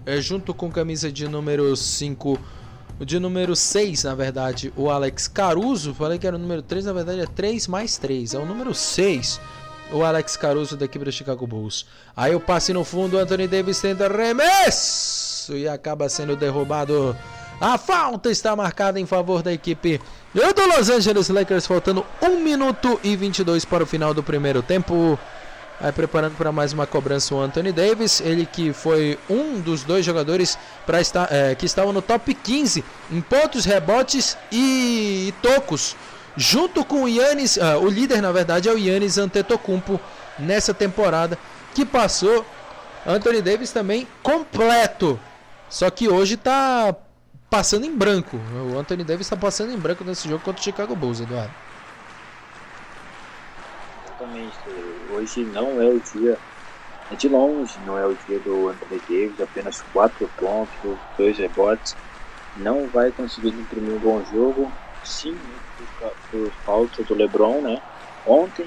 é, 0.06 0.20
junto 0.22 0.54
com 0.54 0.72
camisa 0.72 1.12
de 1.12 1.28
número 1.28 1.76
5. 1.76 2.40
De 3.00 3.20
número 3.20 3.56
6, 3.56 4.06
na 4.06 4.16
verdade, 4.16 4.74
o 4.76 4.90
Alex 4.90 5.28
Caruso. 5.28 5.94
Falei 5.94 6.18
que 6.18 6.26
era 6.26 6.36
o 6.36 6.40
número 6.40 6.64
3, 6.64 6.86
na 6.86 6.94
verdade 6.94 7.22
é 7.22 7.26
3 7.28 7.68
mais 7.68 7.98
3. 7.98 8.34
É 8.34 8.40
o 8.40 8.46
número 8.46 8.74
6 8.74 9.40
o 9.92 10.04
Alex 10.04 10.36
Caruso 10.36 10.76
da 10.76 10.84
equipe 10.84 11.06
do 11.06 11.12
Chicago 11.12 11.48
Bulls. 11.48 11.86
Aí 12.16 12.36
o 12.36 12.42
passe 12.42 12.74
no 12.74 12.84
fundo, 12.84 13.18
Anthony 13.18 13.48
Davis 13.48 13.80
tenta 13.80 14.06
arremesso 14.06 15.56
e 15.56 15.68
acaba 15.68 16.10
sendo 16.10 16.36
derrubado. 16.36 17.16
A 17.60 17.78
falta 17.78 18.30
está 18.30 18.56
marcada 18.56 19.00
em 19.00 19.06
favor 19.08 19.42
da 19.42 19.52
equipe 19.52 20.00
do 20.32 20.78
Los 20.78 20.90
Angeles 20.90 21.28
Lakers 21.28 21.66
faltando 21.66 22.06
1 22.22 22.40
minuto 22.40 23.00
e 23.04 23.16
22 23.16 23.66
para 23.66 23.84
o 23.84 23.88
final 23.88 24.14
do 24.14 24.22
primeiro 24.22 24.62
tempo. 24.62 25.18
Aí 25.82 25.92
preparando 25.92 26.36
para 26.36 26.52
mais 26.52 26.72
uma 26.72 26.86
cobrança 26.86 27.34
o 27.34 27.40
Anthony 27.40 27.72
Davis, 27.72 28.22
ele 28.22 28.46
que 28.46 28.74
foi 28.74 29.18
um 29.30 29.60
dos 29.60 29.84
dois 29.84 30.06
jogadores 30.06 30.58
para 30.86 31.02
estar, 31.02 31.32
é, 31.32 31.56
que 31.56 31.66
estavam 31.66 31.94
no 31.94 32.02
top 32.02 32.34
15 32.34 32.84
em 33.12 33.22
pontos, 33.22 33.66
rebotes 33.66 34.38
e, 34.52 35.28
e 35.28 35.34
tocos, 35.42 35.96
junto 36.36 36.84
com 36.84 37.04
o 37.04 37.08
Yannis, 37.10 37.58
uh, 37.58 37.80
o 37.80 37.90
líder 37.90 38.22
na 38.22 38.32
verdade 38.32 38.70
é 38.70 38.72
o 38.72 38.78
Yannis 38.78 39.20
Antetokounmpo 39.20 40.00
nessa 40.38 40.74
temporada 40.74 41.38
que 41.74 41.86
passou. 41.86 42.46
Anthony 43.06 43.42
Davis 43.42 43.72
também 43.72 44.08
completo, 44.22 45.20
só 45.70 45.90
que 45.90 46.10
hoje 46.10 46.34
está 46.34 46.94
passando 47.50 47.86
em 47.86 47.96
branco. 47.96 48.38
O 48.72 48.78
Anthony 48.78 49.04
Davis 49.04 49.26
está 49.26 49.36
passando 49.36 49.72
em 49.72 49.78
branco 49.78 50.04
nesse 50.04 50.28
jogo 50.28 50.44
contra 50.44 50.60
o 50.60 50.64
Chicago 50.64 50.96
Bulls, 50.96 51.20
Eduardo. 51.22 51.54
Exatamente. 54.06 54.58
Hoje 55.12 55.44
não 55.46 55.82
é 55.82 55.86
o 55.86 56.00
dia, 56.00 56.38
é 57.12 57.16
de 57.16 57.30
longe, 57.30 57.74
não 57.86 57.98
é 57.98 58.06
o 58.06 58.18
dia 58.28 58.40
do 58.40 58.70
Anthony 58.70 59.02
Davis, 59.10 59.42
apenas 59.42 59.84
4 59.94 60.30
pontos, 60.38 60.98
2 61.18 61.38
rebotes. 61.38 61.96
Não 62.58 62.88
vai 62.88 63.12
conseguir 63.12 63.50
imprimir 63.50 63.94
um 63.94 64.00
bom 64.00 64.24
jogo, 64.32 64.72
sim, 65.04 65.38
por, 66.32 66.52
falta 66.66 67.04
do 67.04 67.14
LeBron, 67.14 67.62
né? 67.62 67.82
Ontem 68.26 68.66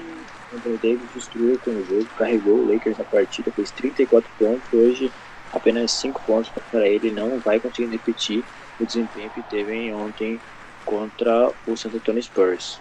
o 0.51 0.55
Anthony 0.55 0.77
Davis 0.77 1.09
destruiu 1.13 1.59
com 1.59 1.71
o 1.71 1.85
jogo, 1.85 2.07
carregou 2.17 2.59
o 2.59 2.73
Lakers 2.73 2.97
na 2.97 3.03
partida, 3.03 3.51
fez 3.51 3.69
34 3.71 4.29
pontos, 4.39 4.73
hoje 4.73 5.11
apenas 5.53 5.91
5 5.91 6.21
pontos 6.25 6.51
para 6.71 6.87
ele, 6.87 7.11
não 7.11 7.37
vai 7.39 7.59
conseguir 7.59 7.91
repetir 7.91 8.45
o 8.81 8.85
desempenho 8.85 9.29
que 9.29 9.41
teve 9.43 9.91
ontem 9.93 10.39
contra 10.85 11.51
o 11.67 11.77
San 11.77 11.89
Antonio 11.89 12.21
Spurs. 12.21 12.79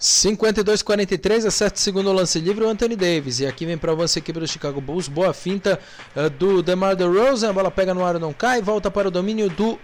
52-43, 0.00 1.46
acerta 1.46 1.76
o 1.76 1.78
segundo 1.78 2.10
lance 2.10 2.38
livre 2.38 2.64
o 2.64 2.68
Anthony 2.68 2.96
Davis. 2.96 3.40
E 3.40 3.46
aqui 3.46 3.66
vem 3.66 3.76
para 3.76 3.92
avanço 3.92 4.18
a 4.18 4.20
equipe 4.20 4.40
do 4.40 4.48
Chicago 4.48 4.80
Bulls. 4.80 5.08
Boa 5.08 5.34
finta 5.34 5.78
uh, 6.16 6.30
do 6.30 6.62
DeMar 6.62 6.96
DeRozan. 6.96 7.50
A 7.50 7.52
bola 7.52 7.70
pega 7.70 7.92
no 7.92 8.04
ar 8.04 8.18
não 8.18 8.32
cai. 8.32 8.62
Volta 8.62 8.90
para 8.90 9.08
o 9.08 9.10
domínio 9.10 9.50
do 9.50 9.78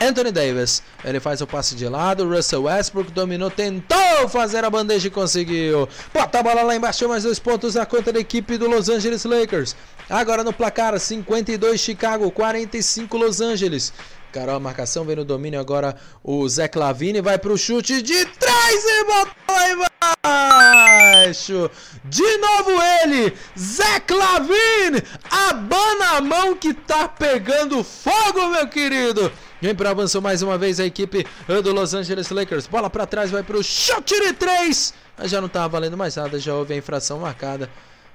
Anthony 0.00 0.30
Davis. 0.30 0.84
Ele 1.04 1.18
faz 1.18 1.40
o 1.40 1.48
passe 1.48 1.74
de 1.74 1.88
lado. 1.88 2.28
Russell 2.28 2.62
Westbrook 2.62 3.10
dominou, 3.10 3.50
tentou 3.50 4.28
fazer 4.28 4.64
a 4.64 4.70
bandeja 4.70 5.08
e 5.08 5.10
conseguiu. 5.10 5.88
Bota 6.14 6.38
a 6.38 6.42
bola 6.44 6.62
lá 6.62 6.76
embaixo, 6.76 7.08
mais 7.08 7.24
dois 7.24 7.40
pontos 7.40 7.74
na 7.74 7.84
conta 7.84 8.12
da 8.12 8.20
equipe 8.20 8.56
do 8.56 8.68
Los 8.68 8.88
Angeles 8.88 9.24
Lakers. 9.24 9.74
Agora 10.08 10.44
no 10.44 10.52
placar, 10.52 10.98
52 10.98 11.80
Chicago, 11.80 12.30
45 12.30 13.16
Los 13.16 13.40
Angeles. 13.40 13.92
Carol, 14.32 14.56
a 14.56 14.60
marcação 14.60 15.04
vem 15.04 15.16
no 15.16 15.24
domínio 15.24 15.60
agora. 15.60 15.96
O 16.22 16.48
Zé 16.48 16.68
Clavini 16.68 17.20
vai 17.20 17.38
pro 17.38 17.58
chute 17.58 18.00
de 18.00 18.24
trás 18.24 18.84
e 18.84 19.04
bota 19.04 19.34
lá 19.48 19.70
embaixo. 19.70 21.70
De 22.04 22.36
novo 22.38 22.70
ele, 23.02 23.34
Zé 23.58 24.00
Clavini. 24.00 25.02
Abana 25.30 26.16
a 26.16 26.20
mão 26.20 26.56
que 26.56 26.72
tá 26.72 27.08
pegando 27.08 27.82
fogo, 27.82 28.48
meu 28.48 28.68
querido. 28.68 29.30
Vem 29.60 29.74
para 29.74 29.90
avanço 29.90 30.22
mais 30.22 30.40
uma 30.40 30.56
vez 30.56 30.80
a 30.80 30.86
equipe 30.86 31.26
do 31.62 31.72
Los 31.72 31.92
Angeles 31.92 32.30
Lakers. 32.30 32.66
Bola 32.66 32.88
para 32.88 33.06
trás, 33.06 33.30
vai 33.30 33.42
para 33.42 33.58
o 33.58 33.62
chute 33.62 34.18
de 34.18 34.32
3. 34.32 34.94
Mas 35.18 35.30
já 35.30 35.40
não 35.40 35.48
estava 35.48 35.68
valendo 35.68 35.98
mais 35.98 36.16
nada, 36.16 36.38
já 36.38 36.54
houve 36.54 36.72
a 36.72 36.76
infração 36.76 37.18
marcada 37.18 37.68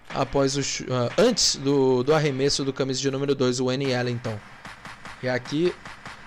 após 0.10 0.56
o 0.56 0.62
uh, 0.62 1.12
antes 1.18 1.56
do, 1.58 2.04
do 2.04 2.14
arremesso 2.14 2.64
do 2.64 2.74
camisa 2.74 3.00
de 3.00 3.12
número 3.12 3.36
2, 3.36 3.60
o 3.60 3.72
N. 3.72 3.92
Ellington. 3.92 4.40
E 5.22 5.30
aqui 5.30 5.74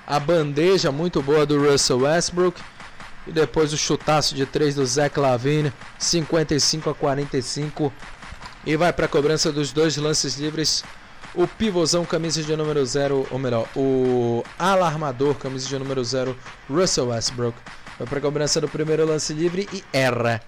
a 0.09 0.19
bandeja 0.19 0.91
muito 0.91 1.23
boa 1.23 1.45
do 1.45 1.61
Russell 1.63 2.01
Westbrook. 2.01 2.59
E 3.27 3.31
depois 3.31 3.75
o 3.75 3.77
chutaço 3.77 4.35
de 4.35 4.47
3 4.47 4.77
do 4.77 4.87
Zach 4.87 5.21
Lavine, 5.21 5.71
55 5.99 6.89
a 6.89 6.95
45. 6.95 7.93
E 8.65 8.75
vai 8.75 8.91
para 8.91 9.05
a 9.05 9.09
cobrança 9.09 9.53
dos 9.53 9.71
dois 9.71 9.99
lances 9.99 10.37
livres 10.37 10.83
o 11.35 11.47
pivôzão, 11.47 12.07
camisa 12.07 12.43
de 12.43 12.57
número 12.57 12.85
0, 12.85 13.27
ou 13.31 13.39
melhor, 13.39 13.69
o 13.77 14.43
alarmador, 14.59 15.35
camisa 15.35 15.69
de 15.69 15.79
número 15.79 16.03
0, 16.03 16.35
Russell 16.71 17.09
Westbrook. 17.09 17.57
Vai 17.99 18.09
para 18.09 18.19
a 18.19 18.23
cobrança 18.23 18.63
do 18.63 18.69
primeiro 18.69 19.05
lance 19.05 19.35
livre 19.35 19.69
e 19.71 19.85
erra. 19.93 20.41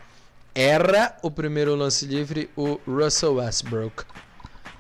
Erra 0.55 1.15
o 1.23 1.31
primeiro 1.31 1.75
lance 1.75 2.07
livre, 2.07 2.49
o 2.57 2.81
Russell 2.87 3.35
Westbrook. 3.35 4.05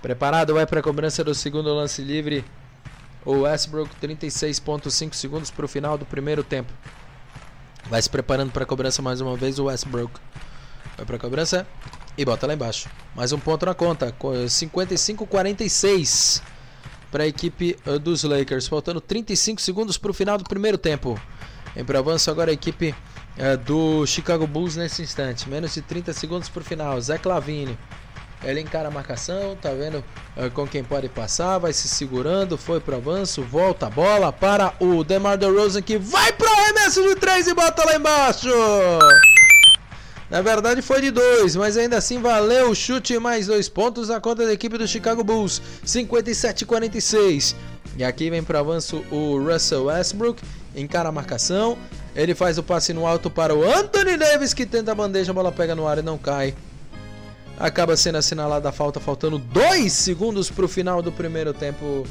Preparado, 0.01 0.55
vai 0.55 0.66
para 0.66 0.81
a 0.81 0.82
cobrança 0.82 1.23
do 1.23 1.35
segundo 1.35 1.73
lance 1.74 2.01
livre, 2.01 2.44
o 3.24 3.40
Westbrook, 3.40 3.90
36,5 4.01 5.14
segundos 5.14 5.51
para 5.51 5.64
o 5.64 5.68
final 5.68 5.98
do 5.98 6.06
primeiro 6.06 6.42
tempo. 6.42 6.72
Vai 7.88 8.01
se 8.01 8.09
preparando 8.09 8.52
para 8.52 8.64
a 8.64 8.66
cobrança 8.66 9.02
mais 9.02 9.20
uma 9.20 9.36
vez, 9.36 9.59
o 9.59 9.64
Westbrook. 9.64 10.12
Vai 10.97 11.06
para 11.06 11.16
a 11.16 11.18
cobrança, 11.18 11.66
e 12.16 12.24
bota 12.24 12.47
lá 12.47 12.55
embaixo. 12.55 12.88
Mais 13.14 13.32
um 13.32 13.38
ponto 13.38 13.66
na 13.66 13.74
conta. 13.74 14.12
55-46 14.12 16.42
para 17.10 17.24
a 17.24 17.26
equipe 17.26 17.76
uh, 17.86 17.98
dos 17.98 18.22
Lakers. 18.24 18.68
Faltando 18.68 19.01
35 19.01 19.59
segundos 19.60 19.97
para 19.97 20.10
o 20.10 20.14
final 20.14 20.36
do 20.36 20.44
primeiro 20.44 20.76
tempo. 20.76 21.18
Em 21.74 21.82
para 21.84 21.98
avanço 21.98 22.30
agora 22.30 22.51
a 22.51 22.55
equipe 22.55 22.94
uh, 23.38 23.56
do 23.64 24.05
Chicago 24.06 24.47
Bulls 24.47 24.76
nesse 24.76 25.01
instante. 25.02 25.48
Menos 25.48 25.72
de 25.74 25.80
30 25.82 26.12
segundos 26.12 26.48
para 26.48 26.60
o 26.60 26.64
final. 26.64 27.01
Zé 27.01 27.16
Clavini. 27.16 27.78
Ele 28.42 28.60
encara 28.60 28.88
a 28.88 28.90
marcação, 28.90 29.56
tá 29.60 29.70
vendo 29.70 29.98
uh, 30.36 30.50
com 30.52 30.66
quem 30.66 30.82
pode 30.82 31.08
passar, 31.08 31.58
vai 31.58 31.72
se 31.72 31.88
segurando, 31.88 32.56
foi 32.56 32.80
pro 32.80 32.96
avanço, 32.96 33.42
volta 33.42 33.86
a 33.86 33.90
bola 33.90 34.32
para 34.32 34.72
o 34.80 35.04
DeMar 35.04 35.36
DeRozan 35.36 35.82
que 35.82 35.98
vai 35.98 36.32
pro 36.32 36.48
arremesso 36.48 37.02
de 37.02 37.16
3 37.16 37.48
e 37.48 37.54
bota 37.54 37.84
lá 37.84 37.96
embaixo. 37.96 38.48
Na 40.30 40.40
verdade 40.40 40.80
foi 40.80 41.02
de 41.02 41.10
dois, 41.10 41.56
mas 41.56 41.76
ainda 41.76 41.98
assim 41.98 42.20
valeu 42.20 42.70
o 42.70 42.74
chute 42.74 43.18
mais 43.18 43.48
dois 43.48 43.68
pontos 43.68 44.08
na 44.08 44.20
conta 44.20 44.46
da 44.46 44.52
equipe 44.52 44.78
do 44.78 44.86
Chicago 44.86 45.24
Bulls, 45.24 45.60
57-46. 45.84 47.56
E 47.96 48.04
aqui 48.04 48.30
vem 48.30 48.42
para 48.42 48.60
avanço 48.60 49.04
o 49.10 49.38
Russell 49.38 49.86
Westbrook, 49.86 50.40
encara 50.74 51.08
a 51.08 51.12
marcação, 51.12 51.76
ele 52.14 52.34
faz 52.34 52.58
o 52.58 52.62
passe 52.62 52.94
no 52.94 53.06
alto 53.06 53.28
para 53.28 53.54
o 53.54 53.64
Anthony 53.64 54.16
Davis 54.16 54.54
que 54.54 54.64
tenta 54.64 54.92
a 54.92 54.94
bandeja, 54.94 55.32
a 55.32 55.34
bola 55.34 55.50
pega 55.50 55.74
no 55.74 55.86
ar 55.86 55.98
e 55.98 56.02
não 56.02 56.16
cai. 56.16 56.54
Acaba 57.61 57.95
sendo 57.95 58.16
assinalada 58.16 58.70
a 58.70 58.73
falta, 58.73 58.99
faltando 58.99 59.39
dois 59.39 59.93
segundos 59.93 60.51
para 60.51 60.65
o 60.65 60.69
final 60.69 61.03
do 61.03 61.12
primeiro 61.12 61.53
tempo. 61.53 62.07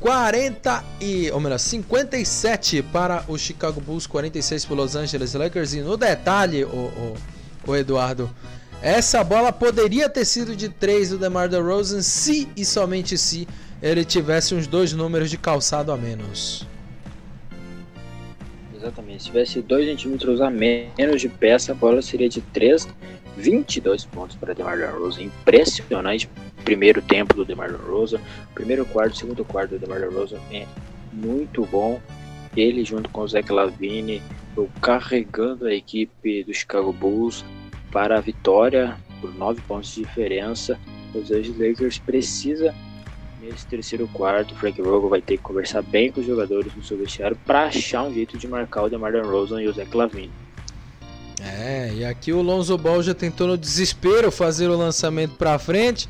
40 0.00 0.84
e, 1.00 1.30
ou 1.30 1.40
melhor, 1.40 1.58
57 1.58 2.82
para 2.82 3.24
o 3.28 3.38
Chicago 3.38 3.80
Bulls, 3.80 4.06
46 4.06 4.64
para 4.64 4.74
o 4.74 4.76
Los 4.76 4.96
Angeles 4.96 5.32
Lakers. 5.34 5.72
E 5.74 5.80
no 5.80 5.96
detalhe, 5.96 6.64
o, 6.64 6.68
o, 6.68 7.16
o 7.68 7.76
Eduardo, 7.76 8.28
essa 8.82 9.24
bola 9.24 9.52
poderia 9.52 10.08
ter 10.08 10.24
sido 10.24 10.54
de 10.54 10.68
3 10.68 11.10
do 11.10 11.18
DeMar 11.18 11.48
DeRozan 11.48 12.02
se 12.02 12.48
e 12.56 12.64
somente 12.64 13.16
se 13.16 13.48
ele 13.80 14.04
tivesse 14.04 14.54
uns 14.54 14.66
dois 14.66 14.92
números 14.92 15.30
de 15.30 15.38
calçado 15.38 15.92
a 15.92 15.96
menos. 15.96 16.66
Exatamente, 18.76 19.22
se 19.22 19.28
tivesse 19.28 19.62
2 19.62 19.86
centímetros 19.86 20.40
a 20.40 20.50
menos 20.50 21.20
de 21.20 21.28
peça, 21.28 21.72
a 21.72 21.74
bola 21.74 22.02
seria 22.02 22.28
de 22.28 22.40
3, 22.40 22.86
22 23.36 24.04
pontos 24.06 24.36
para 24.36 24.54
DeMar 24.54 24.76
DeRozan. 24.76 25.22
Impressionante 25.22 26.28
primeiro 26.64 27.00
tempo 27.00 27.34
do 27.34 27.44
DeMar 27.44 27.70
DeRozan, 27.70 28.20
primeiro 28.54 28.84
quarto, 28.86 29.16
segundo 29.16 29.44
quarto 29.44 29.70
do 29.70 29.78
DeMar 29.78 30.00
DeRozan 30.00 30.40
é 30.50 30.66
muito 31.12 31.64
bom. 31.66 32.00
Ele 32.56 32.84
junto 32.84 33.10
com 33.10 33.20
o 33.20 33.28
Zach 33.28 33.50
Lavine 33.52 34.22
carregando 34.80 35.66
a 35.66 35.74
equipe 35.74 36.42
do 36.44 36.54
Chicago 36.54 36.92
Bulls 36.92 37.44
para 37.92 38.16
a 38.16 38.20
vitória 38.20 38.96
por 39.20 39.34
9 39.34 39.60
pontos 39.62 39.94
de 39.94 40.02
diferença. 40.02 40.78
Os 41.14 41.30
Angeles 41.30 41.58
Lakers 41.58 41.98
precisa 41.98 42.74
nesse 43.40 43.66
terceiro 43.66 44.08
quarto, 44.08 44.54
Frank 44.54 44.80
Vogel 44.80 45.08
vai 45.08 45.20
ter 45.20 45.36
que 45.36 45.42
conversar 45.42 45.82
bem 45.82 46.10
com 46.10 46.20
os 46.20 46.26
jogadores 46.26 46.74
no 46.74 46.82
seu 46.82 46.96
vestiário 46.96 47.38
para 47.46 47.66
achar 47.66 48.02
um 48.02 48.12
jeito 48.12 48.36
de 48.36 48.48
marcar 48.48 48.84
o 48.84 48.88
DeMar 48.88 49.12
DeRozan 49.12 49.62
e 49.62 49.68
o 49.68 49.72
Zach 49.72 49.94
Lavine. 49.94 50.45
É, 51.46 51.92
e 51.94 52.04
aqui 52.04 52.32
o 52.32 52.42
Lonzo 52.42 52.76
Ball 52.76 53.02
já 53.02 53.14
tentou 53.14 53.46
no 53.46 53.56
desespero 53.56 54.30
fazer 54.30 54.68
o 54.68 54.76
lançamento 54.76 55.34
para 55.36 55.58
frente, 55.58 56.08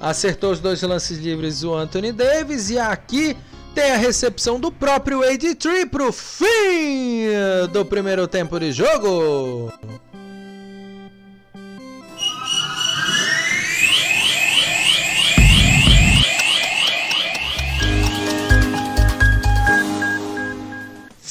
Acertou 0.00 0.52
os 0.52 0.60
dois 0.60 0.82
lances 0.82 1.18
livres 1.18 1.62
o 1.62 1.74
Anthony 1.74 2.12
Davis. 2.12 2.68
E 2.68 2.78
aqui 2.78 3.34
tem 3.74 3.92
a 3.92 3.96
recepção 3.96 4.60
do 4.60 4.70
próprio 4.70 5.20
AD3 5.20 5.88
para 5.88 6.06
o 6.06 6.12
fim 6.12 7.26
do 7.72 7.84
primeiro 7.86 8.28
tempo 8.28 8.60
de 8.60 8.70
jogo. 8.70 9.72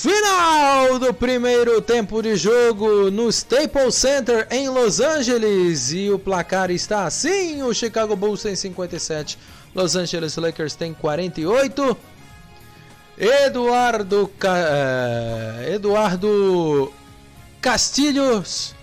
Final 0.04 1.00
do 1.00 1.14
primeiro 1.14 1.82
tempo 1.82 2.22
de 2.22 2.36
jogo 2.36 3.10
no 3.10 3.30
Staples 3.30 3.96
Center 3.96 4.46
em 4.52 4.68
Los 4.68 5.00
Angeles 5.00 5.94
e 5.94 6.10
o 6.10 6.20
placar 6.20 6.70
está 6.72 7.06
assim: 7.06 7.64
o 7.64 7.74
Chicago 7.74 8.14
Bulls 8.14 8.44
tem 8.44 8.54
57, 8.54 9.40
Los 9.74 9.96
Angeles 9.96 10.36
Lakers 10.36 10.76
tem 10.76 10.94
48. 10.94 11.98
Eduardo. 13.18 14.30
Eh, 14.44 15.72
Eduardo 15.76 16.92
Castilhos 17.62 18.76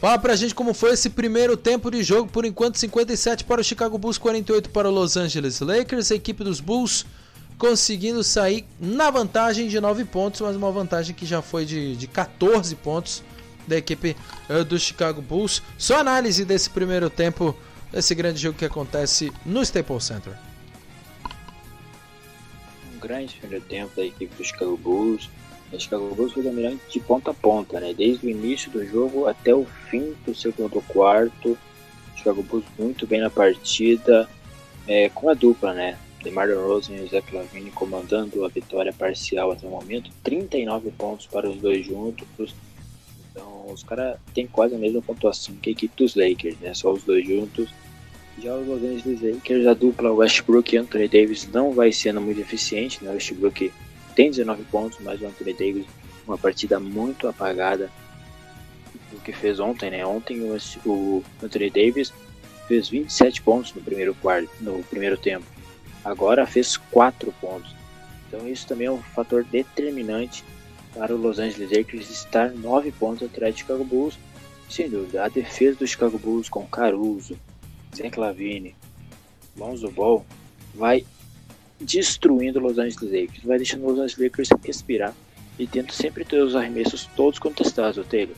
Fala 0.00 0.16
pra 0.16 0.36
gente 0.36 0.54
como 0.54 0.72
foi 0.72 0.92
esse 0.92 1.10
primeiro 1.10 1.56
tempo 1.56 1.90
de 1.90 2.02
jogo. 2.04 2.30
Por 2.30 2.44
enquanto, 2.44 2.78
57 2.78 3.44
para 3.44 3.60
o 3.60 3.64
Chicago 3.64 3.98
Bulls, 3.98 4.16
48 4.16 4.70
para 4.70 4.88
o 4.88 4.92
Los 4.92 5.16
Angeles 5.16 5.60
Lakers. 5.60 6.12
A 6.12 6.14
equipe 6.14 6.44
dos 6.44 6.60
Bulls 6.60 7.04
conseguindo 7.58 8.22
sair 8.22 8.64
na 8.78 9.10
vantagem 9.10 9.68
de 9.68 9.80
9 9.80 10.04
pontos, 10.04 10.40
mas 10.40 10.54
uma 10.54 10.70
vantagem 10.70 11.14
que 11.14 11.26
já 11.26 11.42
foi 11.42 11.64
de, 11.64 11.96
de 11.96 12.06
14 12.06 12.74
pontos 12.76 13.22
da 13.66 13.76
equipe 13.76 14.16
uh, 14.48 14.64
do 14.64 14.78
Chicago 14.78 15.20
Bulls. 15.20 15.60
Só 15.76 15.98
análise 15.98 16.44
desse 16.44 16.70
primeiro 16.70 17.10
tempo, 17.10 17.54
desse 17.92 18.14
grande 18.14 18.40
jogo 18.40 18.56
que 18.56 18.64
acontece 18.64 19.32
no 19.44 19.60
Staples 19.62 20.04
Center. 20.04 20.32
Um 22.94 22.98
grande 23.00 23.34
primeiro 23.34 23.64
tempo 23.64 23.94
da 23.96 24.04
equipe 24.04 24.34
do 24.34 24.44
Chicago 24.44 24.76
Bulls. 24.76 25.28
O 25.70 25.78
Chicago 25.78 26.14
Bulls 26.14 26.32
foi 26.32 26.42
dominante 26.42 26.80
de 26.90 27.00
ponta 27.00 27.32
a 27.32 27.34
ponta, 27.34 27.78
né? 27.78 27.92
desde 27.92 28.26
o 28.26 28.30
início 28.30 28.70
do 28.70 28.86
jogo 28.86 29.26
até 29.26 29.52
o 29.52 29.66
fim 29.90 30.14
do 30.24 30.34
segundo 30.34 30.80
quarto. 30.82 31.58
O 32.14 32.16
Chicago 32.16 32.42
Bulls 32.42 32.64
muito 32.78 33.06
bem 33.06 33.20
na 33.20 33.28
partida, 33.28 34.28
é, 34.86 35.10
com 35.10 35.28
a 35.28 35.34
dupla, 35.34 35.74
né? 35.74 35.98
DeMar 36.22 36.48
DeRozan 36.48 36.94
e 36.94 37.00
o 37.02 37.08
Zach 37.08 37.34
Lavine 37.34 37.70
comandando 37.70 38.44
a 38.44 38.48
vitória 38.48 38.92
parcial 38.92 39.52
até 39.52 39.66
o 39.66 39.70
momento, 39.70 40.10
39 40.22 40.90
pontos 40.92 41.26
para 41.26 41.48
os 41.48 41.56
dois 41.56 41.86
juntos. 41.86 42.54
Então, 43.30 43.66
os 43.72 43.82
caras 43.82 44.18
têm 44.34 44.46
quase 44.46 44.74
a 44.74 44.78
mesma 44.78 45.00
pontuação 45.00 45.54
que 45.56 45.70
a 45.70 45.72
equipe 45.72 45.94
dos 45.96 46.14
Lakers, 46.14 46.58
né? 46.60 46.74
Só 46.74 46.92
os 46.92 47.04
dois 47.04 47.26
juntos. 47.26 47.70
Já 48.42 48.54
os 48.54 48.66
Los 48.66 48.82
Angeles 48.82 49.20
Lakers, 49.20 49.66
a 49.66 49.74
dupla 49.74 50.12
Westbrook 50.12 50.74
e 50.74 50.78
Anthony 50.78 51.08
Davis 51.08 51.48
não 51.52 51.72
vai 51.72 51.92
sendo 51.92 52.20
muito 52.20 52.40
eficiente, 52.40 53.02
né? 53.02 53.10
O 53.10 53.14
Westbrook 53.14 53.72
tem 54.14 54.30
19 54.30 54.64
pontos, 54.64 54.98
mas 55.00 55.20
o 55.20 55.26
Anthony 55.26 55.52
Davis 55.52 55.86
uma 56.26 56.36
partida 56.36 56.78
muito 56.78 57.26
apagada 57.26 57.90
do 59.10 59.18
que 59.20 59.32
fez 59.32 59.58
ontem, 59.58 59.90
né? 59.90 60.04
Ontem 60.04 60.40
o 60.84 61.24
Anthony 61.42 61.70
Davis 61.70 62.12
fez 62.66 62.88
27 62.88 63.40
pontos 63.42 63.72
no 63.72 63.80
primeiro 63.80 64.14
quarto, 64.14 64.50
no 64.60 64.82
primeiro 64.84 65.16
tempo 65.16 65.57
agora 66.08 66.46
fez 66.46 66.76
4 66.76 67.32
pontos. 67.40 67.74
Então 68.26 68.46
isso 68.48 68.66
também 68.66 68.86
é 68.86 68.90
um 68.90 69.02
fator 69.02 69.44
determinante 69.44 70.44
para 70.94 71.14
o 71.14 71.18
Los 71.18 71.38
Angeles 71.38 71.70
Lakers 71.70 72.10
estar 72.10 72.50
9 72.50 72.92
pontos 72.92 73.26
atrás 73.26 73.54
de 73.54 73.60
Chicago 73.60 73.84
Bulls. 73.84 74.18
Sem 74.68 74.88
dúvida, 74.88 75.24
a 75.24 75.28
defesa 75.28 75.78
do 75.78 75.86
Chicago 75.86 76.18
Bulls 76.18 76.48
com 76.48 76.66
Caruso, 76.66 77.38
Zach 77.96 78.18
Lavine, 78.18 78.74
Lonzo 79.56 79.90
Ball 79.90 80.24
vai 80.74 81.06
destruindo 81.80 82.58
os 82.58 82.64
Los 82.64 82.78
Angeles 82.78 83.12
Lakers, 83.12 83.44
vai 83.44 83.56
deixando 83.56 83.86
os 83.86 83.92
Los 83.92 84.00
Angeles 84.00 84.18
Lakers 84.18 84.48
respirar 84.62 85.14
e 85.58 85.66
tendo 85.66 85.92
sempre 85.92 86.24
ter 86.24 86.42
os 86.42 86.54
arremessos 86.54 87.08
todos 87.16 87.38
contestados, 87.38 88.04
Taylor. 88.06 88.36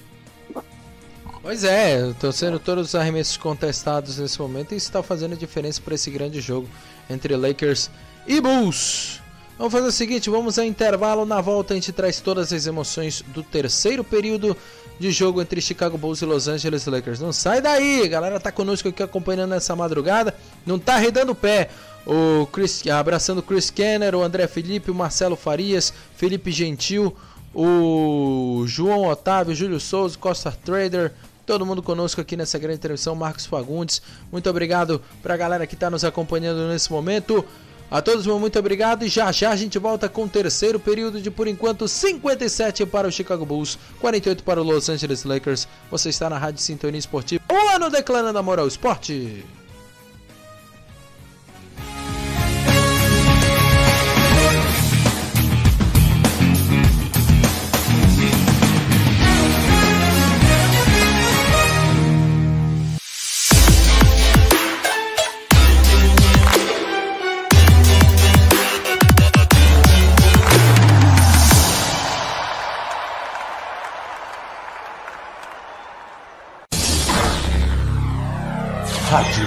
Pois 1.43 1.65
é, 1.65 2.09
estão 2.11 2.31
sendo 2.31 2.59
todos 2.59 2.89
os 2.89 2.95
arremessos 2.95 3.39
contestados 3.39 4.19
nesse 4.19 4.39
momento 4.39 4.73
e 4.73 4.77
isso 4.77 4.89
está 4.89 5.03
fazendo 5.03 5.35
diferença 5.35 5.81
para 5.81 5.95
esse 5.95 6.11
grande 6.11 6.41
jogo 6.41 6.69
entre 7.11 7.37
Lakers 7.37 7.91
e 8.27 8.41
Bulls. 8.41 9.21
Vamos 9.59 9.75
fazer 9.75 9.89
o 9.89 9.93
seguinte, 9.93 10.31
vamos 10.31 10.59
ao 10.59 10.65
intervalo. 10.65 11.27
Na 11.27 11.43
volta 11.43 11.75
a 11.75 11.77
gente 11.77 11.93
traz 11.93 12.19
todas 12.19 12.51
as 12.51 12.67
emoções 12.67 13.23
do 13.29 13.43
terceiro 13.43 14.03
período 14.03 14.57
de 14.99 15.11
jogo 15.11 15.43
entre 15.43 15.61
Chicago 15.61 15.99
Bulls 15.99 16.23
e 16.23 16.25
Los 16.25 16.49
Angeles 16.49 16.87
Lakers. 16.87 17.21
Não 17.21 17.31
sai 17.33 17.61
daí, 17.61 18.09
galera 18.09 18.41
tá 18.41 18.51
conosco 18.51 18.89
aqui 18.89 19.03
acompanhando 19.03 19.53
essa 19.53 19.77
madrugada. 19.77 20.35
Não 20.65 20.79
tá 20.79 20.95
arredando 20.95 21.33
o 21.33 21.35
pé. 21.35 21.69
O 22.07 22.47
Chris, 22.47 22.87
abraçando 22.87 23.41
o 23.41 23.43
Chris 23.43 23.69
Kenner, 23.69 24.15
o 24.15 24.23
André 24.23 24.47
Felipe, 24.47 24.91
o 24.91 24.95
Marcelo 24.95 25.37
Farias, 25.37 25.93
Felipe 26.17 26.51
Gentil, 26.51 27.15
o 27.55 28.65
João 28.67 29.09
Otávio, 29.09 29.55
Júlio 29.55 29.79
Souza, 29.79 30.17
Costa 30.17 30.51
Trader, 30.51 31.13
todo 31.51 31.67
mundo 31.67 31.83
conosco 31.83 32.21
aqui 32.21 32.37
nessa 32.37 32.61
grande 32.61 32.79
transmissão, 32.79 33.13
Marcos 33.17 33.45
Fagundes. 33.45 34.01
Muito 34.31 34.49
obrigado 34.49 35.03
para 35.21 35.35
a 35.35 35.37
galera 35.37 35.67
que 35.67 35.75
está 35.75 35.91
nos 35.91 36.05
acompanhando 36.05 36.69
nesse 36.69 36.93
momento. 36.93 37.45
A 37.91 38.01
todos, 38.01 38.25
muito 38.25 38.57
obrigado 38.57 39.05
e 39.05 39.09
já 39.09 39.33
já 39.33 39.51
a 39.51 39.57
gente 39.57 39.77
volta 39.77 40.09
com 40.09 40.23
o 40.23 40.29
terceiro 40.29 40.79
período 40.79 41.21
de, 41.21 41.29
por 41.29 41.49
enquanto, 41.49 41.89
57 41.89 42.87
para 42.87 43.09
o 43.09 43.11
Chicago 43.11 43.45
Bulls, 43.45 43.77
48 44.01 44.45
para 44.45 44.61
o 44.61 44.65
Los 44.65 44.89
Angeles 44.89 45.25
Lakers. 45.25 45.67
Você 45.91 46.11
está 46.11 46.31
na 46.31 46.39
Rádio 46.39 46.63
Sintonia 46.63 47.01
Esportiva, 47.01 47.43
um 47.51 47.69
ano 47.71 47.91
declarando 47.91 48.39
amor 48.39 48.61
ao 48.61 48.69
esporte. 48.69 49.45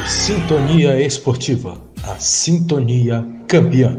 Sintonia 0.07 0.99
Esportiva, 0.99 1.77
a 2.03 2.15
sintonia 2.19 3.25
campeã. 3.47 3.97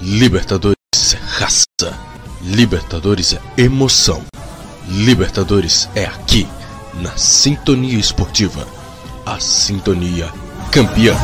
Libertadores 0.00 0.76
é 1.12 1.18
raça, 1.18 1.64
Libertadores 2.42 3.34
é 3.34 3.60
emoção, 3.60 4.22
Libertadores 4.88 5.88
é 5.94 6.06
aqui, 6.06 6.48
na 6.94 7.16
Sintonia 7.16 7.98
Esportiva, 7.98 8.66
a 9.26 9.38
sintonia 9.38 10.32
campeã. 10.72 11.14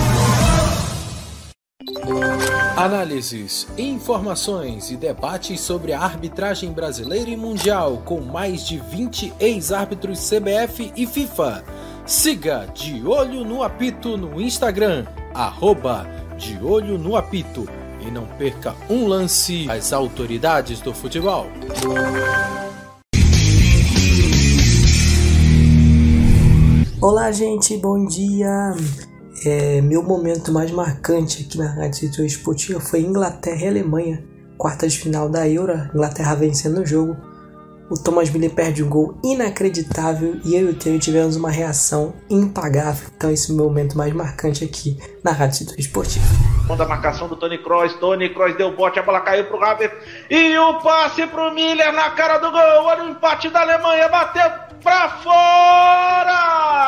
Análises, 2.81 3.69
informações 3.77 4.90
e 4.90 4.97
debates 4.97 5.61
sobre 5.61 5.93
a 5.93 6.01
arbitragem 6.01 6.73
brasileira 6.73 7.28
e 7.28 7.36
mundial 7.36 8.01
com 8.07 8.23
mais 8.23 8.66
de 8.66 8.78
20 8.78 9.35
ex-árbitros 9.39 10.19
CBF 10.27 10.90
e 10.97 11.07
FIFA. 11.07 11.62
Siga 12.07 12.66
De 12.73 13.07
Olho 13.07 13.44
no 13.44 13.62
Apito 13.62 14.16
no 14.16 14.40
Instagram, 14.40 15.05
arroba 15.35 16.07
De 16.39 16.59
Olho 16.65 16.97
no 16.97 17.16
Apito 17.16 17.69
e 18.01 18.11
não 18.11 18.24
perca 18.24 18.74
um 18.89 19.07
lance 19.07 19.70
às 19.70 19.93
autoridades 19.93 20.81
do 20.81 20.94
futebol. 20.94 21.48
Olá, 27.02 27.31
gente, 27.31 27.77
bom 27.77 28.07
dia. 28.07 28.74
É, 29.42 29.80
meu 29.80 30.02
momento 30.02 30.52
mais 30.52 30.70
marcante 30.70 31.46
aqui 31.46 31.56
na 31.56 31.66
Rádio 31.66 32.00
Cintura 32.00 32.26
Esportiva 32.26 32.78
foi 32.78 33.00
Inglaterra 33.00 33.62
e 33.62 33.68
Alemanha, 33.68 34.22
quartas 34.58 34.92
de 34.92 34.98
final 34.98 35.30
da 35.30 35.48
Euro, 35.48 35.72
Inglaterra 35.94 36.34
vencendo 36.34 36.82
o 36.82 36.86
jogo. 36.86 37.16
O 37.90 37.94
Thomas 37.94 38.28
Miller 38.28 38.50
perde 38.50 38.84
um 38.84 38.88
gol 38.88 39.18
inacreditável 39.24 40.38
e 40.44 40.54
eu 40.54 40.68
e 40.68 40.70
o 40.70 40.74
Theo 40.74 40.98
tivemos 40.98 41.36
uma 41.36 41.50
reação 41.50 42.14
impagável. 42.28 43.08
Então 43.16 43.30
esse 43.30 43.50
é 43.50 43.54
o 43.54 43.56
meu 43.56 43.64
momento 43.64 43.96
mais 43.96 44.12
marcante 44.12 44.62
aqui 44.62 44.98
na 45.24 45.32
Rádio 45.32 45.56
Cintura 45.56 45.80
Esportiva. 45.80 46.26
Da 46.76 46.86
marcação 46.86 47.26
do 47.26 47.34
Tony 47.34 47.58
Kroos, 47.58 47.94
Tony 47.94 48.28
Kroos 48.28 48.56
deu 48.56 48.76
bote, 48.76 48.98
a 48.98 49.02
bola 49.02 49.20
caiu 49.22 49.46
pro 49.46 49.64
Havertz 49.64 49.96
e 50.30 50.56
o 50.56 50.80
passe 50.80 51.26
pro 51.26 51.52
Miller 51.52 51.92
na 51.94 52.10
cara 52.10 52.38
do 52.38 52.50
gol. 52.50 52.60
Olha 52.60 53.04
o 53.04 53.08
empate 53.08 53.48
da 53.48 53.62
Alemanha, 53.62 54.08
bateu 54.08 54.50
pra 54.82 55.08
fora! 55.22 56.80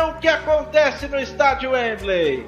Inacreditável 0.00 0.08
o 0.08 0.14
que 0.14 0.28
acontece 0.28 1.08
no 1.08 1.20
estádio 1.20 1.72
Wembley. 1.72 2.46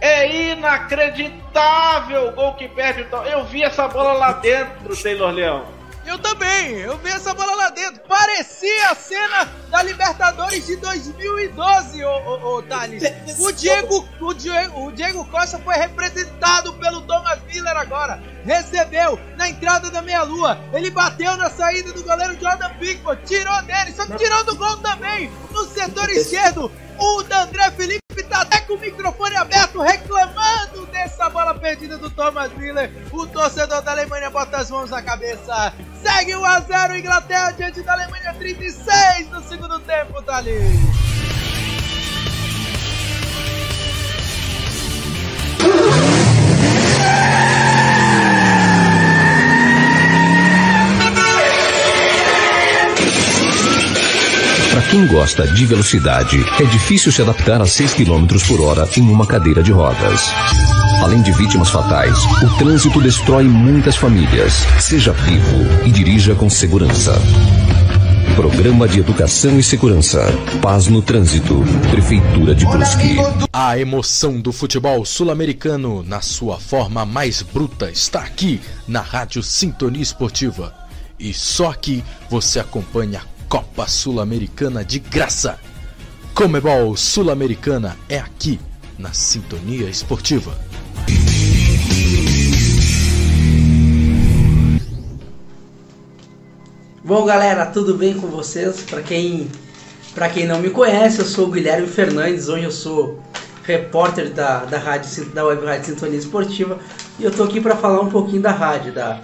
É 0.00 0.50
inacreditável 0.52 2.28
o 2.28 2.32
gol 2.32 2.54
que 2.54 2.68
perde. 2.68 3.06
Eu 3.30 3.44
vi 3.44 3.62
essa 3.62 3.86
bola 3.86 4.14
lá 4.14 4.32
dentro, 4.32 4.96
Taylor 5.00 5.30
Leão. 5.30 5.79
Eu 6.10 6.18
também, 6.18 6.72
eu 6.72 6.98
vi 6.98 7.08
essa 7.08 7.32
bola 7.32 7.54
lá 7.54 7.70
dentro. 7.70 8.00
Parecia 8.00 8.90
a 8.90 8.96
cena 8.96 9.44
da 9.70 9.80
Libertadores 9.80 10.66
de 10.66 10.74
2012, 10.74 12.04
ô, 12.04 12.10
ô, 12.10 12.56
ô 12.56 12.62
Thales. 12.64 13.00
O 13.38 13.52
Diego, 13.52 14.08
o, 14.20 14.34
Diego, 14.34 14.86
o 14.86 14.90
Diego 14.90 15.24
Costa 15.26 15.60
foi 15.60 15.76
representado 15.76 16.72
pelo 16.74 17.02
Thomas 17.02 17.38
Miller 17.44 17.76
agora. 17.76 18.20
Recebeu 18.44 19.20
na 19.36 19.50
entrada 19.50 19.88
da 19.88 20.02
meia-lua. 20.02 20.58
Ele 20.72 20.90
bateu 20.90 21.36
na 21.36 21.48
saída 21.48 21.92
do 21.92 22.02
goleiro 22.02 22.36
Jordan 22.40 22.70
Pickford, 22.80 23.22
tirou 23.24 23.62
dele, 23.62 23.92
só 23.92 24.04
que 24.04 24.16
tirou 24.16 24.42
do 24.42 24.56
gol 24.56 24.78
também. 24.78 25.30
No 25.52 25.64
setor 25.66 26.10
esquerdo, 26.10 26.72
o 27.00 27.20
André 27.20 27.70
Felipe 27.72 28.22
tá 28.28 28.42
até 28.42 28.60
com 28.60 28.74
o 28.74 28.78
microfone 28.78 29.34
aberto 29.36 29.80
reclamando 29.80 30.86
dessa 30.86 31.28
bola 31.30 31.54
perdida 31.54 31.96
do 31.96 32.10
Thomas 32.10 32.52
Miller. 32.54 32.90
O 33.12 33.26
torcedor 33.26 33.82
da 33.82 33.92
Alemanha 33.92 34.30
bota 34.30 34.58
as 34.58 34.70
mãos 34.70 34.90
na 34.90 35.02
cabeça. 35.02 35.72
Segue 36.02 36.36
1 36.36 36.44
a 36.44 36.60
0 36.60 36.98
Inglaterra 36.98 37.50
diante 37.52 37.82
da 37.82 37.94
Alemanha 37.94 38.34
36 38.34 39.30
no 39.30 39.42
segundo 39.42 39.80
tempo, 39.80 40.22
Thales. 40.22 40.80
Para 46.98 47.59
quem 54.90 55.06
gosta 55.06 55.46
de 55.46 55.66
velocidade, 55.66 56.44
é 56.58 56.64
difícil 56.64 57.12
se 57.12 57.22
adaptar 57.22 57.62
a 57.62 57.66
6 57.66 57.94
km 57.94 58.26
por 58.48 58.60
hora 58.60 58.88
em 58.96 59.02
uma 59.02 59.24
cadeira 59.24 59.62
de 59.62 59.70
rodas. 59.70 60.20
Além 61.00 61.22
de 61.22 61.30
vítimas 61.30 61.70
fatais, 61.70 62.18
o 62.42 62.58
trânsito 62.58 63.00
destrói 63.00 63.44
muitas 63.44 63.94
famílias. 63.94 64.52
Seja 64.80 65.12
vivo 65.12 65.86
e 65.86 65.92
dirija 65.92 66.34
com 66.34 66.50
segurança. 66.50 67.14
Programa 68.34 68.88
de 68.88 68.98
Educação 68.98 69.60
e 69.60 69.62
Segurança. 69.62 70.26
Paz 70.60 70.88
no 70.88 71.00
Trânsito. 71.00 71.62
Prefeitura 71.92 72.52
de 72.52 72.66
Brusque. 72.66 73.16
A 73.52 73.78
emoção 73.78 74.40
do 74.40 74.52
futebol 74.52 75.04
sul-americano 75.04 76.02
na 76.02 76.20
sua 76.20 76.58
forma 76.58 77.06
mais 77.06 77.42
bruta 77.42 77.88
está 77.90 78.20
aqui 78.20 78.60
na 78.88 79.00
Rádio 79.00 79.40
Sintonia 79.40 80.02
Esportiva. 80.02 80.74
E 81.16 81.32
só 81.32 81.70
aqui 81.70 82.02
você 82.28 82.58
acompanha 82.58 83.20
a 83.20 83.39
Copa 83.50 83.88
Sul-Americana 83.88 84.84
de 84.84 85.00
graça. 85.00 85.58
Comebol 86.32 86.96
Sul-Americana 86.96 87.96
é 88.08 88.16
aqui 88.16 88.60
na 88.96 89.12
Sintonia 89.12 89.90
Esportiva. 89.90 90.56
Bom, 97.02 97.26
galera, 97.26 97.66
tudo 97.66 97.94
bem 97.94 98.14
com 98.14 98.28
vocês? 98.28 98.82
Para 98.82 99.02
quem 99.02 99.50
para 100.14 100.28
quem 100.28 100.46
não 100.46 100.60
me 100.60 100.70
conhece, 100.70 101.18
eu 101.18 101.24
sou 101.24 101.48
o 101.48 101.50
Guilherme 101.50 101.88
Fernandes, 101.88 102.48
hoje 102.48 102.66
eu 102.66 102.70
sou 102.70 103.18
repórter 103.64 104.32
da, 104.32 104.64
da 104.64 104.78
rádio 104.78 105.24
da 105.30 105.44
Web 105.44 105.66
Rádio 105.66 105.86
Sintonia 105.86 106.20
Esportiva 106.20 106.78
e 107.18 107.24
eu 107.24 107.32
tô 107.32 107.42
aqui 107.42 107.60
para 107.60 107.74
falar 107.74 108.00
um 108.00 108.10
pouquinho 108.10 108.42
da 108.42 108.52
rádio, 108.52 108.92
da, 108.92 109.18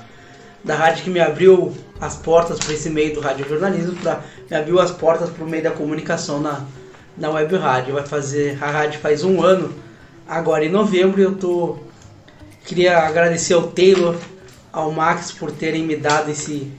da 0.65 0.75
rádio 0.75 1.05
que 1.05 1.11
me 1.11 1.21
abriu 1.21 1.73
as 2.01 2.17
portas 2.17 2.59
para 2.59 2.75
esse 2.75 2.91
meio 2.91 3.15
do 3.15 3.21
radiojornalismo, 3.21 3.95
pra, 3.97 4.23
me 4.51 4.57
abriu 4.57 4.79
as 4.81 4.91
portas 4.91 5.31
para 5.31 5.45
o 5.45 5.49
meio 5.49 5.63
da 5.63 5.71
comunicação 5.71 6.41
na, 6.41 6.65
na 7.17 7.31
web 7.31 7.57
rádio. 7.57 7.95
Vai 7.95 8.07
fazer 8.07 8.59
a 8.63 8.71
rádio 8.71 9.01
faz 9.01 9.25
um 9.25 9.43
ano, 9.43 9.73
agora 10.29 10.65
em 10.65 10.71
novembro, 10.71 11.21
eu 11.21 11.35
tô 11.35 11.79
queria 12.65 12.99
agradecer 12.99 13.55
ao 13.55 13.69
Taylor, 13.69 14.17
ao 14.73 14.91
Max 14.91 15.31
por 15.31 15.53
terem 15.53 15.85
me 15.85 15.97
dado 15.97 16.31
esse 16.31 16.71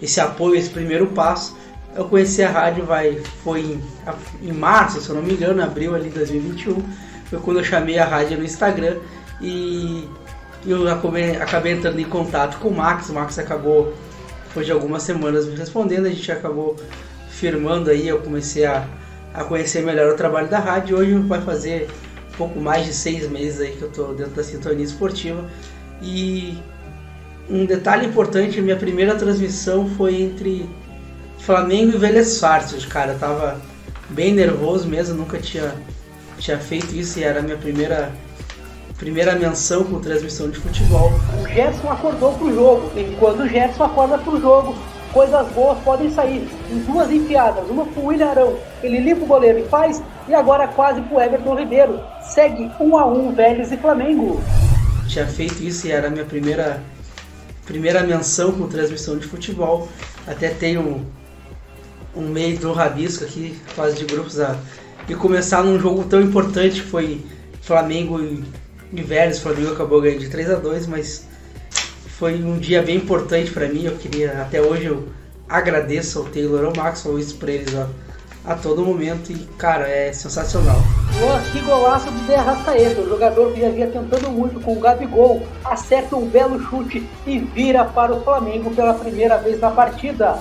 esse 0.00 0.20
apoio, 0.20 0.56
esse 0.56 0.70
primeiro 0.70 1.06
passo. 1.08 1.56
Eu 1.94 2.06
conheci 2.06 2.42
a 2.42 2.50
rádio 2.50 2.84
vai 2.84 3.22
foi 3.42 3.60
em, 3.60 3.82
em 4.42 4.52
março, 4.52 5.00
se 5.00 5.08
eu 5.08 5.16
não 5.16 5.22
me 5.22 5.32
engano, 5.32 5.62
abril 5.62 5.94
ali 5.94 6.10
de 6.10 6.16
2021. 6.16 6.82
Foi 7.30 7.38
quando 7.40 7.58
eu 7.58 7.64
chamei 7.64 7.98
a 7.98 8.04
rádio 8.04 8.38
no 8.38 8.44
Instagram 8.44 8.96
e 9.40 10.06
eu 10.66 10.86
acabei, 10.88 11.36
acabei 11.36 11.72
entrando 11.72 11.98
em 11.98 12.04
contato 12.04 12.58
com 12.58 12.68
o 12.68 12.76
Max. 12.76 13.08
O 13.08 13.14
Max 13.14 13.38
acabou 13.38 13.94
depois 14.56 14.66
de 14.66 14.72
algumas 14.72 15.02
semanas 15.02 15.44
me 15.44 15.54
respondendo, 15.54 16.06
a 16.06 16.08
gente 16.08 16.32
acabou 16.32 16.76
firmando 17.28 17.90
aí, 17.90 18.08
eu 18.08 18.20
comecei 18.20 18.64
a, 18.64 18.88
a 19.34 19.44
conhecer 19.44 19.82
melhor 19.82 20.14
o 20.14 20.16
trabalho 20.16 20.48
da 20.48 20.58
rádio. 20.58 20.96
Hoje 20.96 21.12
vai 21.12 21.42
fazer 21.42 21.90
um 22.32 22.36
pouco 22.38 22.58
mais 22.58 22.86
de 22.86 22.94
seis 22.94 23.28
meses 23.28 23.60
aí 23.60 23.72
que 23.72 23.82
eu 23.82 23.88
estou 23.88 24.14
dentro 24.14 24.32
da 24.32 24.42
sintonia 24.42 24.82
esportiva. 24.82 25.44
E 26.00 26.56
um 27.50 27.66
detalhe 27.66 28.06
importante, 28.06 28.62
minha 28.62 28.76
primeira 28.76 29.14
transmissão 29.14 29.90
foi 29.90 30.22
entre 30.22 30.66
Flamengo 31.38 31.94
e 31.94 31.98
Vélez 31.98 32.28
Sarsfield, 32.28 32.86
cara, 32.86 33.12
eu 33.12 33.18
tava 33.18 33.60
bem 34.08 34.32
nervoso 34.32 34.88
mesmo, 34.88 35.16
nunca 35.16 35.38
tinha, 35.38 35.74
tinha 36.38 36.58
feito 36.58 36.96
isso 36.96 37.18
e 37.18 37.24
era 37.24 37.40
a 37.40 37.42
minha 37.42 37.58
primeira 37.58 38.10
primeira 38.96 39.34
menção 39.34 39.84
com 39.84 40.00
transmissão 40.00 40.48
de 40.48 40.58
futebol. 40.58 41.12
O 41.42 41.48
Gerson 41.48 41.90
acordou 41.90 42.32
pro 42.34 42.54
jogo, 42.54 42.98
e 42.98 43.16
quando 43.16 43.42
o 43.42 43.48
Gerson 43.48 43.84
acorda 43.84 44.18
pro 44.18 44.40
jogo, 44.40 44.74
coisas 45.12 45.46
boas 45.48 45.78
podem 45.84 46.10
sair. 46.10 46.48
Em 46.70 46.78
duas 46.80 47.10
enfiadas, 47.10 47.68
uma 47.68 47.84
pro 47.86 48.06
William 48.06 48.28
Arão, 48.28 48.58
ele 48.82 49.00
limpa 49.00 49.24
o 49.24 49.26
goleiro 49.26 49.58
e 49.60 49.68
faz, 49.68 50.02
e 50.28 50.34
agora 50.34 50.66
quase 50.68 51.00
pro 51.02 51.20
Everton 51.20 51.54
Ribeiro. 51.54 52.00
Segue 52.22 52.70
um 52.80 52.96
a 52.96 53.06
um 53.06 53.32
Vélez 53.32 53.70
e 53.70 53.76
Flamengo. 53.76 54.40
Tinha 55.06 55.26
feito 55.26 55.62
isso 55.62 55.86
e 55.86 55.92
era 55.92 56.08
a 56.08 56.10
minha 56.10 56.24
primeira 56.24 56.82
primeira 57.64 58.02
menção 58.04 58.52
com 58.52 58.68
transmissão 58.68 59.18
de 59.18 59.26
futebol. 59.26 59.88
Até 60.26 60.50
tenho 60.50 61.04
um 62.14 62.22
meio 62.22 62.58
do 62.58 62.72
rabisco 62.72 63.24
aqui, 63.24 63.58
fase 63.74 63.96
de 63.96 64.04
grupos, 64.04 64.40
a, 64.40 64.56
e 65.08 65.14
começar 65.14 65.62
num 65.64 65.78
jogo 65.78 66.04
tão 66.04 66.20
importante 66.20 66.80
que 66.80 66.86
foi 66.86 67.24
Flamengo 67.60 68.20
e, 68.20 68.44
e 68.92 69.02
Vélez. 69.02 69.38
O 69.38 69.42
Flamengo 69.42 69.72
acabou 69.72 70.00
ganhando 70.00 70.20
de 70.20 70.28
3 70.28 70.50
a 70.50 70.54
2 70.56 70.86
mas 70.86 71.26
foi 72.18 72.42
um 72.42 72.58
dia 72.58 72.82
bem 72.82 72.96
importante 72.96 73.50
para 73.50 73.68
mim. 73.68 73.84
Eu 73.84 73.96
queria, 73.96 74.42
até 74.42 74.60
hoje, 74.60 74.86
eu 74.86 75.08
agradeço 75.48 76.18
ao 76.18 76.24
Taylor 76.26 76.62
e 76.62 76.66
ao 76.66 76.76
Max, 76.76 77.02
falo 77.02 77.18
isso 77.18 77.36
pra 77.36 77.52
eles 77.52 77.74
a, 77.74 77.88
a 78.44 78.54
todo 78.54 78.84
momento 78.84 79.30
e, 79.30 79.36
cara, 79.58 79.88
é 79.88 80.12
sensacional. 80.12 80.80
Nossa, 81.20 81.50
que 81.50 81.60
golaço 81.60 82.10
do 82.10 82.26
Zé 82.26 82.36
Arrascaeta, 82.36 83.00
o 83.00 83.08
jogador 83.08 83.52
que 83.52 83.60
já 83.60 83.68
vinha 83.70 83.86
tentando 83.86 84.30
muito 84.30 84.60
com 84.60 84.72
o 84.72 84.80
Gabigol, 84.80 85.46
acerta 85.64 86.16
um 86.16 86.26
belo 86.26 86.60
chute 86.68 87.08
e 87.26 87.38
vira 87.38 87.84
para 87.84 88.14
o 88.14 88.22
Flamengo 88.22 88.74
pela 88.74 88.94
primeira 88.94 89.36
vez 89.38 89.60
na 89.60 89.70
partida 89.70 90.38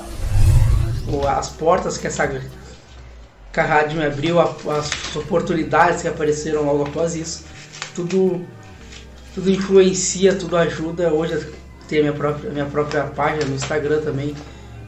as 1.29 1.49
portas 1.49 1.97
que 1.97 2.07
essa 2.07 2.27
que 2.27 3.59
a 3.59 3.63
rádio 3.63 3.99
me 3.99 4.05
abriu, 4.05 4.39
as 4.39 5.15
oportunidades 5.15 6.01
que 6.01 6.07
apareceram 6.07 6.63
logo 6.63 6.83
após 6.83 7.15
isso, 7.15 7.45
tudo, 7.95 8.45
tudo 9.33 9.49
influencia, 9.49 10.35
tudo 10.35 10.57
ajuda. 10.57 11.13
Hoje 11.13 11.33
eu 11.33 11.53
tenho 11.87 12.03
minha 12.03 12.13
própria, 12.13 12.49
minha 12.49 12.65
própria 12.65 13.03
página 13.03 13.45
no 13.45 13.55
Instagram 13.55 14.01
também, 14.01 14.35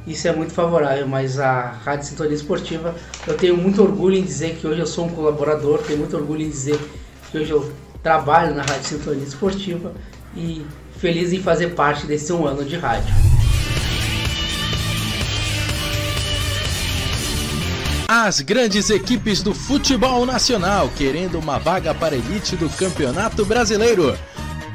isso 0.08 0.28
é 0.28 0.34
muito 0.34 0.54
favorável, 0.54 1.06
mas 1.08 1.38
a 1.38 1.70
Rádio 1.84 2.08
Sintonia 2.08 2.34
Esportiva, 2.34 2.96
eu 3.28 3.36
tenho 3.36 3.58
muito 3.58 3.84
orgulho 3.84 4.16
em 4.16 4.24
dizer 4.24 4.56
que 4.56 4.66
hoje 4.66 4.80
eu 4.80 4.88
sou 4.88 5.06
um 5.06 5.10
colaborador, 5.10 5.80
tenho 5.80 6.00
muito 6.00 6.16
orgulho 6.16 6.44
em 6.44 6.50
dizer 6.50 6.80
que 7.30 7.38
hoje 7.38 7.52
eu 7.52 7.72
trabalho 8.02 8.56
na 8.56 8.64
Rádio 8.64 8.86
Sintonia 8.86 9.24
Esportiva 9.24 9.94
e 10.34 10.66
feliz 10.98 11.34
em 11.34 11.42
fazer 11.42 11.76
parte 11.76 12.08
desse 12.08 12.32
um 12.32 12.48
ano 12.48 12.64
de 12.64 12.78
rádio. 12.78 13.14
As 18.10 18.40
grandes 18.40 18.90
equipes 18.90 19.44
do 19.44 19.54
futebol 19.54 20.26
nacional 20.26 20.90
querendo 20.96 21.38
uma 21.38 21.60
vaga 21.60 21.94
para 21.94 22.16
a 22.16 22.18
elite 22.18 22.56
do 22.56 22.70
Campeonato 22.70 23.44
Brasileiro. 23.44 24.18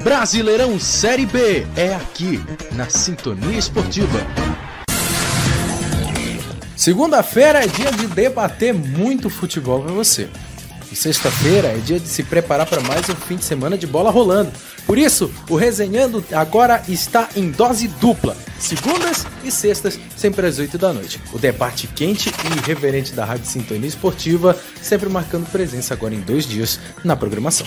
Brasileirão 0.05 0.79
Série 0.79 1.25
B 1.25 1.67
é 1.75 1.95
aqui, 1.95 2.45
na 2.73 2.91
Sintonia 2.91 3.59
Esportiva. 3.59 4.19
Segunda-feira 6.77 7.65
é 7.65 7.67
dia 7.67 7.91
de 7.91 8.07
debater 8.07 8.75
muito 8.75 9.31
futebol 9.31 9.83
para 9.83 9.93
você. 9.93 10.29
Sexta-feira 10.95 11.69
é 11.69 11.79
dia 11.79 11.99
de 11.99 12.09
se 12.09 12.23
preparar 12.23 12.67
para 12.67 12.81
mais 12.81 13.09
um 13.09 13.15
fim 13.15 13.37
de 13.37 13.45
semana 13.45 13.77
de 13.79 13.87
bola 13.87 14.11
rolando. 14.11 14.53
Por 14.87 14.99
isso, 14.99 15.33
o 15.49 15.57
Resenhando 15.57 16.25
agora 16.33 16.83
está 16.89 17.29
em 17.37 17.51
dose 17.51 17.89
dupla, 17.89 18.37
segundas 18.59 19.27
e 19.45 19.51
sextas, 19.51 19.99
sempre 20.17 20.47
às 20.47 20.59
8 20.59 20.77
da 20.79 20.93
noite. 20.93 21.21
O 21.33 21.39
debate 21.39 21.87
quente 21.87 22.31
e 22.31 22.59
irreverente 22.59 23.13
da 23.13 23.25
Rádio 23.25 23.47
Sintonia 23.47 23.89
Esportiva, 23.89 24.57
sempre 24.81 25.09
marcando 25.09 25.51
presença 25.51 25.95
agora 25.95 26.15
em 26.15 26.21
dois 26.21 26.47
dias 26.47 26.79
na 27.05 27.17
programação. 27.17 27.67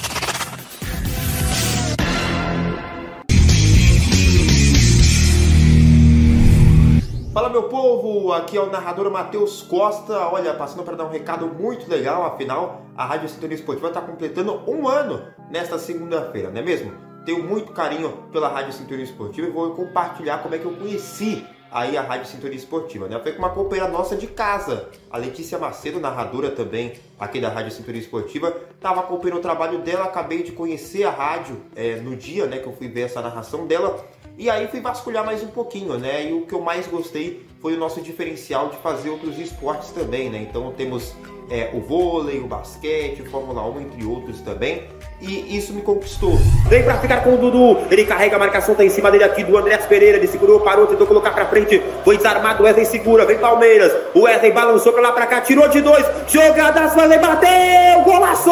Meu 7.56 7.70
povo, 7.70 8.34
aqui 8.34 8.58
é 8.58 8.62
o 8.62 8.70
narrador 8.70 9.10
Matheus 9.10 9.62
Costa. 9.62 10.28
Olha, 10.28 10.54
passando 10.54 10.84
para 10.84 10.98
dar 10.98 11.06
um 11.06 11.10
recado 11.10 11.48
muito 11.48 11.90
legal, 11.90 12.26
afinal, 12.26 12.82
a 12.98 13.06
Rádio 13.06 13.30
Sintonia 13.30 13.56
Esportiva 13.56 13.88
está 13.88 14.02
completando 14.02 14.62
um 14.70 14.90
ano 14.90 15.22
nesta 15.50 15.80
segunda-feira, 15.80 16.50
não 16.52 16.60
é 16.60 16.62
mesmo? 16.62 16.92
Tenho 17.26 17.42
muito 17.42 17.72
carinho 17.72 18.12
pela 18.30 18.50
Rádio 18.50 18.74
Sintonia 18.74 19.06
Esportiva 19.06 19.48
e 19.48 19.52
vou 19.52 19.72
compartilhar 19.72 20.40
como 20.40 20.54
é 20.54 20.58
que 20.58 20.66
eu 20.66 20.74
conheci 20.74 21.46
aí 21.72 21.98
a 21.98 22.02
Rádio 22.02 22.26
Sintonia 22.26 22.58
Esportiva, 22.58 23.08
né? 23.08 23.18
Foi 23.24 23.32
com 23.32 23.40
uma 23.40 23.50
companheira 23.50 23.90
nossa 23.90 24.18
de 24.18 24.28
casa, 24.28 24.90
a 25.10 25.18
Letícia 25.18 25.58
Macedo, 25.58 25.98
narradora 25.98 26.52
também 26.52 26.94
aqui 27.18 27.40
da 27.40 27.48
Rádio 27.48 27.72
Sintonia 27.72 28.02
Esportiva, 28.02 28.54
estava 28.76 29.00
acompanhando 29.00 29.38
o 29.38 29.42
trabalho 29.42 29.80
dela, 29.80 30.04
acabei 30.04 30.44
de 30.44 30.52
conhecer 30.52 31.06
a 31.06 31.10
rádio 31.10 31.62
é, 31.74 31.96
no 31.96 32.18
dia, 32.18 32.48
né, 32.48 32.58
que 32.58 32.68
eu 32.68 32.74
fui 32.74 32.90
ver 32.90 33.04
essa 33.04 33.22
narração 33.22 33.66
dela, 33.66 34.06
e 34.38 34.50
aí 34.50 34.68
fui 34.68 34.82
vasculhar 34.82 35.26
mais 35.26 35.42
um 35.44 35.48
pouquinho, 35.48 35.98
né? 35.98 36.30
E 36.30 36.34
o 36.34 36.42
que 36.42 36.54
eu 36.54 36.62
mais 36.62 36.88
gostei 36.88 37.46
foi 37.62 37.76
o 37.76 37.80
nosso 37.80 38.02
diferencial 38.02 38.70
de 38.70 38.78
fazer 38.78 39.10
outros 39.10 39.40
esportes 39.40 39.90
também, 39.92 40.30
né? 40.30 40.46
Então 40.50 40.74
temos 40.76 41.16
é, 41.50 41.70
o 41.74 41.80
vôlei, 41.80 42.40
o 42.40 42.48
basquete, 42.48 43.24
Fórmula 43.30 43.68
1, 43.70 43.82
entre 43.82 44.06
outros 44.06 44.42
também. 44.42 44.84
E 45.22 45.58
isso 45.58 45.74
me 45.74 45.82
conquistou. 45.82 46.38
Vem 46.68 46.84
pra 46.84 47.00
ficar 47.00 47.24
com 47.24 47.36
o 47.36 47.38
Dudu. 47.38 47.78
Ele 47.90 48.06
carrega 48.06 48.36
a 48.36 48.40
marcação, 48.40 48.76
tá 48.76 48.84
em 48.84 48.90
cima 48.90 49.10
dele 49.10 49.24
aqui 49.24 49.44
do 49.44 49.58
André 49.58 49.78
Pereira. 49.78 50.18
Ele 50.18 50.28
segurou, 50.28 50.60
parou, 50.60 50.86
tentou 50.88 51.08
colocar 51.08 51.32
pra 51.32 51.46
frente. 51.46 51.82
Foi 52.04 52.18
desarmado, 52.18 52.64
Wesley 52.64 52.86
segura. 52.86 53.26
Vem 53.26 53.38
Palmeiras. 53.38 53.94
O 54.14 54.24
Wesley 54.24 54.52
balançou 54.52 54.92
pra 54.92 55.02
lá 55.02 55.12
pra 55.14 55.26
cá, 55.26 55.42
tirou 55.42 55.68
de 55.70 55.82
dois. 55.82 56.06
Jogada, 56.28 56.82
Wesley 56.82 57.20
bateu! 57.20 58.02
Golaço! 58.04 58.52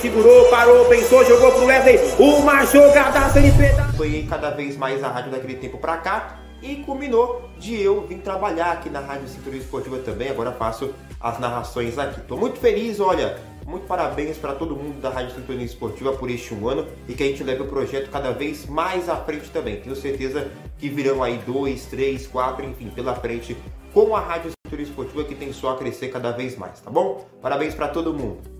Segurou, 0.00 0.46
parou, 0.48 0.86
pensou, 0.86 1.24
jogou 1.24 1.52
pro 1.52 1.66
Wesley. 1.66 1.98
Uma 2.18 2.64
jogada 2.64 3.38
ele 3.38 3.52
peda. 3.52 3.84
Foi 3.96 4.26
cada 4.28 4.50
vez 4.50 4.76
mais 4.76 5.04
a 5.04 5.08
rádio 5.08 5.30
daquele 5.30 5.54
tempo 5.54 5.78
pra 5.78 5.98
cá. 5.98 6.38
E 6.62 6.76
culminou 6.76 7.48
de 7.58 7.80
eu 7.80 8.06
vir 8.06 8.18
trabalhar 8.18 8.72
aqui 8.72 8.90
na 8.90 9.00
Rádio 9.00 9.28
Cinturão 9.28 9.58
Esportiva 9.58 9.98
também. 9.98 10.28
Agora 10.28 10.52
faço 10.52 10.94
as 11.18 11.38
narrações 11.38 11.98
aqui. 11.98 12.20
Tô 12.22 12.36
muito 12.36 12.58
feliz, 12.58 13.00
olha. 13.00 13.38
Muito 13.66 13.86
parabéns 13.86 14.36
para 14.36 14.54
todo 14.54 14.74
mundo 14.74 15.00
da 15.00 15.10
Rádio 15.10 15.36
Sintonia 15.36 15.64
Esportiva 15.64 16.12
por 16.12 16.28
este 16.28 16.52
um 16.52 16.68
ano 16.68 16.88
e 17.08 17.14
que 17.14 17.22
a 17.22 17.26
gente 17.26 17.44
leve 17.44 17.62
o 17.62 17.66
projeto 17.66 18.10
cada 18.10 18.32
vez 18.32 18.66
mais 18.66 19.08
à 19.08 19.16
frente 19.16 19.48
também. 19.50 19.80
Tenho 19.80 19.94
certeza 19.94 20.50
que 20.76 20.88
virão 20.88 21.22
aí 21.22 21.38
dois, 21.46 21.86
três, 21.86 22.26
quatro, 22.26 22.64
enfim, 22.64 22.88
pela 22.88 23.14
frente 23.14 23.56
com 23.94 24.16
a 24.16 24.20
Rádio 24.20 24.50
Cintura 24.66 24.82
Esportiva 24.82 25.24
que 25.24 25.34
tem 25.36 25.52
só 25.52 25.70
a 25.70 25.76
crescer 25.76 26.08
cada 26.08 26.32
vez 26.32 26.56
mais, 26.56 26.80
tá 26.80 26.90
bom? 26.90 27.24
Parabéns 27.40 27.74
para 27.74 27.86
todo 27.88 28.12
mundo. 28.12 28.59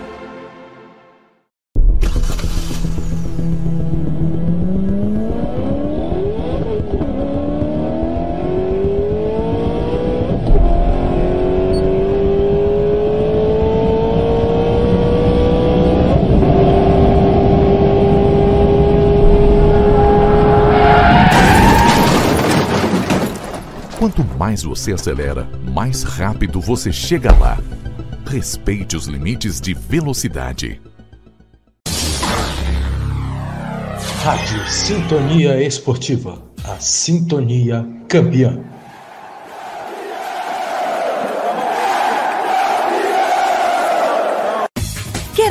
mais 24.51 24.63
você 24.63 24.91
acelera, 24.91 25.49
mais 25.63 26.03
rápido 26.03 26.59
você 26.59 26.91
chega 26.91 27.31
lá. 27.31 27.57
Respeite 28.27 28.97
os 28.97 29.05
limites 29.05 29.61
de 29.61 29.73
velocidade. 29.73 30.81
Rádio 34.21 34.69
Sintonia 34.69 35.63
Esportiva. 35.63 36.43
A 36.65 36.75
Sintonia 36.81 37.87
Campeã. 38.09 38.59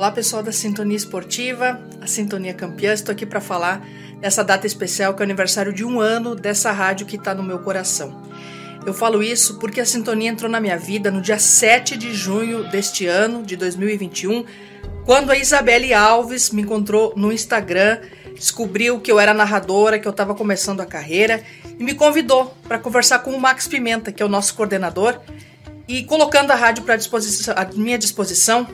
Olá 0.00 0.10
pessoal 0.10 0.42
da 0.42 0.50
Sintonia 0.50 0.96
Esportiva, 0.96 1.78
a 2.00 2.06
Sintonia 2.06 2.54
Campeã, 2.54 2.94
estou 2.94 3.12
aqui 3.12 3.26
para 3.26 3.38
falar 3.38 3.86
dessa 4.18 4.42
data 4.42 4.66
especial 4.66 5.12
que 5.12 5.20
é 5.20 5.22
o 5.22 5.26
aniversário 5.26 5.74
de 5.74 5.84
um 5.84 6.00
ano 6.00 6.34
dessa 6.34 6.72
rádio 6.72 7.04
que 7.06 7.16
está 7.16 7.34
no 7.34 7.42
meu 7.42 7.58
coração. 7.58 8.22
Eu 8.86 8.94
falo 8.94 9.22
isso 9.22 9.58
porque 9.58 9.78
a 9.78 9.84
Sintonia 9.84 10.30
entrou 10.30 10.50
na 10.50 10.58
minha 10.58 10.78
vida 10.78 11.10
no 11.10 11.20
dia 11.20 11.38
7 11.38 11.98
de 11.98 12.14
junho 12.14 12.64
deste 12.70 13.06
ano, 13.06 13.42
de 13.42 13.56
2021, 13.56 14.46
quando 15.04 15.32
a 15.32 15.36
Isabelle 15.36 15.92
Alves 15.92 16.48
me 16.48 16.62
encontrou 16.62 17.12
no 17.14 17.30
Instagram, 17.30 18.00
descobriu 18.34 19.00
que 19.00 19.12
eu 19.12 19.20
era 19.20 19.34
narradora, 19.34 19.98
que 19.98 20.08
eu 20.08 20.12
estava 20.12 20.34
começando 20.34 20.80
a 20.80 20.86
carreira 20.86 21.42
e 21.78 21.84
me 21.84 21.92
convidou 21.92 22.56
para 22.66 22.78
conversar 22.78 23.18
com 23.18 23.32
o 23.32 23.38
Max 23.38 23.68
Pimenta, 23.68 24.10
que 24.10 24.22
é 24.22 24.24
o 24.24 24.30
nosso 24.30 24.54
coordenador, 24.54 25.20
e 25.86 26.04
colocando 26.04 26.52
a 26.52 26.54
rádio 26.54 26.84
para 26.84 26.94
à 26.94 27.64
minha 27.74 27.98
disposição 27.98 28.66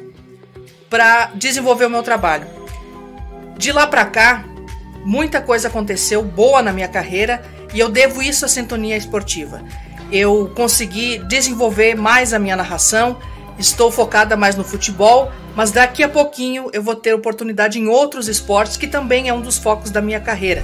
para 0.89 1.31
desenvolver 1.35 1.87
o 1.87 1.91
meu 1.91 2.03
trabalho. 2.03 2.47
De 3.57 3.73
lá 3.73 3.87
para 3.87 4.05
cá, 4.05 4.45
muita 5.05 5.41
coisa 5.41 5.69
aconteceu 5.69 6.23
boa 6.23 6.63
na 6.63 6.73
minha 6.73 6.89
carreira 6.89 7.43
e 7.73 7.81
eu 7.81 7.89
devo 7.89 8.23
isso 8.23 8.45
à 8.45 8.49
sintonia 8.49 8.97
esportiva. 8.97 9.63
Eu 10.13 10.53
consegui 10.55 11.19
desenvolver 11.27 11.95
mais 11.95 12.33
a 12.33 12.39
minha 12.39 12.57
narração, 12.57 13.19
estou 13.59 13.91
focada 13.91 14.37
mais 14.37 14.55
no 14.55 14.63
futebol, 14.63 15.33
mas 15.55 15.73
daqui 15.73 16.03
a 16.03 16.09
pouquinho 16.09 16.71
eu 16.73 16.83
vou 16.83 16.95
ter 16.95 17.15
oportunidade 17.15 17.79
em 17.79 17.89
outros 17.89 18.29
esportes 18.29 18.77
que 18.77 18.87
também 18.87 19.29
é 19.29 19.33
um 19.33 19.41
dos 19.41 19.59
focos 19.59 19.91
da 19.91 20.01
minha 20.01 20.21
carreira. 20.21 20.63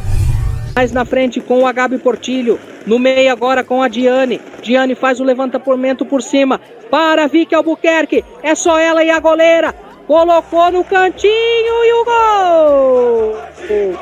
Mais 0.74 0.93
na 0.93 1.05
frente 1.05 1.40
com 1.40 1.65
o 1.65 1.73
Gabi 1.73 1.99
Portilho, 1.99 2.59
no 2.86 2.99
meio 2.99 3.31
agora 3.31 3.62
com 3.62 3.82
a 3.82 3.89
Diane. 3.89 4.40
Diane 4.62 4.94
faz 4.94 5.20
o 5.20 5.24
levantamento 5.24 6.07
por 6.07 6.23
cima 6.23 6.61
para 6.90 7.27
Vicky 7.27 7.55
Albuquerque. 7.55 8.24
É 8.43 8.55
só 8.55 8.78
ela 8.78 9.05
e 9.05 9.11
a 9.11 9.20
goleira 9.20 9.74
colocou 10.07 10.70
no 10.70 10.85
cantinho 10.85 11.85
e 11.85 11.93
o 11.93 12.05
gol! 12.05 13.37
Do 13.69 13.99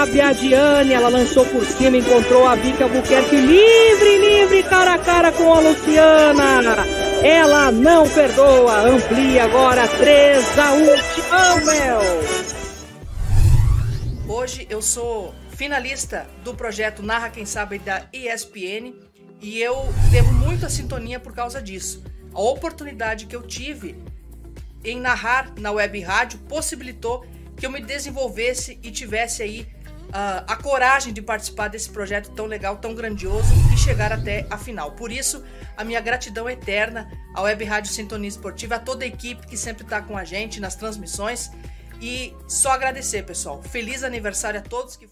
sábia 0.00 0.28
a 0.28 0.32
Diane, 0.32 0.94
ela 0.94 1.10
lançou 1.10 1.44
por 1.44 1.62
cima, 1.62 1.98
encontrou 1.98 2.46
a 2.46 2.54
Vika 2.54 2.84
Albuquerque 2.84 3.36
livre, 3.36 4.18
livre, 4.18 4.62
cara 4.62 4.94
a 4.94 4.98
cara 4.98 5.30
com 5.30 5.52
a 5.52 5.60
Luciana. 5.60 6.76
Ela 7.22 7.70
não 7.70 8.08
perdoa, 8.08 8.80
amplia 8.80 9.44
agora 9.44 9.86
3 9.86 10.58
a 10.58 10.72
1. 10.72 10.86
Amel. 11.30 12.00
Hoje 14.26 14.66
eu 14.70 14.80
sou 14.80 15.34
finalista 15.50 16.26
do 16.42 16.54
projeto 16.54 17.02
Narra 17.02 17.28
Quem 17.28 17.44
Sabe 17.44 17.78
da 17.78 18.06
ESPN 18.10 18.94
e 19.38 19.60
eu 19.60 19.86
devo 20.10 20.32
muito 20.32 20.64
a 20.64 20.70
sintonia 20.70 21.20
por 21.20 21.34
causa 21.34 21.60
disso. 21.60 22.02
A 22.32 22.40
oportunidade 22.40 23.26
que 23.26 23.36
eu 23.36 23.42
tive 23.42 24.02
em 24.82 24.98
narrar 24.98 25.52
na 25.58 25.70
web 25.72 26.00
rádio 26.00 26.38
possibilitou 26.48 27.26
que 27.54 27.66
eu 27.66 27.70
me 27.70 27.82
desenvolvesse 27.82 28.78
e 28.82 28.90
tivesse 28.90 29.42
aí 29.42 29.68
uh, 30.10 30.44
a 30.46 30.56
coragem 30.56 31.12
de 31.12 31.22
participar 31.22 31.68
desse 31.68 31.88
projeto 31.90 32.30
tão 32.30 32.46
legal, 32.46 32.76
tão 32.76 32.94
grandioso 32.94 33.52
e 33.72 33.78
chegar 33.78 34.12
até 34.12 34.46
a 34.50 34.58
final. 34.58 34.92
Por 34.92 35.10
isso, 35.10 35.42
a 35.76 35.84
minha 35.84 36.00
gratidão 36.00 36.48
eterna 36.48 37.10
à 37.34 37.42
Web 37.42 37.64
Rádio 37.64 37.92
Sintonia 37.92 38.28
Esportiva, 38.28 38.76
a 38.76 38.78
toda 38.78 39.04
a 39.04 39.08
equipe 39.08 39.46
que 39.46 39.56
sempre 39.56 39.84
está 39.84 40.02
com 40.02 40.16
a 40.16 40.24
gente 40.24 40.60
nas 40.60 40.74
transmissões. 40.74 41.50
E 42.00 42.34
só 42.48 42.72
agradecer, 42.72 43.24
pessoal. 43.24 43.62
Feliz 43.62 44.02
aniversário 44.02 44.58
a 44.60 44.62
todos 44.62 44.96
que 44.96 45.06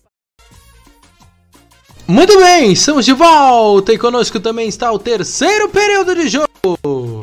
muito 2.11 2.39
bem, 2.39 2.73
estamos 2.73 3.05
de 3.05 3.13
volta 3.13 3.93
e 3.93 3.99
conosco 3.99 4.41
também 4.41 4.67
está 4.67 4.91
o 4.91 4.99
terceiro 4.99 5.69
período 5.69 6.15
de 6.15 6.27
jogo. 6.27 7.18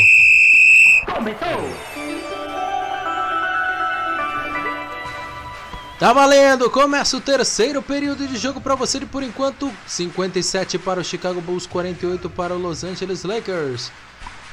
Tá 5.98 6.12
valendo! 6.12 6.70
Começa 6.70 7.16
o 7.16 7.22
terceiro 7.22 7.82
período 7.82 8.28
de 8.28 8.36
jogo 8.36 8.60
para 8.60 8.76
você 8.76 9.00
de 9.00 9.06
por 9.06 9.24
enquanto 9.24 9.72
57 9.88 10.78
para 10.78 11.00
o 11.00 11.04
Chicago 11.04 11.40
Bulls, 11.40 11.66
48 11.66 12.30
para 12.32 12.54
o 12.54 12.60
Los 12.60 12.84
Angeles 12.84 13.24
Lakers. 13.24 13.94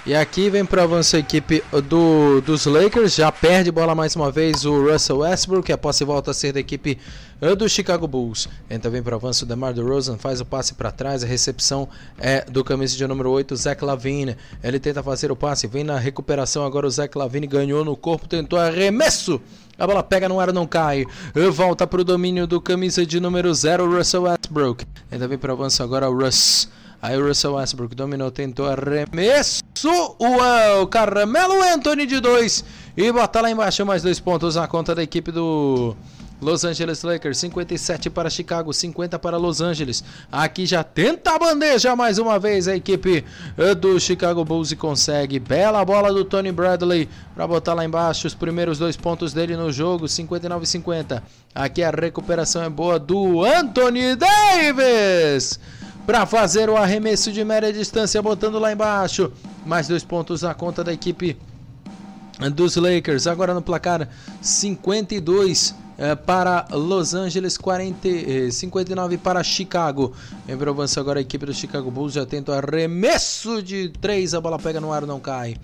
E 0.04 0.16
aqui 0.16 0.50
vem 0.50 0.64
para 0.64 0.82
avanço 0.82 1.14
a 1.14 1.20
equipe 1.20 1.62
do, 1.88 2.40
dos 2.40 2.66
Lakers, 2.66 3.14
já 3.14 3.30
perde 3.30 3.70
bola 3.70 3.94
mais 3.94 4.16
uma 4.16 4.32
vez 4.32 4.64
o 4.64 4.90
Russell 4.90 5.18
Westbrook, 5.18 5.70
a 5.70 5.78
posse 5.78 6.04
volta 6.04 6.32
a 6.32 6.34
ser 6.34 6.52
da 6.52 6.58
equipe 6.58 6.98
eh, 7.40 7.54
do 7.54 7.68
Chicago 7.68 8.08
Bulls. 8.08 8.48
Então 8.68 8.90
vem 8.90 9.00
para 9.00 9.14
avanço 9.14 9.44
o 9.44 9.48
DeMar 9.48 9.72
DeRozan, 9.72 10.18
faz 10.18 10.40
o 10.40 10.44
passe 10.44 10.74
para 10.74 10.90
trás, 10.90 11.22
a 11.22 11.26
recepção 11.28 11.88
é 12.18 12.44
do 12.44 12.64
camisa 12.64 12.96
de 12.96 13.06
número 13.06 13.30
8, 13.30 13.54
Zach 13.54 13.84
Lavine. 13.84 14.36
Ele 14.60 14.80
tenta 14.80 15.04
fazer 15.04 15.30
o 15.30 15.36
passe, 15.36 15.68
vem 15.68 15.84
na 15.84 16.00
recuperação 16.00 16.64
agora 16.64 16.84
o 16.84 16.90
Zach 16.90 17.16
Lavine 17.16 17.46
ganhou 17.46 17.84
no 17.84 17.96
corpo, 17.96 18.26
tentou 18.26 18.58
arremesso. 18.58 19.40
A 19.78 19.86
bola 19.86 20.02
pega 20.02 20.28
no 20.28 20.40
ar, 20.40 20.52
não 20.52 20.66
cai. 20.66 21.06
Volta 21.52 21.86
para 21.86 22.00
o 22.00 22.04
domínio 22.04 22.44
do 22.44 22.60
camisa 22.60 23.06
de 23.06 23.20
número 23.20 23.54
0, 23.54 23.88
Russell 23.88 24.22
Westbrook. 24.22 24.84
Ainda 25.12 25.28
vem 25.28 25.38
para 25.38 25.52
avanço 25.52 25.80
agora 25.80 26.10
o 26.10 26.18
Russ. 26.18 26.68
Aí 27.02 27.20
o 27.20 27.26
Russell 27.26 27.54
Westbrook 27.54 27.96
dominou, 27.96 28.30
tentou 28.30 28.66
arremesso. 28.68 29.60
O 30.20 30.86
Carmelo 30.86 31.60
Anthony 31.60 32.06
de 32.06 32.20
2. 32.20 32.64
E 32.96 33.10
bota 33.10 33.40
lá 33.40 33.50
embaixo 33.50 33.84
mais 33.84 34.04
dois 34.04 34.20
pontos 34.20 34.54
na 34.54 34.68
conta 34.68 34.94
da 34.94 35.02
equipe 35.02 35.32
do 35.32 35.96
Los 36.40 36.64
Angeles 36.64 37.02
Lakers, 37.02 37.38
57 37.38 38.08
para 38.08 38.30
Chicago, 38.30 38.72
50 38.72 39.18
para 39.18 39.36
Los 39.36 39.60
Angeles. 39.60 40.04
Aqui 40.30 40.64
já 40.64 40.84
tenta 40.84 41.34
a 41.34 41.38
bandeja 41.40 41.96
mais 41.96 42.18
uma 42.18 42.38
vez 42.38 42.68
a 42.68 42.76
equipe 42.76 43.24
eh, 43.58 43.74
do 43.74 43.98
Chicago 43.98 44.44
Bulls 44.44 44.70
e 44.70 44.76
consegue. 44.76 45.40
Bela 45.40 45.84
bola 45.84 46.12
do 46.12 46.24
Tony 46.24 46.52
Bradley 46.52 47.08
para 47.34 47.48
botar 47.48 47.74
lá 47.74 47.84
embaixo 47.84 48.28
os 48.28 48.34
primeiros 48.34 48.78
dois 48.78 48.96
pontos 48.96 49.32
dele 49.32 49.56
no 49.56 49.72
jogo, 49.72 50.06
59 50.06 50.66
50. 50.66 51.20
Aqui 51.52 51.82
a 51.82 51.90
recuperação 51.90 52.62
é 52.62 52.68
boa 52.68 52.96
do 52.96 53.42
Anthony 53.44 54.14
Davis 54.14 55.58
para 56.06 56.26
fazer 56.26 56.68
o 56.68 56.76
arremesso 56.76 57.32
de 57.32 57.44
média 57.44 57.72
distância, 57.72 58.20
botando 58.20 58.58
lá 58.58 58.72
embaixo. 58.72 59.32
Mais 59.64 59.88
dois 59.88 60.02
pontos 60.02 60.42
na 60.42 60.54
conta 60.54 60.82
da 60.82 60.92
equipe 60.92 61.36
dos 62.54 62.76
Lakers. 62.76 63.26
Agora 63.26 63.54
no 63.54 63.62
placar 63.62 64.08
52 64.40 65.74
é, 65.98 66.14
para 66.14 66.66
Los 66.72 67.14
Angeles, 67.14 67.56
40, 67.56 68.50
59 68.50 69.14
eh, 69.14 69.18
para 69.18 69.42
Chicago. 69.44 70.12
Em 70.48 70.54
avança 70.54 71.00
agora 71.00 71.20
a 71.20 71.22
equipe 71.22 71.46
do 71.46 71.54
Chicago 71.54 71.90
Bulls 71.90 72.14
já 72.14 72.26
tenta 72.26 72.56
arremesso 72.56 73.62
de 73.62 73.90
3, 74.00 74.34
a 74.34 74.40
bola 74.40 74.58
pega 74.58 74.80
no 74.80 74.92
ar, 74.92 75.06
não 75.06 75.20
cai. 75.20 75.56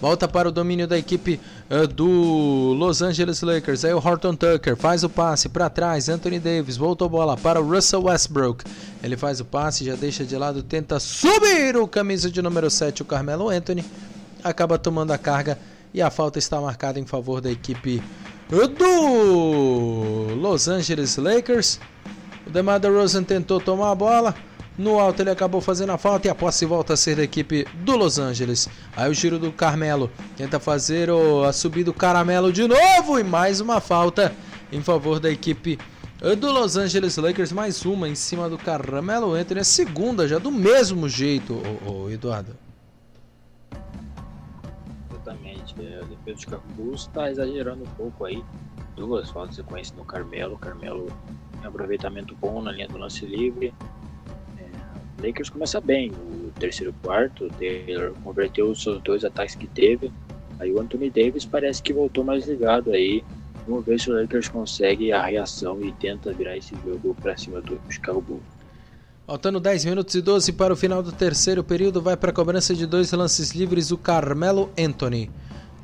Volta 0.00 0.26
para 0.26 0.48
o 0.48 0.52
domínio 0.52 0.88
da 0.88 0.96
equipe 0.96 1.38
uh, 1.68 1.86
do 1.86 2.74
Los 2.74 3.02
Angeles 3.02 3.42
Lakers. 3.42 3.84
Aí 3.84 3.92
o 3.92 3.98
Horton 3.98 4.34
Tucker 4.34 4.74
faz 4.74 5.04
o 5.04 5.10
passe 5.10 5.46
para 5.46 5.68
trás. 5.68 6.08
Anthony 6.08 6.38
Davis 6.38 6.78
voltou 6.78 7.04
a 7.04 7.08
bola 7.08 7.36
para 7.36 7.60
o 7.60 7.70
Russell 7.70 8.04
Westbrook. 8.04 8.64
Ele 9.02 9.14
faz 9.14 9.40
o 9.40 9.44
passe, 9.44 9.84
já 9.84 9.94
deixa 9.94 10.24
de 10.24 10.34
lado, 10.38 10.62
tenta 10.62 10.98
subir 10.98 11.76
o 11.76 11.86
camisa 11.86 12.30
de 12.30 12.40
número 12.40 12.70
7, 12.70 13.02
o 13.02 13.04
Carmelo 13.04 13.50
Anthony. 13.50 13.84
Acaba 14.42 14.78
tomando 14.78 15.10
a 15.10 15.18
carga 15.18 15.58
E 15.92 16.00
a 16.00 16.10
falta 16.10 16.38
está 16.38 16.58
marcada 16.58 16.98
em 16.98 17.04
favor 17.04 17.42
da 17.42 17.50
equipe 17.50 18.02
do 18.48 20.34
Los 20.34 20.66
Angeles 20.66 21.18
Lakers. 21.18 21.78
O 22.46 22.50
DeMar 22.50 22.80
DeRozan 22.80 23.22
tentou 23.22 23.60
tomar 23.60 23.90
a 23.90 23.94
bola. 23.94 24.34
No 24.78 24.98
alto 24.98 25.20
ele 25.22 25.30
acabou 25.30 25.60
fazendo 25.60 25.90
a 25.90 25.98
falta 25.98 26.26
e 26.26 26.30
a 26.30 26.34
posse 26.34 26.64
volta 26.64 26.94
a 26.94 26.96
ser 26.96 27.16
da 27.16 27.22
equipe 27.22 27.66
do 27.84 27.96
Los 27.96 28.18
Angeles. 28.18 28.68
Aí 28.96 29.10
o 29.10 29.14
giro 29.14 29.38
do 29.38 29.52
Carmelo 29.52 30.10
tenta 30.36 30.58
fazer 30.58 31.10
o, 31.10 31.44
a 31.44 31.52
subida 31.52 31.90
do 31.90 31.94
Caramelo 31.94 32.52
de 32.52 32.66
novo 32.66 33.18
e 33.18 33.24
mais 33.24 33.60
uma 33.60 33.80
falta 33.80 34.32
em 34.72 34.80
favor 34.82 35.20
da 35.20 35.30
equipe 35.30 35.78
do 36.38 36.52
Los 36.52 36.76
Angeles 36.76 37.16
Lakers. 37.16 37.52
Mais 37.52 37.84
uma 37.84 38.08
em 38.08 38.14
cima 38.14 38.48
do 38.48 38.58
Carmelo 38.58 39.34
Anthony. 39.34 39.60
A 39.60 39.64
segunda 39.64 40.28
já 40.28 40.38
do 40.38 40.50
mesmo 40.50 41.08
jeito, 41.08 41.54
o, 41.86 42.04
o 42.04 42.10
Eduardo. 42.10 42.56
Exatamente. 45.12 45.74
É, 45.78 46.00
a 46.00 46.04
defesa 46.04 46.58
de 46.58 46.74
Bulls 46.74 47.02
está 47.02 47.30
exagerando 47.30 47.84
um 47.84 47.94
pouco 47.96 48.24
aí. 48.24 48.42
Duas 48.96 49.30
faltas 49.30 49.50
de 49.50 49.56
sequência 49.56 49.94
no 49.96 50.04
Carmelo. 50.04 50.58
Carmelo 50.58 51.06
tem 51.52 51.62
um 51.64 51.68
aproveitamento 51.68 52.34
bom 52.36 52.60
na 52.62 52.72
linha 52.72 52.88
do 52.88 52.98
lance 52.98 53.24
livre. 53.24 53.72
Lakers 55.22 55.50
começa 55.50 55.80
bem. 55.80 56.10
O 56.10 56.52
terceiro 56.58 56.94
quarto, 57.02 57.46
o 57.46 57.50
Taylor 57.50 58.12
converteu 58.24 58.70
os 58.70 58.82
seus 58.82 59.00
dois 59.02 59.24
ataques 59.24 59.54
que 59.54 59.66
teve. 59.66 60.12
Aí 60.58 60.72
o 60.72 60.80
Anthony 60.80 61.10
Davis 61.10 61.44
parece 61.44 61.82
que 61.82 61.92
voltou 61.92 62.24
mais 62.24 62.46
ligado 62.46 62.90
aí. 62.92 63.24
Vamos 63.66 63.84
ver 63.84 64.00
se 64.00 64.10
o 64.10 64.14
Lakers 64.14 64.48
consegue 64.48 65.12
a 65.12 65.24
reação 65.24 65.80
e 65.82 65.92
tenta 65.92 66.32
virar 66.32 66.56
esse 66.56 66.74
jogo 66.84 67.14
para 67.20 67.36
cima 67.36 67.60
do 67.60 67.80
Chicago 67.88 68.20
Bulls. 68.20 68.42
Faltando 69.26 69.60
10 69.60 69.84
minutos 69.84 70.14
e 70.14 70.20
12 70.20 70.52
para 70.52 70.72
o 70.72 70.76
final 70.76 71.02
do 71.02 71.12
terceiro 71.12 71.62
período, 71.62 72.02
vai 72.02 72.16
para 72.16 72.30
a 72.30 72.34
cobrança 72.34 72.74
de 72.74 72.84
dois 72.84 73.12
lances 73.12 73.52
livres 73.52 73.92
o 73.92 73.98
Carmelo 73.98 74.70
Anthony. 74.76 75.30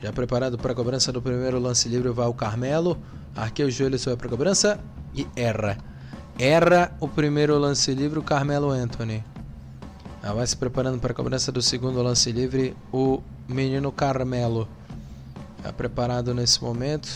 Já 0.03 0.13
preparado 0.13 0.59
para 0.59 0.73
a 0.73 0.75
cobrança 0.75 1.13
do 1.13 1.23
primeiro 1.23 1.59
lance 1.59 1.89
livre 1.89 2.11
vai 2.11 2.27
o 2.27 2.35
Carmelo. 2.35 2.99
Arqueia 3.35 3.69
os 3.69 3.75
joelhos, 3.75 4.05
vai 4.05 4.17
para 4.17 4.27
a 4.27 4.31
cobrança 4.31 4.81
e 5.15 5.27
erra. 5.37 5.79
Erra 6.39 6.93
o 7.01 7.09
primeiro 7.09 7.59
lance 7.59 7.95
livre 7.95 8.19
o 8.19 8.23
Carmelo 8.23 8.69
Anthony. 8.71 9.25
Ah, 10.23 10.35
vai 10.35 10.47
se 10.47 10.55
preparando 10.55 10.99
para 10.99 11.13
a 11.13 11.15
cobrança 11.15 11.51
do 11.51 11.63
segundo 11.63 12.03
lance 12.03 12.31
livre 12.31 12.77
o 12.93 13.23
menino 13.49 13.91
Carmelo. 13.91 14.69
Está 15.57 15.73
preparado 15.73 16.35
nesse 16.35 16.63
momento. 16.63 17.09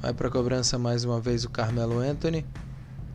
Vai 0.00 0.12
para 0.12 0.26
a 0.26 0.30
cobrança 0.30 0.76
mais 0.76 1.04
uma 1.04 1.20
vez 1.20 1.44
o 1.44 1.50
Carmelo 1.50 2.00
Anthony. 2.00 2.44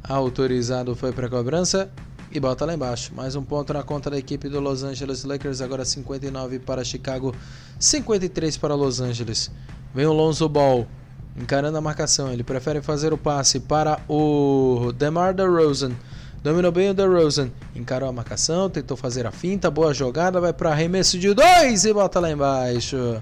Autorizado 0.02 0.96
foi 0.96 1.12
para 1.12 1.28
a 1.28 1.30
cobrança 1.30 1.92
e 2.32 2.40
bota 2.40 2.64
lá 2.64 2.74
embaixo. 2.74 3.14
Mais 3.14 3.36
um 3.36 3.44
ponto 3.44 3.74
na 3.74 3.84
conta 3.84 4.10
da 4.10 4.18
equipe 4.18 4.48
do 4.48 4.62
Los 4.62 4.82
Angeles 4.82 5.26
Lakers. 5.26 5.60
Agora 5.60 5.84
59 5.84 6.60
para 6.60 6.86
Chicago, 6.86 7.36
53 7.78 8.56
para 8.56 8.76
Los 8.76 9.02
Angeles. 9.02 9.52
Vem 9.94 10.06
o 10.06 10.14
Lonzo 10.14 10.48
Ball 10.48 10.88
encarando 11.36 11.78
a 11.78 11.82
marcação. 11.82 12.32
Ele 12.32 12.44
prefere 12.44 12.82
fazer 12.82 13.14
o 13.14 13.18
passe 13.18 13.60
para 13.60 14.00
o 14.08 14.92
DeMar 14.96 15.34
DeRozan. 15.34 15.92
Dominou 16.44 16.72
bem 16.72 16.90
o 16.90 16.94
DeRozan. 16.94 17.50
Encarou 17.76 18.10
a 18.10 18.12
marcação, 18.12 18.70
tentou 18.70 18.98
fazer 18.98 19.26
a 19.26 19.32
finta. 19.32 19.72
Boa 19.72 19.94
jogada, 19.94 20.40
vai 20.42 20.54
para 20.54 20.72
arremesso 20.72 21.18
de 21.18 21.34
dois 21.34 21.86
e 21.86 21.94
bota 21.94 22.20
lá 22.20 22.32
embaixo. 22.32 23.22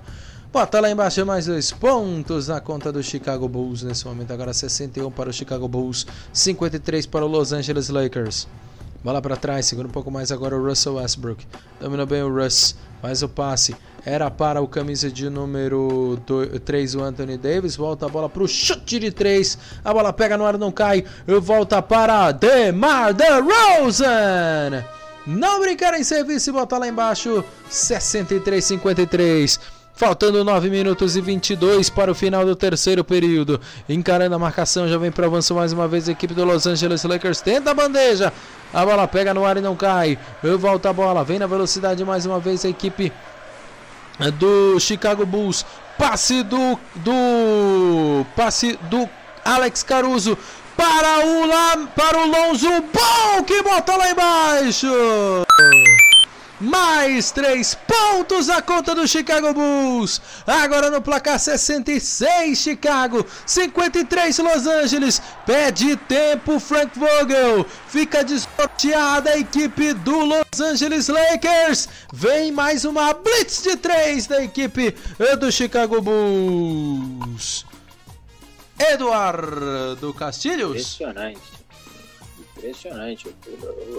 Bota 0.51 0.81
lá 0.81 0.91
embaixo 0.91 1.25
mais 1.25 1.45
dois 1.45 1.71
pontos 1.71 2.49
na 2.49 2.59
conta 2.59 2.91
do 2.91 3.01
Chicago 3.01 3.47
Bulls 3.47 3.83
nesse 3.83 4.05
momento. 4.05 4.33
Agora 4.33 4.53
61 4.53 5.09
para 5.09 5.29
o 5.29 5.33
Chicago 5.33 5.65
Bulls, 5.67 6.05
53 6.33 7.05
para 7.05 7.23
o 7.23 7.27
Los 7.27 7.53
Angeles 7.53 7.87
Lakers. 7.87 8.47
Bola 9.03 9.21
para 9.21 9.37
trás, 9.37 9.65
segura 9.65 9.87
um 9.87 9.91
pouco 9.91 10.11
mais 10.11 10.31
agora 10.31 10.55
o 10.55 10.63
Russell 10.63 10.95
Westbrook. 10.95 11.47
Dominou 11.79 12.05
bem 12.05 12.21
o 12.21 12.29
Russ, 12.29 12.75
faz 13.01 13.23
o 13.23 13.29
passe. 13.29 13.75
Era 14.03 14.31
para 14.31 14.59
o 14.61 14.67
camisa 14.67 15.11
de 15.11 15.29
número 15.29 16.19
3, 16.65 16.95
o 16.95 17.03
Anthony 17.03 17.37
Davis. 17.37 17.75
Volta 17.75 18.07
a 18.07 18.09
bola 18.09 18.27
para 18.27 18.41
o 18.41 18.47
chute 18.47 18.97
de 18.97 19.11
3. 19.11 19.57
A 19.85 19.93
bola 19.93 20.11
pega 20.11 20.35
no 20.37 20.45
ar, 20.45 20.57
não 20.57 20.71
cai. 20.71 21.05
Volta 21.27 21.83
para 21.83 22.31
DeMar 22.31 23.13
DeRozan. 23.13 24.83
Não 25.27 25.59
brincar 25.59 25.93
em 25.93 26.03
serviço 26.03 26.49
e 26.49 26.53
botar 26.53 26.79
lá 26.79 26.87
embaixo. 26.87 27.43
63-53. 27.69 29.59
Faltando 29.93 30.43
9 30.43 30.71
minutos 30.71 31.15
e 31.15 31.21
22 31.21 31.91
para 31.91 32.11
o 32.11 32.15
final 32.15 32.43
do 32.43 32.55
terceiro 32.55 33.03
período. 33.03 33.61
Encarando 33.87 34.33
a 34.33 34.39
marcação, 34.39 34.87
já 34.87 34.97
vem 34.97 35.11
para 35.11 35.27
avanço 35.27 35.53
mais 35.53 35.73
uma 35.73 35.87
vez 35.87 36.09
a 36.09 36.11
equipe 36.11 36.33
do 36.33 36.43
Los 36.43 36.65
Angeles 36.65 37.03
Lakers. 37.03 37.39
Tenta 37.41 37.69
a 37.69 37.73
bandeja. 37.75 38.33
A 38.73 38.83
bola 38.83 39.07
pega 39.07 39.31
no 39.31 39.45
ar 39.45 39.57
e 39.57 39.61
não 39.61 39.75
cai. 39.75 40.17
Volta 40.57 40.89
a 40.89 40.93
bola. 40.93 41.23
Vem 41.23 41.37
na 41.37 41.45
velocidade 41.45 42.03
mais 42.03 42.25
uma 42.25 42.39
vez 42.39 42.65
a 42.65 42.69
equipe 42.69 43.13
do 44.29 44.79
Chicago 44.79 45.25
Bulls. 45.25 45.65
Passe 45.97 46.43
do 46.43 46.77
do 46.95 48.25
passe 48.35 48.77
do 48.89 49.09
Alex 49.43 49.83
Caruso 49.83 50.37
para 50.75 51.25
o 51.25 51.87
para 51.95 52.17
o 52.19 52.27
Lonzo 52.27 52.69
Ball 52.69 53.43
que 53.45 53.61
botou 53.63 53.97
lá 53.97 54.11
embaixo. 54.11 54.87
Mais 56.61 57.31
três 57.31 57.73
pontos 57.73 58.47
a 58.47 58.61
conta 58.61 58.93
do 58.93 59.07
Chicago 59.07 59.51
Bulls. 59.51 60.21
Agora 60.45 60.91
no 60.91 61.01
placar 61.01 61.39
66 61.39 62.55
Chicago, 62.55 63.25
53 63.47 64.37
Los 64.37 64.67
Angeles. 64.67 65.19
Pede 65.43 65.97
tempo 65.97 66.59
Frank 66.59 66.91
Vogel. 66.99 67.65
Fica 67.87 68.23
desnorteada 68.23 69.31
a 69.31 69.39
equipe 69.39 69.93
do 69.93 70.19
Los 70.23 70.61
Angeles 70.61 71.07
Lakers. 71.07 71.89
Vem 72.13 72.51
mais 72.51 72.85
uma 72.85 73.11
blitz 73.11 73.63
de 73.63 73.75
três 73.75 74.27
da 74.27 74.43
equipe 74.43 74.95
do 75.39 75.51
Chicago 75.51 75.99
Bulls. 75.99 77.65
Eduardo 78.77 80.13
Castilhos. 80.13 80.99
Impressionante. 80.99 81.41
Impressionante. 82.55 83.35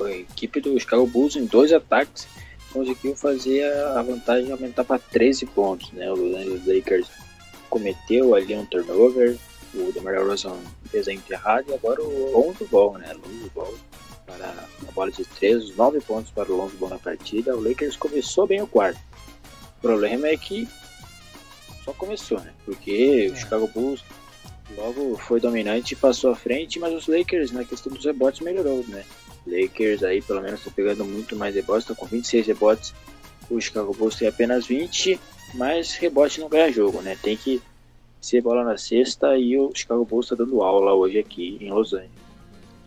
A 0.06 0.10
equipe 0.12 0.60
do 0.60 0.78
Chicago 0.78 1.08
Bulls 1.08 1.34
em 1.34 1.44
dois 1.44 1.72
ataques 1.72 2.28
conseguiu 2.72 3.14
fazer 3.16 3.72
a 3.72 4.02
vantagem 4.02 4.50
aumentar 4.50 4.84
para 4.84 4.98
13 4.98 5.46
pontos, 5.46 5.92
né? 5.92 6.10
O 6.10 6.60
Lakers 6.66 7.08
cometeu 7.68 8.34
ali 8.34 8.54
um 8.54 8.66
turnover, 8.66 9.36
o 9.74 9.92
DeMar 9.92 10.14
DeRozan 10.14 10.58
fez 10.90 11.08
a 11.08 11.12
enterrada 11.12 11.70
e 11.70 11.74
agora 11.74 12.02
o 12.02 12.32
Lonzo 12.32 12.64
Ball, 12.66 12.98
né? 12.98 13.12
Lonzo 13.12 13.50
Ball 13.54 13.74
para 14.26 14.66
a 14.88 14.92
bola 14.92 15.10
de 15.10 15.24
3, 15.24 15.74
9 15.76 16.00
pontos 16.00 16.30
para 16.30 16.52
o 16.52 16.56
Lonzo 16.56 16.76
Ball 16.76 16.90
na 16.90 16.98
partida. 16.98 17.56
O 17.56 17.62
Lakers 17.62 17.96
começou 17.96 18.46
bem 18.46 18.60
o 18.62 18.66
quarto. 18.66 19.00
O 19.78 19.82
problema 19.82 20.28
é 20.28 20.36
que 20.36 20.68
só 21.84 21.92
começou, 21.92 22.40
né? 22.40 22.52
Porque 22.64 23.28
o 23.30 23.34
é. 23.34 23.36
Chicago 23.36 23.68
Bulls 23.68 24.04
logo 24.76 25.16
foi 25.18 25.40
dominante 25.40 25.94
e 25.94 25.96
passou 25.96 26.30
à 26.30 26.36
frente, 26.36 26.78
mas 26.78 26.94
os 26.94 27.06
Lakers 27.06 27.50
na 27.52 27.64
questão 27.64 27.92
dos 27.92 28.04
rebotes 28.04 28.40
melhorou, 28.40 28.84
né? 28.88 29.04
Lakers 29.46 30.02
aí 30.02 30.22
pelo 30.22 30.40
menos 30.40 30.60
está 30.60 30.70
pegando 30.70 31.04
muito 31.04 31.36
mais 31.36 31.54
rebotes, 31.54 31.82
está 31.82 31.94
com 31.94 32.06
26 32.06 32.46
rebotes. 32.46 32.94
O 33.50 33.60
Chicago 33.60 33.92
Bulls 33.92 34.16
tem 34.16 34.28
apenas 34.28 34.66
20, 34.66 35.20
mas 35.54 35.94
rebote 35.94 36.40
não 36.40 36.48
ganha 36.48 36.72
jogo, 36.72 37.02
né? 37.02 37.16
Tem 37.20 37.36
que 37.36 37.60
ser 38.20 38.40
bola 38.40 38.64
na 38.64 38.78
cesta 38.78 39.36
e 39.36 39.58
o 39.58 39.72
Chicago 39.74 40.04
Bulls 40.04 40.26
está 40.26 40.36
dando 40.36 40.62
aula 40.62 40.94
hoje 40.94 41.18
aqui 41.18 41.58
em 41.60 41.70
Los 41.70 41.92
Angeles. 41.92 42.22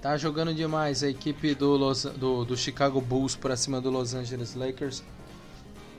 Tá 0.01 0.15
jogando 0.17 0.53
demais 0.53 1.03
a 1.03 1.09
equipe 1.09 1.53
do, 1.55 1.75
Los, 1.75 2.03
do, 2.03 2.45
do 2.45 2.55
Chicago 2.55 3.01
Bulls 3.01 3.35
para 3.35 3.55
cima 3.57 3.81
do 3.81 3.89
Los 3.89 4.13
Angeles 4.13 4.55
Lakers. 4.55 5.03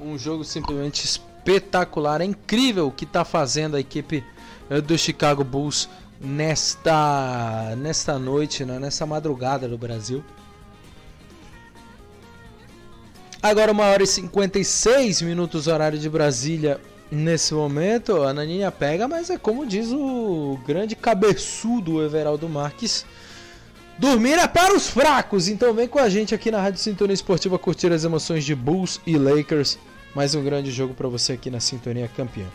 Um 0.01 0.17
jogo 0.17 0.45
simplesmente 0.45 1.05
espetacular, 1.05 2.21
é 2.21 2.25
incrível 2.25 2.87
o 2.87 2.93
que 2.93 3.05
está 3.05 3.25
fazendo 3.25 3.77
a 3.77 3.81
equipe 3.81 4.25
eh, 4.71 4.81
do 4.81 4.97
Chicago 4.97 5.43
Bulls 5.43 5.89
nesta 6.21 7.75
nesta 7.77 8.19
noite, 8.19 8.65
né? 8.65 8.79
nessa 8.79 9.05
madrugada 9.05 9.69
do 9.69 9.77
Brasil. 9.77 10.25
Agora 13.43 13.71
uma 13.71 13.85
hora 13.85 14.03
e 14.03 14.07
56 14.07 15.23
minutos 15.23 15.67
horário 15.67 15.99
de 15.99 16.09
Brasília 16.09 16.81
nesse 17.11 17.55
momento. 17.55 18.23
A 18.23 18.33
Naninha 18.33 18.73
pega, 18.73 19.07
mas 19.07 19.31
é 19.31 19.39
como 19.39 19.67
diz 19.67 19.93
o 19.93 20.59
grande 20.67 20.97
cabeçudo 20.97 22.03
Everaldo 22.03 22.49
Marques. 22.49 23.05
Dormir 23.99 24.39
é 24.39 24.47
para 24.47 24.75
os 24.75 24.89
fracos, 24.89 25.49
então 25.49 25.73
vem 25.73 25.89
com 25.89 25.99
a 25.99 26.09
gente 26.09 26.35
aqui 26.35 26.51
na 26.51 26.61
Rádio 26.61 26.81
Sintonia 26.81 27.15
Esportiva 27.15 27.59
curtir 27.59 27.91
as 27.93 28.05
emoções 28.05 28.45
de 28.45 28.55
Bulls 28.55 29.01
e 29.07 29.17
Lakers. 29.17 29.79
Mais 30.15 30.35
um 30.35 30.43
grande 30.43 30.71
jogo 30.71 30.93
para 30.93 31.09
você 31.09 31.35
aqui 31.35 31.51
na 31.51 31.61
Sintonia 31.61 32.09
Campeã. 32.09 32.47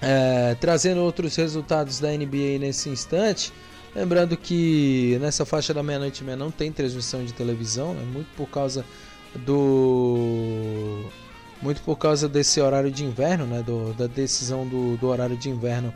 É, 0.00 0.56
trazendo 0.60 1.00
outros 1.00 1.34
resultados 1.36 1.98
da 1.98 2.10
NBA 2.10 2.58
nesse 2.60 2.88
instante. 2.88 3.52
Lembrando 3.94 4.36
que 4.36 5.18
nessa 5.20 5.44
faixa 5.44 5.74
da 5.74 5.82
meia-noite 5.82 6.22
e 6.22 6.24
meia 6.24 6.36
não 6.36 6.50
tem 6.50 6.70
transmissão 6.70 7.24
de 7.24 7.32
televisão, 7.32 7.94
né? 7.94 8.02
muito 8.12 8.28
por 8.36 8.46
causa 8.48 8.84
do 9.34 11.04
muito 11.60 11.82
por 11.82 11.96
causa 11.96 12.28
desse 12.28 12.60
horário 12.60 12.90
de 12.90 13.04
inverno, 13.04 13.46
né, 13.46 13.62
do, 13.62 13.92
da 13.94 14.06
decisão 14.06 14.66
do, 14.66 14.96
do 14.96 15.08
horário 15.08 15.36
de 15.36 15.50
inverno 15.50 15.92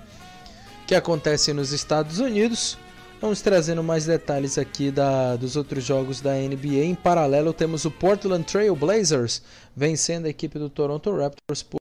que 0.86 0.94
acontece 0.94 1.52
nos 1.52 1.72
Estados 1.72 2.18
Unidos. 2.18 2.76
Vamos 3.20 3.40
trazendo 3.40 3.84
mais 3.84 4.04
detalhes 4.04 4.58
aqui 4.58 4.90
da, 4.90 5.36
dos 5.36 5.54
outros 5.54 5.84
jogos 5.84 6.20
da 6.20 6.32
NBA. 6.34 6.84
Em 6.84 6.94
paralelo, 6.94 7.52
temos 7.52 7.84
o 7.84 7.90
Portland 7.90 8.44
Trail 8.44 8.74
Blazers 8.74 9.42
vencendo 9.76 10.26
a 10.26 10.28
equipe 10.28 10.58
do 10.58 10.68
Toronto 10.68 11.16
Raptors 11.16 11.62
por 11.62 11.78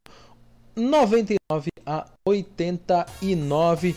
99 0.75 1.69
a 1.83 2.05
89. 2.23 3.95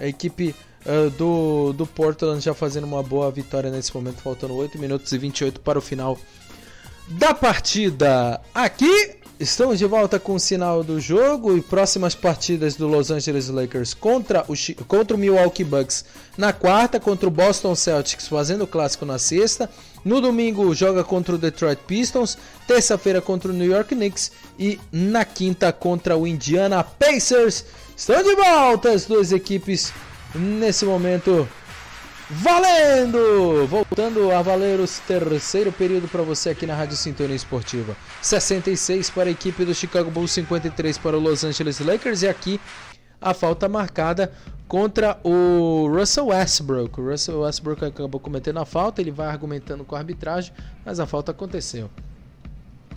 A 0.00 0.06
equipe 0.06 0.52
uh, 0.84 1.10
do, 1.10 1.72
do 1.74 1.86
Portland 1.86 2.40
já 2.40 2.54
fazendo 2.54 2.84
uma 2.84 3.04
boa 3.04 3.30
vitória 3.30 3.70
nesse 3.70 3.94
momento, 3.94 4.20
faltando 4.20 4.54
8 4.56 4.76
minutos 4.76 5.12
e 5.12 5.18
28 5.18 5.60
para 5.60 5.78
o 5.78 5.82
final 5.82 6.18
da 7.10 7.34
partida. 7.34 8.40
Aqui 8.54 9.16
estamos 9.38 9.78
de 9.78 9.86
volta 9.86 10.20
com 10.20 10.34
o 10.34 10.40
sinal 10.40 10.84
do 10.84 11.00
jogo 11.00 11.56
e 11.56 11.60
próximas 11.60 12.14
partidas 12.14 12.76
do 12.76 12.86
Los 12.86 13.10
Angeles 13.10 13.48
Lakers 13.48 13.94
contra 13.94 14.44
o, 14.46 14.84
contra 14.84 15.16
o 15.16 15.18
Milwaukee 15.18 15.64
Bucks 15.64 16.04
na 16.38 16.52
quarta, 16.52 17.00
contra 17.00 17.26
o 17.26 17.30
Boston 17.30 17.74
Celtics 17.74 18.28
fazendo 18.28 18.62
o 18.62 18.66
clássico 18.66 19.04
na 19.04 19.18
sexta. 19.18 19.68
No 20.04 20.20
domingo 20.20 20.72
joga 20.74 21.02
contra 21.02 21.34
o 21.34 21.38
Detroit 21.38 21.80
Pistons, 21.86 22.38
terça-feira 22.66 23.20
contra 23.20 23.50
o 23.50 23.54
New 23.54 23.70
York 23.70 23.94
Knicks 23.94 24.30
e 24.58 24.78
na 24.92 25.24
quinta 25.24 25.72
contra 25.72 26.16
o 26.16 26.26
Indiana 26.26 26.84
Pacers. 26.84 27.64
Estão 27.96 28.22
de 28.22 28.34
volta 28.36 28.90
as 28.92 29.04
duas 29.04 29.32
equipes 29.32 29.92
nesse 30.34 30.84
momento. 30.84 31.48
Valendo! 32.32 33.66
Voltando 33.66 34.30
a 34.30 34.40
valer 34.40 34.78
o 34.78 34.86
terceiro 35.04 35.72
período 35.72 36.06
para 36.06 36.22
você 36.22 36.50
aqui 36.50 36.64
na 36.64 36.76
Rádio 36.76 36.96
Sintonia 36.96 37.34
Esportiva. 37.34 37.96
66 38.22 39.10
para 39.10 39.28
a 39.28 39.32
equipe 39.32 39.64
do 39.64 39.74
Chicago 39.74 40.12
Bulls, 40.12 40.30
53 40.30 40.96
para 40.98 41.16
o 41.16 41.20
Los 41.20 41.42
Angeles 41.42 41.80
Lakers 41.80 42.22
e 42.22 42.28
aqui 42.28 42.60
a 43.20 43.34
falta 43.34 43.68
marcada 43.68 44.32
contra 44.68 45.18
o 45.24 45.88
Russell 45.92 46.28
Westbrook. 46.28 47.00
O 47.00 47.10
Russell 47.10 47.40
Westbrook 47.40 47.84
acabou 47.84 48.20
cometendo 48.20 48.60
a 48.60 48.64
falta, 48.64 49.00
ele 49.00 49.10
vai 49.10 49.26
argumentando 49.26 49.84
com 49.84 49.96
a 49.96 49.98
arbitragem, 49.98 50.52
mas 50.84 51.00
a 51.00 51.06
falta 51.06 51.32
aconteceu. 51.32 51.90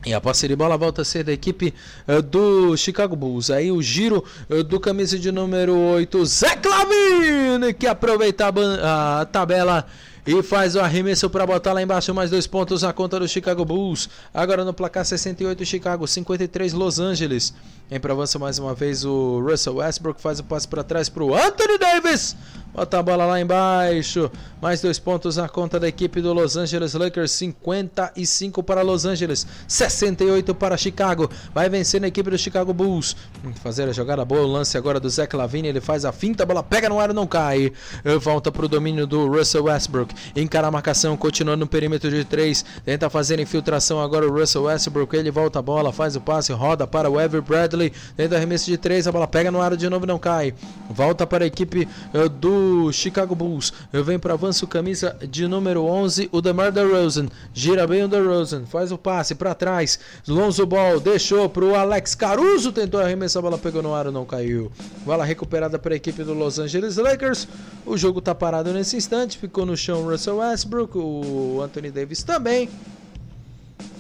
E 0.06 0.14
a 0.14 0.20
de 0.20 0.56
bola 0.56 0.78
volta 0.78 1.02
a 1.02 1.06
ser 1.06 1.24
da 1.24 1.32
equipe 1.32 1.74
uh, 2.08 2.22
do 2.22 2.76
Chicago 2.76 3.16
Bulls. 3.16 3.50
Aí 3.50 3.72
o 3.72 3.82
giro 3.82 4.24
uh, 4.50 4.64
do 4.64 4.80
camisa 4.80 5.18
de 5.18 5.32
número 5.32 5.78
8, 5.78 6.26
Zé 6.26 6.56
Clavine, 6.58 7.74
que 7.74 7.88
aproveita 7.88 8.48
a, 8.48 9.22
a 9.22 9.26
tabela 9.26 9.86
e 10.26 10.42
faz 10.42 10.76
o 10.76 10.80
arremesso 10.80 11.30
para 11.30 11.46
botar 11.46 11.74
lá 11.74 11.82
embaixo 11.82 12.14
mais 12.14 12.30
dois 12.30 12.48
pontos 12.48 12.82
na 12.82 12.94
conta 12.94 13.20
do 13.20 13.28
Chicago 13.28 13.66
Bulls. 13.66 14.10
Agora 14.34 14.64
no 14.64 14.74
placar 14.74 15.06
68 15.06 15.66
Chicago, 15.66 16.08
53 16.08 16.74
Los 16.74 17.00
Angeles. 17.00 17.54
Em 17.94 18.00
provança 18.00 18.40
mais 18.40 18.58
uma 18.58 18.74
vez 18.74 19.06
o 19.06 19.40
Russell 19.48 19.76
Westbrook 19.76 20.20
faz 20.20 20.40
o 20.40 20.44
passe 20.44 20.68
para 20.68 20.84
trás 20.84 21.10
para 21.10 21.24
o 21.24 21.36
Anthony 21.36 21.78
Davis. 21.78 22.36
Bota 22.74 22.98
a 22.98 23.04
bola 23.04 23.24
lá 23.28 23.40
embaixo. 23.40 24.32
Mais 24.60 24.82
dois 24.82 24.98
pontos 24.98 25.38
na 25.38 25.48
conta 25.48 25.80
da 25.80 25.88
equipe 25.88 26.20
do 26.22 26.34
Los 26.34 26.58
Angeles 26.58 26.96
Lakers. 26.96 27.32
55 27.32 28.64
para 28.64 28.82
Los 28.82 29.06
Angeles, 29.06 29.46
68 29.68 30.56
para 30.56 30.76
Chicago. 30.76 31.30
Vai 31.54 31.70
vencendo 31.70 32.06
a 32.06 32.08
equipe 32.08 32.32
do 32.32 32.38
Chicago 32.38 32.74
Bulls. 32.74 33.16
Fazer 33.62 33.88
a 33.88 33.92
jogada 33.92 34.26
boa. 34.26 34.42
O 34.42 34.48
lance 34.48 34.76
agora 34.76 35.00
do 35.00 35.08
Zach 35.08 35.36
Lavine. 35.36 35.68
Ele 35.68 35.82
faz 35.82 36.04
a 36.04 36.12
finta. 36.12 36.42
A 36.42 36.46
bola 36.48 36.64
pega 36.64 36.90
no 36.90 37.00
ar 37.00 37.12
e 37.12 37.14
não 37.14 37.28
cai. 37.28 37.72
Volta 38.20 38.52
para 38.52 38.66
o 38.66 38.70
domínio 38.70 39.06
do 39.06 39.28
Russell 39.28 39.66
Westbrook. 39.66 40.16
Encara 40.36 40.68
a 40.68 40.72
marcação. 40.72 41.16
Continuando 41.16 41.60
no 41.60 41.68
perímetro 41.68 42.10
de 42.10 42.26
3. 42.26 42.66
Tenta 42.84 43.08
fazer 43.08 43.40
infiltração 43.40 44.02
agora 44.02 44.28
o 44.28 44.34
Russell 44.34 44.64
Westbrook. 44.64 45.16
Ele 45.16 45.30
volta 45.30 45.60
a 45.60 45.62
bola. 45.62 45.94
Faz 45.94 46.16
o 46.16 46.22
passe. 46.22 46.52
Roda 46.52 46.88
para 46.88 47.08
o 47.08 47.22
Ever 47.22 47.44
Bradley. 47.44 47.83
Tenta 48.16 48.36
arremesso 48.36 48.66
de 48.66 48.78
3. 48.78 49.08
A 49.08 49.12
bola 49.12 49.28
pega 49.28 49.52
no 49.52 49.62
ar 49.62 49.76
de 49.76 49.90
novo 49.90 50.06
não 50.06 50.20
cai. 50.20 50.54
Volta 50.90 51.26
para 51.26 51.44
a 51.44 51.48
equipe 51.48 51.88
uh, 52.14 52.30
do 52.30 52.92
Chicago 52.92 53.36
Bulls. 53.36 53.74
Vem 53.92 54.20
para 54.20 54.34
avanço 54.34 54.68
camisa 54.68 55.16
de 55.30 55.48
número 55.48 55.84
11, 55.84 56.30
o 56.32 56.42
DeMar 56.42 56.72
DeRozan. 56.72 57.28
Gira 57.54 57.86
bem 57.88 58.04
o 58.04 58.08
DeRozan, 58.08 58.66
faz 58.66 58.92
o 58.92 58.98
passe 58.98 59.36
para 59.36 59.54
trás. 59.54 60.00
Lonzo 60.28 60.66
Ball 60.66 61.00
deixou 61.00 61.50
para 61.50 61.66
o 61.66 61.76
Alex 61.76 62.16
Caruso, 62.16 62.72
tentou 62.72 63.00
arremessar, 63.00 63.40
a 63.40 63.44
bola 63.44 63.58
pegou 63.58 63.82
no 63.82 63.94
ar, 63.94 64.12
não 64.12 64.26
caiu. 64.26 64.72
Bola 65.06 65.26
recuperada 65.26 65.78
para 65.80 65.94
a 65.94 65.98
equipe 65.98 66.24
do 66.24 66.34
Los 66.34 66.60
Angeles 66.60 66.98
Lakers. 66.98 67.48
O 67.86 67.98
jogo 67.98 68.20
está 68.20 68.34
parado 68.34 68.72
nesse 68.74 68.96
instante, 68.96 69.38
ficou 69.38 69.66
no 69.66 69.76
chão 69.76 70.04
o 70.04 70.10
Russell 70.10 70.38
Westbrook, 70.38 70.98
o 70.98 71.62
Anthony 71.62 71.92
Davis 71.92 72.24
também. 72.24 72.70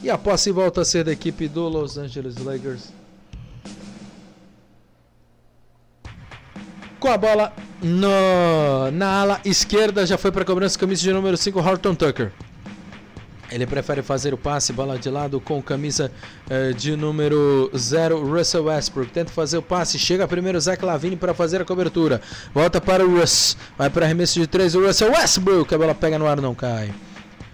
E 0.01 0.09
a 0.09 0.17
posse 0.17 0.51
volta 0.51 0.81
a 0.81 0.85
ser 0.85 1.05
da 1.05 1.11
equipe 1.11 1.47
do 1.47 1.67
Los 1.69 1.97
Angeles 1.97 2.37
Lakers. 2.37 3.02
Com 7.03 7.09
a 7.09 7.17
bola 7.17 7.51
no, 7.81 8.89
na 8.93 9.19
ala 9.19 9.41
esquerda, 9.43 10.05
já 10.05 10.17
foi 10.17 10.31
para 10.31 10.43
a 10.43 10.45
cobrança, 10.45 10.79
camisa 10.79 11.01
de 11.01 11.11
número 11.11 11.35
5, 11.35 11.59
Horton 11.59 11.95
Tucker. 11.95 12.31
Ele 13.51 13.67
prefere 13.67 14.01
fazer 14.01 14.33
o 14.33 14.37
passe, 14.37 14.71
bola 14.71 14.97
de 14.97 15.09
lado 15.09 15.41
com 15.41 15.61
camisa 15.61 16.09
eh, 16.49 16.71
de 16.71 16.95
número 16.95 17.69
0, 17.75 18.25
Russell 18.25 18.63
Westbrook. 18.63 19.11
Tenta 19.11 19.33
fazer 19.33 19.57
o 19.57 19.61
passe, 19.61 19.99
chega 19.99 20.25
primeiro 20.29 20.57
Zach 20.61 20.81
Lavine 20.85 21.17
para 21.17 21.33
fazer 21.33 21.61
a 21.61 21.65
cobertura. 21.65 22.21
Volta 22.53 22.79
para 22.79 23.05
o 23.05 23.19
Russ, 23.19 23.57
vai 23.77 23.89
para 23.89 24.05
arremesso 24.05 24.39
de 24.39 24.47
3, 24.47 24.73
o 24.75 24.85
Russell 24.85 25.11
Westbrook. 25.11 25.75
A 25.75 25.77
bola 25.77 25.93
pega 25.93 26.17
no 26.17 26.25
ar, 26.25 26.39
não 26.39 26.55
cai. 26.55 26.89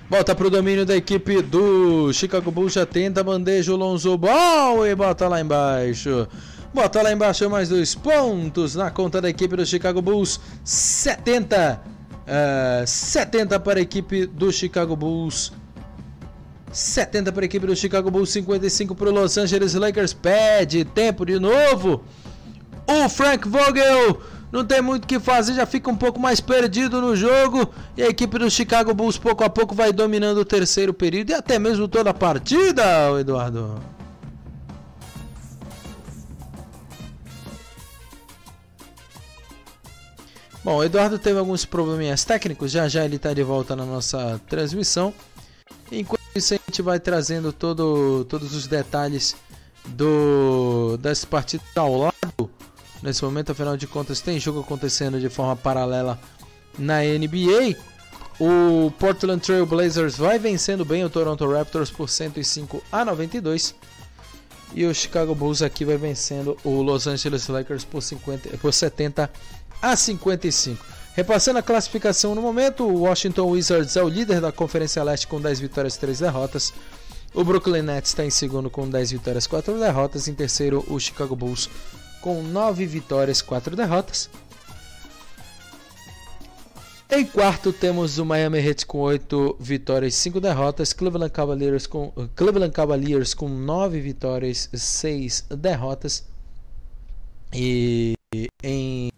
Volta 0.08 0.36
para 0.36 0.46
o 0.46 0.52
domínio 0.52 0.86
da 0.86 0.96
equipe 0.96 1.42
do 1.42 2.14
Chicago 2.14 2.52
Bulls, 2.52 2.74
já 2.74 2.86
tenta 2.86 3.24
bandeja 3.24 3.74
o 3.74 3.76
Lonzo 3.76 4.16
Ball 4.16 4.86
e 4.86 4.94
bota 4.94 5.28
lá 5.28 5.42
embaixo. 5.42 6.28
Bota 6.74 7.02
lá 7.02 7.12
embaixo 7.12 7.50
mais 7.50 7.70
dois 7.70 7.96
pontos 7.96 8.76
na 8.76 8.92
conta 8.92 9.20
da 9.20 9.30
equipe 9.30 9.56
do 9.56 9.66
Chicago 9.66 10.02
Bulls. 10.02 10.40
70. 10.64 11.82
Uh, 12.30 12.86
70 12.86 13.60
para 13.60 13.80
a 13.80 13.82
equipe 13.82 14.28
do 14.28 14.52
Chicago 14.52 14.96
Bulls. 14.96 15.52
70 16.72 17.32
para 17.32 17.44
a 17.44 17.48
equipe 17.48 17.66
do 17.66 17.76
Chicago 17.76 18.12
Bulls, 18.12 18.30
55 18.30 18.94
para 18.94 19.10
o 19.10 19.12
Los 19.12 19.38
Angeles 19.38 19.74
Lakers. 19.74 20.14
Pede 20.14 20.86
tempo 20.86 21.26
de 21.26 21.40
novo. 21.40 22.04
O 22.86 23.10
Frank 23.10 23.48
Vogel 23.48 24.22
não 24.52 24.64
tem 24.64 24.82
muito 24.82 25.06
o 25.06 25.08
que 25.08 25.20
fazer, 25.20 25.54
já 25.54 25.66
fica 25.66 25.90
um 25.90 25.96
pouco 25.96 26.20
mais 26.20 26.40
perdido 26.40 27.02
no 27.02 27.16
jogo. 27.16 27.70
E 27.98 28.04
a 28.04 28.08
equipe 28.08 28.38
do 28.38 28.50
Chicago 28.50 28.94
Bulls 28.94 29.18
pouco 29.18 29.44
a 29.44 29.50
pouco 29.50 29.74
vai 29.74 29.92
dominando 29.92 30.38
o 30.38 30.46
terceiro 30.46 30.94
período 30.94 31.32
e 31.32 31.34
até 31.34 31.58
mesmo 31.58 31.88
toda 31.88 32.12
a 32.12 32.14
partida, 32.14 32.84
Eduardo. 33.20 33.99
Bom, 40.64 40.78
o 40.78 40.84
Eduardo 40.84 41.18
teve 41.18 41.40
alguns 41.40 41.64
probleminhas 41.64 42.26
técnicos, 42.26 42.72
já 42.72 42.88
já 42.88 43.06
ele 43.06 43.16
está 43.16 43.34
de 43.34 43.44
volta 43.44 43.76
na 43.76 43.86
nossa 43.86 44.40
transmissão. 44.48 45.14
Enquanto 45.92 46.22
isso, 46.36 46.54
a 46.54 46.58
gente 46.58 46.82
vai 46.82 47.00
trazendo 47.00 47.54
todo, 47.54 48.26
todos 48.26 48.54
os 48.54 48.68
detalhes 48.68 49.36
do 49.86 50.98
das 50.98 51.24
partidas 51.24 51.66
ao 51.76 51.98
lado. 51.98 52.50
Nesse 53.02 53.24
momento, 53.24 53.54
afinal 53.54 53.78
de 53.78 53.88
contas, 53.88 54.20
tem 54.20 54.40
jogo 54.40 54.60
acontecendo 54.60 55.20
de 55.20 55.30
forma 55.30 55.56
paralela 55.56 56.20
na 56.78 57.00
NBA. 57.02 57.78
O 58.40 58.92
Portland 59.00 59.42
Trail 59.42 59.66
Blazers 59.66 60.18
vai 60.18 60.38
vencendo 60.38 60.84
bem 60.84 61.04
o 61.04 61.10
Toronto 61.10 61.50
Raptors 61.50 61.90
por 61.90 62.10
105 62.10 62.84
a 62.92 63.06
92. 63.06 63.76
E 64.74 64.86
o 64.86 64.94
Chicago 64.94 65.34
Bulls 65.34 65.62
aqui 65.62 65.84
vai 65.84 65.98
vencendo 65.98 66.58
o 66.64 66.82
Los 66.82 67.08
Angeles 67.08 67.48
Lakers 67.48 67.84
por, 67.84 68.02
50, 68.02 68.58
por 68.58 68.74
70 68.74 69.30
a 69.82 69.96
55. 69.96 70.86
Repassando 71.14 71.60
a 71.60 71.64
classificação 71.64 72.34
no 72.34 72.42
momento, 72.42 72.86
o 72.86 73.02
Washington 73.02 73.50
Wizards 73.50 73.96
é 73.96 74.04
o 74.04 74.08
líder 74.08 74.40
da 74.40 74.52
Conferência 74.52 75.04
Leste 75.04 75.28
com 75.28 75.42
10 75.42 75.60
vitórias 75.60 75.96
e 75.96 76.00
3 76.00 76.20
derrotas. 76.20 76.74
O 77.34 77.44
Brooklyn 77.44 77.82
Nets 77.82 78.12
está 78.12 78.26
em 78.26 78.30
segundo 78.30 78.70
com 78.70 78.90
10 78.90 79.12
vitórias 79.12 79.46
e 79.46 79.50
4 79.50 79.78
derrotas. 79.78 80.28
Em 80.28 80.34
terceiro, 80.34 80.86
o 80.88 81.00
Chicago 81.00 81.36
Bulls 81.36 81.70
com 82.22 82.42
9 82.42 82.86
vitórias 82.86 83.40
e 83.40 83.44
4 83.44 83.76
derrotas. 83.76 84.30
Em 87.12 87.26
quarto 87.26 87.74
temos 87.74 88.20
o 88.20 88.26
Miami 88.26 88.60
Heat 88.60 88.86
com 88.86 89.00
8 89.00 89.58
vitórias 89.60 90.14
e 90.14 90.18
5 90.18 90.40
derrotas, 90.40 90.94
Cleveland 90.94 91.32
Cavaliers 91.32 91.88
com, 91.88 92.14
Cleveland 92.36 92.72
Cavaliers 92.72 93.34
com 93.34 93.50
9 93.50 94.00
vitórias 94.00 94.70
e 94.72 94.78
6 94.78 95.46
derrotas. 95.50 96.24
E 97.52 98.19
em 98.64 99.10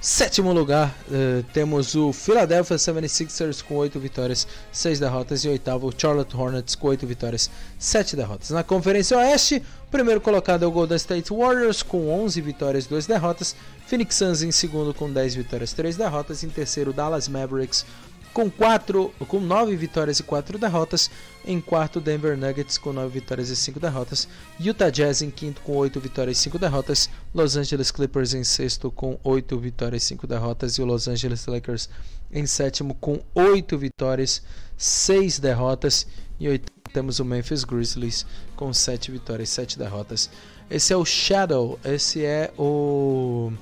sétimo 0.00 0.52
lugar 0.52 0.92
uh, 1.08 1.42
temos 1.52 1.94
o 1.94 2.12
Philadelphia 2.12 2.76
76ers 2.76 3.62
com 3.62 3.76
8 3.76 4.00
vitórias, 4.00 4.44
6 4.72 4.98
derrotas. 4.98 5.44
E 5.44 5.48
oitavo 5.48 5.86
o 5.86 5.92
Charlotte 5.96 6.36
Hornets 6.36 6.74
com 6.74 6.88
8 6.88 7.06
vitórias, 7.06 7.48
7 7.78 8.16
derrotas. 8.16 8.50
Na 8.50 8.64
Conferência 8.64 9.16
Oeste, 9.16 9.62
o 9.86 9.90
primeiro 9.90 10.20
colocado 10.20 10.64
é 10.64 10.66
o 10.66 10.70
Golden 10.70 10.96
State 10.96 11.32
Warriors 11.32 11.80
com 11.82 12.08
11 12.08 12.40
vitórias, 12.40 12.86
2 12.86 13.06
derrotas. 13.06 13.54
Phoenix 13.86 14.16
Suns 14.16 14.42
em 14.42 14.50
segundo 14.50 14.92
com 14.92 15.12
10 15.12 15.36
vitórias, 15.36 15.72
3 15.72 15.96
derrotas. 15.96 16.42
Em 16.42 16.48
terceiro, 16.48 16.92
Dallas 16.92 17.28
Mavericks 17.28 17.86
com, 18.32 18.50
quatro, 18.50 19.12
com 19.26 19.40
9 19.40 19.76
vitórias 19.76 20.18
e 20.18 20.22
4 20.22 20.58
derrotas. 20.58 21.10
Em 21.44 21.60
quarto, 21.60 22.00
Denver 22.00 22.36
Nuggets 22.36 22.78
com 22.78 22.92
9 22.92 23.20
vitórias 23.20 23.48
e 23.48 23.56
5 23.56 23.80
derrotas. 23.80 24.28
Utah 24.60 24.90
Jazz 24.90 25.22
em 25.22 25.30
quinto 25.30 25.60
com 25.62 25.76
8 25.76 25.98
vitórias 26.00 26.38
e 26.38 26.40
5 26.42 26.58
derrotas. 26.58 27.08
Los 27.34 27.56
Angeles 27.56 27.90
Clippers 27.90 28.34
em 28.34 28.44
sexto 28.44 28.90
com 28.90 29.18
8 29.24 29.58
vitórias 29.58 30.02
e 30.02 30.06
5 30.06 30.26
derrotas. 30.26 30.76
E 30.76 30.82
o 30.82 30.84
Los 30.84 31.08
Angeles 31.08 31.46
Lakers 31.46 31.88
em 32.30 32.46
sétimo 32.46 32.94
com 32.94 33.20
8 33.34 33.78
vitórias, 33.78 34.42
6 34.76 35.38
derrotas. 35.38 36.06
E 36.38 36.48
oitavo 36.48 36.78
temos 36.92 37.18
o 37.18 37.24
Memphis 37.24 37.64
Grizzlies 37.64 38.26
com 38.56 38.72
7 38.72 39.10
vitórias 39.10 39.50
e 39.50 39.52
7 39.52 39.78
derrotas. 39.78 40.30
Esse 40.70 40.92
é 40.92 40.96
o 40.96 41.04
Shadow, 41.04 41.78
esse 41.84 42.24
é 42.24 42.52
o 42.58 43.52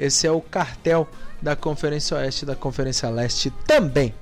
esse 0.00 0.26
é 0.26 0.32
o 0.32 0.40
cartel 0.40 1.06
da 1.42 1.54
Conferência 1.54 2.16
Oeste 2.16 2.46
da 2.46 2.56
Conferência 2.56 3.08
Leste 3.10 3.52
também. 3.66 4.14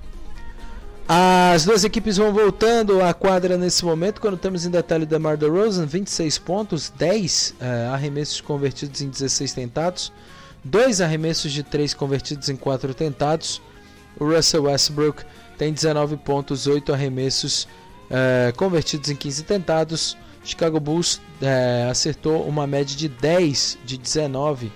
As 1.07 1.65
duas 1.65 1.85
equipes 1.85 2.19
vão 2.19 2.35
voltando 2.35 3.01
à 3.01 3.15
quadra 3.15 3.57
nesse 3.57 3.83
momento, 3.85 4.21
quando 4.21 4.37
temos 4.37 4.67
em 4.67 4.71
detalhe 4.71 5.07
DeMar 5.07 5.39
DeRozan, 5.39 5.87
26 5.87 6.37
pontos, 6.39 6.93
10 6.99 7.51
uh, 7.51 7.65
eh, 7.65 7.87
arremessos 7.87 8.43
convertidos 8.43 9.01
em 9.01 9.09
16 9.09 9.55
tentados, 9.55 10.13
2 10.63 11.01
arremessos 11.01 11.51
de 11.51 11.63
3 11.63 11.95
convertidos 11.95 12.51
em 12.51 12.57
4 12.57 12.93
tentados. 12.93 13.63
O 14.21 14.27
Russell 14.27 14.65
Westbrook 14.65 15.25
tem 15.57 15.73
19 15.73 16.19
pontos, 16.19 16.67
8 16.67 16.93
arremessos 16.93 17.67
uh, 18.11 18.55
convertidos 18.57 19.09
em 19.09 19.17
15 19.17 19.45
tentados. 19.45 20.17
Chicago 20.45 20.79
Bulls 20.79 21.23
uh, 21.41 21.91
acertou 21.91 22.47
uma 22.47 22.67
média 22.67 22.95
de 22.95 23.09
10 23.09 23.79
de 23.83 23.97
19 23.97 24.71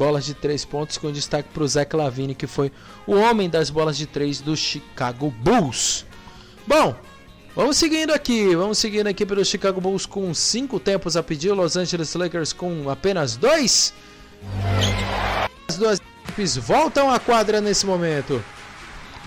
bolas 0.00 0.24
de 0.24 0.32
3 0.32 0.64
pontos, 0.64 0.96
com 0.96 1.12
destaque 1.12 1.50
para 1.52 1.62
o 1.62 1.68
Zach 1.68 1.94
Lavine, 1.94 2.34
que 2.34 2.46
foi 2.46 2.72
o 3.06 3.16
homem 3.16 3.50
das 3.50 3.68
bolas 3.68 3.98
de 3.98 4.06
3 4.06 4.40
do 4.40 4.56
Chicago 4.56 5.30
Bulls. 5.30 6.06
Bom, 6.66 6.96
vamos 7.54 7.76
seguindo 7.76 8.10
aqui, 8.10 8.56
vamos 8.56 8.78
seguindo 8.78 9.08
aqui 9.08 9.26
pelo 9.26 9.44
Chicago 9.44 9.78
Bulls 9.78 10.06
com 10.06 10.32
5 10.32 10.80
tempos 10.80 11.18
a 11.18 11.22
pedir, 11.22 11.52
Los 11.52 11.76
Angeles 11.76 12.14
Lakers 12.14 12.54
com 12.54 12.88
apenas 12.88 13.36
2. 13.36 13.92
As 15.68 15.76
duas 15.76 16.00
equipes 16.24 16.56
voltam 16.56 17.10
à 17.10 17.20
quadra 17.20 17.60
nesse 17.60 17.84
momento. 17.84 18.42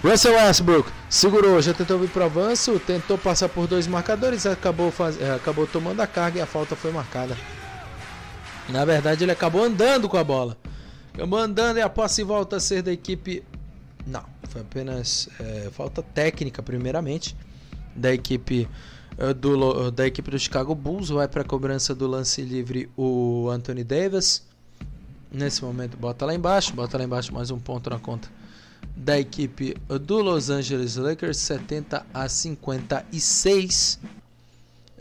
Russell 0.04 0.34
Westbrook 0.34 0.92
segurou, 1.08 1.62
já 1.62 1.76
tentou 1.76 2.00
vir 2.00 2.10
para 2.10 2.24
o 2.24 2.26
avanço, 2.26 2.80
tentou 2.80 3.16
passar 3.16 3.48
por 3.48 3.68
dois 3.68 3.86
marcadores, 3.86 4.48
acabou, 4.48 4.90
faz... 4.90 5.22
Eh, 5.22 5.36
acabou 5.36 5.68
tomando 5.68 6.02
a 6.02 6.08
carga 6.08 6.40
e 6.40 6.42
a 6.42 6.48
falta 6.48 6.76
foi 6.76 6.92
marcada. 6.92 7.38
Na 8.70 8.86
verdade, 8.86 9.24
ele 9.24 9.32
acabou 9.32 9.64
andando 9.64 10.08
com 10.08 10.18
a 10.18 10.24
bola. 10.24 10.58
Acabou 11.14 11.40
andando 11.40 11.78
e 11.78 11.82
a 11.82 11.90
posse 11.90 12.24
volta 12.24 12.58
a 12.58 12.60
ser 12.60 12.82
da 12.82 12.92
equipe. 12.92 13.44
Não, 14.06 14.24
foi 14.50 14.62
apenas 14.62 15.30
é, 15.40 15.70
falta 15.72 16.02
técnica, 16.02 16.64
primeiramente, 16.64 17.36
da 17.96 18.14
equipe 18.14 18.68
uh, 19.18 19.34
do, 19.34 19.92
da 19.92 20.08
equipe 20.08 20.32
do 20.32 20.40
Chicago 20.40 20.74
Bulls. 20.74 21.10
Vai 21.10 21.28
para 21.28 21.42
a 21.42 21.46
cobrança 21.46 21.94
do 21.94 22.08
lance 22.08 22.42
livre 22.42 22.90
o 22.98 23.50
Anthony 23.50 23.84
Davis. 23.84 24.44
Nesse 25.32 25.64
momento, 25.64 25.98
bota 25.98 26.26
lá 26.26 26.34
embaixo, 26.34 26.74
bota 26.74 26.98
lá 26.98 27.04
embaixo 27.04 27.34
mais 27.34 27.50
um 27.52 27.60
ponto 27.60 27.90
na 27.90 28.00
conta 28.00 28.30
da 28.96 29.20
equipe 29.20 29.76
do 30.02 30.22
Los 30.22 30.50
Angeles 30.50 30.96
Lakers, 30.96 31.38
70 31.38 32.06
a 32.14 32.30
56 32.30 34.00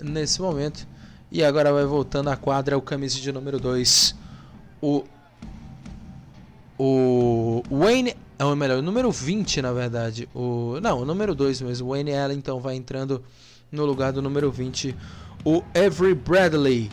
nesse 0.00 0.40
momento. 0.40 0.86
E 1.34 1.42
agora 1.42 1.72
vai 1.72 1.86
voltando 1.86 2.28
à 2.28 2.36
quadra 2.36 2.76
o 2.76 2.82
camisa 2.82 3.18
de 3.18 3.32
número 3.32 3.58
2, 3.58 4.14
o 4.82 5.02
o 6.78 7.62
Wayne, 7.70 8.14
ou 8.38 8.54
melhor, 8.54 8.80
o 8.80 8.82
número 8.82 9.10
20 9.10 9.62
na 9.62 9.72
verdade, 9.72 10.28
o 10.34 10.78
não, 10.82 11.00
o 11.00 11.04
número 11.06 11.34
2 11.34 11.62
mesmo, 11.62 11.86
o 11.86 11.90
Wayne 11.92 12.14
Allen 12.14 12.36
então 12.36 12.60
vai 12.60 12.74
entrando 12.74 13.22
no 13.70 13.86
lugar 13.86 14.12
do 14.12 14.20
número 14.20 14.50
20, 14.50 14.94
o 15.42 15.62
Every 15.74 16.14
Bradley. 16.14 16.90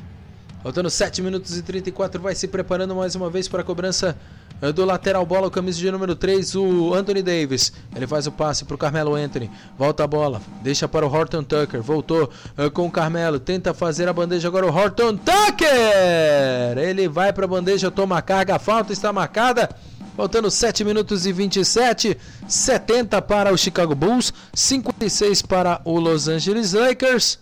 Faltando 0.62 0.90
7 0.90 1.22
minutos 1.22 1.58
e 1.58 1.62
34, 1.62 2.22
vai 2.22 2.36
se 2.36 2.48
preparando 2.48 2.96
mais 2.96 3.16
uma 3.16 3.30
vez 3.30 3.48
para 3.48 3.62
a 3.62 3.64
cobrança 3.64 4.16
é 4.62 4.74
do 4.74 4.84
lateral 4.84 5.26
bola, 5.26 5.48
o 5.48 5.52
camisa 5.52 5.80
de 5.80 5.90
número 5.90 6.16
3, 6.16 6.56
o 6.56 6.94
Anthony 6.94 7.22
Davis. 7.22 7.72
Ele 7.96 8.06
faz 8.06 8.28
o 8.28 8.32
passe 8.32 8.66
para 8.66 8.76
o 8.76 8.78
Carmelo 8.78 9.16
Anthony. 9.16 9.50
Volta 9.78 10.04
a 10.04 10.08
bola, 10.08 10.42
deixa 10.62 10.86
para 10.86 11.08
o 11.08 11.10
Horton 11.10 11.44
Tucker. 11.44 11.82
Voltou 11.82 12.30
uh, 12.58 12.70
com 12.70 12.86
o 12.86 12.92
Carmelo, 12.92 13.40
tenta 13.40 13.74
fazer 13.74 14.10
a 14.10 14.14
bandeja 14.14 14.50
agora 14.50 14.66
o 14.66 14.76
Horton 14.76 15.16
Tucker. 15.16 16.78
Ele 16.78 17.08
vai 17.08 17.32
para 17.32 17.46
a 17.46 17.48
bandeja, 17.48 17.90
toma 17.90 18.18
a 18.18 18.22
carga, 18.22 18.56
a 18.56 18.60
falta 18.60 18.92
está 18.92 19.14
marcada. 19.14 19.70
Faltando 20.18 20.52
7 20.52 20.84
minutos 20.84 21.26
e 21.26 21.32
27, 21.32 22.18
70 22.46 23.22
para 23.22 23.54
o 23.54 23.58
Chicago 23.58 23.96
Bulls, 23.96 24.34
56 24.54 25.42
para 25.44 25.80
o 25.86 25.98
Los 25.98 26.28
Angeles 26.28 26.74
Lakers. 26.74 27.40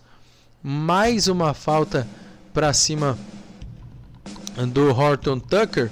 Mais 0.62 1.28
uma 1.28 1.56
falta 1.56 2.08
para 2.58 2.74
cima 2.74 3.16
do 4.74 4.90
Horton 4.90 5.38
Tucker 5.38 5.92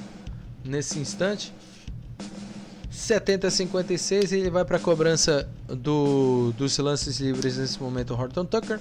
nesse 0.64 0.98
instante. 0.98 1.54
70 2.90 3.46
a 3.46 3.52
56 3.52 4.32
e 4.32 4.38
ele 4.38 4.50
vai 4.50 4.66
para 4.66 4.78
a 4.78 4.80
cobrança 4.80 5.48
do, 5.68 6.52
dos 6.58 6.76
lances 6.80 7.20
livres 7.20 7.58
nesse 7.58 7.80
momento. 7.80 8.16
O 8.16 8.20
Horton 8.20 8.46
Tucker 8.46 8.80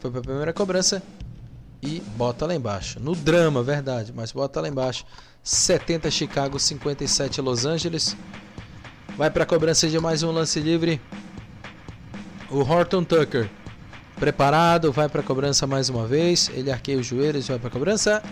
foi 0.00 0.10
para 0.10 0.18
a 0.18 0.22
primeira 0.24 0.52
cobrança 0.52 1.00
e 1.80 2.00
bota 2.16 2.46
lá 2.46 2.54
embaixo. 2.56 2.98
No 2.98 3.14
drama, 3.14 3.62
verdade, 3.62 4.12
mas 4.12 4.32
bota 4.32 4.60
lá 4.60 4.66
embaixo. 4.66 5.06
70 5.44 6.10
Chicago, 6.10 6.58
57 6.58 7.40
Los 7.40 7.64
Angeles. 7.64 8.16
Vai 9.16 9.30
para 9.30 9.44
a 9.44 9.46
cobrança 9.46 9.88
de 9.88 10.00
mais 10.00 10.24
um 10.24 10.32
lance 10.32 10.58
livre. 10.58 11.00
O 12.50 12.58
Horton 12.58 13.04
Tucker 13.04 13.48
preparado, 14.20 14.92
vai 14.92 15.08
para 15.08 15.22
a 15.22 15.24
cobrança 15.24 15.66
mais 15.66 15.88
uma 15.88 16.06
vez. 16.06 16.50
Ele 16.54 16.70
arqueia 16.70 16.98
os 16.98 17.06
joelhos, 17.06 17.48
vai 17.48 17.58
para 17.58 17.68
a 17.68 17.70
cobrança. 17.70 18.22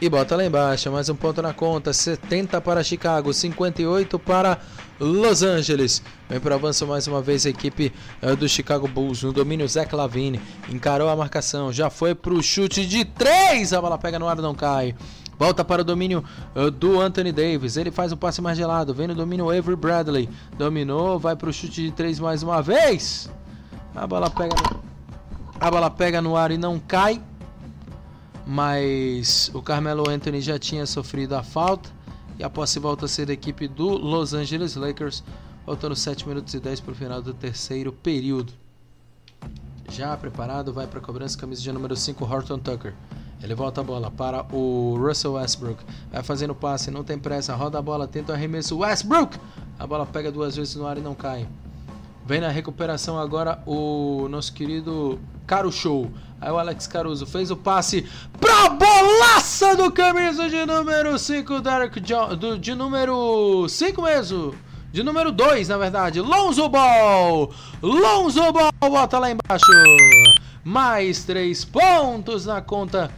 E 0.00 0.08
bota 0.08 0.34
lá 0.36 0.44
embaixo, 0.44 0.90
mais 0.90 1.08
um 1.08 1.14
ponto 1.14 1.40
na 1.40 1.54
conta. 1.54 1.92
70 1.92 2.60
para 2.60 2.82
Chicago, 2.82 3.32
58 3.32 4.18
para 4.18 4.58
Los 4.98 5.44
Angeles. 5.44 6.02
Vem 6.28 6.40
para 6.40 6.52
o 6.52 6.54
avanço 6.56 6.84
mais 6.84 7.06
uma 7.06 7.22
vez 7.22 7.46
a 7.46 7.48
equipe 7.48 7.92
uh, 8.20 8.34
do 8.34 8.48
Chicago 8.48 8.88
Bulls 8.88 9.22
no 9.22 9.32
domínio 9.32 9.68
Zach 9.68 9.94
Lavine. 9.94 10.40
Encarou 10.68 11.08
a 11.08 11.14
marcação, 11.14 11.72
já 11.72 11.88
foi 11.88 12.12
para 12.12 12.34
o 12.34 12.42
chute 12.42 12.84
de 12.84 13.04
3. 13.04 13.72
A 13.72 13.80
bola 13.80 13.96
pega 13.96 14.18
no 14.18 14.26
ar, 14.26 14.36
não 14.36 14.54
cai. 14.54 14.96
Volta 15.38 15.64
para 15.64 15.82
o 15.82 15.84
domínio 15.84 16.24
uh, 16.56 16.72
do 16.72 17.00
Anthony 17.00 17.30
Davis. 17.30 17.76
Ele 17.76 17.92
faz 17.92 18.10
o 18.10 18.16
passe 18.16 18.42
mais 18.42 18.58
gelado. 18.58 18.92
Vem 18.92 19.06
no 19.06 19.14
domínio 19.14 19.48
Avery 19.48 19.76
Bradley. 19.76 20.28
Dominou, 20.58 21.20
vai 21.20 21.36
para 21.36 21.48
o 21.48 21.52
chute 21.52 21.84
de 21.84 21.92
3 21.92 22.18
mais 22.18 22.42
uma 22.42 22.60
vez. 22.60 23.30
A 23.94 24.08
bola 24.08 24.28
pega 24.28 24.56
no... 24.56 24.83
A 25.64 25.70
bola 25.70 25.90
pega 25.90 26.20
no 26.20 26.36
ar 26.36 26.50
e 26.50 26.58
não 26.58 26.78
cai 26.78 27.22
mas 28.46 29.50
o 29.54 29.62
Carmelo 29.62 30.08
Anthony 30.08 30.40
já 30.40 30.58
tinha 30.58 30.84
sofrido 30.86 31.34
a 31.34 31.42
falta 31.42 31.90
e 32.38 32.44
a 32.44 32.50
posse 32.50 32.78
volta 32.78 33.06
a 33.06 33.08
ser 33.08 33.26
da 33.26 33.32
equipe 33.32 33.66
do 33.66 33.88
Los 33.88 34.34
Angeles 34.34 34.76
Lakers, 34.76 35.22
faltando 35.64 35.96
7 35.96 36.28
minutos 36.28 36.52
e 36.52 36.60
10 36.60 36.80
para 36.80 36.92
o 36.92 36.94
final 36.94 37.22
do 37.22 37.32
terceiro 37.32 37.92
período. 37.92 38.52
Já 39.88 40.16
preparado, 40.16 40.72
vai 40.72 40.86
para 40.86 40.98
a 40.98 41.02
cobrança, 41.02 41.38
camisa 41.38 41.62
de 41.62 41.72
número 41.72 41.96
5, 41.96 42.24
Horton 42.24 42.58
Tucker. 42.58 42.92
Ele 43.42 43.54
volta 43.54 43.80
a 43.80 43.84
bola 43.84 44.10
para 44.10 44.44
o 44.54 44.96
Russell 44.98 45.34
Westbrook. 45.34 45.82
Vai 46.10 46.22
fazendo 46.22 46.54
passe, 46.54 46.90
não 46.90 47.04
tem 47.04 47.18
pressa, 47.18 47.54
roda 47.54 47.78
a 47.78 47.82
bola, 47.82 48.08
tenta 48.08 48.32
o 48.32 48.34
arremesso. 48.34 48.78
Westbrook! 48.78 49.38
A 49.78 49.86
bola 49.86 50.04
pega 50.04 50.32
duas 50.32 50.56
vezes 50.56 50.74
no 50.74 50.86
ar 50.86 50.98
e 50.98 51.00
não 51.00 51.14
cai. 51.14 51.46
Vem 52.26 52.40
na 52.40 52.48
recuperação 52.48 53.18
agora 53.18 53.62
o 53.66 54.26
nosso 54.30 54.54
querido 54.54 55.20
Caro 55.46 55.70
Show. 55.70 56.10
Aí 56.40 56.50
o 56.50 56.58
Alex 56.58 56.86
Caruso 56.86 57.26
fez 57.26 57.50
o 57.50 57.56
passe 57.56 58.08
pra 58.40 58.70
bolaça 58.70 59.76
do 59.76 59.92
camisa 59.92 60.48
de 60.48 60.64
número 60.64 61.18
5, 61.18 61.60
Derek 61.60 62.00
John, 62.00 62.34
do, 62.34 62.58
de 62.58 62.74
número 62.74 63.68
5 63.68 64.00
mesmo. 64.00 64.54
De 64.90 65.02
número 65.02 65.30
2, 65.30 65.68
na 65.68 65.76
verdade. 65.76 66.22
Lonzo 66.22 66.66
Ball. 66.66 67.52
Lonzo 67.82 68.52
Ball 68.52 68.72
bota 68.80 69.18
lá 69.18 69.28
embaixo. 69.30 69.66
Mais 70.64 71.24
3 71.24 71.62
pontos 71.66 72.46
na 72.46 72.62
conta 72.62 73.10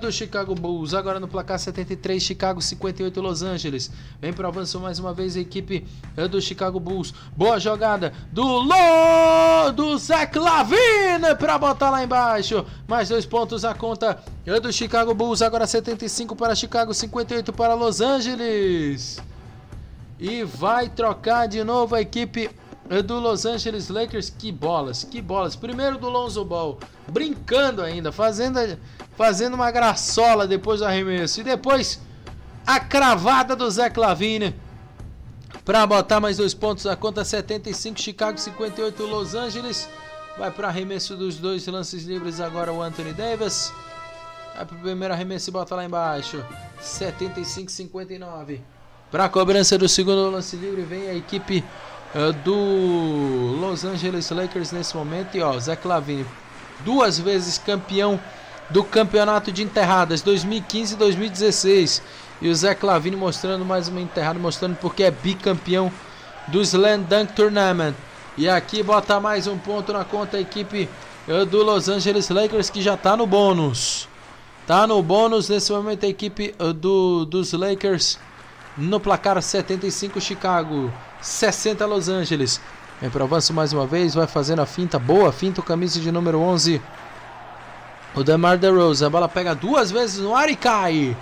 do 0.00 0.12
Chicago 0.12 0.54
Bulls. 0.54 0.94
Agora 0.94 1.18
no 1.18 1.26
placar 1.26 1.58
73, 1.58 2.22
Chicago 2.22 2.62
58, 2.62 3.20
Los 3.20 3.42
Angeles. 3.42 3.90
Vem 4.20 4.32
para 4.32 4.48
avanço 4.48 4.78
mais 4.78 4.98
uma 4.98 5.12
vez 5.12 5.36
a 5.36 5.40
equipe 5.40 5.86
é 6.16 6.28
do 6.28 6.40
Chicago 6.40 6.78
Bulls. 6.78 7.12
Boa 7.36 7.58
jogada 7.58 8.12
do 8.30 8.44
Lo, 8.44 9.72
do 9.74 9.98
Zach 9.98 10.38
Lavine 10.38 11.34
para 11.38 11.58
botar 11.58 11.90
lá 11.90 12.04
embaixo. 12.04 12.64
Mais 12.86 13.08
dois 13.08 13.26
pontos 13.26 13.64
a 13.64 13.74
conta 13.74 14.22
é 14.46 14.60
do 14.60 14.72
Chicago 14.72 15.14
Bulls. 15.14 15.42
Agora 15.42 15.66
75 15.66 16.36
para 16.36 16.54
Chicago, 16.54 16.94
58 16.94 17.52
para 17.52 17.74
Los 17.74 18.00
Angeles. 18.00 19.20
E 20.18 20.44
vai 20.44 20.88
trocar 20.88 21.48
de 21.48 21.64
novo 21.64 21.96
a 21.96 22.00
equipe 22.00 22.48
é 22.48 22.63
do 23.04 23.20
Los 23.20 23.46
Angeles 23.46 23.88
Lakers. 23.88 24.30
Que 24.30 24.52
bolas, 24.52 25.04
que 25.04 25.20
bolas. 25.20 25.56
Primeiro 25.56 25.98
do 25.98 26.08
Lonzo 26.08 26.44
Ball, 26.44 26.78
brincando 27.08 27.82
ainda, 27.82 28.12
fazendo 28.12 28.58
fazendo 29.16 29.54
uma 29.54 29.70
graçola 29.70 30.46
depois 30.46 30.80
do 30.80 30.86
arremesso. 30.86 31.40
E 31.40 31.44
depois 31.44 32.00
a 32.66 32.80
cravada 32.80 33.54
do 33.54 33.70
Zé 33.70 33.88
Clavine 33.90 34.54
para 35.64 35.86
botar 35.86 36.20
mais 36.20 36.36
dois 36.36 36.52
pontos 36.52 36.84
na 36.84 36.94
conta 36.94 37.24
75 37.24 38.00
Chicago 38.00 38.38
58 38.38 39.02
Los 39.04 39.34
Angeles. 39.34 39.88
Vai 40.36 40.50
para 40.50 40.68
arremesso 40.68 41.16
dos 41.16 41.36
dois 41.36 41.66
lances 41.66 42.04
livres 42.04 42.40
agora 42.40 42.72
o 42.72 42.82
Anthony 42.82 43.12
Davis. 43.12 43.72
Vai 44.54 44.66
para 44.66 44.76
o 44.76 44.80
primeiro 44.80 45.14
arremesso 45.14 45.50
e 45.50 45.52
bota 45.52 45.74
lá 45.74 45.84
embaixo. 45.84 46.44
75-59. 46.82 48.60
Para 49.10 49.24
a 49.26 49.28
cobrança 49.28 49.78
do 49.78 49.88
segundo 49.88 50.28
lance 50.30 50.56
livre 50.56 50.82
vem 50.82 51.08
a 51.08 51.14
equipe 51.14 51.64
do 52.44 53.56
Los 53.60 53.84
Angeles 53.84 54.30
Lakers 54.30 54.72
nesse 54.72 54.96
momento. 54.96 55.36
E 55.36 55.42
ó, 55.42 55.58
Zé 55.58 55.76
Clavini, 55.76 56.26
duas 56.84 57.18
vezes 57.18 57.58
campeão 57.58 58.20
do 58.70 58.82
campeonato 58.84 59.52
de 59.52 59.62
enterradas 59.62 60.22
2015 60.22 60.94
e 60.94 60.96
2016. 60.96 62.02
E 62.40 62.48
o 62.48 62.54
Zé 62.54 62.74
Clavini 62.74 63.16
mostrando 63.16 63.64
mais 63.64 63.88
uma 63.88 64.00
enterrada, 64.00 64.38
mostrando 64.38 64.76
porque 64.76 65.02
é 65.02 65.10
bicampeão 65.10 65.92
do 66.48 66.60
Slam 66.62 67.00
Dunk 67.02 67.32
Tournament. 67.32 67.94
E 68.36 68.48
aqui 68.48 68.82
bota 68.82 69.20
mais 69.20 69.46
um 69.46 69.56
ponto 69.56 69.92
na 69.92 70.04
conta 70.04 70.36
a 70.36 70.40
equipe 70.40 70.88
eh, 71.28 71.44
do 71.44 71.62
Los 71.62 71.88
Angeles 71.88 72.28
Lakers 72.28 72.68
que 72.68 72.82
já 72.82 72.94
está 72.94 73.16
no 73.16 73.26
bônus. 73.26 74.08
Tá 74.66 74.86
no 74.86 75.02
bônus 75.02 75.48
nesse 75.48 75.72
momento 75.72 76.04
a 76.04 76.08
equipe 76.08 76.54
eh, 76.58 76.72
do, 76.72 77.24
dos 77.24 77.52
Lakers 77.52 78.18
no 78.76 78.98
placar 78.98 79.40
75 79.40 80.20
Chicago, 80.20 80.92
60 81.24 81.86
Los 81.86 82.08
Angeles. 82.08 82.60
Vem 83.00 83.10
para 83.10 83.24
avanço 83.24 83.52
mais 83.52 83.72
uma 83.72 83.86
vez, 83.86 84.14
vai 84.14 84.26
fazendo 84.26 84.60
a 84.60 84.66
finta, 84.66 84.98
boa 84.98 85.32
finta, 85.32 85.60
o 85.60 85.64
camisa 85.64 85.98
de 85.98 86.12
número 86.12 86.38
11. 86.38 86.80
O 88.14 88.22
DeMar 88.22 88.58
DeRozan, 88.58 89.06
a 89.06 89.10
bola 89.10 89.28
pega 89.28 89.54
duas 89.54 89.90
vezes 89.90 90.20
no 90.20 90.36
ar 90.36 90.48
e 90.48 90.54
cai. 90.54 91.16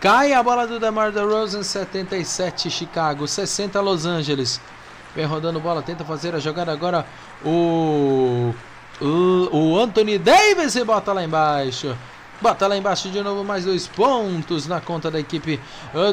Cai 0.00 0.34
a 0.34 0.42
bola 0.42 0.66
do 0.66 0.78
DeMar 0.78 1.12
DeRozan, 1.12 1.62
77 1.62 2.68
Chicago, 2.68 3.26
60 3.26 3.80
Los 3.80 4.04
Angeles. 4.04 4.60
Vem 5.14 5.24
rodando 5.24 5.60
bola, 5.60 5.80
tenta 5.80 6.04
fazer 6.04 6.34
a 6.34 6.40
jogada 6.40 6.72
agora 6.72 7.06
o 7.44 8.52
o, 9.00 9.48
o 9.52 9.80
Anthony 9.80 10.18
Davis 10.18 10.76
e 10.76 10.84
bota 10.84 11.12
lá 11.12 11.24
embaixo. 11.24 11.96
Bota 12.40 12.66
lá 12.66 12.76
embaixo 12.76 13.08
de 13.08 13.22
novo 13.22 13.44
mais 13.44 13.64
dois 13.64 13.86
pontos 13.86 14.66
na 14.66 14.80
conta 14.80 15.10
da 15.10 15.18
equipe 15.18 15.58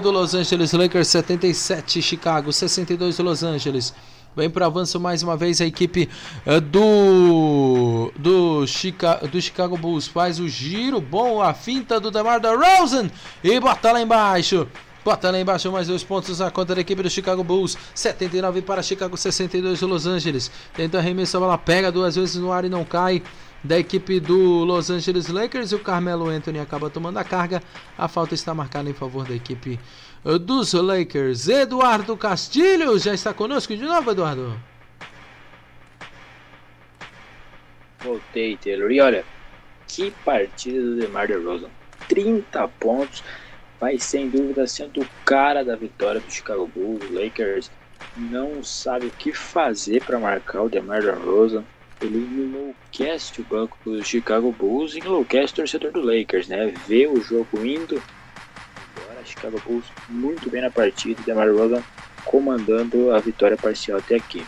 do 0.02 0.12
Los 0.12 0.34
Angeles 0.34 0.72
Lakers, 0.72 1.08
77 1.08 2.02
Chicago, 2.02 2.54
62 2.54 3.20
Los 3.20 3.44
Angeles. 3.44 3.94
Vem 4.36 4.50
para 4.50 4.66
avanço 4.66 4.98
mais 4.98 5.22
uma 5.24 5.36
vez 5.36 5.60
a 5.60 5.66
equipe 5.66 6.10
uh, 6.46 6.62
do, 6.62 8.14
do, 8.18 8.66
Chica, 8.66 9.16
do 9.30 9.42
Chicago 9.42 9.78
Bulls. 9.78 10.08
Faz 10.08 10.40
o 10.40 10.48
giro 10.48 11.02
bom, 11.02 11.42
a 11.42 11.54
finta 11.54 12.00
do 12.00 12.10
DeMar 12.10 12.40
DeRozan 12.40 13.12
e 13.44 13.60
bota 13.60 13.92
lá 13.92 14.02
embaixo. 14.02 14.68
Bota 15.04 15.32
lá 15.32 15.40
embaixo 15.40 15.70
mais 15.70 15.88
dois 15.88 16.04
pontos 16.04 16.40
na 16.40 16.50
conta 16.50 16.76
da 16.76 16.80
equipe 16.80 17.04
do 17.04 17.10
Chicago 17.10 17.44
Bulls. 17.44 17.78
79 17.94 18.62
para 18.62 18.82
Chicago, 18.82 19.18
62 19.18 19.82
Los 19.82 20.06
Angeles. 20.06 20.50
Tenta 20.74 21.00
arremesso, 21.00 21.36
a 21.36 21.40
bola 21.42 21.58
pega 21.58 21.92
duas 21.92 22.16
vezes 22.16 22.36
no 22.36 22.54
ar 22.54 22.64
e 22.64 22.70
não 22.70 22.86
cai. 22.86 23.22
Da 23.64 23.78
equipe 23.78 24.20
do 24.20 24.64
Los 24.64 24.90
Angeles 24.90 25.28
Lakers. 25.28 25.72
E 25.72 25.76
o 25.76 25.80
Carmelo 25.80 26.30
Anthony 26.30 26.60
acaba 26.60 26.90
tomando 26.90 27.18
a 27.18 27.24
carga. 27.24 27.62
A 27.98 28.08
falta 28.08 28.34
está 28.34 28.54
marcada 28.54 28.90
em 28.90 28.94
favor 28.94 29.28
da 29.28 29.36
equipe 29.36 29.80
dos 30.24 30.74
Lakers. 30.74 31.48
Eduardo 31.48 32.16
Castilho 32.18 32.98
já 32.98 33.14
está 33.14 33.34
conosco 33.34 33.76
de 33.76 33.84
novo, 33.84 34.12
Eduardo. 34.12 34.60
Voltei, 38.04 38.58
Taylor. 38.58 38.92
E 38.92 39.00
olha, 39.00 39.24
que 39.88 40.12
partida 40.26 40.82
do 40.82 40.96
DeMar 40.98 41.28
DeRozan. 41.28 41.70
30 42.08 42.68
pontos. 42.80 43.24
Vai 43.80 43.98
sem 43.98 44.30
dúvida 44.30 44.68
sendo 44.68 45.02
o 45.02 45.08
cara 45.26 45.64
da 45.64 45.76
vitória 45.76 46.22
do 46.22 46.32
Chicago 46.32 46.68
Bulls. 46.68 47.10
Lakers 47.12 47.72
não 48.16 48.64
sabe 48.64 49.08
o 49.08 49.12
que 49.12 49.34
fazer 49.34 50.04
para 50.04 50.20
marcar 50.20 50.64
o 50.64 50.70
DeMar 50.70 51.02
DeRozan. 51.02 51.64
Ele 52.02 52.18
enlouquece 52.18 53.42
o 53.42 53.44
banco 53.44 53.78
do 53.84 54.04
Chicago 54.04 54.52
Bulls 54.52 54.96
enlouquece 54.96 55.54
o 55.54 55.56
torcedor 55.58 55.92
do 55.92 56.02
Lakers, 56.02 56.48
né? 56.48 56.74
Vê 56.88 57.08
o 57.08 57.22
jogo 57.22 57.66
indo 57.66 58.02
Chicago 59.32 59.62
Bulls 59.66 59.86
muito 60.10 60.50
bem 60.50 60.62
na 60.62 60.70
partida 60.70 61.22
DeMar 61.24 61.46
DeRozan 61.46 61.84
comandando 62.26 63.12
a 63.12 63.20
vitória 63.20 63.58
parcial 63.58 63.98
até 63.98 64.16
aqui. 64.16 64.46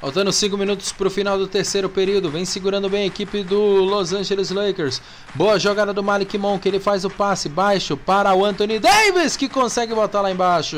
Faltando 0.00 0.32
5 0.32 0.56
minutos 0.56 0.92
para 0.92 1.08
o 1.08 1.10
final 1.10 1.36
do 1.36 1.48
terceiro 1.48 1.88
período. 1.88 2.30
Vem 2.30 2.44
segurando 2.44 2.88
bem 2.88 3.02
a 3.02 3.06
equipe 3.06 3.42
do 3.42 3.58
Los 3.58 4.12
Angeles 4.12 4.50
Lakers. 4.50 5.02
Boa 5.34 5.58
jogada 5.58 5.92
do 5.92 6.04
Malik 6.04 6.38
Monk. 6.38 6.68
Ele 6.68 6.78
faz 6.78 7.04
o 7.04 7.10
passe 7.10 7.48
baixo 7.48 7.96
para 7.96 8.32
o 8.32 8.44
Anthony 8.44 8.78
Davis, 8.78 9.36
que 9.36 9.48
consegue 9.48 9.94
botar 9.94 10.20
lá 10.20 10.30
embaixo. 10.30 10.76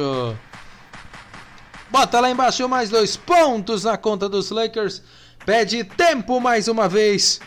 Bota 1.90 2.20
lá 2.20 2.30
embaixo 2.30 2.66
mais 2.66 2.88
dois 2.88 3.16
pontos 3.16 3.84
na 3.84 3.98
conta 3.98 4.26
dos 4.26 4.50
Lakers. 4.50 5.02
Pede 5.44 5.84
tempo 5.84 6.40
mais 6.40 6.68
uma 6.68 6.88
vez. 6.88 7.40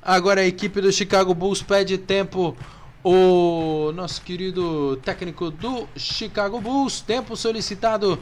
Agora 0.00 0.40
a 0.40 0.46
equipe 0.46 0.80
do 0.80 0.92
Chicago 0.92 1.34
Bulls 1.34 1.62
pede 1.62 1.98
tempo 1.98 2.56
o 3.02 3.92
nosso 3.94 4.22
querido 4.22 4.96
técnico 5.04 5.50
do 5.50 5.88
Chicago 5.96 6.60
Bulls. 6.60 7.00
Tempo 7.00 7.36
solicitado 7.36 8.18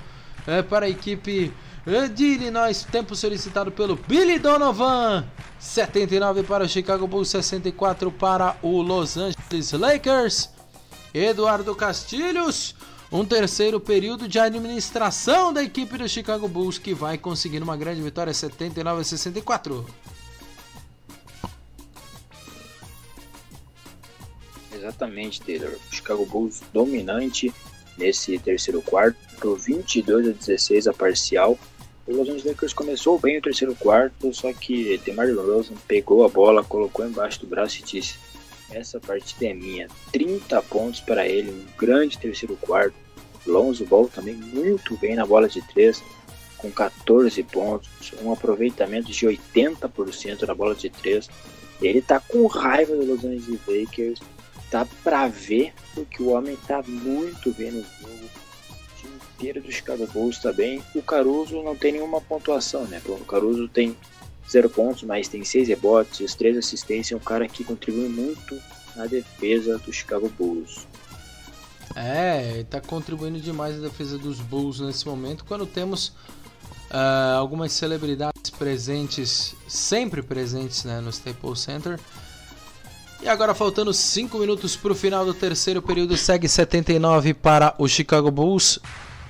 é, 0.47 0.63
para 0.63 0.87
a 0.87 0.89
equipe 0.89 1.53
é, 1.87 2.09
de 2.09 2.25
Illinois. 2.25 2.85
Tempo 2.91 3.15
solicitado 3.15 3.71
pelo 3.71 3.97
Billy 3.97 4.39
Donovan. 4.39 5.25
79 5.59 6.45
para 6.45 6.65
o 6.65 6.69
Chicago 6.69 7.07
Bulls, 7.07 7.29
64 7.29 8.11
para 8.13 8.57
o 8.63 8.81
Los 8.81 9.17
Angeles 9.17 9.73
Lakers. 9.73 10.51
Eduardo 11.13 11.75
Castilhos. 11.75 12.75
Um 13.11 13.25
terceiro 13.25 13.81
período 13.81 14.29
de 14.29 14.39
administração 14.39 15.51
da 15.51 15.63
equipe 15.63 15.97
do 15.97 16.07
Chicago 16.07 16.47
Bulls 16.47 16.79
que 16.79 16.93
vai 16.93 17.17
conseguir 17.17 17.63
uma 17.63 17.75
grande 17.75 18.03
vitória 18.03 18.35
79 18.35 19.01
a 19.01 19.05
64. 19.05 19.87
Exatamente, 24.75 25.41
Taylor. 25.41 25.75
O 25.91 25.95
Chicago 25.95 26.27
Bulls 26.27 26.61
dominante 26.71 27.53
nesse 27.97 28.39
terceiro 28.39 28.83
quarto, 28.83 29.19
22 29.57 30.29
a 30.29 30.33
16 30.33 30.87
a 30.89 30.93
parcial. 30.93 31.59
O 32.07 32.13
Los 32.13 32.29
Angeles 32.29 32.45
Lakers 32.45 32.73
começou 32.75 33.19
bem 33.19 33.39
o 33.39 33.43
terceiro 33.43 33.75
quarto, 33.75 34.33
só 34.35 34.53
que 34.53 34.99
DeMar 34.99 35.27
DeRozan 35.27 35.75
pegou 35.87 36.25
a 36.25 36.29
bola, 36.29 36.63
colocou 36.63 37.07
embaixo 37.07 37.41
do 37.41 37.47
braço 37.47 37.81
e 37.81 37.83
disse: 37.83 38.19
"Essa 38.71 39.01
partida 39.01 39.47
é 39.47 39.55
minha". 39.55 39.89
30 40.13 40.63
pontos 40.63 41.01
para 41.01 41.27
ele, 41.27 41.51
um 41.51 41.65
grande 41.77 42.19
terceiro 42.19 42.57
quarto. 42.57 42.95
Lonzo 43.47 43.85
Ball 43.87 44.09
também 44.09 44.35
muito 44.35 44.97
bem 44.99 45.17
na 45.17 45.25
bola 45.25 45.49
de 45.49 45.63
três, 45.63 46.03
com 46.59 46.71
14 46.71 47.43
pontos, 47.45 48.13
um 48.23 48.33
aproveitamento 48.33 49.11
de 49.11 49.27
80% 49.27 50.43
na 50.47 50.55
bola 50.55 50.75
de 50.75 50.91
três. 50.91 51.29
Ele 51.81 52.03
tá 52.03 52.21
com 52.21 52.47
raiva 52.47 52.95
do 52.95 53.07
Los 53.07 53.25
Angeles 53.25 53.61
Lakers 53.67 54.21
Tá 54.71 54.87
pra 55.03 55.29
ver, 55.29 55.73
porque 55.95 56.23
o 56.23 56.29
homem 56.29 56.57
tá 56.67 56.83
muito 56.87 57.53
bem 57.53 57.71
no 57.71 57.83
jogo. 57.83 58.25
O 58.71 59.01
time 59.01 59.15
inteiro 59.33 59.63
do 59.63 59.73
Chicago 59.73 60.07
Bulls 60.09 60.39
tá 60.41 60.53
bem. 60.53 60.83
O 60.95 61.03
Caruso 61.03 61.63
não 61.63 61.75
tem 61.75 61.93
nenhuma 61.93 62.21
pontuação, 62.21 62.85
né? 62.85 63.01
O 63.07 63.25
Caruso 63.25 63.67
tem 63.69 63.97
zero 64.51 64.71
pontos, 64.71 65.03
mas 65.03 65.29
tem 65.29 65.45
seis 65.45 65.69
rebotes, 65.69 66.35
três 66.35 66.57
assistências. 66.57 67.13
É 67.13 67.17
um 67.17 67.25
cara 67.25 67.47
que 67.49 67.65
contribui 67.65 68.09
muito 68.09 68.59
na 68.97 69.07
defesa 69.07 69.79
do 69.79 69.93
Chicago 69.93 70.29
Bulls. 70.39 70.87
É, 71.95 72.65
tá 72.69 72.81
contribuindo 72.81 73.41
demais 73.41 73.77
na 73.77 73.89
defesa 73.89 74.19
dos 74.19 74.39
Bulls 74.41 74.81
nesse 74.81 75.07
momento. 75.07 75.45
Quando 75.45 75.67
temos 75.67 76.13
uh, 76.91 77.37
algumas 77.39 77.73
celebridades 77.73 78.51
presentes, 78.51 79.55
sempre 79.67 80.23
presentes 80.23 80.85
né, 80.85 81.01
no 81.01 81.11
Staples 81.11 81.61
Center. 81.61 81.99
E 83.21 83.29
agora 83.29 83.53
faltando 83.53 83.93
5 83.93 84.39
minutos 84.39 84.77
para 84.77 84.93
o 84.93 84.95
final 84.95 85.25
do 85.25 85.35
terceiro 85.35 85.83
período, 85.83 86.17
segue 86.17 86.49
79 86.49 87.35
para 87.35 87.75
o 87.77 87.89
Chicago 87.89 88.31
Bulls, 88.31 88.79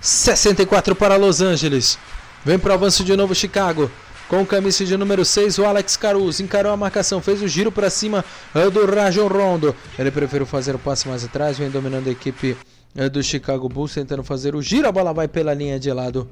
64 0.00 0.94
para 0.94 1.16
Los 1.16 1.40
Angeles. 1.40 1.98
Vem 2.44 2.58
para 2.58 2.72
o 2.72 2.74
avanço 2.74 3.02
de 3.02 3.16
novo 3.16 3.34
Chicago. 3.34 3.90
Com 4.28 4.44
camisa 4.44 4.84
de 4.84 4.94
número 4.94 5.24
6, 5.24 5.58
o 5.58 5.64
Alex 5.64 5.96
Caruso 5.96 6.42
encarou 6.42 6.70
a 6.70 6.76
marcação, 6.76 7.18
fez 7.18 7.40
o 7.40 7.48
giro 7.48 7.72
para 7.72 7.88
cima 7.88 8.22
eh, 8.54 8.68
do 8.68 8.84
Rajon 8.84 9.26
Rondo. 9.26 9.74
Ele 9.98 10.10
preferiu 10.10 10.44
fazer 10.44 10.74
o 10.74 10.78
passe 10.78 11.08
mais 11.08 11.24
atrás, 11.24 11.56
vem 11.56 11.70
dominando 11.70 12.08
a 12.08 12.10
equipe 12.12 12.54
eh, 12.94 13.08
do 13.08 13.22
Chicago 13.22 13.70
Bulls, 13.70 13.94
tentando 13.94 14.22
fazer 14.22 14.54
o 14.54 14.60
giro. 14.60 14.86
A 14.86 14.92
bola 14.92 15.14
vai 15.14 15.28
pela 15.28 15.54
linha 15.54 15.80
de 15.80 15.90
lado. 15.90 16.28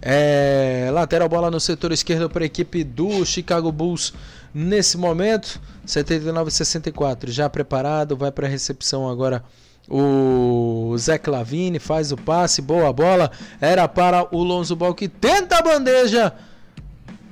É, 0.00 0.88
lateral 0.92 1.28
bola 1.28 1.48
no 1.48 1.60
setor 1.60 1.92
esquerdo 1.92 2.28
para 2.28 2.42
a 2.42 2.46
equipe 2.46 2.82
do 2.82 3.24
Chicago 3.24 3.70
Bulls 3.70 4.12
nesse 4.52 4.98
momento. 4.98 5.60
79-64, 5.86 7.28
já 7.30 7.48
preparado, 7.48 8.16
vai 8.16 8.32
para 8.32 8.48
a 8.48 8.50
recepção 8.50 9.08
agora 9.08 9.44
o 9.88 10.92
Zé 10.98 11.18
Clavini, 11.18 11.78
faz 11.78 12.10
o 12.10 12.16
passe, 12.16 12.60
boa 12.60 12.92
bola, 12.92 13.30
era 13.60 13.86
para 13.86 14.26
o 14.34 14.42
Lonzo 14.42 14.74
Ball 14.74 14.94
que 14.94 15.08
tenta 15.08 15.58
a 15.58 15.62
bandeja 15.62 16.32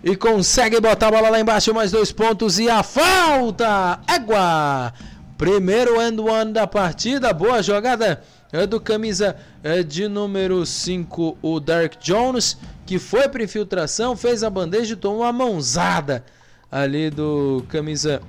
e 0.02 0.16
consegue 0.16 0.80
botar 0.80 1.08
a 1.08 1.10
bola 1.10 1.30
lá 1.30 1.40
embaixo, 1.40 1.74
mais 1.74 1.90
dois 1.90 2.10
pontos 2.10 2.58
e 2.58 2.68
a 2.68 2.82
falta, 2.82 4.00
égua! 4.06 4.92
Primeiro 5.36 6.00
end 6.00 6.20
one 6.20 6.52
da 6.52 6.66
partida, 6.66 7.32
boa 7.32 7.62
jogada 7.62 8.22
é 8.52 8.66
do 8.66 8.80
camisa 8.80 9.36
é 9.62 9.82
de 9.82 10.08
número 10.08 10.66
5, 10.66 11.38
o 11.40 11.60
Dark 11.60 11.94
Jones, 12.00 12.58
que 12.84 12.98
foi 12.98 13.28
para 13.28 13.44
infiltração, 13.44 14.16
fez 14.16 14.42
a 14.42 14.50
bandeja 14.50 14.94
e 14.94 14.96
tomou 14.96 15.20
uma 15.20 15.32
mãozada 15.32 16.24
ali 16.70 17.10
do 17.10 17.64
camisa 17.68 18.20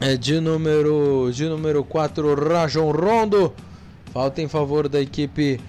é, 0.00 0.16
de 0.16 0.40
número 0.40 1.30
de 1.32 1.48
número 1.48 1.84
4, 1.84 2.34
Rajon 2.34 2.90
Rondo. 2.90 3.52
Falta 4.12 4.40
em 4.40 4.48
favor 4.48 4.88
da 4.88 5.00
equipe 5.00 5.60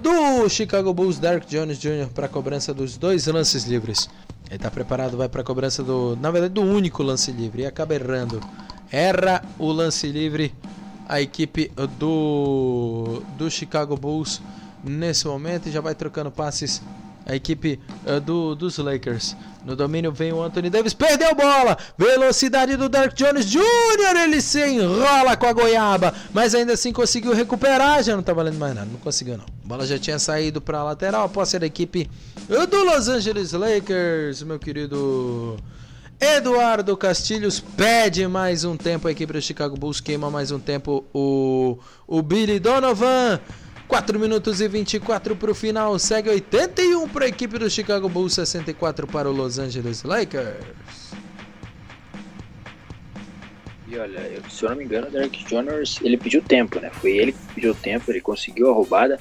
do 0.00 0.48
Chicago 0.48 0.94
Bulls, 0.94 1.18
Dark 1.18 1.46
Jones 1.48 1.80
Jr. 1.80 2.08
para 2.14 2.28
cobrança 2.28 2.72
dos 2.72 2.96
dois 2.96 3.26
lances 3.26 3.64
livres. 3.64 4.08
Ele 4.46 4.56
está 4.56 4.70
preparado, 4.70 5.16
vai 5.16 5.28
para 5.28 5.40
a 5.40 5.44
cobrança 5.44 5.82
do, 5.82 6.16
na 6.20 6.30
verdade, 6.30 6.54
do 6.54 6.62
único 6.62 7.02
lance 7.02 7.32
livre 7.32 7.62
e 7.62 7.66
acaba 7.66 7.94
errando. 7.94 8.40
erra 8.92 9.42
o 9.58 9.72
lance 9.72 10.06
livre 10.06 10.54
a 11.08 11.20
equipe 11.20 11.72
do, 11.98 13.22
do 13.36 13.50
Chicago 13.50 13.96
Bulls 13.96 14.40
nesse 14.82 15.26
momento 15.26 15.68
e 15.68 15.72
já 15.72 15.80
vai 15.80 15.94
trocando 15.94 16.30
passes 16.30 16.80
a 17.26 17.34
equipe 17.34 17.80
uh, 18.06 18.20
do, 18.20 18.54
dos 18.54 18.78
Lakers. 18.78 19.36
No 19.64 19.74
domínio 19.74 20.12
vem 20.12 20.32
o 20.32 20.42
Anthony 20.42 20.68
Davis, 20.68 20.92
perdeu 20.92 21.34
bola, 21.34 21.78
velocidade 21.96 22.76
do 22.76 22.88
Dark 22.88 23.14
Jones 23.14 23.46
Jr. 23.46 23.62
Ele 24.22 24.40
se 24.42 24.62
enrola 24.62 25.36
com 25.36 25.46
a 25.46 25.52
goiaba, 25.54 26.12
mas 26.34 26.54
ainda 26.54 26.74
assim 26.74 26.92
conseguiu 26.92 27.32
recuperar. 27.32 28.02
Já 28.02 28.14
não 28.14 28.22
tá 28.22 28.34
valendo 28.34 28.58
mais 28.58 28.74
nada, 28.74 28.88
não 28.90 28.98
conseguiu 28.98 29.38
não. 29.38 29.44
A 29.64 29.66
bola 29.66 29.86
já 29.86 29.98
tinha 29.98 30.18
saído 30.18 30.60
para 30.60 30.78
a 30.78 30.84
lateral, 30.84 31.24
após 31.24 31.48
ser 31.48 31.62
a 31.62 31.66
equipe 31.66 32.10
do 32.70 32.84
Los 32.84 33.08
Angeles 33.08 33.52
Lakers, 33.52 34.42
meu 34.42 34.58
querido. 34.58 35.56
Eduardo 36.20 36.96
Castilhos 36.96 37.60
pede 37.60 38.26
mais 38.26 38.64
um 38.64 38.76
tempo. 38.76 39.08
A 39.08 39.12
equipe 39.12 39.32
do 39.32 39.42
Chicago 39.42 39.76
Bulls 39.76 40.00
queima 40.00 40.30
mais 40.30 40.50
um 40.50 40.58
tempo. 40.58 41.04
O, 41.12 41.78
o 42.06 42.22
Billy 42.22 42.58
Donovan 42.58 43.40
4 43.94 44.18
minutos 44.18 44.60
e 44.60 44.66
24 44.66 45.36
para 45.36 45.52
o 45.52 45.54
final. 45.54 45.96
Segue 46.00 46.28
81 46.28 47.08
para 47.10 47.26
a 47.26 47.28
equipe 47.28 47.56
do 47.60 47.70
Chicago 47.70 48.08
Bulls, 48.08 48.34
64 48.34 49.06
para 49.06 49.30
o 49.30 49.32
Los 49.32 49.56
Angeles 49.56 50.02
Lakers. 50.02 51.12
E 53.86 53.96
olha, 53.96 54.42
se 54.50 54.64
eu 54.64 54.70
não 54.70 54.76
me 54.76 54.84
engano, 54.84 55.06
o 55.06 55.10
Derek 55.12 55.44
Jones 55.44 56.00
ele 56.02 56.16
pediu 56.16 56.42
tempo, 56.42 56.80
né? 56.80 56.90
Foi 56.90 57.12
ele 57.12 57.30
que 57.30 57.54
pediu 57.54 57.72
tempo, 57.72 58.10
ele 58.10 58.20
conseguiu 58.20 58.68
a 58.68 58.74
roubada, 58.74 59.20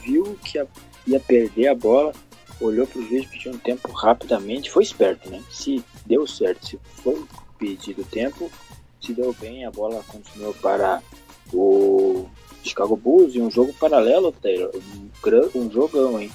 viu 0.00 0.38
que 0.44 0.64
ia 1.04 1.18
perder 1.18 1.66
a 1.66 1.74
bola, 1.74 2.12
olhou 2.60 2.86
para 2.86 3.00
o 3.00 3.04
juiz, 3.04 3.26
pediu 3.26 3.50
um 3.50 3.58
tempo 3.58 3.90
rapidamente, 3.90 4.70
foi 4.70 4.84
esperto, 4.84 5.28
né? 5.28 5.42
Se 5.50 5.84
deu 6.06 6.24
certo, 6.24 6.64
se 6.64 6.78
foi 7.02 7.20
pedido 7.58 8.04
tempo, 8.04 8.48
se 9.00 9.12
deu 9.12 9.34
bem, 9.40 9.64
a 9.64 9.72
bola 9.72 10.04
continuou 10.06 10.54
para 10.54 11.02
o 11.52 12.28
Chicago 12.68 12.96
Bulls 12.96 13.34
e 13.34 13.40
um 13.40 13.50
jogo 13.50 13.72
paralelo, 13.74 14.32
Taylor. 14.32 14.70
Um, 14.74 15.58
um 15.58 15.70
jogão, 15.70 16.20
hein? 16.20 16.30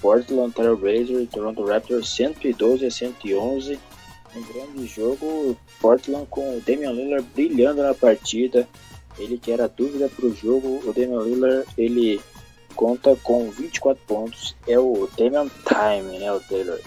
Portland 0.00 0.52
Trail 0.52 0.76
Blazers 0.76 1.22
e 1.22 1.26
Toronto 1.26 1.64
Raptors 1.64 2.14
112 2.14 2.86
a 2.86 2.90
111. 2.90 3.80
Um 4.36 4.42
grande 4.42 4.86
jogo. 4.86 5.56
Portland 5.80 6.26
com 6.28 6.58
o 6.58 6.60
Damian 6.60 6.92
Lillard 6.92 7.26
brilhando 7.34 7.82
na 7.82 7.94
partida. 7.94 8.68
Ele 9.18 9.38
que 9.38 9.50
era 9.50 9.68
dúvida 9.68 10.08
para 10.08 10.26
o 10.26 10.34
jogo. 10.34 10.80
O 10.84 10.92
Damian 10.92 11.22
Lillard 11.22 11.66
ele 11.78 12.20
conta 12.76 13.16
com 13.22 13.50
24 13.50 14.02
pontos. 14.06 14.54
É 14.68 14.78
o 14.78 15.08
Damian 15.16 15.48
Time, 15.66 16.18
né, 16.18 16.32
o 16.32 16.40
Taylor? 16.40 16.78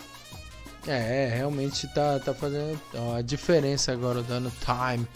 É, 0.87 1.23
é 1.23 1.35
realmente 1.35 1.87
tá, 1.93 2.19
tá 2.19 2.33
fazendo 2.33 2.79
a 3.15 3.21
diferença 3.21 3.91
agora, 3.91 4.21
dando 4.21 4.51
time 4.59 5.07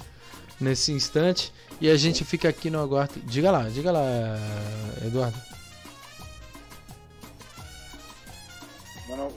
nesse 0.59 0.91
instante. 0.91 1.53
E 1.81 1.89
a 1.89 1.97
gente 1.97 2.23
fica 2.23 2.47
aqui 2.47 2.69
no 2.69 2.79
aguardo. 2.79 3.19
Diga 3.23 3.49
lá, 3.49 3.63
diga 3.63 3.91
lá, 3.91 4.05
Eduardo. 5.03 5.37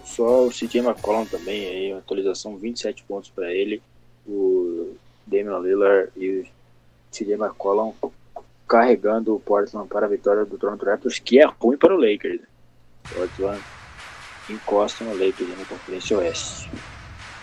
Só 0.04 0.46
o 0.46 0.50
CJ 0.50 0.80
McCollum 0.80 1.24
também, 1.24 1.66
aí, 1.66 1.92
atualização 1.92 2.56
27 2.56 3.02
pontos 3.04 3.30
para 3.30 3.52
ele. 3.52 3.82
O 4.26 4.94
Damian 5.26 5.58
Lillard 5.58 6.12
e 6.16 6.40
o 6.40 6.46
CJ 7.10 7.34
McCollum 7.34 7.92
carregando 8.68 9.34
o 9.34 9.40
Portland 9.40 9.88
para 9.88 10.06
a 10.06 10.08
vitória 10.08 10.44
do 10.44 10.58
Toronto 10.58 10.84
Raptors, 10.84 11.18
que 11.18 11.40
é 11.40 11.46
ruim 11.46 11.76
para 11.76 11.94
o 11.94 11.98
Lakers. 11.98 12.42
Portland 13.12 13.62
encosta 14.48 15.02
no 15.04 15.12
Lakers 15.12 15.58
na 15.58 15.64
Conferência 15.64 16.18
Oeste. 16.18 16.70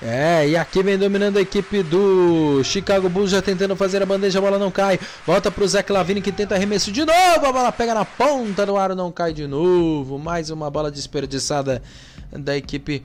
É, 0.03 0.47
e 0.47 0.57
aqui 0.57 0.81
vem 0.81 0.97
dominando 0.97 1.37
a 1.37 1.41
equipe 1.41 1.83
do 1.83 2.63
Chicago 2.63 3.07
Bulls, 3.07 3.29
já 3.29 3.39
tentando 3.39 3.75
fazer 3.75 4.01
a 4.01 4.05
bandeja, 4.05 4.39
a 4.39 4.41
bola 4.41 4.57
não 4.57 4.71
cai. 4.71 4.99
Volta 5.27 5.51
pro 5.51 5.67
Zé 5.67 5.83
Clavini 5.83 6.21
que 6.21 6.31
tenta 6.31 6.55
arremesso 6.55 6.91
de 6.91 7.05
novo, 7.05 7.45
a 7.45 7.53
bola 7.53 7.71
pega 7.71 7.93
na 7.93 8.03
ponta 8.03 8.65
do 8.65 8.77
aro, 8.77 8.95
não 8.95 9.11
cai 9.11 9.31
de 9.31 9.45
novo. 9.45 10.17
Mais 10.17 10.49
uma 10.49 10.71
bola 10.71 10.89
desperdiçada 10.89 11.83
da 12.31 12.57
equipe 12.57 13.03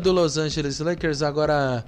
do 0.00 0.10
Los 0.10 0.38
Angeles 0.38 0.80
Lakers. 0.80 1.20
Agora 1.20 1.84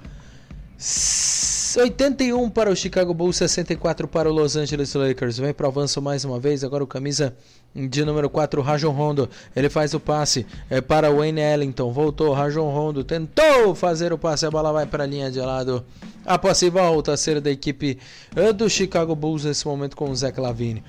81 1.77 2.49
para 2.49 2.69
o 2.69 2.75
Chicago 2.75 3.13
Bulls, 3.13 3.37
64 3.37 4.07
para 4.07 4.29
o 4.29 4.33
Los 4.33 4.55
Angeles 4.55 4.93
Lakers. 4.93 5.37
Vem 5.37 5.53
para 5.53 5.65
o 5.65 5.69
avanço 5.69 6.01
mais 6.01 6.25
uma 6.25 6.39
vez. 6.39 6.63
Agora 6.63 6.83
o 6.83 6.87
camisa 6.87 7.35
de 7.75 8.03
número 8.03 8.29
4, 8.29 8.61
Rajon 8.61 8.91
Rondo. 8.91 9.29
Ele 9.55 9.69
faz 9.69 9.93
o 9.93 9.99
passe 9.99 10.45
é, 10.69 10.81
para 10.81 11.11
Wayne 11.11 11.41
Ellington. 11.41 11.91
Voltou, 11.91 12.33
Rajon 12.33 12.69
Rondo 12.69 13.03
tentou 13.03 13.75
fazer 13.75 14.11
o 14.11 14.17
passe. 14.17 14.45
A 14.45 14.51
bola 14.51 14.71
vai 14.71 14.85
para 14.85 15.03
a 15.03 15.07
linha 15.07 15.29
de 15.31 15.39
lado. 15.39 15.85
A 16.25 16.37
posse 16.37 16.69
volta 16.69 17.13
a 17.13 17.17
ser 17.17 17.41
da 17.41 17.49
equipe 17.49 17.97
é, 18.35 18.51
do 18.53 18.69
Chicago 18.69 19.15
Bulls 19.15 19.45
nesse 19.45 19.65
momento 19.65 19.95
com 19.95 20.09
o 20.09 20.15
Zach 20.15 20.39
Lavine. 20.39 20.83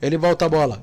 Ele 0.00 0.16
volta 0.16 0.46
a 0.46 0.48
bola. 0.48 0.82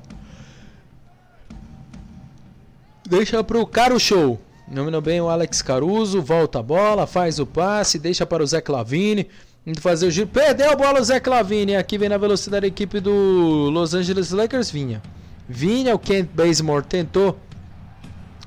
Deixa 3.08 3.42
para 3.44 3.58
o 3.58 3.66
Caro 3.66 3.98
Show. 4.00 4.40
Dominou 4.66 5.00
bem 5.00 5.20
o 5.20 5.28
Alex 5.28 5.62
Caruso. 5.62 6.22
Volta 6.22 6.60
a 6.60 6.62
bola, 6.62 7.06
faz 7.06 7.38
o 7.38 7.46
passe, 7.46 7.98
deixa 7.98 8.24
para 8.24 8.42
o 8.42 8.46
Zé 8.46 8.60
Clavini 8.60 9.28
fazer 9.78 10.06
o 10.06 10.10
giro. 10.10 10.26
Perdeu 10.26 10.70
a 10.70 10.76
bola 10.76 11.00
o 11.00 11.04
Zé 11.04 11.20
Clavini. 11.20 11.76
Aqui 11.76 11.96
vem 11.96 12.08
na 12.08 12.18
velocidade 12.18 12.66
a 12.66 12.68
equipe 12.68 13.00
do 13.00 13.70
Los 13.70 13.94
Angeles 13.94 14.30
Lakers. 14.30 14.70
Vinha. 14.70 15.02
Vinha, 15.48 15.94
o 15.94 15.98
Kent 15.98 16.28
Bazemore 16.34 16.84
tentou 16.84 17.38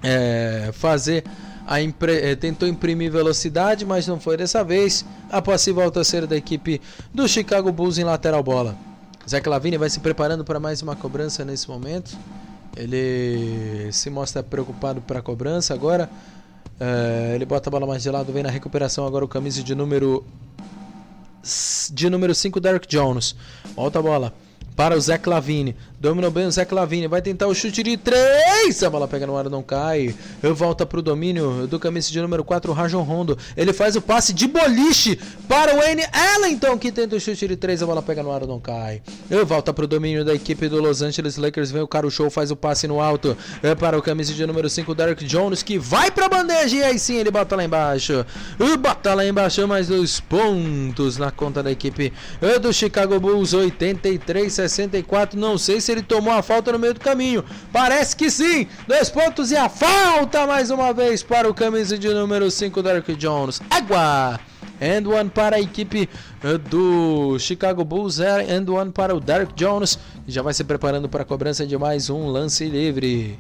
é, 0.04 0.70
fazer 0.74 1.24
a 1.66 1.82
impre... 1.82 2.18
É, 2.20 2.36
tentou 2.36 2.68
imprimir 2.68 3.12
velocidade, 3.12 3.86
mas 3.86 4.08
não 4.08 4.20
foi 4.20 4.38
dessa 4.38 4.64
vez. 4.64 5.06
A 5.30 5.42
posse 5.42 5.72
volta 5.72 6.02
a 6.02 6.04
ser 6.04 6.28
da 6.28 6.36
equipe 6.36 6.82
do 7.14 7.28
Chicago 7.28 7.72
Bulls 7.72 7.98
em 7.98 8.04
lateral 8.04 8.44
bola. 8.44 8.76
Zé 9.28 9.42
Clavini 9.42 9.78
vai 9.78 9.90
se 9.90 10.00
preparando 10.00 10.46
para 10.46 10.60
mais 10.60 10.82
uma 10.82 10.96
cobrança 10.96 11.44
nesse 11.44 11.68
momento. 11.68 12.18
Ele 12.78 13.92
se 13.92 14.10
mostra 14.10 14.44
preocupado 14.44 15.02
para 15.02 15.20
a 15.20 15.22
cobrança 15.22 15.74
agora. 15.74 16.10
É, 16.80 17.32
ele 17.34 17.46
bota 17.46 17.70
a 17.70 17.72
bola 17.72 17.88
mais 17.88 18.04
de 18.04 18.12
lado, 18.12 18.32
vem 18.32 18.44
na 18.44 18.52
recuperação 18.52 19.06
agora 19.06 19.26
o 19.26 19.28
camisa 19.28 19.64
de 19.64 19.74
número 19.74 20.24
de 21.92 22.10
número 22.10 22.36
5 22.36 22.60
Derek 22.60 22.88
Jones. 22.88 23.36
Volta 23.76 24.00
a 24.00 24.02
bola 24.02 24.34
para 24.76 24.96
o 24.96 25.02
Zé 25.02 25.18
Clavini. 25.18 25.76
Dominou 26.00 26.30
bem 26.30 26.46
o 26.46 26.52
Zé 26.52 26.64
Clavini. 26.64 27.08
Vai 27.08 27.22
tentar 27.22 27.48
o 27.48 27.56
chute 27.56 27.82
de 27.82 27.98
3. 27.98 28.84
A 28.84 28.90
bola 28.90 29.08
pega 29.08 29.26
no 29.26 29.36
ar, 29.36 29.50
não 29.50 29.64
cai. 29.64 30.14
Volta 30.42 30.86
para 30.86 31.00
o 31.00 31.02
domínio 31.02 31.66
do 31.68 31.80
camisa 31.80 32.12
de 32.12 32.22
número 32.22 32.44
4, 32.44 32.72
Rajon 32.72 33.02
Rondo. 33.02 33.38
Ele 33.56 33.74
faz 33.74 33.96
o 33.96 34.02
passe 34.02 34.32
de 34.32 34.48
boliche 34.48 35.20
para 35.48 35.74
o 35.74 35.78
Wayne 35.78 36.04
Ellington, 36.36 36.78
que 36.78 36.92
tenta 36.92 37.16
o 37.16 37.20
chute 37.20 37.48
de 37.48 37.56
3. 37.56 37.82
A 37.82 37.86
bola 37.88 38.02
pega 38.04 38.22
no 38.22 38.32
ar, 38.32 38.46
não 38.46 38.60
cai. 38.60 39.02
Volta 39.46 39.74
para 39.74 39.86
o 39.86 39.88
domínio 39.88 40.24
da 40.24 40.36
equipe 40.36 40.70
do 40.70 40.80
Los 40.80 41.02
Angeles 41.02 41.36
Lakers. 41.36 41.72
Vem 41.72 41.82
o 41.82 41.88
Caro 41.88 42.12
Show, 42.12 42.30
faz 42.30 42.52
o 42.52 42.56
passe 42.56 42.88
no 42.88 43.02
alto 43.02 43.36
é 43.64 43.74
para 43.74 43.98
o 43.98 44.02
camisa 44.02 44.34
de 44.34 44.46
número 44.46 44.70
5, 44.70 44.94
Derek 44.94 45.26
Jones, 45.26 45.64
que 45.64 45.80
vai 45.80 46.12
para 46.12 46.28
a 46.28 46.30
bandeja. 46.30 46.76
E 46.76 46.84
aí 46.84 47.00
sim 47.00 47.16
ele 47.16 47.32
bota 47.32 47.56
lá 47.56 47.64
embaixo. 47.64 48.26
Bota 48.80 49.14
lá 49.14 49.26
embaixo 49.26 49.68
mais 49.68 49.88
dois 49.88 50.20
pontos 50.20 51.18
na 51.18 51.32
conta 51.32 51.64
da 51.64 51.72
equipe 51.72 52.14
do 52.62 52.72
Chicago 52.72 53.20
Bulls. 53.20 53.54
83-64. 53.54 55.34
Não 55.34 55.58
sei 55.58 55.82
se 55.82 55.87
ele 55.92 56.02
tomou 56.02 56.34
a 56.34 56.42
falta 56.42 56.72
no 56.72 56.80
meio 56.80 56.94
do 56.94 57.00
caminho. 57.00 57.44
Parece 57.72 58.16
que 58.16 58.30
sim. 58.30 58.68
Dois 58.88 59.10
pontos 59.10 59.52
e 59.52 59.56
a 59.56 59.70
falta 59.70 60.46
mais 60.46 60.70
uma 60.70 60.94
vez 60.94 61.24
para 61.24 61.50
o 61.50 61.54
camisa 61.54 61.98
de 61.98 62.10
número 62.10 62.50
5, 62.50 62.82
Derek 62.82 63.16
Jones. 63.16 63.62
Água! 63.70 64.40
And 64.80 65.10
one 65.10 65.30
para 65.30 65.56
a 65.56 65.60
equipe 65.60 66.08
eh, 66.44 66.58
do 66.58 67.38
Chicago 67.40 67.84
Bulls. 67.84 68.20
And 68.20 68.72
one 68.72 68.92
para 68.92 69.16
o 69.16 69.20
Derek 69.20 69.54
Jones. 69.56 69.98
Já 70.28 70.42
vai 70.42 70.54
se 70.54 70.64
preparando 70.64 71.10
para 71.10 71.24
a 71.24 71.26
cobrança 71.26 71.66
de 71.66 71.78
mais 71.78 72.10
um 72.10 72.28
lance 72.28 72.66
livre. 72.66 73.40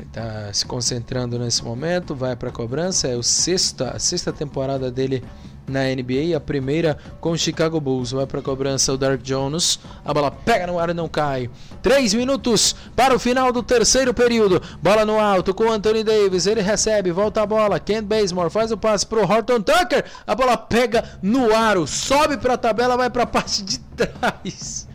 Está 0.00 0.52
se 0.52 0.64
concentrando 0.64 1.38
nesse 1.38 1.64
momento. 1.64 2.14
Vai 2.14 2.36
para 2.36 2.48
a 2.48 2.52
cobrança. 2.52 3.08
É 3.08 3.16
o 3.16 3.22
sexta, 3.22 3.90
a 3.90 3.98
sexta 3.98 4.32
temporada 4.32 4.90
dele 4.90 5.22
na 5.68 5.84
NBA, 5.84 6.36
a 6.36 6.40
primeira 6.40 6.96
com 7.20 7.30
o 7.30 7.38
Chicago 7.38 7.80
Bulls. 7.80 8.12
Vai 8.12 8.26
para 8.26 8.40
a 8.40 8.42
cobrança 8.42 8.92
o 8.92 8.96
Dark 8.96 9.22
Jones. 9.22 9.78
A 10.04 10.12
bola 10.12 10.30
pega 10.30 10.66
no 10.66 10.78
ar 10.78 10.90
e 10.90 10.94
não 10.94 11.08
cai. 11.08 11.50
Três 11.82 12.14
minutos 12.14 12.74
para 12.96 13.14
o 13.14 13.18
final 13.18 13.52
do 13.52 13.62
terceiro 13.62 14.12
período. 14.12 14.62
Bola 14.82 15.04
no 15.04 15.18
alto 15.18 15.54
com 15.54 15.64
o 15.64 15.72
Anthony 15.72 16.02
Davis. 16.02 16.46
Ele 16.46 16.60
recebe, 16.60 17.12
volta 17.12 17.42
a 17.42 17.46
bola. 17.46 17.78
Kent 17.78 18.04
Bazemore 18.04 18.50
faz 18.50 18.72
o 18.72 18.76
passe 18.76 19.06
para 19.06 19.20
o 19.20 19.30
Horton 19.30 19.60
Tucker. 19.60 20.04
A 20.26 20.34
bola 20.34 20.56
pega 20.56 21.04
no 21.22 21.54
aro, 21.54 21.86
sobe 21.86 22.36
para 22.36 22.54
a 22.54 22.58
tabela, 22.58 22.96
vai 22.96 23.10
para 23.10 23.24
a 23.24 23.26
parte 23.26 23.62
de 23.62 23.78
trás. 23.96 24.88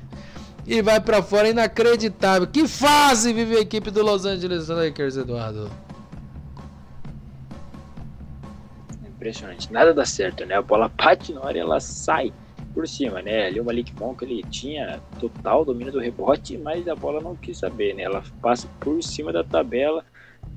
E 0.65 0.81
vai 0.81 0.99
para 0.99 1.21
fora, 1.21 1.49
inacreditável. 1.49 2.47
Que 2.47 2.67
fase 2.67 3.33
vive 3.33 3.57
a 3.57 3.59
equipe 3.59 3.91
do 3.91 4.01
Los 4.01 4.25
Angeles 4.25 4.69
Lakers, 4.69 5.17
Eduardo? 5.17 5.69
Impressionante. 9.23 9.71
Nada 9.71 9.93
dá 9.93 10.05
certo, 10.05 10.45
né? 10.45 10.55
A 10.55 10.61
bola 10.61 10.89
bate 10.89 11.33
na 11.33 11.41
hora 11.41 11.57
ela 11.57 11.79
sai 11.79 12.33
por 12.73 12.87
cima, 12.87 13.21
né? 13.21 13.47
Ali 13.47 13.59
o 13.59 13.65
Malik 13.65 13.93
Monk 13.97 14.23
ele 14.23 14.43
tinha 14.49 14.99
total 15.19 15.63
domínio 15.63 15.93
do 15.93 15.99
rebote, 15.99 16.57
mas 16.57 16.87
a 16.87 16.95
bola 16.95 17.21
não 17.21 17.35
quis 17.35 17.57
saber, 17.57 17.95
né? 17.95 18.03
Ela 18.03 18.21
passa 18.41 18.67
por 18.79 19.01
cima 19.01 19.31
da 19.31 19.43
tabela, 19.43 20.03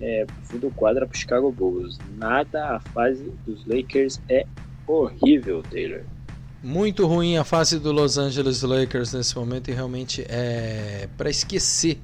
é, 0.01 0.26
fim 0.44 0.59
do 0.59 0.70
quadro 0.70 1.06
para 1.06 1.16
Chicago 1.16 1.52
Bulls. 1.52 1.98
Nada, 2.16 2.76
a 2.76 2.80
fase 2.80 3.32
dos 3.47 3.64
Lakers 3.66 4.20
é 4.28 4.44
horrível, 4.86 5.62
Taylor. 5.70 6.02
Muito 6.62 7.06
ruim 7.06 7.36
a 7.36 7.44
fase 7.44 7.78
do 7.78 7.93
Los 7.93 8.18
Angeles 8.18 8.62
Lakers 8.62 9.12
nesse 9.12 9.36
momento 9.36 9.70
e 9.70 9.74
realmente 9.74 10.26
é 10.28 11.09
para 11.16 11.30
esquecer 11.30 12.01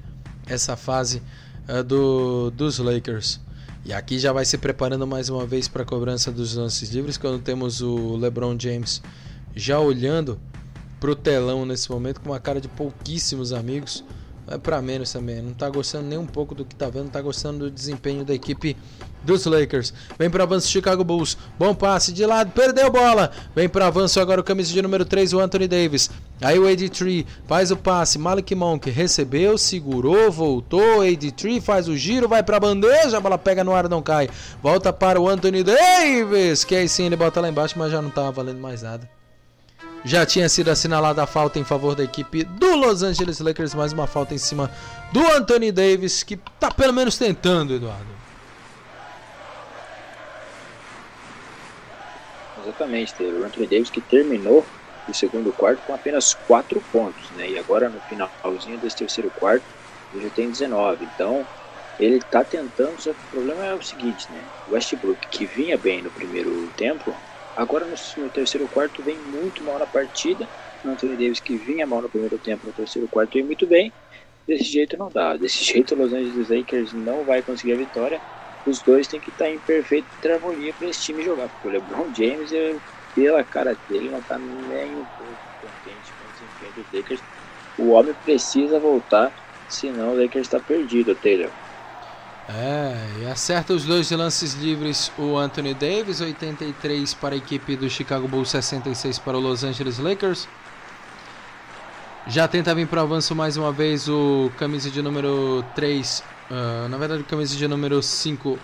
essa 0.47 0.77
fase 0.77 1.21
uh, 1.67 1.83
do, 1.83 2.49
dos 2.51 2.77
Lakers. 2.79 3.41
E 3.85 3.91
aqui 3.91 4.17
já 4.17 4.31
vai 4.31 4.45
se 4.45 4.57
preparando 4.57 5.05
mais 5.05 5.27
uma 5.27 5.45
vez 5.45 5.67
para 5.67 5.83
a 5.83 5.85
cobrança 5.85 6.31
dos 6.31 6.55
lances 6.55 6.89
livres, 6.89 7.17
quando 7.17 7.43
temos 7.43 7.81
o 7.81 8.15
LeBron 8.15 8.55
James 8.57 9.01
já 9.53 9.77
olhando 9.77 10.39
para 11.01 11.11
o 11.11 11.15
telão 11.15 11.65
nesse 11.65 11.91
momento 11.91 12.21
com 12.21 12.29
uma 12.29 12.39
cara 12.39 12.61
de 12.61 12.69
pouquíssimos 12.69 13.51
amigos. 13.51 14.01
É 14.47 14.57
para 14.57 14.81
menos 14.81 15.11
também, 15.11 15.41
não 15.41 15.51
está 15.51 15.69
gostando 15.69 16.07
nem 16.07 16.17
um 16.17 16.25
pouco 16.25 16.55
do 16.55 16.63
que 16.63 16.73
está 16.73 16.89
vendo, 16.89 17.05
não 17.05 17.11
tá 17.11 17.21
gostando 17.21 17.59
do 17.65 17.71
desempenho 17.71 18.23
da 18.23 18.33
equipe 18.33 18.77
dos 19.21 19.45
Lakers. 19.45 19.93
Vem 20.17 20.29
para 20.29 20.43
avanço 20.43 20.69
Chicago 20.69 21.03
Bulls. 21.03 21.37
Bom 21.59 21.75
passe 21.75 22.13
de 22.13 22.25
lado, 22.25 22.51
perdeu 22.51 22.89
bola. 22.89 23.31
Vem 23.53 23.67
para 23.67 23.87
avanço 23.87 24.19
agora 24.19 24.39
o 24.39 24.43
camisa 24.43 24.71
de 24.71 24.81
número 24.81 25.03
3, 25.03 25.33
o 25.33 25.39
Anthony 25.39 25.67
Davis. 25.67 26.09
Aí 26.43 26.59
o 26.59 26.63
AD3 26.63 27.25
faz 27.47 27.71
o 27.71 27.77
passe, 27.77 28.19
Malik 28.19 28.53
Monk 28.53 28.89
recebeu, 28.89 29.57
segurou, 29.57 30.29
voltou, 30.29 30.99
AD3 30.99 31.61
faz 31.61 31.87
o 31.87 31.95
giro, 31.95 32.27
vai 32.27 32.43
para 32.43 32.57
a 32.57 32.59
bandeja, 32.59 33.17
a 33.17 33.21
bola 33.21 33.37
pega 33.37 33.63
no 33.63 33.73
ar, 33.73 33.87
não 33.87 34.01
cai. 34.01 34.29
Volta 34.61 34.91
para 34.91 35.21
o 35.21 35.29
Anthony 35.29 35.63
Davis, 35.63 36.65
que 36.65 36.75
aí 36.75 36.89
sim 36.89 37.05
ele 37.05 37.15
bota 37.15 37.39
lá 37.39 37.47
embaixo, 37.47 37.79
mas 37.79 37.93
já 37.93 38.01
não 38.01 38.09
estava 38.09 38.29
valendo 38.29 38.59
mais 38.59 38.81
nada. 38.81 39.09
Já 40.03 40.25
tinha 40.25 40.49
sido 40.49 40.69
assinalada 40.69 41.23
a 41.23 41.25
falta 41.25 41.59
em 41.59 41.63
favor 41.63 41.95
da 41.95 42.03
equipe 42.03 42.43
do 42.43 42.75
Los 42.75 43.03
Angeles 43.03 43.39
Lakers, 43.39 43.73
mais 43.73 43.93
uma 43.93 44.05
falta 44.05 44.35
em 44.35 44.37
cima 44.37 44.69
do 45.13 45.25
Anthony 45.25 45.71
Davis, 45.71 46.23
que 46.23 46.35
tá 46.59 46.69
pelo 46.69 46.91
menos 46.91 47.17
tentando, 47.17 47.73
Eduardo. 47.73 48.05
Exatamente, 52.61 53.13
teve 53.13 53.31
o 53.31 53.45
Anthony 53.45 53.67
Davis 53.67 53.89
que 53.89 54.01
terminou 54.01 54.65
o 55.07 55.13
segundo 55.13 55.53
quarto 55.53 55.83
com 55.83 55.93
apenas 55.93 56.33
4 56.33 56.81
pontos, 56.91 57.31
né? 57.31 57.49
E 57.49 57.57
agora 57.57 57.89
no 57.89 58.01
finalzinho 58.01 58.79
desse 58.79 58.97
terceiro 58.97 59.31
quarto 59.31 59.75
ele 60.11 60.23
já 60.23 60.31
tem 60.31 60.49
19. 60.51 61.05
Então 61.05 61.47
ele 61.97 62.17
está 62.17 62.43
tentando, 62.43 63.01
só 63.01 63.13
que 63.13 63.21
o 63.23 63.27
problema 63.29 63.65
é 63.65 63.75
o 63.75 63.81
seguinte, 63.81 64.31
né? 64.31 64.51
Westbrook 64.67 65.27
que 65.29 65.45
vinha 65.45 65.77
bem 65.77 66.01
no 66.01 66.11
primeiro 66.11 66.71
tempo, 66.75 67.21
agora 67.55 67.85
no, 67.85 67.95
no 68.17 68.29
terceiro 68.31 68.67
quarto 68.67 69.03
vem 69.03 69.19
muito 69.21 69.63
mal 69.63 69.77
na 69.79 69.87
partida. 69.87 70.49
O 70.83 70.89
Anthony 70.89 71.15
Davis 71.17 71.39
que 71.39 71.57
vinha 71.57 71.87
mal 71.87 72.01
no 72.01 72.09
primeiro 72.09 72.37
tempo, 72.39 72.65
no 72.65 72.73
terceiro 72.73 73.07
quarto 73.07 73.33
vem 73.33 73.43
muito 73.45 73.67
bem. 73.67 73.93
Desse 74.47 74.65
jeito 74.65 74.97
não 74.97 75.11
dá. 75.11 75.37
Desse 75.37 75.63
jeito 75.63 75.95
Los 75.95 76.13
Angeles 76.13 76.49
Lakers 76.49 76.93
não 76.93 77.23
vai 77.23 77.41
conseguir 77.43 77.73
a 77.73 77.77
vitória. 77.77 78.21
Os 78.65 78.81
dois 78.81 79.07
têm 79.07 79.19
que 79.21 79.29
estar 79.29 79.49
em 79.49 79.59
perfeito 79.59 80.09
harmonia 80.25 80.73
para 80.73 80.87
esse 80.87 81.01
time 81.01 81.23
jogar. 81.23 81.49
Porque 81.49 81.67
o 81.67 81.71
LeBron 81.71 82.11
James 82.13 82.51
é 82.51 82.79
pela 83.15 83.43
cara 83.43 83.77
dele, 83.89 84.09
não 84.09 84.21
tá 84.21 84.37
nem 84.37 84.91
um 84.91 85.05
pouco 85.05 85.37
contente 85.61 86.11
com 86.11 86.27
o 86.27 86.33
desempenho 86.33 86.73
dos 86.75 86.99
Lakers. 86.99 87.21
O 87.77 87.89
homem 87.89 88.15
precisa 88.23 88.79
voltar, 88.79 89.31
senão 89.69 90.13
o 90.13 90.21
Lakers 90.21 90.47
está 90.47 90.59
perdido, 90.59 91.15
Taylor. 91.15 91.49
É, 92.49 92.93
e 93.21 93.25
acerta 93.25 93.73
os 93.73 93.85
dois 93.85 94.11
lances 94.11 94.53
livres 94.53 95.11
o 95.17 95.37
Anthony 95.37 95.73
Davis, 95.73 96.19
83 96.19 97.13
para 97.13 97.35
a 97.35 97.37
equipe 97.37 97.77
do 97.77 97.89
Chicago 97.89 98.27
Bulls, 98.27 98.49
66 98.49 99.17
para 99.19 99.37
o 99.37 99.39
Los 99.39 99.63
Angeles 99.63 99.97
Lakers. 99.97 100.47
Já 102.27 102.47
tenta 102.47 102.73
vir 102.75 102.87
para 102.87 102.99
o 102.99 103.03
avanço 103.03 103.33
mais 103.35 103.57
uma 103.57 103.71
vez 103.71 104.07
o 104.09 104.51
camisa 104.57 104.89
de 104.89 105.01
número 105.01 105.63
3, 105.75 106.19
uh, 106.19 106.23
ah, 106.51 106.87
na 106.89 106.97
verdade 106.97 107.23
camisa 107.23 107.55
de 107.55 107.67
número 107.67 108.01
5, 108.01 108.59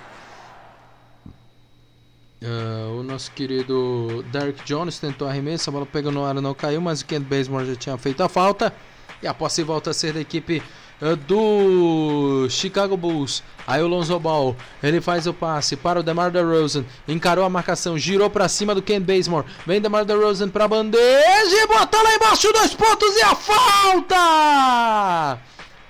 Uh, 2.41 2.97
o 2.97 3.03
nosso 3.03 3.31
querido 3.31 4.23
Derek 4.31 4.63
Jones 4.63 4.97
tentou 4.97 5.27
arremesso, 5.27 5.69
a 5.69 5.73
bola 5.73 5.85
pegou 5.85 6.09
no 6.09 6.23
ar 6.23 6.37
e 6.37 6.41
não 6.41 6.53
caiu, 6.53 6.79
mas 6.79 7.01
o 7.01 7.05
Kent 7.05 7.23
Bazemore 7.23 7.65
já 7.65 7.75
tinha 7.75 7.97
feito 7.97 8.23
a 8.23 8.29
falta. 8.29 8.73
E 9.21 9.27
a 9.27 9.33
posse 9.33 9.61
volta 9.61 9.89
a 9.89 9.93
ser 9.93 10.13
da 10.13 10.21
equipe 10.21 10.63
uh, 11.01 11.17
do 11.17 12.47
Chicago 12.49 12.95
Bulls. 12.95 13.43
Aí 13.67 13.83
o 13.83 13.87
Lonzo 13.87 14.17
Ball, 14.17 14.55
ele 14.81 15.01
faz 15.01 15.27
o 15.27 15.33
passe 15.33 15.75
para 15.75 15.99
o 15.99 16.03
DeMar 16.03 16.31
DeRozan, 16.31 16.85
encarou 17.05 17.43
a 17.43 17.49
marcação, 17.49 17.97
girou 17.97 18.29
para 18.29 18.47
cima 18.47 18.73
do 18.73 18.81
Kent 18.81 19.03
Bazemore. 19.03 19.45
Vem 19.67 19.81
DeMar 19.81 20.05
DeRozan 20.05 20.47
para 20.47 20.65
bandeja 20.65 21.01
e 21.01 21.67
botou 21.67 22.01
lá 22.01 22.15
embaixo 22.15 22.53
dois 22.53 22.73
pontos 22.73 23.17
e 23.17 23.21
a 23.21 23.35
falta! 23.35 24.17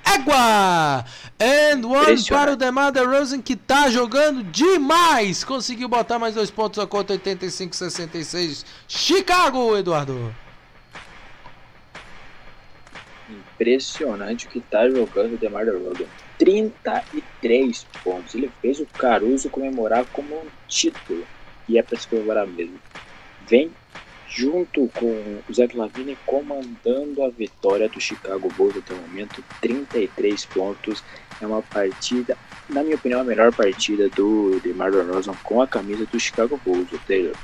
Égua! 0.03 1.05
And 1.41 1.86
one 1.86 2.22
para 2.28 2.52
o 2.52 2.56
DeMar 2.57 2.91
DeRozan 2.91 3.41
que 3.41 3.56
tá 3.56 3.90
jogando 3.90 4.44
demais. 4.44 5.41
Conseguiu 5.41 5.88
botar 5.88 6.20
mais 6.20 6.36
dois 6.36 6.52
pontos 6.52 6.80
a 6.80 6.86
conta 6.86 7.18
85-66. 7.18 8.66
Chicago, 8.88 9.78
Eduardo. 9.78 10.36
Impressionante 13.30 14.48
o 14.48 14.49
que 14.49 14.60
tá 14.60 14.90
jogando 14.90 15.36
o 15.36 15.38
DeMar 15.38 15.64
DeRozan. 15.64 16.06
33 16.38 17.88
pontos. 18.03 18.36
Ele 18.36 18.52
fez 18.61 18.82
o 18.82 18.86
Caruso 18.86 19.49
comemorar 19.49 20.06
como 20.07 20.36
um 20.36 20.48
título. 20.68 21.26
E 21.70 21.78
é 21.78 21.84
para 21.84 21.98
se 21.98 22.07
comemorar 22.07 22.45
mesmo. 22.48 22.78
Vem 23.48 23.72
junto 24.30 24.88
com 24.89 25.41
o 25.49 25.53
Zé 25.53 25.68
Lavine 25.73 26.18
comandando 26.26 27.23
a 27.23 27.30
vitória 27.30 27.89
do 27.89 27.99
Chicago 27.99 28.47
Bulls 28.56 28.77
até 28.77 28.93
o 28.93 28.97
momento, 28.97 29.43
33 29.60 30.45
pontos. 30.45 31.03
É 31.41 31.47
uma 31.47 31.61
partida, 31.61 32.38
na 32.69 32.84
minha 32.84 32.95
opinião, 32.95 33.22
a 33.22 33.23
melhor 33.23 33.51
partida 33.53 34.07
do 34.10 34.60
DeMar 34.61 34.91
DeRozan 34.91 35.34
com 35.43 35.61
a 35.61 35.68
camisa 35.68 36.06
do 36.06 36.19
Chicago 36.19 36.60
Bulls, 36.64 36.91
o 36.91 36.99
Taylor. 36.99 37.35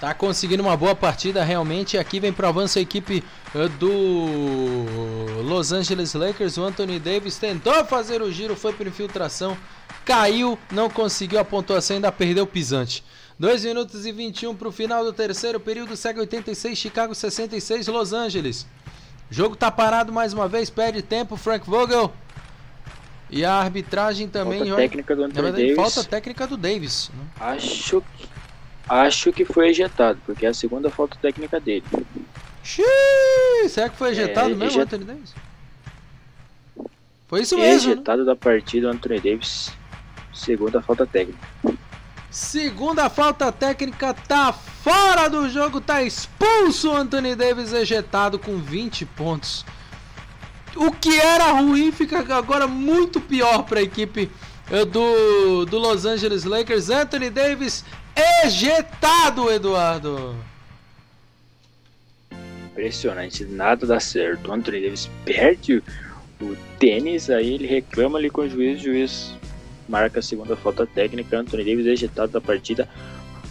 Tá 0.00 0.14
conseguindo 0.14 0.62
uma 0.62 0.76
boa 0.78 0.94
partida 0.94 1.44
realmente. 1.44 1.98
Aqui 1.98 2.18
vem 2.18 2.32
pro 2.32 2.46
avanço 2.46 2.78
a 2.78 2.82
equipe 2.82 3.22
eh, 3.54 3.68
do 3.78 5.42
Los 5.42 5.72
Angeles 5.72 6.14
Lakers. 6.14 6.56
O 6.56 6.64
Anthony 6.64 6.98
Davis 6.98 7.36
tentou 7.36 7.84
fazer 7.84 8.22
o 8.22 8.32
giro, 8.32 8.56
foi 8.56 8.72
por 8.72 8.86
infiltração, 8.86 9.58
caiu, 10.06 10.58
não 10.72 10.88
conseguiu 10.88 11.38
a 11.38 11.44
pontuação, 11.44 11.96
ainda 11.96 12.10
perdeu 12.10 12.44
o 12.44 12.46
pisante. 12.46 13.04
2 13.40 13.64
minutos 13.64 14.04
e 14.04 14.12
21 14.12 14.54
para 14.54 14.68
o 14.68 14.70
final 14.70 15.02
do 15.02 15.14
terceiro 15.14 15.58
período, 15.58 15.96
segue 15.96 16.20
86, 16.20 16.76
Chicago 16.76 17.14
66, 17.14 17.88
Los 17.88 18.12
Angeles. 18.12 18.66
O 19.30 19.34
jogo 19.34 19.56
tá 19.56 19.70
parado 19.70 20.12
mais 20.12 20.34
uma 20.34 20.46
vez, 20.46 20.68
perde 20.68 21.00
tempo, 21.00 21.38
Frank 21.38 21.64
Vogel. 21.64 22.12
E 23.30 23.42
a 23.42 23.54
arbitragem 23.54 24.28
também. 24.28 24.58
Falta 24.58 24.76
técnica 24.76 25.16
do 25.16 25.24
Anthony 25.24 25.42
verdade, 25.42 25.74
Davis. 25.74 25.94
Falta 25.94 26.10
técnica 26.10 26.46
do 26.46 26.56
Davis. 26.58 27.10
Né? 27.14 27.24
Acho 27.40 28.02
que, 28.02 28.28
acho 28.86 29.32
que 29.32 29.46
foi 29.46 29.68
ejetado, 29.68 30.20
porque 30.26 30.44
é 30.44 30.50
a 30.50 30.54
segunda 30.54 30.90
falta 30.90 31.16
técnica 31.16 31.58
dele. 31.58 31.84
Xiii, 32.62 33.70
será 33.70 33.88
que 33.88 33.96
foi 33.96 34.10
ejetado 34.10 34.50
é, 34.50 34.54
mesmo, 34.54 34.64
ejet... 34.64 34.82
Anthony 34.82 35.04
Davis? 35.04 35.34
Foi 37.26 37.40
isso 37.40 37.56
mesmo. 37.56 37.88
Né? 37.88 37.94
Ejetado 37.94 38.20
né? 38.20 38.26
da 38.26 38.36
partida, 38.36 38.90
Anthony 38.90 39.18
Davis. 39.18 39.72
Segunda 40.34 40.82
falta 40.82 41.06
técnica. 41.06 41.48
Segunda 42.30 43.10
falta 43.10 43.50
técnica 43.50 44.14
tá 44.14 44.52
fora 44.52 45.28
do 45.28 45.48
jogo, 45.50 45.80
tá 45.80 46.02
expulso. 46.02 46.92
Anthony 46.92 47.34
Davis 47.34 47.72
ejetado 47.72 48.38
com 48.38 48.56
20 48.58 49.04
pontos. 49.04 49.64
O 50.76 50.92
que 50.92 51.18
era 51.18 51.50
ruim 51.50 51.90
fica 51.90 52.20
agora 52.36 52.68
muito 52.68 53.20
pior 53.20 53.64
para 53.64 53.80
a 53.80 53.82
equipe 53.82 54.30
eh, 54.70 54.84
do, 54.84 55.66
do 55.66 55.78
Los 55.78 56.06
Angeles 56.06 56.44
Lakers. 56.44 56.88
Anthony 56.88 57.30
Davis 57.30 57.84
ejetado, 58.44 59.50
Eduardo. 59.50 60.36
Impressionante, 62.70 63.44
nada 63.44 63.84
dá 63.84 63.98
certo. 63.98 64.52
Anthony 64.52 64.82
Davis 64.82 65.10
perde 65.24 65.82
o 66.40 66.56
tênis, 66.78 67.28
aí 67.28 67.54
ele 67.54 67.66
reclama 67.66 68.18
ali 68.18 68.30
com 68.30 68.42
o 68.42 68.48
juiz, 68.48 68.78
o 68.78 68.84
juiz 68.84 69.39
marca 69.90 70.20
a 70.20 70.22
segunda 70.22 70.56
falta 70.56 70.86
técnica, 70.86 71.38
Anthony 71.38 71.64
Davis 71.64 71.86
é 71.86 71.90
ejetado 71.90 72.32
da 72.32 72.40
partida, 72.40 72.88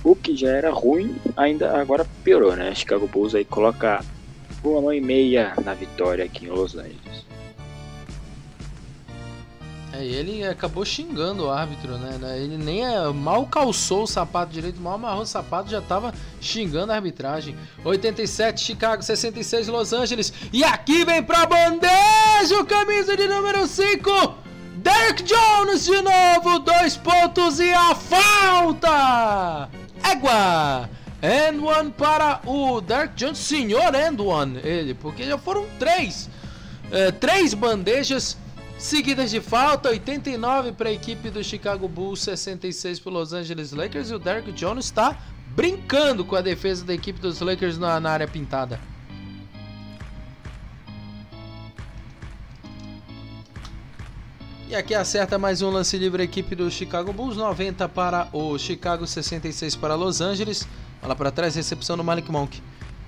o 0.04 0.16
que 0.16 0.36
já 0.36 0.50
era 0.50 0.72
ruim, 0.72 1.16
ainda 1.36 1.80
agora 1.80 2.08
piorou, 2.24 2.56
né? 2.56 2.74
Chicago 2.74 3.08
Bulls 3.08 3.36
aí 3.36 3.44
coloca 3.44 4.04
uma 4.64 4.82
mão 4.82 4.94
e 4.94 5.02
meia 5.02 5.54
na 5.64 5.74
vitória 5.74 6.24
aqui 6.24 6.46
em 6.46 6.50
Los 6.50 6.76
Angeles. 6.76 7.30
É, 9.92 10.06
ele 10.06 10.46
acabou 10.46 10.86
xingando 10.86 11.46
o 11.46 11.50
árbitro, 11.50 11.98
né? 11.98 12.18
Ele 12.38 12.58
nem 12.58 12.86
é, 12.86 13.12
mal 13.12 13.46
calçou 13.48 14.04
o 14.04 14.08
sapato 14.08 14.54
direito, 14.54 14.80
mal 14.80 14.94
amarrou 14.94 15.24
o 15.24 15.26
sapato, 15.26 15.70
já 15.70 15.82
tava 15.82 16.14
xingando 16.40 16.94
a 16.94 16.96
arbitragem. 16.96 17.56
87, 17.84 18.62
Chicago, 18.62 19.04
66, 19.04 19.68
Los 19.68 19.92
Angeles. 19.92 20.32
E 20.54 20.64
aqui 20.64 21.04
vem 21.04 21.22
pra 21.22 21.46
bandeja 21.46 22.60
o 22.60 22.66
camisa 22.66 23.18
de 23.18 23.28
número 23.28 23.68
5. 23.68 24.49
Derek 24.82 25.24
Jones 25.24 25.86
de 25.86 26.02
novo, 26.02 26.60
dois 26.60 26.96
pontos 26.96 27.60
e 27.60 27.74
a 27.74 27.94
falta! 27.94 29.70
Égua! 30.02 30.90
And 31.22 31.62
one 31.62 31.92
para 31.92 32.40
o 32.46 32.80
Derek 32.80 33.14
Jones, 33.16 33.40
senhor 33.40 33.94
and 33.94 34.22
one, 34.22 34.58
ele, 34.64 34.94
porque 34.94 35.26
já 35.26 35.38
foram 35.38 35.66
três, 35.78 36.30
é, 36.92 37.12
três 37.12 37.54
bandejas 37.54 38.38
seguidas 38.78 39.32
de 39.32 39.42
falta, 39.42 39.90
89 39.90 40.72
para 40.72 40.88
a 40.88 40.94
equipe 40.94 41.30
do 41.30 41.44
Chicago 41.44 41.86
Bulls, 41.90 42.22
66 42.22 43.02
para 43.02 43.12
Los 43.12 43.34
Angeles 43.34 43.74
Lakers 43.74 44.12
e 44.12 44.16
o 44.16 44.20
Derrick 44.20 44.54
Jones 44.54 44.86
está 44.86 45.18
brincando 45.48 46.24
com 46.24 46.38
a 46.38 46.42
defesa 46.42 46.86
da 46.86 46.94
equipe 46.94 47.20
dos 47.20 47.42
Lakers 47.42 47.78
na, 47.78 48.00
na 48.00 48.12
área 48.12 48.28
pintada. 48.30 48.80
E 54.70 54.76
aqui 54.76 54.94
acerta 54.94 55.40
mais 55.40 55.64
um 55.64 55.72
lance 55.72 55.98
livre 55.98 56.22
a 56.22 56.26
equipe 56.26 56.54
do 56.54 56.70
Chicago 56.70 57.12
Bulls, 57.12 57.36
90 57.36 57.90
para 57.90 58.28
o 58.32 58.56
Chicago, 58.60 59.08
66 59.08 59.76
para 59.76 59.96
Los 59.96 60.22
Angeles. 60.22 60.68
Olha 61.02 61.16
para 61.16 61.32
trás, 61.32 61.56
recepção 61.56 61.98
do 61.98 62.04
Malik 62.04 62.32
Monk. 62.32 62.62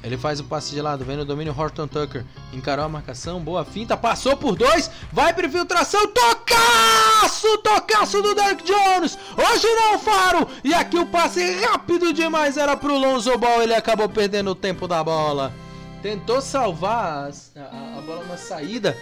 Ele 0.04 0.18
faz 0.18 0.40
o 0.40 0.44
passe 0.44 0.72
de 0.72 0.82
lado, 0.82 1.06
vem 1.06 1.18
no 1.18 1.24
domínio 1.24 1.56
Horton 1.56 1.88
Tucker. 1.88 2.26
Encarou 2.52 2.84
a 2.84 2.90
marcação, 2.90 3.40
boa 3.40 3.64
finta, 3.64 3.96
passou 3.96 4.36
por 4.36 4.56
dois, 4.56 4.90
vai 5.12 5.36
para 5.36 5.46
infiltração, 5.46 6.02
tocaço, 6.08 7.60
tocaço 7.60 8.24
do 8.24 8.34
Derek 8.34 8.64
Jones. 8.64 9.16
Hoje 9.38 9.68
não, 9.68 10.00
Faro. 10.00 10.48
E 10.64 10.74
aqui 10.74 10.98
o 10.98 11.06
passe 11.06 11.60
rápido 11.62 12.12
demais 12.12 12.58
era 12.58 12.76
pro 12.76 12.98
Lonzo 12.98 13.38
Ball, 13.38 13.62
ele 13.62 13.76
acabou 13.76 14.10
perdendo 14.10 14.50
o 14.50 14.56
tempo 14.56 14.88
da 14.88 15.04
bola. 15.04 15.54
Tentou 16.02 16.42
salvar 16.42 17.30
a, 17.56 17.60
a, 17.60 17.98
a 18.00 18.02
bola 18.02 18.26
na 18.26 18.36
saída, 18.36 18.98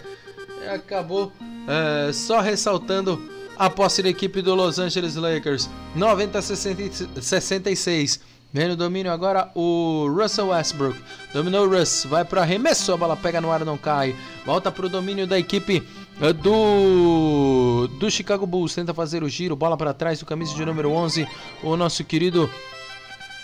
acabou 0.67 1.31
é, 1.67 2.11
só 2.11 2.39
ressaltando 2.39 3.21
a 3.57 3.69
posse 3.69 4.01
da 4.01 4.09
equipe 4.09 4.41
do 4.41 4.55
Los 4.55 4.79
Angeles 4.79 5.15
Lakers. 5.15 5.69
90 5.95 6.41
66. 6.41 8.19
Vem 8.51 8.67
no 8.67 8.75
domínio 8.75 9.11
agora 9.11 9.51
o 9.53 10.07
Russell 10.07 10.47
Westbrook. 10.47 10.99
Dominou 11.31 11.67
o 11.67 11.69
Russ, 11.69 12.05
vai 12.09 12.25
para 12.25 12.41
arremesso, 12.41 12.91
a 12.91 12.97
bola 12.97 13.15
pega 13.15 13.39
no 13.39 13.51
ar, 13.51 13.63
não 13.63 13.77
cai. 13.77 14.15
Volta 14.43 14.71
para 14.71 14.87
o 14.87 14.89
domínio 14.89 15.27
da 15.27 15.37
equipe 15.37 15.83
eh, 16.19 16.33
do 16.33 17.87
do 17.99 18.09
Chicago 18.09 18.47
Bulls. 18.47 18.73
Tenta 18.73 18.91
fazer 18.91 19.21
o 19.21 19.29
giro, 19.29 19.55
bola 19.55 19.77
para 19.77 19.93
trás 19.93 20.19
do 20.19 20.25
camisa 20.25 20.55
de 20.55 20.65
número 20.65 20.89
11, 20.89 21.27
o 21.61 21.77
nosso 21.77 22.03
querido 22.03 22.49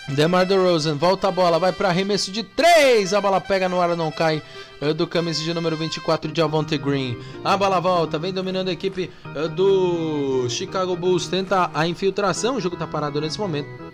DeMar 0.08 0.46
DeRozan. 0.46 0.96
Volta 0.96 1.28
a 1.28 1.32
bola, 1.32 1.58
vai 1.58 1.72
para 1.72 1.88
arremesso 1.88 2.30
de 2.30 2.42
3. 2.42 3.12
A 3.12 3.20
bola 3.20 3.40
pega 3.40 3.68
no 3.68 3.80
ar, 3.80 3.96
não 3.96 4.10
cai. 4.10 4.42
Eh, 4.80 4.92
do 4.92 5.06
camisa 5.06 5.42
de 5.42 5.52
número 5.52 5.76
24, 5.76 6.30
Javonte 6.34 6.78
Green. 6.78 7.16
A 7.44 7.56
bola 7.56 7.80
volta, 7.80 8.18
vem 8.18 8.32
dominando 8.32 8.68
a 8.68 8.72
equipe 8.72 9.10
eh, 9.34 9.48
do 9.48 10.46
Chicago 10.48 10.96
Bulls. 10.96 11.26
Tenta 11.26 11.70
a 11.74 11.86
infiltração, 11.86 12.56
o 12.56 12.60
jogo 12.60 12.76
está 12.76 12.86
parado 12.86 13.20
nesse 13.20 13.38
momento 13.38 13.86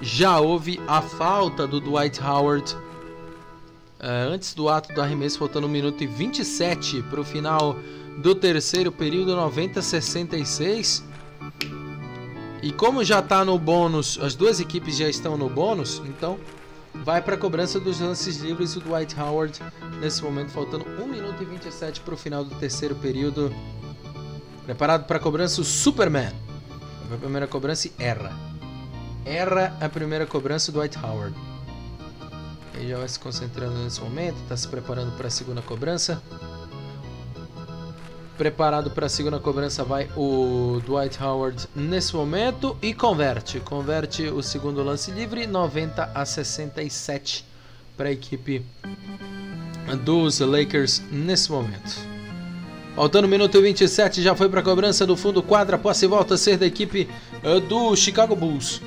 já 0.00 0.38
houve 0.38 0.80
a 0.86 1.02
falta 1.02 1.66
do 1.66 1.80
Dwight 1.80 2.22
Howard 2.22 2.74
uh, 2.74 4.32
antes 4.32 4.54
do 4.54 4.68
ato 4.68 4.92
do 4.92 5.00
arremesso, 5.00 5.38
faltando 5.38 5.66
1 5.66 5.70
minuto 5.70 6.02
e 6.02 6.06
27 6.06 7.02
para 7.02 7.20
o 7.20 7.24
final 7.24 7.76
do 8.18 8.34
terceiro 8.34 8.90
período, 8.92 9.36
90-66. 9.36 11.02
E 12.62 12.72
como 12.72 13.04
já 13.04 13.20
está 13.20 13.44
no 13.44 13.58
bônus, 13.58 14.18
as 14.20 14.34
duas 14.34 14.60
equipes 14.60 14.96
já 14.96 15.08
estão 15.08 15.36
no 15.36 15.48
bônus, 15.48 16.02
então 16.04 16.38
vai 16.94 17.22
para 17.22 17.34
a 17.34 17.38
cobrança 17.38 17.78
dos 17.78 18.00
lances 18.00 18.38
livres 18.38 18.74
o 18.76 18.80
Dwight 18.80 19.18
Howard 19.18 19.60
nesse 20.00 20.22
momento, 20.22 20.50
faltando 20.50 20.84
1 21.00 21.06
minuto 21.06 21.42
e 21.42 21.46
27 21.46 22.00
para 22.00 22.14
o 22.14 22.16
final 22.16 22.44
do 22.44 22.54
terceiro 22.56 22.94
período. 22.96 23.54
Preparado 24.64 25.06
para 25.06 25.16
a 25.16 25.20
cobrança 25.20 25.60
o 25.60 25.64
Superman. 25.64 26.32
A 27.12 27.16
primeira 27.16 27.46
cobrança 27.46 27.88
e 27.88 27.92
erra 27.98 28.48
erra 29.28 29.76
a 29.78 29.88
primeira 29.88 30.26
cobrança 30.26 30.72
do 30.72 30.80
White 30.80 30.98
Howard. 30.98 31.36
Ele 32.74 32.88
já 32.88 32.98
vai 32.98 33.08
se 33.08 33.18
concentrando 33.18 33.76
nesse 33.78 34.00
momento, 34.00 34.36
está 34.42 34.56
se 34.56 34.66
preparando 34.66 35.14
para 35.16 35.26
a 35.26 35.30
segunda 35.30 35.60
cobrança. 35.60 36.22
Preparado 38.38 38.92
para 38.92 39.06
a 39.06 39.08
segunda 39.08 39.40
cobrança 39.40 39.82
vai 39.82 40.08
o 40.16 40.80
Dwight 40.86 41.20
Howard 41.20 41.68
nesse 41.74 42.14
momento 42.14 42.78
e 42.80 42.94
converte. 42.94 43.58
Converte 43.58 44.28
o 44.28 44.40
segundo 44.44 44.80
lance 44.80 45.10
livre, 45.10 45.44
90 45.44 46.12
a 46.14 46.24
67 46.24 47.44
para 47.96 48.10
a 48.10 48.12
equipe 48.12 48.64
dos 50.04 50.38
Lakers 50.38 51.02
nesse 51.10 51.50
momento. 51.50 51.98
Faltando 52.94 53.26
minuto 53.26 53.58
e 53.58 53.60
27, 53.60 54.22
já 54.22 54.36
foi 54.36 54.48
para 54.48 54.60
a 54.60 54.62
cobrança 54.62 55.04
do 55.04 55.16
fundo 55.16 55.42
quadra. 55.42 55.76
Posse 55.76 56.04
e 56.04 56.08
volta 56.08 56.34
a 56.34 56.38
ser 56.38 56.56
da 56.58 56.66
equipe 56.66 57.08
eh, 57.42 57.58
do 57.58 57.96
Chicago 57.96 58.36
Bulls. 58.36 58.80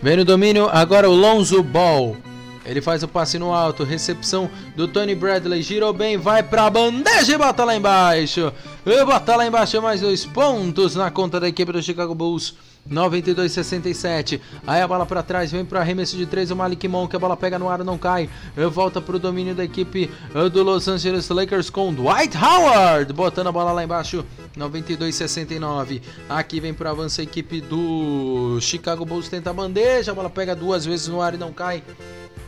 Vem 0.00 0.16
no 0.16 0.24
domínio 0.24 0.66
agora 0.72 1.10
o 1.10 1.14
Lonzo 1.14 1.62
Ball. 1.62 2.16
Ele 2.64 2.80
faz 2.80 3.02
o 3.02 3.08
passe 3.08 3.38
no 3.38 3.52
alto, 3.52 3.84
recepção 3.84 4.50
do 4.74 4.88
Tony 4.88 5.14
Bradley, 5.14 5.62
girou 5.62 5.92
bem, 5.92 6.16
vai 6.16 6.42
pra 6.42 6.70
bandeja 6.70 7.34
e 7.34 7.38
bota 7.38 7.64
lá 7.64 7.76
embaixo. 7.76 8.52
E 8.86 9.04
bota 9.04 9.36
lá 9.36 9.46
embaixo 9.46 9.80
mais 9.82 10.00
dois 10.00 10.24
pontos 10.24 10.94
na 10.94 11.10
conta 11.10 11.38
da 11.38 11.48
equipe 11.48 11.72
do 11.72 11.82
Chicago 11.82 12.14
Bulls. 12.14 12.54
92-67. 12.90 14.40
Aí 14.66 14.82
a 14.82 14.88
bola 14.88 15.06
para 15.06 15.22
trás, 15.22 15.50
vem 15.50 15.64
para 15.64 15.80
arremesso 15.80 16.16
de 16.16 16.26
3 16.26 16.50
o 16.50 16.56
Malik 16.56 16.86
Monk, 16.86 17.14
a 17.14 17.18
bola 17.18 17.36
pega 17.36 17.58
no 17.58 17.68
ar, 17.68 17.82
não 17.82 17.96
cai. 17.96 18.28
Volta 18.70 19.00
para 19.00 19.16
o 19.16 19.18
domínio 19.18 19.54
da 19.54 19.64
equipe 19.64 20.10
eh, 20.34 20.48
do 20.48 20.62
Los 20.62 20.86
Angeles 20.86 21.28
Lakers 21.28 21.70
com 21.70 21.92
Dwight 21.92 22.36
Howard, 22.36 23.12
botando 23.12 23.48
a 23.48 23.52
bola 23.52 23.72
lá 23.72 23.84
embaixo. 23.84 24.24
92-69. 24.56 26.02
Aqui 26.28 26.60
vem 26.60 26.74
para 26.74 26.90
avanço 26.90 27.20
a 27.20 27.24
equipe 27.24 27.60
do 27.60 28.58
Chicago 28.60 29.04
Bulls, 29.04 29.28
tenta 29.28 29.50
a 29.50 29.52
bandeja, 29.52 30.12
a 30.12 30.14
bola 30.14 30.30
pega 30.30 30.54
duas 30.54 30.84
vezes 30.84 31.08
no 31.08 31.20
ar 31.20 31.34
e 31.34 31.38
não 31.38 31.52
cai. 31.52 31.82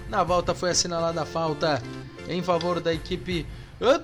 Na 0.09 0.23
volta 0.23 0.55
foi 0.55 0.71
assinalada 0.71 1.23
a 1.23 1.27
falta 1.27 1.83
em 2.29 2.43
favor 2.43 2.81
da 2.81 2.93
equipe 2.93 3.47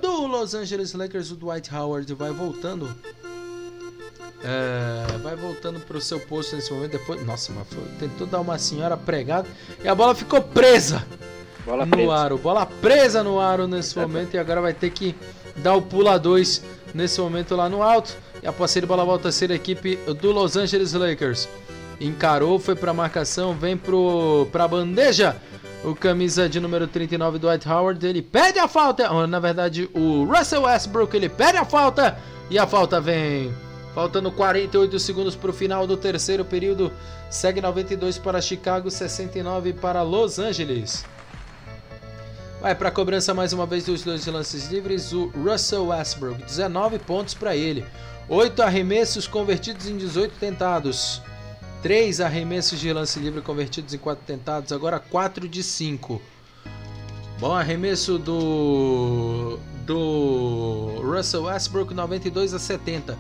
do 0.01 0.27
Los 0.27 0.55
Angeles 0.55 0.93
Lakers. 0.93 1.31
O 1.31 1.37
Dwight 1.37 1.75
Howard 1.75 2.13
vai 2.15 2.31
voltando 2.31 2.95
é, 4.45 5.19
vai 5.19 5.37
voltando 5.37 5.79
para 5.81 5.97
o 5.97 6.01
seu 6.01 6.19
posto 6.19 6.57
nesse 6.57 6.73
momento. 6.73 6.93
Depois, 6.93 7.25
nossa, 7.25 7.53
mas 7.53 7.69
foi, 7.69 7.85
tentou 7.99 8.27
dar 8.27 8.41
uma 8.41 8.59
senhora 8.59 8.97
pregada 8.97 9.49
e 9.83 9.89
a 9.89 9.95
bola 9.95 10.15
ficou 10.15 10.43
presa 10.43 11.07
bola 11.65 11.87
no 11.87 11.93
presa. 11.93 12.13
aro. 12.13 12.39
Bola 12.39 12.67
presa 12.67 13.23
no 13.23 13.41
aro 13.41 13.67
nesse 13.67 13.99
momento 13.99 14.35
e 14.35 14.39
agora 14.39 14.61
vai 14.61 14.75
ter 14.75 14.91
que 14.91 15.15
dar 15.57 15.75
o 15.75 15.83
pula 15.83 16.19
2 16.19 16.63
nesse 16.95 17.21
momento 17.21 17.55
lá 17.57 17.69
no 17.69 17.83
alto. 17.83 18.17
E 18.43 18.47
a 18.47 18.53
posse 18.53 18.81
de 18.81 18.87
bola 18.87 19.05
volta 19.05 19.29
a 19.29 19.33
ser 19.33 19.53
a 19.53 19.55
equipe 19.55 19.97
do 20.21 20.33
Los 20.33 20.57
Angeles 20.57 20.93
Lakers. 20.93 21.49
Encarou, 22.01 22.59
foi 22.59 22.75
para 22.75 22.93
marcação, 22.93 23.55
vem 23.55 23.77
para 23.77 24.65
a 24.65 24.69
bandeja. 24.69 25.37
O 25.85 25.95
camisa 25.95 26.49
de 26.49 26.61
número 26.61 26.87
39 26.87 27.39
do 27.39 27.47
Dwight 27.49 27.69
Howard, 27.69 28.07
ele 28.07 28.23
pede 28.23 28.59
a 28.59 28.69
falta. 28.69 29.27
Na 29.27 29.41
verdade, 29.41 29.91
o 29.93 30.25
Russell 30.25 30.63
Westbrook, 30.63 31.17
ele 31.17 31.29
pede 31.29 31.59
a 31.59 31.65
falta. 31.65 32.17
E 32.51 32.59
a 32.59 32.67
falta 32.67 33.01
vem 33.01 33.53
Faltando 33.95 34.33
48 34.33 34.99
segundos 34.99 35.37
para 35.37 35.51
o 35.51 35.53
final 35.53 35.87
do 35.87 35.99
terceiro 35.99 36.45
período, 36.45 36.91
segue 37.29 37.61
92 37.61 38.17
para 38.17 38.41
Chicago, 38.41 38.91
69 38.91 39.75
para 39.75 40.03
Los 40.03 40.39
Angeles. 40.39 41.05
Vai 42.61 42.75
para 42.75 42.89
a 42.89 42.93
cobrança 42.93 43.35
mais 43.35 43.53
uma 43.53 43.67
vez 43.67 43.85
dos 43.85 44.03
dois 44.03 44.25
lances 44.27 44.69
livres, 44.69 45.13
o 45.13 45.27
Russell 45.45 45.89
Westbrook, 45.89 46.43
19 46.43 46.99
pontos 47.01 47.35
para 47.35 47.55
ele. 47.55 47.85
8 48.29 48.63
arremessos 48.63 49.27
convertidos 49.27 49.87
em 49.87 49.97
18 49.99 50.37
tentados. 50.41 51.21
3 51.83 52.21
arremessos 52.21 52.79
de 52.79 52.93
lance 52.93 53.19
livre 53.19 53.43
convertidos 53.43 53.93
em 53.93 53.99
4 53.99 54.25
tentados, 54.25 54.71
agora 54.71 55.01
4 55.01 55.49
de 55.49 55.65
5. 55.65 56.23
Bom 57.41 57.53
arremesso 57.53 58.19
do 58.19 59.59
do 59.85 61.01
Russell 61.03 61.43
Westbrook 61.43 61.93
92 61.93 62.55
a 62.55 62.59
70. 62.61 63.19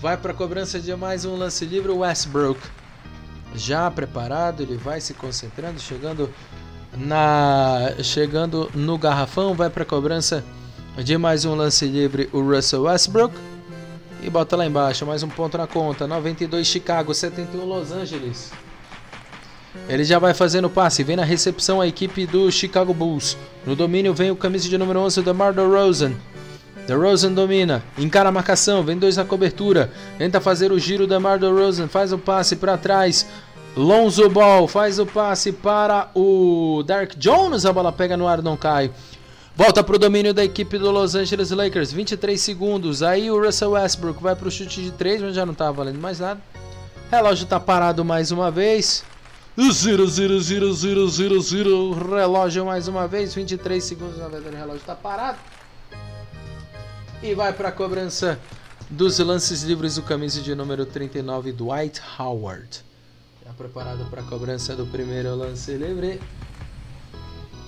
Vai 0.00 0.16
para 0.16 0.30
a 0.30 0.34
cobrança 0.34 0.78
de 0.78 0.94
mais 0.94 1.24
um 1.24 1.34
lance 1.36 1.64
livre, 1.64 1.90
Westbrook. 1.90 2.60
Já 3.56 3.90
preparado, 3.90 4.62
ele 4.62 4.76
vai 4.76 5.00
se 5.00 5.12
concentrando, 5.12 5.80
chegando 5.80 6.30
na 6.96 7.92
chegando 8.04 8.70
no 8.72 8.96
garrafão, 8.96 9.52
vai 9.52 9.68
para 9.68 9.82
a 9.82 9.86
cobrança 9.86 10.44
de 10.96 11.18
mais 11.18 11.44
um 11.44 11.56
lance 11.56 11.86
livre, 11.86 12.30
o 12.32 12.40
Russell 12.40 12.82
Westbrook. 12.82 13.34
E 14.22 14.28
bota 14.28 14.56
lá 14.56 14.66
embaixo, 14.66 15.06
mais 15.06 15.22
um 15.22 15.28
ponto 15.28 15.56
na 15.56 15.66
conta. 15.66 16.06
92 16.06 16.66
Chicago, 16.66 17.14
71 17.14 17.64
Los 17.64 17.90
Angeles. 17.90 18.52
Ele 19.88 20.04
já 20.04 20.18
vai 20.18 20.34
fazendo 20.34 20.66
o 20.66 20.70
passe, 20.70 21.02
vem 21.02 21.16
na 21.16 21.24
recepção 21.24 21.80
a 21.80 21.86
equipe 21.86 22.26
do 22.26 22.50
Chicago 22.50 22.92
Bulls. 22.92 23.36
No 23.64 23.74
domínio 23.74 24.12
vem 24.12 24.30
o 24.30 24.36
camisa 24.36 24.68
de 24.68 24.76
número 24.76 25.00
11, 25.00 25.22
DeMar 25.22 25.54
DeRozan. 25.54 26.12
DeRozan 26.86 27.32
domina, 27.32 27.82
encara 27.96 28.28
a 28.28 28.32
marcação, 28.32 28.82
vem 28.82 28.98
dois 28.98 29.16
na 29.16 29.24
cobertura, 29.24 29.92
tenta 30.18 30.40
fazer 30.40 30.72
o 30.72 30.78
giro, 30.78 31.06
DeMar 31.06 31.38
DeRozan 31.38 31.86
faz 31.86 32.12
o 32.12 32.18
passe 32.18 32.56
para 32.56 32.76
trás, 32.76 33.26
Lonzo 33.76 34.28
Ball 34.28 34.66
faz 34.66 34.98
o 34.98 35.06
passe 35.06 35.52
para 35.52 36.10
o 36.14 36.82
Dark 36.84 37.12
Jones, 37.16 37.64
a 37.64 37.72
bola 37.72 37.92
pega 37.92 38.16
no 38.16 38.26
ar, 38.26 38.42
não 38.42 38.56
cai. 38.56 38.90
Volta 39.60 39.84
para 39.84 39.94
o 39.94 39.98
domínio 39.98 40.32
da 40.32 40.42
equipe 40.42 40.78
do 40.78 40.90
Los 40.90 41.14
Angeles 41.14 41.50
Lakers, 41.50 41.92
23 41.92 42.40
segundos. 42.40 43.02
Aí 43.02 43.30
o 43.30 43.38
Russell 43.38 43.72
Westbrook 43.72 44.22
vai 44.22 44.34
para 44.34 44.48
o 44.48 44.50
chute 44.50 44.82
de 44.82 44.90
3, 44.90 45.20
mas 45.20 45.34
já 45.34 45.44
não 45.44 45.52
estava 45.52 45.70
valendo 45.70 46.00
mais 46.00 46.18
nada. 46.18 46.40
Relógio 47.10 47.44
está 47.44 47.60
parado 47.60 48.02
mais 48.02 48.30
uma 48.30 48.50
vez. 48.50 49.04
Zero, 49.70 50.06
zero, 50.08 50.40
zero, 50.40 50.72
zero, 50.72 51.08
zero, 51.10 51.40
zero. 51.42 51.92
Relógio 51.92 52.64
mais 52.64 52.88
uma 52.88 53.06
vez, 53.06 53.34
23 53.34 53.84
segundos. 53.84 54.16
Na 54.16 54.28
verdade, 54.28 54.56
o 54.56 54.58
relógio 54.58 54.80
está 54.80 54.94
parado. 54.94 55.36
E 57.22 57.34
vai 57.34 57.52
para 57.52 57.68
a 57.68 57.72
cobrança 57.72 58.40
dos 58.88 59.18
lances 59.18 59.62
livres 59.62 59.96
do 59.96 60.02
camisa 60.02 60.40
de 60.40 60.54
número 60.54 60.86
39, 60.86 61.52
Dwight 61.52 62.00
Howard. 62.18 62.82
Já 63.44 63.52
preparado 63.52 64.08
para 64.08 64.22
a 64.22 64.24
cobrança 64.24 64.74
do 64.74 64.86
primeiro 64.86 65.34
lance 65.34 65.70
livre. 65.74 66.18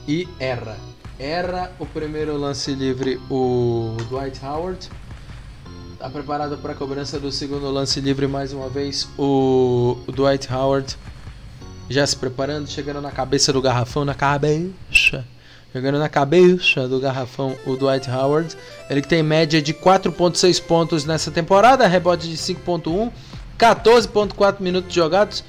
E 0.09 0.27
erra. 0.41 0.79
Erra 1.23 1.71
o 1.79 1.87
primeiro 1.87 2.37
lance 2.37 2.75
livre 2.75 3.21
o 3.31 3.97
Dwight 4.11 4.45
Howard. 4.45 4.91
Está 5.93 6.11
preparado 6.11 6.59
para 6.59 6.73
a 6.73 6.75
cobrança 6.75 7.21
do 7.21 7.31
segundo 7.31 7.71
lance 7.71 8.01
livre 8.01 8.27
mais 8.27 8.53
uma 8.53 8.69
vez 8.69 9.09
o 9.17 9.99
Dwight 10.09 10.53
Howard. 10.53 10.99
Já 11.89 12.05
se 12.05 12.17
preparando, 12.17 12.69
chegando 12.69 13.01
na 13.01 13.13
cabeça 13.13 13.53
do 13.53 13.63
garrafão, 13.63 14.05
na 14.05 14.15
cabeça. 14.15 15.25
Jogando 15.73 16.01
na 16.01 16.09
cabeça 16.09 16.89
do 16.89 16.99
garrafão 16.99 17.57
o 17.65 17.77
Dwight 17.77 18.11
Howard. 18.11 18.57
Ele 18.91 19.01
que 19.01 19.07
tem 19.07 19.23
média 19.23 19.63
de 19.63 19.73
4.6 19.73 20.61
pontos 20.61 21.05
nessa 21.05 21.31
temporada, 21.31 21.87
rebote 21.87 22.29
de 22.29 22.37
5.1, 22.37 23.13
14.4 23.57 24.57
minutos 24.59 24.93
jogados. 24.93 25.45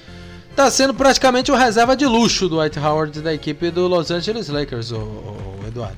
Está 0.54 0.70
sendo 0.70 0.94
praticamente 0.94 1.52
o 1.52 1.56
reserva 1.56 1.96
de 1.96 2.06
luxo 2.06 2.48
do 2.48 2.58
Dwight 2.58 2.78
Howard 2.78 3.22
da 3.22 3.34
equipe 3.34 3.72
do 3.72 3.88
Los 3.88 4.12
Angeles 4.12 4.50
Lakers, 4.50 4.92
o, 4.92 5.00
o 5.00 5.60
Eduardo. 5.68 5.98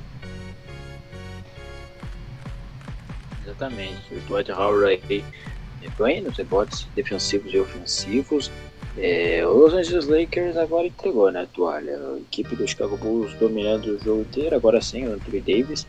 Exatamente. 3.43 4.13
O 4.13 4.19
Dwight 4.21 4.49
Howard 4.53 4.85
aí 4.85 5.25
bem 5.99 6.21
nos 6.21 6.37
rebotes 6.37 6.87
defensivos 6.95 7.53
e 7.53 7.59
ofensivos. 7.59 8.49
É, 8.97 9.45
o 9.45 9.51
Los 9.57 9.73
Angeles 9.73 10.07
Lakers 10.07 10.55
agora 10.55 10.87
entregou 10.87 11.29
né, 11.29 11.45
toalha. 11.53 11.97
A 11.97 12.17
equipe 12.19 12.55
do 12.55 12.65
Chicago 12.65 12.95
Bulls 12.95 13.33
dominando 13.33 13.87
o 13.87 13.99
jogo 14.01 14.21
inteiro, 14.21 14.55
agora 14.55 14.81
sem 14.81 15.05
o 15.05 15.15
Anthony 15.15 15.41
Davis. 15.41 15.85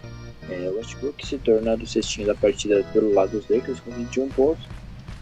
É, 0.50 0.68
o 0.70 0.76
Westbrook 0.78 1.24
se 1.24 1.38
tornando 1.38 1.84
o 1.84 1.86
cestinho 1.86 2.26
da 2.26 2.34
partida 2.34 2.84
pelo 2.92 3.14
lado 3.14 3.30
dos 3.30 3.48
Lakers 3.48 3.78
com 3.78 3.92
21 3.92 4.28
pontos. 4.30 4.64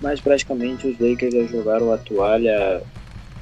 Mas 0.00 0.18
praticamente 0.18 0.86
os 0.86 0.98
Lakers 0.98 1.34
já 1.34 1.42
jogaram 1.44 1.92
a 1.92 1.98
toalha. 1.98 2.82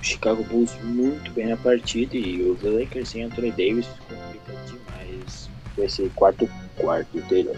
O 0.02 0.04
Chicago 0.04 0.42
Bulls 0.42 0.72
muito 0.82 1.30
bem 1.30 1.46
na 1.46 1.56
partida 1.56 2.16
e 2.16 2.42
os 2.42 2.60
Lakers 2.60 3.10
sem 3.10 3.22
Anthony 3.22 3.52
Davis 3.52 3.86
complica 4.08 4.52
demais 4.66 5.48
esse 5.78 6.10
quarto 6.16 6.50
quarto 6.76 7.20
dele. 7.22 7.56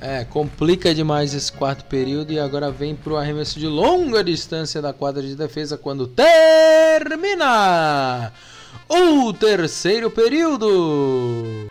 É, 0.00 0.24
complica 0.24 0.94
demais 0.94 1.34
esse 1.34 1.52
quarto 1.52 1.84
período 1.84 2.32
e 2.32 2.40
agora 2.40 2.70
vem 2.70 2.96
para 2.96 3.12
o 3.12 3.16
arremesso 3.16 3.60
de 3.60 3.66
longa 3.66 4.24
distância 4.24 4.80
da 4.80 4.94
quadra 4.94 5.22
de 5.22 5.36
defesa 5.36 5.76
quando 5.76 6.06
termina 6.06 7.52
o 8.88 9.34
terceiro 9.34 10.10
período. 10.10 11.66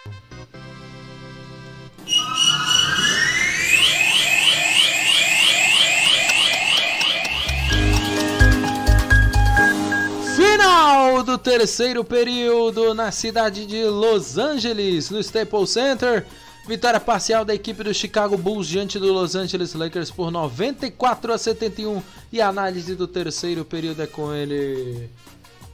Do 11.36 11.38
terceiro 11.38 12.02
período 12.02 12.94
na 12.94 13.12
cidade 13.12 13.66
de 13.66 13.84
Los 13.84 14.38
Angeles, 14.38 15.10
no 15.10 15.20
Staples 15.20 15.70
Center. 15.70 16.26
Vitória 16.66 17.00
parcial 17.00 17.44
da 17.44 17.54
equipe 17.54 17.84
do 17.84 17.94
Chicago 17.94 18.38
Bulls 18.38 18.68
diante 18.68 18.98
do 18.98 19.12
Los 19.12 19.36
Angeles 19.36 19.74
Lakers 19.74 20.10
por 20.10 20.32
94 20.32 21.34
a 21.34 21.38
71. 21.38 22.02
E 22.32 22.42
a 22.42 22.48
análise 22.48 22.96
do 22.96 23.06
terceiro 23.06 23.66
período 23.66 24.02
é 24.02 24.08
com 24.08 24.34
ele, 24.34 25.10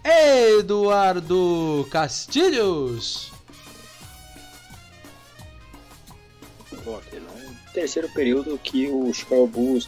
Eduardo 0.03 1.87
Castilhos. 1.91 3.31
Um 6.73 7.71
terceiro 7.71 8.09
período 8.09 8.57
que 8.57 8.87
o 8.89 9.13
Chicago 9.13 9.45
Bulls 9.45 9.87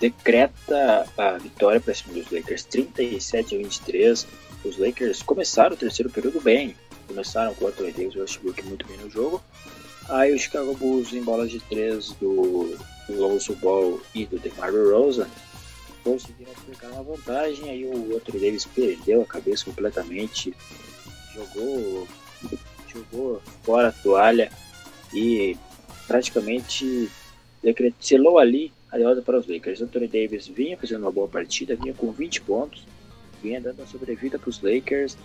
decreta 0.00 1.06
a 1.16 1.38
vitória 1.38 1.80
para 1.80 1.94
cima 1.94 2.14
dos 2.14 2.30
Lakers 2.30 2.64
37 2.64 3.54
a 3.54 3.58
23. 3.58 4.26
Os 4.68 4.78
Lakers 4.78 5.22
começaram 5.22 5.74
o 5.74 5.78
terceiro 5.78 6.10
período 6.10 6.40
bem. 6.40 6.76
Começaram 7.06 7.54
com 7.54 7.64
o 7.64 7.68
Anthony 7.68 7.92
Davis 7.92 8.14
e 8.14 8.18
o 8.18 8.20
Westbrook 8.20 8.62
muito 8.64 8.86
bem 8.86 8.96
no 8.98 9.10
jogo. 9.10 9.42
Aí 10.08 10.34
o 10.34 10.38
Chicago 10.38 10.74
Bulls 10.74 11.12
em 11.12 11.22
bolas 11.22 11.50
de 11.50 11.60
três 11.60 12.12
do 12.12 12.76
Lonzo 13.08 13.54
Ball 13.56 14.00
e 14.14 14.26
do 14.26 14.38
DeMar 14.38 14.72
DeRozan 14.72 15.28
conseguiram 16.06 16.52
aplicar 16.52 16.88
uma 16.92 17.02
vantagem, 17.02 17.68
aí 17.68 17.84
o 17.84 18.12
outro 18.12 18.38
deles 18.38 18.64
perdeu 18.64 19.22
a 19.22 19.26
cabeça 19.26 19.64
completamente, 19.64 20.54
jogou, 21.34 22.06
jogou 22.86 23.42
fora 23.64 23.88
a 23.88 23.92
toalha 23.92 24.52
e 25.12 25.56
praticamente 26.06 27.10
selou 27.98 28.38
ali 28.38 28.72
a 28.88 28.96
derrota 28.96 29.20
para 29.20 29.38
os 29.38 29.48
Lakers. 29.48 29.82
Anthony 29.82 30.06
Davis 30.06 30.46
vinha 30.46 30.78
fazendo 30.78 31.02
uma 31.02 31.10
boa 31.10 31.26
partida, 31.26 31.74
vinha 31.74 31.92
com 31.92 32.12
20 32.12 32.42
pontos, 32.42 32.86
vinha 33.42 33.60
dando 33.60 33.82
a 33.82 33.86
sobrevida 33.86 34.38
para 34.38 34.50
os 34.50 34.60
Lakers, 34.62 35.16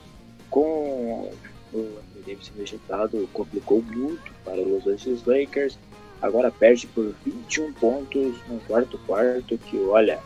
com 0.49 1.31
o 1.73 1.99
Davis 2.25 2.51
rejeitado, 2.57 3.27
complicou 3.33 3.81
muito 3.81 4.31
para 4.43 4.61
os 4.61 4.85
Angeles 4.85 5.23
Lakers. 5.25 5.77
Agora 6.21 6.51
perde 6.51 6.85
por 6.87 7.13
21 7.25 7.73
pontos 7.73 8.35
no 8.47 8.59
quarto 8.67 8.97
quarto, 8.99 9.57
que 9.57 9.77
olha, 9.77 10.19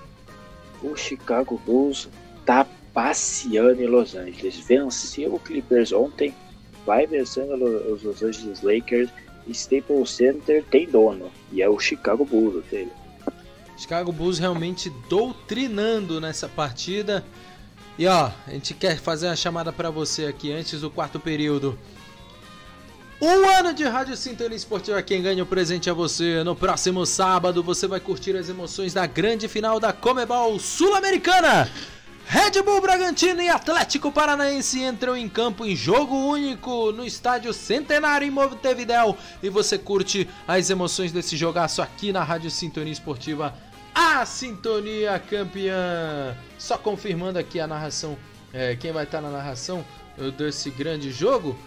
o 0.84 0.96
Chicago 0.96 1.62
Bulls 1.66 2.10
tá 2.46 2.68
passeando 2.94 3.82
em 3.82 3.88
Los 3.88 4.16
Angeles. 4.16 4.60
Venceu 4.60 5.36
o 5.36 5.40
Clippers 5.40 5.92
ontem, 5.92 6.34
vai 6.86 7.08
vencendo 7.08 7.54
os 7.92 8.04
Los 8.04 8.22
Angeles 8.22 8.62
Lakers. 8.62 9.10
Staples 9.48 10.10
Center 10.10 10.64
tem 10.66 10.88
dono, 10.88 11.32
e 11.52 11.62
é 11.62 11.70
o 11.70 11.80
Chicago 11.80 12.26
Bulls 12.26 12.66
dele. 12.66 12.92
Chicago 13.78 14.12
Bulls 14.12 14.40
realmente 14.40 14.90
doutrinando 15.08 16.20
nessa 16.20 16.50
partida. 16.50 17.24
E 17.98 18.08
ó, 18.08 18.30
a 18.46 18.52
gente 18.52 18.74
quer 18.74 18.98
fazer 18.98 19.28
uma 19.28 19.36
chamada 19.36 19.72
para 19.72 19.90
você 19.90 20.26
aqui 20.26 20.52
antes 20.52 20.82
do 20.82 20.90
quarto 20.90 21.20
período. 21.20 21.78
Um 23.22 23.48
ano 23.50 23.74
de 23.74 23.86
Rádio 23.86 24.18
Sintonia 24.18 24.58
Esportiva. 24.58 25.02
Quem 25.02 25.22
ganha 25.22 25.42
o 25.42 25.46
presente 25.46 25.90
é 25.90 25.94
você. 25.94 26.44
No 26.44 26.56
próximo 26.56 27.06
sábado 27.06 27.64
você 27.64 27.88
vai 27.88 28.02
curtir 28.02 28.36
as 28.36 28.50
emoções 28.50 28.94
da 28.94 29.06
grande 29.06 29.48
final 29.48 29.80
da 29.80 29.94
Comebol 29.94 30.60
Sul-Americana. 30.60 31.72
Red 32.28 32.62
Bull 32.64 32.82
Bragantino 32.82 33.40
e 33.40 33.48
Atlético 33.48 34.12
Paranaense 34.12 34.82
entram 34.82 35.16
em 35.16 35.30
campo 35.30 35.64
em 35.64 35.76
jogo 35.76 36.16
único 36.16 36.92
no 36.92 37.06
estádio 37.06 37.54
Centenário 37.54 38.28
em 38.28 38.32
Montevidéu 38.32 39.16
e 39.44 39.50
você 39.50 39.78
curte 39.78 40.28
as 40.48 40.72
emoções 40.72 41.12
desse 41.12 41.38
jogaço 41.38 41.84
aqui 41.84 42.12
na 42.12 42.24
Rádio 42.24 42.50
Sintonia 42.50 42.92
Esportiva, 42.92 43.54
a 43.96 44.26
Sintonia 44.26 45.18
Campeã. 45.18 46.36
Só 46.60 46.78
confirmando 46.78 47.40
aqui 47.40 47.62
a 47.62 47.66
narração, 47.66 48.18
é, 48.52 48.76
quem 48.76 48.92
vai 48.92 49.06
estar 49.06 49.22
na 49.22 49.30
narração 49.30 49.86
desse 50.38 50.70
grande 50.70 51.12
jogo. 51.12 51.58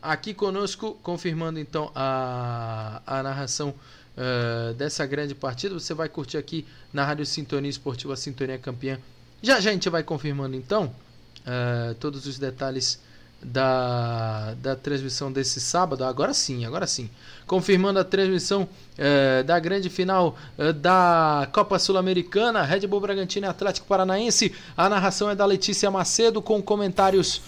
Aqui 0.00 0.32
conosco, 0.32 0.98
confirmando 1.02 1.58
então 1.58 1.90
a, 1.94 3.02
a 3.06 3.22
narração 3.22 3.74
uh, 4.16 4.74
dessa 4.74 5.06
grande 5.06 5.34
partida. 5.34 5.74
Você 5.74 5.94
vai 5.94 6.08
curtir 6.08 6.36
aqui 6.36 6.66
na 6.92 7.04
Rádio 7.04 7.24
Sintonia 7.26 7.70
Esportiva 7.70 8.16
Sintonia 8.16 8.58
Campeã. 8.58 8.98
Já 9.42 9.60
já 9.60 9.70
a 9.70 9.72
gente 9.72 9.88
vai 9.88 10.02
confirmando 10.02 10.56
então 10.56 10.94
uh, 11.40 11.94
todos 11.94 12.26
os 12.26 12.38
detalhes 12.38 13.00
da, 13.44 14.54
da 14.62 14.74
transmissão 14.74 15.30
desse 15.30 15.60
sábado. 15.60 16.04
Agora 16.04 16.32
sim, 16.32 16.64
agora 16.64 16.86
sim. 16.86 17.10
Confirmando 17.46 17.98
a 17.98 18.04
transmissão 18.04 18.62
uh, 18.62 19.44
da 19.44 19.58
grande 19.58 19.90
final 19.90 20.36
da 20.80 21.46
Copa 21.52 21.78
Sul-Americana, 21.78 22.62
Red 22.62 22.86
Bull 22.86 23.00
Bragantino 23.00 23.46
e 23.46 23.48
Atlético 23.48 23.86
Paranaense. 23.86 24.54
A 24.76 24.88
narração 24.88 25.28
é 25.28 25.34
da 25.34 25.44
Letícia 25.44 25.90
Macedo 25.90 26.40
com 26.40 26.62
comentários 26.62 27.42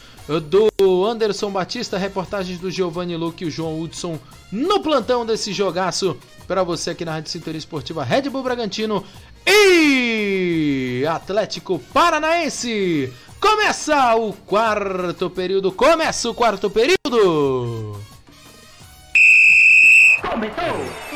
do 0.48 1.04
Anderson 1.04 1.50
Batista, 1.50 1.96
reportagens 1.96 2.58
do 2.58 2.70
Giovanni 2.70 3.16
Luque 3.16 3.44
e 3.44 3.46
o 3.46 3.50
João 3.50 3.80
Hudson 3.80 4.18
no 4.50 4.80
plantão 4.80 5.24
desse 5.24 5.52
jogaço 5.52 6.16
para 6.46 6.62
você 6.62 6.90
aqui 6.90 7.04
na 7.04 7.12
Rádio 7.12 7.30
Cinturinha 7.30 7.58
Esportiva 7.58 8.04
Red 8.04 8.22
Bull 8.22 8.42
Bragantino 8.42 9.04
e 9.46 11.04
Atlético 11.08 11.78
Paranaense. 11.92 13.12
Começa 13.40 14.14
o 14.16 14.32
quarto 14.32 15.30
período, 15.30 15.70
começa 15.70 16.28
o 16.28 16.34
quarto 16.34 16.70
período. 16.70 18.00
Começou. 20.22 21.06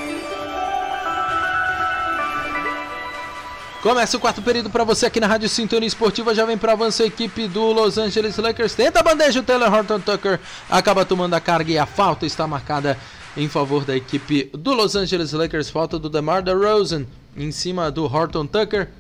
Começa 3.83 4.15
o 4.15 4.21
quarto 4.21 4.43
período 4.43 4.69
para 4.69 4.85
você 4.85 5.07
aqui 5.07 5.19
na 5.19 5.27
Rádio 5.27 5.49
Sintonia 5.49 5.87
Esportiva. 5.87 6.35
Já 6.35 6.45
vem 6.45 6.59
para 6.59 6.73
avanço 6.73 7.03
a 7.03 7.07
equipe 7.07 7.49
do 7.49 7.73
Los 7.73 7.97
Angeles 7.97 8.37
Lakers. 8.37 8.75
Tenta 8.75 9.01
a 9.01 9.03
bandeja, 9.03 9.41
o 9.41 9.43
Taylor 9.43 9.73
Horton 9.73 10.01
Tucker 10.01 10.39
acaba 10.69 11.03
tomando 11.03 11.33
a 11.33 11.41
carga 11.41 11.73
e 11.73 11.79
a 11.79 11.87
falta 11.87 12.27
está 12.27 12.47
marcada 12.47 12.99
em 13.35 13.49
favor 13.49 13.87
da 13.87 13.97
equipe 13.97 14.51
do 14.53 14.75
Los 14.75 14.97
Angeles 14.97 15.33
Lakers. 15.33 15.71
Falta 15.71 15.99
do 15.99 16.11
DeMar 16.11 16.43
DeRozan 16.43 17.07
em 17.35 17.51
cima 17.51 17.91
do 17.91 18.05
Horton 18.05 18.47
Tucker. 18.47 18.91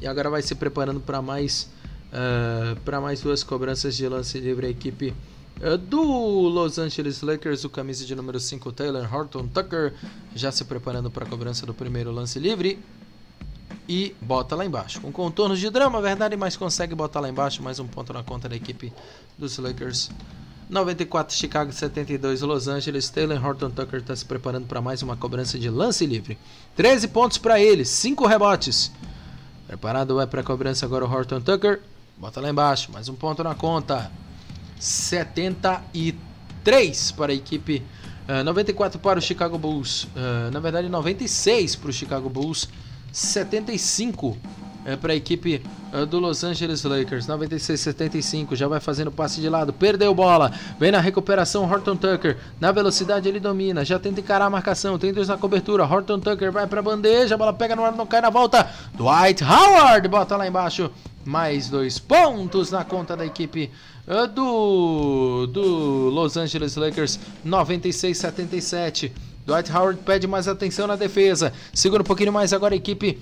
E 0.00 0.06
agora 0.06 0.30
vai 0.30 0.40
se 0.40 0.54
preparando 0.54 1.00
para 1.00 1.20
mais, 1.20 1.68
uh, 2.12 2.78
para 2.80 3.00
mais 3.00 3.20
duas 3.20 3.42
cobranças 3.42 3.96
de 3.96 4.08
lance 4.08 4.38
livre 4.38 4.66
a 4.66 4.70
equipe 4.70 5.14
eh, 5.60 5.76
do 5.76 6.02
Los 6.02 6.78
Angeles 6.78 7.20
Lakers, 7.20 7.64
o 7.64 7.70
camisa 7.70 8.04
de 8.04 8.14
número 8.14 8.38
5, 8.38 8.70
Taylor 8.72 9.12
Horton 9.12 9.48
Tucker, 9.48 9.92
já 10.34 10.52
se 10.52 10.64
preparando 10.64 11.10
para 11.10 11.24
a 11.24 11.28
cobrança 11.28 11.66
do 11.66 11.74
primeiro 11.74 12.12
lance 12.12 12.38
livre. 12.38 12.78
E 13.88 14.14
bota 14.20 14.54
lá 14.54 14.64
embaixo. 14.64 15.00
Com 15.00 15.10
contornos 15.10 15.58
de 15.58 15.70
drama, 15.70 16.00
verdade, 16.00 16.36
mas 16.36 16.56
consegue 16.56 16.94
botar 16.94 17.20
lá 17.20 17.28
embaixo. 17.28 17.62
Mais 17.62 17.80
um 17.80 17.86
ponto 17.86 18.12
na 18.12 18.22
conta 18.22 18.48
da 18.48 18.54
equipe 18.54 18.92
dos 19.38 19.56
Lakers. 19.58 20.10
94 20.68 21.34
Chicago 21.34 21.72
72 21.72 22.42
Los 22.42 22.68
Angeles. 22.68 23.08
Taylor 23.08 23.42
Horton 23.42 23.70
Tucker 23.70 24.00
está 24.00 24.14
se 24.14 24.26
preparando 24.26 24.66
para 24.66 24.82
mais 24.82 25.00
uma 25.02 25.16
cobrança 25.16 25.58
de 25.58 25.70
lance 25.70 26.04
livre. 26.04 26.36
13 26.76 27.08
pontos 27.08 27.38
para 27.38 27.58
ele, 27.58 27.84
5 27.84 28.26
rebotes. 28.26 28.92
Preparado 29.66 30.16
vai 30.16 30.26
para 30.26 30.42
a 30.42 30.44
cobrança 30.44 30.84
agora 30.84 31.06
o 31.06 31.10
Horton 31.10 31.40
Tucker. 31.40 31.80
Bota 32.20 32.40
lá 32.40 32.50
embaixo, 32.50 32.90
mais 32.90 33.08
um 33.08 33.14
ponto 33.14 33.44
na 33.44 33.54
conta. 33.54 34.10
73 34.80 37.12
para 37.12 37.30
a 37.30 37.34
equipe. 37.34 37.84
Uh, 38.28 38.42
94 38.42 38.98
para 38.98 39.20
o 39.20 39.22
Chicago 39.22 39.56
Bulls. 39.56 40.02
Uh, 40.04 40.50
na 40.52 40.58
verdade, 40.58 40.88
96 40.88 41.76
para 41.76 41.90
o 41.90 41.92
Chicago 41.92 42.28
Bulls. 42.28 42.68
75 43.12 44.36
é, 44.88 44.96
para 44.96 45.12
a 45.12 45.16
equipe 45.16 45.62
é, 45.92 46.06
do 46.06 46.18
Los 46.18 46.42
Angeles 46.42 46.82
Lakers. 46.82 47.26
96-75, 47.26 48.56
já 48.56 48.66
vai 48.66 48.80
fazendo 48.80 49.12
passe 49.12 49.38
de 49.38 49.48
lado, 49.48 49.70
perdeu 49.70 50.14
bola, 50.14 50.50
vem 50.80 50.90
na 50.90 50.98
recuperação 50.98 51.70
Horton 51.70 51.94
Tucker, 51.94 52.38
na 52.58 52.72
velocidade 52.72 53.28
ele 53.28 53.38
domina, 53.38 53.84
já 53.84 53.98
tenta 53.98 54.20
encarar 54.20 54.46
a 54.46 54.50
marcação, 54.50 54.98
tem 54.98 55.12
dois 55.12 55.28
na 55.28 55.36
cobertura, 55.36 55.84
Horton 55.84 56.20
Tucker 56.20 56.50
vai 56.50 56.66
para 56.66 56.80
a 56.80 56.82
bandeja, 56.82 57.34
a 57.34 57.38
bola 57.38 57.52
pega 57.52 57.76
no 57.76 57.84
ar, 57.84 57.92
não 57.92 58.06
cai 58.06 58.22
na 58.22 58.30
volta, 58.30 58.66
Dwight 58.94 59.44
Howard 59.44 60.08
bota 60.08 60.38
lá 60.38 60.46
embaixo, 60.46 60.90
mais 61.28 61.68
dois 61.68 61.98
pontos 61.98 62.70
na 62.70 62.82
conta 62.82 63.14
da 63.14 63.26
equipe 63.26 63.70
é, 64.06 64.26
do, 64.26 65.46
do 65.46 66.08
Los 66.08 66.38
Angeles 66.38 66.74
Lakers, 66.74 67.20
96-77. 67.46 69.12
Dwight 69.46 69.70
Howard 69.70 70.00
pede 70.06 70.26
mais 70.26 70.48
atenção 70.48 70.86
na 70.86 70.96
defesa. 70.96 71.52
Segura 71.74 72.00
um 72.00 72.06
pouquinho 72.06 72.32
mais 72.32 72.54
agora 72.54 72.72
a 72.72 72.78
equipe 72.78 73.18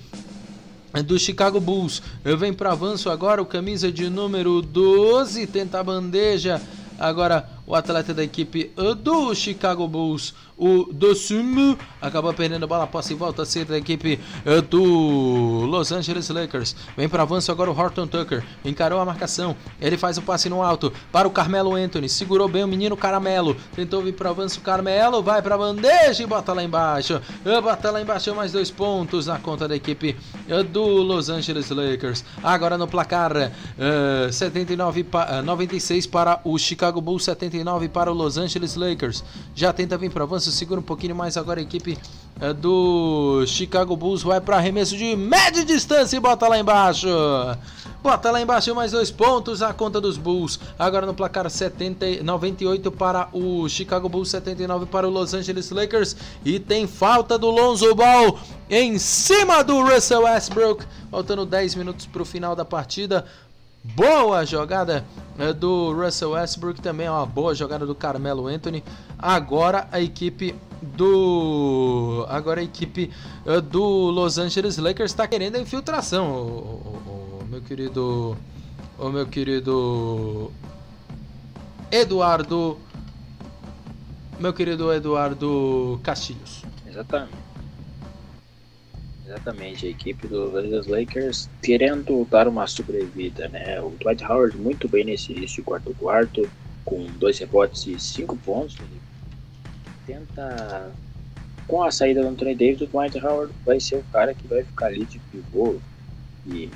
do 1.05 1.19
Chicago 1.19 1.59
Bulls. 1.59 2.01
Vem 2.23 2.53
para 2.53 2.71
avanço 2.71 3.09
agora 3.09 3.41
o 3.41 3.45
camisa 3.45 3.91
de 3.91 4.09
número 4.09 4.61
12. 4.61 5.45
Tenta 5.47 5.81
a 5.81 5.83
bandeja. 5.83 6.61
Agora 6.97 7.56
o 7.67 7.75
atleta 7.75 8.13
da 8.13 8.23
equipe 8.23 8.71
do 9.03 9.35
Chicago 9.35 9.85
Bulls, 9.89 10.33
o 10.57 10.85
Dosumu, 10.91 11.77
acabou 12.01 12.33
perdendo 12.33 12.63
a 12.63 12.67
bola, 12.67 12.87
posse 12.87 13.13
e 13.13 13.15
volta 13.15 13.43
a 13.43 13.45
ser 13.45 13.65
da 13.65 13.77
equipe 13.77 14.19
eh, 14.43 14.61
do 14.61 15.65
Los 15.65 15.91
Angeles 15.91 16.29
Lakers. 16.29 16.75
Vem 16.95 17.07
para 17.07 17.23
avanço 17.23 17.51
agora 17.51 17.69
o 17.69 17.77
Horton 17.77 18.07
Tucker, 18.07 18.43
encarou 18.65 18.99
a 18.99 19.05
marcação, 19.05 19.55
ele 19.79 19.97
faz 19.97 20.17
o 20.17 20.21
passe 20.21 20.49
no 20.49 20.63
alto 20.63 20.91
para 21.11 21.27
o 21.27 21.31
Carmelo 21.31 21.75
Anthony, 21.75 22.09
segurou 22.09 22.47
bem 22.47 22.63
o 22.63 22.67
menino 22.67 22.97
Caramelo, 22.97 23.55
tentou 23.75 24.01
vir 24.01 24.13
para 24.13 24.29
avanço 24.29 24.59
o 24.59 24.63
Carmelo, 24.63 25.21
vai 25.21 25.41
para 25.41 25.57
bandeja 25.57 26.23
e 26.23 26.25
bota 26.25 26.53
lá 26.53 26.63
embaixo. 26.63 27.21
Eh, 27.45 27.61
bota 27.61 27.91
lá 27.91 28.01
embaixo 28.01 28.33
mais 28.33 28.51
dois 28.51 28.71
pontos 28.71 29.27
na 29.27 29.37
conta 29.37 29.67
da 29.67 29.75
equipe 29.75 30.15
eh, 30.47 30.63
do 30.63 30.83
Los 30.83 31.29
Angeles 31.29 31.69
Lakers. 31.69 32.23
Agora 32.41 32.77
no 32.77 32.87
placar, 32.87 33.31
uh, 33.35 34.31
79 34.31 35.03
pa, 35.03 35.39
uh, 35.39 35.43
96 35.43 36.07
para 36.07 36.39
o 36.43 36.57
Chicago 36.57 37.01
Bulls, 37.01 37.25
79 37.25 37.56
79 37.57 37.89
para 37.89 38.11
o 38.11 38.13
Los 38.13 38.37
Angeles 38.37 38.75
Lakers. 38.75 39.23
Já 39.55 39.73
tenta 39.73 39.97
vir 39.97 40.11
para 40.11 40.23
avanço, 40.23 40.51
segura 40.51 40.79
um 40.79 40.83
pouquinho 40.83 41.15
mais 41.15 41.37
agora 41.37 41.59
a 41.59 41.63
equipe 41.63 41.97
é, 42.39 42.53
do 42.53 43.43
Chicago 43.47 43.95
Bulls 43.95 44.21
vai 44.21 44.39
para 44.39 44.57
arremesso 44.57 44.95
de 44.95 45.15
média 45.15 45.65
distância 45.65 46.17
e 46.17 46.19
bota 46.19 46.47
lá 46.47 46.59
embaixo. 46.59 47.07
Bota 48.01 48.29
lá 48.29 48.39
embaixo 48.39 48.73
mais 48.75 48.91
dois 48.91 49.09
pontos 49.09 49.61
a 49.61 49.73
conta 49.73 49.99
dos 49.99 50.17
Bulls. 50.17 50.59
Agora 50.77 51.05
no 51.05 51.13
placar 51.13 51.49
70, 51.49 52.23
98 52.23 52.91
para 52.91 53.27
o 53.33 53.67
Chicago 53.67 54.07
Bulls, 54.07 54.29
79 54.29 54.85
para 54.85 55.07
o 55.07 55.11
Los 55.11 55.33
Angeles 55.33 55.71
Lakers. 55.71 56.15
E 56.45 56.59
tem 56.59 56.85
falta 56.85 57.37
do 57.37 57.49
Lonzo 57.49 57.93
Ball 57.95 58.37
em 58.69 58.99
cima 58.99 59.63
do 59.63 59.81
Russell 59.81 60.23
Westbrook. 60.23 60.85
Faltando 61.09 61.45
10 61.45 61.75
minutos 61.75 62.05
para 62.05 62.21
o 62.21 62.25
final 62.25 62.55
da 62.55 62.63
partida. 62.63 63.25
Boa 63.83 64.45
jogada 64.45 65.05
é, 65.37 65.53
do 65.53 65.93
Russell 65.93 66.31
Westbrook, 66.31 66.81
também 66.81 67.07
uma 67.07 67.25
boa 67.25 67.53
jogada 67.53 67.85
do 67.85 67.95
Carmelo 67.95 68.47
Anthony. 68.47 68.83
Agora 69.17 69.87
a 69.91 70.01
equipe 70.01 70.55
do 70.81 72.25
agora 72.29 72.61
a 72.61 72.63
equipe 72.63 73.11
é, 73.45 73.61
do 73.61 74.09
Los 74.09 74.37
Angeles 74.37 74.77
Lakers 74.77 75.11
está 75.11 75.27
querendo 75.27 75.55
a 75.55 75.59
infiltração, 75.59 76.31
o, 76.31 76.37
o, 76.37 77.39
o, 77.41 77.45
meu 77.49 77.61
querido 77.61 78.37
o 78.97 79.09
meu 79.09 79.25
querido 79.25 80.51
Eduardo 81.91 82.77
meu 84.39 84.53
querido 84.53 84.93
Eduardo 84.93 85.99
Castilhos. 86.03 86.63
Exatamente. 86.87 87.46
Exatamente, 89.27 89.85
a 89.85 89.89
equipe 89.89 90.25
do 90.25 90.49
Lakers 90.89 91.49
querendo 91.61 92.25
dar 92.31 92.47
uma 92.47 92.65
sobrevida, 92.65 93.49
né? 93.49 93.81
O 93.81 93.89
Dwight 93.99 94.23
Howard 94.23 94.57
muito 94.57 94.87
bem 94.87 95.03
nesse 95.03 95.33
início 95.33 95.57
de 95.57 95.63
quarto 95.63 95.93
quarto, 95.99 96.49
com 96.85 97.05
dois 97.19 97.37
rebotes 97.37 97.85
e 97.87 97.99
cinco 97.99 98.37
pontos. 98.37 98.77
Ele 98.79 99.01
tenta, 100.05 100.89
com 101.67 101.83
a 101.83 101.91
saída 101.91 102.21
do 102.21 102.29
Anthony 102.29 102.55
Davis, 102.55 102.79
o 102.79 102.87
Dwight 102.87 103.17
Howard 103.19 103.53
vai 103.65 103.81
ser 103.81 103.97
o 103.97 104.03
cara 104.13 104.33
que 104.33 104.47
vai 104.47 104.63
ficar 104.63 104.85
ali 104.85 105.03
de 105.03 105.19
pivô 105.19 105.75
e 106.45 106.69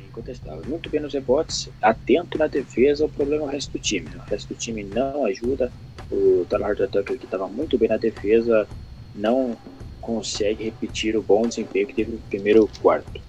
incontestável. 0.00 0.64
Muito 0.66 0.88
bem 0.88 1.02
nos 1.02 1.12
rebotes, 1.12 1.68
atento 1.82 2.38
na 2.38 2.46
defesa, 2.46 3.04
o 3.04 3.10
problema 3.10 3.44
é 3.44 3.46
o 3.46 3.50
resto 3.50 3.72
do 3.72 3.78
time. 3.78 4.08
O 4.16 4.30
resto 4.30 4.54
do 4.54 4.58
time 4.58 4.84
não 4.84 5.26
ajuda. 5.26 5.70
O 6.10 6.46
Tyler 6.48 6.88
Tucker, 6.88 7.18
que 7.18 7.26
estava 7.26 7.46
muito 7.46 7.76
bem 7.76 7.90
na 7.90 7.98
defesa, 7.98 8.66
não 9.14 9.54
consegue 10.08 10.64
repetir 10.64 11.14
o 11.18 11.22
bom 11.22 11.46
desempenho 11.46 11.86
que 11.86 11.92
teve 11.92 12.12
no 12.12 12.18
primeiro 12.30 12.66
quarto. 12.80 13.20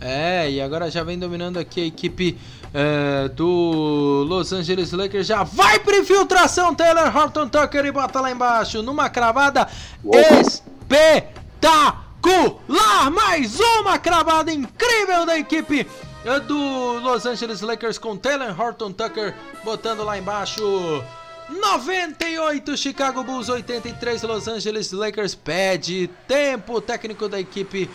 É, 0.00 0.48
e 0.48 0.60
agora 0.60 0.88
já 0.88 1.02
vem 1.02 1.18
dominando 1.18 1.58
aqui 1.58 1.80
a 1.80 1.86
equipe 1.86 2.38
é, 2.72 3.28
do 3.30 4.24
Los 4.28 4.52
Angeles 4.52 4.92
Lakers. 4.92 5.26
Já 5.26 5.42
vai 5.42 5.80
para 5.80 5.98
infiltração, 5.98 6.72
Taylor 6.72 7.16
Horton 7.16 7.48
Tucker 7.48 7.84
e 7.84 7.90
bota 7.90 8.20
lá 8.20 8.30
embaixo 8.30 8.80
numa 8.80 9.10
cravada 9.10 9.66
espetacular. 10.40 11.90
Mais 13.10 13.58
uma 13.58 13.98
cravada 13.98 14.52
incrível 14.52 15.26
da 15.26 15.36
equipe 15.36 15.84
é, 16.24 16.38
do 16.38 17.00
Los 17.00 17.26
Angeles 17.26 17.60
Lakers 17.60 17.98
com 17.98 18.16
Taylor 18.16 18.54
Horton 18.58 18.92
Tucker 18.92 19.34
botando 19.64 20.04
lá 20.04 20.16
embaixo. 20.16 20.62
98 21.52 22.76
Chicago 22.76 23.22
Bulls, 23.22 23.48
83 23.48 24.22
Los 24.22 24.48
Angeles 24.48 24.92
Lakers. 24.92 25.34
Pede 25.34 26.08
tempo 26.26 26.80
técnico 26.80 27.28
da 27.28 27.38
equipe 27.38 27.88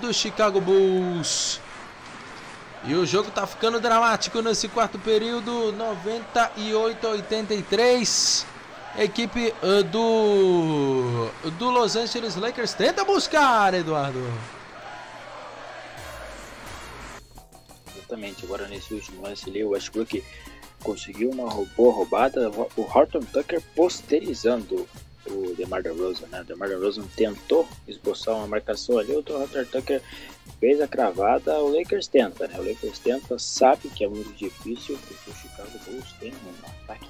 do 0.00 0.12
Chicago 0.12 0.60
Bulls. 0.60 1.60
E 2.84 2.94
o 2.94 3.04
jogo 3.04 3.30
tá 3.30 3.46
ficando 3.46 3.78
dramático 3.78 4.40
nesse 4.40 4.66
quarto 4.68 4.98
período, 4.98 5.72
98 5.72 7.06
a 7.06 7.10
83. 7.10 8.46
A 8.96 9.04
equipe 9.04 9.54
do 9.90 11.30
do 11.58 11.70
Los 11.70 11.94
Angeles 11.94 12.36
Lakers 12.36 12.72
tenta 12.72 13.04
buscar, 13.04 13.74
Eduardo. 13.74 14.20
Exatamente, 17.94 18.44
agora 18.44 18.66
nesse 18.66 18.92
último 18.94 19.22
lance 19.22 19.48
ali, 19.48 19.62
o 19.62 19.70
Westbrook 19.70 20.24
conseguiu 20.82 21.30
uma 21.30 21.48
boa 21.76 21.92
roubada, 21.92 22.50
o 22.76 22.82
Horton 22.82 23.20
Tucker 23.20 23.62
posterizando 23.74 24.88
o 25.26 25.54
DeMar 25.54 25.82
DeRozan, 25.82 26.26
né? 26.28 26.40
O 26.40 26.44
DeMar 26.44 26.68
DeRozan 26.68 27.04
tentou 27.14 27.66
esboçar 27.86 28.34
uma 28.34 28.46
marcação 28.46 28.98
ali, 28.98 29.12
o 29.12 29.18
Horton 29.18 29.64
Tucker 29.70 30.02
fez 30.58 30.80
a 30.80 30.88
cravada, 30.88 31.58
o 31.58 31.74
Lakers 31.74 32.06
tenta, 32.06 32.46
né? 32.46 32.58
O 32.58 32.66
Lakers 32.66 32.98
tenta, 32.98 33.38
sabe 33.38 33.88
que 33.88 34.04
é 34.04 34.08
muito 34.08 34.32
difícil, 34.34 34.98
porque 35.06 35.30
o 35.30 35.34
Chicago 35.34 35.78
Bulls 35.86 36.12
tem 36.18 36.32
um 36.32 36.68
ataque 36.68 37.08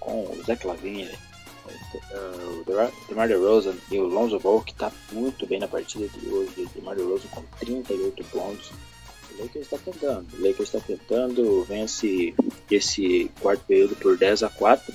com 0.00 0.22
o 0.22 0.42
Zach 0.46 0.66
Lavine, 0.66 1.08
uh, 1.08 2.60
o 2.60 2.64
DeMar 3.08 3.28
DeRozan 3.28 3.74
e 3.90 3.98
o 3.98 4.06
Lonzo 4.06 4.38
Ball, 4.38 4.62
que 4.62 4.72
está 4.72 4.90
muito 5.12 5.46
bem 5.46 5.58
na 5.58 5.68
partida 5.68 6.08
de 6.08 6.28
hoje, 6.28 6.52
o 6.62 6.68
DeMar 6.68 6.96
DeRozan 6.96 7.28
com 7.28 7.42
38 7.58 8.24
pontos, 8.24 8.72
Lakers 9.38 9.64
está 9.64 9.78
tentando. 9.78 10.26
O 10.34 10.42
Lakers 10.42 10.74
está 10.74 10.80
tentando, 10.80 11.64
vence 11.64 12.34
esse 12.70 13.30
quarto 13.40 13.64
período 13.66 13.96
por 13.96 14.16
10 14.16 14.42
a 14.42 14.48
4, 14.48 14.94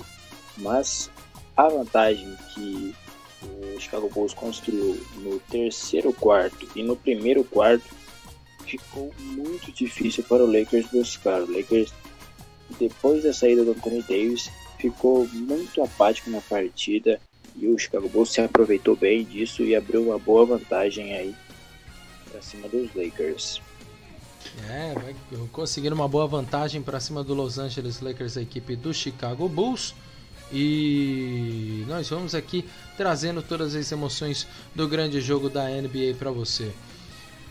mas 0.58 1.10
a 1.56 1.68
vantagem 1.68 2.36
que 2.54 2.96
o 3.44 3.80
Chicago 3.80 4.10
Bulls 4.10 4.34
construiu 4.34 5.00
no 5.18 5.40
terceiro 5.40 6.14
quarto 6.14 6.68
e 6.76 6.84
no 6.84 6.96
primeiro 6.96 7.44
quarto 7.44 7.94
ficou 8.66 9.14
muito 9.20 9.72
difícil 9.72 10.24
para 10.24 10.44
o 10.44 10.52
Lakers 10.52 10.88
buscar. 10.88 11.42
O 11.42 11.52
Lakers, 11.52 11.94
depois 12.80 13.24
da 13.24 13.34
saída 13.34 13.64
do 13.64 13.72
Anthony 13.72 14.02
Davis, 14.04 14.50
ficou 14.80 15.28
muito 15.28 15.82
apático 15.84 16.30
na 16.30 16.42
partida 16.42 17.20
e 17.56 17.68
o 17.68 17.78
Chicago 17.78 18.10
Bulls 18.10 18.32
se 18.32 18.42
aproveitou 18.42 18.96
bem 18.96 19.24
disso 19.24 19.64
e 19.64 19.76
abriu 19.76 20.04
uma 20.04 20.18
boa 20.18 20.46
vantagem 20.46 21.14
aí 21.14 21.36
para 22.32 22.42
cima 22.42 22.68
dos 22.68 22.94
Lakers. 22.96 23.62
É, 24.70 24.94
vai 24.94 25.16
conseguindo 25.52 25.96
uma 25.96 26.08
boa 26.08 26.28
vantagem 26.28 26.82
para 26.82 27.00
cima 27.00 27.24
do 27.24 27.34
Los 27.34 27.58
Angeles 27.58 28.00
Lakers, 28.02 28.38
a 28.38 28.42
equipe 28.42 28.76
do 28.76 28.94
Chicago 28.94 29.48
Bulls. 29.50 29.94
E 30.52 31.84
nós 31.88 32.10
vamos 32.10 32.36
aqui 32.36 32.66
trazendo 32.96 33.42
todas 33.42 33.76
as 33.76 33.92
emoções 33.92 34.48
do 34.76 34.88
grande 34.88 35.20
jogo 35.20 35.50
da 35.50 35.68
NBA 35.68 36.16
para 36.20 36.30
você. 36.32 36.72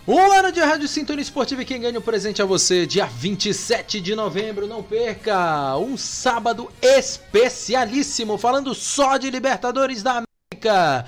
Um 0.06 0.32
ano 0.32 0.50
de 0.50 0.60
Rádio 0.60 0.88
Sintonia 0.88 1.22
Esportiva 1.22 1.64
quem 1.64 1.80
ganha 1.80 1.98
o 1.98 2.02
presente 2.02 2.42
a 2.42 2.44
você, 2.44 2.86
dia 2.86 3.06
27 3.06 4.00
de 4.00 4.16
novembro, 4.16 4.66
não 4.66 4.82
perca! 4.82 5.76
Um 5.76 5.96
sábado 5.96 6.68
especialíssimo, 6.82 8.36
falando 8.36 8.74
só 8.74 9.16
de 9.16 9.30
Libertadores 9.30 10.02
da 10.02 10.24
América. 10.52 11.06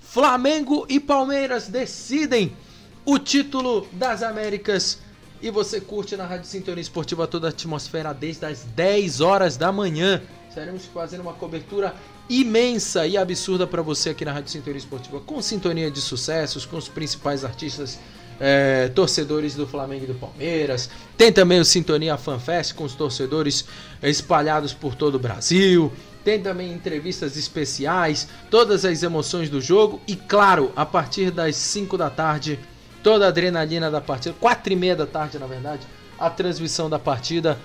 Flamengo 0.00 0.84
e 0.88 0.98
Palmeiras 0.98 1.68
decidem 1.68 2.56
o 3.04 3.18
título 3.18 3.86
das 3.92 4.22
Américas 4.22 4.98
e 5.42 5.50
você 5.50 5.80
curte 5.80 6.16
na 6.16 6.24
Rádio 6.24 6.46
Sintonia 6.46 6.80
Esportiva 6.80 7.26
toda 7.26 7.48
a 7.48 7.50
atmosfera 7.50 8.14
desde 8.14 8.46
as 8.46 8.62
10 8.76 9.20
horas 9.20 9.56
da 9.56 9.72
manhã. 9.72 10.22
Estaremos 10.48 10.84
fazendo 10.86 11.22
uma 11.22 11.32
cobertura 11.32 11.94
imensa 12.30 13.06
e 13.06 13.16
absurda 13.16 13.66
para 13.66 13.82
você 13.82 14.10
aqui 14.10 14.24
na 14.24 14.32
Rádio 14.32 14.52
Sintonia 14.52 14.78
Esportiva, 14.78 15.18
com 15.20 15.42
sintonia 15.42 15.90
de 15.90 16.00
sucessos, 16.00 16.64
com 16.64 16.76
os 16.76 16.88
principais 16.88 17.44
artistas 17.44 17.98
é, 18.38 18.88
torcedores 18.88 19.54
do 19.54 19.66
Flamengo 19.66 20.04
e 20.04 20.06
do 20.06 20.14
Palmeiras. 20.14 20.88
Tem 21.16 21.32
também 21.32 21.58
o 21.58 21.64
Sintonia 21.64 22.16
FanFest 22.16 22.74
com 22.74 22.84
os 22.84 22.94
torcedores 22.94 23.64
espalhados 24.02 24.72
por 24.72 24.94
todo 24.94 25.16
o 25.16 25.18
Brasil. 25.18 25.92
Tem 26.24 26.40
também 26.40 26.72
entrevistas 26.72 27.36
especiais, 27.36 28.28
todas 28.48 28.84
as 28.84 29.02
emoções 29.02 29.50
do 29.50 29.60
jogo 29.60 30.00
e, 30.06 30.14
claro, 30.14 30.70
a 30.76 30.86
partir 30.86 31.32
das 31.32 31.56
5 31.56 31.98
da 31.98 32.08
tarde, 32.08 32.60
toda 33.02 33.26
a 33.26 33.28
adrenalina 33.28 33.90
da 33.90 34.00
partida, 34.00 34.34
4 34.38 34.72
e 34.72 34.76
meia 34.76 34.96
da 34.96 35.06
tarde, 35.06 35.38
na 35.38 35.46
verdade, 35.46 35.86
a 36.18 36.30
transmissão 36.30 36.88
da 36.88 36.98
partida 36.98 37.58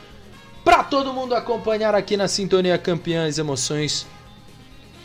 para 0.63 0.83
todo 0.83 1.13
mundo 1.13 1.33
acompanhar 1.33 1.95
aqui 1.95 2.17
na 2.17 2.27
Sintonia 2.27 2.77
Campeãs 2.77 3.37
Emoções 3.37 4.05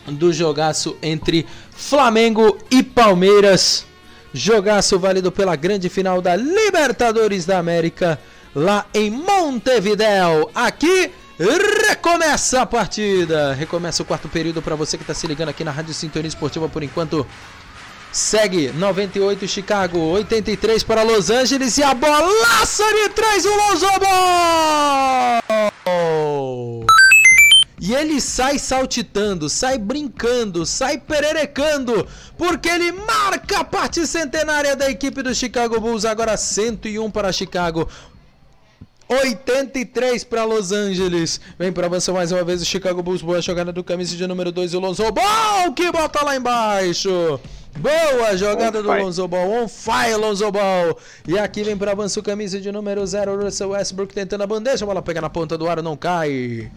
do 0.06 0.32
jogaço 0.32 0.96
entre 1.00 1.46
Flamengo 1.70 2.58
e 2.70 2.82
Palmeiras. 2.82 3.86
Jogaço 4.34 4.98
válido 4.98 5.30
pela 5.30 5.54
grande 5.54 5.88
final 5.88 6.20
da 6.20 6.34
Libertadores 6.34 7.44
da 7.44 7.58
América, 7.58 8.18
lá 8.54 8.86
em 8.92 9.10
Montevideo. 9.10 10.50
Aqui 10.54 11.12
recomeça 11.88 12.62
a 12.62 12.66
partida. 12.66 13.52
Recomeça 13.52 14.02
o 14.02 14.06
quarto 14.06 14.28
período 14.28 14.62
para 14.62 14.74
você 14.74 14.96
que 14.96 15.02
está 15.02 15.14
se 15.14 15.26
ligando 15.26 15.50
aqui 15.50 15.62
na 15.62 15.70
Rádio 15.70 15.94
Sintonia 15.94 16.28
Esportiva 16.28 16.68
por 16.68 16.82
enquanto. 16.82 17.26
Segue 18.12 18.70
98 18.72 19.48
Chicago, 19.48 19.98
83 19.98 20.82
para 20.82 21.02
Los 21.02 21.30
Angeles 21.30 21.78
e 21.78 21.82
a 21.82 21.94
bolaça 21.94 22.84
de 22.92 23.08
três 23.08 23.46
o 23.46 23.56
Lonzo! 23.56 23.86
E 27.80 27.94
ele 27.94 28.20
sai 28.20 28.58
saltitando, 28.58 29.48
sai 29.48 29.78
brincando, 29.78 30.66
sai 30.66 30.98
pererecando, 30.98 32.06
porque 32.36 32.68
ele 32.68 32.92
marca 32.92 33.60
a 33.60 33.64
parte 33.64 34.06
centenária 34.06 34.76
da 34.76 34.90
equipe 34.90 35.22
do 35.22 35.34
Chicago 35.34 35.80
Bulls. 35.80 36.04
Agora 36.04 36.36
101 36.36 37.10
para 37.10 37.32
Chicago, 37.32 37.88
83 39.08 40.22
para 40.22 40.44
Los 40.44 40.70
Angeles. 40.70 41.40
Vem 41.58 41.72
para 41.72 41.86
avançar 41.86 42.12
mais 42.12 42.30
uma 42.30 42.44
vez 42.44 42.60
o 42.60 42.66
Chicago 42.66 43.02
Bulls. 43.02 43.22
Boa 43.22 43.40
jogada 43.40 43.72
do 43.72 43.82
camisa 43.82 44.14
de 44.14 44.26
número 44.26 44.52
2, 44.52 44.74
o 44.74 44.80
Lonzo 44.80 45.10
Ball, 45.10 45.72
que 45.74 45.90
bota 45.90 46.22
lá 46.22 46.36
embaixo. 46.36 47.40
Boa 47.78 48.36
jogada 48.36 48.82
do 48.82 48.88
Lonzo 48.88 49.26
Ball. 49.26 49.48
On 49.48 49.68
fire, 49.68 50.14
Lonzo 50.16 50.50
Ball. 50.50 50.96
E 51.26 51.38
aqui 51.38 51.62
vem 51.62 51.76
para 51.76 51.92
avançar 51.92 52.20
o 52.20 52.22
camisa 52.22 52.60
de 52.60 52.70
número 52.70 53.04
0, 53.04 53.42
Russell 53.42 53.70
Westbrook 53.70 54.14
tentando 54.14 54.42
a 54.42 54.46
bandeja. 54.46 54.84
A 54.84 54.86
bola 54.86 55.02
pega 55.02 55.20
na 55.20 55.30
ponta 55.30 55.56
do 55.56 55.68
aro, 55.68 55.82
não 55.82 55.96
cai. 55.96 56.70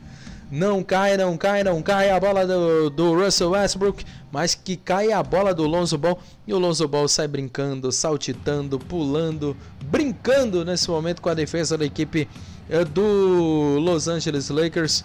Não 0.49 0.83
cai, 0.83 1.17
não 1.17 1.35
cai, 1.37 1.63
não 1.63 1.81
cai 1.81 2.11
a 2.11 2.19
bola 2.19 2.45
do, 2.45 2.89
do 2.89 3.13
Russell 3.15 3.49
Westbrook, 3.49 4.05
mas 4.31 4.53
que 4.53 4.77
cai 4.77 5.11
a 5.11 5.21
bola 5.23 5.53
do 5.55 5.65
Lonzo 5.65 5.97
Ball 5.97 6.19
e 6.45 6.53
o 6.53 6.59
Lonzo 6.59 6.87
Ball 6.87 7.07
sai 7.07 7.27
brincando, 7.27 7.91
saltitando, 7.91 8.77
pulando, 8.77 9.57
brincando 9.85 10.63
nesse 10.63 10.89
momento 10.89 11.19
com 11.19 11.29
a 11.29 11.33
defesa 11.33 11.75
da 11.75 11.83
equipe 11.83 12.29
eh, 12.69 12.85
do 12.85 13.79
Los 13.79 14.07
Angeles 14.07 14.49
Lakers. 14.49 15.03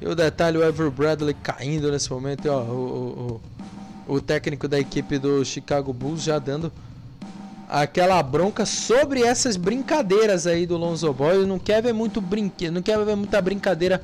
E 0.00 0.06
o 0.06 0.14
detalhe, 0.14 0.56
o 0.56 0.62
Ever 0.62 0.90
Bradley 0.90 1.34
caindo 1.34 1.90
nesse 1.90 2.08
momento, 2.10 2.48
ó, 2.48 2.60
o, 2.60 2.72
o, 2.72 3.32
o 3.34 3.57
técnico 4.20 4.66
da 4.66 4.78
equipe 4.78 5.18
do 5.18 5.44
Chicago 5.44 5.92
Bulls 5.92 6.22
já 6.22 6.38
dando 6.38 6.72
aquela 7.68 8.22
bronca 8.22 8.64
sobre 8.64 9.22
essas 9.22 9.56
brincadeiras 9.56 10.46
aí 10.46 10.66
do 10.66 10.76
Lonzo 10.76 11.12
Ball. 11.12 11.34
Ele 11.34 11.46
não 11.46 11.58
quer 11.58 11.82
ver 11.82 11.92
muito 11.92 12.20
brinque, 12.20 12.70
não 12.70 12.80
quer 12.80 12.98
ver 13.04 13.16
muita 13.16 13.40
brincadeira 13.42 14.02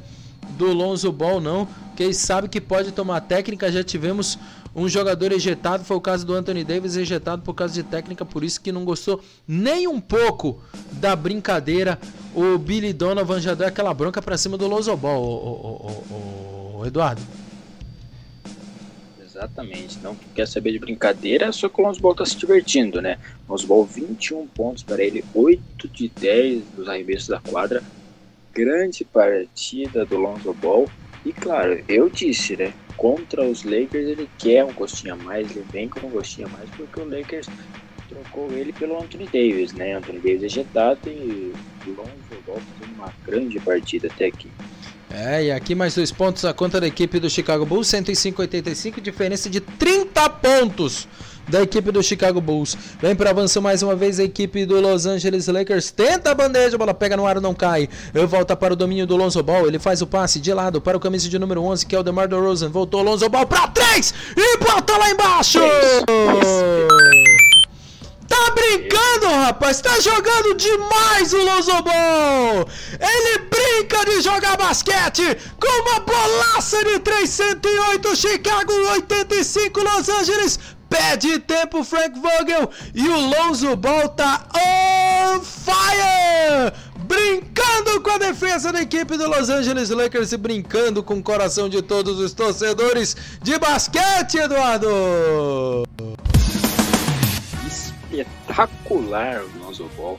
do 0.58 0.73
Lonzo 0.73 1.10
Ball, 1.10 1.41
não. 1.41 1.66
Porque 1.89 2.02
ele 2.02 2.15
sabe 2.15 2.49
que 2.49 2.60
pode 2.60 2.92
tomar 2.92 3.20
técnica. 3.23 3.73
Já 3.73 3.83
tivemos 3.83 4.39
um 4.74 4.89
jogador 4.89 5.33
ejetado, 5.33 5.84
foi 5.84 5.97
o 5.97 6.00
caso 6.00 6.26
do 6.26 6.34
Anthony 6.34 6.65
Davis, 6.65 6.97
ejetado 6.97 7.42
por 7.42 7.55
causa 7.55 7.73
de 7.73 7.83
técnica, 7.83 8.24
por 8.24 8.42
isso 8.42 8.60
que 8.60 8.73
não 8.73 8.84
gostou 8.84 9.20
nem 9.47 9.86
um 9.86 10.00
pouco 10.00 10.60
da 10.92 11.15
brincadeira. 11.15 11.99
O 12.34 12.58
Billy 12.58 12.92
Donovan 12.92 13.41
já 13.41 13.55
deu 13.55 13.68
aquela 13.68 13.94
bronca 13.94 14.20
pra 14.20 14.36
cima 14.36 14.58
do 14.58 14.66
Lonzo 14.66 14.97
Ball, 14.97 15.23
o, 15.23 15.28
o, 15.28 16.78
o, 16.81 16.86
Eduardo. 16.86 17.23
Exatamente, 19.34 19.98
não 20.00 20.16
quer 20.32 20.46
saber 20.46 20.70
de 20.70 20.78
brincadeira, 20.78 21.50
só 21.50 21.68
que 21.68 21.80
o 21.80 21.84
Lonzo 21.84 22.00
Ball 22.00 22.14
tá 22.14 22.24
se 22.24 22.36
divertindo, 22.36 23.02
né? 23.02 23.18
Lonzo 23.48 23.66
Ball 23.66 23.84
21 23.84 24.46
pontos 24.46 24.84
para 24.84 25.02
ele, 25.02 25.24
8 25.34 25.88
de 25.88 26.08
10 26.08 26.64
dos 26.70 26.88
arremessos 26.88 27.26
da 27.26 27.40
quadra, 27.40 27.82
grande 28.54 29.04
partida 29.04 30.06
do 30.06 30.16
Lonzo 30.18 30.54
Ball. 30.54 30.88
E 31.24 31.32
claro, 31.32 31.82
eu 31.88 32.08
disse, 32.08 32.56
né? 32.56 32.72
Contra 32.96 33.44
os 33.44 33.64
Lakers 33.64 34.06
ele 34.06 34.30
quer 34.38 34.64
um 34.64 34.72
gostinho 34.72 35.14
a 35.14 35.16
mais, 35.16 35.50
ele 35.50 35.66
vem 35.68 35.88
com 35.88 36.06
um 36.06 36.10
gostinho 36.10 36.46
a 36.46 36.50
mais, 36.50 36.70
porque 36.70 37.00
o 37.00 37.04
Lakers 37.04 37.48
trocou 38.08 38.52
ele 38.52 38.72
pelo 38.72 38.96
Anthony 39.02 39.26
Davis, 39.26 39.72
né? 39.72 39.94
Anthony 39.94 40.20
Davis 40.20 40.44
ejetado 40.44 41.10
e 41.10 41.52
o 41.84 41.90
Lonzo 41.90 42.40
Ball 42.46 42.60
fazendo 42.60 42.94
uma 42.94 43.12
grande 43.26 43.58
partida 43.58 44.06
até 44.06 44.26
aqui. 44.26 44.48
É, 45.10 45.44
e 45.44 45.52
aqui 45.52 45.74
mais 45.74 45.94
dois 45.94 46.10
pontos 46.10 46.44
a 46.44 46.52
conta 46.52 46.81
da 46.81 46.86
equipe 46.86 47.20
do 47.20 47.31
Chicago 47.31 47.65
Bulls, 47.65 47.89
105-85, 47.89 49.00
diferença 49.00 49.49
de 49.49 49.60
30 49.60 50.28
pontos 50.31 51.07
da 51.49 51.62
equipe 51.62 51.91
do 51.91 52.02
Chicago 52.02 52.41
Bulls. 52.41 52.76
Vem 53.00 53.15
para 53.15 53.31
avanço 53.31 53.60
mais 53.60 53.83
uma 53.83 53.94
vez 53.94 54.18
a 54.18 54.24
equipe 54.24 54.65
do 54.65 54.81
Los 54.81 55.07
Angeles 55.07 55.47
Lakers. 55.47 55.91
Tenta 55.91 56.31
a 56.31 56.34
bandeja, 56.34 56.76
a 56.76 56.78
bola 56.78 56.94
pega 56.94 57.16
no 57.16 57.26
ar, 57.26 57.41
não 57.41 57.55
cai. 57.55 57.89
Volta 58.28 58.57
para 58.57 58.73
o 58.73 58.76
domínio 58.76 59.07
do 59.07 59.16
Lonzo 59.16 59.42
Ball. 59.42 59.66
Ele 59.66 59.78
faz 59.78 60.00
o 60.02 60.07
passe 60.07 60.41
de 60.41 60.52
lado 60.52 60.81
para 60.81 60.97
o 60.97 61.00
camisa 61.00 61.28
de 61.28 61.39
número 61.39 61.62
11, 61.62 61.86
que 61.86 61.94
é 61.94 61.99
o 61.99 62.02
DeMar 62.02 62.28
DeRozan. 62.28 62.70
Voltou 62.70 63.02
Lonzo 63.02 63.28
Ball 63.28 63.47
para 63.47 63.68
3 63.68 64.15
e 64.36 64.58
bota 64.58 64.97
lá 64.97 65.10
embaixo. 65.10 65.58
Tá 68.34 68.50
brincando, 68.50 69.26
rapaz? 69.26 69.80
Tá 69.80 70.00
jogando 70.00 70.56
demais 70.56 71.32
o 71.32 71.38
Lonzo 71.38 71.82
Ball! 71.82 72.68
Ele 72.98 73.38
brinca 73.48 74.04
de 74.04 74.20
jogar 74.20 74.56
basquete 74.56 75.38
com 75.60 75.82
uma 75.82 76.00
bolaça 76.00 76.84
de 76.84 76.98
308 76.98 78.16
Chicago 78.16 78.72
85 78.72 79.80
Los 79.80 80.08
Angeles 80.08 80.58
Pede 80.90 81.38
tempo 81.38 81.84
Frank 81.84 82.18
Vogel 82.18 82.70
e 82.92 83.08
o 83.08 83.20
Lonzo 83.20 83.76
Ball 83.76 84.08
tá 84.08 84.48
on 84.52 85.40
fire! 85.40 86.72
Brincando 86.98 88.00
com 88.00 88.10
a 88.10 88.18
defesa 88.18 88.72
da 88.72 88.82
equipe 88.82 89.16
do 89.16 89.28
Los 89.28 89.48
Angeles 89.48 89.90
Lakers 89.90 90.32
e 90.32 90.36
brincando 90.36 91.04
com 91.04 91.18
o 91.18 91.22
coração 91.22 91.68
de 91.68 91.80
todos 91.82 92.18
os 92.18 92.32
torcedores 92.32 93.16
de 93.40 93.56
basquete, 93.60 94.38
Eduardo! 94.38 95.84
Espetacular 98.20 99.42
o 99.42 99.58
Lonzo 99.58 99.88
Ball. 99.96 100.18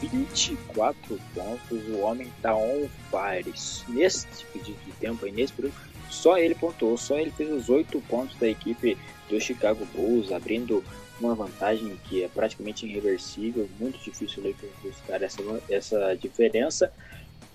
24 0.00 1.20
pontos, 1.34 1.88
o 1.88 1.98
homem 1.98 2.32
tá 2.40 2.54
on 2.54 2.88
fire. 3.10 3.52
Neste 3.88 4.46
pedido 4.46 4.78
de 4.84 4.92
tempo 4.92 5.26
aí, 5.26 5.32
nesse 5.32 5.52
período, 5.52 5.74
só 6.08 6.38
ele 6.38 6.54
pontuou, 6.54 6.96
só 6.96 7.18
ele 7.18 7.30
fez 7.30 7.50
os 7.50 7.68
8 7.68 8.00
pontos 8.02 8.36
da 8.38 8.48
equipe 8.48 8.96
do 9.28 9.38
Chicago 9.40 9.86
Bulls, 9.94 10.32
abrindo 10.32 10.82
uma 11.20 11.34
vantagem 11.34 11.98
que 12.04 12.22
é 12.22 12.28
praticamente 12.28 12.86
irreversível, 12.86 13.68
muito 13.78 13.98
difícil 13.98 14.42
o 14.42 14.46
Lakers 14.46 14.72
buscar 14.82 15.22
essa, 15.22 15.42
essa 15.68 16.14
diferença. 16.14 16.92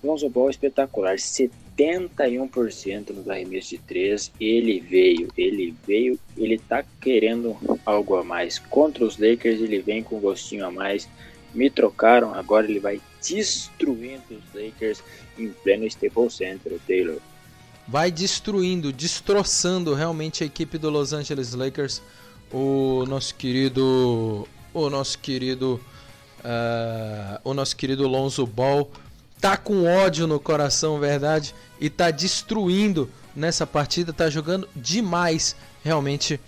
Lonzo 0.04 0.28
Ball 0.28 0.50
espetacular, 0.50 1.16
71% 1.16 3.10
nos 3.10 3.28
arremessos 3.28 3.70
de 3.70 3.78
3, 3.78 4.32
ele 4.38 4.80
veio, 4.80 5.28
ele 5.36 5.74
veio, 5.86 6.18
ele 6.36 6.58
tá 6.58 6.84
querendo 7.00 7.56
algo 7.84 8.16
a 8.16 8.24
mais. 8.24 8.58
Contra 8.58 9.04
os 9.04 9.18
Lakers 9.18 9.60
ele 9.60 9.80
vem 9.80 10.02
com 10.02 10.18
um 10.18 10.20
gostinho 10.20 10.66
a 10.66 10.70
mais, 10.70 11.08
me 11.54 11.70
trocaram, 11.70 12.34
agora 12.34 12.66
ele 12.66 12.80
vai 12.80 13.00
destruindo 13.22 14.22
os 14.30 14.44
Lakers 14.54 15.02
em 15.38 15.48
pleno 15.48 15.86
Staples 15.86 16.34
Center, 16.34 16.78
Taylor. 16.86 17.18
Vai 17.88 18.10
destruindo, 18.10 18.92
destroçando 18.92 19.94
realmente 19.94 20.42
a 20.42 20.46
equipe 20.46 20.78
do 20.78 20.90
Los 20.90 21.12
Angeles 21.12 21.54
Lakers. 21.54 22.02
O 22.52 23.04
nosso 23.06 23.34
querido, 23.34 24.46
o 24.72 24.90
nosso 24.90 25.18
querido 25.18 25.80
Uh, 26.44 27.40
o 27.42 27.54
nosso 27.54 27.74
querido 27.74 28.06
Lonzo 28.06 28.46
Ball 28.46 28.86
tá 29.44 29.58
com 29.58 29.84
ódio 29.84 30.26
no 30.26 30.40
coração, 30.40 30.98
verdade, 30.98 31.54
e 31.78 31.90
tá 31.90 32.10
destruindo 32.10 33.10
nessa 33.36 33.66
partida, 33.66 34.10
tá 34.10 34.30
jogando 34.30 34.66
demais, 34.74 35.54
realmente, 35.84 36.40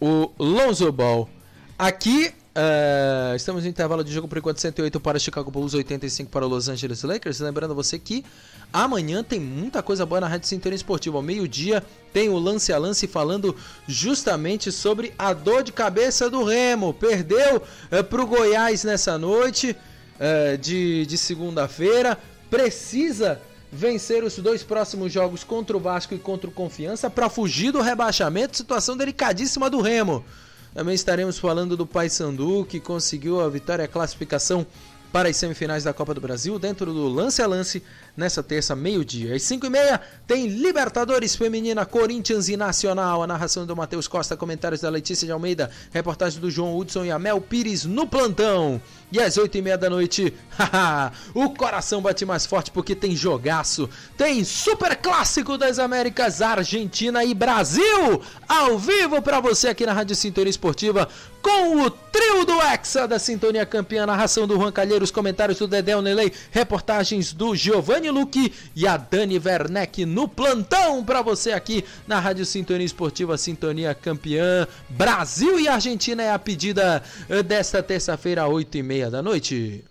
o 0.00 0.30
Lonzo 0.38 0.92
Ball. 0.92 1.28
Aqui 1.76 2.32
Uh, 2.56 3.34
estamos 3.34 3.64
no 3.64 3.68
intervalo 3.68 4.04
de 4.04 4.12
jogo 4.12 4.28
por 4.28 4.38
enquanto 4.38 4.60
108 4.60 5.00
para 5.00 5.18
Chicago 5.18 5.50
Bulls, 5.50 5.74
85 5.74 6.30
para 6.30 6.46
Los 6.46 6.68
Angeles 6.68 7.02
Lakers. 7.02 7.40
Lembrando 7.40 7.74
você 7.74 7.98
que 7.98 8.24
amanhã 8.72 9.24
tem 9.24 9.40
muita 9.40 9.82
coisa 9.82 10.06
boa 10.06 10.20
na 10.20 10.28
Rádio 10.28 10.46
Cinturão 10.46 10.76
Esportiva. 10.76 11.16
Ao 11.16 11.22
meio-dia 11.22 11.82
tem 12.12 12.28
o 12.28 12.38
lance 12.38 12.72
a 12.72 12.78
lance 12.78 13.08
falando 13.08 13.56
justamente 13.88 14.70
sobre 14.70 15.12
a 15.18 15.32
dor 15.32 15.64
de 15.64 15.72
cabeça 15.72 16.30
do 16.30 16.44
Remo. 16.44 16.94
Perdeu 16.94 17.56
uh, 17.56 18.04
para 18.04 18.22
o 18.22 18.24
Goiás 18.24 18.84
nessa 18.84 19.18
noite 19.18 19.76
uh, 20.14 20.56
de, 20.56 21.06
de 21.06 21.18
segunda-feira. 21.18 22.16
Precisa 22.50 23.40
vencer 23.70 24.22
os 24.22 24.36
dois 24.38 24.62
próximos 24.62 25.12
jogos 25.12 25.42
contra 25.42 25.76
o 25.76 25.80
Vasco 25.80 26.14
e 26.14 26.18
contra 26.18 26.48
o 26.48 26.52
Confiança 26.52 27.10
para 27.10 27.28
fugir 27.28 27.72
do 27.72 27.80
rebaixamento. 27.80 28.56
Situação 28.56 28.96
delicadíssima 28.96 29.68
do 29.68 29.80
Remo. 29.80 30.24
Também 30.72 30.94
estaremos 30.94 31.38
falando 31.38 31.76
do 31.76 31.86
Paysandu, 31.86 32.64
que 32.64 32.80
conseguiu 32.80 33.40
a 33.40 33.48
vitória 33.48 33.82
e 33.82 33.86
a 33.86 33.88
classificação 33.88 34.66
para 35.12 35.28
as 35.28 35.36
semifinais 35.36 35.84
da 35.84 35.92
Copa 35.92 36.12
do 36.12 36.20
Brasil, 36.20 36.58
dentro 36.58 36.92
do 36.92 37.06
lance 37.06 37.40
a 37.40 37.46
lance, 37.46 37.80
nessa 38.16 38.42
terça, 38.42 38.74
meio-dia. 38.76 39.34
Às 39.34 39.42
5 39.42 39.66
e 39.66 39.70
meia 39.70 40.00
tem 40.26 40.46
Libertadores 40.46 41.34
Feminina, 41.34 41.84
Corinthians 41.84 42.48
e 42.48 42.56
Nacional. 42.56 43.22
A 43.22 43.26
narração 43.26 43.66
do 43.66 43.76
Matheus 43.76 44.08
Costa, 44.08 44.36
comentários 44.36 44.80
da 44.80 44.88
Letícia 44.88 45.26
de 45.26 45.32
Almeida, 45.32 45.70
reportagem 45.92 46.40
do 46.40 46.50
João 46.50 46.76
Hudson 46.76 47.04
e 47.04 47.10
a 47.10 47.18
Mel 47.18 47.40
Pires 47.40 47.84
no 47.84 48.06
plantão. 48.06 48.80
E 49.12 49.20
às 49.20 49.36
8 49.36 49.58
e 49.58 49.62
meia 49.62 49.78
da 49.78 49.90
noite, 49.90 50.34
o 51.34 51.50
coração 51.50 52.00
bate 52.02 52.24
mais 52.24 52.46
forte 52.46 52.70
porque 52.70 52.94
tem 52.94 53.14
jogaço. 53.14 53.88
Tem 54.16 54.44
Super 54.44 54.96
Clássico 54.96 55.56
das 55.56 55.78
Américas, 55.78 56.42
Argentina 56.42 57.24
e 57.24 57.34
Brasil, 57.34 58.20
ao 58.48 58.78
vivo 58.78 59.22
para 59.22 59.40
você 59.40 59.68
aqui 59.68 59.86
na 59.86 59.92
Rádio 59.92 60.16
Sintonia 60.16 60.50
Esportiva, 60.50 61.08
com 61.40 61.82
o 61.82 61.90
trio 61.90 62.44
do 62.46 62.60
Hexa 62.60 63.06
da 63.06 63.18
Sintonia 63.18 63.66
Campeã, 63.66 64.06
narração 64.06 64.46
do 64.46 64.54
Juan 64.54 64.72
Calheiros, 64.72 65.10
comentários 65.10 65.58
do 65.58 65.68
Dedé 65.68 66.00
Nelei, 66.00 66.32
reportagens 66.50 67.32
do 67.32 67.54
Giovanni 67.54 68.03
Luque 68.10 68.52
e 68.74 68.86
a 68.86 68.96
Dani 68.96 69.40
Werneck 69.44 70.04
no 70.04 70.28
plantão 70.28 71.04
para 71.04 71.22
você 71.22 71.52
aqui 71.52 71.84
na 72.06 72.20
Rádio 72.20 72.44
Sintonia 72.44 72.84
Esportiva 72.86 73.36
Sintonia 73.36 73.94
Campeã. 73.94 74.66
Brasil 74.88 75.58
e 75.58 75.68
Argentina 75.68 76.22
é 76.22 76.32
a 76.32 76.38
pedida 76.38 77.02
eh, 77.28 77.42
desta 77.42 77.82
terça-feira, 77.82 78.46
8 78.46 78.76
e 78.78 78.82
meia 78.82 79.10
da 79.10 79.22
noite. 79.22 79.84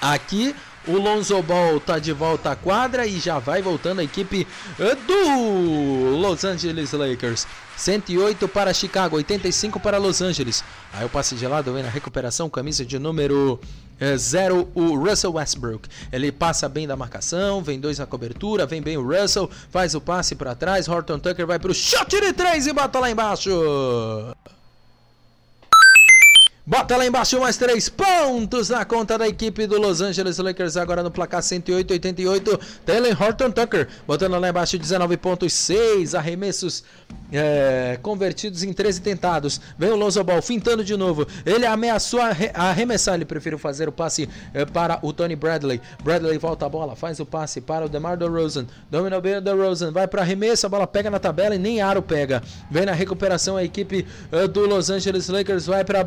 Aqui 0.00 0.54
o 0.88 0.96
Lonzo 0.96 1.42
Ball 1.42 1.78
tá 1.78 1.98
de 1.98 2.12
volta 2.12 2.52
à 2.52 2.56
quadra 2.56 3.06
e 3.06 3.20
já 3.20 3.38
vai 3.38 3.60
voltando 3.60 4.00
a 4.00 4.04
equipe 4.04 4.46
eh, 4.78 4.94
do 4.94 6.16
Los 6.16 6.42
Angeles 6.44 6.92
Lakers. 6.92 7.46
108 7.76 8.48
para 8.48 8.72
Chicago, 8.72 9.16
85 9.16 9.78
para 9.78 9.98
Los 9.98 10.22
Angeles. 10.22 10.64
Aí 10.92 11.04
o 11.04 11.08
passe 11.08 11.36
gelado 11.36 11.72
vem 11.72 11.82
na 11.82 11.88
recuperação, 11.88 12.48
camisa 12.48 12.84
de 12.84 12.98
número 12.98 13.60
0, 14.16 14.60
é, 14.74 14.78
o 14.78 14.94
Russell 14.96 15.32
Westbrook. 15.32 15.88
Ele 16.12 16.32
passa 16.32 16.68
bem 16.68 16.86
da 16.86 16.96
marcação, 16.96 17.62
vem 17.62 17.78
dois 17.78 17.98
na 17.98 18.06
cobertura, 18.06 18.66
vem 18.66 18.80
bem 18.80 18.96
o 18.96 19.06
Russell, 19.06 19.50
faz 19.70 19.94
o 19.94 20.00
passe 20.00 20.34
para 20.34 20.54
trás, 20.54 20.88
Horton 20.88 21.18
Tucker 21.18 21.46
vai 21.46 21.58
para 21.58 21.70
o 21.70 21.74
shot 21.74 22.08
de 22.08 22.32
3 22.32 22.66
e 22.66 22.72
bota 22.72 22.98
lá 22.98 23.10
embaixo. 23.10 23.50
Bota 26.70 26.96
lá 26.96 27.04
embaixo 27.04 27.40
mais 27.40 27.56
três 27.56 27.88
pontos 27.88 28.68
na 28.68 28.84
conta 28.84 29.18
da 29.18 29.26
equipe 29.26 29.66
do 29.66 29.76
Los 29.76 30.00
Angeles 30.00 30.38
Lakers. 30.38 30.76
Agora 30.76 31.02
no 31.02 31.10
placar 31.10 31.42
108-88. 31.42 32.60
Taylor 32.86 33.20
Horton 33.20 33.50
Tucker 33.50 33.88
botando 34.06 34.38
lá 34.38 34.50
embaixo 34.50 34.78
19,6 34.78 36.16
arremessos 36.16 36.84
é, 37.32 37.98
convertidos 38.00 38.62
em 38.62 38.72
13 38.72 39.00
tentados. 39.00 39.60
Vem 39.76 39.90
o 39.90 39.96
Lonzo 39.96 40.22
Ball 40.22 40.40
fintando 40.40 40.84
de 40.84 40.96
novo. 40.96 41.26
Ele 41.44 41.66
ameaçou 41.66 42.20
arremessar. 42.54 43.16
Ele 43.16 43.24
preferiu 43.24 43.58
fazer 43.58 43.88
o 43.88 43.92
passe 43.92 44.28
é, 44.54 44.64
para 44.64 45.00
o 45.02 45.12
Tony 45.12 45.34
Bradley. 45.34 45.80
Bradley 46.04 46.38
volta 46.38 46.66
a 46.66 46.68
bola, 46.68 46.94
faz 46.94 47.18
o 47.18 47.26
passe 47.26 47.60
para 47.60 47.86
o 47.86 47.88
DeMar 47.88 48.16
DeRozan. 48.16 48.66
Domina 48.88 49.18
o 49.18 49.20
DeRozan. 49.20 49.90
Vai 49.90 50.06
para 50.06 50.22
arremesso. 50.22 50.66
A 50.66 50.68
bola 50.68 50.86
pega 50.86 51.10
na 51.10 51.18
tabela 51.18 51.56
e 51.56 51.58
nem 51.58 51.80
aro 51.80 52.00
pega. 52.00 52.40
Vem 52.70 52.86
na 52.86 52.92
recuperação 52.92 53.56
a 53.56 53.64
equipe 53.64 54.06
é, 54.30 54.46
do 54.46 54.66
Los 54.66 54.88
Angeles 54.88 55.28
Lakers. 55.28 55.66
Vai 55.66 55.84
para 55.84 56.02
a 56.02 56.04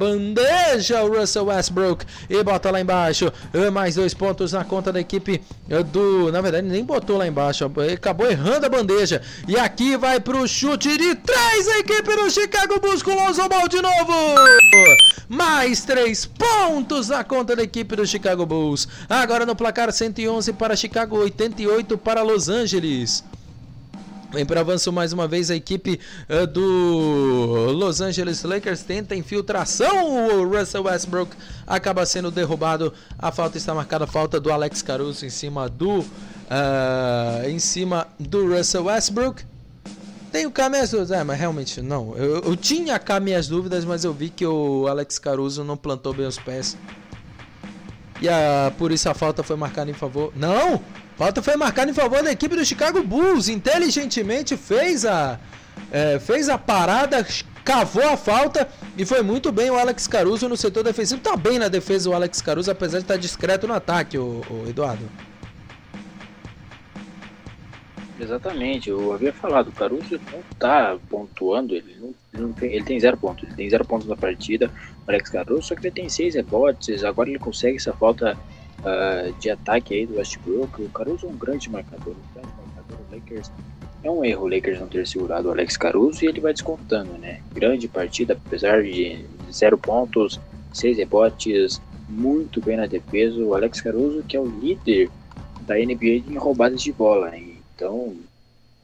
bandeja 0.53 1.03
o 1.03 1.19
Russell 1.19 1.45
Westbrook. 1.45 2.05
E 2.29 2.43
bota 2.43 2.71
lá 2.71 2.79
embaixo. 2.79 3.31
Mais 3.71 3.95
dois 3.95 4.13
pontos 4.13 4.51
na 4.51 4.63
conta 4.63 4.91
da 4.91 4.99
equipe 4.99 5.41
do. 5.91 6.31
Na 6.31 6.41
verdade, 6.41 6.67
nem 6.67 6.83
botou 6.83 7.17
lá 7.17 7.27
embaixo. 7.27 7.69
Acabou 7.93 8.29
errando 8.29 8.65
a 8.65 8.69
bandeja. 8.69 9.21
E 9.47 9.57
aqui 9.57 9.97
vai 9.97 10.19
para 10.19 10.37
o 10.37 10.47
chute 10.47 10.97
de 10.97 11.15
três 11.15 11.67
a 11.67 11.79
equipe 11.79 12.15
do 12.15 12.29
Chicago 12.29 12.79
Bulls 12.79 13.01
com 13.01 13.13
Lonzo 13.13 13.47
Ball 13.47 13.67
de 13.67 13.81
novo. 13.81 14.13
Mais 15.27 15.83
três 15.83 16.25
pontos 16.25 17.09
na 17.09 17.23
conta 17.23 17.55
da 17.55 17.63
equipe 17.63 17.95
do 17.95 18.05
Chicago 18.05 18.45
Bulls. 18.45 18.87
Agora 19.09 19.45
no 19.45 19.55
placar 19.55 19.91
111 19.91 20.53
para 20.53 20.75
Chicago, 20.75 21.17
88 21.17 21.97
para 21.97 22.21
Los 22.21 22.49
Angeles. 22.49 23.23
Vem 24.33 24.47
para 24.47 24.61
avanço 24.61 24.91
mais 24.91 25.13
uma 25.13 25.27
vez 25.27 25.51
a 25.51 25.55
equipe 25.55 25.99
uh, 26.27 26.47
do 26.47 27.71
Los 27.71 28.01
Angeles 28.01 28.41
Lakers 28.41 28.81
tenta 28.81 29.15
infiltração. 29.15 30.39
O 30.39 30.57
Russell 30.57 30.85
Westbrook 30.85 31.35
acaba 31.67 32.03
sendo 32.03 32.31
derrubado. 32.31 32.91
A 33.19 33.31
falta 33.31 33.59
está 33.59 33.75
marcada, 33.75 34.07
falta 34.07 34.39
do 34.39 34.51
Alex 34.51 34.81
Caruso 34.81 35.23
em 35.23 35.29
cima 35.29 35.69
do 35.69 35.99
uh, 35.99 37.47
em 37.47 37.59
cima 37.59 38.07
do 38.19 38.55
Russell 38.55 38.85
Westbrook. 38.85 39.43
Tenho 40.31 40.49
cá 40.49 40.67
minhas 40.67 40.89
dúvidas. 40.89 41.11
É, 41.11 41.23
mas 41.23 41.37
realmente 41.37 41.79
não. 41.79 42.17
Eu, 42.17 42.41
eu 42.41 42.57
tinha 42.57 42.97
cá 42.97 43.19
minhas 43.19 43.47
dúvidas, 43.47 43.85
mas 43.85 44.03
eu 44.03 44.11
vi 44.11 44.29
que 44.29 44.47
o 44.47 44.87
Alex 44.87 45.19
Caruso 45.19 45.63
não 45.63 45.77
plantou 45.77 46.11
bem 46.11 46.25
os 46.25 46.39
pés. 46.39 46.75
E 48.19 48.27
a, 48.27 48.73
por 48.79 48.91
isso 48.91 49.07
a 49.07 49.13
falta 49.13 49.43
foi 49.43 49.55
marcada 49.55 49.91
em 49.91 49.93
favor. 49.93 50.33
Não! 50.35 50.81
Falta 51.15 51.41
foi 51.41 51.55
marcada 51.55 51.91
em 51.91 51.93
favor 51.93 52.23
da 52.23 52.31
equipe 52.31 52.55
do 52.55 52.65
Chicago 52.65 53.03
Bulls. 53.03 53.47
Inteligentemente 53.47 54.57
fez 54.57 55.05
a. 55.05 55.39
É, 55.91 56.19
fez 56.19 56.49
a 56.49 56.57
parada, 56.57 57.25
cavou 57.63 58.07
a 58.07 58.17
falta 58.17 58.67
e 58.97 59.05
foi 59.05 59.21
muito 59.21 59.51
bem 59.51 59.69
o 59.69 59.77
Alex 59.77 60.07
Caruso 60.07 60.49
no 60.49 60.57
setor 60.57 60.83
defensivo. 60.83 61.21
Tá 61.21 61.35
bem 61.35 61.59
na 61.59 61.67
defesa 61.67 62.09
o 62.09 62.13
Alex 62.13 62.41
Caruso, 62.41 62.71
apesar 62.71 62.97
de 62.97 63.03
estar 63.03 63.17
discreto 63.17 63.67
no 63.67 63.73
ataque, 63.73 64.17
o, 64.17 64.41
o 64.49 64.65
Eduardo. 64.67 65.07
Exatamente, 68.19 68.89
eu 68.89 69.11
havia 69.11 69.33
falado, 69.33 69.69
o 69.69 69.71
Caruso 69.71 70.19
não 70.31 70.41
tá 70.57 70.97
pontuando, 71.09 71.75
ele, 71.75 71.95
não, 71.99 72.13
ele, 72.33 72.43
não 72.43 72.53
tem, 72.53 72.71
ele 72.71 72.85
tem 72.85 72.99
zero 72.99 73.17
pontos, 73.17 73.43
ele 73.43 73.55
tem 73.55 73.69
zero 73.69 73.83
pontos 73.83 74.07
na 74.07 74.15
partida, 74.15 74.71
o 75.05 75.11
Alex 75.11 75.29
Caruso, 75.29 75.63
só 75.63 75.75
que 75.75 75.81
ele 75.81 75.91
tem 75.91 76.07
seis 76.07 76.35
rebotes, 76.35 77.03
agora 77.03 77.29
ele 77.29 77.39
consegue 77.39 77.77
essa 77.77 77.91
falta 77.91 78.37
uh, 78.83 79.33
de 79.39 79.49
ataque 79.49 79.93
aí 79.93 80.05
do 80.05 80.17
Westbrook, 80.17 80.81
o 80.81 80.89
Caruso 80.89 81.25
é 81.25 81.29
um 81.29 81.37
grande 81.37 81.69
marcador, 81.69 82.13
um 82.13 82.33
grande 82.33 82.53
marcador, 82.57 82.97
o 83.09 83.15
Lakers 83.15 83.51
é 84.03 84.11
um 84.11 84.23
erro 84.23 84.45
o 84.45 84.49
Lakers 84.49 84.79
não 84.79 84.87
ter 84.87 85.07
segurado 85.07 85.47
o 85.47 85.51
Alex 85.51 85.77
Caruso 85.77 86.23
e 86.23 86.27
ele 86.27 86.41
vai 86.41 86.51
descontando, 86.51 87.17
né? 87.17 87.39
Grande 87.53 87.87
partida, 87.87 88.33
apesar 88.33 88.83
de 88.83 89.25
zero 89.51 89.77
pontos, 89.77 90.39
seis 90.73 90.97
rebotes, 90.97 91.81
muito 92.09 92.61
bem 92.61 92.75
na 92.75 92.85
defesa. 92.85 93.39
O 93.39 93.55
Alex 93.55 93.79
Caruso, 93.79 94.21
que 94.23 94.35
é 94.35 94.39
o 94.39 94.45
líder 94.45 95.09
da 95.61 95.75
NBA 95.75 96.29
em 96.29 96.37
roubadas 96.37 96.81
de 96.81 96.91
bola, 96.91 97.35
hein? 97.35 97.57
Então, 97.75 98.13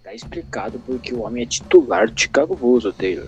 tá 0.04 0.14
explicado 0.14 0.80
porque 0.86 1.14
o 1.14 1.24
homem 1.24 1.44
é 1.44 1.46
titular 1.46 2.10
do 2.10 2.20
Chicago 2.20 2.56
Bulls, 2.56 2.86
o 2.86 2.94
Taylor. 2.94 3.28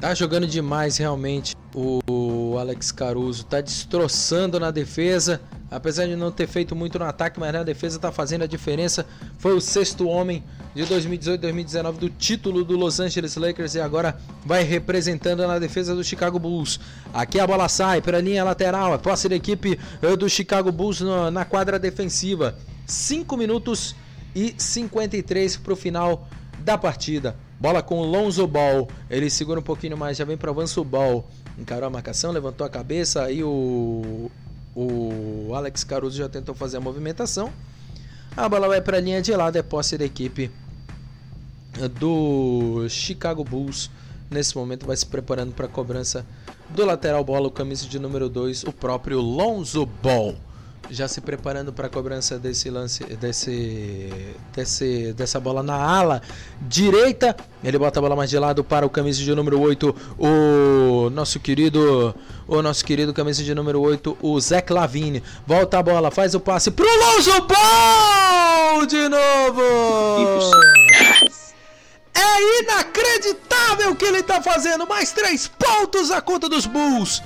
Tá 0.00 0.14
jogando 0.14 0.46
demais 0.46 0.96
realmente 0.98 1.56
o 1.74 2.56
Alex 2.58 2.92
Caruso, 2.92 3.44
tá 3.44 3.60
destroçando 3.60 4.60
na 4.60 4.70
defesa, 4.70 5.40
apesar 5.76 6.06
de 6.06 6.16
não 6.16 6.32
ter 6.32 6.46
feito 6.46 6.74
muito 6.74 6.98
no 6.98 7.04
ataque, 7.04 7.38
mas 7.38 7.52
na 7.52 7.62
defesa 7.62 7.98
tá 7.98 8.10
fazendo 8.10 8.42
a 8.42 8.46
diferença. 8.46 9.04
Foi 9.38 9.54
o 9.54 9.60
sexto 9.60 10.08
homem 10.08 10.42
de 10.74 10.82
2018-2019 10.84 11.92
do 11.98 12.08
título 12.08 12.64
do 12.64 12.76
Los 12.76 12.98
Angeles 12.98 13.36
Lakers 13.36 13.74
e 13.74 13.80
agora 13.80 14.18
vai 14.44 14.62
representando 14.62 15.46
na 15.46 15.58
defesa 15.58 15.94
do 15.94 16.02
Chicago 16.02 16.38
Bulls. 16.38 16.80
Aqui 17.12 17.38
a 17.38 17.46
bola 17.46 17.68
sai 17.68 18.00
para 18.00 18.18
a 18.18 18.20
linha 18.20 18.42
lateral, 18.42 18.94
a 18.94 18.98
posse 18.98 19.28
da 19.28 19.36
equipe 19.36 19.78
eh, 20.00 20.16
do 20.16 20.28
Chicago 20.28 20.72
Bulls 20.72 21.02
na 21.32 21.44
quadra 21.44 21.78
defensiva. 21.78 22.56
5 22.86 23.36
minutos 23.36 23.94
e 24.34 24.54
53 24.56 25.56
para 25.58 25.72
o 25.72 25.76
final 25.76 26.26
da 26.58 26.78
partida. 26.78 27.36
Bola 27.58 27.82
com 27.82 27.98
o 27.98 28.04
Lonzo 28.04 28.46
Ball. 28.46 28.88
Ele 29.10 29.30
segura 29.30 29.60
um 29.60 29.62
pouquinho 29.62 29.96
mais, 29.96 30.16
já 30.16 30.24
vem 30.24 30.36
para 30.36 30.48
o 30.48 30.52
avanço 30.52 30.84
Ball. 30.84 31.26
Encarou 31.58 31.86
a 31.86 31.90
marcação, 31.90 32.32
levantou 32.32 32.66
a 32.66 32.70
cabeça. 32.70 33.22
Aí 33.22 33.42
o, 33.42 34.30
o 34.76 35.54
Alex 35.54 35.82
Caruso 35.82 36.18
já 36.18 36.28
tentou 36.28 36.54
fazer 36.54 36.76
a 36.76 36.80
movimentação. 36.80 37.52
A 38.36 38.48
bola 38.48 38.68
vai 38.68 38.80
para 38.80 38.98
a 38.98 39.00
linha 39.00 39.22
de 39.22 39.34
lado. 39.34 39.56
É 39.56 39.62
posse 39.62 39.96
da 39.96 40.04
equipe 40.04 40.50
do 41.98 42.86
Chicago 42.88 43.42
Bulls 43.42 43.90
Nesse 44.30 44.56
momento 44.56 44.86
vai 44.86 44.96
se 44.96 45.06
preparando 45.06 45.52
para 45.52 45.66
a 45.66 45.68
cobrança 45.68 46.26
do 46.70 46.84
lateral 46.84 47.22
bola, 47.22 47.46
o 47.46 47.50
camisa 47.50 47.86
de 47.86 47.98
número 47.98 48.28
2, 48.28 48.64
o 48.64 48.72
próprio 48.72 49.20
Lonzo 49.20 49.86
Ball. 49.86 50.34
Já 50.90 51.08
se 51.08 51.20
preparando 51.20 51.72
para 51.72 51.86
a 51.86 51.90
cobrança 51.90 52.38
desse 52.38 52.70
lance, 52.70 53.04
desse, 53.04 54.10
desse, 54.54 55.12
dessa 55.12 55.40
bola 55.40 55.62
na 55.62 55.74
ala 55.74 56.22
direita. 56.60 57.36
Ele 57.62 57.78
bota 57.78 57.98
a 57.98 58.02
bola 58.02 58.14
mais 58.14 58.30
de 58.30 58.38
lado 58.38 58.62
para 58.62 58.86
o 58.86 58.90
camisa 58.90 59.22
de 59.22 59.34
número 59.34 59.60
8, 59.60 59.94
o 60.18 61.10
nosso 61.10 61.40
querido, 61.40 62.14
o 62.46 62.62
nosso 62.62 62.84
querido 62.84 63.12
camisa 63.12 63.42
de 63.42 63.54
número 63.54 63.80
8, 63.80 64.18
o 64.22 64.40
Zé 64.40 64.64
Lavine. 64.70 65.22
Volta 65.46 65.78
a 65.78 65.82
bola, 65.82 66.10
faz 66.10 66.34
o 66.34 66.40
passe 66.40 66.70
pro 66.70 66.86
Lonzo 66.86 67.32
Ball 67.42 68.86
de 68.86 69.08
novo. 69.08 69.62
É 72.14 72.60
inacreditável 72.62 73.90
o 73.90 73.96
que 73.96 74.04
ele 74.04 74.20
está 74.20 74.40
fazendo. 74.42 74.86
Mais 74.86 75.12
três 75.12 75.48
pontos 75.48 76.10
a 76.10 76.20
conta 76.20 76.48
dos 76.48 76.64
Bulls. 76.64 77.22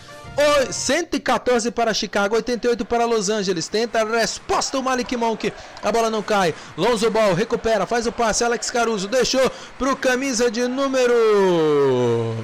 114 0.71 1.71
para 1.71 1.95
Chicago, 1.95 2.37
88 2.37 2.85
para 2.85 3.05
Los 3.05 3.29
Angeles. 3.29 3.69
Tenta 3.69 4.01
a 4.01 4.05
resposta 4.05 4.79
o 4.79 4.83
Malik 4.83 5.17
Monk. 5.17 5.53
A 5.83 5.93
bola 5.93 6.11
não 6.11 6.23
cai. 6.23 6.55
Lonzo 6.77 7.11
Ball 7.11 7.35
recupera, 7.35 7.87
faz 7.87 8.07
o 8.07 8.13
passe. 8.13 8.45
Alex 8.45 8.71
Caruso 8.71 9.09
deixou 9.09 9.51
para 9.79 9.93
o 9.93 9.97
camisa 9.97 10.51
de 10.51 10.67
número. 10.67 12.37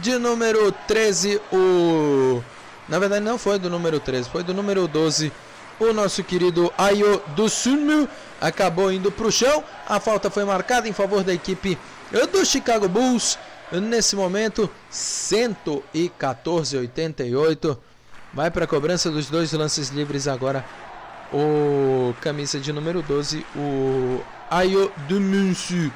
De 0.00 0.18
número 0.18 0.72
13. 0.86 1.40
O. 1.52 2.42
Na 2.88 2.98
verdade, 2.98 3.24
não 3.24 3.38
foi 3.38 3.58
do 3.58 3.68
número 3.68 3.98
13, 3.98 4.28
foi 4.28 4.42
do 4.42 4.54
número 4.54 4.86
12. 4.86 5.32
O 5.78 5.92
nosso 5.92 6.24
querido 6.24 6.72
Ayo 6.78 7.20
Dosunmu 7.34 8.08
acabou 8.40 8.90
indo 8.92 9.10
para 9.12 9.26
o 9.26 9.32
chão. 9.32 9.62
A 9.86 10.00
falta 10.00 10.30
foi 10.30 10.44
marcada 10.44 10.88
em 10.88 10.92
favor 10.92 11.22
da 11.22 11.34
equipe 11.34 11.76
do 12.32 12.44
Chicago 12.44 12.88
Bulls. 12.88 13.38
Nesse 13.72 14.14
momento, 14.14 14.70
114,88. 14.92 17.76
Vai 18.32 18.48
para 18.50 18.64
a 18.64 18.68
cobrança 18.68 19.10
dos 19.10 19.28
dois 19.28 19.52
lances 19.52 19.88
livres 19.88 20.28
agora. 20.28 20.64
O 21.32 22.14
camisa 22.20 22.60
de 22.60 22.72
número 22.72 23.02
12, 23.02 23.44
o 23.56 24.20
Ayo 24.50 24.92
Dumunsu. 25.08 25.90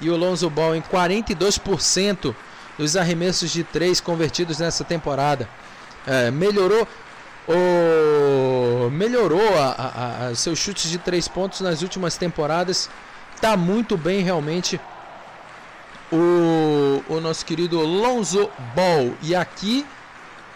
E 0.00 0.08
o 0.08 0.16
Lonzo 0.16 0.48
Ball 0.48 0.74
em 0.74 0.80
42% 0.82 2.34
dos 2.78 2.96
arremessos 2.96 3.52
de 3.52 3.62
3 3.62 4.00
convertidos 4.00 4.58
nessa 4.58 4.82
temporada. 4.82 5.46
É, 6.06 6.30
melhorou 6.30 6.88
o 7.46 8.88
melhorou 8.90 9.58
a, 9.58 9.72
a, 9.72 10.28
a, 10.28 10.34
seus 10.34 10.58
chutes 10.58 10.90
de 10.90 10.96
três 10.98 11.28
pontos 11.28 11.60
nas 11.60 11.82
últimas 11.82 12.16
temporadas. 12.16 12.88
Tá 13.40 13.56
muito 13.56 13.96
bem 13.96 14.22
realmente 14.22 14.80
o, 16.14 17.02
o 17.08 17.20
nosso 17.20 17.44
querido 17.44 17.80
Lonzo 17.80 18.48
Ball. 18.74 19.12
E 19.20 19.34
aqui 19.34 19.84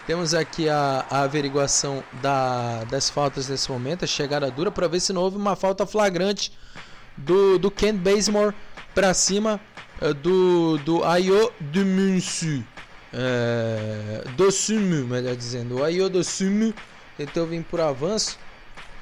temos 0.06 0.32
aqui 0.32 0.68
a, 0.68 1.04
a 1.10 1.22
averiguação 1.22 2.02
da, 2.22 2.84
das 2.84 3.10
faltas 3.10 3.48
nesse 3.48 3.70
momento, 3.70 4.04
a 4.04 4.08
chegada 4.08 4.50
dura 4.50 4.70
para 4.70 4.86
ver 4.86 5.00
se 5.00 5.12
não 5.12 5.20
houve 5.22 5.36
uma 5.36 5.56
falta 5.56 5.84
flagrante 5.84 6.52
do, 7.16 7.58
do 7.58 7.70
Ken 7.70 7.94
Bazemore 7.94 8.54
para 8.94 9.12
cima 9.12 9.60
uh, 10.00 10.14
do, 10.14 10.78
do 10.78 11.04
Ayo 11.04 11.52
Dumunsu. 11.60 12.64
É, 13.12 14.22
Dosumu, 14.36 15.06
melhor 15.06 15.34
dizendo. 15.34 15.78
O 15.78 15.84
Ayo 15.84 16.08
Dosumu 16.10 16.74
tentou 17.16 17.46
vir 17.46 17.64
por 17.64 17.80
avanço. 17.80 18.38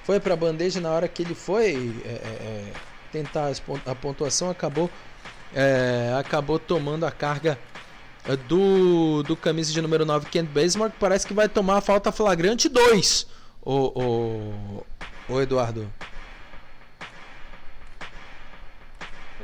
Foi 0.04 0.20
para 0.20 0.34
a 0.34 0.36
bandeja 0.36 0.80
na 0.80 0.90
hora 0.90 1.08
que 1.08 1.22
ele 1.22 1.34
foi 1.34 1.92
é, 2.04 2.08
é, 2.08 2.72
tentar 3.12 3.50
a 3.84 3.94
pontuação, 3.94 4.48
acabou 4.48 4.88
é, 5.54 6.14
acabou 6.18 6.58
tomando 6.58 7.04
a 7.04 7.10
carga 7.10 7.58
do, 8.48 9.22
do 9.22 9.36
camisa 9.36 9.72
de 9.72 9.80
número 9.80 10.04
9, 10.04 10.28
Kent 10.28 10.48
Bazemore, 10.48 10.90
que 10.90 10.98
parece 10.98 11.26
que 11.26 11.34
vai 11.34 11.48
tomar 11.48 11.78
a 11.78 11.80
falta 11.80 12.10
flagrante 12.10 12.68
2, 12.68 13.26
o, 13.62 14.02
o, 14.02 14.86
o 15.28 15.40
Eduardo. 15.40 15.88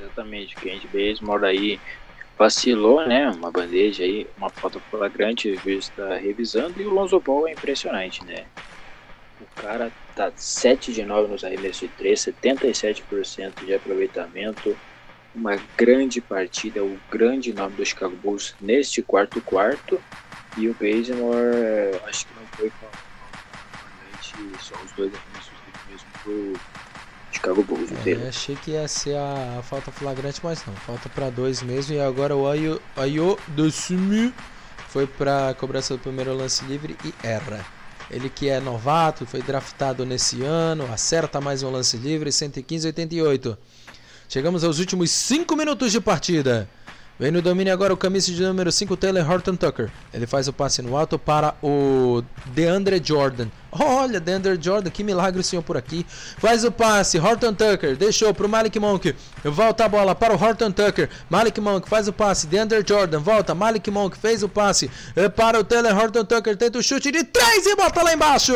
Exatamente, 0.01 0.57
Kent 0.57 0.87
Bazemore 0.93 1.45
aí 1.45 1.81
vacilou, 2.37 3.07
né? 3.07 3.29
Uma 3.31 3.53
bandeja 3.53 4.03
aí, 4.03 4.27
uma 4.37 4.51
falta 4.51 4.81
flagrante, 4.91 5.51
o 5.51 5.59
juiz 5.61 5.85
está 5.85 6.17
revisando 6.17 6.81
e 6.83 6.87
o 6.87 6.93
Lonzo 6.93 7.21
Ball 7.21 7.47
é 7.47 7.53
impressionante, 7.53 8.25
né? 8.25 8.47
O 9.41 9.61
cara 9.61 9.93
tá 10.17 10.33
7 10.35 10.93
de 10.93 11.05
9 11.05 11.29
nos 11.29 11.45
arremessos 11.45 11.81
de 11.81 11.89
3, 11.89 12.21
77% 12.21 13.65
de 13.65 13.75
aproveitamento. 13.75 14.77
Uma 15.35 15.59
grande 15.77 16.20
partida, 16.20 16.85
o 16.85 16.99
grande 17.11 17.52
nome 17.52 17.75
do 17.77 17.86
Chicago 17.86 18.15
Bulls 18.17 18.55
neste 18.61 19.02
quarto 19.02 19.41
quarto. 19.41 19.99
E 20.57 20.69
o 20.69 20.75
Bazemore, 20.75 21.99
acho 22.07 22.27
que 22.27 22.35
não 22.35 22.47
foi 22.49 22.70
só 24.62 24.75
os 24.85 24.93
dois 24.93 25.12
arremessos 25.12 25.52
mesmo 25.91 26.09
pro 26.23 26.52
Chicago 27.33 27.62
Bulls 27.62 27.91
É, 28.07 28.28
achei 28.28 28.57
que 28.57 28.73
ia 28.73 28.86
ser 28.86 29.17
a, 29.17 29.59
a, 29.59 29.62
falta 29.62 29.91
flagrante, 29.91 30.41
mas 30.43 30.65
não. 30.67 30.75
Falta 30.75 31.09
para 31.09 31.31
dois 31.31 31.62
mesmo. 31.62 31.94
E 31.94 32.01
agora 32.01 32.36
o 32.36 32.49
Ayo, 32.49 32.81
Ayo 32.97 33.39
Dosumu 33.49 34.33
foi 34.89 35.07
para 35.07 35.55
cobrança 35.55 35.94
do 35.97 36.01
primeiro 36.01 36.35
lance 36.35 36.65
livre 36.65 36.97
e 37.05 37.27
erra. 37.27 37.65
Ele 38.11 38.28
que 38.28 38.49
é 38.49 38.61
novato, 38.61 39.27
foi 39.27 39.41
draftado 39.41 40.05
nesse 40.05 40.43
ano, 40.43 40.85
acerta 40.93 41.41
mais 41.41 41.62
um 41.62 41.70
lance 41.70 41.97
livre, 41.97 42.31
115-88. 42.31 43.57
Chegamos 44.33 44.65
aos 44.65 44.78
últimos 44.78 45.11
5 45.11 45.55
minutos 45.55 45.93
de 45.93 46.01
partida. 46.01 46.67
Vem 47.19 47.31
no 47.31 47.43
domínio 47.43 47.70
agora 47.70 47.93
o 47.93 47.99
camisa 47.99 48.33
de 48.33 48.43
número 48.43 48.73
5, 48.73 48.97
Taylor 48.97 49.31
Horton 49.31 49.57
Tucker. 49.57 49.91
Ele 50.11 50.27
faz 50.27 50.49
o 50.49 50.55
passe 50.55 50.81
no 50.81 50.97
alto 50.97 51.19
para 51.19 51.55
o 51.62 52.25
DeAndre 52.47 52.99
Jordan. 53.05 53.49
Olha, 53.70 54.19
DeAndre 54.19 54.59
Jordan, 54.59 54.89
que 54.89 55.05
milagre 55.05 55.39
o 55.39 55.44
senhor 55.44 55.61
por 55.61 55.77
aqui. 55.77 56.07
Faz 56.39 56.65
o 56.65 56.73
passe, 56.73 57.19
Horton 57.19 57.52
Tucker, 57.52 57.94
deixou 57.94 58.33
para 58.33 58.47
o 58.47 58.49
Malik 58.49 58.81
Monk. 58.81 59.15
Volta 59.44 59.85
a 59.85 59.89
bola 59.91 60.15
para 60.15 60.35
o 60.35 60.43
Horton 60.43 60.73
Tucker. 60.73 61.11
Malik 61.28 61.61
Monk 61.61 61.86
faz 61.86 62.09
o 62.09 62.12
passe, 62.15 62.47
DeAndre 62.47 62.83
Jordan 62.89 63.19
volta. 63.19 63.55
Malik 63.55 63.91
Monk 63.91 64.17
fez 64.17 64.43
o 64.43 64.49
passe 64.49 64.91
eh, 65.15 65.28
para 65.28 65.61
o 65.61 65.65
Taylor 65.65 65.94
Horton 65.94 66.25
Tucker. 66.25 66.57
Tenta 66.57 66.78
o 66.78 66.83
chute 66.83 67.12
de 67.12 67.23
3 67.23 67.67
e 67.67 67.77
bota 67.77 68.02
lá 68.02 68.15
embaixo 68.15 68.55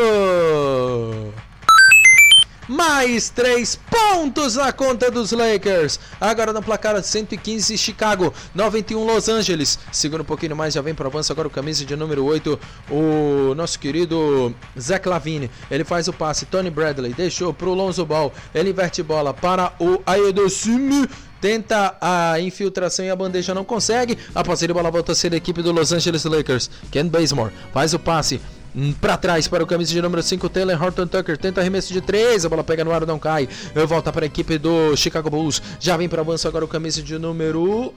mais 2.68 3.30
três 3.30 3.76
pontos 3.76 4.56
na 4.56 4.72
conta 4.72 5.10
dos 5.10 5.32
Lakers. 5.32 6.00
Agora 6.20 6.52
no 6.52 6.62
placar 6.62 7.00
115 7.02 7.76
Chicago, 7.78 8.32
91 8.54 9.04
Los 9.04 9.28
Angeles. 9.28 9.78
Segura 9.92 10.22
um 10.22 10.26
pouquinho 10.26 10.56
mais, 10.56 10.74
já 10.74 10.80
vem 10.80 10.94
para 10.94 11.06
avanço 11.06 11.32
agora 11.32 11.48
o 11.48 11.50
camisa 11.50 11.84
de 11.84 11.96
número 11.96 12.24
8, 12.24 12.58
o 12.90 13.54
nosso 13.54 13.78
querido 13.78 14.54
Zach 14.78 15.08
Lavine. 15.08 15.50
Ele 15.70 15.84
faz 15.84 16.08
o 16.08 16.12
passe, 16.12 16.46
Tony 16.46 16.70
Bradley 16.70 17.12
deixou 17.12 17.52
para 17.52 17.68
o 17.68 17.74
Lonzo 17.74 18.04
Ball. 18.04 18.32
Ele 18.54 18.70
inverte 18.70 19.02
bola 19.02 19.32
para 19.32 19.72
o 19.78 20.02
Aedosumu 20.06 21.08
tenta 21.40 21.96
a 22.00 22.40
infiltração 22.40 23.04
e 23.04 23.10
a 23.10 23.14
bandeja 23.14 23.54
não 23.54 23.64
consegue. 23.64 24.18
A 24.34 24.42
posse 24.42 24.66
de 24.66 24.72
bola 24.72 24.90
volta 24.90 25.12
a 25.12 25.14
ser 25.14 25.32
a 25.32 25.36
equipe 25.36 25.62
do 25.62 25.70
Los 25.70 25.92
Angeles 25.92 26.24
Lakers. 26.24 26.70
Ken 26.90 27.06
Bazemore 27.06 27.52
faz 27.72 27.94
o 27.94 27.98
passe 27.98 28.40
Hum, 28.76 28.92
para 29.00 29.16
trás 29.16 29.48
para 29.48 29.64
o 29.64 29.66
camisa 29.66 29.90
de 29.90 30.02
número 30.02 30.22
5, 30.22 30.50
Taylor 30.50 30.82
Horton 30.82 31.06
Tucker. 31.06 31.38
Tenta 31.38 31.62
arremesso 31.62 31.92
de 31.94 32.02
3, 32.02 32.44
a 32.44 32.48
bola 32.48 32.62
pega 32.62 32.84
no 32.84 32.92
ar, 32.92 33.06
não 33.06 33.18
cai. 33.18 33.48
Volta 33.88 34.12
para 34.12 34.26
a 34.26 34.28
equipe 34.28 34.58
do 34.58 34.94
Chicago 34.94 35.30
Bulls. 35.30 35.62
Já 35.80 35.96
vem 35.96 36.08
para 36.08 36.20
avanço 36.20 36.46
agora 36.46 36.64
o 36.64 36.68
camisa 36.68 37.02
de 37.02 37.18
número 37.18 37.94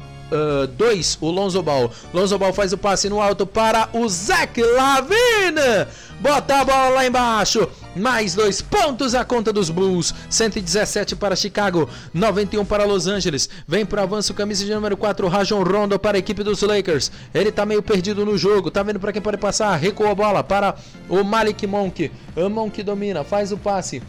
2, 0.78 1.16
uh, 1.16 1.26
o 1.26 1.32
Lonzo 1.32 1.62
Ball. 1.62 1.92
Lonzo 2.14 2.38
Ball 2.38 2.54
faz 2.54 2.72
o 2.72 2.78
passe 2.78 3.10
no 3.10 3.20
alto 3.20 3.46
para 3.46 3.90
o 3.92 4.08
Zach 4.08 4.62
Lavine. 4.62 5.86
Bota 6.20 6.60
a 6.60 6.66
bola 6.66 6.90
lá 6.90 7.08
embaixo. 7.08 7.68
Mais 7.96 8.36
dois 8.36 8.62
pontos 8.62 9.16
a 9.16 9.24
conta 9.24 9.54
dos 9.54 9.70
Bulls. 9.70 10.14
117 10.30 11.16
para 11.16 11.36
Chicago, 11.36 11.90
91 12.14 12.66
para 12.66 12.84
Los 12.84 13.08
Angeles. 13.08 13.50
Vem 13.66 13.86
para 13.86 14.04
avanço 14.04 14.34
camisa 14.34 14.66
de 14.66 14.74
número 14.74 14.98
4, 14.98 15.28
Rajon 15.28 15.64
Rondo 15.64 15.98
para 15.98 16.18
a 16.18 16.20
equipe 16.20 16.44
dos 16.44 16.62
Lakers. 16.62 17.12
Ele 17.34 17.52
tá 17.52 17.66
meio 17.66 17.82
perdido 17.82 18.26
no 18.26 18.38
jogo, 18.38 18.70
tá 18.70 18.84
vendo 18.84 19.00
para 19.00 19.14
quem 19.14 19.22
pode 19.22 19.38
passar. 19.38 19.76
Recuou 19.78 20.12
a 20.12 20.16
bola 20.16 20.44
para 20.44 20.76
o 21.08 21.24
Malik 21.24 21.66
Monk. 21.66 22.12
O 22.36 22.50
Monk 22.50 22.84
domina, 22.84 23.24
faz 23.24 23.52
o 23.52 23.58
passe 23.58 24.02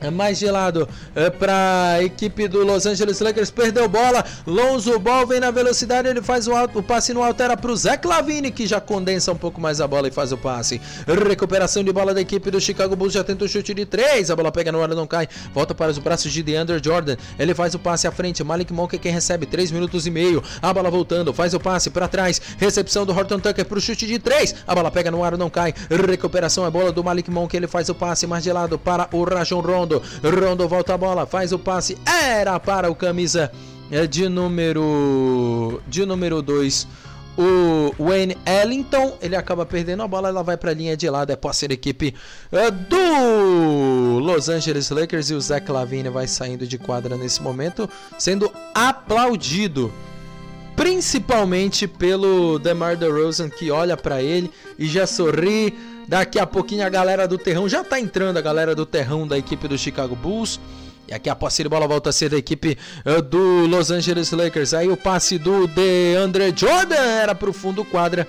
é 0.00 0.10
mais 0.10 0.38
gelado 0.38 0.88
é, 1.14 1.28
para 1.28 1.92
a 1.92 2.02
equipe 2.02 2.48
do 2.48 2.64
Los 2.64 2.86
Angeles 2.86 3.20
Lakers. 3.20 3.50
Perdeu 3.50 3.88
bola. 3.88 4.24
Lonzo 4.46 4.98
Ball 4.98 5.26
vem 5.26 5.40
na 5.40 5.50
velocidade. 5.50 6.08
Ele 6.08 6.22
faz 6.22 6.48
o, 6.48 6.54
alto, 6.54 6.78
o 6.78 6.82
passe 6.82 7.12
no 7.12 7.22
altera 7.22 7.56
para 7.56 7.70
o 7.70 7.76
Zé 7.76 7.96
Clavini, 7.96 8.50
que 8.50 8.66
já 8.66 8.80
condensa 8.80 9.32
um 9.32 9.36
pouco 9.36 9.60
mais 9.60 9.80
a 9.80 9.86
bola 9.86 10.08
e 10.08 10.10
faz 10.10 10.32
o 10.32 10.38
passe. 10.38 10.80
Recuperação 11.28 11.84
de 11.84 11.92
bola 11.92 12.14
da 12.14 12.20
equipe 12.20 12.50
do 12.50 12.60
Chicago 12.60 12.96
Bulls. 12.96 13.12
Já 13.12 13.22
tenta 13.22 13.44
o 13.44 13.48
chute 13.48 13.74
de 13.74 13.84
três. 13.84 14.30
A 14.30 14.36
bola 14.36 14.50
pega 14.50 14.72
no 14.72 14.82
ar, 14.82 14.88
não 14.88 15.06
cai. 15.06 15.28
Volta 15.52 15.74
para 15.74 15.90
os 15.90 15.98
braços 15.98 16.32
de 16.32 16.42
DeAndre 16.42 16.80
Jordan. 16.82 17.16
Ele 17.38 17.54
faz 17.54 17.74
o 17.74 17.78
passe 17.78 18.06
à 18.06 18.12
frente. 18.12 18.42
Malik 18.42 18.72
Monk 18.72 18.96
é 18.96 18.98
quem 18.98 19.12
recebe. 19.12 19.44
Três 19.44 19.70
minutos 19.70 20.06
e 20.06 20.10
meio. 20.10 20.42
A 20.62 20.72
bola 20.72 20.90
voltando. 20.90 21.32
Faz 21.34 21.52
o 21.52 21.60
passe 21.60 21.90
para 21.90 22.08
trás. 22.08 22.40
Recepção 22.58 23.04
do 23.04 23.12
Horton 23.12 23.38
Tucker 23.38 23.64
para 23.66 23.78
o 23.78 23.80
chute 23.80 24.06
de 24.06 24.18
três. 24.18 24.54
A 24.66 24.74
bola 24.74 24.90
pega 24.90 25.10
no 25.10 25.22
ar, 25.22 25.36
não 25.36 25.50
cai. 25.50 25.74
Recuperação 25.90 26.64
é 26.64 26.70
bola 26.70 26.90
do 26.90 27.04
Malik 27.04 27.30
Monk. 27.30 27.54
Ele 27.54 27.66
faz 27.66 27.88
o 27.88 27.94
passe 27.94 28.26
mais 28.26 28.42
gelado 28.42 28.78
para 28.78 29.08
o 29.12 29.24
Rajon 29.24 29.60
Rondo. 29.60 29.89
Rondo. 29.98 30.68
volta 30.68 30.94
a 30.94 30.98
bola, 30.98 31.26
faz 31.26 31.52
o 31.52 31.58
passe, 31.58 31.96
era 32.06 32.58
para 32.60 32.90
o 32.90 32.94
camisa 32.94 33.50
É 33.90 34.06
de 34.06 34.28
número 34.28 35.82
de 35.88 36.06
número 36.06 36.40
2, 36.40 36.86
o 37.36 37.94
Wayne 37.98 38.36
Ellington, 38.44 39.16
ele 39.22 39.34
acaba 39.34 39.64
perdendo 39.64 40.02
a 40.02 40.08
bola, 40.08 40.28
ela 40.28 40.42
vai 40.42 40.56
para 40.56 40.72
a 40.72 40.74
linha 40.74 40.96
de 40.96 41.08
lado, 41.08 41.30
é 41.30 41.36
posse 41.36 41.66
da 41.66 41.74
equipe 41.74 42.14
é, 42.52 42.70
do 42.70 44.18
Los 44.18 44.48
Angeles 44.48 44.90
Lakers. 44.90 45.30
E 45.30 45.34
o 45.34 45.40
Zach 45.40 45.70
Lavine 45.70 46.10
vai 46.10 46.26
saindo 46.26 46.66
de 46.66 46.76
quadra 46.76 47.16
nesse 47.16 47.42
momento, 47.42 47.88
sendo 48.18 48.52
aplaudido 48.74 49.92
principalmente 50.80 51.86
pelo 51.86 52.58
DeMar 52.58 52.96
DeRozan 52.96 53.50
que 53.50 53.70
olha 53.70 53.98
para 53.98 54.22
ele 54.22 54.50
e 54.78 54.86
já 54.86 55.06
sorri. 55.06 55.78
Daqui 56.08 56.38
a 56.38 56.46
pouquinho 56.46 56.86
a 56.86 56.88
galera 56.88 57.28
do 57.28 57.36
terrão 57.36 57.68
já 57.68 57.84
tá 57.84 58.00
entrando, 58.00 58.38
a 58.38 58.40
galera 58.40 58.74
do 58.74 58.86
terrão 58.86 59.28
da 59.28 59.36
equipe 59.36 59.68
do 59.68 59.76
Chicago 59.76 60.16
Bulls. 60.16 60.58
E 61.06 61.12
aqui 61.12 61.28
a 61.28 61.36
posse 61.36 61.62
de 61.62 61.68
bola 61.68 61.86
volta 61.86 62.08
a 62.08 62.12
ser 62.14 62.30
da 62.30 62.38
equipe 62.38 62.78
uh, 63.04 63.20
do 63.20 63.66
Los 63.66 63.90
Angeles 63.90 64.32
Lakers. 64.32 64.72
Aí 64.72 64.88
o 64.88 64.96
passe 64.96 65.36
do 65.36 65.66
DeAndre 65.66 66.50
Jordan 66.56 66.96
era 66.96 67.34
pro 67.34 67.52
fundo 67.52 67.84
quadra. 67.84 68.26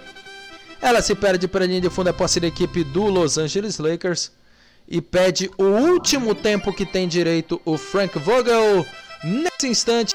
Ela 0.82 1.02
se 1.02 1.16
perde 1.16 1.48
para 1.48 1.66
linha 1.66 1.80
de 1.80 1.90
fundo, 1.90 2.10
é 2.10 2.14
posse 2.14 2.42
da 2.42 2.48
equipe 2.48 2.84
do 2.84 3.06
Los 3.06 3.38
Angeles 3.38 3.80
Lakers. 3.80 4.30
E 4.90 5.00
pede 5.00 5.50
o 5.58 5.64
último 5.64 6.36
tempo 6.36 6.74
que 6.74 6.86
tem 6.86 7.08
direito 7.08 7.62
o 7.64 7.78
Frank 7.78 8.20
Vogel. 8.20 8.86
Nesse 9.24 9.70
instante, 9.70 10.14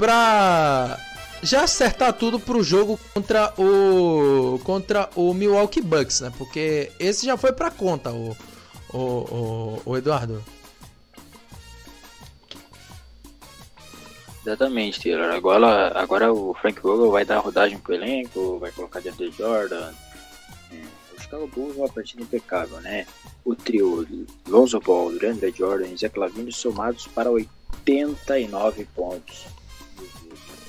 para 0.00 0.98
já 1.42 1.64
acertar 1.64 2.14
tudo 2.14 2.40
pro 2.40 2.62
jogo 2.62 2.98
contra 3.12 3.52
o 3.58 4.58
contra 4.64 5.10
o 5.14 5.34
Milwaukee 5.34 5.82
Bucks, 5.82 6.22
né? 6.22 6.32
Porque 6.38 6.90
esse 6.98 7.26
já 7.26 7.36
foi 7.36 7.52
para 7.52 7.70
conta, 7.70 8.10
o, 8.10 8.34
o, 8.94 8.98
o, 8.98 9.82
o 9.84 9.96
Eduardo. 9.98 10.42
Exatamente, 14.40 15.02
Taylor. 15.02 15.34
Agora, 15.34 15.92
agora 15.94 16.32
o 16.32 16.54
Frank 16.54 16.80
Vogel 16.80 17.10
vai 17.10 17.26
dar 17.26 17.40
rodagem 17.40 17.78
pro 17.78 17.92
elenco, 17.92 18.58
vai 18.58 18.72
colocar 18.72 19.00
dentro 19.00 19.30
de 19.30 19.36
Jordan. 19.36 19.92
É, 20.72 20.82
o 21.14 21.20
Chicago 21.20 21.46
Bulls 21.46 21.76
é 21.76 21.80
uma 21.80 21.88
partida 21.90 22.22
impecável, 22.22 22.80
né? 22.80 23.06
O 23.44 23.54
trio 23.54 24.26
Lonzo 24.48 24.80
Ball, 24.80 25.10
André 25.10 25.52
Jordan 25.54 25.88
e 25.88 25.96
Zach 25.98 26.18
Lavine 26.18 26.50
somados 26.50 27.06
para 27.06 27.30
89 27.30 28.86
pontos. 28.94 29.59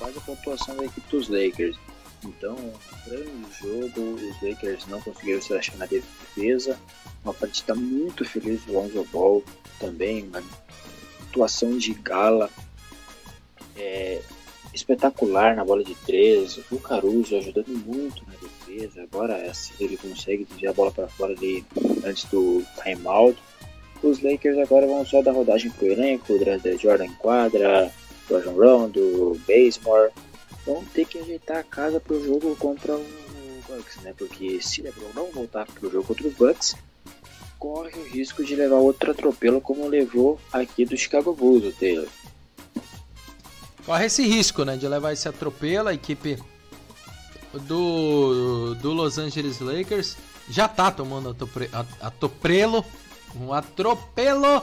Quase 0.02 0.18
a 0.18 0.20
pontuação 0.22 0.76
da 0.76 0.84
equipe 0.84 1.08
dos 1.10 1.28
Lakers. 1.28 1.76
Então, 2.24 2.56
grande 3.06 3.30
jogo, 3.60 4.14
os 4.16 4.42
Lakers 4.42 4.84
não 4.88 5.00
conseguiram 5.00 5.40
se 5.40 5.54
achar 5.54 5.76
na 5.76 5.86
defesa. 5.86 6.76
Uma 7.22 7.32
partida 7.32 7.72
muito 7.76 8.24
feliz 8.24 8.64
do 8.64 8.72
Lonzo 8.72 9.06
Ball 9.12 9.44
também, 9.78 10.24
uma 10.24 10.42
atuação 11.28 11.78
de 11.78 11.94
gala 11.94 12.50
é, 13.76 14.20
espetacular 14.74 15.54
na 15.54 15.64
bola 15.64 15.84
de 15.84 15.94
três. 15.94 16.58
O 16.72 16.80
Caruso 16.80 17.36
ajudando 17.36 17.68
muito 17.68 18.24
na 18.26 18.34
defesa. 18.34 19.04
Agora 19.04 19.48
assim, 19.48 19.72
ele 19.78 19.96
consegue 19.96 20.44
desviar 20.44 20.72
a 20.72 20.76
bola 20.76 20.90
para 20.90 21.06
fora 21.06 21.32
ali 21.32 21.64
antes 22.04 22.24
do 22.24 22.64
timeout. 22.82 23.38
Os 24.02 24.20
Lakers 24.20 24.58
agora 24.58 24.84
vão 24.84 25.06
só 25.06 25.22
dar 25.22 25.30
rodagem 25.30 25.70
pro 25.70 25.86
elenco. 25.86 26.32
O 26.32 26.78
Jordan 26.78 27.08
em 28.22 28.28
quadra, 28.28 28.50
Rajon 28.50 28.60
Rondo, 28.60 29.40
Basemore. 29.46 30.12
Vão 30.66 30.84
ter 30.84 31.06
que 31.06 31.18
ajeitar 31.18 31.58
a 31.58 31.64
casa 31.64 31.98
pro 31.98 32.24
jogo 32.24 32.54
contra 32.56 32.94
o 32.94 33.04
Bucks, 33.68 33.96
né? 34.02 34.14
Porque 34.16 34.60
se 34.60 34.80
LeBron 34.80 35.10
não 35.14 35.30
voltar 35.32 35.66
pro 35.66 35.90
jogo 35.90 36.06
contra 36.06 36.28
o 36.28 36.30
Bucks, 36.30 36.76
corre 37.58 37.98
o 37.98 38.04
risco 38.04 38.44
de 38.44 38.54
levar 38.54 38.76
outro 38.76 39.10
atropelo 39.10 39.60
como 39.60 39.88
levou 39.88 40.38
aqui 40.52 40.84
do 40.84 40.96
Chicago 40.96 41.34
Bulls, 41.34 41.64
o 41.64 41.72
Taylor 41.72 42.08
corre 43.84 44.06
esse 44.06 44.26
risco, 44.26 44.64
né, 44.64 44.76
de 44.76 44.88
levar 44.88 45.12
esse 45.12 45.28
atropelo. 45.28 45.88
A 45.88 45.94
equipe 45.94 46.38
do, 47.66 48.74
do 48.76 48.92
Los 48.92 49.18
Angeles 49.18 49.60
Lakers 49.60 50.16
já 50.48 50.68
tá 50.68 50.90
tomando 50.90 51.36
atropelo, 52.00 52.84
um 53.36 53.52
atropelo. 53.52 54.62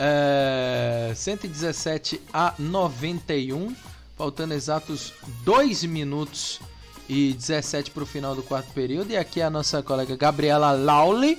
É, 0.00 1.12
117 1.12 2.20
a 2.32 2.54
91, 2.56 3.74
faltando 4.16 4.54
exatos 4.54 5.12
2 5.42 5.82
minutos 5.82 6.60
e 7.08 7.32
17 7.32 7.90
para 7.90 8.04
o 8.04 8.06
final 8.06 8.36
do 8.36 8.42
quarto 8.44 8.72
período. 8.72 9.10
E 9.10 9.16
aqui 9.16 9.42
a 9.42 9.50
nossa 9.50 9.82
colega 9.82 10.14
Gabriela 10.16 10.70
Lawley 10.70 11.36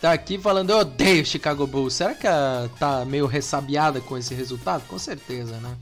tá 0.00 0.12
aqui 0.12 0.38
falando: 0.38 0.70
Eu 0.70 0.78
odeio 0.78 1.26
Chicago 1.26 1.66
Bulls. 1.66 1.94
Será 1.94 2.14
que 2.14 2.24
ela 2.24 2.70
tá 2.78 3.04
meio 3.04 3.26
ressabiada 3.26 4.00
com 4.00 4.16
esse 4.16 4.32
resultado? 4.32 4.86
Com 4.86 4.96
certeza, 4.96 5.56
né? 5.56 5.76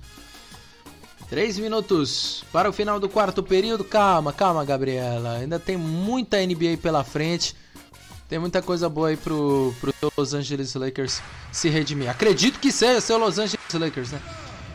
Três 1.28 1.59
minutos 1.59 2.45
para 2.51 2.70
o 2.70 2.73
final 2.73 2.99
do 2.99 3.11
quarto 3.11 3.43
período. 3.43 3.85
Calma, 3.85 4.33
calma, 4.33 4.65
Gabriela. 4.65 5.39
Ainda 5.39 5.59
tem 5.59 5.77
muita 5.77 6.39
NBA 6.39 6.78
pela 6.81 7.05
frente. 7.05 7.55
Tem 8.29 8.39
muita 8.39 8.61
coisa 8.61 8.89
boa 8.89 9.09
aí 9.09 9.17
pro, 9.17 9.73
pro 9.81 9.93
Los 10.17 10.35
Angeles 10.35 10.75
Lakers 10.75 11.23
se 11.53 11.69
redimir. 11.69 12.11
Acredito 12.11 12.59
que 12.59 12.73
seja 12.73 13.01
seu 13.01 13.19
Los 13.19 13.39
Angeles 13.39 13.73
Lakers, 13.73 14.13
né? 14.13 14.21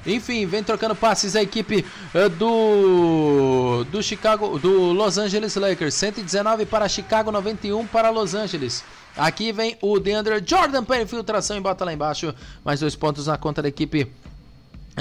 Enfim, 0.05 0.45
vem 0.45 0.63
trocando 0.63 0.95
passes 0.95 1.35
a 1.35 1.43
equipe 1.43 1.85
uh, 2.15 2.29
do 2.29 3.83
do 3.91 4.01
Chicago, 4.01 4.57
do 4.57 4.93
Los 4.93 5.17
Angeles 5.17 5.55
Lakers. 5.55 5.93
119 5.93 6.65
para 6.65 6.87
Chicago, 6.87 7.31
91 7.31 7.85
para 7.87 8.09
Los 8.09 8.33
Angeles. 8.33 8.83
Aqui 9.15 9.51
vem 9.51 9.77
o 9.81 9.99
DeAndre 9.99 10.41
Jordan 10.45 10.83
para 10.83 11.01
infiltração 11.01 11.57
e 11.57 11.59
bota 11.59 11.85
lá 11.85 11.93
embaixo. 11.93 12.33
Mais 12.63 12.79
dois 12.79 12.95
pontos 12.95 13.27
na 13.27 13.37
conta 13.37 13.61
da 13.61 13.67
equipe 13.67 14.11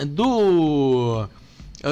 do 0.07 1.27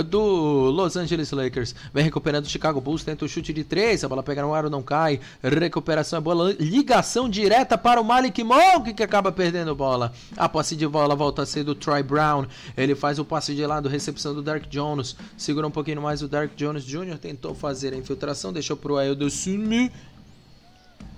do 0.04 0.70
Los 0.70 0.96
Angeles 0.96 1.30
Lakers. 1.32 1.74
Vem 1.92 2.04
recuperando 2.04 2.44
o 2.44 2.48
Chicago 2.48 2.80
Bulls, 2.80 3.04
tenta 3.04 3.24
o 3.24 3.28
chute 3.28 3.52
de 3.52 3.64
3, 3.64 4.04
a 4.04 4.08
bola 4.08 4.22
pega 4.22 4.42
no 4.42 4.52
ar, 4.52 4.68
não 4.68 4.82
cai. 4.82 5.20
Recuperação 5.42 6.18
é 6.18 6.20
boa, 6.20 6.52
ligação 6.58 7.28
direta 7.28 7.78
para 7.78 8.00
o 8.00 8.04
Malik 8.04 8.42
Monk 8.44 8.92
que 8.92 9.02
acaba 9.02 9.32
perdendo 9.32 9.74
bola. 9.74 10.12
A 10.36 10.48
posse 10.48 10.76
de 10.76 10.86
bola 10.86 11.14
volta 11.14 11.42
a 11.42 11.46
ser 11.46 11.64
do 11.64 11.74
Troy 11.74 12.02
Brown. 12.02 12.46
Ele 12.76 12.94
faz 12.94 13.18
o 13.18 13.24
passe 13.24 13.54
de 13.54 13.64
lado, 13.64 13.88
recepção 13.88 14.34
do 14.34 14.42
Dark 14.42 14.66
Jones. 14.68 15.16
Segura 15.36 15.66
um 15.66 15.70
pouquinho 15.70 16.02
mais 16.02 16.22
o 16.22 16.28
Dark 16.28 16.54
Jones 16.54 16.84
Jr. 16.84 17.18
Tentou 17.18 17.54
fazer 17.54 17.94
a 17.94 17.96
infiltração, 17.96 18.52
deixou 18.52 18.76
para 18.76 18.92
o 18.92 18.96
Aildo 18.96 19.30
Sumi. 19.30 19.90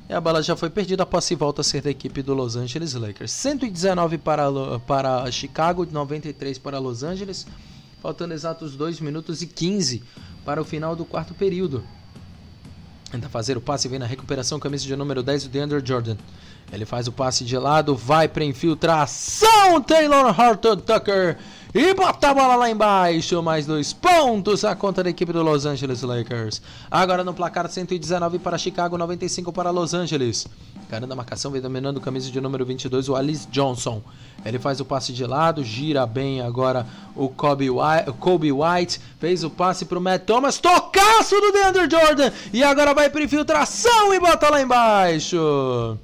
E 0.08 0.12
a 0.12 0.20
bola 0.20 0.42
já 0.42 0.56
foi 0.56 0.68
perdida, 0.68 1.04
a 1.04 1.06
posse 1.06 1.36
volta 1.36 1.60
a 1.60 1.64
ser 1.64 1.82
da 1.82 1.90
equipe 1.90 2.20
do 2.20 2.34
Los 2.34 2.56
Angeles 2.56 2.94
Lakers. 2.94 3.30
119 3.30 4.18
para, 4.18 4.50
para 4.80 5.30
Chicago, 5.30 5.86
93 5.88 6.58
para 6.58 6.80
Los 6.80 7.04
Angeles 7.04 7.46
faltando 8.00 8.34
exatos 8.34 8.76
2 8.76 9.00
minutos 9.00 9.42
e 9.42 9.46
15 9.46 10.02
para 10.44 10.60
o 10.60 10.64
final 10.64 10.96
do 10.96 11.04
quarto 11.04 11.34
período. 11.34 11.84
Tenta 13.10 13.28
fazer 13.28 13.56
o 13.56 13.60
passe, 13.60 13.88
vem 13.88 13.98
na 13.98 14.06
recuperação, 14.06 14.60
camisa 14.60 14.86
de 14.86 14.94
número 14.94 15.22
10, 15.22 15.46
o 15.46 15.48
DeAndre 15.48 15.82
Jordan. 15.84 16.16
Ele 16.72 16.84
faz 16.84 17.08
o 17.08 17.12
passe 17.12 17.44
de 17.44 17.58
lado, 17.58 17.96
vai 17.96 18.28
para 18.28 18.44
infiltração, 18.44 19.80
Taylor 19.82 20.38
Horton 20.38 20.76
Tucker 20.76 21.36
e 21.74 21.94
bota 21.94 22.30
a 22.30 22.34
bola 22.34 22.56
lá 22.56 22.70
embaixo. 22.70 23.42
Mais 23.42 23.66
dois 23.66 23.92
pontos 23.92 24.64
a 24.64 24.74
conta 24.74 25.02
da 25.02 25.10
equipe 25.10 25.32
do 25.32 25.42
Los 25.42 25.66
Angeles 25.66 26.02
Lakers. 26.02 26.60
Agora 26.90 27.22
no 27.22 27.32
placar 27.32 27.68
119 27.68 28.38
para 28.38 28.58
Chicago, 28.58 28.98
95 28.98 29.52
para 29.52 29.70
Los 29.70 29.94
Angeles. 29.94 30.46
Caramba, 30.88 31.12
a 31.12 31.16
marcação 31.16 31.52
vem 31.52 31.60
dominando 31.60 32.00
camisa 32.00 32.30
de 32.30 32.40
número 32.40 32.66
22, 32.66 33.08
o 33.08 33.14
Alice 33.14 33.46
Johnson. 33.48 34.02
Ele 34.44 34.58
faz 34.58 34.80
o 34.80 34.84
passe 34.84 35.12
de 35.12 35.24
lado, 35.24 35.62
gira 35.62 36.04
bem 36.04 36.40
agora 36.40 36.84
o 37.14 37.28
Kobe 37.28 37.70
White, 37.70 38.12
Kobe 38.18 38.50
White 38.50 39.00
fez 39.20 39.44
o 39.44 39.50
passe 39.50 39.84
para 39.84 39.98
o 39.98 40.00
Matt 40.00 40.24
Thomas, 40.24 40.58
tocaço 40.58 41.40
do 41.40 41.52
DeAndre 41.52 41.88
Jordan 41.88 42.32
e 42.52 42.64
agora 42.64 42.92
vai 42.92 43.08
para 43.08 43.22
infiltração 43.22 44.12
e 44.12 44.18
bota 44.18 44.50
lá 44.50 44.60
embaixo. 44.60 45.96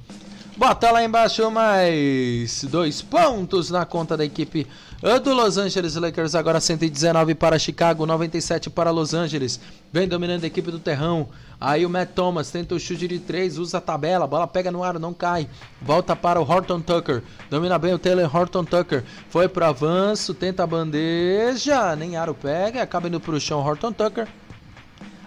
Bota 0.57 0.91
lá 0.91 1.05
embaixo 1.05 1.51
mais 1.51 2.65
dois 2.65 3.03
pontos 3.03 3.71
na 3.71 3.85
conta 3.85 4.17
da 4.17 4.25
equipe 4.25 4.67
do 5.23 5.35
Los 5.35 5.59
Angeles 5.59 5.95
Lakers. 5.95 6.35
Agora 6.35 6.61
119 6.61 7.35
para 7.35 7.59
Chicago, 7.59 8.07
97 8.07 8.71
para 8.71 8.91
Los 8.91 9.13
Angeles. 9.13 9.61
Vem 9.93 10.09
dominando 10.09 10.45
a 10.45 10.47
equipe 10.47 10.71
do 10.71 10.79
Terrão. 10.79 11.29
Aí 11.61 11.85
o 11.85 11.91
Matt 11.91 12.11
Thomas 12.15 12.51
tenta 12.51 12.75
o 12.75 12.81
chute 12.81 13.09
de 13.09 13.19
3, 13.19 13.59
usa 13.59 13.79
a 13.79 13.81
tabela, 13.81 14.25
a 14.25 14.29
bola 14.29 14.47
pega 14.47 14.71
no 14.71 14.83
ar, 14.83 14.99
não 14.99 15.15
cai. 15.15 15.49
Volta 15.81 16.15
para 16.15 16.41
o 16.41 16.49
Horton 16.49 16.81
Tucker. 16.81 17.23
Domina 17.51 17.79
bem 17.79 17.95
o 17.95 17.99
Taylor 17.99 18.35
Horton 18.35 18.65
Tucker. 18.65 19.05
Foi 19.31 19.49
para 19.49 19.69
avanço, 19.69 20.35
tenta 20.35 20.65
a 20.65 20.67
bandeja. 20.67 21.95
Nem 21.97 22.17
aro 22.17 22.35
pega, 22.35 22.83
acaba 22.83 23.09
indo 23.09 23.21
para 23.21 23.35
o 23.35 23.41
chão 23.41 23.61
Horton 23.61 23.93
Tucker. 23.93 24.27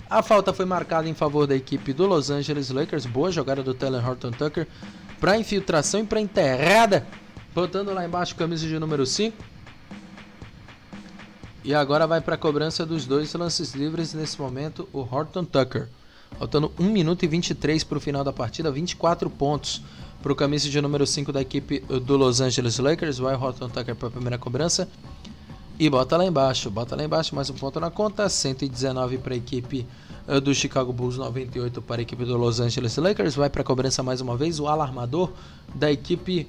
A 0.09 0.23
falta 0.23 0.51
foi 0.51 0.65
marcada 0.65 1.07
em 1.07 1.13
favor 1.13 1.45
da 1.45 1.55
equipe 1.55 1.93
do 1.93 2.07
Los 2.07 2.31
Angeles 2.31 2.71
Lakers. 2.71 3.05
Boa 3.05 3.31
jogada 3.31 3.61
do 3.61 3.75
Taylor 3.75 4.07
Horton 4.07 4.31
Tucker 4.31 4.67
para 5.19 5.37
infiltração 5.37 5.99
e 5.99 6.03
para 6.03 6.19
enterrada. 6.19 7.05
Botando 7.53 7.93
lá 7.93 8.05
embaixo 8.05 8.35
camisa 8.35 8.67
de 8.67 8.79
número 8.79 9.05
5. 9.05 9.58
E 11.63 11.73
agora 11.73 12.07
vai 12.07 12.21
para 12.21 12.35
a 12.35 12.37
cobrança 12.37 12.85
dos 12.85 13.05
dois 13.05 13.33
lances 13.33 13.73
livres 13.73 14.13
nesse 14.13 14.39
momento, 14.39 14.87
o 14.93 14.99
Horton 14.99 15.43
Tucker. 15.43 15.89
Faltando 16.37 16.71
1 16.79 16.83
minuto 16.85 17.23
e 17.23 17.27
23 17.27 17.83
para 17.83 17.97
o 17.97 18.01
final 18.01 18.23
da 18.23 18.31
partida, 18.31 18.71
24 18.71 19.29
pontos 19.29 19.81
para 20.21 20.31
o 20.31 20.35
camisa 20.35 20.69
de 20.69 20.81
número 20.81 21.05
5 21.05 21.33
da 21.33 21.41
equipe 21.41 21.79
do 21.79 22.15
Los 22.15 22.39
Angeles 22.39 22.77
Lakers. 22.79 23.17
Vai 23.17 23.35
Horton 23.35 23.69
Tucker 23.69 23.95
para 23.95 24.07
a 24.07 24.11
primeira 24.11 24.37
cobrança. 24.37 24.87
E 25.77 25.89
bota 25.89 26.17
lá 26.17 26.25
embaixo, 26.25 26.69
bota 26.69 26.95
lá 26.95 27.03
embaixo, 27.03 27.33
mais 27.33 27.49
um 27.49 27.53
ponto 27.53 27.79
na 27.79 27.89
conta. 27.89 28.27
119 28.29 29.17
para 29.17 29.33
a 29.33 29.37
equipe 29.37 29.87
eh, 30.27 30.39
do 30.39 30.53
Chicago 30.53 30.91
Bulls, 30.93 31.17
98 31.17 31.81
para 31.81 32.01
a 32.01 32.03
equipe 32.03 32.25
do 32.25 32.37
Los 32.37 32.59
Angeles 32.59 32.95
Lakers. 32.97 33.35
Vai 33.35 33.49
para 33.49 33.61
a 33.61 33.65
cobrança 33.65 34.03
mais 34.03 34.21
uma 34.21 34.35
vez 34.35 34.59
o 34.59 34.67
alarmador 34.67 35.31
da 35.73 35.91
equipe 35.91 36.47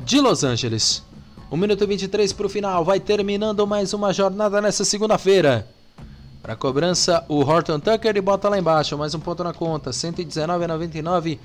de 0.00 0.20
Los 0.20 0.42
Angeles. 0.42 1.02
1 1.50 1.56
minuto 1.56 1.84
e 1.84 1.86
23 1.86 2.32
para 2.32 2.46
o 2.46 2.48
final. 2.48 2.84
Vai 2.84 2.98
terminando 2.98 3.66
mais 3.66 3.92
uma 3.92 4.12
jornada 4.12 4.60
nessa 4.60 4.84
segunda-feira. 4.84 5.68
Para 6.42 6.56
cobrança, 6.56 7.24
o 7.28 7.40
Horton 7.40 7.78
Tucker 7.78 8.16
e 8.16 8.20
bota 8.20 8.48
lá 8.48 8.58
embaixo. 8.58 8.96
Mais 8.96 9.14
um 9.14 9.20
ponto 9.20 9.44
na 9.44 9.52
conta. 9.52 9.92
119 9.92 10.64
a 10.64 10.68
99. 10.68 11.38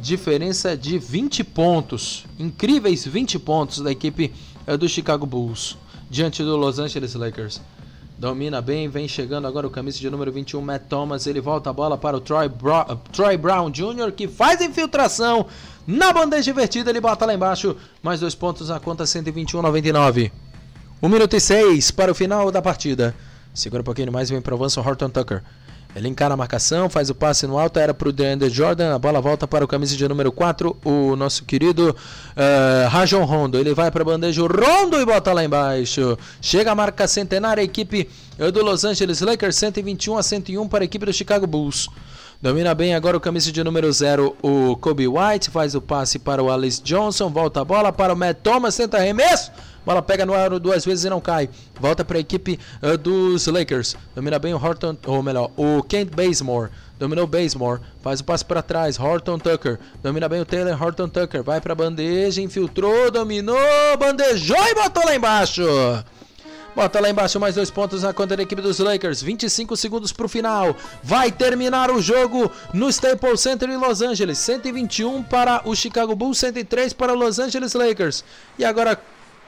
Diferença 0.00 0.76
de 0.76 0.98
20 0.98 1.42
pontos. 1.44 2.26
Incríveis 2.38 3.06
20 3.06 3.38
pontos 3.38 3.80
da 3.80 3.90
equipe 3.90 4.32
eh, 4.66 4.76
do 4.76 4.88
Chicago 4.88 5.26
Bulls 5.26 5.76
diante 6.08 6.42
do 6.42 6.56
Los 6.56 6.78
Angeles 6.78 7.14
Lakers. 7.14 7.60
Domina 8.18 8.60
bem, 8.60 8.86
vem 8.86 9.08
chegando 9.08 9.46
agora 9.46 9.66
o 9.66 9.70
camisa 9.70 9.98
de 9.98 10.10
número 10.10 10.30
21, 10.30 10.60
Matt 10.60 10.82
Thomas. 10.90 11.26
Ele 11.26 11.40
volta 11.40 11.70
a 11.70 11.72
bola 11.72 11.96
para 11.96 12.18
o 12.18 12.20
Troy, 12.20 12.50
Troy 13.10 13.38
Brown 13.38 13.70
Jr., 13.70 14.12
que 14.14 14.28
faz 14.28 14.60
infiltração 14.60 15.46
na 15.86 16.12
bandeja 16.12 16.50
invertida. 16.50 16.90
Ele 16.90 17.00
bota 17.00 17.26
lá 17.26 17.34
embaixo. 17.34 17.76
Mais 18.02 18.20
dois 18.20 18.34
pontos 18.34 18.68
na 18.68 18.80
conta, 18.80 19.04
121,99. 19.04 20.30
1 21.02 21.08
minuto 21.08 21.34
e 21.34 21.40
6 21.40 21.90
para 21.90 22.12
o 22.12 22.14
final 22.14 22.50
da 22.50 22.60
partida. 22.60 23.14
Segura 23.54 23.80
um 23.80 23.84
pouquinho 23.84 24.12
mais 24.12 24.30
e 24.30 24.32
vem 24.32 24.42
para 24.42 24.54
o 24.54 24.56
avanço 24.56 24.80
Horton 24.80 25.08
Tucker. 25.08 25.42
Ele 25.94 26.08
encara 26.08 26.34
a 26.34 26.36
marcação, 26.36 26.88
faz 26.88 27.10
o 27.10 27.14
passe 27.14 27.46
no 27.46 27.58
alto, 27.58 27.78
era 27.78 27.92
para 27.92 28.08
o 28.08 28.12
DeAndre 28.12 28.48
Jordan, 28.48 28.94
a 28.94 28.98
bola 28.98 29.20
volta 29.20 29.46
para 29.48 29.64
o 29.64 29.68
camisa 29.68 29.96
de 29.96 30.06
número 30.06 30.30
4, 30.30 30.76
o 30.84 31.16
nosso 31.16 31.44
querido 31.44 31.90
uh, 31.90 32.88
Rajon 32.88 33.24
Rondo. 33.24 33.58
Ele 33.58 33.74
vai 33.74 33.90
para 33.90 34.02
a 34.02 34.04
bandeja, 34.04 34.42
o 34.42 34.46
Rondo 34.46 35.00
e 35.00 35.04
bota 35.04 35.32
lá 35.32 35.44
embaixo. 35.44 36.16
Chega 36.40 36.70
a 36.70 36.74
marca 36.76 37.08
centenária, 37.08 37.60
a 37.60 37.64
equipe 37.64 38.08
do 38.52 38.62
Los 38.62 38.84
Angeles 38.84 39.20
Lakers, 39.20 39.56
121 39.56 40.16
a 40.16 40.22
101 40.22 40.68
para 40.68 40.84
a 40.84 40.86
equipe 40.86 41.04
do 41.04 41.12
Chicago 41.12 41.46
Bulls. 41.46 41.88
Domina 42.42 42.74
bem 42.74 42.94
agora 42.94 43.18
o 43.18 43.20
camisa 43.20 43.52
de 43.52 43.62
número 43.62 43.92
0, 43.92 44.34
o 44.40 44.74
Kobe 44.76 45.06
White, 45.06 45.50
faz 45.50 45.74
o 45.74 45.80
passe 45.82 46.18
para 46.18 46.42
o 46.42 46.50
Alice 46.50 46.82
Johnson, 46.82 47.28
volta 47.28 47.60
a 47.60 47.64
bola 47.66 47.92
para 47.92 48.14
o 48.14 48.16
Matt 48.16 48.38
Thomas, 48.42 48.74
tenta 48.74 48.96
arremesso. 48.96 49.52
Bola 49.84 50.00
pega 50.00 50.24
no 50.24 50.32
ar 50.32 50.58
duas 50.58 50.82
vezes 50.82 51.04
e 51.04 51.10
não 51.10 51.20
cai. 51.20 51.50
Volta 51.78 52.02
para 52.02 52.16
a 52.16 52.20
equipe 52.20 52.58
uh, 52.82 52.96
dos 52.96 53.46
Lakers. 53.46 53.94
Domina 54.14 54.38
bem 54.38 54.54
o 54.54 54.56
Horton, 54.56 54.96
ou 55.04 55.22
melhor, 55.22 55.50
o 55.54 55.82
Kent 55.82 56.14
Bazemore. 56.16 56.70
Dominou 56.98 57.26
Bazemore, 57.26 57.82
faz 58.00 58.20
o 58.20 58.24
passe 58.24 58.44
para 58.44 58.62
trás, 58.62 58.98
Horton 58.98 59.38
Tucker. 59.38 59.78
Domina 60.02 60.26
bem 60.26 60.40
o 60.40 60.46
Taylor 60.46 60.82
Horton 60.82 61.10
Tucker, 61.10 61.42
vai 61.42 61.60
para 61.60 61.74
a 61.74 61.76
bandeja, 61.76 62.40
infiltrou, 62.40 63.10
dominou, 63.10 63.58
bandejou 63.98 64.56
e 64.66 64.74
botou 64.74 65.04
lá 65.04 65.14
embaixo. 65.14 65.62
Bota 66.74 67.00
lá 67.00 67.10
embaixo 67.10 67.40
mais 67.40 67.56
dois 67.56 67.70
pontos 67.70 68.02
na 68.02 68.12
conta 68.12 68.36
da 68.36 68.42
equipe 68.42 68.62
dos 68.62 68.78
Lakers. 68.78 69.22
25 69.22 69.76
segundos 69.76 70.12
para 70.12 70.26
o 70.26 70.28
final. 70.28 70.76
Vai 71.02 71.32
terminar 71.32 71.90
o 71.90 72.00
jogo 72.00 72.50
no 72.72 72.88
Staples 72.88 73.40
Center 73.40 73.68
em 73.68 73.76
Los 73.76 74.00
Angeles. 74.00 74.38
121 74.38 75.22
para 75.22 75.62
o 75.64 75.74
Chicago 75.74 76.14
Bulls, 76.14 76.38
103 76.38 76.92
para 76.92 77.12
o 77.12 77.16
Los 77.16 77.38
Angeles 77.38 77.74
Lakers. 77.74 78.24
E 78.58 78.64
agora 78.64 79.00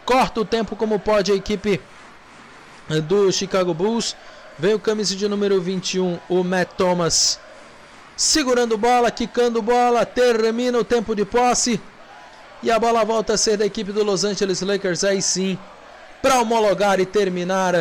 corta 0.04 0.40
o 0.40 0.44
tempo 0.44 0.74
como 0.74 0.98
pode 0.98 1.30
a 1.30 1.34
equipe 1.34 1.80
do 3.00 3.30
Chicago 3.30 3.72
Bulls. 3.72 4.16
Vem 4.58 4.74
o 4.74 4.78
camisa 4.78 5.16
de 5.16 5.26
número 5.28 5.60
21, 5.60 6.18
o 6.28 6.44
Matt 6.44 6.72
Thomas, 6.76 7.40
segurando 8.16 8.76
bola, 8.76 9.10
quicando 9.10 9.62
bola, 9.62 10.04
termina 10.04 10.78
o 10.78 10.84
tempo 10.84 11.14
de 11.14 11.24
posse. 11.24 11.80
E 12.62 12.70
a 12.70 12.78
bola 12.78 13.04
volta 13.04 13.32
a 13.32 13.36
ser 13.38 13.56
da 13.56 13.66
equipe 13.66 13.90
do 13.92 14.04
Los 14.04 14.24
Angeles 14.24 14.60
Lakers, 14.60 15.04
aí 15.04 15.22
sim, 15.22 15.58
para 16.22 16.40
homologar 16.40 17.00
e 17.00 17.04
terminar 17.04 17.74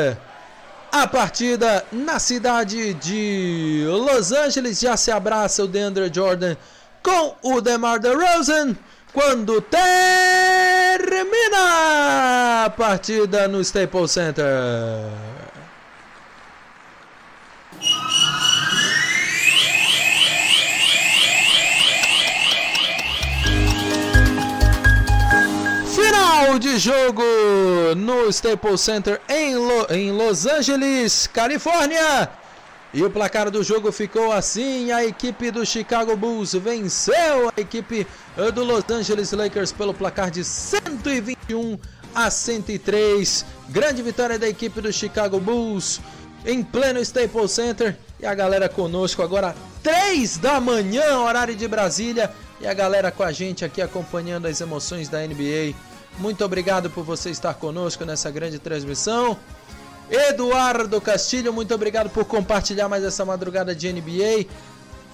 a 0.92 1.08
partida 1.08 1.86
na 1.92 2.20
cidade 2.20 2.94
de 2.96 3.86
Los 3.88 4.34
Angeles. 4.34 4.80
Já 4.80 4.98
se 4.98 5.12
abraça 5.12 5.64
o 5.64 5.68
DeAndre 5.68 6.12
Jordan 6.14 6.58
com 7.02 7.36
o 7.42 7.62
DeMar 7.62 8.00
DeRozan 8.00 8.76
quando 9.14 9.62
termina 9.62 9.86
a 12.66 12.70
partida 12.70 13.48
no 13.48 13.62
Staples 13.62 14.12
Center. 14.12 15.31
Final 26.42 26.58
de 26.58 26.80
jogo 26.80 27.22
no 27.96 28.28
Staples 28.30 28.82
Center 28.82 29.22
em, 29.30 29.56
Lo 29.56 29.86
em 29.92 30.12
Los 30.12 30.48
Angeles, 30.48 31.28
Califórnia. 31.28 32.32
E 32.92 33.04
o 33.04 33.12
placar 33.12 33.52
do 33.52 33.64
jogo 33.64 33.92
ficou 33.92 34.32
assim: 34.32 34.92
a 34.92 35.06
equipe 35.06 35.52
do 35.52 35.64
Chicago 35.64 36.18
Bulls 36.18 36.54
venceu 36.54 37.50
a 37.56 37.62
equipe 37.62 38.08
do 38.56 38.64
Los 38.64 38.84
Angeles 38.90 39.32
Lakers 39.32 39.72
pelo 39.72 39.94
placar 39.94 40.32
de 40.32 40.44
121 40.44 41.78
a 42.16 42.32
103. 42.32 43.46
Grande 43.70 44.02
vitória 44.02 44.40
da 44.40 44.50
equipe 44.50 44.82
do 44.82 44.92
Chicago 44.92 45.40
Bulls 45.40 46.02
em 46.44 46.64
pleno 46.64 47.00
Staples 47.02 47.52
Center. 47.52 47.96
E 48.20 48.26
a 48.26 48.34
galera 48.34 48.68
conosco 48.68 49.22
agora, 49.22 49.56
3 49.84 50.40
da 50.40 50.60
manhã, 50.60 51.20
horário 51.20 51.56
de 51.56 51.68
Brasília. 51.68 52.32
E 52.60 52.66
a 52.66 52.74
galera 52.74 53.12
com 53.12 53.22
a 53.22 53.32
gente 53.32 53.64
aqui 53.64 53.80
acompanhando 53.80 54.48
as 54.48 54.60
emoções 54.60 55.08
da 55.08 55.20
NBA. 55.20 55.91
Muito 56.18 56.44
obrigado 56.44 56.90
por 56.90 57.04
você 57.04 57.30
estar 57.30 57.54
conosco 57.54 58.06
nessa 58.06 58.30
grande 58.30 58.60
transmissão. 58.60 59.38
Eduardo 60.10 61.00
Castilho, 61.00 61.54
muito 61.54 61.74
obrigado 61.74 62.10
por 62.10 62.26
compartilhar 62.26 62.90
mais 62.90 63.04
essa 63.04 63.24
madrugada 63.24 63.74
de 63.74 63.92
NBA. 63.92 64.46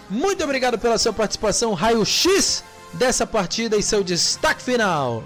Muito 0.09 0.43
obrigado 0.43 0.79
pela 0.79 0.97
sua 0.97 1.13
participação, 1.13 1.73
raio-x 1.73 2.63
dessa 2.93 3.27
partida 3.27 3.77
e 3.77 3.83
seu 3.83 4.03
destaque 4.03 4.61
final. 4.61 5.23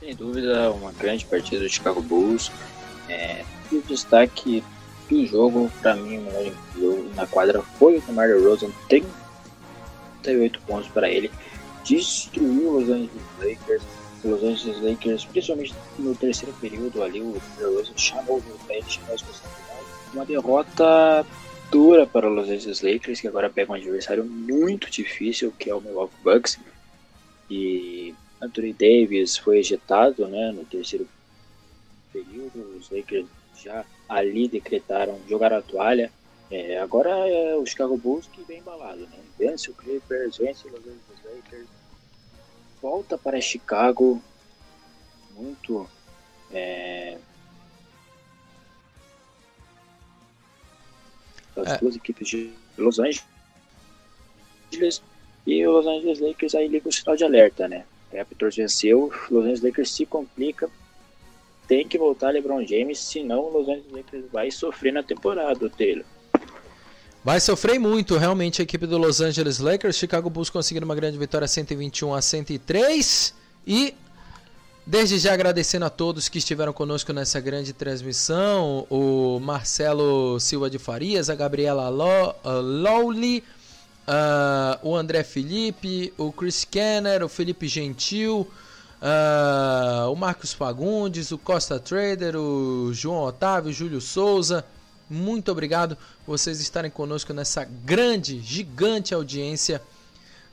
Sem 0.00 0.14
dúvida, 0.14 0.70
uma 0.72 0.92
grande 0.92 1.24
partida 1.24 1.62
do 1.62 1.68
Chicago 1.68 2.02
Bulls. 2.02 2.50
É, 3.08 3.44
e 3.70 3.76
o 3.76 3.82
destaque 3.82 4.62
do 5.08 5.26
jogo, 5.26 5.70
para 5.80 5.96
mim, 5.96 6.26
na 7.14 7.26
quadra 7.26 7.62
foi 7.78 7.98
o 7.98 8.00
DeMar 8.02 8.28
DeRozan, 8.28 8.70
38 10.22 10.60
pontos 10.62 10.88
para 10.88 11.08
ele, 11.08 11.30
destruiu 11.84 12.76
os 12.76 12.88
Angeles 12.88 13.10
Lakers 13.38 13.82
Los 14.24 14.42
Angeles 14.44 14.80
Lakers, 14.80 15.24
principalmente 15.24 15.74
no 15.98 16.14
terceiro 16.14 16.54
período 16.60 17.02
ali, 17.02 17.20
o 17.20 17.40
DeRozan 17.58 17.96
chamou 17.96 18.38
o 18.38 18.66
pé, 18.66 18.80
chamou 18.86 19.14
as. 19.14 19.42
Uma 20.14 20.24
derrota 20.24 21.26
dura 21.70 22.06
para 22.06 22.28
os 22.28 22.36
Los 22.36 22.48
Angeles 22.48 22.82
Lakers, 22.82 23.20
que 23.20 23.26
agora 23.26 23.50
pega 23.50 23.72
um 23.72 23.74
adversário 23.74 24.24
muito 24.24 24.90
difícil, 24.90 25.52
que 25.58 25.70
é 25.70 25.74
o 25.74 25.80
Milwaukee 25.80 26.14
Bucks. 26.22 26.58
E 27.50 28.14
Anthony 28.40 28.72
Davis 28.72 29.36
foi 29.36 29.58
ejetado 29.58 30.28
né, 30.28 30.52
no 30.52 30.64
terceiro 30.64 31.08
período, 32.12 32.76
os 32.78 32.90
Lakers 32.90 33.26
já 33.62 33.84
ali 34.08 34.46
decretaram 34.46 35.18
jogar 35.28 35.52
a 35.52 35.62
toalha. 35.62 36.12
É, 36.50 36.78
agora 36.78 37.10
é 37.10 37.56
o 37.56 37.66
Chicago 37.66 37.96
Bulls 37.96 38.28
que 38.30 38.42
vem 38.42 38.58
embalado, 38.58 39.00
né? 39.00 39.18
Vence 39.42 39.72
o 39.72 39.74
Clippers, 39.74 40.38
vence 40.38 40.68
o 40.68 40.70
Los 40.70 40.86
Angeles 40.86 41.24
Lakers, 41.24 41.66
volta 42.80 43.18
para 43.18 43.40
Chicago 43.40 44.22
muito 45.32 45.90
é, 46.52 47.18
as 51.56 51.72
é. 51.72 51.78
duas 51.78 51.96
equipes 51.96 52.28
de 52.28 52.52
Los 52.78 53.00
Angeles 53.00 53.24
e 55.44 55.66
o 55.66 55.72
Los 55.72 55.88
Angeles 55.88 56.20
Lakers 56.20 56.54
aí 56.54 56.68
liga 56.68 56.88
o 56.88 56.92
sinal 56.92 57.16
de 57.16 57.24
alerta, 57.24 57.66
né? 57.66 57.84
Raptors 58.12 58.54
venceu, 58.54 59.12
Los 59.28 59.42
Angeles 59.42 59.62
Lakers 59.62 59.90
se 59.90 60.06
complica, 60.06 60.70
tem 61.66 61.88
que 61.88 61.98
voltar 61.98 62.30
LeBron 62.30 62.64
James, 62.64 63.00
senão 63.00 63.40
o 63.40 63.50
Los 63.50 63.68
Angeles 63.68 63.90
Lakers 63.90 64.30
vai 64.30 64.52
sofrer 64.52 64.92
na 64.92 65.02
temporada, 65.02 65.68
Taylor. 65.68 66.06
Vai 67.24 67.38
sofrer 67.38 67.78
muito, 67.78 68.18
realmente, 68.18 68.60
a 68.60 68.64
equipe 68.64 68.84
do 68.84 68.98
Los 68.98 69.20
Angeles 69.20 69.60
Lakers. 69.60 69.96
Chicago 69.96 70.28
Bulls 70.28 70.50
conseguindo 70.50 70.84
uma 70.84 70.94
grande 70.96 71.16
vitória 71.16 71.46
121 71.46 72.12
a 72.12 72.20
103. 72.20 73.32
E 73.64 73.94
desde 74.84 75.20
já 75.20 75.32
agradecendo 75.32 75.84
a 75.84 75.90
todos 75.90 76.28
que 76.28 76.38
estiveram 76.38 76.72
conosco 76.72 77.12
nessa 77.12 77.38
grande 77.38 77.72
transmissão: 77.72 78.88
o 78.90 79.38
Marcelo 79.38 80.40
Silva 80.40 80.68
de 80.68 80.80
Farias, 80.80 81.30
a 81.30 81.36
Gabriela 81.36 81.88
Lowly, 81.88 83.44
uh, 84.08 84.88
o 84.88 84.96
André 84.96 85.22
Felipe, 85.22 86.12
o 86.18 86.32
Chris 86.32 86.64
Kenner, 86.64 87.22
o 87.22 87.28
Felipe 87.28 87.68
Gentil. 87.68 88.50
Uh, 89.00 90.10
o 90.12 90.16
Marcos 90.16 90.52
Fagundes, 90.52 91.30
o 91.30 91.38
Costa 91.38 91.78
Trader, 91.78 92.36
o 92.36 92.92
João 92.92 93.22
Otávio, 93.22 93.70
o 93.70 93.72
Júlio 93.72 94.00
Souza, 94.00 94.64
muito 95.08 95.50
obrigado 95.52 95.96
vocês 96.26 96.60
estarem 96.60 96.90
conosco 96.90 97.32
nessa 97.32 97.64
grande, 97.64 98.40
gigante 98.40 99.14
audiência 99.14 99.82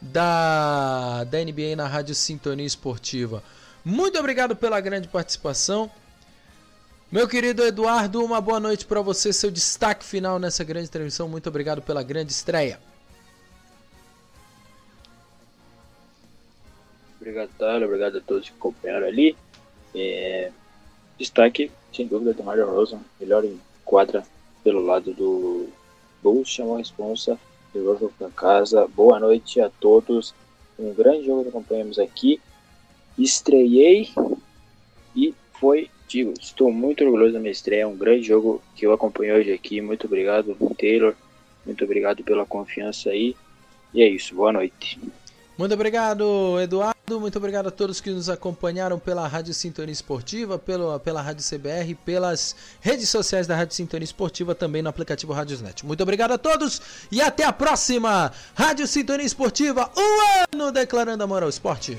da, 0.02 1.24
da 1.26 1.38
NBA 1.40 1.76
na 1.76 1.88
Rádio 1.88 2.16
Sintonia 2.16 2.66
Esportiva. 2.66 3.44
Muito 3.84 4.18
obrigado 4.20 4.56
pela 4.56 4.80
grande 4.80 5.08
participação. 5.08 5.90
Meu 7.12 7.28
querido 7.28 7.64
Eduardo, 7.64 8.24
uma 8.24 8.40
boa 8.40 8.60
noite 8.60 8.86
para 8.86 9.02
você, 9.02 9.34
seu 9.34 9.50
destaque 9.50 10.06
final 10.06 10.38
nessa 10.38 10.64
grande 10.64 10.90
transmissão. 10.90 11.28
Muito 11.28 11.48
obrigado 11.50 11.82
pela 11.82 12.04
grande 12.04 12.32
estreia. 12.32 12.80
Obrigado, 17.20 17.50
Tyler. 17.58 17.88
Obrigado 17.88 18.18
a 18.18 18.22
todos 18.22 18.48
que 18.50 18.56
acompanharam 18.56 19.08
ali. 19.08 19.36
É... 19.96 20.52
Destaque, 21.18 21.72
sem 21.94 22.08
dúvida, 22.08 22.34
do 22.34 22.44
Mario 22.44 22.70
Rosa. 22.70 23.00
Melhor 23.20 23.44
em 23.44 23.60
quadra 23.84 24.24
pelo 24.70 24.86
lado 24.86 25.14
do 25.16 25.68
Bulls. 26.22 26.48
Chamou 26.48 26.76
a 26.76 26.78
responsa. 26.78 27.40
Levou 27.74 27.96
o 27.96 28.00
jogo 28.00 28.14
para 28.20 28.30
casa. 28.30 28.88
Boa 28.88 29.20
noite 29.20 29.60
a 29.60 29.68
todos. 29.68 30.36
Um 30.78 30.94
grande 30.94 31.26
jogo 31.26 31.42
que 31.42 31.50
acompanhamos 31.50 31.98
aqui. 31.98 32.40
Estreiei 33.18 34.10
e 35.16 35.34
foi 35.60 35.90
Digo, 36.08 36.34
estou 36.42 36.72
muito 36.72 37.04
orgulhoso 37.04 37.34
da 37.34 37.40
minha 37.40 37.52
estreia, 37.52 37.88
um 37.88 37.96
grande 37.96 38.24
jogo 38.24 38.64
que 38.76 38.84
eu 38.84 38.92
acompanhei 38.92 39.32
hoje 39.32 39.54
aqui. 39.54 39.80
Muito 39.80 40.08
obrigado, 40.08 40.58
Taylor. 40.76 41.14
Muito 41.64 41.84
obrigado 41.84 42.24
pela 42.24 42.48
confiança 42.48 43.12
aí. 43.12 43.36
E 43.94 44.02
é 44.02 44.08
isso, 44.08 44.34
boa 44.34 44.52
noite. 44.52 45.00
Muito 45.60 45.74
obrigado, 45.74 46.58
Eduardo. 46.62 47.20
Muito 47.20 47.38
obrigado 47.38 47.68
a 47.68 47.72
todos 47.72 48.00
que 48.00 48.10
nos 48.10 48.30
acompanharam 48.30 48.98
pela 48.98 49.28
Rádio 49.28 49.54
Sintonia 49.54 49.92
Esportiva, 49.92 50.58
pelo, 50.58 50.98
pela 51.02 51.22
Rádio 51.22 51.44
CBR, 51.44 51.96
pelas 51.96 52.56
redes 52.80 53.10
sociais 53.10 53.46
da 53.46 53.58
Rádio 53.58 53.76
Sintonia 53.76 54.06
Esportiva, 54.06 54.56
também 54.56 54.82
no 54.82 54.88
aplicativo 54.88 55.34
Rádiosnet. 55.34 55.86
Muito 55.86 56.02
obrigado 56.02 56.32
a 56.32 56.38
todos 56.38 56.82
e 57.12 57.20
até 57.20 57.44
a 57.44 57.52
próxima. 57.52 58.32
Rádio 58.56 58.88
Sintonia 58.88 59.26
Esportiva, 59.26 59.92
um 59.98 60.54
ano 60.54 60.72
declarando 60.72 61.26
amor 61.26 61.44
ao 61.44 61.50
esporte. 61.50 61.98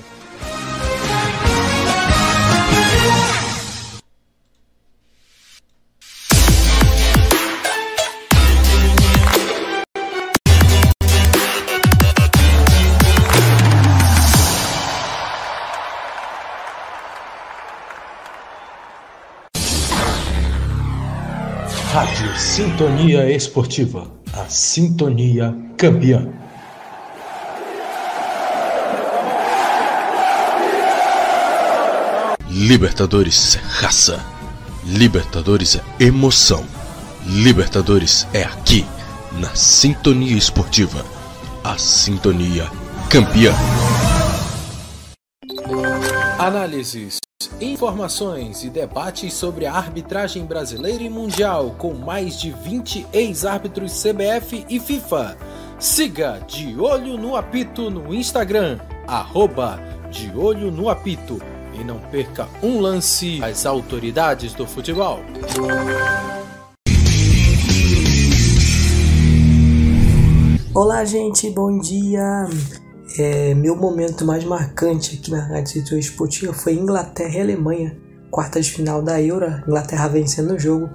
Sintonia 22.61 23.35
Esportiva, 23.35 24.11
a 24.35 24.45
sintonia 24.47 25.57
campeã. 25.79 26.29
Libertadores 32.51 33.57
é 33.57 33.61
raça. 33.61 34.23
Libertadores 34.85 35.77
é 35.77 36.05
emoção. 36.05 36.67
Libertadores 37.25 38.27
é 38.35 38.43
aqui, 38.43 38.85
na 39.33 39.55
Sintonia 39.55 40.37
Esportiva, 40.37 41.03
a 41.65 41.79
sintonia 41.79 42.71
campeã. 43.09 43.55
Análises 46.39 47.21
Informações 47.59 48.65
e 48.65 48.69
debates 48.69 49.33
sobre 49.33 49.65
a 49.65 49.73
arbitragem 49.73 50.45
brasileira 50.45 51.03
e 51.03 51.09
mundial 51.09 51.75
com 51.79 51.95
mais 51.95 52.39
de 52.39 52.51
20 52.51 53.07
ex-árbitros 53.15 54.03
CBF 54.03 54.67
e 54.69 54.79
FIFA. 54.79 55.39
Siga 55.79 56.43
De 56.47 56.79
Olho 56.79 57.17
no 57.17 57.37
Apito 57.37 57.91
no 57.91 58.15
Instagram, 58.15 58.79
arroba 59.07 59.81
De 60.11 60.31
Olho 60.37 60.71
no 60.71 60.91
Apito 60.91 61.41
e 61.73 61.83
não 61.83 61.99
perca 61.99 62.47
um 62.63 62.79
lance 62.79 63.43
às 63.43 63.65
autoridades 63.65 64.53
do 64.53 64.67
futebol. 64.67 65.21
Olá, 70.75 71.07
gente, 71.07 71.51
bom 71.51 71.79
dia. 71.79 72.49
É, 73.19 73.55
meu 73.55 73.75
momento 73.75 74.25
mais 74.25 74.45
marcante 74.45 75.19
aqui 75.21 75.31
na 75.33 75.41
Rádio 75.41 75.73
Setor 75.73 75.99
Esportiva 75.99 76.53
foi 76.53 76.75
Inglaterra 76.75 77.39
e 77.39 77.41
Alemanha, 77.41 77.97
quartas 78.31 78.67
de 78.67 78.73
final 78.73 79.03
da 79.03 79.21
Euro, 79.21 79.47
Inglaterra 79.67 80.07
vencendo 80.07 80.55
o 80.55 80.59
jogo. 80.59 80.89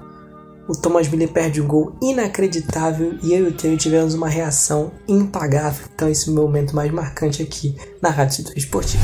O 0.68 0.76
Thomas 0.76 1.08
Miller 1.08 1.30
perde 1.30 1.62
um 1.62 1.68
gol 1.68 1.96
inacreditável 2.02 3.20
e 3.22 3.34
eu 3.34 3.46
e 3.46 3.50
o 3.50 3.52
Theo 3.52 3.78
tivemos 3.78 4.16
uma 4.16 4.28
reação 4.28 4.92
impagável. 5.08 5.86
Então 5.94 6.10
esse 6.10 6.28
é 6.28 6.32
o 6.32 6.36
meu 6.36 6.46
momento 6.46 6.76
mais 6.76 6.90
marcante 6.90 7.44
aqui 7.44 7.76
na 8.02 8.10
Rádio 8.10 8.38
Setor 8.38 8.58
Esportiva. 8.58 9.04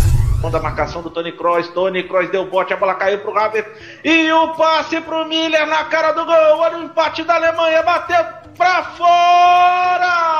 Da 0.49 0.59
marcação 0.59 1.03
do 1.03 1.11
Tony 1.11 1.33
Kroos, 1.33 1.67
Tony 1.67 2.01
Kroos 2.07 2.31
deu 2.31 2.49
bote, 2.49 2.73
a 2.73 2.77
bola 2.77 2.95
caiu 2.95 3.19
pro 3.19 3.37
Havertz 3.37 3.69
e 4.03 4.31
o 4.31 4.55
passe 4.55 4.99
pro 5.01 5.27
Miller 5.27 5.67
na 5.67 5.83
cara 5.85 6.13
do 6.13 6.25
gol. 6.25 6.33
Olha 6.33 6.79
o 6.79 6.83
empate 6.83 7.23
da 7.23 7.35
Alemanha, 7.35 7.83
bateu 7.83 8.25
pra 8.57 8.83
fora! 8.95 10.31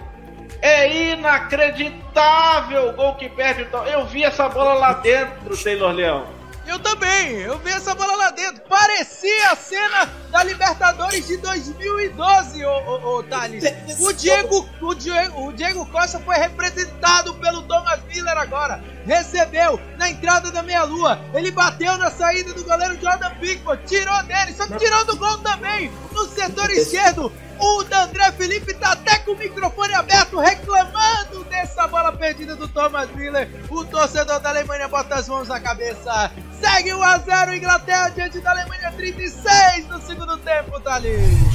É 0.62 1.12
inacreditável 1.12 2.90
o 2.90 2.94
gol 2.94 3.16
que 3.16 3.28
perde. 3.28 3.68
Eu 3.92 4.06
vi 4.06 4.24
essa 4.24 4.48
bola 4.48 4.76
lá 4.76 4.94
dentro, 4.94 5.62
Taylor 5.62 5.92
Leão. 5.92 6.26
Eu 6.68 6.80
também, 6.80 7.34
eu 7.42 7.60
vi 7.60 7.70
essa 7.70 7.94
bola 7.94 8.16
lá 8.16 8.32
dentro. 8.32 8.62
Parecia 8.68 9.52
a 9.52 9.56
cena 9.56 10.10
da 10.32 10.44
Libertadores 10.44 11.28
de 11.28 11.38
2012, 11.38 12.66
ô, 12.66 12.70
ô, 12.70 13.18
ô 13.18 13.24
Thales. 13.24 13.64
O 14.00 14.12
Diego, 14.12 14.68
o, 14.82 14.96
Diego, 14.96 15.48
o 15.48 15.54
Diego 15.54 15.86
Costa 15.86 16.20
foi 16.20 16.36
representado 16.36 17.36
pelo 17.36 17.62
Thomas 17.64 18.00
Miller 18.06 18.38
agora. 18.38 18.84
Recebeu 19.06 19.80
na 19.98 20.10
entrada 20.10 20.52
da 20.52 20.64
meia-lua. 20.64 21.20
Ele 21.34 21.52
bateu 21.52 21.98
na 21.98 22.10
saída 22.10 22.54
do 22.54 22.64
goleiro 22.64 23.00
Jordan 23.00 23.30
Pickford. 23.40 23.86
Tirou 23.86 24.24
dele, 24.24 24.54
só 24.54 24.66
que 24.66 24.78
tirou 24.78 25.06
do 25.06 25.18
gol 25.18 25.38
também. 25.38 25.92
No 26.12 26.26
setor 26.28 26.72
esquerdo, 26.72 27.32
o 27.60 27.82
André 27.82 28.32
Felipe 28.34 28.74
tá 28.74 28.92
até 28.92 29.20
com 29.20 29.32
o 29.32 29.38
microfone 29.38 29.94
aberto 29.94 30.40
reclamando 30.40 31.44
dessa 31.46 31.88
bola 31.88 32.12
perdida 32.12 32.56
do 32.56 32.68
Thomas 32.68 33.10
Miller. 33.12 33.50
O 33.70 33.84
torcedor 33.86 34.40
da 34.40 34.50
Alemanha 34.50 34.88
bota 34.88 35.16
as 35.16 35.28
mãos 35.28 35.48
na 35.48 35.60
cabeça. 35.60 36.32
Segue 36.60 36.94
1 36.94 37.04
a 37.04 37.18
0 37.20 37.56
Inglaterra 37.56 38.10
diante 38.10 38.40
da 38.40 38.52
Alemanha 38.52 38.92
36 38.92 39.88
no 39.88 40.02
segundo 40.02 40.38
tempo, 40.38 40.80
Thalys. 40.82 41.46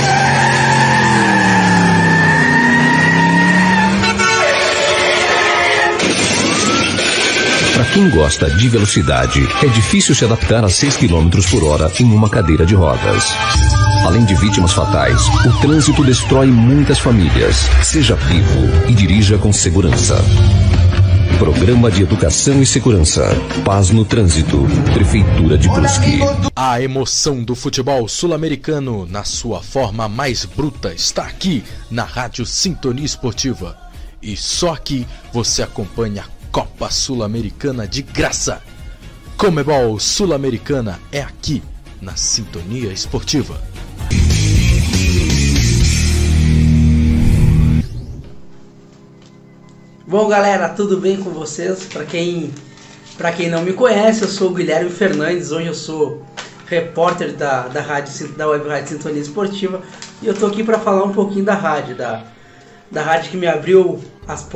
Para 0.00 0.59
quem 7.92 8.08
gosta 8.08 8.48
de 8.48 8.68
velocidade, 8.68 9.40
é 9.62 9.66
difícil 9.68 10.14
se 10.14 10.24
adaptar 10.24 10.64
a 10.64 10.68
6 10.68 10.96
km 10.96 11.28
por 11.50 11.64
hora 11.64 11.90
em 11.98 12.04
uma 12.04 12.30
cadeira 12.30 12.64
de 12.64 12.74
rodas. 12.74 13.24
Além 14.04 14.24
de 14.24 14.34
vítimas 14.36 14.72
fatais, 14.72 15.20
o 15.44 15.60
trânsito 15.60 16.04
destrói 16.04 16.46
muitas 16.46 16.98
famílias. 17.00 17.56
Seja 17.82 18.14
vivo 18.14 18.88
e 18.88 18.94
dirija 18.94 19.38
com 19.38 19.52
segurança. 19.52 20.16
Programa 21.38 21.90
de 21.90 22.02
Educação 22.02 22.62
e 22.62 22.66
Segurança. 22.66 23.26
Paz 23.64 23.90
no 23.90 24.04
Trânsito. 24.04 24.66
Prefeitura 24.92 25.58
de 25.58 25.68
Brusque. 25.68 26.20
A 26.54 26.80
emoção 26.80 27.42
do 27.42 27.54
futebol 27.54 28.06
sul-americano 28.06 29.06
na 29.06 29.24
sua 29.24 29.62
forma 29.62 30.08
mais 30.08 30.44
bruta 30.44 30.92
está 30.94 31.24
aqui 31.24 31.64
na 31.90 32.04
Rádio 32.04 32.46
Sintonia 32.46 33.04
Esportiva. 33.04 33.76
E 34.22 34.36
só 34.36 34.74
aqui 34.74 35.06
você 35.32 35.62
acompanha 35.62 36.22
a 36.22 36.39
Copa 36.52 36.90
Sul-Americana 36.90 37.86
de 37.86 38.02
graça. 38.02 38.60
Comebol 39.36 40.00
Sul-Americana 40.00 40.98
é 41.12 41.20
aqui 41.20 41.62
na 42.02 42.16
Sintonia 42.16 42.92
Esportiva. 42.92 43.62
Bom, 50.04 50.26
galera, 50.28 50.68
tudo 50.70 50.96
bem 50.96 51.22
com 51.22 51.30
vocês? 51.30 51.84
Para 51.84 52.04
quem 52.04 52.52
quem 53.36 53.48
não 53.48 53.62
me 53.62 53.72
conhece, 53.72 54.22
eu 54.22 54.28
sou 54.28 54.50
o 54.50 54.54
Guilherme 54.54 54.90
Fernandes, 54.90 55.52
hoje 55.52 55.68
eu 55.68 55.74
sou 55.74 56.26
repórter 56.66 57.32
da, 57.34 57.68
da 57.68 57.80
rádio 57.80 58.28
da 58.28 58.48
Web 58.48 58.68
Rádio 58.68 58.96
Sintonia 58.96 59.20
Esportiva 59.20 59.82
e 60.20 60.26
eu 60.26 60.34
tô 60.34 60.46
aqui 60.46 60.64
para 60.64 60.80
falar 60.80 61.04
um 61.04 61.12
pouquinho 61.12 61.44
da 61.44 61.54
rádio, 61.54 61.94
da, 61.94 62.24
da 62.90 63.02
rádio 63.02 63.30
que 63.30 63.36
me 63.36 63.46
abriu 63.46 64.00
as 64.26 64.42
portas 64.42 64.50